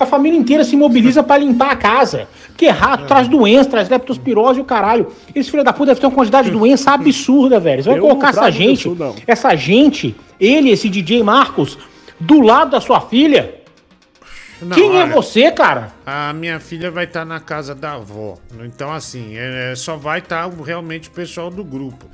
A 0.00 0.06
família 0.06 0.38
inteira 0.38 0.64
se 0.64 0.76
mobiliza 0.76 1.22
pra 1.22 1.36
limpar 1.38 1.70
a 1.72 1.76
casa. 1.76 2.26
Porque 2.48 2.68
rato 2.68 3.06
traz 3.06 3.28
doença, 3.28 3.70
traz 3.70 3.88
leptospirose 3.88 4.58
e 4.58 4.62
o 4.62 4.64
caralho. 4.64 5.08
Esse 5.34 5.50
filho 5.50 5.62
da 5.62 5.72
puta 5.72 5.86
deve 5.86 6.00
ter 6.00 6.06
uma 6.06 6.12
quantidade 6.14 6.50
de 6.50 6.56
doença 6.56 6.92
absurda, 6.92 7.60
velho. 7.60 7.82
Você 7.82 7.88
vai 7.90 7.98
Eu 7.98 8.02
colocar 8.02 8.30
essa 8.30 8.50
gente, 8.50 8.88
não. 8.88 9.14
essa 9.26 9.54
gente, 9.54 10.16
ele, 10.40 10.70
esse 10.70 10.88
DJ 10.88 11.22
Marcos, 11.22 11.78
do 12.18 12.40
lado 12.40 12.72
da 12.72 12.80
sua 12.80 13.00
filha. 13.00 13.56
Não, 14.64 14.76
Quem 14.76 15.00
é 15.00 15.06
você, 15.06 15.50
cara? 15.52 15.92
A 16.06 16.32
minha 16.32 16.58
filha 16.58 16.90
vai 16.90 17.04
estar 17.04 17.24
na 17.24 17.38
casa 17.40 17.74
da 17.74 17.92
avó. 17.92 18.38
Então, 18.60 18.92
assim, 18.92 19.36
é, 19.36 19.74
só 19.76 19.96
vai 19.96 20.20
estar 20.20 20.48
realmente 20.64 21.08
o 21.08 21.12
pessoal 21.12 21.50
do 21.50 21.62
grupo. 21.62 22.06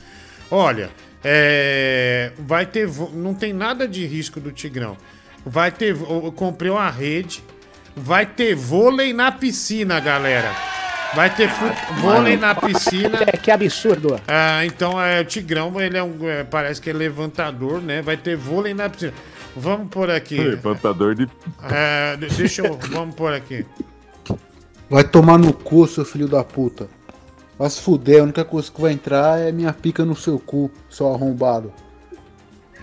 Olha, 0.50 0.90
é, 1.22 2.32
vai 2.38 2.66
ter. 2.66 2.88
Não 3.12 3.34
tem 3.34 3.52
nada 3.52 3.86
de 3.86 4.04
risco 4.06 4.40
do 4.40 4.50
Tigrão. 4.50 4.96
Vai 5.44 5.70
ter. 5.70 5.94
Eu 5.94 6.32
comprei 6.34 6.70
uma 6.70 6.90
rede. 6.90 7.42
Vai 7.94 8.24
ter 8.24 8.54
vôlei 8.54 9.12
na 9.12 9.30
piscina, 9.32 10.00
galera. 10.00 10.54
Vai 11.14 11.28
ter 11.34 11.50
vôlei 11.98 12.36
na 12.36 12.54
piscina. 12.54 13.18
É, 13.26 13.36
que 13.36 13.50
absurdo. 13.50 14.20
Ah, 14.28 14.64
então 14.64 15.00
é 15.00 15.20
o 15.20 15.24
Tigrão, 15.24 15.80
ele 15.80 15.98
é 15.98 16.02
um. 16.02 16.16
é, 16.28 16.44
parece 16.44 16.80
que 16.80 16.88
é 16.88 16.92
levantador, 16.92 17.82
né? 17.82 18.00
Vai 18.00 18.16
ter 18.16 18.36
vôlei 18.36 18.74
na 18.74 18.88
piscina. 18.88 19.12
Vamos 19.56 19.88
por 19.88 20.10
aqui. 20.10 20.36
Levantador 20.38 21.14
de. 21.14 21.28
É, 21.70 22.16
de- 22.16 22.28
deixa 22.28 22.66
eu. 22.66 22.78
Vamos 22.90 23.14
por 23.14 23.32
aqui. 23.32 23.64
Vai 24.88 25.04
tomar 25.04 25.38
no 25.38 25.52
cu, 25.52 25.86
seu 25.86 26.04
filho 26.04 26.26
da 26.28 26.42
puta. 26.42 26.88
Vai 27.58 27.68
se 27.68 27.80
fuder, 27.80 28.20
a 28.20 28.24
única 28.24 28.44
coisa 28.44 28.70
que 28.70 28.80
vai 28.80 28.92
entrar 28.92 29.38
é 29.38 29.52
minha 29.52 29.72
pica 29.72 30.04
no 30.04 30.16
seu 30.16 30.38
cu, 30.38 30.70
seu 30.88 31.12
arrombado. 31.12 31.72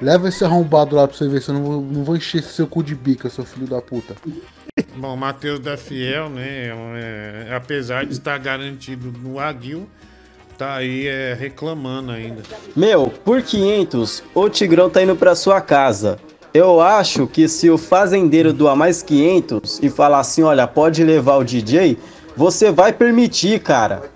Leva 0.02 0.30
esse 0.30 0.46
arrombado 0.46 0.96
lá 0.96 1.08
pra 1.08 1.18
você 1.18 1.28
ver 1.28 1.42
se 1.42 1.50
eu 1.50 1.56
não 1.56 1.64
vou, 1.64 1.82
não 1.82 2.04
vou 2.04 2.16
encher 2.16 2.38
esse 2.40 2.54
seu 2.54 2.68
cu 2.68 2.84
de 2.84 2.94
bica, 2.94 3.30
seu 3.30 3.44
filho 3.44 3.66
da 3.66 3.82
puta. 3.82 4.16
Bom, 4.96 5.16
o 5.16 5.18
Matheus 5.18 5.60
da 5.60 5.76
Fiel, 5.76 6.30
né? 6.30 6.68
é, 6.96 7.56
apesar 7.56 8.06
de 8.06 8.14
estar 8.14 8.38
garantido 8.38 9.12
no 9.12 9.40
Aguil, 9.40 9.90
tá 10.56 10.76
aí 10.76 11.08
é, 11.08 11.34
reclamando 11.34 12.12
ainda. 12.12 12.44
Meu, 12.76 13.08
por 13.08 13.42
500, 13.42 14.24
o 14.36 14.48
Tigrão 14.50 14.88
tá 14.88 15.02
indo 15.02 15.16
pra 15.16 15.34
sua 15.36 15.60
casa. 15.60 16.20
Eu 16.58 16.82
acho 16.82 17.27
que 17.27 17.48
se 17.48 17.69
o 17.69 17.77
fazendeiro 17.77 18.52
doar 18.52 18.76
mais 18.76 19.03
500 19.03 19.80
e 19.84 19.92
falar 19.92 20.19
assim, 20.22 20.42
olha, 20.42 20.66
pode 20.66 21.03
levar 21.03 21.36
o 21.38 21.44
DJ, 21.44 22.00
você 22.36 22.72
vai 22.72 22.92
permitir, 22.92 23.60
cara. 23.60 24.10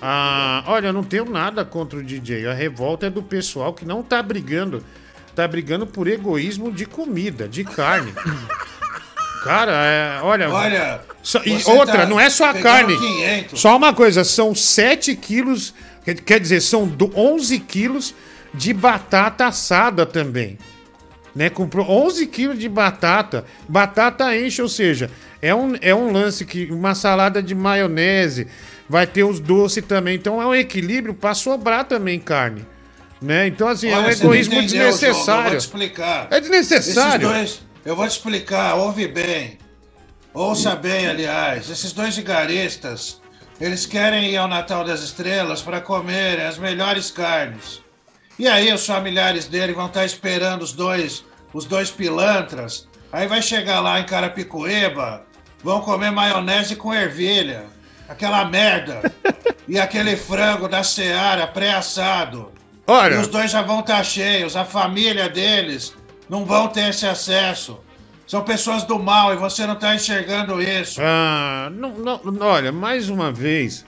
Ah, 0.00 0.62
olha, 0.68 0.86
eu 0.88 0.92
não 0.92 1.02
tenho 1.02 1.24
nada 1.28 1.64
contra 1.64 1.98
o 1.98 2.02
DJ. 2.04 2.46
A 2.46 2.54
revolta 2.54 3.06
é 3.06 3.10
do 3.10 3.24
pessoal 3.24 3.72
que 3.74 3.84
não 3.84 4.04
tá 4.04 4.22
brigando. 4.22 4.84
Tá 5.34 5.48
brigando 5.48 5.84
por 5.84 6.06
egoísmo 6.06 6.70
de 6.70 6.86
comida, 6.86 7.48
de 7.48 7.64
carne. 7.64 8.12
Cara, 9.42 9.72
é, 9.72 10.20
olha. 10.22 10.50
Olha, 10.50 11.00
só- 11.22 11.40
e 11.44 11.54
outra, 11.66 11.98
tá 11.98 12.06
não 12.06 12.18
é 12.20 12.28
só 12.30 12.50
a 12.50 12.54
carne. 12.54 12.96
500. 12.96 13.60
Só 13.60 13.76
uma 13.76 13.92
coisa, 13.94 14.22
são 14.24 14.54
7 14.54 15.14
quilos. 15.16 15.74
quer- 16.24 16.38
dizer, 16.40 16.60
são 16.60 16.86
do- 16.86 17.12
11 17.16 17.58
quilos 17.60 18.14
de 18.54 18.72
batata 18.72 19.46
assada 19.46 20.04
também. 20.06 20.58
Né? 21.34 21.50
Comprou 21.50 21.88
11 21.88 22.26
quilos 22.26 22.58
de 22.58 22.68
batata. 22.68 23.44
Batata 23.68 24.36
enche, 24.36 24.60
ou 24.62 24.68
seja, 24.68 25.10
é 25.40 25.54
um, 25.54 25.74
é 25.80 25.94
um 25.94 26.10
lance 26.12 26.44
que. 26.44 26.66
Uma 26.70 26.94
salada 26.94 27.42
de 27.42 27.54
maionese. 27.54 28.46
Vai 28.88 29.06
ter 29.06 29.22
os 29.24 29.38
doces 29.38 29.84
também. 29.84 30.14
Então 30.16 30.40
é 30.40 30.46
um 30.46 30.54
equilíbrio 30.54 31.14
para 31.14 31.34
sobrar 31.34 31.84
também 31.84 32.18
carne. 32.18 32.66
Né? 33.20 33.48
Então, 33.48 33.68
assim, 33.68 33.88
é 33.88 33.96
um 33.96 33.98
Olha, 34.04 34.14
você 34.16 34.24
não 34.24 34.32
egoísmo 34.32 34.54
Diogo, 34.54 34.74
Eu 34.74 34.90
vou 34.90 34.92
desnecessário. 34.92 35.50
te 35.50 35.60
explicar. 35.60 36.28
É 36.30 36.40
desnecessário. 36.40 37.28
Esses 37.28 37.58
dois, 37.58 37.60
eu 37.84 37.96
vou 37.96 38.06
te 38.06 38.12
explicar, 38.12 38.74
ouve 38.76 39.08
bem. 39.08 39.58
Ouça 40.32 40.76
bem, 40.76 41.06
aliás. 41.08 41.68
Esses 41.68 41.92
dois 41.92 42.16
vigaristas, 42.16 43.20
eles 43.60 43.86
querem 43.86 44.30
ir 44.30 44.36
ao 44.36 44.46
Natal 44.46 44.84
das 44.84 45.02
Estrelas 45.02 45.60
para 45.60 45.80
comerem 45.80 46.44
as 46.46 46.58
melhores 46.58 47.10
carnes. 47.10 47.82
E 48.38 48.46
aí 48.46 48.72
os 48.72 48.86
familiares 48.86 49.46
dele 49.46 49.72
vão 49.72 49.86
estar 49.86 50.04
esperando 50.04 50.62
os 50.62 50.72
dois, 50.72 51.24
os 51.52 51.64
dois 51.64 51.90
pilantras. 51.90 52.88
Aí 53.12 53.26
vai 53.26 53.42
chegar 53.42 53.80
lá 53.80 53.98
em 53.98 54.06
Carapicuíba, 54.06 55.22
vão 55.62 55.80
comer 55.80 56.10
maionese 56.10 56.76
com 56.76 56.94
ervilha. 56.94 57.66
Aquela 58.08 58.44
merda. 58.44 59.12
e 59.66 59.78
aquele 59.78 60.16
frango 60.16 60.68
da 60.68 60.82
Seara 60.82 61.46
pré-assado. 61.46 62.52
Olha. 62.86 63.16
E 63.16 63.18
os 63.18 63.28
dois 63.28 63.50
já 63.50 63.60
vão 63.60 63.80
estar 63.80 64.02
cheios, 64.02 64.56
a 64.56 64.64
família 64.64 65.28
deles 65.28 65.94
não 66.28 66.44
vão 66.44 66.68
ter 66.68 66.90
esse 66.90 67.06
acesso. 67.06 67.78
São 68.26 68.42
pessoas 68.42 68.84
do 68.84 68.98
mal 68.98 69.32
e 69.32 69.36
você 69.36 69.66
não 69.66 69.74
está 69.74 69.94
enxergando 69.94 70.60
isso. 70.60 71.00
Ah, 71.02 71.70
não, 71.72 72.20
não, 72.20 72.46
olha, 72.46 72.70
mais 72.70 73.08
uma 73.08 73.32
vez, 73.32 73.84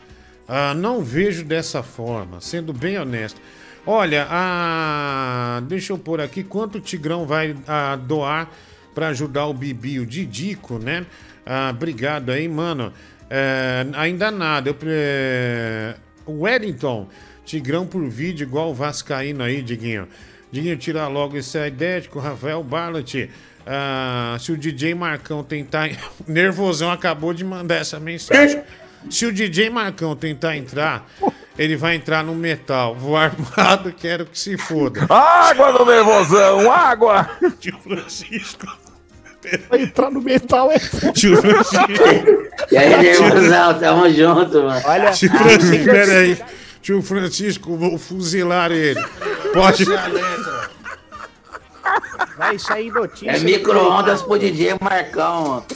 ah, 0.49 0.75
não 0.75 1.03
vejo 1.03 1.45
dessa 1.45 1.83
forma, 1.83 2.41
sendo 2.41 2.73
bem 2.73 2.99
honesto. 2.99 3.41
Olha, 3.87 4.27
ah, 4.31 5.63
deixa 5.67 5.93
eu 5.93 5.99
pôr 5.99 6.21
aqui 6.21 6.45
quanto 6.45 6.79
o 6.79 6.81
Tigrão 6.81 7.27
vai 7.27 7.57
ah, 7.67 7.97
doar 7.97 8.51
para 8.95 9.09
ajudar 9.09 9.47
o 9.47 9.55
Bibi, 9.55 10.01
o 10.01 10.07
Didico, 10.07 10.79
né? 10.79 11.07
Ah, 11.47 11.71
obrigado 11.75 12.31
aí, 12.31 12.49
mano. 12.49 12.93
É, 13.29 13.87
ainda 13.95 14.31
nada. 14.31 14.71
Eu, 14.71 14.77
é, 14.85 15.95
Wellington, 16.29 17.09
Tigrão 17.45 17.87
por 17.87 18.07
vídeo, 18.09 18.45
igual 18.45 18.71
o 18.71 18.75
Vascaíno 18.75 19.43
aí, 19.43 19.63
Diguinho. 19.63 20.09
Diguinho, 20.53 20.77
tira 20.77 21.07
logo 21.07 21.37
esse 21.37 21.59
idético, 21.59 22.19
Rafael 22.19 22.63
Barlat. 22.63 23.29
Ah, 23.67 24.37
se 24.41 24.53
o 24.53 24.57
DJ 24.57 24.95
Marcão 24.95 25.45
tentar. 25.45 25.91
Nervosão 26.27 26.91
acabou 26.91 27.33
de 27.33 27.45
mandar 27.45 27.77
essa 27.77 28.01
mensagem. 28.01 28.63
Se 29.09 29.25
o 29.25 29.33
DJ 29.33 29.71
Marcão 29.71 30.15
tentar 30.15 30.57
entrar, 30.57 31.09
ele 31.61 31.77
vai 31.77 31.95
entrar 31.95 32.25
no 32.25 32.35
metal. 32.35 32.95
Vou 32.95 33.15
armado, 33.15 33.93
quero 34.01 34.25
que 34.25 34.39
se 34.39 34.57
foda. 34.57 35.07
Água 35.11 35.73
no 35.73 35.85
nervosão, 35.85 36.73
água! 36.73 37.29
Tio 37.61 37.79
Francisco. 37.81 38.67
Vai 39.69 39.83
entrar 39.83 40.11
no 40.11 40.23
metal 40.23 40.71
é. 40.71 40.79
Tio 41.13 41.37
Francisco. 41.37 41.87
E 42.73 42.77
aí, 42.79 43.03
nervosão, 43.03 43.79
tamo 43.79 44.09
junto, 44.09 44.63
mano. 44.63 44.83
Olha, 44.87 45.11
Tio 45.11 45.31
Francisco, 45.31 45.85
pera 45.85 46.19
aí. 46.19 46.39
Tio 46.81 47.03
Francisco, 47.03 47.77
vou 47.77 47.99
fuzilar 47.99 48.73
ele. 48.73 49.03
Pode. 49.53 49.85
Vai 52.39 52.59
sair 52.59 52.91
notícia. 52.91 53.33
É 53.33 53.39
micro-ondas 53.39 54.23
pro 54.23 54.39
DJ 54.39 54.77
Marcão, 54.81 55.49
mano. 55.49 55.67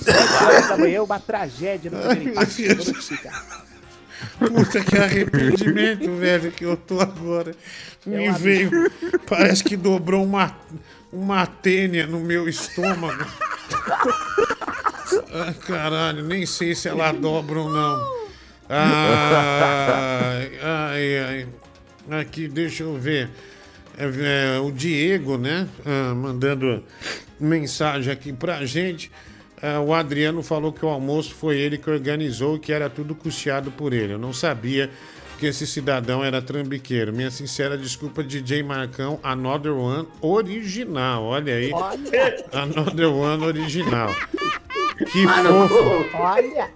Agora 0.40 0.62
da 0.62 0.76
manhã, 0.78 1.02
uma 1.02 1.20
tragédia 1.20 1.90
no 1.90 2.46
ficar. 2.46 3.63
Puta 4.38 4.82
que 4.82 4.96
arrependimento, 4.96 6.10
velho, 6.16 6.50
que 6.52 6.64
eu 6.64 6.76
tô 6.76 7.00
agora. 7.00 7.54
Me 8.06 8.30
veio. 8.32 8.70
Parece 9.28 9.64
que 9.64 9.76
dobrou 9.76 10.24
uma, 10.24 10.56
uma 11.12 11.46
tênia 11.46 12.06
no 12.06 12.20
meu 12.20 12.48
estômago. 12.48 13.24
Ai, 15.32 15.54
caralho, 15.66 16.24
nem 16.24 16.46
sei 16.46 16.74
se 16.74 16.88
ela 16.88 17.12
dobra 17.12 17.60
ou 17.60 17.70
não. 17.70 18.24
Ai, 18.68 20.58
ai, 20.62 21.18
ai. 21.18 21.48
Aqui, 22.20 22.48
deixa 22.48 22.82
eu 22.82 22.96
ver. 22.98 23.30
É, 23.96 24.56
é, 24.56 24.58
o 24.58 24.70
Diego, 24.72 25.38
né? 25.38 25.68
ah, 25.86 26.14
mandando 26.14 26.82
mensagem 27.38 28.12
aqui 28.12 28.32
pra 28.32 28.64
gente. 28.66 29.10
Ah, 29.66 29.80
o 29.80 29.94
Adriano 29.94 30.42
falou 30.42 30.70
que 30.74 30.84
o 30.84 30.88
almoço 30.90 31.34
foi 31.34 31.56
ele 31.56 31.78
que 31.78 31.88
organizou 31.88 32.56
e 32.56 32.58
que 32.58 32.70
era 32.70 32.90
tudo 32.90 33.14
custeado 33.14 33.70
por 33.70 33.94
ele. 33.94 34.12
Eu 34.12 34.18
não 34.18 34.30
sabia 34.30 34.90
que 35.38 35.46
esse 35.46 35.66
cidadão 35.66 36.22
era 36.22 36.42
trambiqueiro. 36.42 37.14
Minha 37.14 37.30
sincera 37.30 37.78
desculpa, 37.78 38.22
DJ 38.22 38.62
Marcão, 38.62 39.18
Another 39.22 39.72
One 39.72 40.06
original. 40.20 41.24
Olha 41.24 41.54
aí. 41.54 41.70
Another 42.52 43.08
One 43.08 43.42
original. 43.42 44.14
Que 45.10 45.24
Mano, 45.24 45.66
fofo. 45.66 46.16
Olha. 46.18 46.68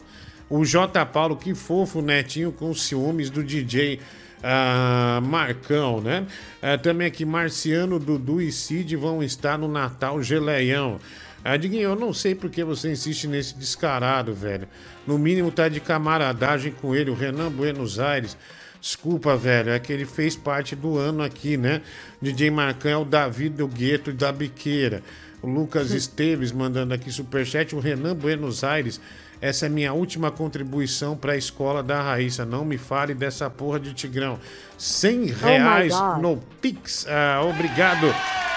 O 0.49 0.65
J. 0.65 1.05
Paulo, 1.05 1.36
que 1.36 1.55
fofo, 1.55 2.00
netinho 2.00 2.50
com 2.50 2.73
ciúmes 2.73 3.28
do 3.28 3.44
DJ 3.44 4.00
Ah, 4.42 5.20
Marcão, 5.23 6.00
né? 6.00 6.26
Ah, 6.62 6.78
também 6.78 7.07
aqui, 7.07 7.26
Marciano, 7.26 7.99
Dudu 7.99 8.41
e 8.41 8.50
Cid 8.50 8.97
vão 8.97 9.23
estar 9.23 9.58
no 9.58 9.68
Natal 9.68 10.23
Geleião. 10.23 10.99
Ah, 11.44 11.57
Diguinho, 11.57 11.83
eu 11.83 11.97
não 11.97 12.12
sei 12.12 12.34
porque 12.34 12.65
você 12.65 12.91
insiste 12.91 13.26
nesse 13.26 13.57
descarado, 13.57 14.34
velho. 14.34 14.68
No 15.07 15.18
mínimo 15.18 15.50
tá 15.50 15.68
de 15.68 15.81
camaradagem 15.81 16.73
com 16.73 16.94
ele, 16.94 17.10
o 17.10 17.15
Renan 17.15 17.50
Buenos 17.50 17.99
Aires. 17.99 18.36
Desculpa, 18.81 19.36
velho, 19.36 19.70
é 19.70 19.78
que 19.78 19.92
ele 19.92 20.05
fez 20.05 20.36
parte 20.36 20.76
do 20.76 20.97
ano 20.99 21.23
aqui, 21.23 21.57
né? 21.57 21.83
DJ 22.20 22.50
Marcão 22.50 22.91
é 22.91 22.97
o 22.97 23.05
Davi 23.05 23.49
do 23.49 23.67
Gueto 23.67 24.10
e 24.10 24.12
da 24.12 24.31
Biqueira. 24.31 25.02
O 25.42 25.49
Lucas 25.49 25.91
Esteves 25.94 26.52
mandando 26.52 26.94
aqui 26.94 27.10
superchat. 27.10 27.75
O 27.75 27.81
Renan 27.81 28.15
Buenos 28.15 28.62
Aires. 28.62 29.00
Essa 29.41 29.67
é 29.67 29.68
minha 29.68 29.92
última 29.92 30.33
contribuição 30.33 31.17
para 31.17 31.33
a 31.33 31.36
escola 31.36 31.81
da 31.81 32.02
Raíssa. 32.02 32.44
Não 32.44 32.65
me 32.65 32.76
fale 32.76 33.15
dessa 33.15 33.49
porra 33.49 33.78
de 33.78 33.94
Tigrão. 33.94 34.39
100 34.76 35.26
reais 35.26 35.92
God. 35.92 36.20
no 36.20 36.36
Pix. 36.60 37.07
Ah, 37.08 37.42
obrigado. 37.44 38.12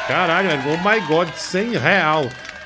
Caralho, 0.08 0.50
oh 0.68 0.78
my 0.78 1.00
God, 1.08 1.30
100 1.36 1.78
real. 1.78 2.24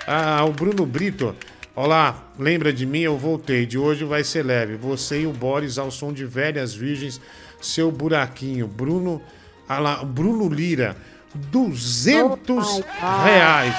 Ah, 0.08 0.46
o 0.46 0.52
Bruno 0.52 0.86
Brito. 0.86 1.36
Olá, 1.76 2.26
lembra 2.38 2.72
de 2.72 2.86
mim? 2.86 3.00
Eu 3.00 3.18
voltei. 3.18 3.66
De 3.66 3.76
hoje 3.78 4.06
vai 4.06 4.24
ser 4.24 4.44
leve. 4.44 4.76
Você 4.76 5.22
e 5.22 5.28
o 5.28 5.32
Boris 5.32 5.80
ao 5.80 5.90
som 5.90 6.14
de 6.14 6.26
velhas 6.26 6.76
virgens. 6.76 7.20
Seu 7.60 7.92
buraquinho. 7.92 8.68
Bruno, 8.68 9.20
ah 9.68 9.80
lá, 9.80 10.04
Bruno 10.04 10.48
Lira. 10.48 10.96
200 11.34 12.82
reais. 13.24 13.76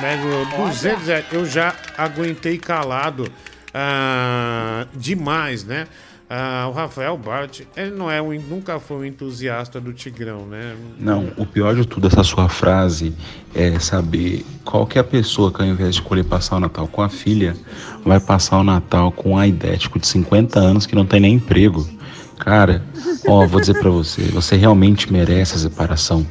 Nego, 0.00 0.44
200 0.64 1.06
reais. 1.06 1.24
Eu 1.32 1.46
já 1.46 1.74
aguentei 1.96 2.58
calado 2.58 3.32
ah, 3.72 4.86
demais, 4.94 5.64
né? 5.64 5.88
Ah, 6.30 6.66
o 6.68 6.72
Rafael 6.72 7.16
Bart, 7.16 7.62
ele 7.74 7.92
não 7.92 8.10
é 8.10 8.20
um, 8.20 8.38
nunca 8.38 8.78
foi 8.78 8.98
um 8.98 9.04
entusiasta 9.06 9.80
do 9.80 9.94
Tigrão, 9.94 10.44
né? 10.46 10.76
Não, 11.00 11.30
o 11.38 11.46
pior 11.46 11.74
de 11.74 11.86
tudo 11.86 12.06
essa 12.06 12.22
sua 12.22 12.50
frase 12.50 13.14
é 13.54 13.78
saber 13.78 14.44
qual 14.62 14.86
que 14.86 14.98
é 14.98 15.00
a 15.00 15.04
pessoa 15.04 15.50
que 15.50 15.62
ao 15.62 15.68
invés 15.68 15.94
de 15.94 16.02
escolher 16.02 16.24
passar 16.24 16.56
o 16.56 16.60
Natal 16.60 16.86
com 16.86 17.00
a 17.00 17.08
filha, 17.08 17.56
vai 18.04 18.20
passar 18.20 18.58
o 18.58 18.64
Natal 18.64 19.10
com 19.10 19.30
um 19.30 19.38
aidético 19.38 19.98
de 19.98 20.06
50 20.06 20.60
anos 20.60 20.84
que 20.84 20.94
não 20.94 21.06
tem 21.06 21.18
nem 21.18 21.36
emprego. 21.36 21.88
Cara, 22.38 22.82
ó, 23.26 23.46
vou 23.46 23.58
dizer 23.58 23.80
pra 23.80 23.88
você, 23.88 24.22
você 24.24 24.54
realmente 24.54 25.10
merece 25.10 25.54
a 25.54 25.58
separação. 25.58 26.26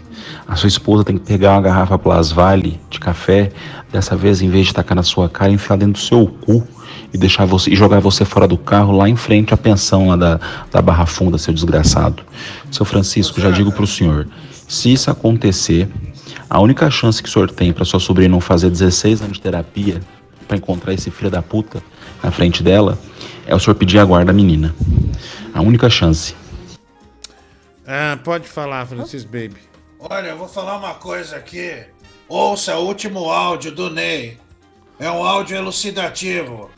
A 0.48 0.56
sua 0.56 0.68
esposa 0.68 1.04
tem 1.04 1.18
que 1.18 1.26
pegar 1.26 1.54
uma 1.54 1.62
garrafa 1.62 1.98
Plas 1.98 2.32
Vale 2.32 2.80
de 2.90 3.00
café, 3.00 3.52
dessa 3.92 4.16
vez 4.16 4.44
em 4.44 4.50
vez 4.50 4.68
de 4.68 4.76
tacar 4.76 4.96
na 4.96 5.04
sua 5.04 5.28
cara, 5.28 5.52
enfiar 5.52 5.78
dentro 5.78 5.94
do 5.94 6.00
seu 6.00 6.28
cu 6.28 6.66
e 7.14 7.18
deixar 7.18 7.46
você 7.46 7.72
e 7.72 7.76
jogar 7.76 8.00
você 8.00 8.26
fora 8.26 8.48
do 8.48 8.58
carro 8.58 8.96
lá 8.96 9.08
em 9.08 9.16
frente 9.16 9.54
à 9.54 9.58
pensão 9.58 10.10
lá 10.10 10.16
da, 10.16 10.40
da 10.72 10.82
Barra 10.82 11.06
Funda, 11.06 11.38
seu 11.38 11.54
desgraçado. 11.54 12.24
Seu 12.72 12.86
Francisco, 12.86 13.40
já 13.40 13.50
digo 13.52 13.72
pro 13.72 13.88
senhor, 13.88 14.28
se 14.68 14.92
isso 14.92 15.10
acontecer, 15.10 15.88
a 16.50 16.60
única 16.60 16.90
chance 16.90 17.22
que 17.22 17.30
o 17.30 17.32
senhor 17.32 17.50
tem 17.52 17.72
para 17.72 17.86
sua 17.86 18.00
sobrinha 18.00 18.30
não 18.30 18.42
fazer 18.42 18.70
16 18.70 19.22
anos 19.22 19.38
de 19.38 19.42
terapia 19.42 20.02
para 20.48 20.58
encontrar 20.58 20.94
esse 20.94 21.12
filho 21.12 21.30
da 21.30 21.42
puta 21.42 21.82
na 22.24 22.32
frente 22.32 22.64
dela 22.64 22.98
é 23.46 23.56
o 23.56 23.60
senhor 23.60 23.76
pedir 23.76 24.00
a 24.00 24.06
guarda 24.06 24.28
da 24.28 24.34
menina. 24.34 24.76
A 25.54 25.62
única 25.62 25.90
chance. 25.90 26.36
Ah, 27.86 28.18
pode 28.24 28.48
falar, 28.48 28.86
Francis 28.86 29.24
Baby. 29.24 29.58
Olha, 30.00 30.28
eu 30.28 30.38
vou 30.38 30.48
falar 30.48 30.78
uma 30.78 30.96
coisa 30.96 31.38
aqui. 31.38 31.74
Ouça 32.28 32.76
o 32.78 32.86
último 32.86 33.30
áudio 33.30 33.72
do 33.72 33.90
Ney. 33.90 34.38
É 35.00 35.10
um 35.10 35.24
áudio 35.24 35.56
elucidativo. 35.56 36.70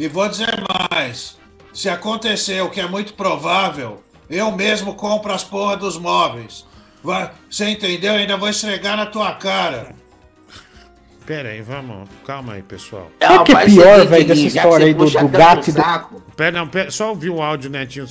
E 0.00 0.08
vou 0.08 0.26
dizer 0.26 0.48
mais. 0.90 1.36
Se 1.74 1.90
acontecer 1.90 2.62
o 2.62 2.70
que 2.70 2.80
é 2.80 2.88
muito 2.88 3.12
provável, 3.12 4.02
eu 4.30 4.50
mesmo 4.50 4.94
compro 4.94 5.30
as 5.30 5.44
porra 5.44 5.76
dos 5.76 5.98
móveis. 5.98 6.66
Vai, 7.04 7.30
você 7.50 7.68
entendeu? 7.68 8.14
Ainda 8.14 8.34
vou 8.38 8.48
esfregar 8.48 8.96
na 8.96 9.04
tua 9.04 9.34
cara. 9.34 9.94
Pera 11.26 11.50
aí, 11.50 11.60
vamos. 11.60 12.08
Calma 12.26 12.54
aí, 12.54 12.62
pessoal. 12.62 13.10
Sabe 13.20 13.36
o 13.36 13.44
que 13.44 13.52
é 13.52 13.64
pior, 13.66 14.06
velho, 14.06 14.26
dessa 14.26 14.40
história 14.40 14.86
aí 14.86 14.94
do, 14.94 15.04
do 15.04 15.28
gato 15.28 15.68
e 15.68 15.72
do. 15.74 15.82
Pera, 16.34 16.50
não, 16.58 16.66
pera, 16.66 16.90
só 16.90 17.10
ouvir 17.10 17.28
o 17.28 17.42
áudio, 17.42 17.68
Netinho. 17.68 18.06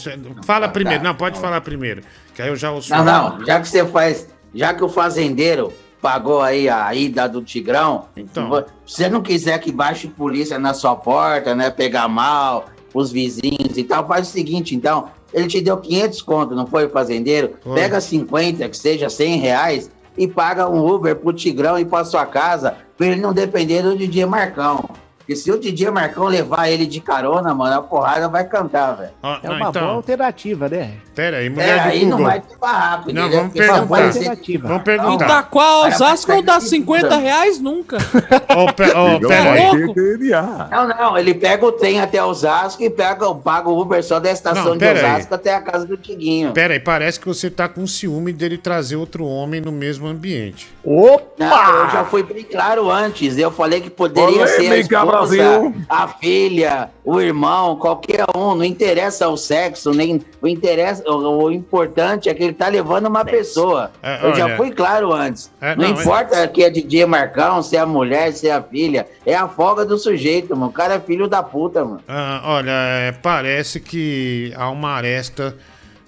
Fala 0.46 0.70
primeiro. 0.70 1.04
Não, 1.04 1.16
pode 1.16 1.40
falar 1.40 1.60
primeiro. 1.62 2.04
Que 2.36 2.44
aí 2.44 2.50
eu 2.50 2.56
já 2.56 2.70
ouço. 2.70 2.92
Não, 2.92 3.04
não, 3.04 3.44
já 3.44 3.60
que 3.60 3.68
você 3.68 3.84
faz, 3.88 4.28
já 4.54 4.76
que 4.76 4.84
o 4.84 4.90
fazendeiro 4.90 5.74
pagou 6.02 6.42
aí 6.42 6.70
a 6.70 6.94
ida 6.94 7.28
do 7.28 7.42
Tigrão, 7.42 8.06
Então. 8.16 8.66
se 8.86 8.96
você 8.96 9.10
não 9.10 9.22
quiser 9.22 9.60
que 9.60 9.72
baixe 9.72 10.08
polícia 10.08 10.58
na 10.58 10.74
sua 10.74 10.96
porta, 10.96 11.54
né, 11.54 11.70
pegar 11.70 12.08
mal, 12.08 12.66
os 12.94 13.12
vizinhos 13.12 13.78
e 13.78 13.84
tal, 13.84 14.08
faz 14.08 14.28
o 14.28 14.32
seguinte, 14.32 14.76
então, 14.76 15.10
ele 15.34 15.48
te 15.48 15.62
deu 15.62 15.78
500 15.78 16.22
conto, 16.22 16.56
não 16.56 16.66
foi 16.66 16.88
fazendeiro? 16.90 17.54
Foi. 17.62 17.76
Pega 17.76 18.02
50, 18.02 18.68
que 18.70 18.78
seja 18.78 19.10
100 19.10 19.38
reais, 19.38 19.92
e 20.18 20.28
paga 20.28 20.68
um 20.70 20.86
Uber 20.86 21.16
pro 21.16 21.32
Tigrão 21.32 21.78
ir 21.78 21.86
pra 21.86 22.04
sua 22.04 22.26
casa, 22.26 22.76
pra 22.98 23.08
ele 23.08 23.22
não 23.22 23.32
depender 23.34 23.82
do 23.84 23.96
DJ 23.96 24.26
Marcão. 24.26 24.90
Porque 25.30 25.36
se 25.40 25.52
o 25.52 25.60
DJ 25.60 25.92
Marcão 25.92 26.26
levar 26.26 26.70
ele 26.72 26.88
de 26.88 27.00
carona, 27.00 27.54
mano, 27.54 27.78
a 27.78 27.82
porrada 27.84 28.28
vai 28.28 28.44
cantar, 28.46 28.94
velho. 28.94 29.12
Ah, 29.22 29.40
É 29.44 29.48
não, 29.48 29.56
uma 29.58 29.70
então. 29.70 29.82
boa 29.84 29.94
alternativa, 29.94 30.68
né? 30.68 30.94
Pera 31.14 31.38
aí, 31.38 31.46
É, 31.46 31.50
mulher 31.52 31.84
do 31.84 31.88
aí 31.90 32.00
Google. 32.00 32.18
não 32.18 32.26
vai 32.26 32.42
ter 32.42 32.58
barraco. 32.58 33.14
Não, 33.14 33.22
entendeu? 33.28 33.30
vamos 33.38 33.54
Porque 33.54 33.60
perguntar. 33.68 33.88
pode 33.88 34.14
ser- 34.14 34.24
Vamos 34.26 34.48
E 34.50 34.58
da 34.58 34.80
perguntar. 34.80 35.44
qual 35.52 35.86
Osasco 35.88 36.32
não 36.32 36.42
dá 36.42 36.54
pega 36.56 36.66
50 36.66 37.18
reais 37.18 37.60
nunca. 37.60 37.98
Ô, 38.58 38.74
pe- 38.74 38.86
Ligão 38.86 39.30
pera 39.30 39.52
aí. 39.52 40.70
Não, 40.72 40.88
não, 40.88 41.18
ele 41.18 41.36
pega 41.36 41.64
o 41.64 41.72
trem 41.74 42.02
até 42.02 42.24
Osasco 42.24 42.82
e 42.82 42.90
pega, 42.90 43.32
paga 43.36 43.70
o 43.70 43.80
Uber 43.80 44.04
só 44.04 44.20
da 44.20 44.32
estação 44.32 44.66
Não, 44.66 44.72
de 44.74 44.80
pera 44.80 45.00
aí. 45.00 45.14
Osasco 45.14 45.36
até 45.36 45.54
a 45.54 45.62
casa 45.62 45.86
do 45.86 45.96
Tiguinho. 45.96 46.54
Pera 46.54 46.74
aí, 46.74 46.80
parece 46.80 47.20
que 47.20 47.28
você 47.28 47.52
tá 47.52 47.70
com 47.70 47.86
ciúme 47.86 48.34
dele 48.34 48.58
trazer 48.58 48.96
outro 48.96 49.26
homem 49.28 49.62
no 49.62 49.72
mesmo 49.72 50.08
ambiente. 50.08 50.74
Não, 50.84 51.84
eu 51.84 51.90
já 51.92 52.04
fui 52.06 52.24
bem 52.24 52.44
claro 52.44 52.90
antes. 52.90 53.38
Eu 53.38 53.52
falei 53.52 53.80
que 53.80 53.92
poderia 53.92 54.48
ser 54.48 54.72
a 54.72 54.78
esposa, 55.24 55.74
a 55.90 56.08
filha, 56.08 56.90
o 57.04 57.20
irmão, 57.20 57.76
qualquer 57.76 58.26
um. 58.36 58.56
Não 58.56 58.64
interessa 58.64 59.28
o 59.28 59.38
sexo, 59.38 59.92
nem 59.92 60.22
o 60.42 60.48
interessa. 60.48 61.04
O, 61.10 61.46
o 61.46 61.52
importante 61.52 62.30
é 62.30 62.34
que 62.34 62.44
ele 62.44 62.54
tá 62.54 62.68
levando 62.68 63.08
uma 63.08 63.26
pessoa. 63.26 63.92
É, 64.02 64.26
eu 64.26 64.36
já 64.36 64.46
olha. 64.46 64.58
fui 64.58 64.72
claro 64.72 65.14
antes. 65.14 65.52
É, 65.62 65.76
não, 65.76 65.90
não, 65.90 66.02
importa 66.02 66.48
que 66.48 66.64
é 66.64 66.70
DJ 66.70 67.06
Marcão, 67.06 67.62
se 67.62 67.76
é 67.76 67.80
a 67.80 67.86
mulher, 67.86 68.32
se 68.34 68.48
é 68.48 68.54
a 68.54 68.62
filha. 68.62 69.08
É 69.26 69.36
a 69.36 69.48
folga 69.48 69.86
do 69.86 69.98
sujeito, 69.98 70.56
mano. 70.56 70.70
O 70.70 70.74
cara 70.74 70.96
é 70.96 71.00
filho 71.00 71.28
da 71.28 71.44
puta, 71.44 71.84
mano. 71.84 72.02
Ah, 72.08 72.42
olha, 72.44 72.72
é, 72.72 73.12
parece 73.12 73.80
que 73.80 74.54
há 74.56 74.70
uma 74.70 74.92
aresta 74.92 75.56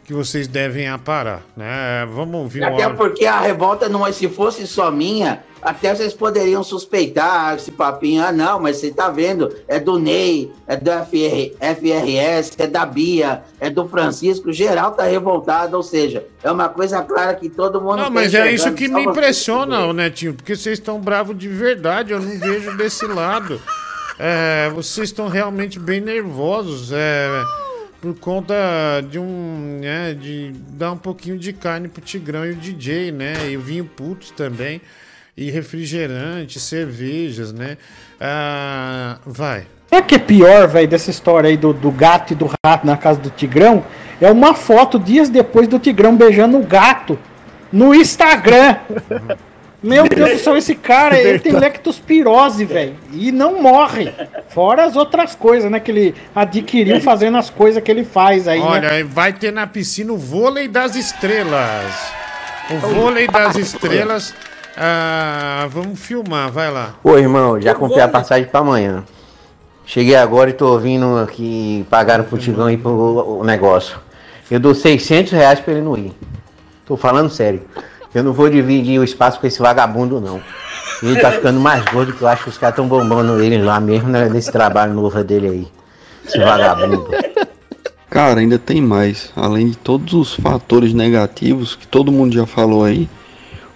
que 0.03 0.13
vocês 0.13 0.47
devem 0.47 0.89
aparar, 0.89 1.41
né? 1.55 2.05
Vamos 2.13 2.41
ouvir 2.41 2.63
Até 2.63 2.83
áudio. 2.83 2.97
porque 2.97 3.25
a 3.25 3.39
revolta 3.39 3.87
não 3.87 4.05
é, 4.05 4.11
se 4.11 4.27
fosse 4.27 4.67
só 4.67 4.91
minha, 4.91 5.41
até 5.61 5.93
vocês 5.93 6.13
poderiam 6.13 6.63
suspeitar 6.63 7.55
esse 7.55 7.71
papinho. 7.71 8.23
Ah, 8.23 8.31
não, 8.31 8.59
mas 8.59 8.77
você 8.77 8.91
tá 8.91 9.09
vendo, 9.09 9.53
é 9.67 9.79
do 9.79 9.99
Ney, 9.99 10.51
é 10.67 10.75
do 10.75 10.89
FR, 10.89 11.55
FRS, 11.59 12.51
é 12.57 12.67
da 12.67 12.85
Bia, 12.85 13.43
é 13.59 13.69
do 13.69 13.87
Francisco, 13.87 14.51
geral 14.51 14.91
tá 14.91 15.03
revoltado, 15.03 15.77
ou 15.77 15.83
seja, 15.83 16.25
é 16.43 16.51
uma 16.51 16.69
coisa 16.69 17.01
clara 17.03 17.35
que 17.35 17.49
todo 17.49 17.79
mundo 17.79 17.97
Não, 17.97 18.03
tá 18.05 18.09
mas 18.09 18.33
é 18.33 18.51
isso 18.51 18.71
que 18.73 18.87
me 18.87 19.03
impressiona, 19.03 19.85
ô 19.85 19.93
Netinho, 19.93 20.33
porque 20.33 20.55
vocês 20.55 20.79
estão 20.79 20.99
bravos 20.99 21.37
de 21.37 21.47
verdade, 21.47 22.11
eu 22.11 22.19
não 22.19 22.39
vejo 22.39 22.75
desse 22.75 23.05
lado. 23.05 23.61
É, 24.19 24.69
vocês 24.69 25.09
estão 25.09 25.27
realmente 25.27 25.79
bem 25.79 25.99
nervosos, 25.99 26.91
é, 26.91 27.27
por 28.01 28.15
conta 28.15 28.55
de 29.09 29.19
um, 29.19 29.79
né, 29.79 30.13
de 30.13 30.51
dar 30.69 30.91
um 30.91 30.97
pouquinho 30.97 31.37
de 31.37 31.53
carne 31.53 31.87
pro 31.87 32.01
Tigrão 32.01 32.45
e 32.45 32.51
o 32.51 32.55
DJ, 32.55 33.11
né, 33.11 33.51
e 33.51 33.57
o 33.57 33.61
vinho 33.61 33.85
putos 33.85 34.31
também, 34.31 34.81
e 35.35 35.49
refrigerante, 35.49 36.59
cervejas, 36.59 37.51
né, 37.51 37.77
ah, 38.19 39.17
vai. 39.25 39.65
Sabe 39.89 40.03
o 40.03 40.05
que 40.05 40.15
é 40.15 40.19
pior, 40.19 40.67
velho, 40.67 40.87
dessa 40.87 41.09
história 41.09 41.49
aí 41.49 41.57
do, 41.57 41.73
do 41.73 41.91
gato 41.91 42.31
e 42.31 42.35
do 42.35 42.49
rato 42.65 42.87
na 42.87 42.95
casa 42.95 43.19
do 43.19 43.29
Tigrão? 43.29 43.83
É 44.21 44.31
uma 44.31 44.53
foto 44.53 44.97
dias 44.97 45.27
depois 45.27 45.67
do 45.67 45.79
Tigrão 45.79 46.15
beijando 46.15 46.57
o 46.57 46.63
gato 46.63 47.19
no 47.71 47.93
Instagram. 47.93 48.77
Meu 49.83 50.07
Deus 50.07 50.33
do 50.33 50.37
céu, 50.37 50.55
esse 50.55 50.75
cara, 50.75 51.19
ele 51.19 51.39
tem 51.39 51.53
lectospirose, 51.53 52.65
velho. 52.65 52.95
E 53.11 53.31
não 53.31 53.63
morre. 53.63 54.13
Fora 54.49 54.85
as 54.85 54.95
outras 54.95 55.33
coisas, 55.33 55.71
né? 55.71 55.79
Que 55.79 55.89
ele 55.89 56.15
adquiriu 56.35 57.01
fazendo 57.01 57.37
as 57.37 57.49
coisas 57.49 57.81
que 57.81 57.89
ele 57.89 58.03
faz 58.03 58.47
aí, 58.47 58.59
né? 58.59 58.65
Olha, 58.65 59.05
vai 59.05 59.33
ter 59.33 59.51
na 59.51 59.65
piscina 59.65 60.13
o 60.13 60.17
vôlei 60.17 60.67
das 60.67 60.95
estrelas. 60.95 62.13
O 62.69 62.77
vôlei 62.77 63.27
das 63.27 63.55
estrelas. 63.55 64.35
Ah, 64.77 65.67
vamos 65.69 65.99
filmar, 65.99 66.51
vai 66.51 66.71
lá. 66.71 66.95
Ô 67.03 67.17
irmão, 67.17 67.59
já 67.59 67.75
comprei 67.75 68.01
a 68.01 68.07
passagem 68.07 68.47
pra 68.47 68.61
amanhã. 68.61 69.03
Cheguei 69.85 70.15
agora 70.15 70.49
e 70.49 70.53
tô 70.53 70.71
ouvindo 70.71 71.17
aqui 71.17 71.85
pagaram 71.89 72.23
pro 72.23 72.37
Tigão 72.37 72.69
ir 72.69 72.77
pro 72.77 72.91
o 72.91 73.43
negócio. 73.43 73.99
Eu 74.49 74.59
dou 74.59 74.73
600 74.73 75.31
reais 75.31 75.59
pra 75.59 75.73
ele 75.73 75.81
não 75.81 75.97
ir. 75.97 76.13
Tô 76.85 76.95
falando 76.95 77.29
sério. 77.29 77.61
Eu 78.13 78.23
não 78.23 78.33
vou 78.33 78.49
dividir 78.49 78.99
o 78.99 79.03
espaço 79.03 79.39
com 79.39 79.47
esse 79.47 79.59
vagabundo, 79.59 80.19
não. 80.19 80.41
Ele 81.01 81.19
tá 81.19 81.31
ficando 81.31 81.59
mais 81.59 81.83
gordo 81.85 82.13
que 82.13 82.21
eu 82.21 82.27
acho 82.27 82.43
que 82.43 82.49
os 82.49 82.57
caras 82.57 82.75
tão 82.75 82.87
bombando 82.87 83.41
ele 83.41 83.61
lá 83.61 83.79
mesmo 83.79 84.09
né, 84.09 84.29
nesse 84.29 84.51
trabalho 84.51 84.93
novo 84.93 85.23
dele 85.23 85.47
aí. 85.47 85.67
Esse 86.25 86.37
vagabundo. 86.37 87.07
Cara, 88.09 88.41
ainda 88.41 88.59
tem 88.59 88.81
mais. 88.81 89.31
Além 89.35 89.69
de 89.69 89.77
todos 89.77 90.13
os 90.13 90.33
fatores 90.33 90.93
negativos 90.93 91.75
que 91.75 91.87
todo 91.87 92.11
mundo 92.11 92.35
já 92.35 92.45
falou 92.45 92.83
aí, 92.83 93.09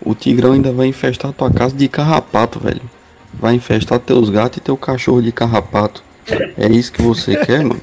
o 0.06 0.14
Tigrão 0.14 0.54
ainda 0.54 0.72
vai 0.72 0.88
infestar 0.88 1.34
tua 1.34 1.52
casa 1.52 1.76
de 1.76 1.88
carrapato, 1.90 2.60
velho. 2.60 2.82
Vai 3.34 3.56
infestar 3.56 4.00
teus 4.00 4.30
gatos 4.30 4.60
e 4.60 4.62
teu 4.62 4.78
cachorro 4.78 5.22
de 5.22 5.32
carrapato. 5.32 6.04
É 6.58 6.68
isso 6.68 6.92
que 6.92 7.02
você 7.02 7.36
quer, 7.44 7.64
mano? 7.64 7.82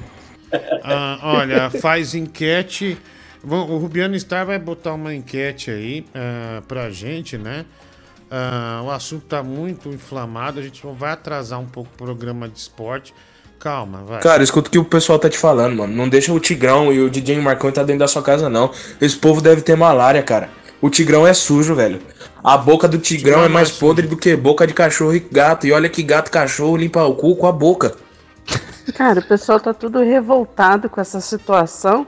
Ah, 0.82 1.18
olha, 1.22 1.68
faz 1.68 2.14
enquete. 2.14 2.96
O 3.44 3.76
Rubiano 3.76 4.18
Star 4.18 4.46
vai 4.46 4.58
botar 4.58 4.94
uma 4.94 5.12
enquete 5.14 5.70
aí 5.70 6.06
ah, 6.14 6.62
pra 6.66 6.90
gente, 6.90 7.36
né? 7.36 7.64
Ah, 8.30 8.82
o 8.84 8.90
assunto 8.90 9.26
tá 9.26 9.42
muito 9.42 9.88
inflamado, 9.90 10.60
a 10.60 10.62
gente 10.62 10.82
vai 10.96 11.12
atrasar 11.12 11.60
um 11.60 11.66
pouco 11.66 11.90
o 11.92 11.96
programa 11.96 12.48
de 12.48 12.58
esporte. 12.58 13.12
Calma, 13.58 14.02
vai. 14.04 14.20
Cara, 14.20 14.42
escuta 14.42 14.68
o 14.68 14.72
que 14.72 14.78
o 14.78 14.84
pessoal 14.84 15.18
tá 15.18 15.28
te 15.28 15.38
falando, 15.38 15.76
mano. 15.76 15.94
Não 15.94 16.08
deixa 16.08 16.32
o 16.32 16.40
Tigrão 16.40 16.92
e 16.92 17.00
o 17.00 17.10
DJ 17.10 17.38
Marcão 17.40 17.68
estar 17.68 17.84
dentro 17.84 18.00
da 18.00 18.08
sua 18.08 18.22
casa, 18.22 18.48
não. 18.48 18.70
Esse 19.00 19.16
povo 19.16 19.40
deve 19.40 19.60
ter 19.60 19.76
malária, 19.76 20.22
cara. 20.22 20.48
O 20.82 20.90
Tigrão 20.90 21.24
é 21.24 21.32
sujo, 21.32 21.76
velho. 21.76 22.02
A 22.42 22.58
boca 22.58 22.88
do 22.88 22.98
Tigrão 22.98 23.44
é 23.44 23.48
mais 23.48 23.70
podre 23.70 24.08
do 24.08 24.16
que 24.16 24.34
boca 24.34 24.66
de 24.66 24.74
cachorro 24.74 25.14
e 25.14 25.20
gato. 25.20 25.64
E 25.64 25.70
olha 25.70 25.88
que 25.88 26.02
gato 26.02 26.28
cachorro 26.28 26.76
limpa 26.76 27.04
o 27.04 27.14
cu 27.14 27.36
com 27.36 27.46
a 27.46 27.52
boca. 27.52 27.94
Cara, 28.96 29.20
o 29.20 29.24
pessoal 29.24 29.60
tá 29.60 29.72
tudo 29.72 30.00
revoltado 30.00 30.90
com 30.90 31.00
essa 31.00 31.20
situação. 31.20 32.04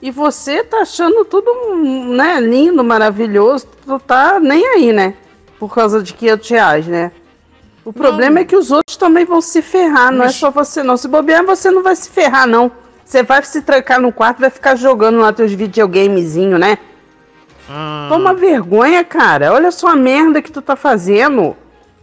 E 0.00 0.10
você 0.10 0.64
tá 0.64 0.78
achando 0.78 1.22
tudo, 1.26 1.52
né, 2.16 2.40
lindo, 2.40 2.82
maravilhoso. 2.82 3.66
Tu 3.84 3.98
tá 3.98 4.40
nem 4.40 4.66
aí, 4.66 4.90
né? 4.90 5.12
Por 5.58 5.74
causa 5.74 6.02
de 6.02 6.14
500 6.14 6.48
reais, 6.48 6.86
né? 6.86 7.12
O 7.84 7.92
problema 7.92 8.40
é 8.40 8.44
que 8.44 8.56
os 8.56 8.70
outros 8.70 8.96
também 8.96 9.26
vão 9.26 9.42
se 9.42 9.60
ferrar, 9.60 10.10
não 10.12 10.24
é 10.24 10.30
só 10.30 10.50
você 10.50 10.82
não. 10.82 10.96
Se 10.96 11.08
bobear, 11.08 11.44
você 11.44 11.70
não 11.70 11.82
vai 11.82 11.96
se 11.96 12.08
ferrar, 12.08 12.46
não. 12.46 12.70
Você 13.04 13.22
vai 13.22 13.42
se 13.42 13.60
trancar 13.60 14.00
no 14.00 14.12
quarto 14.12 14.38
e 14.38 14.42
vai 14.42 14.50
ficar 14.50 14.76
jogando 14.76 15.18
lá 15.18 15.32
teus 15.32 15.52
videogamezinhos, 15.52 16.58
né? 16.58 16.78
Ah. 17.68 18.06
Toma 18.08 18.32
vergonha, 18.34 19.04
cara. 19.04 19.52
Olha 19.52 19.70
só 19.70 19.88
a 19.88 19.96
merda 19.96 20.40
que 20.40 20.50
tu 20.50 20.62
tá 20.62 20.74
fazendo. 20.76 21.56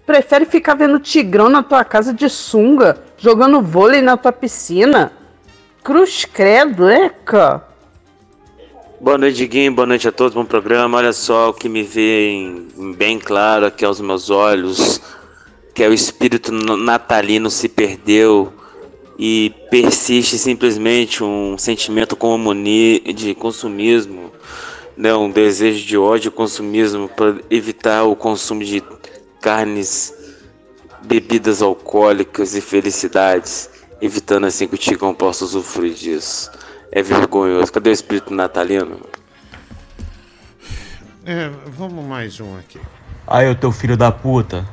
Prefere 0.06 0.46
ficar 0.46 0.76
vendo 0.76 1.00
tigrão 1.00 1.50
na 1.50 1.64
tua 1.64 1.84
casa 1.84 2.14
de 2.14 2.30
sunga, 2.30 3.02
jogando 3.18 3.62
vôlei 3.62 4.02
na 4.02 4.16
tua 4.16 4.32
piscina. 4.32 5.12
Cruz 5.84 6.26
credo, 6.26 6.88
eca. 6.88 7.64
Boa 9.02 9.18
noite, 9.18 9.38
Diguinho. 9.38 9.74
Boa 9.74 9.86
noite 9.86 10.08
a 10.08 10.12
todos. 10.12 10.34
Bom 10.34 10.46
programa. 10.46 10.98
Olha 10.98 11.14
só 11.14 11.50
o 11.50 11.54
que 11.54 11.68
me 11.68 11.84
vem 11.84 12.68
bem 12.98 13.20
claro 13.20 13.66
aqui 13.66 13.84
aos 13.84 14.00
meus 14.00 14.30
olhos, 14.30 15.02
que 15.74 15.84
é 15.84 15.90
o 15.90 15.94
espírito 15.94 16.52
natalino 16.52 17.50
se 17.50 17.68
perdeu 17.68 18.54
e 19.18 19.54
persiste 19.70 20.38
simplesmente 20.38 21.24
um 21.24 21.58
sentimento 21.58 22.16
comuni 22.16 23.00
de 23.14 23.34
consumismo, 23.34 24.25
né, 24.98 25.14
um 25.14 25.30
desejo 25.30 25.86
de 25.86 25.98
ódio 25.98 26.30
e 26.30 26.32
consumismo 26.32 27.10
para 27.10 27.36
evitar 27.50 28.04
o 28.04 28.16
consumo 28.16 28.64
de 28.64 28.84
carnes, 29.42 30.14
bebidas 31.04 31.62
alcoólicas 31.62 32.56
e 32.56 32.62
felicidades, 32.62 33.70
evitando 34.02 34.46
assim 34.46 34.68
que 34.68 34.76
o 34.76 34.78
Tigão 34.78 35.14
possa 35.14 35.46
usufruir 35.46 35.94
disso. 35.94 36.52
É 36.92 37.02
vergonhoso. 37.02 37.72
Cadê 37.72 37.90
o 37.90 37.94
espírito 37.94 38.34
natalino? 38.34 39.02
É, 41.26 41.50
vamos 41.78 42.06
mais 42.06 42.40
um 42.40 42.58
aqui. 42.58 42.80
Aí, 43.28 43.50
ô 43.50 43.56
teu 43.56 43.72
filho 43.72 43.98
da 43.98 44.12
puta. 44.12 44.66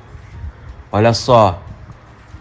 Olha 0.90 1.14
só. 1.14 1.62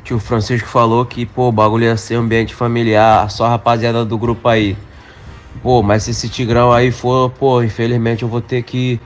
Tio 0.03 0.19
Francisco 0.19 0.67
falou 0.67 1.05
que, 1.05 1.25
pô, 1.25 1.47
o 1.47 1.51
bagulho 1.51 1.85
ia 1.85 1.95
ser 1.95 2.15
ambiente 2.15 2.53
familiar, 2.53 3.29
só 3.31 3.45
a 3.45 3.49
rapaziada 3.49 4.03
do 4.03 4.17
grupo 4.17 4.47
aí. 4.47 4.77
Pô, 5.61 5.83
mas 5.83 6.03
se 6.03 6.11
esse 6.11 6.27
tigrão 6.27 6.71
aí 6.71 6.91
for, 6.91 7.29
pô, 7.29 7.61
infelizmente 7.61 8.23
eu 8.23 8.29
vou 8.29 8.41
ter 8.41 8.63
que. 8.63 8.99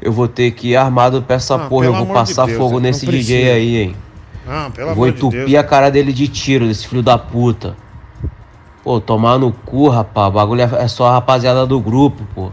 Eu 0.00 0.12
vou 0.12 0.28
ter 0.28 0.52
que 0.52 0.68
ir 0.68 0.76
armado 0.76 1.20
pra 1.22 1.36
essa 1.36 1.56
Ah, 1.56 1.68
porra. 1.68 1.86
Eu 1.86 1.92
vou 1.92 2.02
amor 2.02 2.14
de 2.14 2.20
passar 2.20 2.46
Deus, 2.46 2.56
fogo 2.56 2.74
não 2.74 2.80
nesse 2.80 3.04
precisa. 3.04 3.34
DJ 3.34 3.50
aí, 3.50 3.76
hein. 3.76 3.96
Ah, 4.46 4.70
pelo 4.74 4.90
Eu 4.90 4.94
vou 4.94 5.10
de 5.10 5.16
entupir 5.16 5.58
a 5.58 5.64
cara 5.64 5.90
dele 5.90 6.12
de 6.12 6.28
tiro, 6.28 6.66
desse 6.66 6.86
filho 6.86 7.02
da 7.02 7.18
puta. 7.18 7.76
Pô, 8.82 9.00
tomar 9.00 9.38
no 9.38 9.52
cu, 9.52 9.88
rapaz. 9.88 10.28
O 10.28 10.32
bagulho 10.32 10.62
é 10.62 10.70
é 10.84 10.88
só 10.88 11.06
a 11.08 11.12
rapaziada 11.12 11.66
do 11.66 11.80
grupo, 11.80 12.24
pô. 12.34 12.50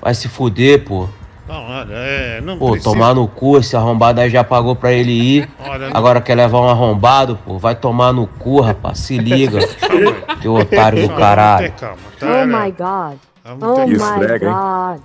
Vai 0.00 0.14
se 0.14 0.26
fuder, 0.26 0.84
pô. 0.84 1.08
Não, 1.50 1.64
olha, 1.68 1.92
é, 1.94 2.40
não 2.40 2.56
Pô, 2.58 2.70
precisa. 2.70 2.90
tomar 2.92 3.12
no 3.12 3.26
cu, 3.26 3.58
esse 3.58 3.74
arrombado 3.76 4.20
aí 4.20 4.30
já 4.30 4.44
pagou 4.44 4.76
pra 4.76 4.92
ele 4.92 5.10
ir. 5.10 5.50
Olha, 5.68 5.88
não- 5.88 5.96
Agora 5.96 6.20
quer 6.20 6.36
levar 6.36 6.60
um 6.60 6.68
arrombado, 6.68 7.36
pô. 7.44 7.58
Vai 7.58 7.74
tomar 7.74 8.12
no 8.12 8.28
cu, 8.28 8.60
rapaz. 8.60 9.00
Se 9.00 9.18
liga. 9.18 9.58
Teu 10.40 10.54
otário 10.54 11.08
do 11.08 11.12
caralho. 11.14 11.72
calma, 11.72 11.96
tá? 12.20 12.26
Oh 12.26 12.46
my 12.46 12.70
god. 12.70 13.18
Oh 13.60 13.74
ter- 13.74 13.86
my 13.88 14.38
god. 14.38 15.00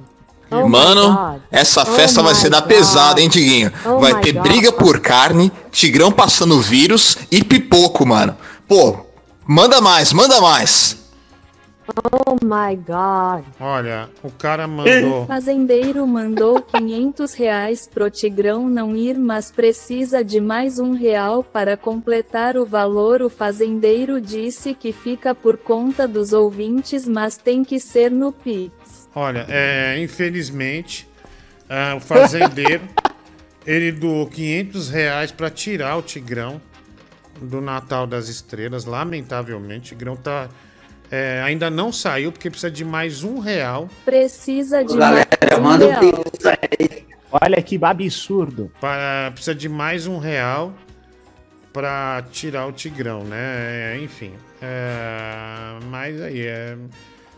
Oh 0.51 0.69
Mano, 0.69 1.41
essa 1.51 1.81
Oh 1.81 1.85
festa 1.87 2.21
vai 2.21 2.35
ser 2.35 2.49
da 2.51 2.59
God. 2.59 2.69
pesada, 2.69 3.19
hein, 3.19 3.27
Diguinho? 3.27 3.71
Oh 3.83 3.97
vai 3.99 4.13
ter 4.21 4.33
God. 4.33 4.43
briga 4.43 4.71
por 4.71 4.99
carne, 4.99 5.51
tigrão 5.71 6.11
passando 6.11 6.61
vírus 6.61 7.17
e 7.31 7.43
pipoco, 7.43 8.05
mano. 8.05 8.37
Pô, 8.67 8.97
manda 9.47 9.81
mais, 9.81 10.13
manda 10.13 10.39
mais. 10.39 11.03
Oh 11.87 12.35
my 12.43 12.75
god. 12.75 13.45
Olha, 13.59 14.09
o 14.23 14.31
cara 14.31 14.67
mandou. 14.67 15.25
Fazendeiro 15.27 16.05
mandou 16.07 16.61
500 16.61 17.33
reais 17.33 17.87
pro 17.87 18.09
Tigrão 18.09 18.67
não 18.67 18.95
ir, 18.95 19.17
mas 19.17 19.51
precisa 19.51 20.23
de 20.23 20.41
mais 20.41 20.79
um 20.79 20.93
real 20.93 21.43
para 21.43 21.77
completar 21.77 22.57
o 22.57 22.65
valor. 22.65 23.21
O 23.21 23.29
fazendeiro 23.29 24.19
disse 24.19 24.73
que 24.73 24.91
fica 24.91 25.35
por 25.35 25.57
conta 25.57 26.07
dos 26.07 26.33
ouvintes, 26.33 27.07
mas 27.07 27.37
tem 27.37 27.63
que 27.63 27.79
ser 27.79 28.09
no 28.09 28.31
Pix. 28.31 28.73
Olha, 29.13 29.45
é, 29.47 30.01
infelizmente, 30.01 31.07
ah, 31.69 31.95
o 31.95 31.99
fazendeiro 31.99 32.83
ele 33.65 33.91
doou 33.91 34.27
500 34.27 34.89
reais 34.89 35.31
para 35.31 35.49
tirar 35.49 35.97
o 35.97 36.01
Tigrão 36.01 36.59
do 37.41 37.61
Natal 37.61 38.07
das 38.07 38.27
Estrelas. 38.27 38.85
Lamentavelmente, 38.85 39.93
o 39.93 39.95
Tigrão 39.95 40.15
tá, 40.15 40.49
é, 41.11 41.41
ainda 41.43 41.69
não 41.69 41.91
saiu 41.91 42.31
porque 42.31 42.49
precisa 42.49 42.71
de 42.71 42.83
mais 42.83 43.23
um 43.23 43.39
real. 43.39 43.89
Precisa 44.03 44.83
de 44.83 44.97
Galera, 44.97 45.27
mais 45.51 45.59
um 45.59 45.63
manda 45.63 45.87
um 45.87 45.91
real. 45.91 46.23
Olha 47.31 47.61
que 47.61 47.79
absurdo. 47.81 48.71
Para, 48.79 49.31
precisa 49.31 49.53
de 49.53 49.67
mais 49.67 50.07
um 50.07 50.17
real 50.17 50.73
para 51.73 52.23
tirar 52.31 52.65
o 52.67 52.71
Tigrão, 52.71 53.23
né? 53.25 53.95
É, 53.95 53.99
enfim, 54.01 54.31
é, 54.61 55.77
mas 55.89 56.21
aí 56.21 56.47
é, 56.47 56.77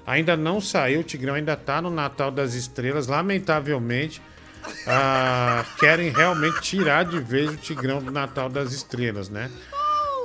ainda 0.05 0.37
não 0.37 0.61
saiu. 0.61 0.99
O 0.99 1.03
Tigrão 1.03 1.33
ainda 1.33 1.55
tá 1.55 1.81
no 1.81 1.89
Natal 1.89 2.29
das 2.29 2.53
Estrelas. 2.53 3.07
Lamentavelmente, 3.07 4.21
ah, 4.85 5.65
querem 5.79 6.09
realmente 6.09 6.61
tirar 6.61 7.03
de 7.03 7.19
vez 7.19 7.49
o 7.49 7.57
Tigrão 7.57 7.99
do 7.99 8.11
Natal 8.11 8.47
das 8.49 8.71
Estrelas, 8.71 9.29
né? 9.29 9.49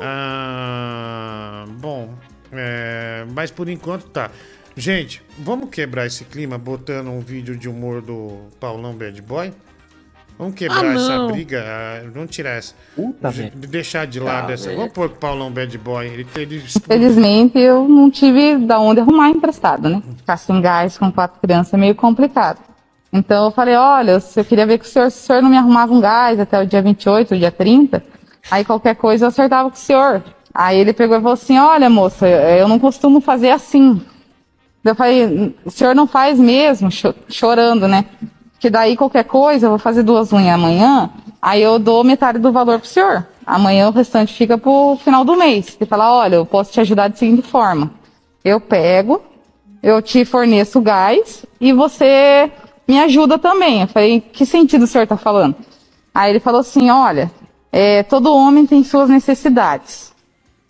Ah, 0.02 1.64
bom, 1.68 2.14
é, 2.52 3.24
mas 3.34 3.50
por 3.50 3.68
enquanto 3.68 4.04
tá. 4.08 4.30
Gente, 4.76 5.22
vamos 5.38 5.68
quebrar 5.70 6.06
esse 6.06 6.24
clima 6.24 6.56
botando 6.56 7.08
um 7.08 7.20
vídeo 7.20 7.56
de 7.56 7.68
humor 7.68 8.00
do 8.00 8.48
Paulão 8.58 8.94
Bad 8.94 9.20
Boy? 9.20 9.52
Vamos 10.38 10.54
quebrar 10.54 10.84
Ah, 10.86 10.94
essa 10.94 11.26
briga? 11.26 11.62
ah, 11.66 12.10
vamos 12.12 12.30
tirar 12.34 12.52
essa. 12.56 12.74
Puta, 12.96 13.30
deixar 13.54 14.06
de 14.06 14.18
lado 14.18 14.50
Ah, 14.50 14.54
essa. 14.54 14.66
velho. 14.68 14.78
Vamos 14.78 14.92
pôr 14.94 15.06
o 15.06 15.10
Paulão 15.10 15.50
Bad 15.52 15.76
Boy. 15.76 16.06
Ele, 16.06 16.26
ele 16.36 16.56
Infelizmente, 16.56 17.58
eu 17.58 17.86
não 17.86 18.10
tive 18.10 18.56
da 18.56 18.78
onde 18.80 19.00
arrumar 19.00 19.28
emprestado, 19.28 19.88
né? 19.90 20.02
Ficar 20.16 20.38
sem 20.38 20.60
gás 20.60 20.96
com 20.96 21.12
quatro 21.12 21.38
crianças 21.40 21.74
é 21.74 21.76
meio 21.76 21.94
complicado. 21.94 22.58
Então 23.12 23.44
eu 23.44 23.50
falei, 23.50 23.74
olha, 23.76 24.18
eu 24.34 24.44
queria 24.44 24.66
ver 24.66 24.78
que 24.78 24.86
o 24.86 24.88
senhor, 24.88 25.10
se 25.10 25.18
o 25.18 25.26
senhor 25.26 25.42
não 25.42 25.50
me 25.50 25.58
arrumava 25.58 25.92
um 25.92 26.00
gás 26.00 26.40
até 26.40 26.58
o 26.62 26.66
dia 26.66 26.80
28, 26.80 27.34
o 27.34 27.38
dia 27.38 27.52
30, 27.52 28.02
aí 28.50 28.64
qualquer 28.64 28.96
coisa 28.96 29.26
eu 29.26 29.28
acertava 29.28 29.68
com 29.68 29.76
o 29.76 29.78
senhor. 29.78 30.22
Aí 30.54 30.78
ele 30.78 30.92
pegou 30.92 31.16
e 31.16 31.20
falou 31.20 31.34
assim, 31.34 31.58
olha 31.58 31.88
moça, 31.88 32.28
eu 32.28 32.68
não 32.68 32.78
costumo 32.78 33.20
fazer 33.20 33.50
assim. 33.50 34.00
Eu 34.84 34.94
falei, 34.94 35.54
o 35.64 35.70
senhor 35.70 35.94
não 35.94 36.06
faz 36.06 36.38
mesmo, 36.38 36.90
Cho- 36.90 37.14
chorando, 37.28 37.86
né? 37.88 38.04
Que 38.58 38.68
daí 38.68 38.96
qualquer 38.96 39.24
coisa, 39.24 39.66
eu 39.66 39.70
vou 39.70 39.78
fazer 39.78 40.02
duas 40.02 40.32
unhas 40.32 40.54
amanhã, 40.54 41.10
aí 41.40 41.62
eu 41.62 41.78
dou 41.78 42.04
metade 42.04 42.38
do 42.38 42.52
valor 42.52 42.78
pro 42.78 42.88
senhor. 42.88 43.26
Amanhã 43.46 43.88
o 43.88 43.92
restante 43.92 44.34
fica 44.34 44.56
pro 44.58 44.96
final 45.02 45.24
do 45.24 45.36
mês. 45.36 45.76
Ele 45.80 45.88
fala, 45.88 46.12
olha, 46.12 46.36
eu 46.36 46.46
posso 46.46 46.72
te 46.72 46.80
ajudar 46.80 47.08
da 47.08 47.16
seguinte 47.16 47.42
forma. 47.42 47.90
Eu 48.44 48.60
pego, 48.60 49.22
eu 49.82 50.00
te 50.00 50.24
forneço 50.24 50.80
gás 50.80 51.44
e 51.60 51.72
você 51.72 52.50
me 52.86 53.00
ajuda 53.00 53.38
também. 53.38 53.82
Eu 53.82 53.88
falei, 53.88 54.20
que 54.20 54.46
sentido 54.46 54.82
o 54.82 54.86
senhor 54.86 55.06
tá 55.06 55.16
falando? 55.16 55.56
Aí 56.14 56.30
ele 56.30 56.40
falou 56.40 56.60
assim, 56.60 56.90
olha, 56.90 57.30
é, 57.72 58.02
todo 58.02 58.34
homem 58.34 58.66
tem 58.66 58.84
suas 58.84 59.08
necessidades. 59.08 60.11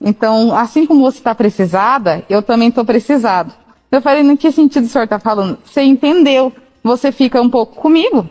Então, 0.03 0.57
assim 0.57 0.85
como 0.85 1.03
você 1.03 1.19
está 1.19 1.35
precisada, 1.35 2.25
eu 2.29 2.43
também 2.43 2.69
estou 2.69 2.85
precisado. 2.85 3.55
Eu 3.91 4.03
falei, 4.03 4.23
no 4.23 4.37
que 4.37 4.51
sentido 4.51 4.85
o 4.85 4.89
senhor 4.89 5.05
está 5.05 5.19
falando? 5.19 5.59
Você 5.65 5.83
entendeu. 5.83 6.53
Você 6.83 7.13
fica 7.13 7.41
um 7.41 7.49
pouco 7.49 7.77
comigo, 7.77 8.29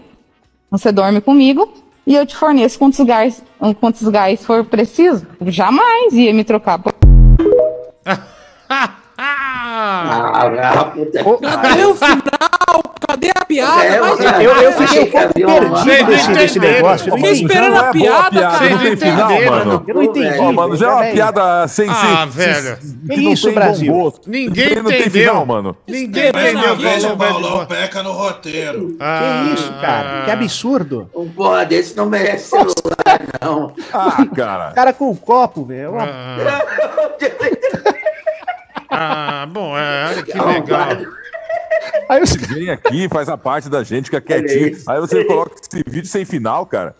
você 0.70 0.92
dorme 0.92 1.22
comigo 1.22 1.72
e 2.06 2.14
eu 2.14 2.26
te 2.26 2.36
forneço 2.36 2.78
quantos 2.78 3.00
gás, 3.00 3.42
quantos 3.80 4.06
gás 4.10 4.46
for 4.46 4.66
preciso. 4.66 5.26
Jamais 5.46 6.14
ia 6.14 6.34
me 6.34 6.44
trocar 6.44 6.78
por 6.78 6.94
Ah, 9.84 10.42
Ah, 10.74 10.86
puta. 10.86 11.24
Cadê 11.24 11.86
o 11.86 11.96
final? 11.96 12.84
Cadê 13.08 13.30
a 13.36 13.46
piada? 13.46 13.84
É, 13.84 14.00
Mas- 14.00 14.20
cara, 14.20 14.44
Eu, 14.44 14.52
eu 14.56 14.72
fiquei 14.74 15.02
um 15.04 15.12
pouco 15.12 15.34
perdido 15.34 15.70
Vocês 15.76 16.28
nesse, 16.30 16.60
negócio. 16.60 17.10
Eu 17.10 17.16
Fiquei 17.18 17.32
esperando 17.32 17.76
a 17.76 17.88
é 17.88 17.92
piada, 17.92 18.42
cara. 18.42 18.70
não 18.70 18.78
tem 18.80 18.96
final, 18.96 19.32
entenderam, 19.32 19.52
mano. 19.66 19.84
Eu 19.88 19.96
não 19.96 20.04
entendi. 20.04 20.40
Ó, 20.40 20.52
mano, 20.52 20.78
já 20.78 20.88
é 20.88 20.92
uma 20.94 21.04
piada 21.06 21.68
sem 21.68 21.90
Ah, 21.90 22.18
sem- 22.22 22.30
velho. 22.30 22.78
Que 23.10 23.18
não 23.22 23.34
isso, 23.34 23.52
Brasil? 23.52 24.14
Ninguém 24.28 24.76
não 24.76 24.84
tem 24.86 25.02
entendeu. 25.02 25.30
final, 25.32 25.46
mano. 25.46 25.76
Ninguém 25.88 26.30
entendeu 26.30 26.72
a 26.72 26.76
que 26.78 26.82
vez, 26.84 27.04
o 27.04 27.10
o 27.14 27.18
Paulão 27.18 27.66
peca 27.66 28.04
no 28.04 28.12
roteiro. 28.14 28.96
Que 28.98 29.54
isso, 29.54 29.74
cara? 29.82 30.22
Que 30.26 30.32
absurdo. 30.32 31.10
Um 31.16 31.28
porra 31.28 31.66
desse 31.66 31.98
não 31.98 32.06
merece 32.06 32.50
celular, 32.50 33.20
não. 33.42 33.74
Ah, 33.94 34.26
cara. 34.34 34.72
Cara 34.72 34.94
com 34.94 35.10
um 35.12 35.16
copo, 35.16 35.66
velho. 35.66 35.92
Uma- 35.92 36.08
Ah, 38.92 39.46
bom, 39.50 39.78
é, 39.78 40.08
olha 40.10 40.24
que 40.24 40.34
legal. 40.38 40.90
Aí 42.10 42.20
você... 42.20 42.38
Vem 42.40 42.70
aqui, 42.70 43.08
faz 43.10 43.30
a 43.30 43.38
parte 43.38 43.70
da 43.70 43.84
gente, 43.84 44.06
fica 44.06 44.20
quietinho. 44.22 44.78
Aí 44.88 45.00
você 45.00 45.24
coloca 45.24 45.56
esse 45.62 45.84
vídeo 45.88 46.08
sem 46.08 46.26
final, 46.26 46.66
cara. 46.66 46.94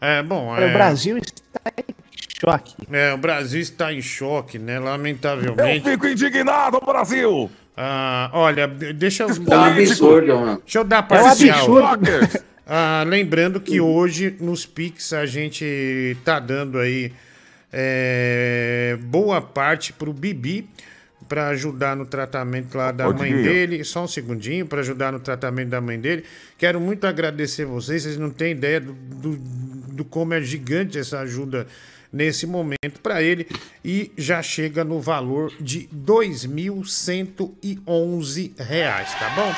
É, 0.00 0.22
bom, 0.22 0.50
O 0.52 0.56
é, 0.56 0.72
Brasil 0.72 1.16
está 1.18 1.62
em 1.78 1.94
choque. 2.40 2.74
é, 2.92 3.12
o 3.14 3.18
Brasil 3.18 3.60
está 3.60 3.92
em 3.92 4.02
choque, 4.02 4.58
né? 4.58 4.76
Eu 4.76 4.84
Lamentavelmente. 4.84 5.90
fico 5.90 6.06
indignado, 6.06 6.80
Brasil! 6.80 7.50
Ah, 7.76 8.30
olha, 8.34 8.68
de- 8.68 8.92
deixa 8.92 9.22
eu. 9.22 9.28
É 9.30 9.56
um 9.56 9.64
absurdo, 9.64 10.36
mano. 10.38 10.60
Deixa 10.62 10.78
eu 10.78 10.84
dar 10.84 10.98
É 10.98 11.00
um 11.00 11.06
parcial. 11.06 11.86
absurdo. 11.86 12.40
Ah, 12.72 13.02
lembrando 13.04 13.60
que 13.60 13.80
hoje 13.80 14.36
nos 14.38 14.64
Pix 14.64 15.12
a 15.12 15.26
gente 15.26 16.16
tá 16.24 16.38
dando 16.38 16.78
aí 16.78 17.12
é, 17.72 18.96
boa 19.02 19.40
parte 19.40 19.92
pro 19.92 20.12
Bibi 20.12 20.68
para 21.30 21.48
ajudar 21.50 21.94
no 21.94 22.04
tratamento 22.04 22.76
lá 22.76 22.90
da 22.90 23.08
Ô, 23.08 23.14
mãe 23.14 23.30
Diguinho. 23.30 23.48
dele. 23.48 23.84
Só 23.84 24.02
um 24.02 24.08
segundinho 24.08 24.66
para 24.66 24.80
ajudar 24.80 25.12
no 25.12 25.20
tratamento 25.20 25.68
da 25.68 25.80
mãe 25.80 25.96
dele. 25.96 26.24
Quero 26.58 26.80
muito 26.80 27.06
agradecer 27.06 27.64
vocês. 27.64 28.02
Vocês 28.02 28.16
não 28.16 28.30
têm 28.30 28.50
ideia 28.50 28.80
do, 28.80 28.92
do, 28.92 29.36
do 29.36 30.04
como 30.04 30.34
é 30.34 30.42
gigante 30.42 30.98
essa 30.98 31.20
ajuda 31.20 31.68
nesse 32.12 32.48
momento 32.48 33.00
para 33.00 33.22
ele 33.22 33.46
e 33.84 34.10
já 34.18 34.42
chega 34.42 34.82
no 34.82 35.00
valor 35.00 35.52
de 35.60 35.88
2.111 35.94 38.50
reais, 38.58 39.16
tá 39.16 39.30
bom? 39.30 39.54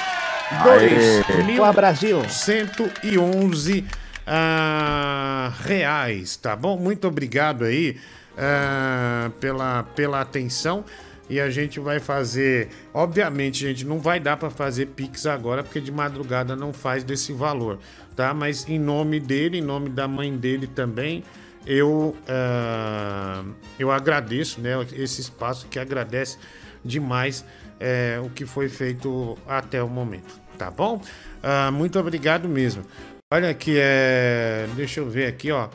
Boa, 1.56 1.72
Brasil. 1.72 2.22
111 2.28 3.86
ah, 4.26 5.54
reais, 5.64 6.36
tá 6.36 6.54
bom? 6.54 6.76
Muito 6.76 7.08
obrigado 7.08 7.64
aí 7.64 7.96
ah, 8.36 9.30
pela, 9.40 9.84
pela 9.84 10.20
atenção. 10.20 10.84
E 11.32 11.40
a 11.40 11.48
gente 11.48 11.80
vai 11.80 11.98
fazer. 11.98 12.68
Obviamente, 12.92 13.60
gente, 13.60 13.86
não 13.86 13.98
vai 13.98 14.20
dar 14.20 14.36
para 14.36 14.50
fazer 14.50 14.88
Pix 14.88 15.24
agora, 15.24 15.64
porque 15.64 15.80
de 15.80 15.90
madrugada 15.90 16.54
não 16.54 16.74
faz 16.74 17.02
desse 17.02 17.32
valor, 17.32 17.78
tá? 18.14 18.34
Mas 18.34 18.68
em 18.68 18.78
nome 18.78 19.18
dele, 19.18 19.56
em 19.56 19.62
nome 19.62 19.88
da 19.88 20.06
mãe 20.06 20.36
dele 20.36 20.66
também, 20.66 21.24
eu, 21.66 22.14
ah, 22.28 23.42
eu 23.78 23.90
agradeço 23.90 24.60
né, 24.60 24.72
esse 24.92 25.22
espaço 25.22 25.68
que 25.68 25.78
agradece 25.78 26.36
demais 26.84 27.46
é, 27.80 28.20
o 28.22 28.28
que 28.28 28.44
foi 28.44 28.68
feito 28.68 29.38
até 29.48 29.82
o 29.82 29.88
momento, 29.88 30.38
tá 30.58 30.70
bom? 30.70 31.00
Ah, 31.42 31.70
muito 31.70 31.98
obrigado 31.98 32.46
mesmo. 32.46 32.84
Olha 33.32 33.48
aqui, 33.48 33.78
é... 33.78 34.68
deixa 34.76 35.00
eu 35.00 35.08
ver 35.08 35.28
aqui, 35.28 35.50
ó. 35.50 35.70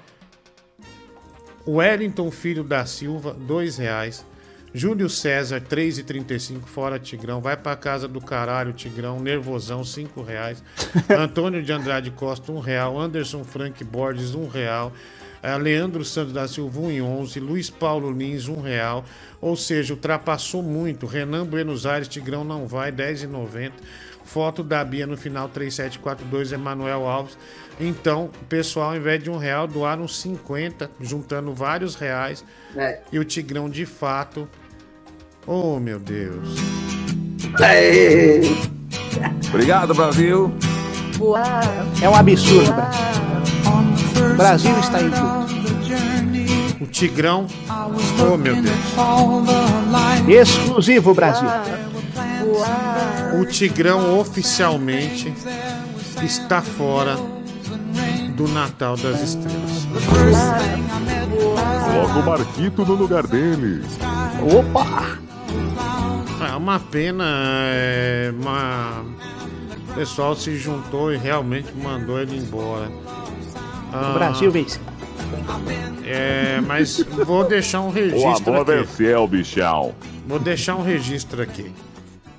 Wellington 1.68 2.30
Filho 2.30 2.64
da 2.64 2.86
Silva, 2.86 3.34
dois 3.34 3.80
reais. 3.80 4.24
Júlio 4.78 5.10
César, 5.10 5.60
3,35, 5.60 6.68
fora 6.68 7.00
Tigrão. 7.00 7.42
Vai 7.42 7.58
pra 7.58 7.76
casa 7.76 8.08
do 8.08 8.22
caralho, 8.22 8.74
Tigrão. 8.74 9.20
Nervosão, 9.20 9.84
5 9.84 10.22
reais. 10.22 10.64
Antônio 11.10 11.64
de 11.64 11.72
Andrade 11.72 12.12
Costa, 12.12 12.52
1 12.52 12.56
um 12.56 12.60
real. 12.60 13.00
Anderson 13.00 13.44
Frank 13.44 13.84
Borges, 13.84 14.36
1 14.36 14.40
um 14.40 14.48
real. 14.48 14.94
Eh, 15.42 15.58
Leandro 15.58 16.06
Santos 16.06 16.32
da 16.32 16.48
Silva, 16.48 16.80
1 16.80 16.92
e 16.92 17.02
11. 17.02 17.40
Luiz 17.40 17.72
Paulo 17.72 18.12
Lins, 18.12 18.48
1 18.48 18.54
um 18.54 18.62
real. 18.62 19.04
Ou 19.42 19.56
seja, 19.56 19.96
ultrapassou 19.96 20.62
muito. 20.62 21.08
Renan 21.08 21.48
Buenos 21.48 21.88
Aires, 21.88 22.08
Tigrão 22.08 22.44
não 22.44 22.68
vai, 22.68 22.92
10,90. 22.92 23.72
Foto 24.26 24.62
da 24.62 24.86
Bia 24.86 25.08
no 25.08 25.18
final 25.18 25.50
3742, 25.50 26.52
Emanuel 26.52 27.08
Alves. 27.08 27.36
Então, 27.80 28.26
o 28.26 28.46
pessoal, 28.46 28.92
ao 28.92 28.96
invés 28.96 29.24
de 29.24 29.32
um 29.32 29.38
real, 29.38 29.68
doaram 29.68 30.08
50, 30.08 30.92
juntando 31.02 31.52
vários 31.52 31.96
reais. 31.96 32.46
É. 32.76 33.00
E 33.12 33.18
o 33.18 33.26
Tigrão, 33.26 33.68
de 33.68 33.84
fato. 33.84 34.48
Oh, 35.48 35.80
meu 35.80 35.98
Deus. 35.98 36.60
Aê. 37.62 38.42
Obrigado, 39.48 39.94
Brasil. 39.94 40.54
É 42.02 42.10
um 42.10 42.16
absurdo, 42.16 42.74
Brasil. 42.74 43.06
O 44.34 44.36
Brasil 44.36 44.80
está 44.80 45.02
em 45.02 45.10
tudo. 45.10 46.84
O 46.84 46.88
Tigrão. 46.88 47.48
Oh, 48.20 48.36
meu 48.36 48.62
Deus. 48.62 48.76
Exclusivo, 50.28 51.14
Brasil. 51.14 51.48
O 53.40 53.46
Tigrão 53.46 54.20
oficialmente 54.20 55.34
está 56.22 56.62
fora 56.62 57.16
do 58.36 58.50
Natal 58.50 58.98
das 58.98 59.22
Estrelas. 59.22 59.88
Coloca 61.86 62.20
o 62.20 62.26
Marquito 62.26 62.86
no 62.86 62.96
lugar 62.96 63.26
dele. 63.26 63.82
Opa! 64.54 65.27
É 66.42 66.56
uma 66.56 66.80
pena. 66.80 67.26
É 67.74 68.32
uma... 68.38 69.04
O 69.90 69.94
pessoal 69.96 70.36
se 70.36 70.56
juntou 70.58 71.12
e 71.12 71.18
realmente 71.18 71.72
mandou 71.74 72.20
ele 72.20 72.38
embora. 72.38 72.92
Ah, 73.92 74.12
O 74.12 74.14
Brasil 74.14 74.52
vence. 74.52 74.80
É, 76.06 76.62
mas 76.62 77.00
vou 77.26 77.44
deixar 77.48 77.82
um 77.82 77.88
O 77.88 77.92
registro 77.92 78.54
amor 78.54 78.62
aqui. 78.72 78.84
venceu, 78.86 79.28
bichão. 79.28 79.96
Vou 80.28 80.40
deixar 80.40 80.76
um 80.76 80.84
registro 80.84 81.42
aqui. 81.42 81.72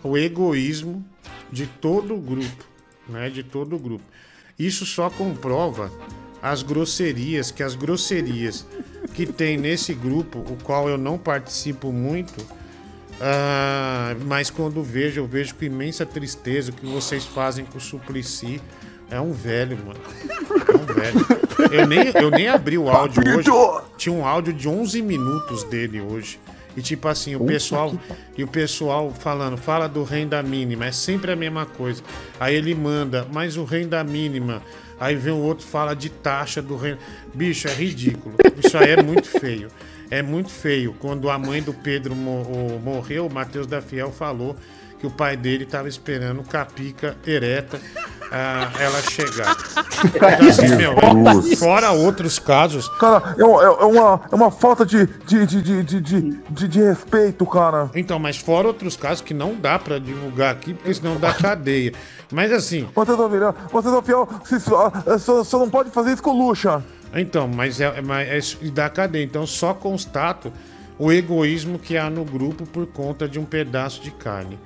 O 0.02 0.16
egoísmo 0.16 1.04
de 1.50 1.66
todo 1.66 2.14
o 2.14 2.20
grupo, 2.20 2.64
né? 3.08 3.28
De 3.28 3.42
todo 3.42 3.74
o 3.74 3.78
grupo. 3.78 4.04
Isso 4.58 4.86
só 4.86 5.10
comprova 5.10 5.90
as 6.40 6.62
grosserias, 6.62 7.50
que 7.50 7.62
as 7.62 7.74
grosserias 7.74 8.64
que 9.14 9.26
tem 9.26 9.56
nesse 9.56 9.92
grupo, 9.92 10.38
o 10.38 10.56
qual 10.62 10.88
eu 10.88 10.96
não 10.96 11.18
participo 11.18 11.90
muito, 11.92 12.34
ah, 13.20 14.14
mas 14.26 14.50
quando 14.50 14.82
vejo, 14.82 15.20
eu 15.20 15.26
vejo 15.26 15.54
com 15.54 15.64
imensa 15.64 16.06
tristeza 16.06 16.70
o 16.70 16.74
que 16.74 16.86
vocês 16.86 17.24
fazem 17.24 17.64
com 17.64 17.78
o 17.78 17.80
Suplicy. 17.80 18.60
É 19.10 19.20
um 19.20 19.32
velho, 19.32 19.78
mano. 19.78 20.00
É 20.68 20.76
um 20.76 20.94
velho. 20.94 21.26
Eu 21.72 21.86
nem, 21.86 22.12
eu 22.14 22.30
nem 22.30 22.48
abri 22.48 22.76
o 22.76 22.88
áudio 22.88 23.22
hoje. 23.22 23.48
Tinha 23.96 24.14
um 24.14 24.26
áudio 24.26 24.52
de 24.52 24.68
11 24.68 25.00
minutos 25.02 25.64
dele 25.64 26.00
hoje. 26.00 26.38
E 26.76 26.82
tipo 26.82 27.08
assim, 27.08 27.34
o 27.34 27.44
pessoal 27.44 27.92
e 28.36 28.44
o 28.44 28.46
pessoal 28.46 29.12
falando, 29.12 29.56
fala 29.56 29.88
do 29.88 30.04
renda 30.04 30.40
mínima, 30.42 30.86
é 30.86 30.92
sempre 30.92 31.32
a 31.32 31.36
mesma 31.36 31.66
coisa. 31.66 32.02
Aí 32.38 32.54
ele 32.54 32.72
manda, 32.72 33.26
mas 33.32 33.56
o 33.56 33.64
renda 33.64 34.04
mínima. 34.04 34.62
Aí 35.00 35.16
vem 35.16 35.32
o 35.32 35.38
outro 35.38 35.66
fala 35.66 35.94
de 35.94 36.08
taxa 36.08 36.62
do 36.62 36.76
renda. 36.76 36.98
Bicho, 37.34 37.66
é 37.66 37.74
ridículo. 37.74 38.36
Isso 38.64 38.76
aí 38.76 38.90
é 38.90 39.02
muito 39.02 39.26
feio. 39.26 39.68
É 40.10 40.22
muito 40.22 40.48
feio. 40.48 40.94
Quando 40.98 41.28
a 41.28 41.38
mãe 41.38 41.62
do 41.62 41.74
Pedro 41.74 42.14
morreu, 42.14 43.26
o 43.26 43.32
Matheus 43.32 43.66
da 43.66 43.82
Fiel 43.82 44.10
falou 44.10 44.56
que 44.98 45.06
o 45.06 45.10
pai 45.10 45.36
dele 45.36 45.64
estava 45.64 45.88
esperando 45.88 46.42
capica 46.42 47.16
ereta 47.26 47.80
ah, 48.30 48.70
ela 48.78 49.00
chegar. 49.02 49.56
Então, 50.04 50.48
assim, 50.48 50.76
meu, 50.76 51.56
fora 51.56 51.90
outros 51.92 52.38
casos. 52.38 52.88
Cara, 52.98 53.34
é, 53.38 53.44
uma- 53.44 53.62
é 53.62 53.84
uma, 53.84 54.20
é 54.30 54.34
uma 54.34 54.50
falta 54.50 54.84
de, 54.84 55.06
de, 55.26 55.46
de, 55.46 55.62
de, 55.82 56.00
de, 56.00 56.68
de, 56.68 56.82
respeito, 56.82 57.46
cara. 57.46 57.90
Então, 57.94 58.18
mas 58.18 58.36
fora 58.36 58.68
outros 58.68 58.96
casos 58.96 59.22
que 59.22 59.32
não 59.32 59.54
dá 59.54 59.78
pra 59.78 59.98
divulgar 59.98 60.52
aqui, 60.52 60.74
porque 60.74 60.92
senão 60.92 61.16
dá 61.16 61.32
cadeia. 61.32 61.92
Mas 62.30 62.52
assim. 62.52 62.86
Você 62.94 63.16
tá 63.16 63.26
virando. 63.26 63.56
Você 63.72 63.90
tá 63.90 64.02
fiel. 64.02 64.28
Você 64.44 64.60
só, 64.60 64.92
só, 65.18 65.44
só 65.44 65.58
não 65.58 65.70
pode 65.70 65.90
fazer 65.90 66.12
isso 66.12 66.22
com 66.22 66.32
luxa. 66.32 66.82
Então, 67.14 67.48
mas 67.48 67.80
é, 67.80 67.86
é, 67.86 68.02
mas 68.02 68.58
é 68.62 68.66
da 68.68 68.90
cadeia. 68.90 69.24
Então, 69.24 69.46
só 69.46 69.72
constato 69.72 70.52
o 70.98 71.10
egoísmo 71.12 71.78
que 71.78 71.96
há 71.96 72.10
no 72.10 72.24
grupo 72.24 72.66
por 72.66 72.86
conta 72.86 73.28
de 73.28 73.38
um 73.38 73.44
pedaço 73.44 74.02
de 74.02 74.10
carne. 74.10 74.58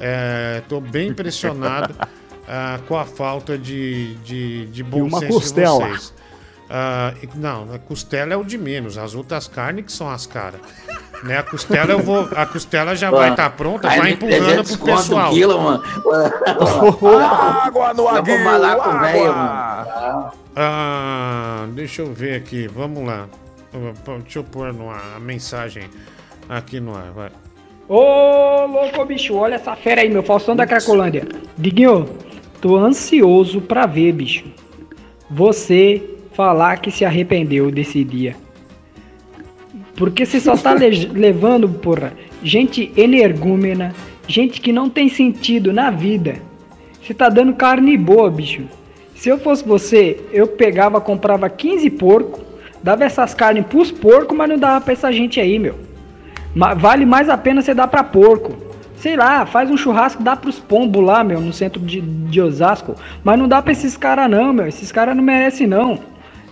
É, 0.00 0.62
tô 0.68 0.80
bem 0.80 1.08
impressionado 1.08 1.94
ah, 2.48 2.78
com 2.86 2.96
a 2.96 3.04
falta 3.04 3.56
de, 3.56 4.14
de, 4.16 4.66
de 4.66 4.82
bom 4.82 5.04
uma 5.04 5.18
senso 5.20 5.32
costela. 5.32 5.84
de 5.86 5.90
vocês. 5.92 6.14
Ah, 6.68 7.14
e- 7.22 7.28
não, 7.36 7.72
a 7.72 7.78
costela 7.78 8.32
é 8.34 8.36
o 8.36 8.44
de 8.44 8.58
menos. 8.58 8.98
As 8.98 9.14
outras 9.14 9.46
carnes 9.48 9.84
que 9.86 9.92
são 9.92 10.10
as 10.10 10.26
caras. 10.26 10.60
Né? 11.22 11.38
A 11.38 11.42
costela 11.42 11.92
eu 11.92 12.00
vou. 12.00 12.28
A 12.36 12.44
costela 12.44 12.94
já 12.94 13.10
vai 13.10 13.30
estar 13.30 13.50
pronta, 13.50 13.88
Aí 13.88 13.98
vai 13.98 14.08
me 14.08 14.14
empurrando 14.14 14.44
300 14.64 14.76
pro 14.76 14.86
pessoal. 14.86 15.30
quilo, 15.30 15.60
mano. 15.60 15.82
Água 17.64 17.94
no 17.94 18.44
malar 18.44 18.76
com 18.76 18.90
o 18.90 19.00
velho, 19.00 19.32
água. 19.32 20.32
Ah, 20.54 21.66
deixa 21.72 22.02
eu 22.02 22.12
ver 22.12 22.36
aqui, 22.36 22.66
vamos 22.66 23.06
lá. 23.06 23.28
Deixa 24.22 24.38
eu 24.38 24.44
pôr 24.44 24.72
no 24.72 24.90
ar 24.90 25.16
a 25.16 25.20
mensagem 25.20 25.88
aqui 26.48 26.80
no 26.80 26.96
ar, 26.96 27.10
vai. 27.12 27.30
Ô, 27.88 28.66
louco, 28.66 29.04
bicho, 29.04 29.34
olha 29.34 29.54
essa 29.54 29.76
fera 29.76 30.00
aí, 30.00 30.08
meu 30.08 30.22
Faustão 30.22 30.56
da 30.56 30.66
Cracolândia. 30.66 31.26
Diguinho, 31.56 32.06
tô 32.60 32.76
ansioso 32.76 33.60
pra 33.60 33.86
ver, 33.86 34.12
bicho. 34.12 34.44
Você 35.30 36.02
falar 36.32 36.78
que 36.80 36.90
se 36.90 37.04
arrependeu 37.04 37.70
desse 37.70 38.02
dia. 38.02 38.34
Porque 39.96 40.26
você 40.26 40.40
só 40.40 40.56
tá 40.56 40.74
le- 40.74 41.06
levando, 41.08 41.68
porra, 41.68 42.12
gente 42.42 42.92
energúmena, 42.96 43.94
gente 44.26 44.60
que 44.60 44.72
não 44.72 44.90
tem 44.90 45.08
sentido 45.08 45.72
na 45.72 45.90
vida. 45.90 46.36
Você 47.00 47.14
tá 47.14 47.28
dando 47.28 47.54
carne 47.54 47.96
boa, 47.96 48.28
bicho. 48.30 48.64
Se 49.14 49.28
eu 49.28 49.38
fosse 49.38 49.64
você, 49.66 50.20
eu 50.32 50.46
pegava, 50.48 51.00
comprava 51.00 51.48
15 51.48 51.88
porco, 51.90 52.40
dava 52.82 53.04
essas 53.04 53.32
carnes 53.32 53.64
pros 53.66 53.90
porcos, 53.92 54.36
mas 54.36 54.48
não 54.48 54.58
dava 54.58 54.80
pra 54.84 54.92
essa 54.92 55.10
gente 55.12 55.40
aí, 55.40 55.56
meu. 55.58 55.85
Vale 56.56 57.04
mais 57.04 57.28
a 57.28 57.36
pena 57.36 57.60
você 57.60 57.74
dar 57.74 57.86
pra 57.86 58.02
porco. 58.02 58.56
Sei 58.96 59.14
lá, 59.14 59.44
faz 59.44 59.70
um 59.70 59.76
churrasco, 59.76 60.22
dá 60.22 60.34
pros 60.34 60.58
pombos 60.58 61.04
lá, 61.04 61.22
meu, 61.22 61.38
no 61.38 61.52
centro 61.52 61.80
de, 61.80 62.00
de 62.00 62.40
Osasco. 62.40 62.94
Mas 63.22 63.38
não 63.38 63.46
dá 63.46 63.60
pra 63.60 63.72
esses 63.72 63.94
caras 63.96 64.28
não, 64.30 64.54
meu. 64.54 64.66
Esses 64.66 64.90
caras 64.90 65.14
não 65.14 65.22
merecem 65.22 65.66
não. 65.66 65.98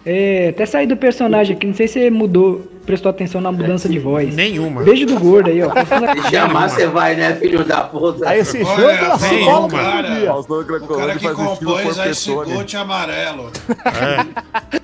É, 0.04 0.48
até 0.50 0.66
sair 0.66 0.86
do 0.86 0.98
personagem 0.98 1.56
aqui, 1.56 1.66
não 1.66 1.72
sei 1.72 1.88
se 1.88 1.94
você 1.94 2.10
mudou, 2.10 2.60
prestou 2.84 3.08
atenção 3.08 3.40
na 3.40 3.50
mudança 3.50 3.88
de 3.88 3.98
voz. 3.98 4.34
Nenhuma. 4.34 4.82
Beijo 4.82 5.06
do 5.06 5.18
gordo 5.18 5.48
aí, 5.48 5.62
ó. 5.62 5.70
Chamar, 6.30 6.68
você 6.68 6.86
vai, 6.86 7.16
né, 7.16 7.34
filho 7.36 7.64
da 7.64 7.84
puta? 7.84 8.28
Aí 8.28 8.40
esse 8.40 8.62
show 8.62 8.90
é 8.90 8.98
pela 8.98 9.16
psicóloga 9.16 9.76
do 9.78 10.14
dia. 10.14 10.34
O 10.34 10.98
cara 10.98 11.16
que 11.16 11.28
compôs 11.30 11.98
esse 11.98 12.30
gote 12.30 12.76
amarelo. 12.76 13.50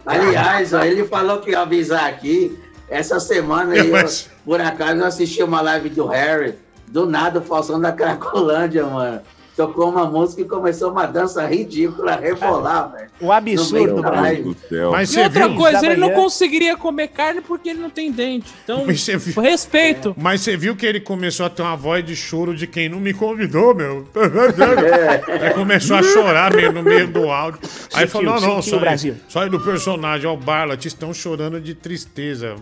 Aliás, 0.06 0.72
ó, 0.72 0.82
ele 0.82 1.04
falou 1.04 1.40
que 1.40 1.50
ia 1.50 1.60
avisar 1.60 2.08
aqui. 2.08 2.58
Essa 2.90 3.20
semana, 3.20 3.74
eu, 3.76 3.92
Mas- 3.92 4.28
por 4.44 4.60
acaso, 4.60 5.00
eu 5.00 5.06
assisti 5.06 5.42
uma 5.42 5.60
live 5.60 5.88
do 5.90 6.06
Harry. 6.06 6.56
Do 6.88 7.06
nada, 7.06 7.38
o 7.38 7.42
Faustão 7.42 7.80
da 7.80 7.92
Cracolândia, 7.92 8.84
mano. 8.84 9.20
Tocou 9.60 9.90
uma 9.90 10.06
música 10.06 10.40
e 10.40 10.44
começou 10.46 10.90
uma 10.90 11.04
dança 11.04 11.46
ridícula, 11.46 12.16
rebolar, 12.16 12.90
velho. 12.92 13.10
O 13.20 13.30
absurdo, 13.30 13.72
No 13.72 13.72
meio 13.72 14.02
da 14.02 14.10
Brasil. 14.10 14.56
live. 14.72 14.90
Mas 14.90 15.14
e 15.14 15.20
outra 15.20 15.48
viu? 15.48 15.56
coisa, 15.58 15.86
ele 15.86 15.96
não 15.96 16.10
conseguiria 16.12 16.76
comer 16.78 17.08
carne 17.08 17.42
porque 17.42 17.68
ele 17.68 17.80
não 17.80 17.90
tem 17.90 18.10
dente. 18.10 18.50
Então, 18.64 18.86
viu- 18.86 19.42
respeito. 19.42 20.14
Mas 20.16 20.40
você 20.40 20.56
viu 20.56 20.74
que 20.74 20.86
ele 20.86 20.98
começou 20.98 21.44
a 21.44 21.50
ter 21.50 21.60
uma 21.60 21.76
voz 21.76 22.02
de 22.02 22.16
choro 22.16 22.56
de 22.56 22.66
quem 22.66 22.88
não 22.88 22.98
me 22.98 23.12
convidou, 23.12 23.74
meu. 23.74 24.08
Aí 25.42 25.50
começou 25.52 25.96
a 25.96 26.02
chorar 26.02 26.54
meio 26.54 26.72
no 26.72 26.82
meio 26.82 27.06
do 27.06 27.30
áudio. 27.30 27.60
Aí 27.92 28.08
Sentiu, 28.08 28.08
falou: 28.08 28.24
não, 28.24 28.40
não, 28.56 28.62
sentiu, 28.62 29.16
só, 29.28 29.42
aí 29.42 29.50
do 29.50 29.60
personagem, 29.60 30.26
ó, 30.26 30.32
o 30.32 30.36
Barlat, 30.38 30.86
estão 30.86 31.12
chorando 31.12 31.60
de 31.60 31.74
tristeza. 31.74 32.56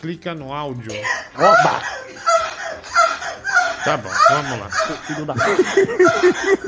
Clica 0.00 0.34
no 0.34 0.52
áudio. 0.52 0.90
Oba! 1.36 1.82
Tá 3.84 3.96
bom, 3.96 4.10
vamos 4.30 4.58
lá. 4.60 4.68
Filho 5.06 5.24
da 5.24 5.34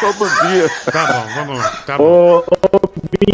Todo 0.00 0.28
dia. 0.48 0.68
Tá 0.90 1.06
bom, 1.12 1.34
vamos 1.34 1.58
lá. 1.58 1.70
Tá 1.86 1.98
bom. 1.98 2.04
Ô, 2.04 2.38
ô, 2.38 2.80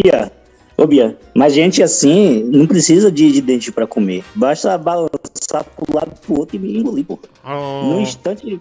Bia, 0.02 0.32
ô 0.76 0.86
Bia, 0.86 1.16
mas 1.34 1.54
gente 1.54 1.82
assim 1.82 2.42
não 2.44 2.66
precisa 2.66 3.10
de, 3.10 3.30
de 3.32 3.40
dente 3.40 3.70
pra 3.70 3.86
comer. 3.86 4.24
Basta 4.34 4.76
balançar 4.76 5.64
pro 5.76 5.94
lado 5.94 6.12
pro 6.20 6.38
outro 6.40 6.56
e 6.56 6.58
me 6.58 6.76
engolir, 6.78 7.04
pô. 7.04 7.18
Ó, 7.44 7.84
Num 7.84 8.00
instante, 8.00 8.58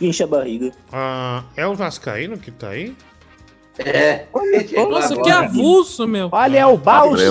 enche 0.00 0.22
a 0.22 0.26
barriga. 0.26 0.72
ah, 0.92 1.42
é 1.56 1.66
o 1.66 1.74
Vascaíno 1.74 2.38
que 2.38 2.50
tá 2.50 2.70
aí? 2.70 2.94
É. 3.78 4.26
Nossa, 4.88 5.20
que 5.20 5.30
avulso, 5.30 6.06
meu. 6.06 6.28
Olha, 6.30 6.58
é 6.58 6.66
o 6.66 6.76
balsa. 6.76 7.24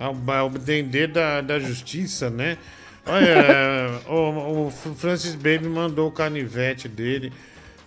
É 0.00 0.08
o, 0.08 0.32
é 0.32 0.42
o 0.42 0.48
Dendê 0.48 1.06
da, 1.06 1.40
da 1.42 1.58
Justiça, 1.58 2.30
né? 2.30 2.56
Olha, 3.06 4.00
o, 4.08 4.66
o 4.66 4.70
Francis 4.96 5.34
Baby 5.34 5.68
mandou 5.68 6.08
o 6.08 6.12
canivete 6.12 6.88
dele, 6.88 7.32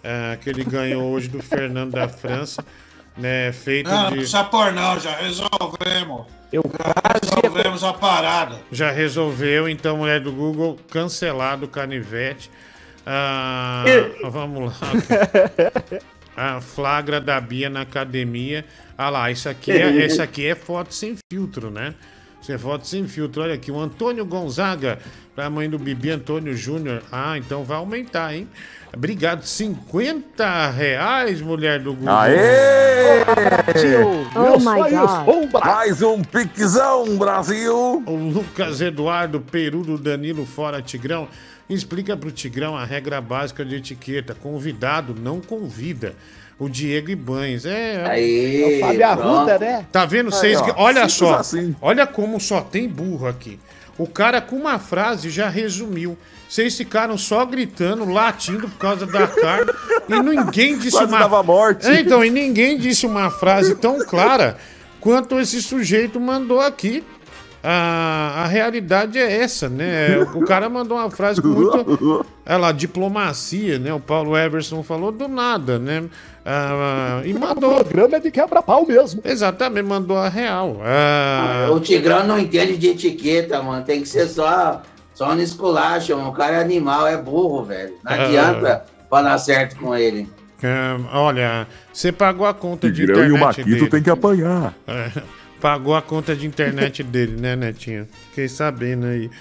é, 0.03 0.37
que 0.41 0.49
ele 0.49 0.63
ganhou 0.63 1.03
hoje 1.11 1.27
do 1.29 1.41
Fernando 1.41 1.91
da 1.91 2.07
França, 2.09 2.63
né? 3.17 3.51
Feito 3.53 3.89
Não, 3.89 4.03
não 4.03 4.09
de. 4.09 4.15
precisa 4.17 4.43
pôr 4.43 4.71
não, 4.73 4.99
já 4.99 5.15
resolvemos. 5.15 6.25
Eu 6.51 6.63
Já 6.63 7.19
resolvemos 7.41 7.83
a 7.83 7.93
parada. 7.93 8.59
Já 8.71 8.91
resolveu, 8.91 9.67
então, 9.67 9.97
mulher 9.97 10.19
do 10.19 10.31
Google, 10.31 10.77
cancelado 10.89 11.65
o 11.65 11.69
canivete. 11.69 12.49
Ah, 13.05 13.83
vamos 14.29 14.71
lá. 14.71 14.87
A 16.37 16.59
flagra 16.59 17.21
da 17.21 17.39
Bia 17.39 17.69
na 17.69 17.81
academia. 17.81 18.65
Ah 18.97 19.09
lá, 19.09 19.31
isso 19.31 19.47
aqui 19.47 19.71
é, 19.71 19.95
esse 20.03 20.21
aqui 20.21 20.45
é 20.45 20.53
foto 20.53 20.93
sem 20.93 21.15
filtro, 21.31 21.71
né? 21.71 21.93
Isso 22.45 22.51
é 22.51 22.59
foto 22.59 22.85
sem 22.85 23.07
filtro. 23.07 23.41
Olha 23.41 23.55
aqui, 23.55 23.71
o 23.71 23.79
Antônio 23.79 24.23
Gonzaga, 24.23 24.99
pra 25.33 25.49
mãe 25.49 25.67
do 25.67 25.79
Bibi 25.79 26.11
Antônio 26.11 26.55
Júnior. 26.55 27.01
Ah, 27.11 27.35
então 27.39 27.63
vai 27.63 27.77
aumentar, 27.77 28.35
hein? 28.35 28.47
Obrigado. 28.95 29.41
50 29.41 30.69
reais, 30.69 31.41
mulher 31.41 31.79
do 31.79 31.95
Google. 31.95 32.13
Aê! 32.13 33.23
Oh 34.35 34.59
my 34.59 34.91
God. 34.91 35.63
Mais 35.65 36.03
um 36.03 36.21
piquezão, 36.21 37.17
Brasil! 37.17 38.03
O 38.05 38.15
Lucas 38.15 38.79
Eduardo 38.79 39.41
Perudo 39.41 39.97
Danilo 39.97 40.45
Fora 40.45 40.83
Tigrão. 40.83 41.27
Explica 41.67 42.15
pro 42.15 42.31
Tigrão 42.31 42.77
a 42.77 42.85
regra 42.85 43.19
básica 43.19 43.65
de 43.65 43.77
etiqueta. 43.77 44.35
Convidado 44.35 45.15
não 45.19 45.41
convida. 45.41 46.13
O 46.57 46.69
Diego 46.69 47.11
Ibanes. 47.11 47.65
É. 47.65 48.03
Aí, 48.07 48.63
É 48.63 48.77
o 48.77 48.79
Fábio 48.87 49.05
Arruda, 49.07 49.59
né? 49.59 49.85
Tá 49.91 50.05
vendo? 50.05 50.31
Vocês. 50.31 50.59
ó, 50.61 50.73
olha 50.77 51.01
simples 51.01 51.13
só. 51.13 51.35
assim. 51.35 51.75
Olha 51.81 52.07
como 52.07 52.39
só 52.39 52.61
tem 52.61 52.87
burro 52.87 53.27
aqui. 53.27 53.59
O 53.97 54.07
cara 54.07 54.41
com 54.41 54.55
uma 54.55 54.79
frase 54.79 55.29
já 55.29 55.49
resumiu. 55.49 56.17
Vocês 56.49 56.75
ficaram 56.77 57.17
só 57.17 57.45
gritando, 57.45 58.05
latindo 58.05 58.69
por 58.69 58.77
causa 58.77 59.05
da 59.05 59.27
carne. 59.27 59.71
e 60.07 60.19
ninguém 60.21 60.77
disse 60.79 60.91
Quase 60.97 61.11
uma. 61.11 61.19
dava 61.19 61.41
morte. 61.43 61.87
É, 61.87 61.99
então, 61.99 62.23
e 62.23 62.29
ninguém 62.29 62.77
disse 62.77 63.05
uma 63.05 63.29
frase 63.29 63.75
tão 63.75 63.99
clara 64.05 64.57
quanto 65.01 65.39
esse 65.39 65.61
sujeito 65.61 66.19
mandou 66.19 66.61
aqui. 66.61 67.03
A, 67.67 68.43
a 68.43 68.47
realidade 68.47 69.17
é 69.17 69.41
essa, 69.41 69.67
né? 69.67 70.19
O 70.35 70.41
cara 70.45 70.69
mandou 70.69 70.97
uma 70.99 71.09
frase 71.09 71.41
com 71.41 71.47
muito. 71.47 72.25
É 72.47 72.55
lá, 72.57 72.71
diplomacia, 72.71 73.79
né? 73.79 73.91
O 73.91 73.99
Paulo 73.99 74.37
Everson 74.37 74.83
falou 74.83 75.11
do 75.11 75.27
nada, 75.27 75.79
né? 75.79 76.03
Ah, 76.47 77.21
e 77.25 77.33
O 77.33 77.39
mandou. 77.39 77.73
programa 77.83 78.17
é 78.17 78.19
de 78.19 78.29
quebra-pau 78.29 78.85
mesmo. 78.85 79.19
Exatamente, 79.25 79.85
mandou 79.87 80.15
a 80.17 80.29
real. 80.29 80.79
Ah, 80.83 81.67
O 81.71 81.79
Tigrão 81.79 82.25
não 82.25 82.37
entende 82.37 82.77
de 82.77 82.89
etiqueta, 82.89 83.61
mano. 83.63 83.83
Tem 83.83 84.01
que 84.01 84.07
ser 84.07 84.27
só, 84.27 84.83
só 85.13 85.33
no 85.33 85.41
esculacho, 85.41 86.15
mano. 86.15 86.29
O 86.29 86.33
cara 86.33 86.57
é 86.57 86.61
animal, 86.61 87.07
é 87.07 87.17
burro, 87.17 87.63
velho. 87.65 87.95
Não 88.03 88.11
Ah. 88.11 88.25
adianta 88.25 88.85
falar 89.09 89.37
certo 89.39 89.75
com 89.77 89.95
ele. 89.95 90.29
ah, 90.63 90.97
olha, 91.19 91.67
você 91.91 92.11
pagou 92.11 92.45
a 92.45 92.53
conta 92.53 92.91
de 92.91 93.01
Tigrão 93.01 93.23
e 93.23 93.27
internet 93.27 93.41
o 93.41 93.45
Maquito 93.45 93.69
dele. 93.69 93.89
tem 93.89 94.03
que 94.03 94.09
apanhar. 94.11 94.73
É, 94.87 95.09
pagou 95.59 95.95
a 95.95 96.01
conta 96.01 96.35
de 96.35 96.45
internet 96.45 97.01
dele, 97.03 97.41
né, 97.41 97.55
Netinho? 97.55 98.07
Fiquei 98.29 98.47
sabendo 98.47 99.07
aí. 99.07 99.31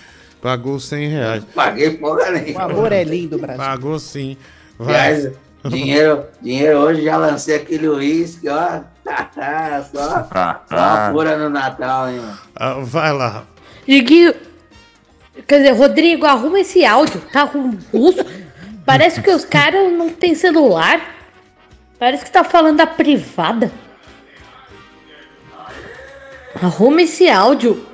Pagou 0.40 0.78
100 0.80 1.08
reais. 1.08 1.44
Paguei 1.54 1.90
porra 1.98 2.28
O 2.28 2.32
nenhuma. 2.32 2.62
amor 2.64 2.92
é 2.92 3.02
lindo, 3.04 3.38
Brasil. 3.38 3.62
Pagou 3.64 3.98
sim. 3.98 4.36
Vai. 4.78 5.32
Dinheiro, 5.64 6.26
dinheiro 6.42 6.78
hoje 6.78 7.04
já 7.04 7.16
lancei 7.16 7.56
aquele 7.56 7.88
uísque, 7.88 8.48
ó. 8.48 8.80
só, 9.90 10.28
só 10.68 10.76
uma 10.76 11.10
pura 11.10 11.38
no 11.38 11.48
Natal, 11.48 12.10
hein, 12.10 12.20
mano. 12.20 12.38
Ah, 12.54 12.74
vai 12.80 13.12
lá. 13.12 13.44
Diguinho. 13.86 14.34
Quer 15.46 15.58
dizer, 15.58 15.72
Rodrigo, 15.72 16.26
arruma 16.26 16.60
esse 16.60 16.84
áudio. 16.84 17.20
Tá 17.32 17.46
com 17.46 17.72
pulso. 17.72 18.24
Parece 18.84 19.22
que 19.22 19.30
os 19.30 19.44
caras 19.44 19.90
não 19.92 20.10
têm 20.10 20.34
celular. 20.34 21.00
Parece 21.98 22.24
que 22.24 22.30
tá 22.30 22.44
falando 22.44 22.76
da 22.76 22.86
privada. 22.86 23.72
Arruma 26.62 27.02
esse 27.02 27.28
áudio. 27.28 27.86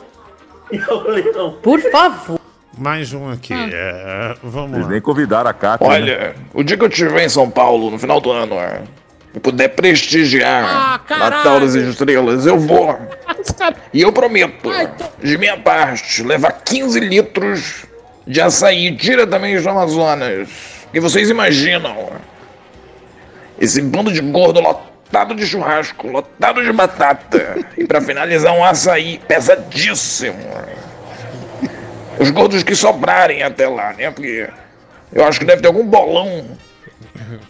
Por 1.63 1.81
favor. 1.91 2.40
Mais 2.81 3.13
um 3.13 3.31
aqui. 3.31 3.53
É, 3.53 4.35
vamos 4.43 4.73
Eles 4.73 4.87
lá. 4.87 4.93
nem 4.93 5.01
convidaram 5.03 5.51
a 5.51 5.53
Cátia. 5.53 5.87
né? 5.87 5.95
Olha, 5.95 6.35
o 6.55 6.63
dia 6.63 6.79
que 6.79 6.83
eu 6.85 6.89
estiver 6.89 7.25
em 7.25 7.29
São 7.29 7.51
Paulo, 7.51 7.91
no 7.91 7.99
final 7.99 8.21
do 8.23 8.31
ano, 8.31 8.55
é, 8.59 8.81
e 9.35 9.39
puder 9.39 9.69
prestigiar 9.69 10.65
Ah. 11.09 11.17
Natal 11.19 11.61
das 11.61 11.75
Estrelas, 11.75 12.47
eu 12.47 12.59
vou. 12.59 12.99
E 13.93 14.01
eu 14.03 14.13
prometo, 14.13 14.71
de 15.23 15.37
minha 15.39 15.57
parte, 15.59 16.23
levar 16.23 16.53
15 16.53 17.01
litros 17.01 17.85
de 18.27 18.41
açaí 18.41 18.91
diretamente 18.91 19.63
do 19.63 19.69
Amazonas. 19.69 20.49
E 20.93 21.01
vocês 21.01 21.29
imaginam 21.31 22.11
esse 23.59 23.81
bando 23.83 24.13
de 24.13 24.21
gordo 24.21 24.61
lotado 24.61 25.35
de 25.35 25.47
churrasco, 25.47 26.07
lotado 26.09 26.63
de 26.63 26.73
batata. 26.73 27.59
e 27.77 27.85
pra 27.85 28.01
finalizar, 28.01 28.53
um 28.55 28.65
açaí 28.65 29.21
pesadíssimo. 29.29 30.39
Os 32.21 32.31
gordos 32.31 32.63
que 32.63 32.75
sobrarem 32.75 33.43
até 33.43 33.67
lá, 33.67 33.95
né? 33.95 34.11
Porque 34.11 34.49
eu 35.13 35.25
acho 35.25 35.39
que 35.41 35.47
deve 35.47 35.63
ter 35.63 35.69
algum 35.69 35.85
bolão 35.87 36.45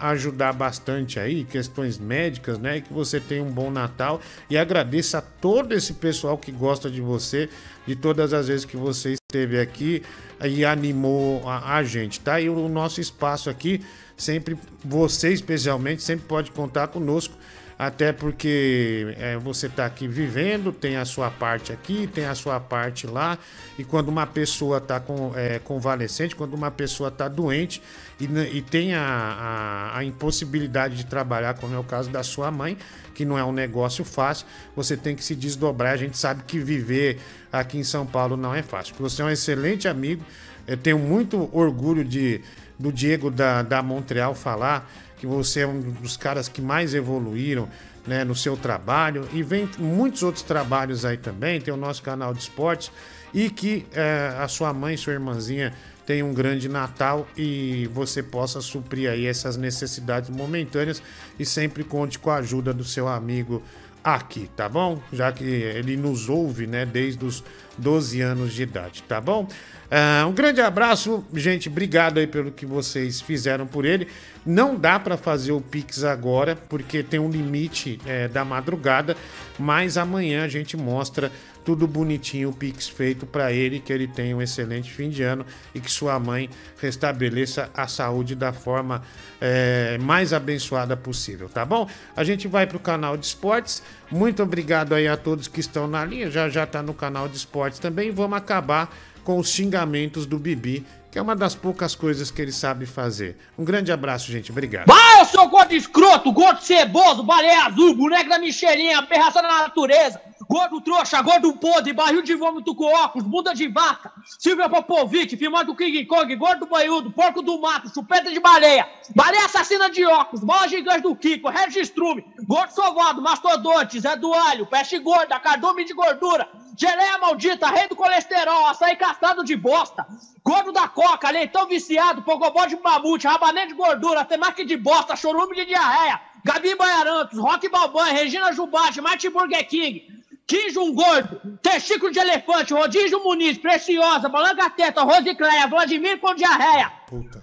ajudar 0.00 0.52
bastante 0.52 1.20
aí, 1.20 1.44
questões 1.44 1.96
médicas, 1.96 2.58
né? 2.58 2.78
E 2.78 2.82
que 2.82 2.92
você 2.92 3.20
tenha 3.20 3.42
um 3.42 3.50
bom 3.50 3.70
Natal. 3.70 4.20
E 4.48 4.58
agradeço 4.58 5.16
a 5.16 5.20
todo 5.20 5.72
esse 5.72 5.94
pessoal 5.94 6.36
que 6.36 6.50
gosta 6.50 6.90
de 6.90 7.00
você, 7.00 7.48
de 7.86 7.94
todas 7.94 8.32
as 8.32 8.48
vezes 8.48 8.64
que 8.64 8.76
você 8.76 9.12
esteve 9.12 9.60
aqui 9.60 10.02
e 10.44 10.64
animou 10.64 11.48
a, 11.48 11.76
a 11.76 11.84
gente, 11.84 12.18
tá? 12.18 12.40
E 12.40 12.48
o 12.48 12.68
nosso 12.68 13.00
espaço 13.00 13.48
aqui, 13.48 13.80
sempre, 14.16 14.58
você 14.84 15.32
especialmente, 15.32 16.02
sempre 16.02 16.26
pode 16.26 16.50
contar 16.50 16.88
conosco. 16.88 17.34
Até 17.78 18.12
porque 18.12 19.14
é, 19.18 19.38
você 19.38 19.66
está 19.66 19.86
aqui 19.86 20.06
vivendo, 20.06 20.70
tem 20.70 20.98
a 20.98 21.06
sua 21.06 21.30
parte 21.30 21.72
aqui, 21.72 22.06
tem 22.06 22.26
a 22.26 22.34
sua 22.34 22.60
parte 22.60 23.06
lá. 23.06 23.38
E 23.78 23.84
quando 23.84 24.10
uma 24.10 24.26
pessoa 24.26 24.76
está 24.76 25.00
com, 25.00 25.32
é, 25.34 25.58
convalescente, 25.60 26.36
quando 26.36 26.52
uma 26.52 26.70
pessoa 26.70 27.08
está 27.08 27.26
doente 27.26 27.80
e, 28.20 28.56
e 28.56 28.62
tem 28.62 28.94
a, 28.94 29.00
a, 29.00 29.98
a 29.98 30.04
impossibilidade 30.04 30.96
de 30.96 31.06
trabalhar, 31.06 31.54
como 31.54 31.74
é 31.74 31.78
o 31.78 31.84
caso 31.84 32.10
da 32.10 32.22
sua 32.22 32.50
mãe, 32.50 32.76
que 33.14 33.24
não 33.24 33.38
é 33.38 33.44
um 33.44 33.52
negócio 33.52 34.04
fácil, 34.04 34.46
você 34.76 34.96
tem 34.96 35.16
que 35.16 35.24
se 35.24 35.34
desdobrar. 35.34 35.94
A 35.94 35.96
gente 35.96 36.16
sabe 36.16 36.42
que 36.46 36.58
viver 36.58 37.18
aqui 37.52 37.78
em 37.78 37.84
São 37.84 38.06
Paulo 38.06 38.36
não 38.36 38.54
é 38.54 38.62
fácil. 38.62 38.94
Você 38.98 39.22
é 39.22 39.24
um 39.24 39.30
excelente 39.30 39.88
amigo. 39.88 40.24
Eu 40.66 40.76
tenho 40.76 40.98
muito 40.98 41.48
orgulho 41.52 42.04
de, 42.04 42.42
do 42.78 42.92
Diego 42.92 43.30
da, 43.30 43.62
da 43.62 43.82
Montreal 43.82 44.34
falar 44.34 44.90
que 45.18 45.26
você 45.26 45.60
é 45.60 45.66
um 45.66 45.80
dos 45.80 46.16
caras 46.16 46.48
que 46.48 46.62
mais 46.62 46.94
evoluíram 46.94 47.68
né, 48.06 48.24
no 48.24 48.34
seu 48.34 48.56
trabalho 48.56 49.28
e 49.32 49.42
vem 49.42 49.68
muitos 49.78 50.22
outros 50.22 50.42
trabalhos 50.42 51.04
aí 51.04 51.16
também. 51.16 51.60
Tem 51.60 51.72
o 51.72 51.76
nosso 51.76 52.02
canal 52.02 52.32
de 52.32 52.40
esportes 52.40 52.90
e 53.32 53.50
que 53.50 53.86
eh, 53.92 54.34
a 54.38 54.48
sua 54.48 54.72
mãe, 54.72 54.96
sua 54.96 55.12
irmãzinha 55.12 55.74
tenha 56.10 56.26
um 56.26 56.34
grande 56.34 56.68
Natal 56.68 57.24
e 57.36 57.88
você 57.94 58.20
possa 58.20 58.60
suprir 58.60 59.08
aí 59.08 59.26
essas 59.26 59.56
necessidades 59.56 60.28
momentâneas 60.28 61.00
e 61.38 61.46
sempre 61.46 61.84
conte 61.84 62.18
com 62.18 62.30
a 62.30 62.38
ajuda 62.38 62.74
do 62.74 62.82
seu 62.82 63.06
amigo 63.06 63.62
aqui, 64.02 64.50
tá 64.56 64.68
bom? 64.68 65.00
Já 65.12 65.30
que 65.30 65.44
ele 65.44 65.96
nos 65.96 66.28
ouve, 66.28 66.66
né, 66.66 66.84
desde 66.84 67.24
os 67.24 67.44
12 67.78 68.20
anos 68.22 68.52
de 68.52 68.64
idade, 68.64 69.04
tá 69.04 69.20
bom? 69.20 69.46
Ah, 69.88 70.26
um 70.26 70.32
grande 70.32 70.60
abraço, 70.60 71.24
gente. 71.32 71.68
Obrigado 71.68 72.18
aí 72.18 72.26
pelo 72.26 72.50
que 72.50 72.66
vocês 72.66 73.20
fizeram 73.20 73.66
por 73.66 73.84
ele. 73.84 74.08
Não 74.44 74.74
dá 74.74 74.98
para 74.98 75.16
fazer 75.16 75.52
o 75.52 75.60
Pix 75.60 76.02
agora, 76.02 76.56
porque 76.56 77.04
tem 77.04 77.20
um 77.20 77.30
limite 77.30 78.00
é, 78.04 78.26
da 78.26 78.44
madrugada, 78.44 79.16
mas 79.58 79.96
amanhã 79.96 80.44
a 80.44 80.48
gente 80.48 80.76
mostra 80.76 81.30
tudo 81.70 81.86
bonitinho 81.86 82.48
o 82.48 82.52
Pix 82.52 82.88
feito 82.88 83.24
para 83.24 83.52
ele, 83.52 83.78
que 83.78 83.92
ele 83.92 84.08
tenha 84.08 84.36
um 84.36 84.42
excelente 84.42 84.90
fim 84.90 85.08
de 85.08 85.22
ano 85.22 85.46
e 85.72 85.78
que 85.78 85.88
sua 85.88 86.18
mãe 86.18 86.50
restabeleça 86.80 87.70
a 87.72 87.86
saúde 87.86 88.34
da 88.34 88.52
forma 88.52 89.02
é, 89.40 89.96
mais 89.98 90.32
abençoada 90.32 90.96
possível, 90.96 91.48
tá 91.48 91.64
bom? 91.64 91.88
A 92.16 92.24
gente 92.24 92.48
vai 92.48 92.66
pro 92.66 92.80
canal 92.80 93.16
de 93.16 93.24
esportes. 93.24 93.84
Muito 94.10 94.42
obrigado 94.42 94.96
aí 94.96 95.06
a 95.06 95.16
todos 95.16 95.46
que 95.46 95.60
estão 95.60 95.86
na 95.86 96.04
linha, 96.04 96.28
já 96.28 96.48
já 96.48 96.66
tá 96.66 96.82
no 96.82 96.92
canal 96.92 97.28
de 97.28 97.36
esportes 97.36 97.78
também. 97.78 98.10
Vamos 98.10 98.36
acabar 98.36 98.92
com 99.30 99.38
os 99.38 99.48
xingamentos 99.48 100.26
do 100.26 100.40
Bibi, 100.40 100.84
que 101.08 101.16
é 101.16 101.22
uma 101.22 101.36
das 101.36 101.54
poucas 101.54 101.94
coisas 101.94 102.32
que 102.32 102.42
ele 102.42 102.50
sabe 102.50 102.84
fazer. 102.84 103.38
Um 103.56 103.64
grande 103.64 103.92
abraço, 103.92 104.32
gente. 104.32 104.50
Obrigado. 104.50 104.88
Vai, 104.88 105.20
eu 105.20 105.24
sou 105.24 105.46
gordo 105.48 105.72
escroto, 105.72 106.32
gordo 106.32 106.60
ceboso, 106.60 107.22
baleia 107.22 107.66
azul, 107.66 107.94
boneco 107.94 108.28
da 108.28 108.40
Michelinha, 108.40 108.98
aberração 108.98 109.40
da 109.40 109.48
natureza, 109.48 110.20
gordo 110.48 110.80
trouxa, 110.80 111.22
gordo 111.22 111.52
podre, 111.52 111.92
barril 111.92 112.22
de 112.22 112.34
vômito 112.34 112.74
com 112.74 112.86
óculos, 112.86 113.24
bunda 113.28 113.54
de 113.54 113.68
vaca, 113.68 114.10
Silvia 114.36 114.68
Popovic, 114.68 115.36
filmado 115.36 115.72
do 115.72 115.76
King 115.76 116.04
Kong, 116.06 116.34
gordo 116.34 116.66
banhudo, 116.66 117.12
porco 117.12 117.40
do 117.40 117.60
mato, 117.60 117.88
chupeta 117.94 118.32
de 118.32 118.40
baleia, 118.40 118.84
baleia 119.14 119.44
assassina 119.44 119.88
de 119.90 120.04
óculos, 120.04 120.44
bola 120.44 120.66
gigante 120.66 121.02
do 121.02 121.14
Kiko, 121.14 121.48
Registrume, 121.48 122.24
gordo 122.48 122.72
sovado, 122.72 123.22
mastodonte, 123.22 124.00
Zé 124.00 124.16
do 124.16 124.34
Alho, 124.34 124.66
peste 124.66 124.98
gorda, 124.98 125.38
cardume 125.38 125.84
de 125.84 125.94
gordura, 125.94 126.48
geleia 126.76 127.18
maldita, 127.18 127.68
rei 127.68 127.88
do 127.88 127.96
colesterol, 127.96 128.66
açaí 128.66 128.96
castrado 128.96 129.44
de 129.44 129.56
bosta, 129.56 130.06
gordo 130.44 130.72
da 130.72 130.88
coca, 130.88 131.30
leitão 131.30 131.66
viciado, 131.66 132.22
pogobó 132.22 132.66
de 132.66 132.76
mamute, 132.76 133.26
rabanete 133.26 133.68
de 133.68 133.74
gordura, 133.74 134.24
temaki 134.24 134.64
de 134.64 134.76
bosta, 134.76 135.16
chorume 135.16 135.54
de 135.54 135.66
diarreia, 135.66 136.20
Gabi 136.44 136.74
Baiarantos, 136.74 137.38
Rock 137.38 137.68
Balban, 137.68 138.12
Regina 138.12 138.52
Jubate, 138.52 139.00
Martin 139.00 139.30
Burger 139.30 139.64
King, 139.66 140.19
Quinjo 140.50 140.92
Gordo, 140.92 141.40
Testículo 141.62 142.10
de 142.10 142.18
Elefante, 142.18 142.74
Rodízio 142.74 143.22
Muniz, 143.22 143.56
Preciosa, 143.56 144.28
Balanga 144.28 144.68
Teta, 144.68 145.02
Rosicléia, 145.02 145.68
Vladimir 145.68 146.18
com 146.18 146.34
diarreia. 146.34 146.90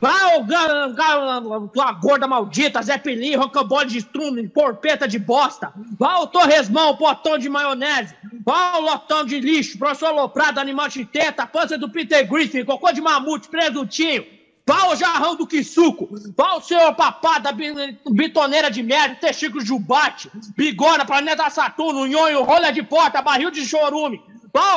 Vai, 0.01 0.37
o 0.37 0.43
ga- 0.43 0.87
ga- 0.89 1.41
tua 1.73 1.93
gorda 1.93 2.27
maldita, 2.27 2.81
Zé 2.81 2.97
Pili, 2.97 3.33
rocambole 3.35 3.87
de 3.89 3.99
estrume, 3.99 4.47
porpeta 4.49 5.07
de 5.07 5.17
bosta. 5.19 5.71
Vai 5.97 6.15
o 6.21 6.27
Torresmão, 6.27 6.97
potão 6.97 7.37
de 7.37 7.47
maionese. 7.47 8.13
Vai 8.45 8.77
o 8.77 8.81
lotão 8.81 9.23
de 9.23 9.39
lixo, 9.39 9.77
professor 9.79 10.11
Loprado, 10.13 10.59
animal 10.59 10.89
de 10.89 11.05
teta, 11.05 11.47
pança 11.47 11.77
do 11.77 11.89
Peter 11.89 12.27
Griffin, 12.27 12.65
cocô 12.65 12.91
de 12.91 12.99
mamute, 12.99 13.47
presuntinho. 13.47 14.25
O 14.89 14.95
jarrão 14.95 15.35
do 15.35 15.45
Quisuco, 15.47 16.09
vai 16.35 16.57
o 16.57 16.61
senhor 16.61 16.93
papada, 16.95 17.51
bi- 17.51 17.97
bitoneira 18.09 18.69
de 18.71 18.81
merda, 18.83 19.15
testículo 19.15 19.61
de 19.61 19.67
jubate, 19.67 20.31
bigona, 20.55 21.05
planeta 21.05 21.49
Saturno, 21.49 22.05
nhonho, 22.07 22.43
rolha 22.43 22.71
de 22.71 22.81
porta, 22.83 23.21
barril 23.21 23.51
de 23.51 23.65
chorume. 23.65 24.21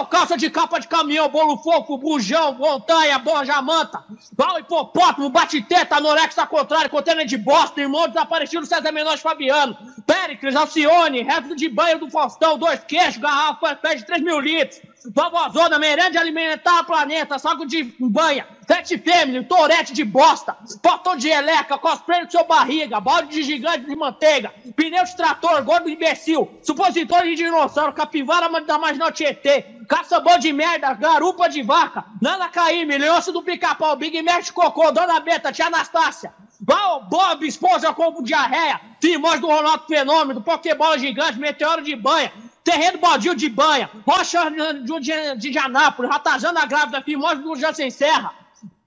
O 0.01 0.07
calça 0.07 0.37
de 0.37 0.51
capa 0.51 0.79
de 0.79 0.87
caminhão, 0.89 1.29
bolo 1.29 1.57
fofo, 1.57 1.97
bujão, 1.97 2.53
montanha, 2.55 3.19
borja 3.19 3.63
manta. 3.63 4.05
O 4.39 4.59
hipopótamo, 4.59 5.31
bate-teta, 5.31 5.97
anorexia 5.97 6.45
contrário, 6.47 6.91
contêiner 6.91 7.25
de 7.25 7.39
bosta, 7.39 7.81
irmão 7.81 8.07
desaparecido 8.07 8.67
César 8.67 8.93
Menor 8.93 9.17
de 9.17 9.23
Fabiano. 9.23 9.75
Péricles, 10.07 10.55
Alcione, 10.55 11.23
resto 11.23 11.57
de 11.57 11.69
banho 11.69 11.99
do 11.99 12.11
Faustão, 12.11 12.59
dois 12.59 12.81
queixos, 12.85 13.17
garrafa, 13.19 13.75
pé 13.77 13.95
de 13.95 14.05
3 14.05 14.23
mil 14.23 14.39
litros. 14.41 14.81
Vovozona, 15.07 15.79
merenda 15.79 16.21
alimentar 16.21 16.85
planeta, 16.85 17.39
saco 17.39 17.67
de 17.67 17.85
banha, 17.99 18.47
sete 18.67 18.99
fêmea, 18.99 19.43
torete 19.45 19.95
de 19.95 20.05
bosta, 20.05 20.57
potão 20.83 21.17
de 21.17 21.29
eleca, 21.29 21.79
cosplay 21.79 22.27
do 22.27 22.31
seu 22.31 22.45
barriga, 22.45 23.01
balde 23.01 23.29
de 23.29 23.43
gigante 23.43 23.87
de 23.87 23.97
manteiga, 23.97 24.53
pneu 24.77 25.05
de 25.05 25.17
trator, 25.17 25.63
gordo 25.65 25.89
imbecil, 25.89 26.51
supositório 26.63 27.31
de 27.31 27.37
dinossauro, 27.45 27.93
capivara 27.93 28.49
da 28.61 28.79
marginal 28.79 29.11
Tietê, 29.11 29.63
caçambão 29.89 30.39
de 30.39 30.53
merda, 30.53 30.93
garupa 30.93 31.49
de 31.49 31.63
vaca, 31.63 32.05
Nana 32.21 32.49
Caíme, 32.49 32.99
leôncio 32.99 33.33
do 33.33 33.43
pica-pau, 33.43 33.97
Big 33.97 34.21
Mac 34.23 34.45
de 34.45 34.53
cocô, 34.53 34.93
Dona 34.93 35.19
Beta, 35.21 35.51
tia 35.51 35.67
Anastácia, 35.67 36.33
Bob, 36.61 37.47
esposa 37.47 37.93
com 37.95 38.23
diarreia, 38.23 38.81
Timões 39.01 39.41
do 39.41 39.47
Ronaldo 39.47 39.87
Fenômeno, 39.87 40.43
Pokébola 40.43 40.99
gigante, 40.99 41.39
Meteoro 41.39 41.83
de 41.83 41.97
banha, 41.97 42.31
Terreno 42.63 42.99
baldio 42.99 43.35
de 43.35 43.49
banha, 43.49 43.91
Rocha 44.07 44.51
de, 44.51 45.37
de, 45.37 45.53
Janápolis, 45.53 46.11
Ratazana 46.11 46.67
grávida, 46.67 47.01
Timões 47.01 47.39
do 47.39 47.57
Jansen 47.57 47.91
Serra, 47.91 48.35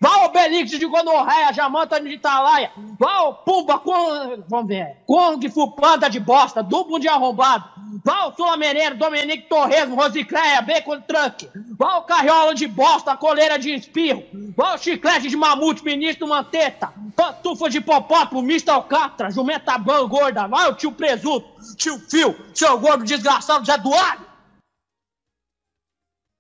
Vai 0.04 0.20
o 0.20 0.26
Obelix 0.26 0.70
de 0.70 0.86
Gonorreia, 0.86 1.54
Jamanta 1.54 1.98
de 1.98 2.10
Italaia. 2.10 2.72
Vai 3.00 3.22
o 3.22 3.36
Pumba 3.36 3.80
com. 3.80 4.44
Vamos 4.50 4.68
ver. 4.68 4.98
Kong 5.08 5.50
Fupanda 5.50 6.10
de 6.10 6.20
bosta, 6.20 6.62
duplo 6.62 7.00
de 7.00 7.08
arrombado. 7.08 7.64
Vai 8.04 8.28
o 8.28 8.34
Sulameneiro, 8.34 8.98
Dominique 8.98 9.48
Torresmo, 9.48 9.96
Rosicléia, 9.96 10.62
Bacon 10.62 11.00
Truck. 11.00 11.50
Vai 11.80 12.00
o 12.00 12.02
Carriola 12.02 12.54
de 12.54 12.68
bosta, 12.68 13.16
coleira 13.16 13.58
de 13.58 13.74
espirro. 13.74 14.26
Vai 14.58 14.76
o 14.76 14.78
Chiclete 14.78 15.30
de 15.30 15.38
Mamute, 15.38 15.86
Ministro 15.86 16.28
Manteta. 16.28 16.92
Pantufa 17.16 17.70
de 17.70 17.80
Popótamo, 17.80 18.42
Mista 18.42 18.74
Alcatra, 18.74 19.32
Jumenta 19.32 19.78
Ban 19.78 20.06
Gorda. 20.10 20.50
Vai 20.50 20.70
o 20.70 20.76
tio 20.76 20.92
Presunto, 20.92 21.48
tio 21.78 21.98
Fio, 22.10 22.36
seu 22.54 22.78
gordo 22.78 23.06
desgraçado 23.06 23.66
Zé 23.66 23.78
Duarte. 23.78 24.33